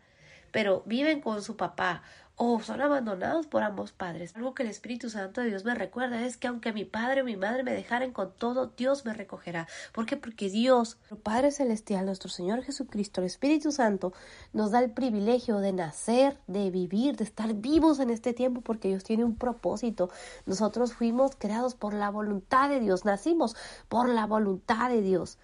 pero 0.51 0.83
viven 0.87 1.21
con 1.21 1.43
su 1.43 1.57
papá 1.57 2.03
o 2.41 2.61
son 2.61 2.81
abandonados 2.81 3.49
por 3.49 3.65
ambos 3.65 3.91
padres. 3.91 4.35
Algo 4.37 4.55
que 4.55 4.63
el 4.63 4.69
Espíritu 4.69 5.11
Santo 5.11 5.41
de 5.41 5.49
Dios 5.49 5.65
me 5.65 5.75
recuerda 5.75 6.25
es 6.25 6.37
que 6.37 6.47
aunque 6.47 6.73
mi 6.73 6.85
padre 6.85 7.23
o 7.23 7.25
mi 7.25 7.37
madre 7.37 7.65
me 7.65 7.73
dejaren 7.73 8.13
con 8.13 8.33
todo, 8.33 8.69
Dios 8.77 9.05
me 9.05 9.13
recogerá. 9.13 9.67
¿Por 9.93 10.07
qué? 10.07 10.17
Porque 10.17 10.49
Dios, 10.49 10.99
nuestro 11.01 11.19
Padre 11.19 11.51
Celestial, 11.51 12.07
nuestro 12.07 12.31
Señor 12.31 12.63
Jesucristo, 12.63 13.21
el 13.21 13.27
Espíritu 13.27 13.73
Santo, 13.73 14.13
nos 14.53 14.71
da 14.71 14.79
el 14.79 14.93
privilegio 14.93 15.59
de 15.59 15.73
nacer, 15.73 16.39
de 16.47 16.71
vivir, 16.71 17.17
de 17.17 17.25
estar 17.25 17.53
vivos 17.55 17.99
en 17.99 18.11
este 18.11 18.33
tiempo, 18.33 18.61
porque 18.61 18.87
Dios 18.87 19.03
tiene 19.03 19.25
un 19.25 19.35
propósito. 19.35 20.09
Nosotros 20.47 20.93
fuimos 20.93 21.33
creados 21.37 21.75
por 21.75 21.93
la 21.93 22.09
voluntad 22.09 22.69
de 22.69 22.79
Dios, 22.79 23.05
nacimos 23.05 23.57
por 23.89 24.09
la 24.09 24.27
voluntad 24.27 24.91
de 24.91 25.03
Dios. 25.03 25.39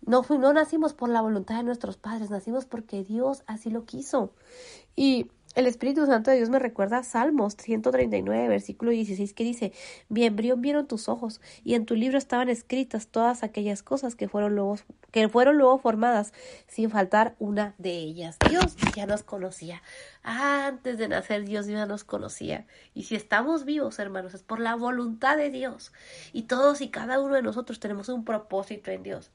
No, 0.00 0.24
no 0.28 0.52
nacimos 0.52 0.94
por 0.94 1.10
la 1.10 1.20
voluntad 1.20 1.58
de 1.58 1.62
nuestros 1.62 1.96
padres, 1.96 2.28
nacimos 2.28 2.64
porque 2.64 3.04
Dios 3.04 3.44
así 3.46 3.70
lo 3.70 3.84
quiso. 3.84 4.32
Y 4.96 5.30
el 5.54 5.66
Espíritu 5.66 6.06
Santo 6.06 6.30
de 6.30 6.36
Dios 6.36 6.48
me 6.48 6.58
recuerda 6.58 7.02
Salmos 7.02 7.56
139, 7.56 8.48
versículo 8.48 8.92
16, 8.92 9.34
que 9.34 9.44
dice, 9.44 9.72
Bien 10.08 10.36
vieron 10.36 10.86
tus 10.86 11.08
ojos, 11.08 11.40
y 11.64 11.74
en 11.74 11.86
tu 11.86 11.96
libro 11.96 12.18
estaban 12.18 12.48
escritas 12.48 13.08
todas 13.08 13.42
aquellas 13.42 13.82
cosas 13.82 14.14
que 14.14 14.28
fueron 14.28 14.54
luego, 14.54 14.76
que 15.10 15.28
fueron 15.28 15.58
luego 15.58 15.78
formadas, 15.78 16.32
sin 16.68 16.90
faltar 16.90 17.34
una 17.38 17.74
de 17.78 17.92
ellas. 17.92 18.36
Dios 18.48 18.76
ya 18.94 19.06
nos 19.06 19.22
conocía. 19.24 19.82
Antes 20.22 20.98
de 20.98 21.08
nacer, 21.08 21.44
Dios 21.46 21.66
ya 21.66 21.86
nos 21.86 22.04
conocía. 22.04 22.66
Y 22.92 23.04
si 23.04 23.14
estamos 23.16 23.64
vivos, 23.64 23.98
hermanos, 23.98 24.34
es 24.34 24.42
por 24.42 24.60
la 24.60 24.74
voluntad 24.74 25.38
de 25.38 25.50
Dios. 25.50 25.92
Y 26.34 26.42
todos 26.42 26.82
y 26.82 26.90
cada 26.90 27.20
uno 27.20 27.36
de 27.36 27.42
nosotros 27.42 27.80
tenemos 27.80 28.10
un 28.10 28.26
propósito 28.26 28.90
en 28.90 29.02
Dios. 29.02 29.30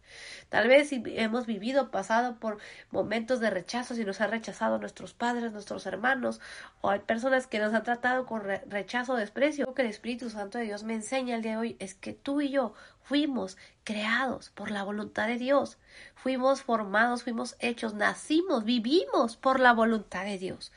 Tal 0.49 0.67
vez 0.67 0.89
si 0.89 1.01
hemos 1.07 1.47
vivido, 1.47 1.89
pasado 1.89 2.35
por 2.39 2.59
momentos 2.91 3.39
de 3.39 3.49
rechazo, 3.49 3.95
si 3.95 4.05
nos 4.05 4.21
han 4.21 4.29
rechazado 4.29 4.77
nuestros 4.77 5.13
padres, 5.13 5.51
nuestros 5.51 5.87
hermanos, 5.87 6.39
o 6.81 6.91
hay 6.91 6.99
personas 6.99 7.47
que 7.47 7.59
nos 7.59 7.73
han 7.73 7.83
tratado 7.83 8.27
con 8.27 8.43
rechazo 8.43 9.13
o 9.13 9.17
desprecio. 9.17 9.65
Lo 9.65 9.73
que 9.73 9.81
el 9.81 9.89
Espíritu 9.89 10.29
Santo 10.29 10.59
de 10.59 10.65
Dios 10.65 10.83
me 10.83 10.93
enseña 10.93 11.35
el 11.35 11.41
día 11.41 11.53
de 11.53 11.57
hoy 11.57 11.77
es 11.79 11.95
que 11.95 12.13
tú 12.13 12.41
y 12.41 12.49
yo 12.49 12.75
fuimos 13.05 13.57
creados 13.83 14.49
por 14.49 14.71
la 14.71 14.83
voluntad 14.83 15.27
de 15.27 15.37
Dios, 15.37 15.77
fuimos 16.15 16.63
formados, 16.63 17.23
fuimos 17.23 17.55
hechos, 17.59 17.93
nacimos, 17.93 18.65
vivimos 18.65 19.37
por 19.37 19.59
la 19.59 19.73
voluntad 19.73 20.25
de 20.25 20.37
Dios. 20.37 20.71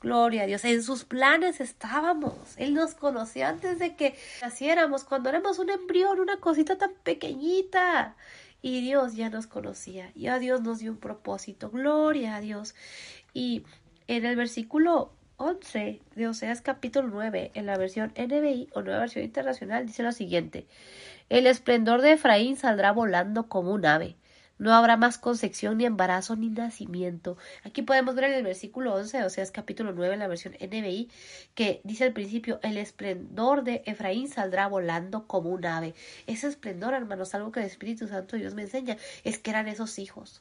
Gloria 0.00 0.42
a 0.42 0.46
Dios. 0.46 0.64
En 0.64 0.82
sus 0.82 1.04
planes 1.04 1.60
estábamos. 1.60 2.34
Él 2.56 2.74
nos 2.74 2.94
conocía 2.94 3.48
antes 3.48 3.78
de 3.78 3.94
que 3.94 4.16
naciéramos, 4.40 5.04
cuando 5.04 5.28
éramos 5.28 5.60
un 5.60 5.70
embrión, 5.70 6.18
una 6.18 6.38
cosita 6.38 6.76
tan 6.76 6.92
pequeñita. 7.04 8.16
Y 8.62 8.80
Dios 8.80 9.14
ya 9.14 9.30
nos 9.30 9.46
conocía. 9.46 10.10
Y 10.16 10.26
a 10.26 10.40
Dios 10.40 10.60
nos 10.60 10.80
dio 10.80 10.90
un 10.90 10.98
propósito. 10.98 11.70
Gloria 11.70 12.34
a 12.34 12.40
Dios. 12.40 12.74
Y 13.32 13.64
en 14.08 14.24
el 14.24 14.34
versículo 14.34 15.12
11 15.44 16.00
de 16.14 16.28
Oseas 16.28 16.60
capítulo 16.60 17.08
9, 17.08 17.50
en 17.54 17.66
la 17.66 17.76
versión 17.76 18.12
NBI 18.16 18.68
o 18.74 18.82
Nueva 18.82 19.00
Versión 19.00 19.24
Internacional, 19.24 19.84
dice 19.84 20.04
lo 20.04 20.12
siguiente: 20.12 20.68
El 21.30 21.48
esplendor 21.48 22.00
de 22.00 22.12
Efraín 22.12 22.56
saldrá 22.56 22.92
volando 22.92 23.48
como 23.48 23.72
un 23.72 23.84
ave. 23.84 24.14
No 24.58 24.72
habrá 24.72 24.96
más 24.96 25.18
concepción, 25.18 25.78
ni 25.78 25.84
embarazo, 25.84 26.36
ni 26.36 26.48
nacimiento. 26.48 27.38
Aquí 27.64 27.82
podemos 27.82 28.14
ver 28.14 28.26
en 28.26 28.34
el 28.34 28.44
versículo 28.44 28.94
11 28.94 29.18
de 29.18 29.24
Oseas 29.24 29.50
capítulo 29.50 29.92
9, 29.92 30.14
en 30.14 30.20
la 30.20 30.28
versión 30.28 30.54
NBI, 30.60 31.10
que 31.56 31.80
dice 31.82 32.04
al 32.04 32.12
principio: 32.12 32.60
El 32.62 32.76
esplendor 32.76 33.64
de 33.64 33.82
Efraín 33.84 34.28
saldrá 34.28 34.68
volando 34.68 35.26
como 35.26 35.50
un 35.50 35.66
ave. 35.66 35.96
Ese 36.28 36.46
esplendor, 36.46 36.94
hermanos, 36.94 37.34
algo 37.34 37.50
que 37.50 37.58
el 37.58 37.66
Espíritu 37.66 38.06
Santo 38.06 38.36
Dios 38.36 38.54
me 38.54 38.62
enseña, 38.62 38.96
es 39.24 39.40
que 39.40 39.50
eran 39.50 39.66
esos 39.66 39.98
hijos 39.98 40.40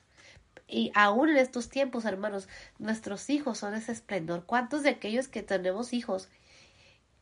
y 0.71 0.91
aún 0.95 1.29
en 1.29 1.37
estos 1.37 1.69
tiempos, 1.69 2.05
hermanos, 2.05 2.47
nuestros 2.79 3.29
hijos 3.29 3.57
son 3.59 3.73
ese 3.75 3.91
esplendor. 3.91 4.45
¿Cuántos 4.45 4.83
de 4.83 4.89
aquellos 4.89 5.27
que 5.27 5.43
tenemos 5.43 5.93
hijos 5.93 6.29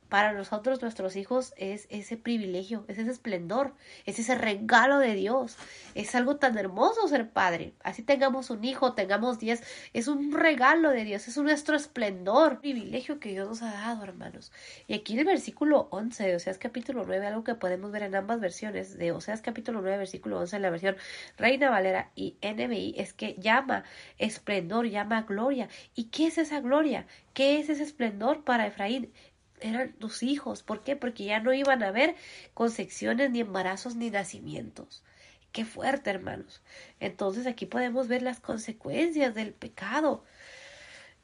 para 0.09 0.33
nosotros 0.33 0.81
nuestros 0.81 1.15
hijos 1.15 1.53
es 1.55 1.87
ese 1.89 2.17
privilegio, 2.17 2.83
es 2.87 2.97
ese 2.97 3.11
esplendor, 3.11 3.73
es 4.05 4.17
ese 4.17 4.35
regalo 4.35 4.97
de 4.97 5.13
Dios. 5.13 5.55
Es 5.93 6.15
algo 6.15 6.37
tan 6.37 6.57
hermoso 6.57 7.07
ser 7.07 7.29
padre. 7.29 7.73
Así 7.83 8.01
tengamos 8.01 8.49
un 8.49 8.63
hijo, 8.65 8.93
tengamos 8.93 9.39
diez, 9.39 9.63
es 9.93 10.07
un 10.07 10.31
regalo 10.31 10.89
de 10.89 11.05
Dios, 11.05 11.27
es 11.27 11.37
nuestro 11.37 11.75
esplendor, 11.75 12.59
privilegio 12.59 13.19
que 13.19 13.29
Dios 13.29 13.47
nos 13.47 13.61
ha 13.61 13.71
dado, 13.71 14.03
hermanos. 14.03 14.51
Y 14.87 14.95
aquí 14.95 15.13
en 15.13 15.19
el 15.19 15.25
versículo 15.25 15.87
11 15.91 16.27
de 16.27 16.35
Oseas 16.35 16.57
capítulo 16.57 17.03
9, 17.05 17.27
algo 17.27 17.43
que 17.43 17.55
podemos 17.55 17.91
ver 17.91 18.03
en 18.03 18.15
ambas 18.15 18.39
versiones, 18.39 18.97
de 18.97 19.11
Oseas 19.11 19.41
capítulo 19.41 19.81
9, 19.81 19.99
versículo 19.99 20.39
11, 20.39 20.55
en 20.55 20.61
la 20.63 20.69
versión 20.71 20.95
Reina 21.37 21.69
Valera 21.69 22.11
y 22.15 22.35
NBI, 22.41 22.95
es 22.97 23.13
que 23.13 23.35
llama 23.35 23.83
esplendor, 24.17 24.87
llama 24.87 25.21
gloria. 25.21 25.69
¿Y 25.93 26.05
qué 26.05 26.27
es 26.27 26.39
esa 26.39 26.61
gloria? 26.61 27.05
¿Qué 27.33 27.59
es 27.59 27.69
ese 27.69 27.83
esplendor 27.83 28.43
para 28.43 28.67
Efraín? 28.67 29.13
Eran 29.61 29.93
tus 29.93 30.23
hijos. 30.23 30.63
¿Por 30.63 30.81
qué? 30.81 30.95
Porque 30.95 31.25
ya 31.25 31.39
no 31.39 31.53
iban 31.53 31.83
a 31.83 31.89
haber 31.89 32.15
concepciones, 32.53 33.31
ni 33.31 33.41
embarazos, 33.41 33.95
ni 33.95 34.09
nacimientos. 34.09 35.03
Qué 35.51 35.65
fuerte, 35.65 36.09
hermanos. 36.09 36.61
Entonces 36.99 37.47
aquí 37.47 37.65
podemos 37.65 38.07
ver 38.07 38.21
las 38.21 38.39
consecuencias 38.39 39.33
del 39.33 39.53
pecado. 39.53 40.23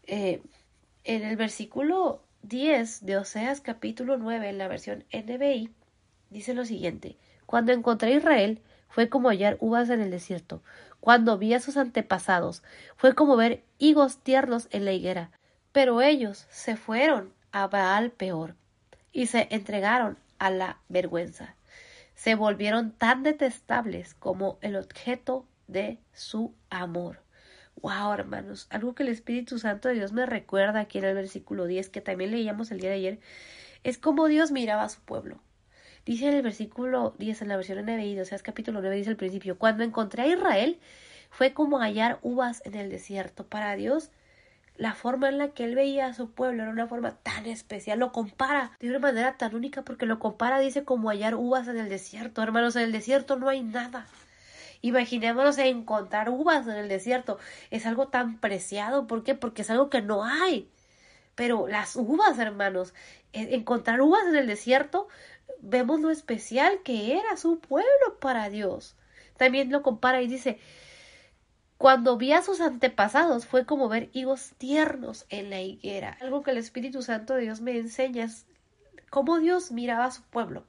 Eh, 0.04 0.42
en 1.04 1.24
el 1.24 1.36
versículo 1.38 2.24
10 2.44 3.06
de 3.06 3.18
Oseas 3.18 3.62
capítulo 3.62 4.18
9, 4.18 4.50
en 4.50 4.58
la 4.58 4.68
versión 4.68 5.04
NBI, 5.12 5.72
dice 6.30 6.54
lo 6.54 6.66
siguiente. 6.66 7.18
Cuando 7.46 7.72
encontré 7.72 8.14
a 8.14 8.18
Israel, 8.18 8.62
fue 8.90 9.10
como 9.10 9.30
hallar 9.30 9.58
uvas 9.60 9.90
en 9.90 10.02
el 10.02 10.10
desierto. 10.10 10.64
Cuando 11.00 11.38
vi 11.38 11.54
a 11.54 11.60
sus 11.60 11.78
antepasados, 11.78 12.64
fue 12.96 13.14
como 13.14 13.36
ver 13.36 13.64
higos 13.78 14.20
tiernos 14.20 14.68
en 14.72 14.86
la 14.86 14.94
higuera. 14.94 15.32
Pero 15.72 16.02
ellos 16.02 16.48
se 16.50 16.76
fueron 16.78 17.35
a 17.56 17.68
Baal 17.68 18.12
peor, 18.12 18.54
y 19.14 19.28
se 19.28 19.48
entregaron 19.50 20.18
a 20.40 20.50
la 20.50 20.80
vergüenza. 20.90 21.56
Se 22.14 22.36
volvieron 22.36 22.92
tan 22.92 23.24
detestables 23.24 24.14
como 24.14 24.58
el 24.60 24.76
objeto 24.76 25.46
de 25.68 25.98
su 26.12 26.54
amor. 26.70 27.22
Wow, 27.82 28.12
hermanos, 28.12 28.68
algo 28.72 28.94
que 28.94 29.04
el 29.04 29.10
Espíritu 29.10 29.58
Santo 29.58 29.88
de 29.88 29.94
Dios 29.94 30.12
me 30.12 30.26
recuerda 30.26 30.82
aquí 30.82 30.98
en 30.98 31.06
el 31.06 31.16
versículo 31.16 31.66
10, 31.66 31.88
que 31.88 32.02
también 32.02 32.32
leíamos 32.32 32.72
el 32.72 32.82
día 32.82 32.90
de 32.90 32.98
ayer, 32.98 33.20
es 33.86 33.98
como 33.98 34.28
Dios 34.28 34.52
miraba 34.52 34.84
a 34.84 34.90
su 34.90 35.00
pueblo. 35.00 35.40
Dice 36.06 36.28
en 36.28 36.34
el 36.34 36.42
versículo 36.42 37.16
10 37.20 37.44
en 37.44 37.48
la 37.48 37.56
versión 37.56 37.80
NBI, 37.86 38.20
o 38.20 38.26
sea, 38.26 38.36
es 38.36 38.44
capítulo 38.44 38.82
9, 38.82 38.98
dice 38.98 39.12
al 39.12 39.16
principio, 39.16 39.58
cuando 39.58 39.86
encontré 39.86 40.24
a 40.24 40.28
Israel 40.28 40.78
fue 41.30 41.54
como 41.54 41.80
hallar 41.80 42.20
uvas 42.22 42.62
en 42.66 42.76
el 42.76 42.90
desierto. 42.90 43.48
Para 43.48 43.78
Dios, 43.78 44.12
la 44.78 44.94
forma 44.94 45.30
en 45.30 45.38
la 45.38 45.50
que 45.50 45.64
él 45.64 45.76
veía 45.76 46.08
a 46.08 46.14
su 46.14 46.32
pueblo 46.32 46.64
era 46.64 46.72
una 46.72 46.88
forma 46.88 47.16
tan 47.24 47.46
especial, 47.46 48.00
lo 48.00 48.12
compara 48.12 48.72
de 48.80 48.90
una 48.90 49.00
manera 49.00 49.38
tan 49.38 49.56
única 49.56 49.84
porque 49.84 50.06
lo 50.06 50.20
compara, 50.20 50.60
dice, 50.60 50.84
como 50.84 51.10
hallar 51.10 51.36
uvas 51.36 51.68
en 51.68 51.78
el 51.78 51.90
desierto. 51.90 52.42
Hermanos, 52.44 52.76
en 52.76 52.84
el 52.84 52.92
desierto 52.92 53.38
no 53.38 53.48
hay 53.48 53.64
nada. 53.64 54.08
Imaginémonos 54.82 55.58
encontrar 55.58 56.30
uvas 56.30 56.68
en 56.68 56.76
el 56.76 56.90
desierto. 56.90 57.40
Es 57.72 57.86
algo 57.86 58.10
tan 58.10 58.40
preciado. 58.40 59.08
¿Por 59.08 59.24
qué? 59.24 59.34
Porque 59.34 59.62
es 59.64 59.70
algo 59.70 59.90
que 59.90 60.02
no 60.02 60.24
hay. 60.24 60.70
Pero 61.36 61.68
las 61.68 61.96
uvas, 61.96 62.38
hermanos, 62.38 62.94
e, 63.34 63.56
encontrar 63.56 64.02
uvas 64.02 64.28
en 64.28 64.36
el 64.36 64.48
desierto, 64.48 65.08
vemos 65.60 66.02
lo 66.02 66.12
especial 66.12 66.82
que 66.84 67.18
era 67.18 67.38
su 67.38 67.60
pueblo 67.60 68.20
para 68.20 68.50
Dios. 68.50 68.96
También 69.38 69.72
lo 69.72 69.82
compara 69.82 70.22
y 70.22 70.28
dice, 70.28 70.60
cuando 71.78 72.18
vi 72.18 72.32
a 72.32 72.42
sus 72.42 72.62
antepasados 72.62 73.46
fue 73.46 73.66
como 73.66 73.90
ver 73.90 74.10
higos 74.14 74.54
tiernos 74.58 75.26
en 75.30 75.50
la 75.50 75.62
higuera. 75.62 76.18
Algo 76.22 76.42
que 76.42 76.52
el 76.52 76.58
Espíritu 76.58 77.02
Santo 77.02 77.34
de 77.34 77.42
Dios 77.42 77.62
me 77.62 77.78
enseña 77.78 78.26
es 78.26 78.46
cómo 79.10 79.40
Dios 79.40 79.72
miraba 79.72 80.06
a 80.06 80.12
su 80.12 80.24
pueblo. 80.24 80.66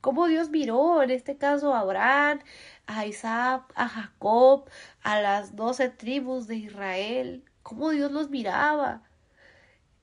Cómo 0.00 0.26
Dios 0.26 0.50
miró, 0.50 1.02
en 1.02 1.10
este 1.10 1.36
caso, 1.36 1.74
a 1.74 1.80
Abraham, 1.80 2.40
a 2.86 3.06
Isaac, 3.06 3.72
a 3.76 3.88
Jacob, 3.88 4.68
a 5.02 5.20
las 5.20 5.54
doce 5.54 5.90
tribus 5.90 6.48
de 6.48 6.56
Israel. 6.56 7.44
Cómo 7.62 7.90
Dios 7.90 8.10
los 8.10 8.28
miraba. 8.28 9.02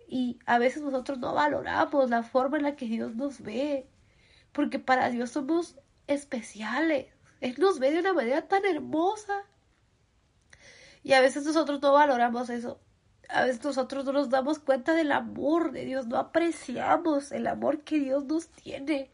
Y 0.08 0.40
a 0.46 0.58
veces 0.58 0.84
nosotros 0.84 1.20
no 1.20 1.34
valoramos 1.34 2.10
la 2.10 2.24
forma 2.24 2.58
en 2.58 2.64
la 2.64 2.76
que 2.76 2.86
Dios 2.86 3.16
nos 3.16 3.42
ve, 3.42 3.88
porque 4.54 4.80
para 4.80 5.10
Dios 5.10 5.32
somos 5.32 5.76
especiales. 6.08 7.08
Él 7.42 7.56
nos 7.58 7.80
ve 7.80 7.92
de 7.92 8.00
una 8.00 8.14
manera 8.14 8.48
tan 8.48 8.66
hermosa. 8.66 9.44
Y 11.04 11.14
a 11.14 11.22
veces 11.22 11.46
nosotros 11.46 11.82
no 11.82 11.94
valoramos 11.94 12.50
eso. 12.50 12.80
A 13.30 13.46
veces 13.46 13.64
nosotros 13.64 14.06
no 14.06 14.14
nos 14.14 14.30
damos 14.30 14.60
cuenta 14.60 14.94
del 14.96 15.12
amor 15.12 15.72
de 15.72 15.86
Dios, 15.86 16.08
no 16.08 16.18
apreciamos 16.18 17.32
el 17.32 17.48
amor 17.48 17.82
que 17.82 18.00
Dios 18.00 18.26
nos 18.26 18.50
tiene. 18.50 19.12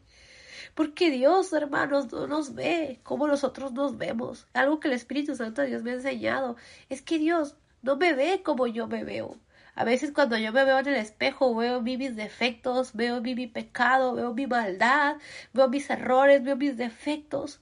Porque 0.74 1.10
Dios, 1.10 1.52
hermanos, 1.52 2.10
no 2.12 2.26
nos 2.26 2.54
ve 2.54 3.00
como 3.02 3.26
nosotros 3.26 3.72
nos 3.72 3.98
vemos. 3.98 4.46
Algo 4.54 4.80
que 4.80 4.88
el 4.88 4.94
Espíritu 4.94 5.34
Santo 5.34 5.62
de 5.62 5.68
Dios 5.68 5.82
me 5.82 5.90
ha 5.90 5.94
enseñado 5.94 6.56
es 6.88 7.02
que 7.02 7.18
Dios 7.18 7.56
no 7.82 7.96
me 7.96 8.14
ve 8.14 8.42
como 8.42 8.66
yo 8.66 8.86
me 8.86 9.04
veo. 9.04 9.38
A 9.74 9.84
veces 9.84 10.10
cuando 10.12 10.38
yo 10.38 10.52
me 10.52 10.64
veo 10.64 10.78
en 10.78 10.86
el 10.88 10.96
espejo, 10.96 11.54
veo 11.54 11.82
mis 11.82 12.16
defectos, 12.16 12.94
veo 12.94 13.20
mi 13.20 13.46
pecado, 13.46 14.14
veo 14.14 14.32
mi 14.32 14.46
maldad, 14.46 15.16
veo 15.52 15.68
mis 15.68 15.90
errores, 15.90 16.42
veo 16.42 16.56
mis 16.56 16.78
defectos. 16.78 17.60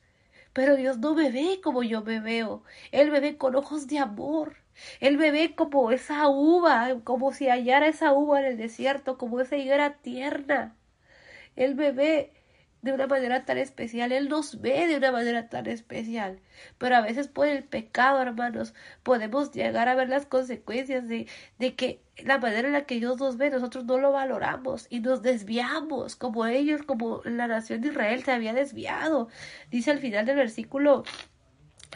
Pero 0.54 0.76
Dios 0.76 0.98
no 0.98 1.14
me 1.14 1.30
ve 1.30 1.60
como 1.62 1.82
yo 1.82 2.02
me 2.02 2.20
veo. 2.20 2.62
Él 2.92 3.10
me 3.10 3.20
ve 3.20 3.36
con 3.36 3.56
ojos 3.56 3.86
de 3.88 3.98
amor. 3.98 4.56
Él 5.00 5.18
me 5.18 5.30
ve 5.30 5.54
como 5.54 5.90
esa 5.92 6.28
uva, 6.28 6.96
como 7.04 7.32
si 7.32 7.48
hallara 7.48 7.88
esa 7.88 8.12
uva 8.12 8.40
en 8.40 8.46
el 8.46 8.56
desierto, 8.56 9.18
como 9.18 9.40
esa 9.40 9.56
higuera 9.56 9.98
tierna. 9.98 10.76
Él 11.56 11.74
me 11.74 11.92
ve 11.92 12.32
de 12.84 12.92
una 12.92 13.06
manera 13.06 13.46
tan 13.46 13.56
especial, 13.56 14.12
Él 14.12 14.28
nos 14.28 14.60
ve 14.60 14.86
de 14.86 14.98
una 14.98 15.10
manera 15.10 15.48
tan 15.48 15.66
especial. 15.66 16.38
Pero 16.76 16.96
a 16.96 17.00
veces 17.00 17.28
por 17.28 17.48
el 17.48 17.64
pecado, 17.64 18.20
hermanos, 18.20 18.74
podemos 19.02 19.52
llegar 19.52 19.88
a 19.88 19.94
ver 19.94 20.10
las 20.10 20.26
consecuencias 20.26 21.08
de, 21.08 21.26
de 21.58 21.74
que 21.74 22.02
la 22.18 22.38
manera 22.38 22.68
en 22.68 22.74
la 22.74 22.84
que 22.84 22.96
Dios 22.96 23.18
nos 23.18 23.38
ve, 23.38 23.48
nosotros 23.48 23.86
no 23.86 23.96
lo 23.96 24.12
valoramos 24.12 24.86
y 24.90 25.00
nos 25.00 25.22
desviamos, 25.22 26.14
como 26.14 26.44
ellos, 26.44 26.82
como 26.82 27.22
la 27.24 27.46
nación 27.46 27.80
de 27.80 27.88
Israel 27.88 28.22
se 28.22 28.32
había 28.32 28.52
desviado. 28.52 29.28
Dice 29.70 29.90
al 29.90 29.98
final 29.98 30.26
del 30.26 30.36
versículo 30.36 31.04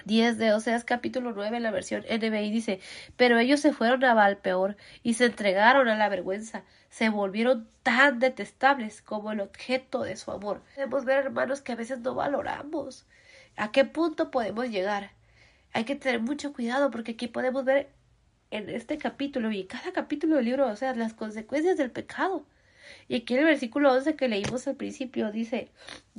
10 0.05 0.39
de 0.39 0.53
Oseas 0.53 0.85
capítulo 0.85 1.33
9 1.33 1.57
en 1.57 1.63
la 1.63 1.71
versión 1.71 2.03
NBI 2.03 2.51
dice, 2.51 2.81
pero 3.17 3.39
ellos 3.39 3.61
se 3.61 3.73
fueron 3.73 4.05
a 4.05 4.15
Valpeor 4.15 4.77
y 5.03 5.15
se 5.15 5.27
entregaron 5.27 5.89
a 5.89 5.97
la 5.97 6.09
vergüenza, 6.09 6.65
se 6.91 7.09
volvieron 7.09 7.69
tan 7.83 8.19
detestables 8.19 9.03
como 9.03 9.33
el 9.33 9.41
objeto 9.41 10.03
de 10.03 10.17
su 10.17 10.31
amor. 10.31 10.63
Podemos 10.75 11.05
ver, 11.05 11.27
hermanos, 11.27 11.61
que 11.61 11.73
a 11.73 11.77
veces 11.77 12.01
no 12.01 12.15
valoramos. 12.15 13.07
¿A 13.57 13.73
qué 13.73 13.85
punto 13.85 14.31
podemos 14.31 14.71
llegar? 14.71 15.11
Hay 15.73 15.85
que 15.85 15.97
tener 15.97 16.21
mucho 16.21 16.53
cuidado 16.53 16.91
porque 16.91 17.13
aquí 17.13 17.29
podemos 17.29 17.65
ver 17.65 17.91
en 18.51 18.71
este 18.71 18.99
capítulo 18.99 19.51
y 19.51 19.63
en 19.63 19.67
cada 19.67 19.93
capítulo 19.93 20.37
del 20.37 20.47
libro, 20.47 20.67
o 20.67 20.77
sea, 20.77 20.95
las 20.95 21.15
consecuencias 21.15 21.77
del 21.77 21.91
pecado. 21.91 22.47
Y 23.09 23.17
aquí 23.17 23.35
en 23.35 23.41
el 23.41 23.47
versículo 23.47 23.93
11 23.93 24.17
que 24.17 24.29
leímos 24.29 24.67
al 24.69 24.77
principio 24.77 25.33
dice, 25.33 25.71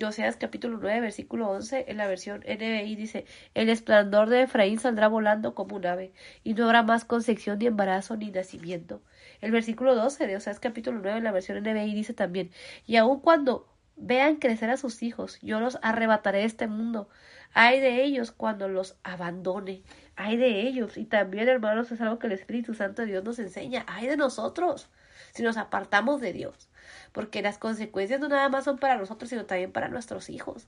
Oseas 0.03 0.37
capítulo 0.37 0.77
9, 0.81 1.01
versículo 1.01 1.49
11, 1.49 1.85
en 1.87 1.97
la 1.97 2.07
versión 2.07 2.39
NBI 2.41 2.95
dice, 2.95 3.25
el 3.53 3.69
esplendor 3.69 4.29
de 4.29 4.43
Efraín 4.43 4.79
saldrá 4.79 5.07
volando 5.07 5.55
como 5.55 5.75
un 5.75 5.85
ave, 5.85 6.11
y 6.43 6.53
no 6.53 6.65
habrá 6.65 6.83
más 6.83 7.05
concepción 7.05 7.59
ni 7.59 7.67
embarazo 7.67 8.15
ni 8.17 8.31
nacimiento. 8.31 9.01
El 9.41 9.51
versículo 9.51 9.95
12 9.95 10.27
de 10.27 10.35
Oseas 10.35 10.59
capítulo 10.59 10.99
9 11.01 11.17
en 11.17 11.23
la 11.23 11.31
versión 11.31 11.61
NBI 11.61 11.93
dice 11.93 12.13
también, 12.13 12.51
y 12.85 12.95
aun 12.95 13.19
cuando 13.19 13.67
vean 13.95 14.37
crecer 14.37 14.69
a 14.69 14.77
sus 14.77 15.03
hijos, 15.03 15.39
yo 15.41 15.59
los 15.59 15.77
arrebataré 15.81 16.39
de 16.39 16.45
este 16.45 16.67
mundo. 16.67 17.09
Hay 17.53 17.79
de 17.79 18.03
ellos 18.03 18.31
cuando 18.31 18.67
los 18.67 18.97
abandone. 19.03 19.83
Hay 20.15 20.37
de 20.37 20.61
ellos. 20.61 20.97
Y 20.97 21.05
también, 21.05 21.49
hermanos, 21.49 21.91
es 21.91 21.99
algo 22.01 22.19
que 22.19 22.27
el 22.27 22.33
Espíritu 22.33 22.73
Santo 22.73 23.01
de 23.01 23.09
Dios 23.09 23.23
nos 23.23 23.39
enseña. 23.39 23.85
Hay 23.87 24.07
de 24.07 24.17
nosotros 24.17 24.89
si 25.33 25.43
nos 25.43 25.57
apartamos 25.57 26.21
de 26.21 26.33
Dios. 26.33 26.69
Porque 27.11 27.41
las 27.41 27.57
consecuencias 27.57 28.19
no 28.19 28.29
nada 28.29 28.49
más 28.49 28.63
son 28.65 28.77
para 28.77 28.97
nosotros, 28.97 29.29
sino 29.29 29.45
también 29.45 29.71
para 29.71 29.89
nuestros 29.89 30.29
hijos. 30.29 30.67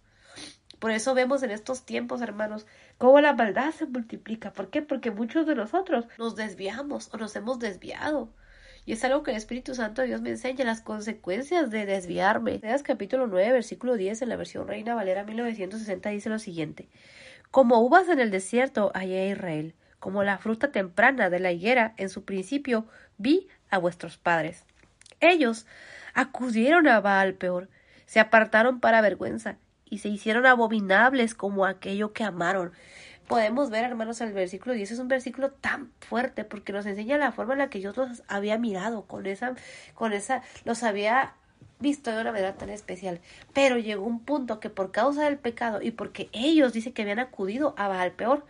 Por 0.79 0.91
eso 0.91 1.13
vemos 1.13 1.43
en 1.43 1.51
estos 1.51 1.85
tiempos, 1.85 2.21
hermanos, 2.21 2.65
cómo 2.97 3.21
la 3.21 3.33
maldad 3.33 3.71
se 3.71 3.85
multiplica. 3.85 4.51
¿Por 4.51 4.69
qué? 4.71 4.81
Porque 4.81 5.11
muchos 5.11 5.45
de 5.45 5.53
nosotros 5.53 6.07
nos 6.17 6.35
desviamos 6.35 7.13
o 7.13 7.17
nos 7.17 7.35
hemos 7.35 7.59
desviado. 7.59 8.33
Y 8.83 8.93
es 8.93 9.03
algo 9.03 9.21
que 9.21 9.29
el 9.29 9.37
Espíritu 9.37 9.75
Santo 9.75 10.01
de 10.01 10.07
Dios 10.07 10.21
me 10.21 10.31
enseña, 10.31 10.65
las 10.65 10.81
consecuencias 10.81 11.69
de 11.69 11.85
desviarme. 11.85 12.59
Leas 12.63 12.81
capítulo 12.81 13.27
9, 13.27 13.51
versículo 13.51 13.95
10 13.95 14.23
en 14.23 14.29
la 14.29 14.37
versión 14.37 14.67
Reina 14.67 14.95
Valera 14.95 15.23
1960 15.23 16.09
dice 16.09 16.29
lo 16.29 16.39
siguiente. 16.39 16.89
Como 17.51 17.79
uvas 17.81 18.09
en 18.09 18.19
el 18.19 18.31
desierto 18.31 18.91
hallé 18.95 19.19
a 19.19 19.27
Israel, 19.27 19.75
como 19.99 20.23
la 20.23 20.39
fruta 20.39 20.71
temprana 20.71 21.29
de 21.29 21.39
la 21.39 21.51
higuera 21.51 21.93
en 21.97 22.09
su 22.09 22.25
principio 22.25 22.87
vi 23.19 23.47
a 23.71 23.77
vuestros 23.77 24.17
padres. 24.17 24.63
Ellos 25.19 25.65
acudieron 26.13 26.87
a 26.87 26.99
Baal 26.99 27.33
peor, 27.33 27.69
se 28.05 28.19
apartaron 28.19 28.79
para 28.79 29.01
vergüenza 29.01 29.57
y 29.85 29.99
se 29.99 30.09
hicieron 30.09 30.45
abominables 30.45 31.33
como 31.33 31.65
aquello 31.65 32.13
que 32.13 32.23
amaron. 32.23 32.71
Podemos 33.27 33.69
ver, 33.69 33.85
hermanos, 33.85 34.19
el 34.19 34.33
versículo 34.33 34.75
10 34.75 34.91
es 34.91 34.99
un 34.99 35.07
versículo 35.07 35.51
tan 35.51 35.91
fuerte 35.99 36.43
porque 36.43 36.73
nos 36.73 36.85
enseña 36.85 37.17
la 37.17 37.31
forma 37.31 37.53
en 37.53 37.59
la 37.59 37.69
que 37.69 37.79
Dios 37.79 37.95
los 37.95 38.23
había 38.27 38.57
mirado, 38.57 39.05
con 39.05 39.25
esa, 39.25 39.55
con 39.93 40.11
esa, 40.11 40.41
los 40.65 40.83
había 40.83 41.33
visto 41.81 42.11
de 42.11 42.21
una 42.21 42.31
manera 42.31 42.53
tan 42.55 42.69
especial. 42.69 43.19
Pero 43.53 43.77
llegó 43.77 44.05
un 44.05 44.19
punto 44.19 44.59
que 44.59 44.69
por 44.69 44.91
causa 44.91 45.25
del 45.25 45.37
pecado 45.37 45.81
y 45.81 45.91
porque 45.91 46.29
ellos 46.31 46.73
dice 46.73 46.93
que 46.93 47.01
habían 47.01 47.19
acudido 47.19 47.73
a 47.77 47.87
Baal 47.87 48.11
peor. 48.11 48.45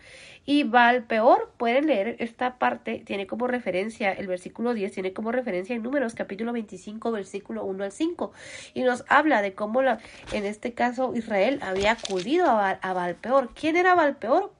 Y 0.46 0.64
Baal 0.64 1.04
peor, 1.04 1.52
pueden 1.58 1.88
leer 1.88 2.16
esta 2.20 2.58
parte, 2.58 3.04
tiene 3.06 3.28
como 3.28 3.48
referencia, 3.48 4.12
el 4.12 4.28
versículo 4.28 4.74
10 4.74 4.92
tiene 4.92 5.14
como 5.14 5.32
referencia 5.32 5.76
en 5.76 5.84
números 5.84 6.16
capítulo 6.16 6.52
25, 6.52 7.12
versículo 7.12 7.64
1 7.64 7.84
al 7.84 7.92
5. 7.92 8.32
Y 8.74 8.84
nos 8.84 9.06
habla 9.08 9.42
de 9.42 9.54
cómo 9.54 9.82
la, 9.82 10.00
en 10.32 10.46
este 10.46 10.74
caso 10.74 11.14
Israel 11.16 11.60
había 11.62 11.92
acudido 11.92 12.48
a, 12.48 12.78
Baal, 12.82 13.12
a 13.12 13.22
peor. 13.22 13.52
¿Quién 13.54 13.78
era 13.78 13.96
Baal 13.96 14.18
peor? 14.18 14.52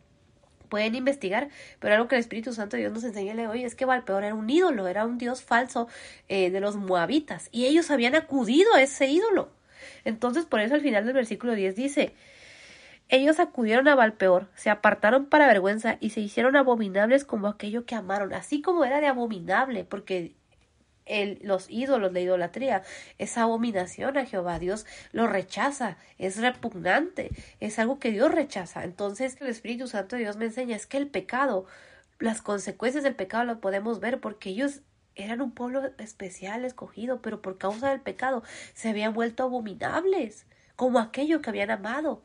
Pueden 0.72 0.96
investigar, 0.96 1.50
pero 1.80 1.94
algo 1.94 2.08
que 2.08 2.16
el 2.16 2.22
Espíritu 2.22 2.54
Santo 2.54 2.78
Dios 2.78 2.94
nos 2.94 3.04
enseña 3.04 3.50
hoy 3.50 3.66
es 3.66 3.76
que 3.76 3.86
Valpeor 3.86 4.24
era 4.24 4.34
un 4.34 4.50
ídolo, 4.50 4.88
era 4.88 5.06
un 5.06 5.18
dios 5.18 5.44
falso 5.44 5.90
eh, 6.30 6.50
de 6.50 6.62
los 6.62 6.78
moabitas, 6.78 7.50
y 7.52 7.66
ellos 7.66 7.92
habían 7.92 8.16
acudido 8.16 8.74
a 8.74 8.82
ese 8.82 9.08
ídolo. 9.08 9.50
Entonces, 10.06 10.46
por 10.46 10.62
eso 10.62 10.74
al 10.74 10.82
final 10.82 11.06
del 11.06 11.14
versículo 11.14 11.54
10 11.54 11.76
dice, 11.76 12.16
ellos 13.10 13.42
acudieron 13.42 13.90
a 13.90 13.96
Valpeor, 13.96 14.48
se 14.56 14.70
apartaron 14.70 15.26
para 15.26 15.46
vergüenza 15.46 15.98
y 16.00 16.12
se 16.12 16.22
hicieron 16.22 16.56
abominables 16.56 17.26
como 17.26 17.48
aquello 17.48 17.86
que 17.86 17.96
amaron, 17.96 18.34
así 18.34 18.62
como 18.62 18.86
era 18.86 19.02
de 19.02 19.08
abominable, 19.08 19.84
porque 19.84 20.34
los 21.42 21.70
ídolos, 21.70 22.14
de 22.14 22.22
idolatría, 22.22 22.84
esa 23.18 23.44
abominación 23.44 24.18
a 24.18 24.26
Jehová. 24.26 24.60
Dios 24.60 24.86
lo 25.12 25.28
rechaza, 25.28 25.98
es 26.18 26.38
repugnante, 26.38 27.32
es 27.60 27.80
algo 27.80 28.00
que 28.00 28.12
Dios 28.12 28.32
rechaza. 28.32 28.84
Entonces 28.84 29.38
el 29.42 29.48
Espíritu 29.48 29.88
Santo 29.88 30.16
de 30.16 30.24
Dios 30.24 30.38
me 30.38 30.46
enseña 30.46 30.76
es 30.76 30.86
que 30.86 30.98
el 30.98 31.08
pecado, 31.08 31.66
las 32.20 32.42
consecuencias 32.42 33.04
del 33.04 33.16
pecado 33.16 33.44
lo 33.44 33.60
podemos 33.60 34.00
ver 34.00 34.20
porque 34.20 34.50
ellos 34.50 34.82
eran 35.16 35.42
un 35.42 35.52
pueblo 35.52 35.92
especial, 35.98 36.66
escogido, 36.66 37.22
pero 37.22 37.42
por 37.42 37.58
causa 37.58 37.90
del 37.90 38.02
pecado 38.02 38.44
se 38.74 38.90
habían 38.90 39.14
vuelto 39.14 39.44
abominables, 39.44 40.46
como 40.76 41.00
aquello 41.00 41.42
que 41.42 41.50
habían 41.50 41.72
amado. 41.72 42.24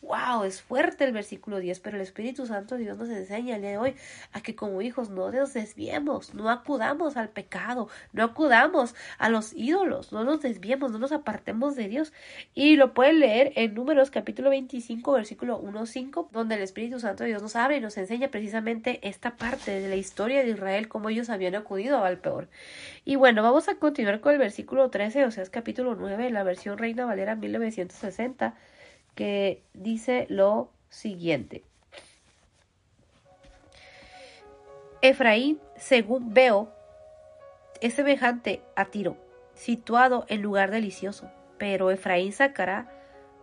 Wow, 0.00 0.44
es 0.44 0.62
fuerte 0.62 1.04
el 1.04 1.12
versículo 1.12 1.58
10, 1.58 1.80
pero 1.80 1.96
el 1.96 2.02
Espíritu 2.02 2.46
Santo 2.46 2.76
de 2.76 2.84
Dios 2.84 2.98
nos 2.98 3.08
enseña 3.08 3.56
el 3.56 3.62
día 3.62 3.70
de 3.72 3.78
hoy 3.78 3.94
a 4.32 4.40
que 4.40 4.54
como 4.54 4.80
hijos 4.80 5.10
no 5.10 5.30
nos 5.30 5.54
desviemos, 5.54 6.34
no 6.34 6.50
acudamos 6.50 7.16
al 7.16 7.28
pecado, 7.30 7.88
no 8.12 8.22
acudamos 8.22 8.94
a 9.18 9.28
los 9.28 9.52
ídolos, 9.52 10.12
no 10.12 10.24
nos 10.24 10.40
desviemos, 10.40 10.92
no 10.92 10.98
nos 10.98 11.12
apartemos 11.12 11.74
de 11.74 11.88
Dios. 11.88 12.12
Y 12.54 12.76
lo 12.76 12.94
pueden 12.94 13.20
leer 13.20 13.52
en 13.56 13.74
Números 13.74 14.10
capítulo 14.10 14.50
25, 14.50 15.12
versículo 15.12 15.60
1-5, 15.60 16.28
donde 16.30 16.54
el 16.54 16.62
Espíritu 16.62 17.00
Santo 17.00 17.24
de 17.24 17.30
Dios 17.30 17.42
nos 17.42 17.56
abre 17.56 17.78
y 17.78 17.80
nos 17.80 17.96
enseña 17.98 18.28
precisamente 18.28 19.00
esta 19.02 19.36
parte 19.36 19.80
de 19.80 19.88
la 19.88 19.96
historia 19.96 20.42
de 20.42 20.50
Israel, 20.50 20.88
cómo 20.88 21.08
ellos 21.08 21.28
habían 21.28 21.56
acudido 21.56 22.04
al 22.04 22.18
peor. 22.18 22.48
Y 23.04 23.16
bueno, 23.16 23.42
vamos 23.42 23.68
a 23.68 23.76
continuar 23.76 24.20
con 24.20 24.32
el 24.32 24.38
versículo 24.38 24.90
13, 24.90 25.24
o 25.24 25.30
sea, 25.30 25.42
es 25.42 25.50
capítulo 25.50 25.96
9, 25.96 26.30
la 26.30 26.44
versión 26.44 26.78
Reina 26.78 27.04
Valera 27.04 27.34
1960 27.34 28.54
que 29.18 29.64
dice 29.74 30.26
lo 30.28 30.70
siguiente. 30.90 31.64
Efraín, 35.02 35.58
según 35.76 36.32
veo, 36.32 36.72
es 37.80 37.94
semejante 37.94 38.62
a 38.76 38.84
Tiro, 38.84 39.16
situado 39.54 40.24
en 40.28 40.40
lugar 40.40 40.70
delicioso, 40.70 41.28
pero 41.58 41.90
Efraín 41.90 42.32
sacará 42.32 42.92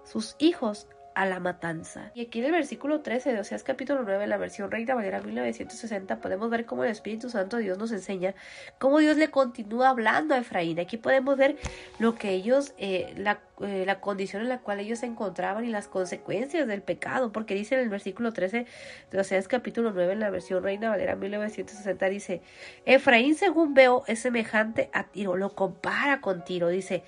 sus 0.05 0.37
hijos 0.39 0.87
a 1.15 1.25
la 1.25 1.39
matanza. 1.39 2.11
Y 2.13 2.21
aquí 2.21 2.39
en 2.39 2.45
el 2.45 2.51
versículo 2.51 2.99
13 2.99 3.31
de 3.31 3.39
Oseas 3.39 3.63
capítulo 3.63 4.03
9, 4.03 4.27
la 4.27 4.37
versión 4.37 4.69
Reina 4.69 4.95
Valera 4.95 5.21
1960, 5.21 6.19
podemos 6.19 6.49
ver 6.49 6.65
cómo 6.65 6.83
el 6.83 6.91
Espíritu 6.91 7.29
Santo 7.29 7.57
de 7.57 7.63
Dios 7.63 7.77
nos 7.77 7.91
enseña 7.93 8.35
cómo 8.79 8.99
Dios 8.99 9.15
le 9.15 9.29
continúa 9.29 9.89
hablando 9.89 10.35
a 10.35 10.39
Efraín. 10.39 10.79
Aquí 10.79 10.97
podemos 10.97 11.37
ver 11.37 11.55
lo 11.99 12.15
que 12.15 12.31
ellos, 12.31 12.73
eh, 12.77 13.13
la, 13.17 13.39
eh, 13.61 13.83
la 13.85 14.01
condición 14.01 14.41
en 14.41 14.49
la 14.49 14.59
cual 14.59 14.81
ellos 14.81 14.99
se 14.99 15.05
encontraban 15.05 15.63
y 15.63 15.69
las 15.69 15.87
consecuencias 15.87 16.67
del 16.67 16.81
pecado, 16.81 17.31
porque 17.31 17.55
dice 17.55 17.75
en 17.75 17.81
el 17.81 17.89
versículo 17.89 18.33
13 18.33 18.65
de 19.09 19.19
Oseas 19.19 19.47
capítulo 19.47 19.91
9, 19.93 20.13
en 20.13 20.19
la 20.19 20.29
versión 20.29 20.63
Reina 20.63 20.89
Valera 20.89 21.15
1960, 21.15 22.09
dice, 22.09 22.41
Efraín 22.85 23.35
según 23.35 23.73
veo 23.73 24.03
es 24.07 24.19
semejante 24.19 24.89
a 24.91 25.05
Tiro, 25.05 25.37
lo 25.37 25.55
compara 25.55 26.19
con 26.19 26.43
Tiro, 26.43 26.67
dice, 26.67 27.03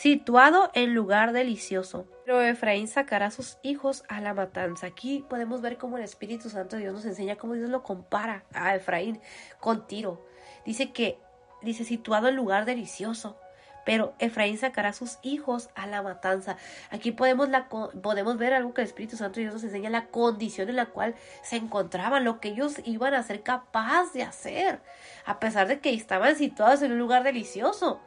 situado 0.00 0.70
en 0.72 0.94
lugar 0.94 1.34
delicioso. 1.34 2.06
Pero 2.24 2.40
Efraín 2.40 2.88
sacará 2.88 3.26
a 3.26 3.30
sus 3.30 3.58
hijos 3.62 4.02
a 4.08 4.22
la 4.22 4.32
matanza. 4.32 4.86
Aquí 4.86 5.26
podemos 5.28 5.60
ver 5.60 5.76
cómo 5.76 5.98
el 5.98 6.04
Espíritu 6.04 6.48
Santo 6.48 6.76
de 6.76 6.82
Dios 6.82 6.94
nos 6.94 7.04
enseña 7.04 7.36
cómo 7.36 7.52
Dios 7.52 7.68
lo 7.68 7.82
compara 7.82 8.44
a 8.54 8.74
Efraín 8.74 9.20
con 9.58 9.86
Tiro. 9.86 10.24
Dice 10.64 10.90
que, 10.92 11.18
dice, 11.60 11.84
situado 11.84 12.28
en 12.28 12.36
lugar 12.36 12.64
delicioso. 12.64 13.36
Pero 13.84 14.14
Efraín 14.18 14.56
sacará 14.56 14.90
a 14.90 14.94
sus 14.94 15.18
hijos 15.20 15.68
a 15.74 15.86
la 15.86 16.00
matanza. 16.00 16.56
Aquí 16.90 17.12
podemos, 17.12 17.50
la, 17.50 17.68
podemos 17.68 18.38
ver 18.38 18.54
algo 18.54 18.72
que 18.72 18.80
el 18.80 18.86
Espíritu 18.86 19.18
Santo 19.18 19.36
de 19.36 19.42
Dios 19.42 19.54
nos 19.54 19.64
enseña, 19.64 19.90
la 19.90 20.06
condición 20.06 20.70
en 20.70 20.76
la 20.76 20.86
cual 20.86 21.14
se 21.42 21.56
encontraban, 21.56 22.24
lo 22.24 22.40
que 22.40 22.48
ellos 22.48 22.76
iban 22.86 23.12
a 23.12 23.22
ser 23.22 23.42
capaces 23.42 24.14
de 24.14 24.22
hacer, 24.22 24.80
a 25.26 25.40
pesar 25.40 25.68
de 25.68 25.80
que 25.80 25.92
estaban 25.92 26.36
situados 26.36 26.80
en 26.80 26.92
un 26.92 26.98
lugar 26.98 27.22
delicioso 27.22 28.00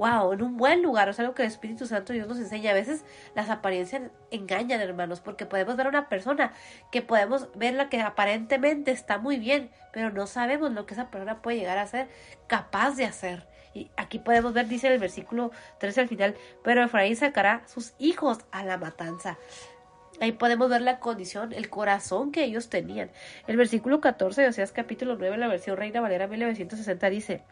wow, 0.00 0.32
en 0.32 0.40
un 0.40 0.56
buen 0.56 0.82
lugar. 0.82 1.10
O 1.10 1.12
sea, 1.12 1.24
algo 1.24 1.34
que 1.34 1.42
el 1.42 1.48
Espíritu 1.48 1.86
Santo 1.86 2.14
Dios 2.14 2.26
nos 2.26 2.38
enseña. 2.38 2.70
A 2.70 2.74
veces 2.74 3.04
las 3.34 3.50
apariencias 3.50 4.00
engañan, 4.30 4.80
hermanos, 4.80 5.20
porque 5.20 5.44
podemos 5.44 5.76
ver 5.76 5.86
a 5.86 5.90
una 5.90 6.08
persona 6.08 6.54
que 6.90 7.02
podemos 7.02 7.48
verla 7.54 7.90
que 7.90 8.00
aparentemente 8.00 8.92
está 8.92 9.18
muy 9.18 9.36
bien, 9.36 9.70
pero 9.92 10.10
no 10.10 10.26
sabemos 10.26 10.72
lo 10.72 10.86
que 10.86 10.94
esa 10.94 11.10
persona 11.10 11.42
puede 11.42 11.58
llegar 11.58 11.76
a 11.76 11.86
ser 11.86 12.08
capaz 12.46 12.96
de 12.96 13.04
hacer. 13.04 13.46
Y 13.74 13.90
aquí 13.98 14.18
podemos 14.18 14.54
ver, 14.54 14.68
dice 14.68 14.90
el 14.90 14.98
versículo 14.98 15.50
13 15.80 16.00
al 16.00 16.08
final, 16.08 16.34
pero 16.64 16.82
Efraín 16.82 17.14
sacará 17.14 17.62
sus 17.66 17.92
hijos 17.98 18.38
a 18.52 18.64
la 18.64 18.78
matanza. 18.78 19.36
Ahí 20.18 20.32
podemos 20.32 20.70
ver 20.70 20.80
la 20.80 20.98
condición, 20.98 21.52
el 21.52 21.68
corazón 21.68 22.32
que 22.32 22.44
ellos 22.44 22.70
tenían. 22.70 23.10
El 23.46 23.58
versículo 23.58 24.00
14 24.00 24.40
de 24.40 24.48
Oseas 24.48 24.72
capítulo 24.72 25.16
9, 25.18 25.36
la 25.36 25.46
versión 25.46 25.76
Reina 25.76 26.00
Valera 26.00 26.26
1960 26.26 27.10
dice, 27.10 27.42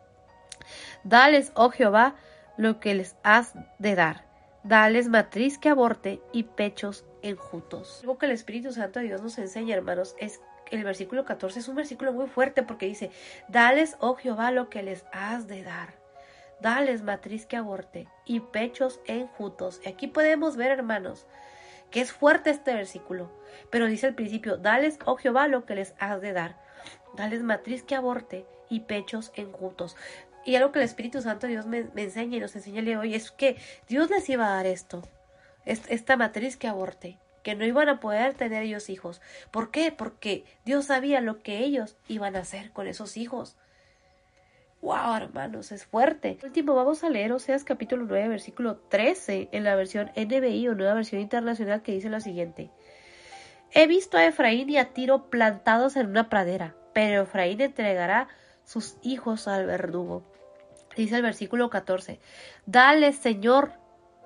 Dales, 1.05 1.52
oh 1.55 1.70
Jehová, 1.70 2.15
lo 2.59 2.81
que 2.81 2.95
les 2.95 3.17
has 3.23 3.55
de 3.78 3.95
dar. 3.95 4.27
Dales 4.65 5.09
matriz 5.09 5.57
que 5.57 5.70
aborte 5.70 6.20
y 6.33 6.43
pechos 6.43 7.07
enjutos. 7.23 8.01
Algo 8.03 8.19
que 8.19 8.27
el 8.27 8.33
Espíritu 8.33 8.73
Santo 8.73 8.99
de 8.99 9.07
Dios 9.07 9.23
nos 9.23 9.39
enseña, 9.39 9.75
hermanos, 9.75 10.15
es 10.19 10.41
el 10.70 10.85
versículo 10.85 11.25
14 11.25 11.61
es 11.61 11.69
un 11.69 11.77
versículo 11.77 12.12
muy 12.12 12.27
fuerte 12.27 12.62
porque 12.62 12.85
dice, 12.85 13.11
dales, 13.49 13.97
oh 14.01 14.17
Jehová, 14.17 14.51
lo 14.51 14.69
que 14.69 14.83
les 14.83 15.07
has 15.12 15.47
de 15.49 15.62
dar. 15.62 15.95
Dales 16.61 17.03
matriz 17.03 17.47
que 17.47 17.57
aborte 17.57 18.09
y 18.27 18.41
pechos 18.41 19.01
enjutos. 19.07 19.81
Y 19.85 19.89
aquí 19.89 20.09
podemos 20.09 20.57
ver, 20.57 20.73
hermanos, 20.73 21.27
que 21.91 22.01
es 22.01 22.12
fuerte 22.12 22.51
este 22.51 22.75
versículo. 22.75 23.31
Pero 23.70 23.87
dice 23.87 24.09
al 24.09 24.15
principio, 24.15 24.57
dales, 24.57 24.99
oh 25.07 25.17
Jehová, 25.17 25.49
lo 25.49 25.65
que 25.65 25.77
les 25.77 25.95
has 25.99 26.20
de 26.20 26.33
dar. 26.33 26.57
Dales 27.17 27.43
matriz 27.43 27.83
que 27.83 27.95
aborte 27.95 28.45
y 28.69 28.81
pechos 28.81 29.33
enjutos. 29.35 29.97
Y 30.49 30.57
algo 30.57 30.73
que 30.73 30.78
el 30.78 30.86
Espíritu 30.86 31.20
Santo 31.20 31.47
Dios 31.47 31.67
me, 31.67 31.91
enseña 31.97 32.39
y 32.39 32.41
nos 32.41 32.57
enseña 32.57 32.99
hoy 32.99 33.15
es 33.15 33.31
que 33.31 33.59
Dios 33.86 34.09
les 34.09 34.27
iba 34.31 34.47
a 34.47 34.57
dar 34.57 34.65
esto, 34.65 35.07
esta 35.67 36.17
matriz 36.17 36.57
que 36.57 36.67
aborte, 36.67 37.18
que 37.43 37.55
no 37.55 37.67
iban 37.67 37.91
a 37.91 38.01
poder 38.01 38.33
tener 38.33 38.62
ellos 38.62 38.89
hijos. 38.89 39.20
¿Por 39.51 39.70
qué? 39.70 39.93
Porque 39.93 40.47
Dios 40.65 40.86
sabía 40.86 41.20
lo 41.20 41.43
que 41.43 41.59
ellos 41.59 41.99
iban 42.09 42.35
a 42.35 42.39
hacer 42.39 42.70
con 42.70 42.86
esos 42.86 43.18
hijos. 43.18 43.59
Wow, 44.81 45.17
hermanos, 45.17 45.70
es 45.70 45.85
fuerte. 45.85 46.39
último, 46.43 46.75
vamos 46.75 47.05
a 47.05 47.10
leer 47.10 47.31
Oseas 47.33 47.62
capítulo 47.62 48.07
9, 48.09 48.28
versículo 48.28 48.77
13 48.89 49.51
en 49.52 49.65
la 49.65 49.77
versión 49.77 50.10
NBI 50.17 50.68
o 50.68 50.75
nueva 50.75 50.94
versión 50.94 51.20
internacional 51.20 51.83
que 51.83 51.93
dice 51.93 52.09
lo 52.09 52.20
siguiente. 52.20 52.70
He 53.73 53.86
visto 53.86 54.17
a 54.17 54.25
Efraín 54.25 54.70
y 54.70 54.78
a 54.78 54.94
Tiro 54.94 55.28
plantados 55.28 55.97
en 55.97 56.07
una 56.07 56.31
pradera, 56.31 56.75
pero 56.94 57.25
Efraín 57.25 57.60
entregará 57.60 58.28
sus 58.65 58.97
hijos 59.02 59.47
al 59.47 59.67
verdugo 59.67 60.25
dice 61.02 61.17
el 61.17 61.23
versículo 61.23 61.70
14, 61.70 62.20
Dales, 62.67 63.17
Señor, 63.17 63.73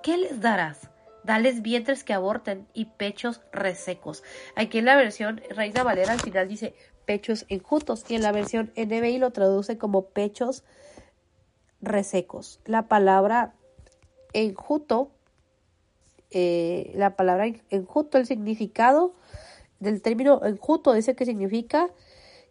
¿qué 0.01 0.17
les 0.17 0.41
darás? 0.41 0.89
Dales 1.23 1.61
vientres 1.61 2.03
que 2.03 2.13
aborten 2.13 2.67
y 2.73 2.85
pechos 2.85 3.41
resecos. 3.51 4.23
Aquí 4.55 4.79
en 4.79 4.85
la 4.85 4.95
versión 4.95 5.41
Reina 5.49 5.83
Valera 5.83 6.11
al 6.11 6.19
final 6.19 6.47
dice 6.47 6.75
pechos 7.05 7.45
enjutos 7.49 8.03
y 8.09 8.15
en 8.15 8.23
la 8.23 8.31
versión 8.31 8.71
NBI 8.75 9.17
lo 9.17 9.31
traduce 9.31 9.77
como 9.77 10.07
pechos 10.07 10.63
resecos. 11.81 12.59
La 12.65 12.87
palabra 12.87 13.53
enjuto, 14.33 15.11
eh, 16.31 16.91
la 16.95 17.15
palabra 17.15 17.45
enjuto, 17.69 18.17
el 18.17 18.25
significado 18.25 19.13
del 19.79 20.01
término 20.01 20.43
enjuto 20.45 20.93
dice 20.93 21.15
que 21.15 21.25
significa 21.25 21.89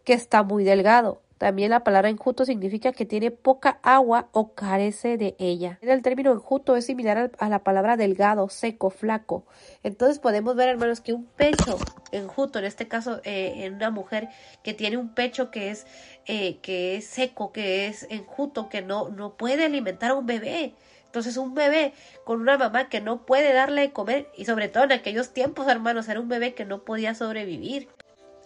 que 0.05 0.13
está 0.13 0.43
muy 0.43 0.65
delgado. 0.65 1.21
También 1.43 1.71
la 1.71 1.83
palabra 1.83 2.09
enjuto 2.09 2.45
significa 2.45 2.93
que 2.93 3.05
tiene 3.05 3.33
poca 3.33 3.81
agua 3.83 4.29
o 4.31 4.55
carece 4.55 5.17
de 5.17 5.35
ella. 5.41 5.77
El 5.83 6.01
término 6.01 6.31
enjuto 6.31 6.77
es 6.77 6.87
similar 6.87 7.33
a 7.37 7.49
la 7.49 7.65
palabra 7.65 7.97
delgado, 7.97 8.49
seco, 8.49 8.91
flaco. 8.91 9.45
Entonces 9.83 10.21
podemos 10.21 10.55
ver, 10.55 10.69
hermanos, 10.69 11.01
que 11.01 11.13
un 11.13 11.25
pecho 11.25 11.79
enjuto, 12.13 12.61
en 12.61 12.67
este 12.67 12.87
caso 12.87 13.21
eh, 13.25 13.65
en 13.65 13.75
una 13.75 13.91
mujer 13.91 14.29
que 14.63 14.73
tiene 14.73 14.99
un 14.99 15.15
pecho 15.15 15.51
que 15.51 15.71
es, 15.73 15.85
eh, 16.27 16.59
que 16.59 16.95
es 16.95 17.07
seco, 17.07 17.51
que 17.51 17.89
es 17.89 18.07
enjuto, 18.09 18.69
que 18.69 18.81
no, 18.81 19.09
no 19.09 19.37
puede 19.37 19.65
alimentar 19.65 20.13
a 20.13 20.15
un 20.15 20.27
bebé. 20.27 20.75
Entonces 21.07 21.37
un 21.37 21.55
bebé 21.55 21.93
con 22.23 22.41
una 22.41 22.57
mamá 22.57 22.89
que 22.89 23.01
no 23.01 23.27
puede 23.27 23.53
darle 23.53 23.81
de 23.81 23.93
comer 23.93 24.29
y 24.37 24.45
sobre 24.45 24.69
todo 24.69 24.85
en 24.85 24.93
aquellos 24.93 25.31
tiempos, 25.31 25.67
hermanos, 25.67 26.09
era 26.09 26.21
un 26.21 26.29
bebé 26.29 26.55
que 26.55 26.65
no 26.65 26.85
podía 26.85 27.17
sobrevivir. 27.17 27.89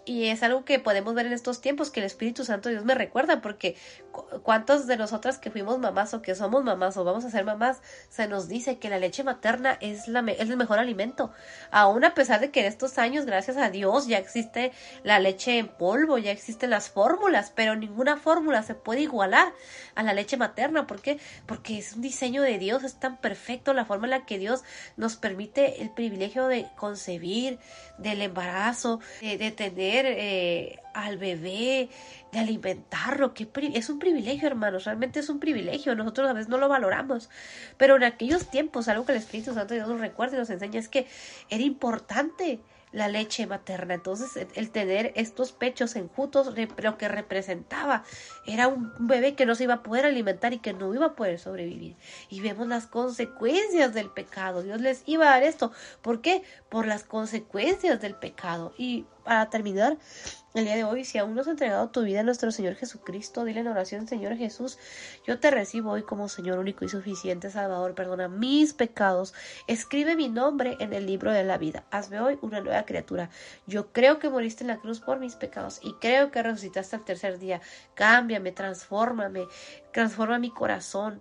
Y 0.07 0.29
es 0.29 0.45
algo 0.45 0.65
que 0.65 0.79
podemos 0.79 1.15
ver 1.15 1.27
en 1.27 1.33
estos 1.33 1.61
tiempos 1.61 1.91
que 1.91 1.99
el 1.99 2.07
Espíritu 2.07 2.45
Santo 2.45 2.69
Dios 2.69 2.85
me 2.85 2.95
recuerda, 2.95 3.43
porque 3.43 3.77
cuántos 4.45 4.87
de 4.87 4.97
nosotras 4.97 5.39
que 5.39 5.51
fuimos 5.51 5.81
mamás 5.81 6.15
o 6.15 6.23
que 6.23 6.37
somos 6.37 6.63
mamás 6.63 6.97
o 6.97 7.03
vamos 7.03 7.25
a 7.25 7.31
ser 7.31 7.45
mamás, 7.45 7.83
se 8.09 8.29
nos 8.29 8.49
dice 8.49 8.79
que 8.79 8.89
la 8.89 8.99
leche 8.99 9.25
materna 9.25 9.77
es, 9.81 10.07
la, 10.07 10.21
es 10.21 10.49
el 10.49 10.57
mejor 10.57 10.79
alimento. 10.79 11.33
Aún 11.73 12.05
a 12.05 12.15
pesar 12.15 12.39
de 12.39 12.53
que 12.53 12.61
en 12.61 12.67
estos 12.67 12.99
años, 12.99 13.27
gracias 13.27 13.57
a 13.57 13.69
Dios, 13.71 14.07
ya 14.07 14.19
existe 14.19 14.73
la 15.03 15.19
leche 15.19 15.59
en 15.59 15.67
polvo, 15.67 16.19
ya 16.19 16.31
existen 16.31 16.71
las 16.71 16.89
fórmulas, 16.89 17.53
pero 17.55 17.75
ninguna 17.75 18.17
fórmula 18.17 18.63
se 18.63 18.75
puede 18.75 19.01
igualar 19.01 19.53
a 19.97 20.05
la 20.05 20.13
leche 20.13 20.37
materna. 20.37 20.87
¿Por 20.87 21.01
qué? 21.03 21.19
Porque 21.47 21.79
es 21.79 21.95
un 21.95 22.03
diseño 22.03 22.43
de 22.43 22.59
Dios, 22.59 22.85
es 22.85 22.95
tan 23.01 23.17
perfecto 23.17 23.75
la 23.75 23.85
forma 23.85 24.07
en 24.07 24.11
la 24.11 24.25
que 24.25 24.39
Dios 24.39 24.63
nos 24.97 25.17
permite 25.17 25.83
el 25.83 25.91
privilegio 25.91 26.47
de 26.47 26.69
concebir, 26.77 27.59
del 27.99 28.23
embarazo, 28.23 29.01
de, 29.21 29.51
tener 29.51 29.96
eh, 30.05 30.81
al 30.95 31.17
bebé, 31.17 31.89
de 32.33 32.39
alimentarlo, 32.39 33.33
que 33.33 33.49
es 33.75 33.89
un 33.89 33.99
privilegio, 33.99 34.49
hermanos, 34.49 34.85
realmente 34.85 35.21
es 35.21 35.29
un 35.29 35.41
privilegio, 35.41 35.95
nosotros 35.95 36.29
a 36.29 36.33
veces 36.33 36.49
no 36.49 36.59
lo 36.59 36.69
valoramos, 36.69 37.31
pero 37.77 37.97
en 37.97 38.05
aquellos 38.05 38.51
tiempos, 38.51 38.89
algo 38.89 39.07
que 39.07 39.13
el 39.13 39.19
Espíritu 39.19 39.55
Santo 39.55 39.75
Dios 39.75 39.89
nos 39.89 40.01
recuerda 40.01 40.37
y 40.37 40.41
nos 40.41 40.51
enseña 40.51 40.79
es 40.79 40.89
que 40.89 41.07
era 41.49 41.63
importante 41.63 42.61
la 42.93 43.09
leche 43.09 43.47
materna. 43.47 43.95
Entonces, 43.95 44.47
el 44.55 44.71
tener 44.71 45.13
estos 45.17 45.53
pechos 45.53 45.97
enjutos, 45.97 46.55
lo 46.79 46.99
que 46.99 47.09
representaba 47.09 48.05
era 48.47 48.69
un 48.69 48.93
bebé 48.99 49.35
que 49.35 49.45
no 49.45 49.55
se 49.55 49.65
iba 49.65 49.75
a 49.75 49.83
poder 49.83 50.07
alimentar 50.07 50.55
y 50.55 50.59
que 50.59 50.73
no 50.73 50.95
iba 50.95 51.07
a 51.07 51.15
poder 51.15 51.39
sobrevivir. 51.39 51.97
Y 52.31 52.41
vemos 52.41 52.69
las 52.69 52.87
consecuencias 52.87 53.93
del 53.93 54.09
pecado. 54.09 54.63
Dios 54.63 54.81
les 54.81 55.03
iba 55.07 55.27
a 55.27 55.31
dar 55.33 55.43
esto. 55.43 55.73
¿Por 56.01 56.23
qué? 56.23 56.43
Por 56.71 56.87
las 56.87 57.05
consecuencias 57.05 58.01
del 58.01 58.15
pecado. 58.15 58.73
Y 58.79 59.05
para 59.27 59.51
terminar, 59.51 59.99
el 60.55 60.65
día 60.65 60.77
de 60.77 60.85
hoy, 60.85 61.05
si 61.05 61.19
aún 61.19 61.35
no 61.35 61.41
has 61.41 61.49
entregado 61.49 61.91
tu 61.91 62.03
vida 62.03 62.21
a 62.21 62.23
nuestro 62.23 62.51
Señor 62.51 62.77
Jesucristo, 62.77 63.45
dile 63.45 63.61
en 63.61 63.67
oración, 63.67 64.07
Señor 64.07 64.37
Jesús, 64.37 64.79
yo 65.27 65.39
te 65.39 65.51
recibo 65.51 65.91
hoy 65.91 66.03
como 66.03 66.29
Señor 66.29 66.59
único 66.59 66.85
y 66.85 66.89
suficiente 66.89 67.51
Salvador, 67.51 67.95
perdona 67.95 68.29
mis 68.29 68.73
pecados, 68.73 69.35
escribe 69.67 70.17
mi 70.17 70.29
nombre 70.29 70.77
en 70.81 70.93
el 70.95 71.05
libro 71.05 71.33
de 71.33 71.45
la 71.45 71.59
vida, 71.59 71.85
hazme 71.91 72.21
hoy 72.21 72.39
una 72.41 72.61
nueva 72.61 72.85
criatura. 72.85 73.29
Yo 73.67 73.93
creo 73.93 74.19
que 74.19 74.31
moriste 74.31 74.63
en 74.63 74.69
la 74.69 74.79
cruz 74.79 75.01
por 75.01 75.19
mis 75.19 75.35
pecados 75.35 75.81
y 75.83 75.93
creo 75.95 76.31
que 76.31 76.43
resucitaste 76.43 76.97
al 76.97 77.05
tercer 77.05 77.39
día. 77.39 77.61
Cámbiame, 77.95 78.53
transfórmame, 78.53 79.49
transforma 79.93 80.39
mi 80.39 80.51
corazón, 80.51 81.21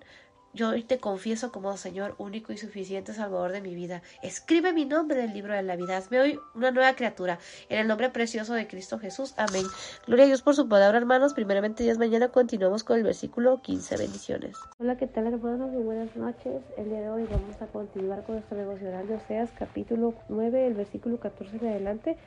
yo 0.56 0.70
hoy 0.70 0.84
te 0.84 1.00
confieso 1.00 1.52
como 1.52 1.76
Señor 1.76 2.16
único 2.18 2.54
y 2.54 2.58
suficiente 2.58 3.14
Salvador 3.14 3.52
de 3.52 3.62
mi 3.62 3.76
vida. 3.76 4.02
Escribe 4.24 4.72
mi 4.72 4.86
nombre 4.86 5.20
en 5.20 5.30
el 5.30 5.34
libro 5.34 5.54
de 5.54 5.62
la 5.62 5.76
vida. 5.76 5.98
Hazme 5.98 6.22
hoy 6.22 6.40
una 6.56 6.72
nueva 6.72 6.96
criatura. 6.96 7.40
En 7.68 7.80
el 7.80 7.88
nombre 7.88 8.10
precioso 8.10 8.54
de 8.54 8.66
Cristo 8.66 8.98
Jesús. 8.98 9.34
Amén. 9.36 9.66
Gloria 10.08 10.24
a 10.24 10.28
Dios 10.28 10.42
por 10.42 10.56
su 10.56 10.70
palabra, 10.70 10.98
hermanos. 10.98 11.34
Primeramente, 11.34 11.84
Dios, 11.84 11.98
mañana 11.98 12.30
continuamos 12.30 12.86
con 12.86 12.98
el 12.98 13.04
versículo 13.04 13.62
15. 13.62 13.98
Bendiciones. 13.98 14.56
Hola, 14.80 14.96
¿qué 14.96 15.08
tal, 15.08 15.28
hermanos? 15.28 15.72
Muy 15.72 15.84
buenas 15.84 16.16
noches. 16.16 16.62
El 16.78 16.86
día 16.86 17.02
de 17.02 17.10
hoy 17.10 17.28
vamos 17.30 17.62
a 17.62 17.68
continuar 17.68 18.24
con 18.24 18.36
nuestro 18.36 18.58
devocional 18.58 19.08
de 19.10 19.16
Oseas, 19.16 19.50
capítulo 19.60 20.14
9, 20.30 20.68
el 20.68 20.74
versículo 20.74 21.20
14 21.20 21.58
en 21.58 21.68
adelante. 21.68 22.18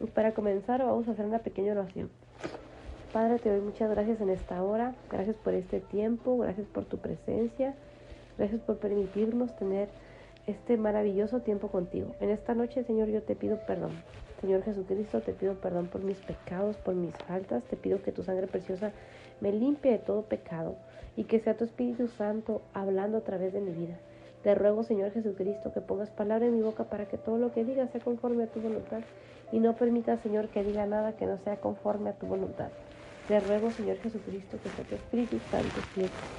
Y 0.00 0.06
para 0.08 0.34
comenzar, 0.34 0.84
vamos 0.84 1.08
a 1.08 1.12
hacer 1.12 1.24
una 1.24 1.38
pequeña 1.38 1.72
oración. 1.72 2.10
Padre, 3.12 3.38
te 3.38 3.48
doy 3.48 3.62
muchas 3.62 3.88
gracias 3.88 4.20
en 4.20 4.28
esta 4.28 4.62
hora. 4.62 4.94
Gracias 5.10 5.36
por 5.36 5.54
este 5.54 5.80
tiempo. 5.80 6.36
Gracias 6.36 6.66
por 6.66 6.84
tu 6.84 6.98
presencia. 6.98 7.74
Gracias 8.36 8.60
por 8.60 8.76
permitirnos 8.76 9.56
tener 9.56 9.88
este 10.46 10.76
maravilloso 10.76 11.40
tiempo 11.40 11.68
contigo. 11.68 12.14
En 12.20 12.28
esta 12.28 12.54
noche, 12.54 12.84
Señor, 12.84 13.08
yo 13.08 13.22
te 13.22 13.34
pido 13.34 13.58
perdón. 13.66 13.92
Señor 14.42 14.62
Jesucristo, 14.62 15.22
te 15.22 15.32
pido 15.32 15.54
perdón 15.54 15.86
por 15.86 16.02
mis 16.02 16.18
pecados, 16.18 16.76
por 16.76 16.94
mis 16.94 17.14
faltas. 17.26 17.64
Te 17.64 17.76
pido 17.76 18.02
que 18.02 18.12
tu 18.12 18.22
sangre 18.22 18.46
preciosa 18.46 18.92
me 19.40 19.52
limpie 19.52 19.92
de 19.92 19.98
todo 19.98 20.22
pecado 20.22 20.76
y 21.16 21.24
que 21.24 21.40
sea 21.40 21.56
tu 21.56 21.64
Espíritu 21.64 22.08
Santo 22.08 22.60
hablando 22.74 23.18
a 23.18 23.22
través 23.22 23.54
de 23.54 23.60
mi 23.60 23.72
vida. 23.72 23.98
Te 24.42 24.54
ruego, 24.54 24.84
Señor 24.84 25.12
Jesucristo, 25.12 25.72
que 25.72 25.80
pongas 25.80 26.10
palabra 26.10 26.46
en 26.46 26.54
mi 26.54 26.62
boca 26.62 26.84
para 26.84 27.06
que 27.06 27.16
todo 27.16 27.38
lo 27.38 27.52
que 27.52 27.64
diga 27.64 27.88
sea 27.88 28.02
conforme 28.02 28.44
a 28.44 28.48
tu 28.48 28.60
voluntad 28.60 29.00
y 29.50 29.60
no 29.60 29.74
permita, 29.76 30.18
Señor, 30.18 30.48
que 30.48 30.62
diga 30.62 30.84
nada 30.86 31.16
que 31.16 31.26
no 31.26 31.38
sea 31.38 31.56
conforme 31.56 32.10
a 32.10 32.12
tu 32.12 32.26
voluntad. 32.26 32.68
Te 33.28 33.38
ruego, 33.40 33.70
Señor 33.70 33.98
Jesucristo, 33.98 34.58
que 34.62 34.70
sea 34.70 34.84
tu 34.84 34.94
Espíritu 34.94 35.38
Santo, 35.50 35.82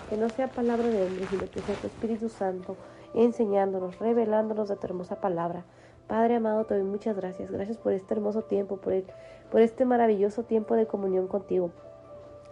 que 0.09 0.17
no 0.17 0.27
sea 0.27 0.47
palabra 0.47 0.89
de 0.89 1.03
hombre, 1.03 1.27
sino 1.27 1.47
que 1.51 1.61
sea 1.61 1.75
tu 1.75 1.85
Espíritu 1.85 2.29
Santo 2.29 2.77
enseñándonos, 3.13 3.99
revelándonos 3.99 4.69
de 4.69 4.75
tu 4.75 4.87
hermosa 4.87 5.21
palabra. 5.21 5.65
Padre 6.07 6.37
amado, 6.37 6.65
te 6.65 6.73
doy 6.73 6.83
muchas 6.83 7.15
gracias. 7.15 7.51
Gracias 7.51 7.77
por 7.77 7.93
este 7.93 8.15
hermoso 8.15 8.41
tiempo, 8.41 8.77
por, 8.77 8.93
por 9.51 9.61
este 9.61 9.85
maravilloso 9.85 10.45
tiempo 10.45 10.75
de 10.75 10.87
comunión 10.87 11.27
contigo. 11.27 11.69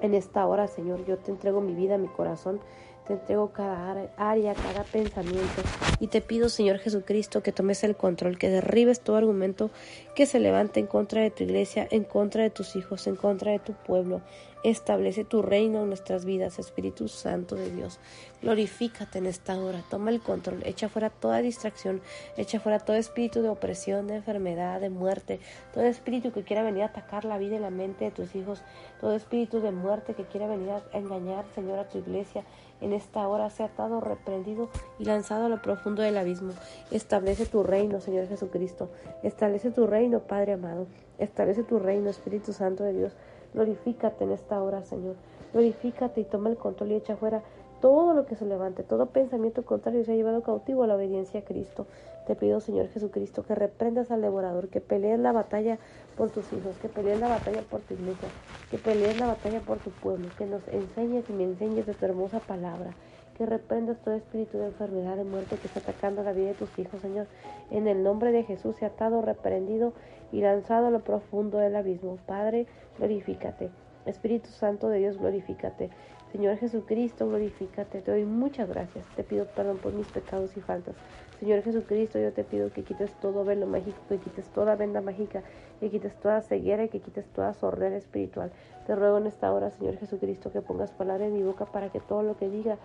En 0.01 0.14
esta 0.14 0.45
hora, 0.45 0.67
Señor, 0.67 1.03
yo 1.06 1.17
te 1.17 1.32
entrego 1.32 1.59
mi 1.59 1.74
vida, 1.74 1.98
mi 1.98 2.07
corazón, 2.07 2.59
te 3.08 3.14
entrego 3.14 3.52
cada 3.52 4.10
área, 4.18 4.53
cada 4.53 4.84
pensamiento. 4.84 5.61
Y 6.00 6.08
te 6.08 6.22
pido, 6.22 6.50
Señor 6.50 6.80
Jesucristo, 6.80 7.42
que 7.42 7.53
tomes 7.53 7.84
el 7.84 7.95
control, 7.95 8.38
que 8.38 8.50
derribes 8.50 9.00
todo 9.00 9.16
argumento 9.16 9.72
que 10.14 10.26
se 10.26 10.40
levante 10.40 10.80
en 10.80 10.88
contra 10.88 11.22
de 11.22 11.32
tu 11.32 11.44
iglesia, 11.44 11.88
en 11.90 12.03
contra 12.03 12.44
de 12.44 12.50
tus 12.50 12.76
hijos, 12.76 13.08
en 13.08 13.16
contra 13.16 13.52
de 13.52 13.60
tu 13.60 13.74
pueblo. 13.74 14.22
Establece 14.64 15.24
tu 15.24 15.42
reino 15.42 15.84
en 15.84 15.88
nuestras 15.88 16.26
vidas, 16.26 16.60
Espíritu 16.60 17.08
Santo 17.08 17.56
de 17.56 17.72
Dios. 17.72 18.00
Glorifícate 18.42 19.19
en 19.19 19.27
esta 19.27 19.58
hora, 19.58 19.84
toma 19.90 20.10
el 20.10 20.19
control, 20.19 20.61
echa 20.66 20.90
fuera 20.90 21.10
toda 21.10 21.42
distracción, 21.42 22.02
echa 22.36 22.60
fuera 22.60 22.80
todo 22.80 22.98
espíritu 22.98 23.42
de 23.42 23.50
opresión, 23.50 24.08
de 24.08 24.16
enfermedad, 24.16 24.82
de 24.82 24.90
muerte, 24.90 25.40
todo 25.74 25.86
espíritu 25.86 26.32
que 26.32 26.44
quiera 26.44 26.64
venir 26.64 26.84
a 26.84 26.88
atacar 26.88 27.24
la 27.24 27.38
vida 27.38 27.56
y 27.56 27.60
la 27.60 27.69
mente 27.69 28.06
de 28.06 28.11
tus 28.11 28.36
hijos, 28.36 28.61
todo 29.00 29.16
espíritu 29.16 29.61
de 29.61 29.72
muerte 29.72 30.16
que 30.16 30.26
quiera 30.26 30.48
venir 30.48 30.72
a 30.72 30.84
engañar, 30.92 31.45
Señor, 31.56 31.80
a 31.80 31.88
tu 31.88 32.00
iglesia 32.00 32.44
en 32.81 32.93
esta 32.93 33.27
hora 33.27 33.49
sea 33.49 33.67
atado, 33.67 34.01
reprendido 34.01 34.69
y 34.99 35.06
lanzado 35.06 35.45
a 35.45 35.49
lo 35.49 35.61
profundo 35.61 36.01
del 36.01 36.17
abismo. 36.17 36.53
Establece 36.91 37.45
tu 37.45 37.64
reino, 37.64 37.99
Señor 37.99 38.27
Jesucristo. 38.27 38.89
Establece 39.23 39.72
tu 39.72 39.88
reino, 39.88 40.19
Padre 40.19 40.53
amado. 40.53 40.88
Establece 41.17 41.64
tu 41.64 41.80
reino, 41.80 42.09
Espíritu 42.09 42.53
Santo 42.53 42.83
de 42.83 42.93
Dios. 42.93 43.14
Glorifícate 43.53 44.23
en 44.23 44.31
esta 44.31 44.61
hora, 44.61 44.83
Señor. 44.83 45.15
Glorifícate 45.53 46.22
y 46.22 46.25
toma 46.25 46.49
el 46.49 46.57
control 46.57 46.91
y 46.91 46.95
echa 46.95 47.15
fuera 47.15 47.41
todo 47.81 48.14
lo 48.14 48.25
que 48.25 48.35
se 48.35 48.45
levante, 48.45 48.83
todo 48.83 49.07
pensamiento 49.07 49.64
contrario 49.65 50.03
se 50.03 50.11
ha 50.11 50.15
llevado 50.15 50.41
cautivo 50.41 50.83
a 50.83 50.88
la 50.88 50.95
obediencia 50.95 51.41
a 51.41 51.43
Cristo. 51.43 51.85
Te 52.25 52.35
pido, 52.35 52.59
Señor 52.59 52.89
Jesucristo, 52.89 53.43
que 53.43 53.56
reprendas 53.56 54.11
al 54.11 54.22
devorador, 54.22 54.67
que 54.67 54.81
pelees 54.81 55.19
la 55.19 55.31
batalla 55.31 55.77
por 56.17 56.30
tus 56.30 56.51
hijos, 56.51 56.77
que 56.81 56.89
pelees 56.89 57.19
la 57.19 57.30
batalla 57.30 57.61
por 57.61 57.81
tu 57.81 57.93
iglesia, 57.93 58.27
que 58.69 58.77
pelees 58.77 59.19
la 59.19 59.27
batalla 59.27 59.61
por 59.61 59.77
tu 59.77 59.91
pueblo, 59.91 60.27
que 60.38 60.45
nos 60.45 60.67
enseñes 60.67 61.30
y 61.30 61.33
me 61.33 61.43
enseñes 61.43 61.85
de 61.85 61.93
tu 61.93 62.06
hermosa 62.06 62.39
palabra, 62.39 62.91
que 63.38 63.45
reprendas 63.45 63.97
todo 64.03 64.15
espíritu 64.15 64.57
de 64.57 64.65
enfermedad, 64.65 65.15
de 65.15 65.23
muerte 65.23 65.57
que 65.57 65.67
está 65.67 65.80
atacando 65.80 66.23
la 66.23 66.33
vida 66.33 66.47
de 66.47 66.53
tus 66.56 66.77
hijos, 66.80 66.99
Señor. 67.01 67.27
En 67.69 67.88
el 67.88 68.03
nombre 68.03 68.31
de 68.31 68.43
Jesús, 68.43 68.75
se 68.75 68.85
atado, 68.85 69.22
reprendido 69.22 69.93
y 70.31 70.41
lanzado 70.41 70.88
a 70.88 70.91
lo 70.91 71.01
profundo 71.01 71.59
del 71.59 71.75
abismo. 71.75 72.17
Padre, 72.25 72.65
glorifícate. 72.97 73.69
Espíritu 74.06 74.49
Santo 74.49 74.89
de 74.89 74.99
Dios, 74.99 75.17
glorifícate. 75.17 75.89
Señor 76.31 76.57
Jesucristo, 76.57 77.27
glorifícate. 77.27 78.01
Te 78.01 78.11
doy 78.11 78.25
muchas 78.25 78.67
gracias. 78.67 79.06
Te 79.15 79.23
pido 79.23 79.45
perdón 79.45 79.77
por 79.77 79.93
mis 79.93 80.07
pecados 80.07 80.56
y 80.57 80.61
faltas. 80.61 80.95
Señor 81.39 81.61
Jesucristo, 81.61 82.19
yo 82.19 82.33
te 82.33 82.43
pido 82.43 82.72
que 82.73 82.83
quites 82.83 83.14
todo 83.22 83.45
velo 83.45 83.67
mágico, 83.67 83.97
que 84.09 84.17
quites 84.17 84.47
toda 84.49 84.75
venda 84.75 85.01
mágica, 85.01 85.43
que 85.80 85.89
quites 85.89 86.15
toda 86.19 86.41
ceguera 86.41 86.83
y 86.83 86.89
que 86.89 86.99
quites 86.99 87.25
toda 87.27 87.53
sordera 87.53 87.95
espiritual. 87.95 88.51
Te 88.88 88.95
ruego 88.95 89.19
en 89.19 89.27
esta 89.27 89.53
hora, 89.53 89.69
Señor 89.69 89.97
Jesucristo, 89.97 90.51
que 90.51 90.61
pongas 90.61 90.91
palabra 90.91 91.27
en 91.27 91.33
mi 91.33 91.43
boca 91.43 91.65
para 91.65 91.89
que 91.89 91.99
todo 91.99 92.23
lo 92.23 92.38
que 92.38 92.49
diga 92.49 92.77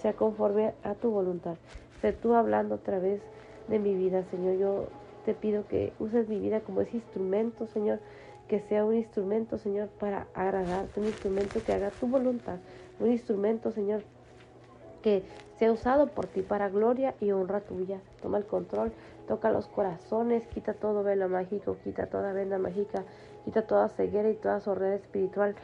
sea 0.00 0.12
conforme 0.12 0.74
a 0.82 0.94
tu 0.94 1.10
voluntad. 1.10 1.54
Sé 2.00 2.12
tú 2.12 2.34
hablando 2.34 2.76
a 2.76 2.78
través 2.78 3.20
de 3.68 3.78
mi 3.78 3.94
vida, 3.94 4.24
Señor. 4.24 4.56
Yo 4.56 4.86
te 5.24 5.34
pido 5.34 5.66
que 5.68 5.92
uses 5.98 6.28
mi 6.28 6.38
vida 6.38 6.60
como 6.60 6.80
ese 6.80 6.96
instrumento, 6.96 7.66
Señor, 7.66 8.00
que 8.48 8.60
sea 8.60 8.84
un 8.84 8.96
instrumento, 8.96 9.58
Señor, 9.58 9.88
para 10.00 10.26
agradarte, 10.34 10.98
un 10.98 11.06
instrumento 11.06 11.60
que 11.64 11.72
haga 11.72 11.90
tu 11.90 12.08
voluntad, 12.08 12.56
un 13.00 13.10
instrumento, 13.10 13.72
Señor, 13.72 14.02
que 15.02 15.22
sea 15.58 15.72
usado 15.72 16.08
por 16.08 16.26
ti 16.26 16.42
para 16.42 16.68
gloria 16.68 17.14
y 17.20 17.32
honra 17.32 17.60
tuya. 17.60 18.00
Toma 18.22 18.38
el 18.38 18.46
control, 18.46 18.92
toca 19.26 19.50
los 19.50 19.66
corazones, 19.66 20.46
quita 20.48 20.74
todo 20.74 21.02
velo 21.02 21.28
mágico, 21.28 21.76
quita 21.84 22.06
toda 22.06 22.32
venda 22.32 22.58
mágica, 22.58 23.04
quita 23.44 23.66
toda 23.66 23.88
ceguera 23.88 24.30
y 24.30 24.34
toda 24.34 24.60
sordera 24.60 24.96
espiritual. 24.96 25.54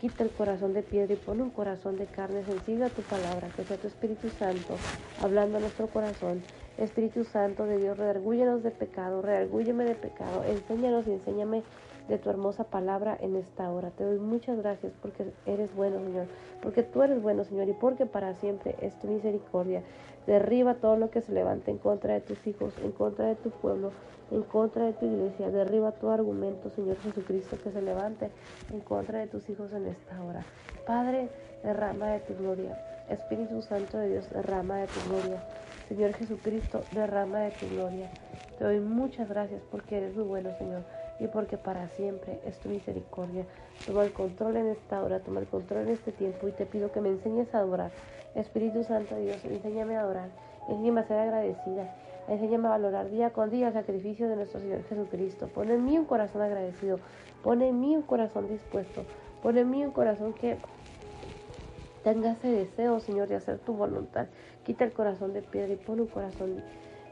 Quita 0.00 0.24
el 0.24 0.30
corazón 0.30 0.74
de 0.74 0.82
piedra 0.82 1.14
y 1.14 1.16
pon 1.16 1.40
un 1.40 1.50
corazón 1.50 1.96
de 1.96 2.04
carne 2.04 2.44
sensible 2.44 2.84
a 2.84 2.90
tu 2.90 3.00
palabra, 3.02 3.48
que 3.56 3.64
sea 3.64 3.78
tu 3.78 3.86
Espíritu 3.86 4.28
Santo 4.28 4.76
hablando 5.22 5.56
a 5.56 5.60
nuestro 5.60 5.86
corazón. 5.86 6.42
Espíritu 6.76 7.24
Santo 7.24 7.64
de 7.64 7.78
Dios, 7.78 7.96
redargúyenos 7.96 8.62
de 8.62 8.70
pecado, 8.70 9.22
redargúyeme 9.22 9.84
de 9.84 9.94
pecado, 9.94 10.44
enséñanos 10.44 11.06
y 11.06 11.12
enséñame 11.12 11.62
de 12.08 12.18
tu 12.18 12.30
hermosa 12.30 12.64
palabra 12.64 13.16
en 13.20 13.36
esta 13.36 13.70
hora. 13.70 13.90
Te 13.90 14.04
doy 14.04 14.18
muchas 14.18 14.58
gracias 14.58 14.92
porque 15.02 15.26
eres 15.44 15.74
bueno, 15.74 15.98
Señor, 16.00 16.26
porque 16.62 16.82
tú 16.82 17.02
eres 17.02 17.20
bueno, 17.20 17.44
Señor, 17.44 17.68
y 17.68 17.72
porque 17.72 18.06
para 18.06 18.34
siempre 18.34 18.76
es 18.80 18.98
tu 18.98 19.08
misericordia. 19.08 19.82
Derriba 20.26 20.74
todo 20.74 20.96
lo 20.96 21.10
que 21.10 21.20
se 21.20 21.32
levante 21.32 21.70
en 21.70 21.78
contra 21.78 22.14
de 22.14 22.20
tus 22.20 22.46
hijos, 22.46 22.74
en 22.82 22.92
contra 22.92 23.26
de 23.26 23.36
tu 23.36 23.50
pueblo, 23.50 23.92
en 24.30 24.42
contra 24.42 24.86
de 24.86 24.92
tu 24.92 25.06
iglesia. 25.06 25.50
Derriba 25.50 25.92
todo 25.92 26.10
argumento, 26.10 26.70
Señor 26.70 26.96
Jesucristo, 26.98 27.56
que 27.62 27.70
se 27.70 27.82
levante 27.82 28.30
en 28.72 28.80
contra 28.80 29.20
de 29.20 29.26
tus 29.28 29.48
hijos 29.48 29.72
en 29.72 29.86
esta 29.86 30.22
hora. 30.22 30.44
Padre, 30.86 31.28
derrama 31.62 32.08
de 32.08 32.20
tu 32.20 32.34
gloria. 32.36 32.76
Espíritu 33.08 33.62
Santo 33.62 33.98
de 33.98 34.08
Dios, 34.10 34.30
derrama 34.30 34.78
de 34.78 34.86
tu 34.88 35.00
gloria. 35.08 35.42
Señor 35.88 36.12
Jesucristo, 36.14 36.82
derrama 36.92 37.40
de 37.40 37.50
tu 37.52 37.68
gloria. 37.68 38.10
Te 38.58 38.64
doy 38.64 38.80
muchas 38.80 39.28
gracias 39.28 39.62
porque 39.70 39.98
eres 39.98 40.16
muy 40.16 40.24
bueno, 40.24 40.50
Señor 40.58 40.82
y 41.18 41.28
porque 41.28 41.56
para 41.56 41.88
siempre 41.88 42.40
es 42.46 42.58
tu 42.58 42.68
misericordia. 42.68 43.44
Toma 43.86 44.04
el 44.04 44.12
control 44.12 44.56
en 44.56 44.68
esta 44.68 45.02
hora, 45.02 45.20
toma 45.20 45.40
el 45.40 45.46
control 45.46 45.82
en 45.82 45.88
este 45.88 46.12
tiempo 46.12 46.48
y 46.48 46.52
te 46.52 46.66
pido 46.66 46.92
que 46.92 47.00
me 47.00 47.08
enseñes 47.08 47.54
a 47.54 47.58
adorar. 47.58 47.90
Espíritu 48.34 48.84
Santo 48.84 49.16
Dios, 49.16 49.44
enséñame 49.44 49.96
a 49.96 50.00
adorar, 50.00 50.28
enséñame 50.68 51.00
a 51.00 51.04
ser 51.04 51.18
agradecida, 51.18 51.94
enséñame 52.28 52.66
a 52.68 52.70
valorar 52.70 53.10
día 53.10 53.30
con 53.30 53.50
día 53.50 53.68
el 53.68 53.72
sacrificio 53.72 54.28
de 54.28 54.36
nuestro 54.36 54.60
Señor 54.60 54.82
Jesucristo. 54.84 55.48
Pon 55.48 55.70
en 55.70 55.84
mí 55.84 55.98
un 55.98 56.04
corazón 56.04 56.42
agradecido, 56.42 56.98
pon 57.42 57.62
en 57.62 57.80
mí 57.80 57.96
un 57.96 58.02
corazón 58.02 58.48
dispuesto, 58.48 59.04
pon 59.42 59.56
en 59.56 59.70
mí 59.70 59.84
un 59.84 59.92
corazón 59.92 60.34
que 60.34 60.58
tenga 62.04 62.32
ese 62.32 62.48
deseo, 62.48 63.00
Señor, 63.00 63.28
de 63.28 63.36
hacer 63.36 63.58
tu 63.58 63.72
voluntad. 63.72 64.26
Quita 64.64 64.84
el 64.84 64.92
corazón 64.92 65.32
de 65.32 65.42
piedra 65.42 65.72
y 65.72 65.76
pon 65.76 66.00
un 66.00 66.06
corazón 66.06 66.62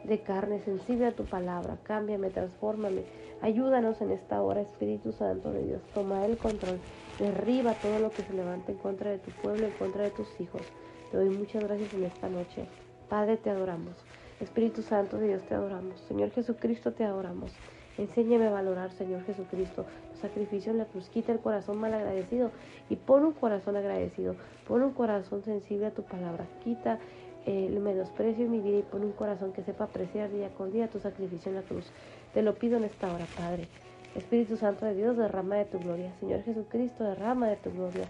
de 0.04 0.20
carne 0.20 0.60
sensible 0.60 1.06
a 1.06 1.12
tu 1.12 1.24
palabra. 1.24 1.78
Cámbiame, 1.82 2.30
transfórmame. 2.30 3.02
Ayúdanos 3.40 4.00
en 4.00 4.10
esta 4.10 4.42
hora, 4.42 4.60
Espíritu 4.60 5.12
Santo 5.12 5.50
de 5.52 5.64
Dios. 5.64 5.82
Toma 5.92 6.24
el 6.24 6.36
control. 6.36 6.78
Derriba 7.18 7.74
todo 7.74 7.98
lo 7.98 8.10
que 8.10 8.22
se 8.22 8.32
levante 8.32 8.72
en 8.72 8.78
contra 8.78 9.10
de 9.10 9.18
tu 9.18 9.30
pueblo, 9.42 9.66
en 9.66 9.72
contra 9.72 10.04
de 10.04 10.10
tus 10.10 10.28
hijos. 10.40 10.62
Te 11.10 11.16
doy 11.16 11.30
muchas 11.30 11.64
gracias 11.64 11.92
en 11.94 12.04
esta 12.04 12.28
noche. 12.28 12.66
Padre, 13.08 13.36
te 13.36 13.50
adoramos. 13.50 13.94
Espíritu 14.40 14.82
Santo 14.82 15.18
de 15.18 15.28
Dios, 15.28 15.42
te 15.44 15.54
adoramos. 15.54 16.00
Señor 16.08 16.30
Jesucristo, 16.30 16.92
te 16.92 17.04
adoramos. 17.04 17.52
Enséñame 17.96 18.48
a 18.48 18.50
valorar, 18.50 18.90
Señor 18.90 19.24
Jesucristo, 19.24 19.86
tu 20.12 20.18
sacrificio 20.18 20.72
en 20.72 20.78
la 20.78 20.86
cruz. 20.86 21.08
Quita 21.10 21.30
el 21.30 21.38
corazón 21.38 21.78
mal 21.78 21.94
agradecido 21.94 22.50
y 22.90 22.96
pon 22.96 23.24
un 23.24 23.32
corazón 23.32 23.76
agradecido. 23.76 24.34
Pon 24.66 24.82
un 24.82 24.92
corazón 24.92 25.44
sensible 25.44 25.86
a 25.86 25.90
tu 25.92 26.02
palabra. 26.02 26.46
Quita 26.64 26.98
el 27.46 27.78
menosprecio 27.80 28.44
en 28.44 28.50
mi 28.50 28.60
vida 28.60 28.78
y 28.78 28.82
pon 28.82 29.04
un 29.04 29.12
corazón 29.12 29.52
que 29.52 29.62
sepa 29.62 29.84
apreciar 29.84 30.30
día 30.30 30.48
con 30.54 30.72
día 30.72 30.88
tu 30.88 30.98
sacrificio 30.98 31.50
en 31.50 31.56
la 31.56 31.62
cruz. 31.62 31.90
Te 32.32 32.42
lo 32.42 32.54
pido 32.54 32.78
en 32.78 32.84
esta 32.84 33.12
hora, 33.12 33.26
Padre. 33.36 33.68
Espíritu 34.14 34.56
Santo 34.56 34.86
de 34.86 34.94
Dios, 34.94 35.16
derrama 35.16 35.56
de 35.56 35.64
tu 35.64 35.78
gloria. 35.78 36.12
Señor 36.20 36.42
Jesucristo, 36.42 37.04
derrama 37.04 37.48
de 37.48 37.56
tu 37.56 37.70
gloria. 37.70 38.06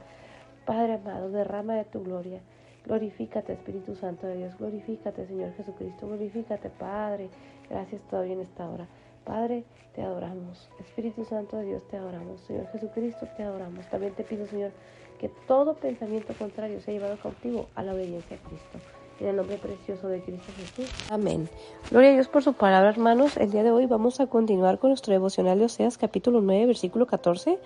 Padre 0.67 0.95
amado, 0.95 1.31
derrama 1.31 1.75
de 1.77 1.85
tu 1.85 2.03
gloria. 2.03 2.41
Glorifícate, 2.85 3.55
Espíritu 3.55 3.95
Santo 3.95 4.27
de 4.27 4.37
Dios. 4.37 4.57
Glorifícate, 4.59 5.27
Señor 5.27 5.55
Jesucristo. 5.55 6.07
Glorifícate, 6.07 6.69
Padre. 6.71 7.31
Gracias 7.71 8.03
todavía 8.09 8.35
en 8.35 8.41
esta 8.41 8.69
hora. 8.69 8.87
Padre, 9.25 9.65
te 9.95 10.03
adoramos. 10.03 10.69
Espíritu 10.79 11.25
Santo 11.25 11.57
de 11.57 11.65
Dios, 11.65 11.89
te 11.89 11.97
adoramos. 11.97 12.41
Señor 12.43 12.67
Jesucristo, 12.69 13.27
te 13.37 13.43
adoramos. 13.43 13.89
También 13.89 14.13
te 14.13 14.25
pido, 14.25 14.47
Señor, 14.47 14.73
que 15.19 15.31
todo 15.47 15.75
pensamiento 15.75 16.35
contrario 16.39 16.81
sea 16.81 16.93
llevado 16.93 17.17
cautivo 17.17 17.67
a 17.75 17.83
la 17.83 17.95
obediencia 17.95 18.37
a 18.37 18.49
Cristo. 18.49 18.79
En 19.25 19.31
el 19.31 19.37
nombre 19.37 19.57
precioso 19.57 20.09
de 20.09 20.21
Cristo 20.21 20.53
Jesús. 20.57 20.95
Amén. 21.11 21.49
Gloria 21.91 22.11
a 22.11 22.13
Dios 22.13 22.29
por 22.29 22.43
su 22.43 22.53
palabra, 22.53 22.91
hermanos. 22.91 23.39
El 23.39 23.51
día 23.51 23.63
de 23.63 23.71
hoy 23.71 23.87
vamos 23.87 24.21
a 24.21 24.27
continuar 24.27 24.79
con 24.79 24.91
nuestro 24.91 25.13
devocional 25.13 25.59
de 25.59 25.65
Oseas 25.65 25.97
capítulo 25.97 26.43
9, 26.43 26.67
versículo 26.67 27.07
14. 27.07 27.59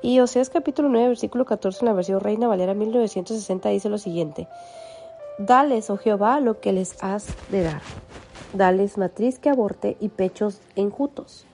Y 0.00 0.20
Oseas 0.20 0.48
capítulo 0.48 0.88
9, 0.88 1.08
versículo 1.08 1.44
14 1.44 1.80
en 1.80 1.86
la 1.86 1.92
versión 1.92 2.20
Reina 2.20 2.46
Valera 2.46 2.74
1960 2.74 3.68
dice 3.70 3.88
lo 3.88 3.98
siguiente. 3.98 4.46
Dales, 5.38 5.90
oh 5.90 5.96
Jehová, 5.96 6.38
lo 6.38 6.60
que 6.60 6.72
les 6.72 7.02
has 7.02 7.26
de 7.50 7.64
dar 7.64 7.82
dales 8.52 8.98
matriz 8.98 9.38
que 9.38 9.48
aborte 9.48 9.96
y 9.98 10.08
pechos 10.08 10.60
enjutos. 10.76 11.46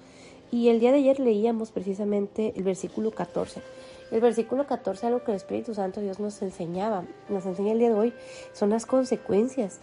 Y 0.51 0.69
el 0.69 0.81
día 0.81 0.93
de 0.93 0.99
ayer 0.99 1.21
leíamos 1.21 1.71
precisamente 1.71 2.53
el 2.57 2.65
versículo 2.65 3.11
14. 3.11 3.63
El 4.11 4.23
versículo 4.23 4.67
14, 4.67 5.07
algo 5.07 5.23
que 5.23 5.33
el 5.33 5.37
Espíritu 5.37 5.75
Santo 5.75 6.01
Dios 6.01 6.19
nos 6.19 6.41
enseñaba, 6.41 7.05
nos 7.29 7.45
enseña 7.45 7.73
el 7.73 7.79
día 7.79 7.91
de 7.91 7.95
hoy, 7.95 8.15
son 8.53 8.71
las 8.71 8.87
consecuencias 8.87 9.81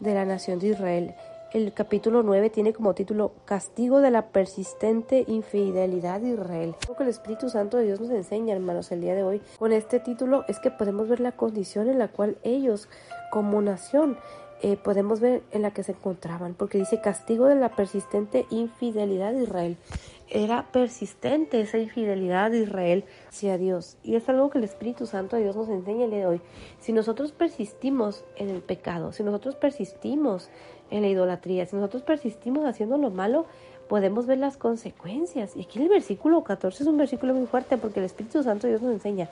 de 0.00 0.14
la 0.14 0.24
nación 0.24 0.58
de 0.58 0.68
Israel. 0.68 1.14
El 1.52 1.72
capítulo 1.72 2.22
9 2.22 2.50
tiene 2.50 2.72
como 2.72 2.94
título 2.94 3.32
Castigo 3.44 4.00
de 4.00 4.10
la 4.10 4.28
persistente 4.28 5.24
infidelidad 5.26 6.20
de 6.20 6.30
Israel. 6.30 6.74
Lo 6.88 6.96
que 6.96 7.02
el 7.02 7.08
Espíritu 7.10 7.50
Santo 7.50 7.76
de 7.76 7.84
Dios 7.84 8.00
nos 8.00 8.10
enseña, 8.10 8.54
hermanos, 8.54 8.92
el 8.92 9.02
día 9.02 9.14
de 9.14 9.22
hoy 9.22 9.42
con 9.58 9.72
este 9.72 10.00
título 10.00 10.44
es 10.48 10.58
que 10.58 10.70
podemos 10.70 11.08
ver 11.08 11.20
la 11.20 11.32
condición 11.32 11.88
en 11.88 11.98
la 11.98 12.08
cual 12.08 12.38
ellos, 12.44 12.88
como 13.30 13.60
nación, 13.60 14.18
eh, 14.60 14.76
podemos 14.76 15.20
ver 15.20 15.42
en 15.52 15.62
la 15.62 15.70
que 15.70 15.84
se 15.84 15.92
encontraban, 15.92 16.54
porque 16.54 16.78
dice 16.78 17.00
castigo 17.00 17.46
de 17.46 17.54
la 17.54 17.76
persistente 17.76 18.46
infidelidad 18.50 19.32
de 19.32 19.44
Israel. 19.44 19.76
Era 20.30 20.66
persistente 20.72 21.60
esa 21.60 21.78
infidelidad 21.78 22.50
de 22.50 22.60
Israel 22.60 23.04
hacia 23.28 23.56
Dios. 23.58 23.96
Y 24.02 24.16
es 24.16 24.28
algo 24.28 24.50
que 24.50 24.58
el 24.58 24.64
Espíritu 24.64 25.06
Santo 25.06 25.36
de 25.36 25.42
Dios 25.42 25.56
nos 25.56 25.68
enseña 25.68 26.04
el 26.04 26.10
de 26.10 26.26
hoy. 26.26 26.40
Si 26.80 26.92
nosotros 26.92 27.32
persistimos 27.32 28.24
en 28.36 28.50
el 28.50 28.60
pecado, 28.60 29.12
si 29.12 29.22
nosotros 29.22 29.56
persistimos 29.56 30.50
en 30.90 31.02
la 31.02 31.08
idolatría, 31.08 31.66
si 31.66 31.76
nosotros 31.76 32.02
persistimos 32.02 32.66
haciendo 32.66 32.98
lo 32.98 33.10
malo, 33.10 33.46
podemos 33.88 34.26
ver 34.26 34.38
las 34.38 34.56
consecuencias. 34.56 35.56
Y 35.56 35.62
aquí 35.62 35.80
el 35.80 35.88
versículo 35.88 36.44
14 36.44 36.82
es 36.82 36.88
un 36.88 36.98
versículo 36.98 37.34
muy 37.34 37.46
fuerte 37.46 37.78
porque 37.78 38.00
el 38.00 38.06
Espíritu 38.06 38.42
Santo 38.42 38.66
de 38.66 38.74
Dios 38.74 38.82
nos 38.82 38.92
enseña 38.92 39.28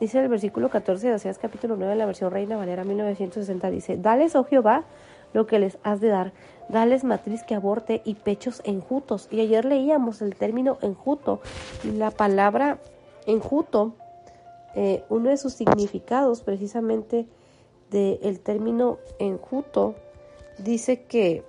Dice 0.00 0.18
el 0.18 0.28
versículo 0.28 0.70
14 0.70 1.08
de 1.08 1.14
Oseas 1.14 1.36
capítulo 1.36 1.76
9 1.76 1.92
en 1.92 1.98
la 1.98 2.06
versión 2.06 2.30
Reina 2.30 2.56
Valera 2.56 2.84
1960, 2.84 3.70
dice, 3.70 3.98
Dales, 3.98 4.34
oh 4.34 4.44
Jehová, 4.44 4.84
lo 5.34 5.46
que 5.46 5.58
les 5.58 5.76
has 5.82 6.00
de 6.00 6.08
dar, 6.08 6.32
dales 6.70 7.04
matriz 7.04 7.42
que 7.42 7.54
aborte 7.54 8.02
y 8.04 8.14
pechos 8.14 8.62
enjutos. 8.64 9.28
Y 9.30 9.40
ayer 9.40 9.64
leíamos 9.64 10.22
el 10.22 10.34
término 10.36 10.78
enjuto, 10.82 11.40
la 11.84 12.10
palabra 12.10 12.78
enjuto, 13.26 13.94
eh, 14.74 15.04
uno 15.08 15.30
de 15.30 15.36
sus 15.36 15.54
significados 15.54 16.42
precisamente 16.42 17.26
del 17.90 18.38
término 18.40 18.98
enjuto, 19.18 19.96
dice 20.58 21.02
que 21.02 21.42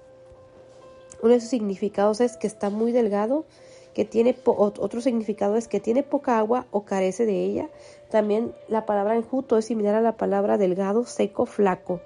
uno 1.22 1.34
de 1.34 1.40
sus 1.40 1.50
significados 1.50 2.20
es 2.20 2.36
que 2.36 2.48
está 2.48 2.72
muy 2.72 2.92
delgado, 2.92 3.46
que 3.94 4.06
tiene 4.06 4.36
otro 4.46 5.02
significado 5.02 5.56
es 5.56 5.68
que 5.68 5.80
tiene 5.80 6.02
poca 6.02 6.40
agua 6.40 6.66
o 6.72 6.84
carece 6.84 7.26
de 7.26 7.44
ella. 7.44 7.70
También 8.10 8.56
la 8.70 8.86
palabra 8.86 9.16
enjuto 9.16 9.58
es 9.58 9.66
similar 9.66 9.94
a 9.96 10.02
la 10.02 10.18
palabra 10.18 10.58
delgado, 10.58 11.06
seco, 11.06 11.46
flaco, 11.46 12.00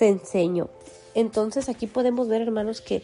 enseño. 0.00 0.68
Entonces 1.14 1.68
aquí 1.68 1.86
podemos 1.86 2.28
ver, 2.28 2.42
hermanos, 2.42 2.80
que 2.80 3.02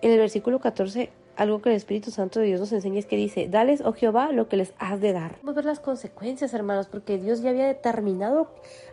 en 0.00 0.10
el 0.10 0.18
versículo 0.18 0.60
14 0.60 1.10
algo 1.36 1.62
que 1.62 1.70
el 1.70 1.76
Espíritu 1.76 2.10
Santo 2.10 2.40
de 2.40 2.46
Dios 2.46 2.60
nos 2.60 2.72
enseña 2.72 2.98
es 2.98 3.06
que 3.06 3.16
dice, 3.16 3.48
dales, 3.48 3.80
oh 3.84 3.92
Jehová, 3.92 4.32
lo 4.32 4.48
que 4.48 4.56
les 4.56 4.74
has 4.78 5.00
de 5.00 5.12
dar. 5.12 5.36
Vamos 5.42 5.54
a 5.54 5.56
ver 5.56 5.64
las 5.64 5.80
consecuencias, 5.80 6.52
hermanos, 6.52 6.88
porque 6.88 7.18
Dios 7.18 7.40
ya 7.40 7.50
había 7.50 7.66
determinado 7.66 8.48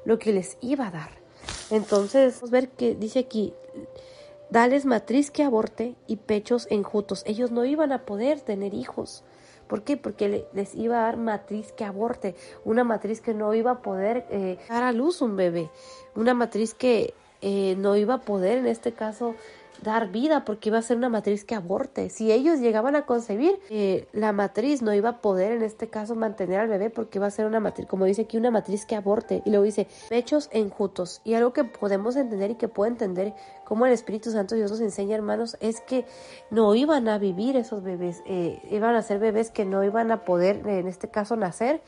lo 0.06 0.20
que 0.20 0.32
les 0.32 0.58
iba 0.62 0.88
a 0.88 0.92
dar. 0.92 1.10
Entonces, 1.70 2.36
vamos 2.36 2.50
a 2.50 2.54
ver 2.54 2.70
que 2.70 2.96
dice 2.96 3.20
aquí, 3.20 3.54
Dales 4.50 4.86
matriz 4.86 5.30
que 5.30 5.44
aborte 5.44 5.96
y 6.08 6.16
pechos 6.16 6.66
enjutos. 6.72 7.22
Ellos 7.28 7.52
no 7.52 7.66
iban 7.66 7.92
a 7.92 8.06
poder 8.06 8.42
tener 8.42 8.74
hijos. 8.74 9.24
¿Por 9.68 9.84
qué? 9.84 9.96
Porque 9.96 10.48
les 10.54 10.74
iba 10.74 10.98
a 10.98 11.02
dar 11.04 11.18
matriz 11.18 11.72
que 11.72 11.86
aborte, 11.86 12.34
una 12.66 12.84
matriz 12.84 13.22
que 13.22 13.36
no 13.36 13.54
iba 13.54 13.70
a 13.70 13.82
poder 13.84 14.26
eh, 14.32 14.58
dar 14.68 14.82
a 14.82 14.92
luz 14.92 15.22
un 15.22 15.36
bebé, 15.36 15.70
una 16.16 16.34
matriz 16.34 16.74
que 16.74 17.14
eh, 17.42 17.76
no 17.78 17.96
iba 17.96 18.16
a 18.16 18.22
poder, 18.22 18.58
en 18.58 18.68
este 18.68 18.94
caso, 18.94 19.36
dar 19.82 20.10
vida 20.12 20.44
porque 20.46 20.70
iba 20.70 20.78
a 20.78 20.82
ser 20.82 20.98
una 20.98 21.10
matriz 21.10 21.46
que 21.46 21.56
aborte. 21.56 22.10
Si 22.10 22.32
ellos 22.32 22.60
llegaban 22.60 22.96
a 22.96 23.06
concebir, 23.06 23.60
la 24.12 24.32
matriz 24.32 24.82
no 24.82 24.94
iba 24.94 25.10
a 25.10 25.22
poder 25.22 25.54
en 25.54 25.62
este 25.62 25.88
caso 25.88 26.16
mantener 26.16 26.60
al 26.60 26.68
bebé 26.68 26.90
porque 26.90 27.18
iba 27.18 27.28
a 27.28 27.32
ser 27.32 27.46
una 27.46 27.60
matriz, 27.60 27.88
como 27.88 28.06
dice 28.06 28.24
aquí, 28.24 28.38
una 28.38 28.52
matriz 28.52 28.86
que 28.86 28.96
aborte. 28.96 29.42
Y 29.46 29.50
luego 29.50 29.64
dice 29.64 29.88
pechos 30.10 30.50
enjutos. 30.52 31.22
Y 31.24 31.34
algo 31.34 31.54
que 31.54 31.64
podemos 31.64 32.16
entender 32.16 32.52
y 32.52 32.56
que 32.56 32.68
puedo 32.68 32.92
entender 32.92 33.34
como 33.64 33.86
el 33.86 33.94
Espíritu 33.94 34.32
Santo 34.32 34.56
Dios 34.56 34.72
nos 34.72 34.82
enseña, 34.82 35.16
hermanos, 35.16 35.58
es 35.60 35.82
que 35.82 36.06
no 36.50 36.76
iban 36.76 37.08
a 37.08 37.18
vivir 37.18 37.56
esos 37.56 37.84
bebés, 37.84 38.22
eh, 38.26 38.60
iban 38.72 38.96
a 38.96 39.02
ser 39.02 39.20
bebés 39.20 39.52
que 39.52 39.66
no 39.66 39.84
iban 39.84 40.12
a 40.12 40.26
poder, 40.26 40.68
en 40.68 40.88
este 40.88 41.08
caso, 41.10 41.36
nacer. 41.36 41.82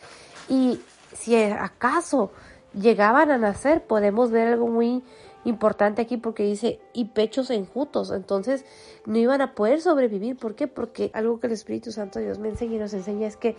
Y 0.47 0.79
si 1.13 1.35
acaso 1.35 2.31
llegaban 2.73 3.31
a 3.31 3.37
nacer, 3.37 3.83
podemos 3.83 4.31
ver 4.31 4.49
algo 4.49 4.67
muy 4.67 5.03
importante 5.43 6.01
aquí 6.01 6.17
porque 6.17 6.43
dice 6.43 6.79
y 6.93 7.05
pechos 7.05 7.49
enjutos, 7.49 8.11
entonces 8.11 8.65
no 9.05 9.17
iban 9.17 9.41
a 9.41 9.55
poder 9.55 9.81
sobrevivir. 9.81 10.37
¿Por 10.37 10.55
qué? 10.55 10.67
Porque 10.67 11.11
algo 11.13 11.39
que 11.39 11.47
el 11.47 11.53
Espíritu 11.53 11.91
Santo 11.91 12.19
Dios 12.19 12.39
me 12.39 12.49
enseña 12.49 12.75
y 12.75 12.79
nos 12.79 12.93
enseña 12.93 13.27
es 13.27 13.37
que 13.37 13.55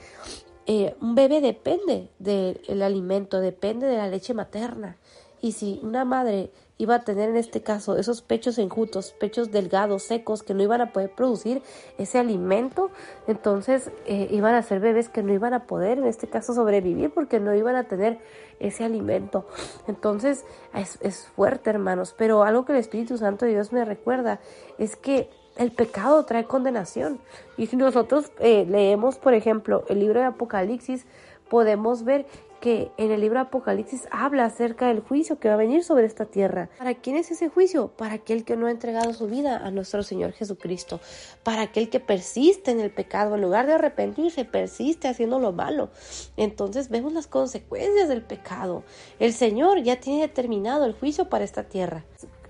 eh, 0.67 0.95
un 1.01 1.15
bebé 1.15 1.41
depende 1.41 2.11
del 2.19 2.83
alimento, 2.83 3.41
depende 3.41 3.87
de 3.87 3.97
la 3.97 4.09
leche 4.09 4.35
materna. 4.35 4.97
Y 5.41 5.53
si 5.53 5.81
una 5.83 6.05
madre 6.05 6.53
iba 6.79 6.97
a 6.97 7.05
tener 7.05 7.31
en 7.31 7.37
este 7.37 7.63
caso 7.63 7.97
esos 7.97 8.23
pechos 8.23 8.59
enjutos, 8.59 9.13
pechos 9.13 9.51
delgados, 9.51 10.03
secos, 10.03 10.43
que 10.43 10.55
no 10.55 10.63
iban 10.63 10.81
a 10.81 10.93
poder 10.93 11.11
producir 11.11 11.63
ese 11.99 12.19
alimento, 12.19 12.91
entonces 13.27 13.91
eh, 14.07 14.29
iban 14.31 14.55
a 14.55 14.63
ser 14.63 14.81
bebés 14.81 15.09
que 15.09 15.23
no 15.23 15.33
iban 15.33 15.55
a 15.55 15.67
poder 15.67 15.99
en 15.99 16.07
este 16.07 16.29
caso 16.29 16.55
sobrevivir 16.55 17.11
porque 17.11 17.41
no 17.41 17.55
iban 17.55 17.77
a 17.77 17.85
tener 17.85 18.19
ese 18.59 18.85
alimento. 18.85 19.47
Entonces 19.87 20.45
es, 20.75 20.99
es 21.03 21.27
fuerte, 21.27 21.71
hermanos, 21.71 22.15
pero 22.17 22.43
algo 22.43 22.65
que 22.65 22.73
el 22.73 22.79
Espíritu 22.79 23.19
Santo 23.19 23.45
de 23.45 23.53
Dios 23.53 23.73
me 23.73 23.85
recuerda 23.85 24.41
es 24.79 24.97
que 24.97 25.31
el 25.57 25.71
pecado 25.71 26.25
trae 26.25 26.45
condenación. 26.45 27.21
Y 27.57 27.67
si 27.67 27.77
nosotros 27.77 28.33
eh, 28.39 28.67
leemos, 28.69 29.19
por 29.19 29.35
ejemplo, 29.35 29.85
el 29.89 30.01
libro 30.01 30.21
de 30.21 30.27
Apocalipsis, 30.27 31.07
podemos 31.53 32.05
ver 32.05 32.25
que 32.63 32.91
en 32.97 33.11
el 33.11 33.21
libro 33.21 33.39
Apocalipsis 33.39 34.09
habla 34.11 34.47
acerca 34.47 34.87
del 34.89 35.01
juicio 35.01 35.39
que 35.39 35.49
va 35.49 35.55
a 35.55 35.59
venir 35.59 35.85
sobre 35.85 36.07
esta 36.07 36.25
tierra. 36.25 36.71
¿Para 36.79 36.95
quién 36.95 37.17
es 37.17 37.31
ese 37.31 37.51
juicio? 37.51 37.89
Para 37.89 38.15
aquel 38.15 38.47
que 38.47 38.57
no 38.57 38.69
ha 38.69 38.71
entregado 38.71 39.13
su 39.13 39.27
vida 39.27 39.59
a 39.59 39.71
nuestro 39.71 40.03
Señor 40.03 40.33
Jesucristo, 40.33 40.99
para 41.43 41.61
aquel 41.61 41.91
que 41.91 42.01
persiste 42.01 42.71
en 42.71 42.81
el 42.81 42.91
pecado, 42.91 43.35
en 43.35 43.43
lugar 43.43 43.67
de 43.67 43.75
arrepentirse, 43.75 44.47
persiste 44.47 45.09
haciendo 45.09 45.39
lo 45.41 45.53
malo. 45.53 45.91
Entonces 46.39 46.89
vemos 46.89 47.13
las 47.13 47.27
consecuencias 47.27 48.09
del 48.09 48.23
pecado. 48.23 48.83
El 49.19 49.35
Señor 49.35 49.83
ya 49.83 50.01
tiene 50.01 50.23
determinado 50.23 50.87
el 50.87 50.95
juicio 50.95 51.29
para 51.29 51.45
esta 51.45 51.65
tierra 51.65 52.03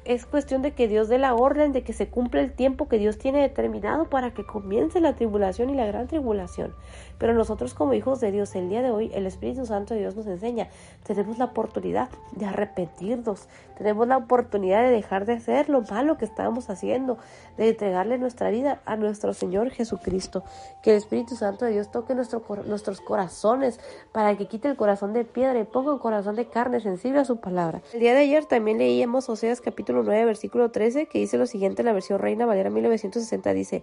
es 0.04 0.26
cuestión 0.26 0.62
de 0.62 0.72
que 0.72 0.88
Dios 0.88 1.08
dé 1.08 1.18
la 1.18 1.34
orden 1.34 1.72
de 1.72 1.82
que 1.82 1.92
se 1.92 2.08
cumpla 2.08 2.40
el 2.40 2.52
tiempo 2.52 2.88
que 2.88 2.98
Dios 2.98 3.18
tiene 3.18 3.40
determinado 3.40 4.10
para 4.10 4.34
que 4.34 4.44
comience 4.44 5.00
la 5.00 5.14
tribulación 5.14 5.70
y 5.70 5.74
la 5.74 5.86
gran 5.86 6.08
tribulación. 6.08 6.74
Pero 7.18 7.34
nosotros 7.34 7.74
como 7.74 7.94
hijos 7.94 8.20
de 8.20 8.32
Dios, 8.32 8.54
el 8.56 8.68
día 8.68 8.82
de 8.82 8.90
hoy, 8.90 9.10
el 9.14 9.26
Espíritu 9.26 9.64
Santo 9.64 9.94
de 9.94 10.00
Dios 10.00 10.16
nos 10.16 10.26
enseña, 10.26 10.68
tenemos 11.04 11.38
la 11.38 11.46
oportunidad 11.46 12.08
de 12.32 12.46
arrepentirnos, 12.46 13.48
tenemos 13.82 14.06
la 14.06 14.16
oportunidad 14.16 14.84
de 14.84 14.90
dejar 14.90 15.26
de 15.26 15.32
hacer 15.32 15.68
lo 15.68 15.82
malo 15.82 16.16
que 16.16 16.24
estábamos 16.24 16.70
haciendo, 16.70 17.18
de 17.56 17.70
entregarle 17.70 18.16
nuestra 18.16 18.48
vida 18.50 18.80
a 18.84 18.94
nuestro 18.94 19.34
Señor 19.34 19.70
Jesucristo. 19.70 20.44
Que 20.84 20.92
el 20.92 20.98
Espíritu 20.98 21.34
Santo 21.34 21.64
de 21.64 21.72
Dios 21.72 21.90
toque 21.90 22.14
nuestro, 22.14 22.44
nuestros 22.64 23.00
corazones 23.00 23.80
para 24.12 24.36
que 24.36 24.46
quite 24.46 24.68
el 24.68 24.76
corazón 24.76 25.12
de 25.12 25.24
piedra 25.24 25.58
y 25.58 25.64
ponga 25.64 25.92
un 25.92 25.98
corazón 25.98 26.36
de 26.36 26.46
carne 26.46 26.78
sensible 26.78 27.18
a 27.18 27.24
su 27.24 27.40
palabra. 27.40 27.82
El 27.92 27.98
día 27.98 28.14
de 28.14 28.20
ayer 28.20 28.46
también 28.46 28.78
leíamos 28.78 29.28
Oseas 29.28 29.60
capítulo 29.60 30.04
9, 30.04 30.26
versículo 30.26 30.70
13, 30.70 31.06
que 31.06 31.18
dice 31.18 31.36
lo 31.36 31.46
siguiente 31.46 31.82
en 31.82 31.86
la 31.86 31.92
versión 31.92 32.20
Reina 32.20 32.46
Valera 32.46 32.70
1960, 32.70 33.52
dice, 33.52 33.82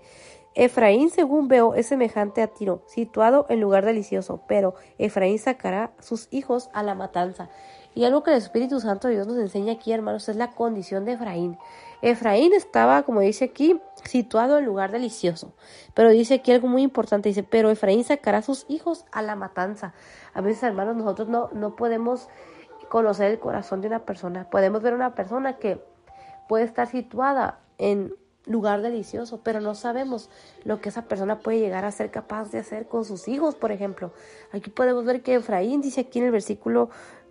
Efraín, 0.56 1.10
según 1.10 1.50
veo, 1.50 1.76
es 1.76 1.88
semejante 1.88 2.42
a 2.42 2.48
Tiro, 2.48 2.84
situado 2.88 3.46
en 3.50 3.60
lugar 3.60 3.86
delicioso, 3.86 4.42
pero 4.48 4.76
Efraín 4.98 5.40
sacará 5.40 5.92
sus 6.00 6.30
hijos 6.32 6.70
a 6.74 6.84
la 6.84 6.96
matanza. 6.96 7.50
Y 7.96 8.06
algo 8.06 8.24
que 8.24 8.32
el 8.32 8.38
Espíritu 8.38 8.80
Santo 8.80 9.08
de 9.08 9.16
Dios 9.16 9.28
nos 9.28 9.38
enseña 9.38 9.74
aquí, 9.74 9.92
hermanos, 9.92 10.30
es 10.30 10.36
la 10.36 10.52
condición 10.52 11.06
de 11.06 11.14
Efraín. 11.14 11.58
Efraín 12.02 12.54
estaba, 12.54 13.04
como 13.04 13.20
dice 13.20 13.46
aquí, 13.46 13.82
situado 14.04 14.58
en 14.58 14.66
lugar 14.66 14.92
delicioso. 14.92 15.54
Pero 15.94 16.10
dice 16.10 16.36
aquí 16.36 16.52
algo 16.52 16.68
muy 16.68 16.84
importante, 16.84 17.30
dice, 17.30 17.44
pero 17.44 17.70
Efraín 17.70 18.04
sacará 18.04 18.38
a 18.38 18.42
sus 18.42 18.66
hijos 18.70 19.06
a 19.12 19.22
la 19.22 19.36
matanza. 19.36 19.94
A 20.34 20.42
veces, 20.42 20.64
hermanos, 20.64 20.96
nosotros 20.96 21.28
no, 21.28 21.50
no 21.52 21.76
podemos 21.76 22.30
conocer 22.90 23.32
el 23.32 23.40
corazón 23.40 23.82
de 23.82 23.88
una 23.88 24.06
persona. 24.06 24.50
Podemos 24.50 24.82
ver 24.82 24.94
una 24.94 25.16
persona 25.16 25.58
que 25.58 25.84
puede 26.48 26.64
estar 26.64 26.88
situada 26.88 27.60
en 27.78 28.14
lugar 28.46 28.82
delicioso, 28.82 29.42
pero 29.44 29.62
no 29.62 29.76
sabemos 29.76 30.30
lo 30.64 30.82
que 30.82 30.90
esa 30.90 31.04
persona 31.04 31.40
puede 31.40 31.60
llegar 31.60 31.86
a 31.86 31.92
ser 31.92 32.10
capaz 32.10 32.52
de 32.52 32.60
hacer 32.60 32.88
con 32.88 33.06
sus 33.06 33.28
hijos, 33.28 33.56
por 33.56 33.72
ejemplo. 33.72 34.12
Aquí 34.52 34.70
podemos 34.70 35.06
ver 35.06 35.22
que 35.22 35.36
Efraín 35.36 35.82
dice 35.82 36.02
aquí 36.02 36.20
en 36.20 36.26
el 36.26 36.32
versículo 36.32 36.90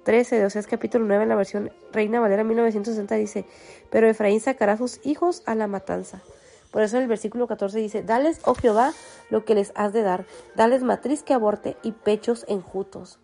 13 0.09 0.39
de 0.39 0.47
Oseas 0.47 0.67
capítulo 0.67 1.05
9 1.05 1.25
en 1.25 1.29
la 1.29 1.35
versión 1.35 1.71
Reina 1.93 2.19
Valera 2.19 2.43
1960 2.43 3.15
dice, 3.17 3.45
pero 3.91 4.09
Efraín 4.09 4.41
sacará 4.41 4.73
a 4.73 4.77
sus 4.79 5.05
hijos 5.05 5.43
a 5.45 5.55
la 5.55 5.67
matanza. 5.67 6.23
Por 6.71 6.81
eso 6.81 6.97
en 6.97 7.03
el 7.03 7.11
versículo 7.11 7.47
14 7.47 7.79
dice, 7.79 8.03
dales, 8.03 8.41
oh 8.47 8.55
Jehová, 8.55 8.95
lo 9.29 9.45
que 9.45 9.55
les 9.55 9.71
has 9.75 9.93
de 9.93 10.01
dar, 10.01 10.25
dales 10.57 10.83
matriz 10.83 11.23
que 11.23 11.35
aborte 11.35 11.77
y 11.83 11.93
pechos 11.93 12.47
enjutos. 12.49 13.19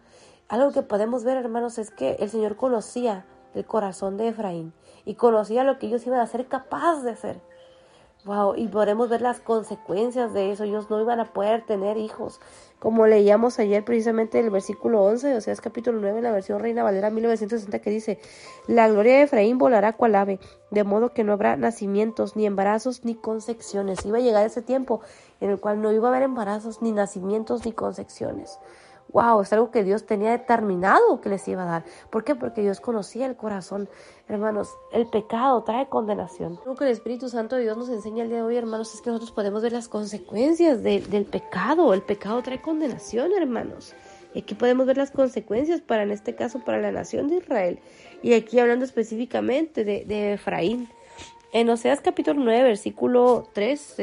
Algo 0.46 0.72
que 0.72 0.82
podemos 0.82 1.24
ver, 1.24 1.38
hermanos, 1.38 1.78
es 1.78 1.90
que 1.90 2.16
el 2.20 2.28
Señor 2.28 2.56
conocía 2.56 3.24
el 3.54 3.64
corazón 3.64 4.18
de 4.18 4.28
Efraín 4.28 4.74
y 5.06 5.14
conocía 5.14 5.64
lo 5.64 5.78
que 5.78 5.86
ellos 5.86 6.06
iban 6.06 6.20
a 6.20 6.26
ser 6.26 6.48
capaces 6.48 7.02
de 7.02 7.12
hacer. 7.12 7.40
Wow, 8.26 8.56
y 8.56 8.68
podemos 8.68 9.08
ver 9.08 9.22
las 9.22 9.40
consecuencias 9.40 10.34
de 10.34 10.50
eso. 10.50 10.64
Ellos 10.64 10.90
no 10.90 11.00
iban 11.00 11.20
a 11.20 11.32
poder 11.32 11.64
tener 11.64 11.96
hijos. 11.96 12.40
Como 12.84 13.06
leíamos 13.06 13.58
ayer 13.60 13.82
precisamente 13.82 14.38
el 14.38 14.50
versículo 14.50 15.02
11, 15.04 15.36
o 15.36 15.40
sea, 15.40 15.54
es 15.54 15.62
capítulo 15.62 16.00
9 16.02 16.18
en 16.18 16.24
la 16.24 16.32
versión 16.32 16.60
Reina 16.60 16.82
Valera 16.82 17.08
1960 17.08 17.78
que 17.78 17.88
dice, 17.88 18.18
la 18.66 18.86
gloria 18.90 19.14
de 19.14 19.22
Efraín 19.22 19.56
volará 19.56 19.94
cual 19.94 20.14
ave, 20.14 20.38
de 20.70 20.84
modo 20.84 21.14
que 21.14 21.24
no 21.24 21.32
habrá 21.32 21.56
nacimientos, 21.56 22.36
ni 22.36 22.44
embarazos, 22.44 23.02
ni 23.02 23.14
concepciones. 23.14 24.04
Iba 24.04 24.18
a 24.18 24.20
llegar 24.20 24.44
ese 24.44 24.60
tiempo 24.60 25.00
en 25.40 25.48
el 25.48 25.58
cual 25.60 25.80
no 25.80 25.92
iba 25.94 26.08
a 26.08 26.10
haber 26.10 26.24
embarazos, 26.24 26.82
ni 26.82 26.92
nacimientos, 26.92 27.64
ni 27.64 27.72
concepciones 27.72 28.58
wow, 29.14 29.40
es 29.40 29.52
algo 29.52 29.70
que 29.70 29.84
Dios 29.84 30.06
tenía 30.06 30.32
determinado 30.32 31.20
que 31.20 31.28
les 31.28 31.46
iba 31.46 31.62
a 31.62 31.66
dar. 31.66 31.84
¿Por 32.10 32.24
qué? 32.24 32.34
Porque 32.34 32.62
Dios 32.62 32.80
conocía 32.80 33.26
el 33.26 33.36
corazón. 33.36 33.88
Hermanos, 34.28 34.70
el 34.92 35.06
pecado 35.06 35.62
trae 35.62 35.88
condenación. 35.88 36.58
Lo 36.66 36.74
que 36.74 36.84
el 36.84 36.90
Espíritu 36.90 37.28
Santo 37.28 37.54
de 37.54 37.62
Dios 37.62 37.78
nos 37.78 37.88
enseña 37.88 38.24
el 38.24 38.28
día 38.28 38.38
de 38.38 38.42
hoy, 38.42 38.56
hermanos, 38.56 38.92
es 38.92 39.00
que 39.00 39.10
nosotros 39.10 39.30
podemos 39.30 39.62
ver 39.62 39.72
las 39.72 39.88
consecuencias 39.88 40.82
del 40.82 41.26
pecado. 41.30 41.94
El 41.94 42.02
pecado 42.02 42.42
trae 42.42 42.60
condenación, 42.60 43.30
hermanos. 43.32 43.94
Y 44.34 44.40
aquí 44.40 44.56
podemos 44.56 44.84
ver 44.84 44.96
las 44.96 45.12
consecuencias 45.12 45.80
para, 45.80 46.02
en 46.02 46.10
este 46.10 46.34
caso, 46.34 46.58
para 46.58 46.80
la 46.80 46.90
nación 46.90 47.28
de 47.28 47.36
Israel. 47.36 47.78
Y 48.20 48.32
aquí 48.32 48.58
hablando 48.58 48.84
específicamente 48.84 49.84
de, 49.84 50.04
de 50.04 50.32
Efraín. 50.32 50.88
En 51.52 51.70
Oseas 51.70 52.00
capítulo 52.00 52.40
9, 52.42 52.64
versículo 52.64 53.48
3, 53.52 53.94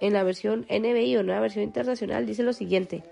en 0.00 0.12
la 0.14 0.22
versión 0.22 0.64
NBI 0.70 1.18
o 1.18 1.22
nueva 1.22 1.42
versión 1.42 1.64
internacional, 1.64 2.24
dice 2.24 2.42
lo 2.42 2.54
siguiente. 2.54 3.04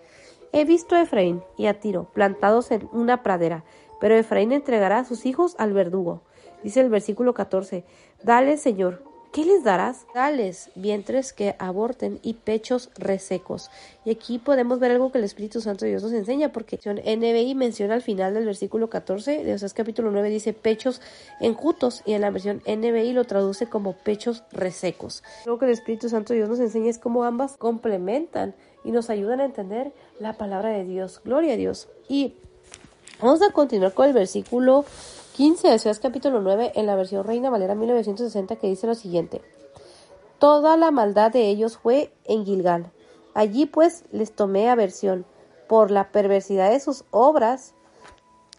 He 0.52 0.66
visto 0.66 0.94
a 0.94 1.02
Efraín 1.02 1.42
y 1.56 1.66
a 1.66 1.80
Tiro 1.80 2.04
plantados 2.12 2.70
en 2.72 2.86
una 2.92 3.22
pradera, 3.22 3.64
pero 4.00 4.14
Efraín 4.14 4.52
entregará 4.52 4.98
a 4.98 5.04
sus 5.04 5.24
hijos 5.24 5.54
al 5.58 5.72
verdugo. 5.72 6.20
Dice 6.62 6.80
el 6.80 6.90
versículo 6.90 7.32
14, 7.32 7.84
Dale, 8.22 8.58
Señor, 8.58 9.02
¿qué 9.32 9.46
les 9.46 9.64
darás? 9.64 10.06
Dales 10.14 10.70
vientres 10.74 11.32
que 11.32 11.56
aborten 11.58 12.20
y 12.22 12.34
pechos 12.34 12.90
resecos. 12.96 13.70
Y 14.04 14.10
aquí 14.10 14.38
podemos 14.38 14.78
ver 14.78 14.90
algo 14.90 15.10
que 15.10 15.18
el 15.18 15.24
Espíritu 15.24 15.60
Santo 15.60 15.84
de 15.84 15.92
Dios 15.92 16.02
nos 16.02 16.12
enseña, 16.12 16.52
porque 16.52 16.78
NBI 16.78 17.54
menciona 17.54 17.94
al 17.94 18.02
final 18.02 18.34
del 18.34 18.44
versículo 18.44 18.90
14 18.90 19.42
de 19.42 19.54
Oseas 19.54 19.74
capítulo 19.74 20.10
9, 20.10 20.28
dice 20.28 20.52
pechos 20.52 21.00
enjutos, 21.40 22.02
y 22.04 22.12
en 22.12 22.20
la 22.20 22.30
versión 22.30 22.62
NBI 22.66 23.12
lo 23.14 23.24
traduce 23.24 23.66
como 23.66 23.94
pechos 23.94 24.44
resecos. 24.52 25.22
Lo 25.46 25.58
que 25.58 25.64
el 25.64 25.72
Espíritu 25.72 26.08
Santo 26.08 26.32
de 26.32 26.40
Dios 26.40 26.50
nos 26.50 26.60
enseña 26.60 26.90
es 26.90 26.98
cómo 26.98 27.24
ambas 27.24 27.56
complementan 27.56 28.54
y 28.84 28.90
nos 28.90 29.08
ayudan 29.08 29.40
a 29.40 29.46
entender 29.46 29.92
la 30.20 30.34
palabra 30.34 30.70
de 30.70 30.84
Dios. 30.84 31.20
Gloria 31.24 31.54
a 31.54 31.56
Dios. 31.56 31.88
Y 32.08 32.34
vamos 33.20 33.40
a 33.40 33.50
continuar 33.52 33.94
con 33.94 34.06
el 34.06 34.12
versículo 34.12 34.84
15 35.36 35.66
de 35.66 35.74
Oseas 35.76 35.98
capítulo 35.98 36.42
9 36.42 36.72
en 36.74 36.84
la 36.84 36.94
versión 36.94 37.24
Reina 37.24 37.48
Valera 37.48 37.74
1960 37.74 38.56
que 38.56 38.66
dice 38.66 38.86
lo 38.86 38.94
siguiente. 38.94 39.40
Toda 40.38 40.76
la 40.76 40.90
maldad 40.90 41.32
de 41.32 41.48
ellos 41.48 41.78
fue 41.78 42.12
en 42.24 42.44
Gilgal. 42.44 42.92
Allí 43.32 43.64
pues 43.64 44.04
les 44.12 44.32
tomé 44.32 44.68
aversión. 44.68 45.24
Por 45.68 45.90
la 45.90 46.12
perversidad 46.12 46.70
de 46.70 46.80
sus 46.80 47.04
obras 47.10 47.72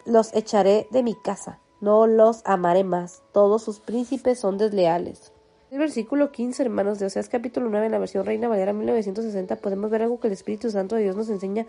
los 0.08 0.34
echaré 0.34 0.88
de 0.90 1.04
mi 1.04 1.14
casa. 1.14 1.60
No 1.80 2.08
los 2.08 2.42
amaré 2.44 2.84
más. 2.84 3.22
Todos 3.34 3.62
sus 3.62 3.80
príncipes 3.80 4.40
son 4.40 4.58
desleales. 4.58 5.32
El 5.70 5.80
versículo 5.80 6.32
15, 6.32 6.62
hermanos 6.62 7.00
de 7.00 7.08
Oseas 7.08 7.30
capítulo 7.30 7.68
9 7.68 7.88
en 7.88 7.92
la 7.92 7.98
versión 7.98 8.26
Reina 8.26 8.48
Valera 8.48 8.74
1960 8.74 9.56
podemos 9.56 9.90
ver 9.90 10.04
algo 10.04 10.20
que 10.20 10.28
el 10.28 10.34
Espíritu 10.34 10.70
Santo 10.70 10.96
de 10.96 11.02
Dios 11.02 11.16
nos 11.16 11.30
enseña 11.30 11.66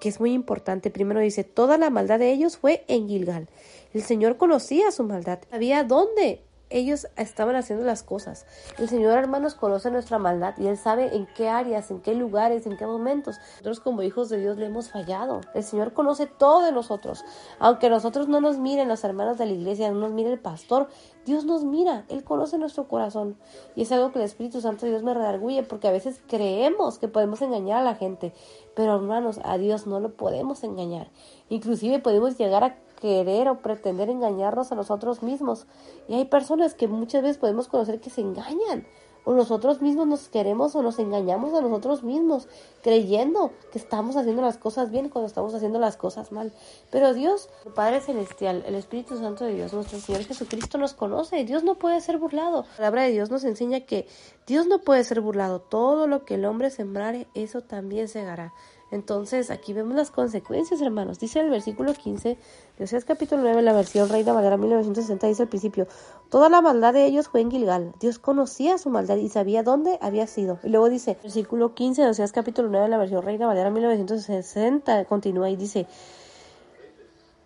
que 0.00 0.08
es 0.08 0.20
muy 0.20 0.32
importante. 0.32 0.90
Primero 0.90 1.20
dice, 1.20 1.44
toda 1.44 1.76
la 1.76 1.90
maldad 1.90 2.18
de 2.18 2.32
ellos 2.32 2.56
fue 2.56 2.82
en 2.88 3.08
Gilgal. 3.08 3.48
El 3.92 4.02
Señor 4.02 4.36
conocía 4.36 4.90
su 4.90 5.04
maldad, 5.04 5.40
sabía 5.50 5.84
dónde 5.84 6.44
ellos 6.72 7.06
estaban 7.16 7.54
haciendo 7.54 7.84
las 7.84 8.02
cosas. 8.02 8.46
El 8.78 8.88
Señor, 8.88 9.18
hermanos, 9.18 9.54
conoce 9.54 9.90
nuestra 9.90 10.18
maldad 10.18 10.54
y 10.58 10.66
Él 10.66 10.76
sabe 10.76 11.14
en 11.14 11.26
qué 11.34 11.48
áreas, 11.48 11.90
en 11.90 12.00
qué 12.00 12.14
lugares, 12.14 12.66
en 12.66 12.76
qué 12.76 12.86
momentos. 12.86 13.38
Nosotros 13.56 13.80
como 13.80 14.02
hijos 14.02 14.28
de 14.30 14.38
Dios 14.38 14.56
le 14.56 14.66
hemos 14.66 14.90
fallado. 14.90 15.42
El 15.54 15.62
Señor 15.62 15.92
conoce 15.92 16.26
todo 16.26 16.64
de 16.64 16.72
nosotros. 16.72 17.24
Aunque 17.58 17.90
nosotros 17.90 18.28
no 18.28 18.40
nos 18.40 18.58
miren 18.58 18.88
los 18.88 19.04
hermanos 19.04 19.38
de 19.38 19.46
la 19.46 19.52
iglesia, 19.52 19.90
no 19.90 20.00
nos 20.00 20.12
mire 20.12 20.32
el 20.32 20.38
pastor, 20.38 20.88
Dios 21.24 21.44
nos 21.44 21.62
mira, 21.64 22.04
Él 22.08 22.24
conoce 22.24 22.58
nuestro 22.58 22.88
corazón. 22.88 23.36
Y 23.76 23.82
es 23.82 23.92
algo 23.92 24.10
que 24.10 24.18
el 24.18 24.24
Espíritu 24.24 24.60
Santo 24.60 24.86
de 24.86 24.92
Dios 24.92 25.02
me 25.02 25.14
redarguye 25.14 25.62
porque 25.62 25.88
a 25.88 25.92
veces 25.92 26.20
creemos 26.26 26.98
que 26.98 27.08
podemos 27.08 27.42
engañar 27.42 27.78
a 27.78 27.84
la 27.84 27.94
gente. 27.94 28.32
Pero 28.74 28.94
hermanos, 28.94 29.40
a 29.44 29.58
Dios 29.58 29.86
no 29.86 30.00
lo 30.00 30.14
podemos 30.16 30.64
engañar. 30.64 31.10
Inclusive 31.50 31.98
podemos 31.98 32.38
llegar 32.38 32.64
a 32.64 32.76
querer 33.02 33.48
o 33.48 33.58
pretender 33.58 34.08
engañarnos 34.08 34.70
a 34.70 34.76
nosotros 34.76 35.24
mismos. 35.24 35.66
Y 36.06 36.14
hay 36.14 36.24
personas 36.24 36.74
que 36.74 36.86
muchas 36.86 37.22
veces 37.22 37.36
podemos 37.36 37.66
conocer 37.66 38.00
que 38.00 38.10
se 38.10 38.20
engañan. 38.20 38.86
O 39.24 39.34
nosotros 39.34 39.82
mismos 39.82 40.06
nos 40.06 40.28
queremos 40.28 40.74
o 40.74 40.82
nos 40.82 40.98
engañamos 40.98 41.54
a 41.54 41.60
nosotros 41.60 42.02
mismos, 42.02 42.48
creyendo 42.82 43.52
que 43.70 43.78
estamos 43.78 44.16
haciendo 44.16 44.42
las 44.42 44.56
cosas 44.56 44.90
bien 44.90 45.08
cuando 45.08 45.26
estamos 45.26 45.54
haciendo 45.54 45.78
las 45.78 45.96
cosas 45.96 46.32
mal. 46.32 46.52
Pero 46.90 47.12
Dios, 47.12 47.48
Padre 47.74 48.00
Celestial, 48.00 48.64
el 48.66 48.74
Espíritu 48.76 49.16
Santo 49.18 49.44
de 49.44 49.54
Dios, 49.54 49.72
nuestro 49.72 49.98
Señor 49.98 50.22
Jesucristo 50.22 50.78
nos 50.78 50.94
conoce. 50.94 51.44
Dios 51.44 51.62
no 51.62 51.76
puede 51.76 52.00
ser 52.00 52.18
burlado. 52.18 52.62
La 52.62 52.76
palabra 52.76 53.02
de 53.02 53.12
Dios 53.12 53.30
nos 53.30 53.44
enseña 53.44 53.80
que 53.80 54.06
Dios 54.46 54.66
no 54.66 54.80
puede 54.80 55.02
ser 55.02 55.20
burlado. 55.20 55.60
Todo 55.60 56.06
lo 56.06 56.24
que 56.24 56.34
el 56.34 56.44
hombre 56.44 56.70
sembrare, 56.70 57.28
eso 57.34 57.62
también 57.62 58.08
segará. 58.08 58.52
Entonces, 58.92 59.50
aquí 59.50 59.72
vemos 59.72 59.96
las 59.96 60.10
consecuencias, 60.10 60.82
hermanos. 60.82 61.18
Dice 61.18 61.40
el 61.40 61.48
versículo 61.48 61.94
15 61.94 62.36
de 62.76 62.84
Oseas 62.84 63.06
capítulo 63.06 63.40
9, 63.40 63.62
la 63.62 63.72
versión 63.72 64.10
Reina 64.10 64.34
Valera 64.34 64.58
1960, 64.58 65.26
dice 65.26 65.42
al 65.42 65.48
principio, 65.48 65.88
toda 66.28 66.50
la 66.50 66.60
maldad 66.60 66.92
de 66.92 67.06
ellos 67.06 67.28
fue 67.28 67.40
en 67.40 67.50
Gilgal. 67.50 67.94
Dios 68.00 68.18
conocía 68.18 68.76
su 68.76 68.90
maldad 68.90 69.16
y 69.16 69.30
sabía 69.30 69.62
dónde 69.62 69.98
había 70.02 70.26
sido. 70.26 70.58
Y 70.62 70.68
luego 70.68 70.90
dice, 70.90 71.16
versículo 71.22 71.74
15 71.74 72.02
de 72.02 72.08
Oseas 72.10 72.32
capítulo 72.32 72.68
9, 72.68 72.90
la 72.90 72.98
versión 72.98 73.22
Reina 73.22 73.46
Valera 73.46 73.70
1960, 73.70 75.06
continúa 75.06 75.48
y 75.48 75.56
dice, 75.56 75.86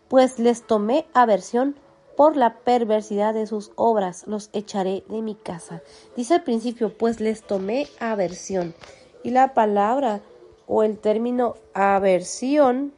pues 0.09 0.41
les 0.41 0.67
tomé 0.67 1.07
aversión 1.15 1.77
por 2.17 2.37
la 2.37 2.57
perversidad 2.57 3.35
de 3.35 3.47
sus 3.47 3.71
obras, 3.77 4.27
los 4.27 4.51
echaré 4.53 5.05
de 5.09 5.23
mi 5.23 5.37
casa. 5.37 5.81
Dice 6.17 6.35
al 6.35 6.43
principio, 6.43 6.93
pues 6.99 7.21
les 7.21 7.43
tomé 7.43 7.87
aversión. 8.01 8.75
Y 9.23 9.31
la 9.31 9.55
palabra 9.55 10.23
o 10.67 10.83
el 10.83 10.99
término 10.99 11.57
aversión 11.75 12.93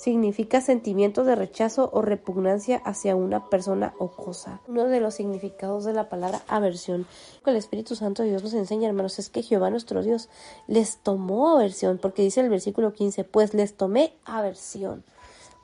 significa 0.00 0.62
sentimiento 0.62 1.24
de 1.24 1.34
rechazo 1.34 1.90
o 1.92 2.00
repugnancia 2.00 2.78
hacia 2.86 3.16
una 3.16 3.50
persona 3.50 3.92
o 3.98 4.08
cosa. 4.08 4.62
Uno 4.66 4.84
de 4.84 4.98
los 4.98 5.14
significados 5.14 5.84
de 5.84 5.92
la 5.92 6.08
palabra 6.08 6.40
aversión 6.48 7.06
que 7.44 7.50
el 7.50 7.56
Espíritu 7.56 7.94
Santo 7.94 8.22
de 8.22 8.30
Dios 8.30 8.42
nos 8.42 8.54
enseña, 8.54 8.88
hermanos, 8.88 9.18
es 9.18 9.28
que 9.28 9.42
Jehová 9.42 9.68
nuestro 9.68 10.02
Dios 10.02 10.30
les 10.68 10.96
tomó 10.96 11.50
aversión, 11.50 11.98
porque 11.98 12.22
dice 12.22 12.40
el 12.40 12.48
versículo 12.48 12.94
15, 12.94 13.24
pues 13.24 13.52
les 13.52 13.74
tomé 13.74 14.14
aversión. 14.24 15.04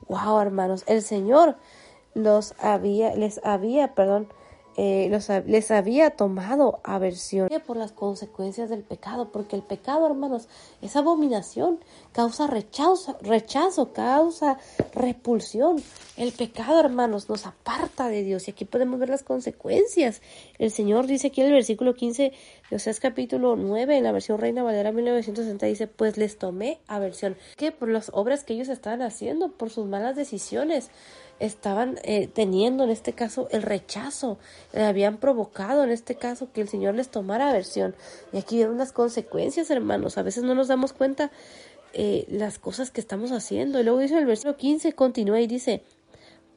Wow, 0.07 0.39
hermanos, 0.39 0.83
el 0.85 1.01
Señor 1.01 1.55
los 2.13 2.53
había, 2.59 3.15
les 3.15 3.43
había, 3.43 3.95
perdón, 3.95 4.27
eh, 4.77 5.09
les 5.47 5.71
había 5.71 6.11
tomado 6.11 6.79
aversión 6.83 7.49
por 7.65 7.77
las 7.77 7.91
consecuencias 7.91 8.69
del 8.69 8.83
pecado, 8.83 9.31
porque 9.31 9.55
el 9.55 9.63
pecado, 9.63 10.05
hermanos, 10.05 10.47
es 10.83 10.95
abominación, 10.95 11.79
causa 12.17 12.47
rechazo, 12.47 13.15
rechazo, 13.21 13.93
causa 13.93 14.57
repulsión. 14.95 15.75
El 16.17 16.31
pecado, 16.31 16.79
hermanos, 16.79 17.29
nos 17.29 17.45
aparta 17.45 18.09
de 18.09 18.23
Dios 18.23 18.47
y 18.47 18.51
aquí 18.51 18.65
podemos 18.65 18.99
ver 18.99 19.09
las 19.09 19.21
consecuencias. 19.21 20.23
El 20.57 20.71
Señor 20.71 21.05
dice 21.05 21.27
aquí 21.27 21.41
en 21.41 21.47
el 21.49 21.53
versículo 21.53 21.93
15 21.93 22.31
de 22.71 22.75
Oseas 22.75 22.99
capítulo 22.99 23.55
9, 23.55 23.97
en 23.97 24.03
la 24.03 24.11
versión 24.11 24.39
Reina 24.39 24.63
Valera 24.63 24.91
1960, 24.91 25.67
dice, 25.67 25.85
pues 25.85 26.17
les 26.17 26.39
tomé 26.39 26.79
aversión, 26.87 27.37
que 27.55 27.71
por 27.71 27.87
las 27.87 28.09
obras 28.11 28.43
que 28.43 28.55
ellos 28.55 28.69
estaban 28.69 29.03
haciendo, 29.03 29.51
por 29.51 29.69
sus 29.69 29.85
malas 29.85 30.15
decisiones 30.15 30.89
estaban 31.39 31.99
eh, 32.01 32.27
teniendo 32.27 32.83
en 32.83 32.89
este 32.89 33.13
caso 33.13 33.47
el 33.51 33.61
rechazo, 33.61 34.39
le 34.73 34.85
habían 34.85 35.17
provocado 35.17 35.83
en 35.83 35.91
este 35.91 36.15
caso 36.15 36.51
que 36.51 36.61
el 36.61 36.67
Señor 36.67 36.95
les 36.95 37.09
tomara 37.09 37.49
aversión. 37.49 37.95
Y 38.33 38.39
aquí 38.39 38.55
vienen 38.55 38.79
las 38.79 38.91
consecuencias, 38.91 39.69
hermanos. 39.69 40.17
A 40.17 40.23
veces 40.23 40.43
no 40.43 40.55
nos 40.55 40.67
damos 40.67 40.93
cuenta 40.93 41.29
eh, 41.99 42.25
las 42.29 42.59
cosas 42.59 42.91
que 42.91 43.01
estamos 43.01 43.31
haciendo. 43.31 43.79
Y 43.79 43.83
luego 43.83 43.99
dice 43.99 44.17
el 44.17 44.27
versículo 44.27 44.55
15, 44.55 44.93
continúa 44.93 45.41
y 45.41 45.47
dice, 45.47 45.81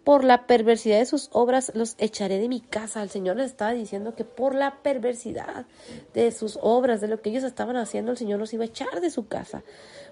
por 0.04 0.22
la 0.22 0.46
perversidad 0.46 0.98
de 0.98 1.06
sus 1.06 1.30
obras 1.32 1.72
los 1.74 1.96
echaré 1.98 2.38
de 2.38 2.48
mi 2.48 2.60
casa. 2.60 3.02
El 3.02 3.08
Señor 3.08 3.36
les 3.36 3.46
estaba 3.46 3.72
diciendo 3.72 4.14
que 4.14 4.24
por 4.24 4.54
la 4.54 4.82
perversidad 4.82 5.64
de 6.12 6.30
sus 6.30 6.58
obras, 6.60 7.00
de 7.00 7.08
lo 7.08 7.22
que 7.22 7.30
ellos 7.30 7.44
estaban 7.44 7.76
haciendo, 7.76 8.12
el 8.12 8.18
Señor 8.18 8.38
los 8.38 8.52
iba 8.52 8.64
a 8.64 8.66
echar 8.66 9.00
de 9.00 9.10
su 9.10 9.28
casa. 9.28 9.62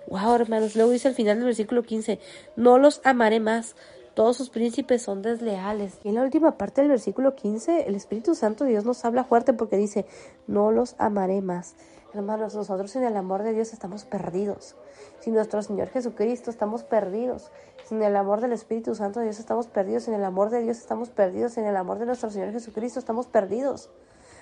Wow, 0.07 0.35
hermanos. 0.35 0.75
Luego 0.75 0.93
dice 0.93 1.09
al 1.09 1.15
final 1.15 1.37
del 1.37 1.45
versículo 1.45 1.83
15, 1.83 2.19
no 2.57 2.79
los 2.79 3.03
amaré 3.05 3.39
más 3.39 3.77
todos 4.19 4.37
sus 4.37 4.51
príncipes 4.51 5.03
son 5.03 5.23
desleales. 5.23 6.01
Y 6.03 6.09
en 6.09 6.17
la 6.17 6.23
última 6.23 6.59
parte 6.59 6.81
del 6.81 6.91
versículo 6.91 7.37
15, 7.37 7.87
el 7.87 7.95
Espíritu 7.95 8.35
Santo 8.35 8.65
de 8.65 8.71
Dios 8.71 8.85
nos 8.85 9.05
habla 9.05 9.23
fuerte 9.23 9.53
porque 9.53 9.77
dice, 9.77 10.07
no 10.49 10.73
los 10.73 10.97
amaré 10.99 11.41
más. 11.41 11.77
Hermanos, 12.15 12.55
nosotros 12.55 12.91
sin 12.91 13.03
el 13.03 13.17
amor 13.19 13.43
de 13.43 13.53
Dios 13.53 13.75
estamos 13.75 14.05
perdidos. 14.07 14.77
Sin 15.21 15.35
nuestro 15.35 15.61
Señor 15.63 15.89
Jesucristo 15.89 16.51
estamos 16.51 16.83
perdidos. 16.83 17.51
Sin 17.85 18.03
el 18.03 18.17
amor 18.17 18.41
del 18.41 18.53
Espíritu 18.53 18.95
Santo 18.95 19.21
de 19.21 19.27
Dios 19.27 19.39
estamos 19.39 19.67
perdidos. 19.67 20.05
Sin 20.05 20.15
el 20.15 20.25
amor 20.25 20.49
de 20.49 20.63
Dios 20.63 20.79
estamos 20.79 21.11
perdidos. 21.11 21.53
Sin 21.53 21.65
el 21.65 21.77
amor 21.77 21.99
de 21.99 22.07
nuestro 22.07 22.31
Señor 22.31 22.53
Jesucristo 22.53 22.99
estamos 22.99 23.27
perdidos. 23.27 23.91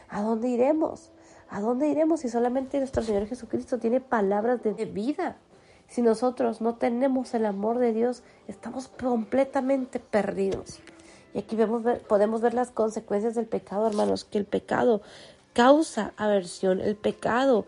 ¿A 0.09 0.23
dónde 0.23 0.47
iremos? 0.49 1.11
¿A 1.49 1.61
dónde 1.61 1.89
iremos 1.89 2.20
si 2.20 2.28
solamente 2.28 2.78
nuestro 2.78 3.03
Señor 3.03 3.27
Jesucristo 3.27 3.78
tiene 3.78 4.01
palabras 4.01 4.62
de 4.62 4.85
vida? 4.85 5.39
Si 5.89 6.03
nosotros 6.03 6.61
no 6.61 6.77
tenemos 6.77 7.35
el 7.35 7.47
amor 7.47 7.78
de 7.78 7.93
Dios, 7.93 8.23
estamos 8.47 8.86
completamente 8.86 9.99
perdidos. 9.99 10.81
Y 11.35 11.41
aquí 11.41 11.57
podemos 12.09 12.41
ver 12.41 12.55
las 12.55 12.70
consecuencias 12.70 13.35
del 13.35 13.47
pecado, 13.47 13.86
hermanos, 13.86 14.25
que 14.25 14.39
el 14.39 14.47
pecado 14.47 15.03
causa 15.57 16.12
aversión, 16.18 16.83
el 16.83 16.97
pecado 16.97 17.65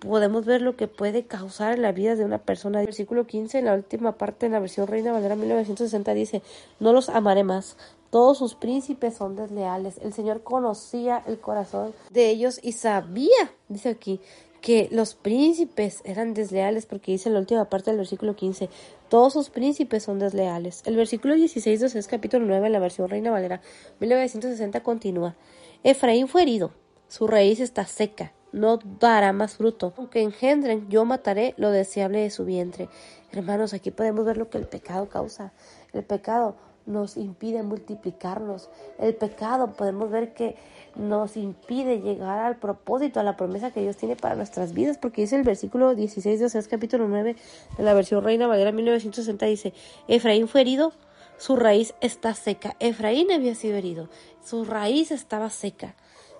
podemos 0.00 0.44
ver 0.44 0.62
lo 0.62 0.76
que 0.76 0.88
puede 0.88 1.26
causar 1.26 1.72
en 1.72 1.82
la 1.82 1.92
vida 1.92 2.16
de 2.16 2.24
una 2.24 2.38
persona. 2.38 2.80
El 2.80 2.86
versículo 2.86 3.24
15, 3.24 3.60
en 3.60 3.66
la 3.66 3.74
última 3.74 4.18
parte, 4.18 4.46
en 4.46 4.52
la 4.52 4.58
versión 4.58 4.88
Reina 4.88 5.12
Valera 5.12 5.36
1960, 5.36 6.12
dice, 6.12 6.42
no 6.80 6.92
los 6.92 7.08
amaré 7.08 7.44
más. 7.44 7.76
Todos 8.10 8.38
sus 8.38 8.56
príncipes 8.56 9.14
son 9.14 9.36
desleales. 9.36 9.98
El 10.02 10.12
Señor 10.12 10.42
conocía 10.42 11.22
el 11.24 11.38
corazón 11.38 11.94
de 12.10 12.30
ellos 12.30 12.58
y 12.60 12.72
sabía, 12.72 13.52
dice 13.68 13.90
aquí, 13.90 14.20
que 14.60 14.88
los 14.90 15.14
príncipes 15.14 16.00
eran 16.04 16.34
desleales, 16.34 16.84
porque 16.84 17.12
dice 17.12 17.28
en 17.28 17.34
la 17.34 17.40
última 17.40 17.66
parte 17.66 17.92
del 17.92 17.98
versículo 17.98 18.34
15, 18.34 18.68
todos 19.08 19.34
sus 19.34 19.50
príncipes 19.50 20.02
son 20.02 20.18
desleales. 20.18 20.82
El 20.84 20.96
versículo 20.96 21.36
16 21.36 21.78
de 21.80 21.86
es 21.96 22.08
capítulo 22.08 22.44
9 22.44 22.66
en 22.66 22.72
la 22.72 22.80
versión 22.80 23.08
Reina 23.08 23.30
Valera 23.30 23.60
1960 24.00 24.82
continúa. 24.82 25.36
Efraín 25.84 26.28
fue 26.28 26.42
herido, 26.42 26.72
su 27.14 27.28
raíz 27.28 27.60
está 27.60 27.86
seca, 27.86 28.32
no 28.50 28.80
dará 28.98 29.32
más 29.32 29.54
fruto. 29.54 29.94
Aunque 29.96 30.20
engendren, 30.20 30.88
yo 30.88 31.04
mataré 31.04 31.54
lo 31.58 31.70
deseable 31.70 32.18
de 32.18 32.28
su 32.28 32.44
vientre. 32.44 32.88
Hermanos, 33.30 33.72
aquí 33.72 33.92
podemos 33.92 34.26
ver 34.26 34.36
lo 34.36 34.50
que 34.50 34.58
el 34.58 34.66
pecado 34.66 35.08
causa. 35.08 35.52
El 35.92 36.02
pecado 36.02 36.56
nos 36.86 37.16
impide 37.16 37.62
multiplicarnos. 37.62 38.68
El 38.98 39.14
pecado 39.14 39.74
podemos 39.74 40.10
ver 40.10 40.34
que 40.34 40.56
nos 40.96 41.36
impide 41.36 42.00
llegar 42.00 42.40
al 42.40 42.56
propósito, 42.56 43.20
a 43.20 43.22
la 43.22 43.36
promesa 43.36 43.70
que 43.70 43.80
Dios 43.80 43.96
tiene 43.96 44.16
para 44.16 44.34
nuestras 44.34 44.72
vidas, 44.72 44.98
porque 44.98 45.20
dice 45.20 45.36
el 45.36 45.44
versículo 45.44 45.94
16 45.94 46.40
de 46.40 46.46
Oseas 46.46 46.66
capítulo 46.66 47.06
9 47.06 47.36
de 47.78 47.84
la 47.84 47.94
versión 47.94 48.24
Reina 48.24 48.48
Valera 48.48 48.72
1960 48.72 49.46
dice, 49.46 49.72
Efraín 50.08 50.48
fue 50.48 50.62
herido, 50.62 50.92
su 51.36 51.54
raíz 51.54 51.94
está 52.00 52.34
seca. 52.34 52.74
Efraín 52.80 53.30
había 53.30 53.54
sido 53.54 53.76
herido, 53.76 54.08
su 54.42 54.64
raíz 54.64 55.12
estaba 55.12 55.48
seca. 55.50 55.94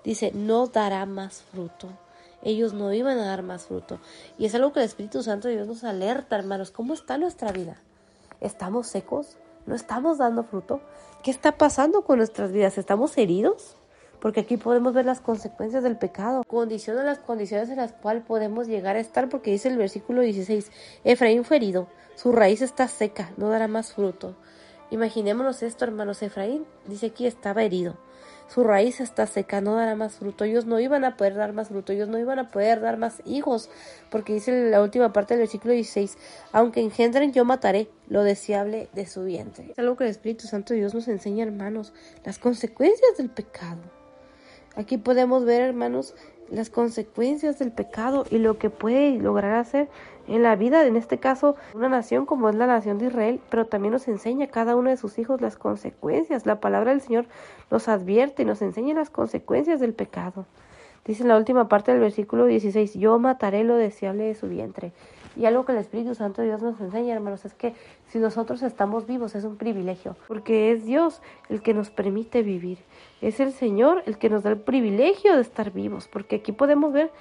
Dice, 0.05 0.31
no 0.33 0.67
dará 0.67 1.05
más 1.07 1.41
fruto. 1.51 1.89
Ellos 2.43 2.73
no 2.73 2.93
iban 2.93 3.17
a 3.17 3.25
dar 3.25 3.41
más 3.41 3.65
fruto. 3.65 3.99
Y 4.37 4.45
es 4.45 4.53
algo 4.53 4.71
que 4.71 4.79
el 4.79 4.85
Espíritu 4.85 5.23
Santo 5.23 5.47
de 5.47 5.55
Dios 5.55 5.67
nos 5.67 5.83
alerta, 5.83 6.35
hermanos. 6.35 6.69
¿Cómo 6.69 6.93
está 6.93 7.17
nuestra 7.17 7.51
vida? 7.51 7.81
¿Estamos 8.39 8.87
secos? 8.87 9.37
¿No 9.65 9.73
estamos 9.73 10.19
dando 10.19 10.43
fruto? 10.43 10.79
¿Qué 11.23 11.31
está 11.31 11.57
pasando 11.57 12.03
con 12.03 12.19
nuestras 12.19 12.51
vidas? 12.51 12.77
¿Estamos 12.77 13.17
heridos? 13.17 13.75
Porque 14.21 14.41
aquí 14.41 14.57
podemos 14.57 14.93
ver 14.93 15.05
las 15.05 15.21
consecuencias 15.21 15.83
del 15.83 15.97
pecado. 15.97 16.43
Condiciona 16.47 17.03
las 17.03 17.17
condiciones 17.17 17.69
en 17.69 17.77
las 17.77 17.93
cuales 17.93 18.23
podemos 18.23 18.67
llegar 18.67 18.95
a 18.97 18.99
estar, 18.99 19.27
porque 19.27 19.49
dice 19.49 19.69
el 19.69 19.77
versículo 19.77 20.21
16, 20.21 20.71
Efraín 21.03 21.43
fue 21.45 21.57
herido, 21.57 21.87
su 22.15 22.31
raíz 22.31 22.61
está 22.61 22.87
seca, 22.87 23.31
no 23.37 23.49
dará 23.49 23.67
más 23.67 23.93
fruto. 23.93 24.35
Imaginémonos 24.91 25.63
esto, 25.63 25.83
hermanos. 25.83 26.21
Efraín 26.21 26.65
dice 26.85 27.09
que 27.09 27.25
estaba 27.25 27.63
herido 27.63 27.97
su 28.47 28.63
raíz 28.63 29.01
está 29.01 29.25
seca, 29.25 29.61
no 29.61 29.75
dará 29.75 29.95
más 29.95 30.15
fruto. 30.15 30.43
Ellos 30.43 30.65
no 30.65 30.79
iban 30.79 31.03
a 31.03 31.17
poder 31.17 31.35
dar 31.35 31.53
más 31.53 31.69
fruto, 31.69 31.93
ellos 31.93 32.07
no 32.07 32.19
iban 32.19 32.39
a 32.39 32.49
poder 32.49 32.79
dar 32.81 32.97
más 32.97 33.21
hijos, 33.25 33.69
porque 34.09 34.33
dice 34.33 34.69
la 34.69 34.81
última 34.81 35.11
parte 35.13 35.33
del 35.33 35.41
versículo 35.41 35.73
16, 35.73 36.17
aunque 36.51 36.81
engendren, 36.81 37.33
yo 37.33 37.45
mataré 37.45 37.89
lo 38.07 38.23
deseable 38.23 38.89
de 38.93 39.07
su 39.07 39.23
vientre. 39.23 39.71
Es 39.71 39.79
algo 39.79 39.95
que 39.95 40.05
el 40.05 40.11
Espíritu 40.11 40.47
Santo 40.47 40.73
de 40.73 40.79
Dios 40.79 40.93
nos 40.93 41.07
enseña, 41.07 41.43
hermanos, 41.43 41.93
las 42.23 42.39
consecuencias 42.39 43.17
del 43.17 43.29
pecado. 43.29 43.81
Aquí 44.75 44.97
podemos 44.97 45.45
ver, 45.45 45.61
hermanos, 45.61 46.15
las 46.49 46.69
consecuencias 46.69 47.59
del 47.59 47.71
pecado 47.71 48.25
y 48.29 48.37
lo 48.37 48.57
que 48.57 48.69
puede 48.69 49.17
lograr 49.17 49.55
hacer 49.55 49.89
en 50.27 50.43
la 50.43 50.55
vida, 50.55 50.85
en 50.85 50.95
este 50.95 51.17
caso, 51.19 51.55
una 51.73 51.89
nación 51.89 52.25
como 52.25 52.49
es 52.49 52.55
la 52.55 52.67
nación 52.67 52.97
de 52.97 53.07
Israel, 53.07 53.39
pero 53.49 53.65
también 53.65 53.91
nos 53.93 54.07
enseña 54.07 54.45
a 54.45 54.49
cada 54.49 54.75
uno 54.75 54.89
de 54.89 54.97
sus 54.97 55.17
hijos 55.19 55.41
las 55.41 55.57
consecuencias. 55.57 56.45
La 56.45 56.59
palabra 56.59 56.91
del 56.91 57.01
Señor 57.01 57.25
nos 57.69 57.87
advierte 57.87 58.43
y 58.43 58.45
nos 58.45 58.61
enseña 58.61 58.95
las 58.95 59.09
consecuencias 59.09 59.79
del 59.79 59.93
pecado. 59.93 60.45
Dice 61.05 61.21
en 61.21 61.29
la 61.29 61.37
última 61.37 61.67
parte 61.67 61.91
del 61.91 62.01
versículo 62.01 62.45
16, 62.45 62.95
yo 62.95 63.19
mataré 63.19 63.63
lo 63.63 63.75
deseable 63.75 64.23
de 64.23 64.33
su 64.33 64.47
vientre. 64.47 64.91
Y 65.35 65.45
algo 65.45 65.65
que 65.65 65.73
el 65.73 65.77
Espíritu 65.77 66.15
Santo 66.15 66.41
de 66.41 66.47
Dios 66.47 66.61
nos 66.61 66.79
enseña, 66.79 67.13
hermanos, 67.13 67.45
es 67.45 67.53
que 67.53 67.73
si 68.07 68.19
nosotros 68.19 68.63
estamos 68.63 69.05
vivos 69.05 69.35
es 69.35 69.43
un 69.43 69.57
privilegio, 69.57 70.15
porque 70.27 70.71
es 70.71 70.85
Dios 70.85 71.21
el 71.49 71.61
que 71.61 71.73
nos 71.73 71.89
permite 71.89 72.41
vivir. 72.41 72.79
Es 73.21 73.39
el 73.39 73.51
Señor 73.51 74.01
el 74.05 74.17
que 74.17 74.29
nos 74.29 74.43
da 74.43 74.51
el 74.51 74.57
privilegio 74.57 75.35
de 75.35 75.41
estar 75.41 75.71
vivos, 75.71 76.07
porque 76.07 76.37
aquí 76.37 76.53
podemos 76.53 76.93
ver 76.93 77.11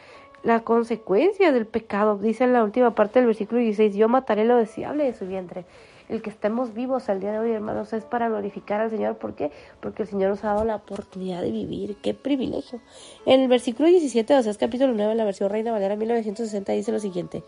la 0.44 0.60
consecuencia 0.60 1.50
del 1.52 1.66
pecado. 1.66 2.18
Dice 2.18 2.44
en 2.44 2.52
la 2.52 2.62
última 2.62 2.94
parte 2.94 3.18
del 3.18 3.26
versículo 3.26 3.60
16, 3.60 3.94
yo 3.96 4.08
mataré 4.08 4.44
lo 4.44 4.56
deseable 4.56 5.04
de 5.04 5.14
su 5.14 5.26
vientre. 5.26 5.64
El 6.10 6.20
que 6.20 6.28
estemos 6.28 6.74
vivos 6.74 7.08
al 7.08 7.18
día 7.18 7.32
de 7.32 7.38
hoy, 7.38 7.50
hermanos, 7.50 7.94
es 7.94 8.04
para 8.04 8.28
glorificar 8.28 8.82
al 8.82 8.90
Señor. 8.90 9.16
¿Por 9.16 9.34
qué? 9.34 9.50
Porque 9.80 10.02
el 10.02 10.08
Señor 10.08 10.30
nos 10.30 10.44
ha 10.44 10.48
dado 10.48 10.64
la 10.66 10.76
oportunidad 10.76 11.40
de 11.40 11.50
vivir. 11.50 11.96
¡Qué 12.02 12.12
privilegio! 12.12 12.80
En 13.24 13.40
el 13.40 13.48
versículo 13.48 13.88
17 13.88 14.36
o 14.36 14.42
sea, 14.42 14.50
es 14.50 14.58
capítulo 14.58 14.92
9, 14.92 15.12
en 15.12 15.18
la 15.18 15.24
versión 15.24 15.48
Reina 15.48 15.72
Valera 15.72 15.96
1960, 15.96 16.72
dice 16.72 16.92
lo 16.92 17.00
siguiente. 17.00 17.42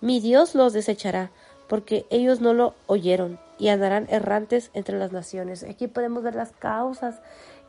Mi 0.00 0.20
Dios 0.20 0.54
los 0.54 0.72
desechará, 0.72 1.30
porque 1.68 2.06
ellos 2.08 2.40
no 2.40 2.54
lo 2.54 2.74
oyeron 2.86 3.38
y 3.58 3.68
andarán 3.68 4.06
errantes 4.08 4.70
entre 4.72 4.98
las 4.98 5.12
naciones. 5.12 5.62
Aquí 5.64 5.86
podemos 5.86 6.22
ver 6.22 6.34
las 6.34 6.52
causas 6.52 7.20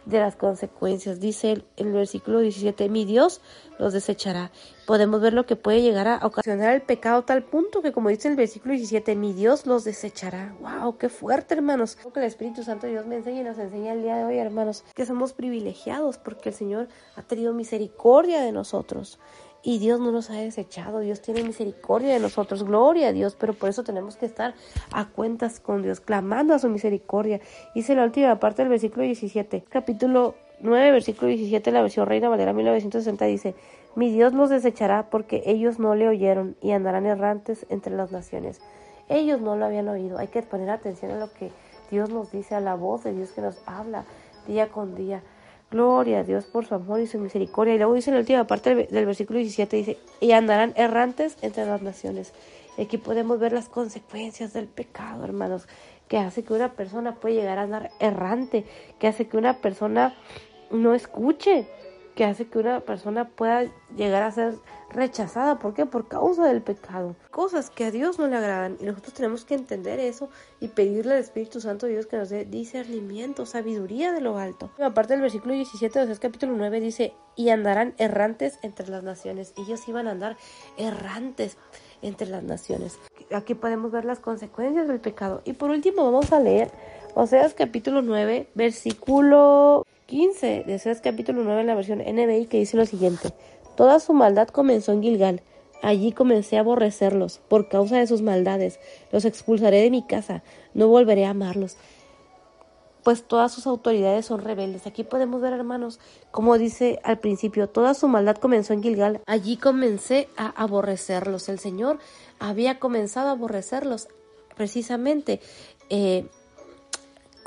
de 0.10 0.20
las 0.20 0.36
consecuencias. 0.36 1.20
Dice 1.20 1.52
el, 1.52 1.66
el, 1.78 1.92
versículo 1.92 2.40
17, 2.40 2.90
mi 2.90 3.06
Dios 3.06 3.42
los 3.78 3.94
desechará. 3.94 4.52
Podemos 4.86 5.22
ver 5.22 5.34
lo 5.34 5.46
que 5.46 5.56
puede 5.56 5.82
llegar 5.82 6.08
a 6.08 6.26
ocasionar 6.26 6.74
el 6.74 6.82
pecado 6.82 7.24
tal 7.24 7.44
punto 7.44 7.82
que 7.82 7.92
como 7.92 8.10
dice 8.10 8.28
el 8.28 8.36
versículo 8.36 8.74
17, 8.74 9.16
mi 9.16 9.34
Dios 9.34 9.66
los 9.66 9.84
desechará. 9.84 10.56
¡Wow! 10.60 10.98
¡Qué 10.98 11.10
fuerte, 11.10 11.54
hermanos! 11.54 11.98
Lo 12.04 12.12
que 12.12 12.20
el 12.20 12.26
Espíritu 12.26 12.64
Santo 12.64 12.88
Dios 12.88 13.06
me 13.06 13.18
enseña 13.18 13.42
y 13.42 13.44
nos 13.44 13.60
enseña 13.60 13.94
el 13.94 14.02
día 14.02 14.18
de 14.18 14.26
hoy, 14.26 14.38
hermanos, 14.38 14.84
que 14.96 15.06
somos 15.06 15.34
privilegiados 15.34 16.18
porque 16.18 16.50
el 16.50 16.56
Señor 16.56 16.88
ha 17.16 17.22
tenido 17.22 17.54
misericordia 17.54 18.42
de 18.42 18.52
nosotros. 18.52 19.20
Y 19.62 19.80
Dios 19.80 20.00
no 20.00 20.12
nos 20.12 20.30
ha 20.30 20.36
desechado, 20.36 21.00
Dios 21.00 21.22
tiene 21.22 21.44
misericordia 21.44 22.14
de 22.14 22.20
nosotros, 22.20 22.64
gloria 22.64 23.10
a 23.10 23.14
Dios, 23.14 23.36
pero 23.38 23.54
por 23.54 23.70
eso 23.70 23.84
tenemos 23.84 24.16
que 24.16 24.26
estar 24.26 24.54
a 24.92 25.06
cuentas 25.06 25.60
con 25.60 25.82
Dios, 25.82 26.00
clamando 26.00 26.54
a 26.54 26.60
su 26.60 26.70
misericordia. 26.70 27.42
Dice 27.76 27.96
la 27.96 28.04
última 28.04 28.40
parte 28.40 28.62
del 28.62 28.70
versículo 28.70 29.04
17, 29.04 29.66
capítulo 29.70 30.36
9, 30.62 30.92
versículo 30.92 31.28
17, 31.28 31.72
la 31.72 31.82
versión 31.82 32.08
Reina 32.08 32.30
Valera 32.30 32.54
1960 32.54 33.26
dice, 33.26 33.56
mi 33.96 34.12
Dios 34.12 34.34
los 34.34 34.50
desechará 34.50 35.10
porque 35.10 35.44
ellos 35.46 35.80
no 35.80 35.96
le 35.96 36.08
oyeron 36.08 36.56
y 36.62 36.72
andarán 36.72 37.06
errantes 37.06 37.66
entre 37.70 37.96
las 37.96 38.12
naciones. 38.12 38.62
Ellos 39.10 39.42
no 39.42 39.56
lo 39.56 39.66
habían 39.66 39.88
oído, 39.88 40.20
hay 40.20 40.28
que 40.28 40.42
poner 40.42 40.70
atención 40.70 41.12
a 41.12 41.20
lo 41.20 41.34
que 41.34 41.52
Dios 41.90 42.10
nos 42.10 42.32
dice, 42.32 42.56
a 42.56 42.62
la 42.62 42.76
voz 42.76 43.04
de 43.04 43.14
Dios 43.14 43.32
que 43.32 43.42
nos 43.42 43.58
habla 43.66 44.06
día 44.48 44.70
con 44.70 44.96
día. 44.96 45.24
Gloria 45.72 46.20
a 46.20 46.24
Dios 46.24 46.46
por 46.46 46.66
su 46.66 46.74
amor 46.74 47.00
y 47.00 47.08
su 47.08 47.20
misericordia. 47.20 47.76
Y 47.76 47.78
luego 47.78 47.94
dice 47.94 48.10
en 48.10 48.16
la 48.16 48.22
última 48.22 48.48
parte 48.48 48.74
del, 48.74 49.06
versículo 49.06 49.40
17, 49.40 49.78
dice, 49.78 49.98
y 50.20 50.32
andarán 50.32 50.74
errantes 50.76 51.38
entre 51.42 51.66
las 51.66 51.82
naciones. 51.82 52.34
Y 52.78 52.84
aquí 52.84 52.98
podemos 52.98 53.40
ver 53.40 53.52
las 53.54 53.70
consecuencias 53.70 54.54
del 54.54 54.68
pecado, 54.68 55.24
hermanos, 55.24 55.68
que 56.08 56.18
hace 56.18 56.44
que 56.44 56.54
una 56.54 56.74
persona 56.74 57.16
pueda 57.16 57.36
llegar 57.36 57.60
a 57.60 57.64
andar 57.64 57.92
errante, 58.00 58.66
que 58.98 59.08
hace 59.08 59.28
que 59.28 59.38
una 59.38 59.58
persona 59.58 60.16
no 60.72 60.94
escuche, 60.94 61.68
que 62.20 62.26
hace 62.26 62.48
que 62.48 62.60
una 62.60 62.82
persona 62.82 63.30
pueda 63.30 63.64
llegar 63.96 64.24
a 64.24 64.32
ser 64.32 64.56
rechazada. 64.90 65.58
¿Por 65.58 65.74
qué? 65.74 65.86
Por 65.86 66.10
causa 66.10 66.46
del 66.46 66.62
pecado. 66.62 67.16
Cosas 67.32 67.70
que 67.70 67.86
a 67.86 67.92
Dios 67.92 68.20
no 68.20 68.28
le 68.28 68.36
agradan. 68.36 68.76
Y 68.82 68.84
nosotros 68.84 69.14
tenemos 69.14 69.46
que 69.46 69.56
entender 69.56 70.02
eso 70.02 70.30
y 70.60 70.68
pedirle 70.68 71.14
al 71.14 71.22
Espíritu 71.22 71.62
Santo 71.62 71.86
de 71.86 71.94
Dios 71.94 72.08
que 72.08 72.18
nos 72.18 72.28
dé 72.28 72.44
discernimiento, 72.44 73.46
sabiduría 73.46 74.12
de 74.12 74.20
lo 74.20 74.38
alto. 74.38 74.70
Aparte 74.84 75.14
del 75.14 75.22
versículo 75.22 75.54
17 75.54 75.98
de 75.98 76.08
Jesús 76.08 76.20
capítulo 76.20 76.52
9 76.58 76.82
dice, 76.82 77.14
y 77.38 77.52
andarán 77.52 77.94
errantes 77.98 78.60
entre 78.64 78.90
las 78.90 79.04
naciones. 79.04 79.54
Ellos 79.58 79.88
iban 79.88 80.10
a 80.10 80.12
andar 80.12 80.36
errantes 80.76 81.56
entre 82.02 82.28
las 82.28 82.44
naciones. 82.44 83.00
Aquí 83.32 83.56
podemos 83.56 83.94
ver 83.94 84.04
las 84.04 84.20
consecuencias 84.20 84.90
del 84.90 85.00
pecado. 85.00 85.42
Y 85.46 85.54
por 85.54 85.70
último 85.70 86.04
vamos 86.04 86.34
a 86.34 86.42
leer 86.42 86.70
Oseas 87.16 87.54
capítulo 87.54 88.02
9, 88.02 88.50
versículo 88.56 89.86
15 90.10 90.64
de 90.66 90.74
Oseas 90.74 91.02
capítulo 91.02 91.44
9 91.44 91.62
en 91.62 91.68
la 91.68 91.76
versión 91.76 92.00
NBI 92.00 92.48
que 92.48 92.58
dice 92.58 92.76
lo 92.76 92.88
siguiente. 92.88 93.32
Toda 93.78 94.00
su 94.00 94.14
maldad 94.14 94.48
comenzó 94.48 94.92
en 94.92 95.04
Gilgal. 95.04 95.44
Allí 95.84 96.14
comencé 96.14 96.58
a 96.58 96.62
aborrecerlos 96.62 97.42
por 97.48 97.70
causa 97.70 98.00
de 98.00 98.08
sus 98.08 98.24
maldades. 98.24 98.80
Los 99.12 99.24
expulsaré 99.24 99.82
de 99.84 99.92
mi 99.92 100.02
casa. 100.02 100.42
No 100.74 100.88
volveré 100.88 101.26
a 101.26 101.30
amarlos. 101.30 101.78
Pues 103.04 103.24
todas 103.24 103.52
sus 103.52 103.68
autoridades 103.68 104.26
son 104.26 104.42
rebeldes. 104.42 104.88
Aquí 104.88 105.04
podemos 105.04 105.42
ver, 105.42 105.54
hermanos, 105.54 106.00
como 106.32 106.58
dice 106.58 107.00
al 107.04 107.20
principio, 107.20 107.70
toda 107.70 107.94
su 107.94 108.08
maldad 108.08 108.38
comenzó 108.38 108.74
en 108.74 108.82
Gilgal. 108.82 109.22
Allí 109.28 109.58
comencé 109.58 110.28
a 110.38 110.48
aborrecerlos. 110.48 111.50
El 111.50 111.60
Señor 111.60 112.00
había 112.40 112.80
comenzado 112.80 113.30
a 113.30 113.34
aborrecerlos 113.34 114.08
precisamente 114.56 115.40
eh, 115.92 116.26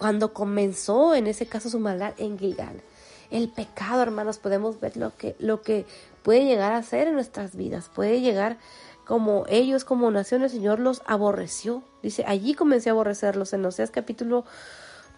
cuando 0.02 0.34
comenzó 0.34 1.14
en 1.14 1.28
ese 1.28 1.46
caso 1.46 1.70
su 1.70 1.78
maldad 1.78 2.14
en 2.18 2.36
Gilgal. 2.36 2.82
El 3.30 3.48
pecado, 3.48 4.02
hermanos, 4.02 4.38
podemos 4.38 4.80
ver 4.80 4.96
lo 4.96 5.16
que, 5.16 5.36
lo 5.38 5.62
que 5.62 5.86
puede 6.24 6.44
llegar 6.44 6.72
a 6.72 6.82
ser 6.82 7.06
en 7.06 7.14
nuestras 7.14 7.54
vidas, 7.54 7.88
puede 7.88 8.20
llegar 8.20 8.58
como 9.06 9.44
ellos, 9.48 9.84
como 9.84 10.10
nación, 10.10 10.42
el 10.42 10.50
Señor 10.50 10.80
los 10.80 11.02
aborreció. 11.06 11.84
Dice, 12.02 12.24
allí 12.26 12.54
comencé 12.54 12.88
a 12.88 12.94
aborrecerlos 12.94 13.52
en 13.52 13.64
Oseas 13.64 13.92
capítulo 13.92 14.44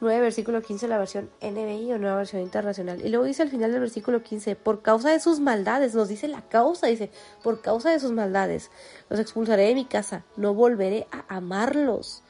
9, 0.02 0.20
versículo 0.20 0.60
15, 0.60 0.86
la 0.86 0.98
versión 0.98 1.30
NBI 1.40 1.90
o 1.94 1.98
nueva 1.98 2.18
versión 2.18 2.42
internacional. 2.42 3.00
Y 3.02 3.08
luego 3.08 3.24
dice 3.24 3.40
al 3.40 3.48
final 3.48 3.72
del 3.72 3.80
versículo 3.80 4.22
15, 4.22 4.54
por 4.54 4.82
causa 4.82 5.10
de 5.12 5.18
sus 5.18 5.40
maldades, 5.40 5.94
nos 5.94 6.08
dice 6.08 6.28
la 6.28 6.42
causa, 6.42 6.88
dice, 6.88 7.10
por 7.42 7.62
causa 7.62 7.88
de 7.90 8.00
sus 8.00 8.12
maldades, 8.12 8.70
los 9.08 9.18
expulsaré 9.18 9.62
de 9.68 9.76
mi 9.76 9.86
casa, 9.86 10.26
no 10.36 10.52
volveré 10.52 11.06
a 11.10 11.24
amarlos 11.34 12.22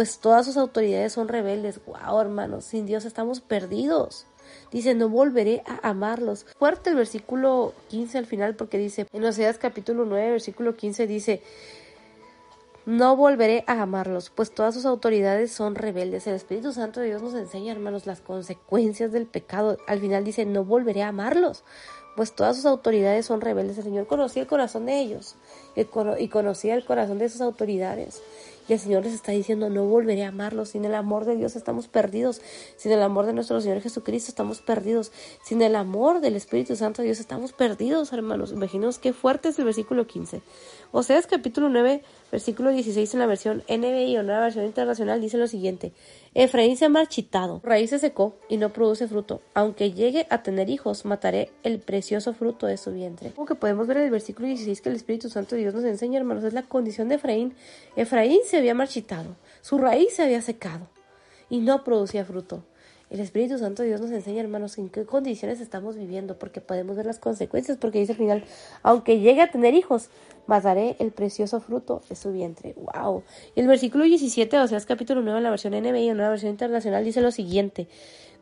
pues 0.00 0.18
todas 0.18 0.46
sus 0.46 0.56
autoridades 0.56 1.12
son 1.12 1.28
rebeldes. 1.28 1.78
Wow, 1.84 2.22
hermanos, 2.22 2.64
sin 2.64 2.86
Dios 2.86 3.04
estamos 3.04 3.42
perdidos. 3.42 4.24
Dice, 4.72 4.94
no 4.94 5.10
volveré 5.10 5.62
a 5.66 5.90
amarlos. 5.90 6.46
Fuerte 6.58 6.88
el 6.88 6.96
versículo 6.96 7.74
15 7.88 8.16
al 8.16 8.24
final 8.24 8.56
porque 8.56 8.78
dice, 8.78 9.06
en 9.12 9.24
Oseas 9.26 9.58
capítulo 9.58 10.06
9, 10.06 10.30
versículo 10.30 10.74
15 10.74 11.06
dice, 11.06 11.42
no 12.86 13.14
volveré 13.14 13.62
a 13.66 13.82
amarlos, 13.82 14.30
pues 14.30 14.52
todas 14.52 14.72
sus 14.72 14.86
autoridades 14.86 15.52
son 15.52 15.74
rebeldes. 15.74 16.26
El 16.26 16.36
Espíritu 16.36 16.72
Santo 16.72 17.00
de 17.00 17.08
Dios 17.08 17.20
nos 17.20 17.34
enseña, 17.34 17.72
hermanos, 17.72 18.06
las 18.06 18.22
consecuencias 18.22 19.12
del 19.12 19.26
pecado. 19.26 19.76
Al 19.86 20.00
final 20.00 20.24
dice, 20.24 20.46
no 20.46 20.64
volveré 20.64 21.02
a 21.02 21.08
amarlos, 21.08 21.62
pues 22.16 22.32
todas 22.32 22.56
sus 22.56 22.64
autoridades 22.64 23.26
son 23.26 23.42
rebeldes. 23.42 23.76
El 23.76 23.84
Señor 23.84 24.06
conocía 24.06 24.40
el 24.40 24.48
corazón 24.48 24.86
de 24.86 24.98
ellos 24.98 25.36
y 25.76 26.28
conocía 26.28 26.74
el 26.74 26.86
corazón 26.86 27.18
de 27.18 27.28
sus 27.28 27.42
autoridades. 27.42 28.22
El 28.74 28.80
Señor 28.80 29.04
les 29.04 29.14
está 29.14 29.32
diciendo, 29.32 29.68
no 29.68 29.84
volveré 29.84 30.24
a 30.24 30.28
amarlos. 30.28 30.70
Sin 30.70 30.84
el 30.84 30.94
amor 30.94 31.24
de 31.24 31.36
Dios 31.36 31.56
estamos 31.56 31.88
perdidos. 31.88 32.40
Sin 32.76 32.92
el 32.92 33.02
amor 33.02 33.26
de 33.26 33.32
nuestro 33.32 33.60
Señor 33.60 33.80
Jesucristo 33.80 34.30
estamos 34.30 34.60
perdidos. 34.60 35.12
Sin 35.42 35.60
el 35.62 35.76
amor 35.76 36.20
del 36.20 36.36
Espíritu 36.36 36.76
Santo 36.76 37.02
de 37.02 37.06
Dios 37.06 37.20
estamos 37.20 37.52
perdidos, 37.52 38.12
hermanos. 38.12 38.52
Imaginaos 38.52 38.98
qué 38.98 39.12
fuerte 39.12 39.48
es 39.48 39.58
el 39.58 39.64
versículo 39.64 40.06
15. 40.06 40.42
Oseas 40.92 41.28
capítulo 41.28 41.68
9, 41.68 42.02
versículo 42.32 42.70
16 42.70 43.14
en 43.14 43.20
la 43.20 43.26
versión 43.26 43.62
NBI 43.68 44.16
o 44.16 44.24
nueva 44.24 44.40
versión 44.40 44.64
internacional 44.64 45.20
dice 45.20 45.38
lo 45.38 45.46
siguiente. 45.46 45.92
Efraín 46.34 46.76
se 46.76 46.86
ha 46.86 46.88
marchitado, 46.88 47.60
raíz 47.62 47.90
se 47.90 48.00
secó 48.00 48.34
y 48.48 48.56
no 48.56 48.72
produce 48.72 49.06
fruto. 49.06 49.40
Aunque 49.54 49.92
llegue 49.92 50.26
a 50.30 50.42
tener 50.42 50.68
hijos, 50.68 51.04
mataré 51.04 51.52
el 51.62 51.78
precioso 51.78 52.34
fruto 52.34 52.66
de 52.66 52.76
su 52.76 52.90
vientre. 52.92 53.30
Como 53.30 53.46
que 53.46 53.54
podemos 53.54 53.86
ver 53.86 53.98
en 53.98 54.02
el 54.04 54.10
versículo 54.10 54.48
16 54.48 54.80
que 54.80 54.88
el 54.88 54.96
Espíritu 54.96 55.30
Santo 55.30 55.54
de 55.54 55.62
Dios 55.62 55.74
nos 55.74 55.84
enseña, 55.84 56.18
hermanos, 56.18 56.42
es 56.42 56.54
la 56.54 56.64
condición 56.64 57.08
de 57.08 57.14
Efraín. 57.14 57.54
Efraín 57.94 58.40
se 58.44 58.56
había 58.56 58.74
marchitado, 58.74 59.36
su 59.60 59.78
raíz 59.78 60.16
se 60.16 60.24
había 60.24 60.42
secado 60.42 60.88
y 61.48 61.60
no 61.60 61.84
producía 61.84 62.24
fruto. 62.24 62.64
El 63.10 63.18
Espíritu 63.18 63.58
Santo 63.58 63.82
de 63.82 63.88
Dios 63.88 64.00
nos 64.00 64.12
enseña, 64.12 64.40
hermanos, 64.40 64.78
en 64.78 64.88
qué 64.88 65.04
condiciones 65.04 65.60
estamos 65.60 65.96
viviendo, 65.96 66.38
porque 66.38 66.60
podemos 66.60 66.96
ver 66.96 67.06
las 67.06 67.18
consecuencias, 67.18 67.76
porque 67.76 67.98
dice 67.98 68.12
al 68.12 68.18
final, 68.18 68.44
aunque 68.84 69.18
llegue 69.18 69.42
a 69.42 69.50
tener 69.50 69.74
hijos, 69.74 70.10
mas 70.46 70.62
daré 70.62 70.94
el 71.00 71.10
precioso 71.10 71.60
fruto 71.60 72.02
de 72.08 72.14
su 72.14 72.30
vientre. 72.32 72.76
¡Wow! 72.76 73.24
Y 73.56 73.60
el 73.60 73.66
versículo 73.66 74.04
17, 74.04 74.56
o 74.60 74.66
sea, 74.68 74.78
es 74.78 74.86
capítulo 74.86 75.22
9 75.22 75.38
en 75.38 75.42
la 75.42 75.50
versión 75.50 75.72
NBI, 75.72 76.08
en 76.08 76.18
la 76.18 76.30
versión 76.30 76.52
internacional, 76.52 77.04
dice 77.04 77.20
lo 77.20 77.32
siguiente, 77.32 77.88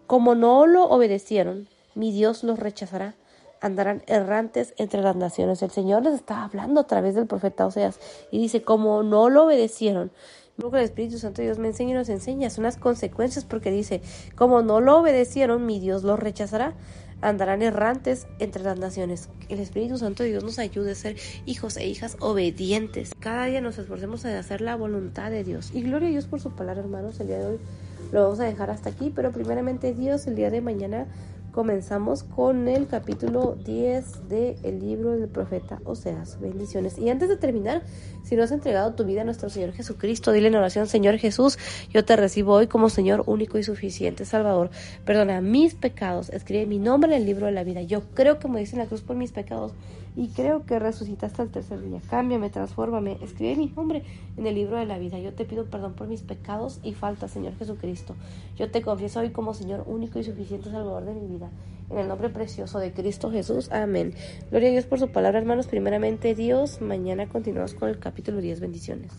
como 0.07 0.35
no 0.35 0.67
lo 0.67 0.85
obedecieron, 0.85 1.67
mi 1.95 2.13
Dios 2.13 2.45
los 2.45 2.59
rechazará 2.59 3.15
andarán 3.61 4.03
errantes 4.07 4.75
entre 4.77 5.03
las 5.03 5.17
naciones. 5.17 5.63
El 5.63 5.71
Señor 5.71 6.05
les 6.05 6.15
está 6.15 6.45
hablando 6.45 6.81
a 6.81 6.87
través 6.87 7.15
del 7.15 7.27
profeta 7.27 7.67
Oseas 7.67 7.99
y 8.31 8.39
dice, 8.39 8.63
como 8.63 9.03
no 9.03 9.31
lo 9.31 9.45
obedecieron, 9.45 10.11
que 10.59 10.79
el 10.79 10.85
Espíritu 10.85 11.19
Santo 11.19 11.41
Dios 11.41 11.59
me 11.59 11.69
enseña 11.69 11.93
y 11.93 11.95
nos 11.95 12.09
enseña 12.09 12.51
son 12.51 12.65
las 12.65 12.77
consecuencias 12.77 13.45
porque 13.45 13.71
dice, 13.71 14.03
como 14.35 14.61
no 14.61 14.81
lo 14.81 14.99
obedecieron, 14.99 15.65
mi 15.65 15.79
Dios 15.79 16.03
los 16.03 16.19
rechazará, 16.19 16.75
andarán 17.21 17.63
errantes 17.63 18.27
entre 18.41 18.65
las 18.65 18.77
naciones. 18.77 19.29
El 19.49 19.61
Espíritu 19.61 19.99
Santo 19.99 20.25
de 20.25 20.31
Dios 20.31 20.43
nos 20.43 20.59
ayude 20.59 20.93
a 20.93 20.95
ser 20.97 21.17
hijos 21.47 21.77
e 21.77 21.87
hijas 21.87 22.17
obedientes. 22.19 23.13
Cada 23.21 23.45
día 23.45 23.61
nos 23.61 23.79
esforcemos 23.79 24.25
en 24.25 24.35
hacer 24.35 24.61
la 24.61 24.75
voluntad 24.75 25.31
de 25.31 25.45
Dios. 25.45 25.71
Y 25.73 25.83
gloria 25.83 26.09
a 26.09 26.11
Dios 26.11 26.27
por 26.27 26.41
su 26.41 26.51
palabra, 26.51 26.83
hermanos. 26.83 27.21
El 27.21 27.29
día 27.29 27.39
de 27.39 27.47
hoy 27.47 27.59
lo 28.11 28.25
vamos 28.25 28.41
a 28.41 28.45
dejar 28.45 28.71
hasta 28.71 28.91
aquí, 28.91 29.13
pero 29.15 29.31
primeramente 29.31 29.95
Dios, 29.95 30.27
el 30.27 30.35
día 30.35 30.51
de 30.51 30.61
mañana 30.61 31.07
comenzamos 31.53 32.23
con 32.23 32.69
el 32.69 32.87
capítulo 32.87 33.57
10 33.65 34.29
del 34.29 34.81
libro 34.81 35.13
del 35.13 35.29
profeta 35.29 35.81
Oseas. 35.85 36.41
Bendiciones. 36.41 36.99
Y 36.99 37.09
antes 37.11 37.29
de 37.29 37.37
terminar, 37.37 37.83
si 38.23 38.37
no 38.37 38.43
has 38.43 38.53
entregado 38.53 38.95
tu 38.95 39.05
vida 39.05 39.23
a 39.23 39.25
nuestro 39.25 39.51
Señor 39.51 39.73
Jesucristo, 39.73 40.33
dile 40.33 40.49
en 40.49 40.55
oración, 40.55 40.87
Señor 40.87 41.19
Jesús, 41.19 41.59
yo 41.91 42.05
te 42.05 42.17
recibo 42.17 42.55
hoy 42.55 42.67
como 42.67 42.91
Señor 42.91 43.25
único 43.27 43.59
y 43.59 43.63
suficiente 43.63 44.25
Salvador. 44.25 44.71
Perdona 45.05 45.41
mis 45.41 45.75
pecados, 45.75 46.31
escribe 46.31 46.67
mi 46.67 46.79
nombre 46.79 47.15
en 47.15 47.23
el 47.23 47.27
libro 47.27 47.47
de 47.47 47.53
la 47.53 47.65
vida. 47.65 47.83
Yo 47.83 48.03
creo 48.15 48.39
que 48.39 48.49
me 48.49 48.63
en 48.63 48.79
la 48.79 48.87
cruz 48.87 49.03
por 49.03 49.17
mis 49.17 49.33
pecados 49.33 49.73
y 50.19 50.31
creo 50.31 50.67
que 50.67 50.81
resucitaste 50.81 51.43
al 51.43 51.51
tercer 51.51 51.81
día. 51.81 52.01
Cámbiame, 52.11 52.51
transfórmame, 52.51 53.19
escribe 53.23 53.55
mi 53.55 53.67
nombre 53.69 54.03
en 54.37 54.49
el 54.49 54.57
libro 54.57 54.77
de 54.77 54.85
la 54.85 54.99
vida. 54.99 55.21
Yo 55.21 55.33
te 55.33 55.45
pido 55.45 55.67
perdón 55.67 55.95
por 55.95 56.09
mis 56.09 56.23
pecados 56.23 56.81
y 56.83 56.93
faltas, 56.93 57.31
Señor 57.31 57.57
Jesucristo. 57.57 58.17
Yo 58.57 58.69
te 58.69 58.83
confieso 58.83 59.21
hoy 59.21 59.31
como 59.31 59.55
Señor 59.55 59.85
único 59.87 60.19
y 60.19 60.25
suficiente 60.25 60.73
Salvador 60.73 61.05
de 61.05 61.15
mi 61.15 61.29
vida. 61.29 61.51
En 61.89 61.99
el 61.99 62.09
nombre 62.09 62.31
precioso 62.31 62.81
de 62.81 62.93
Cristo 62.93 63.31
Jesús. 63.31 63.71
Amén. 63.71 64.13
Gloria 64.51 64.71
a 64.71 64.73
Dios 64.73 64.87
por 64.87 64.99
su 64.99 65.09
palabra, 65.09 65.39
hermanos. 65.39 65.69
Primeramente, 65.69 66.35
Dios. 66.35 66.81
Mañana 66.81 67.29
continuamos 67.29 67.75
con 67.75 67.89
el 67.89 68.01
capítulo 68.01 68.41
10. 68.41 68.59
Bendiciones. 68.59 69.13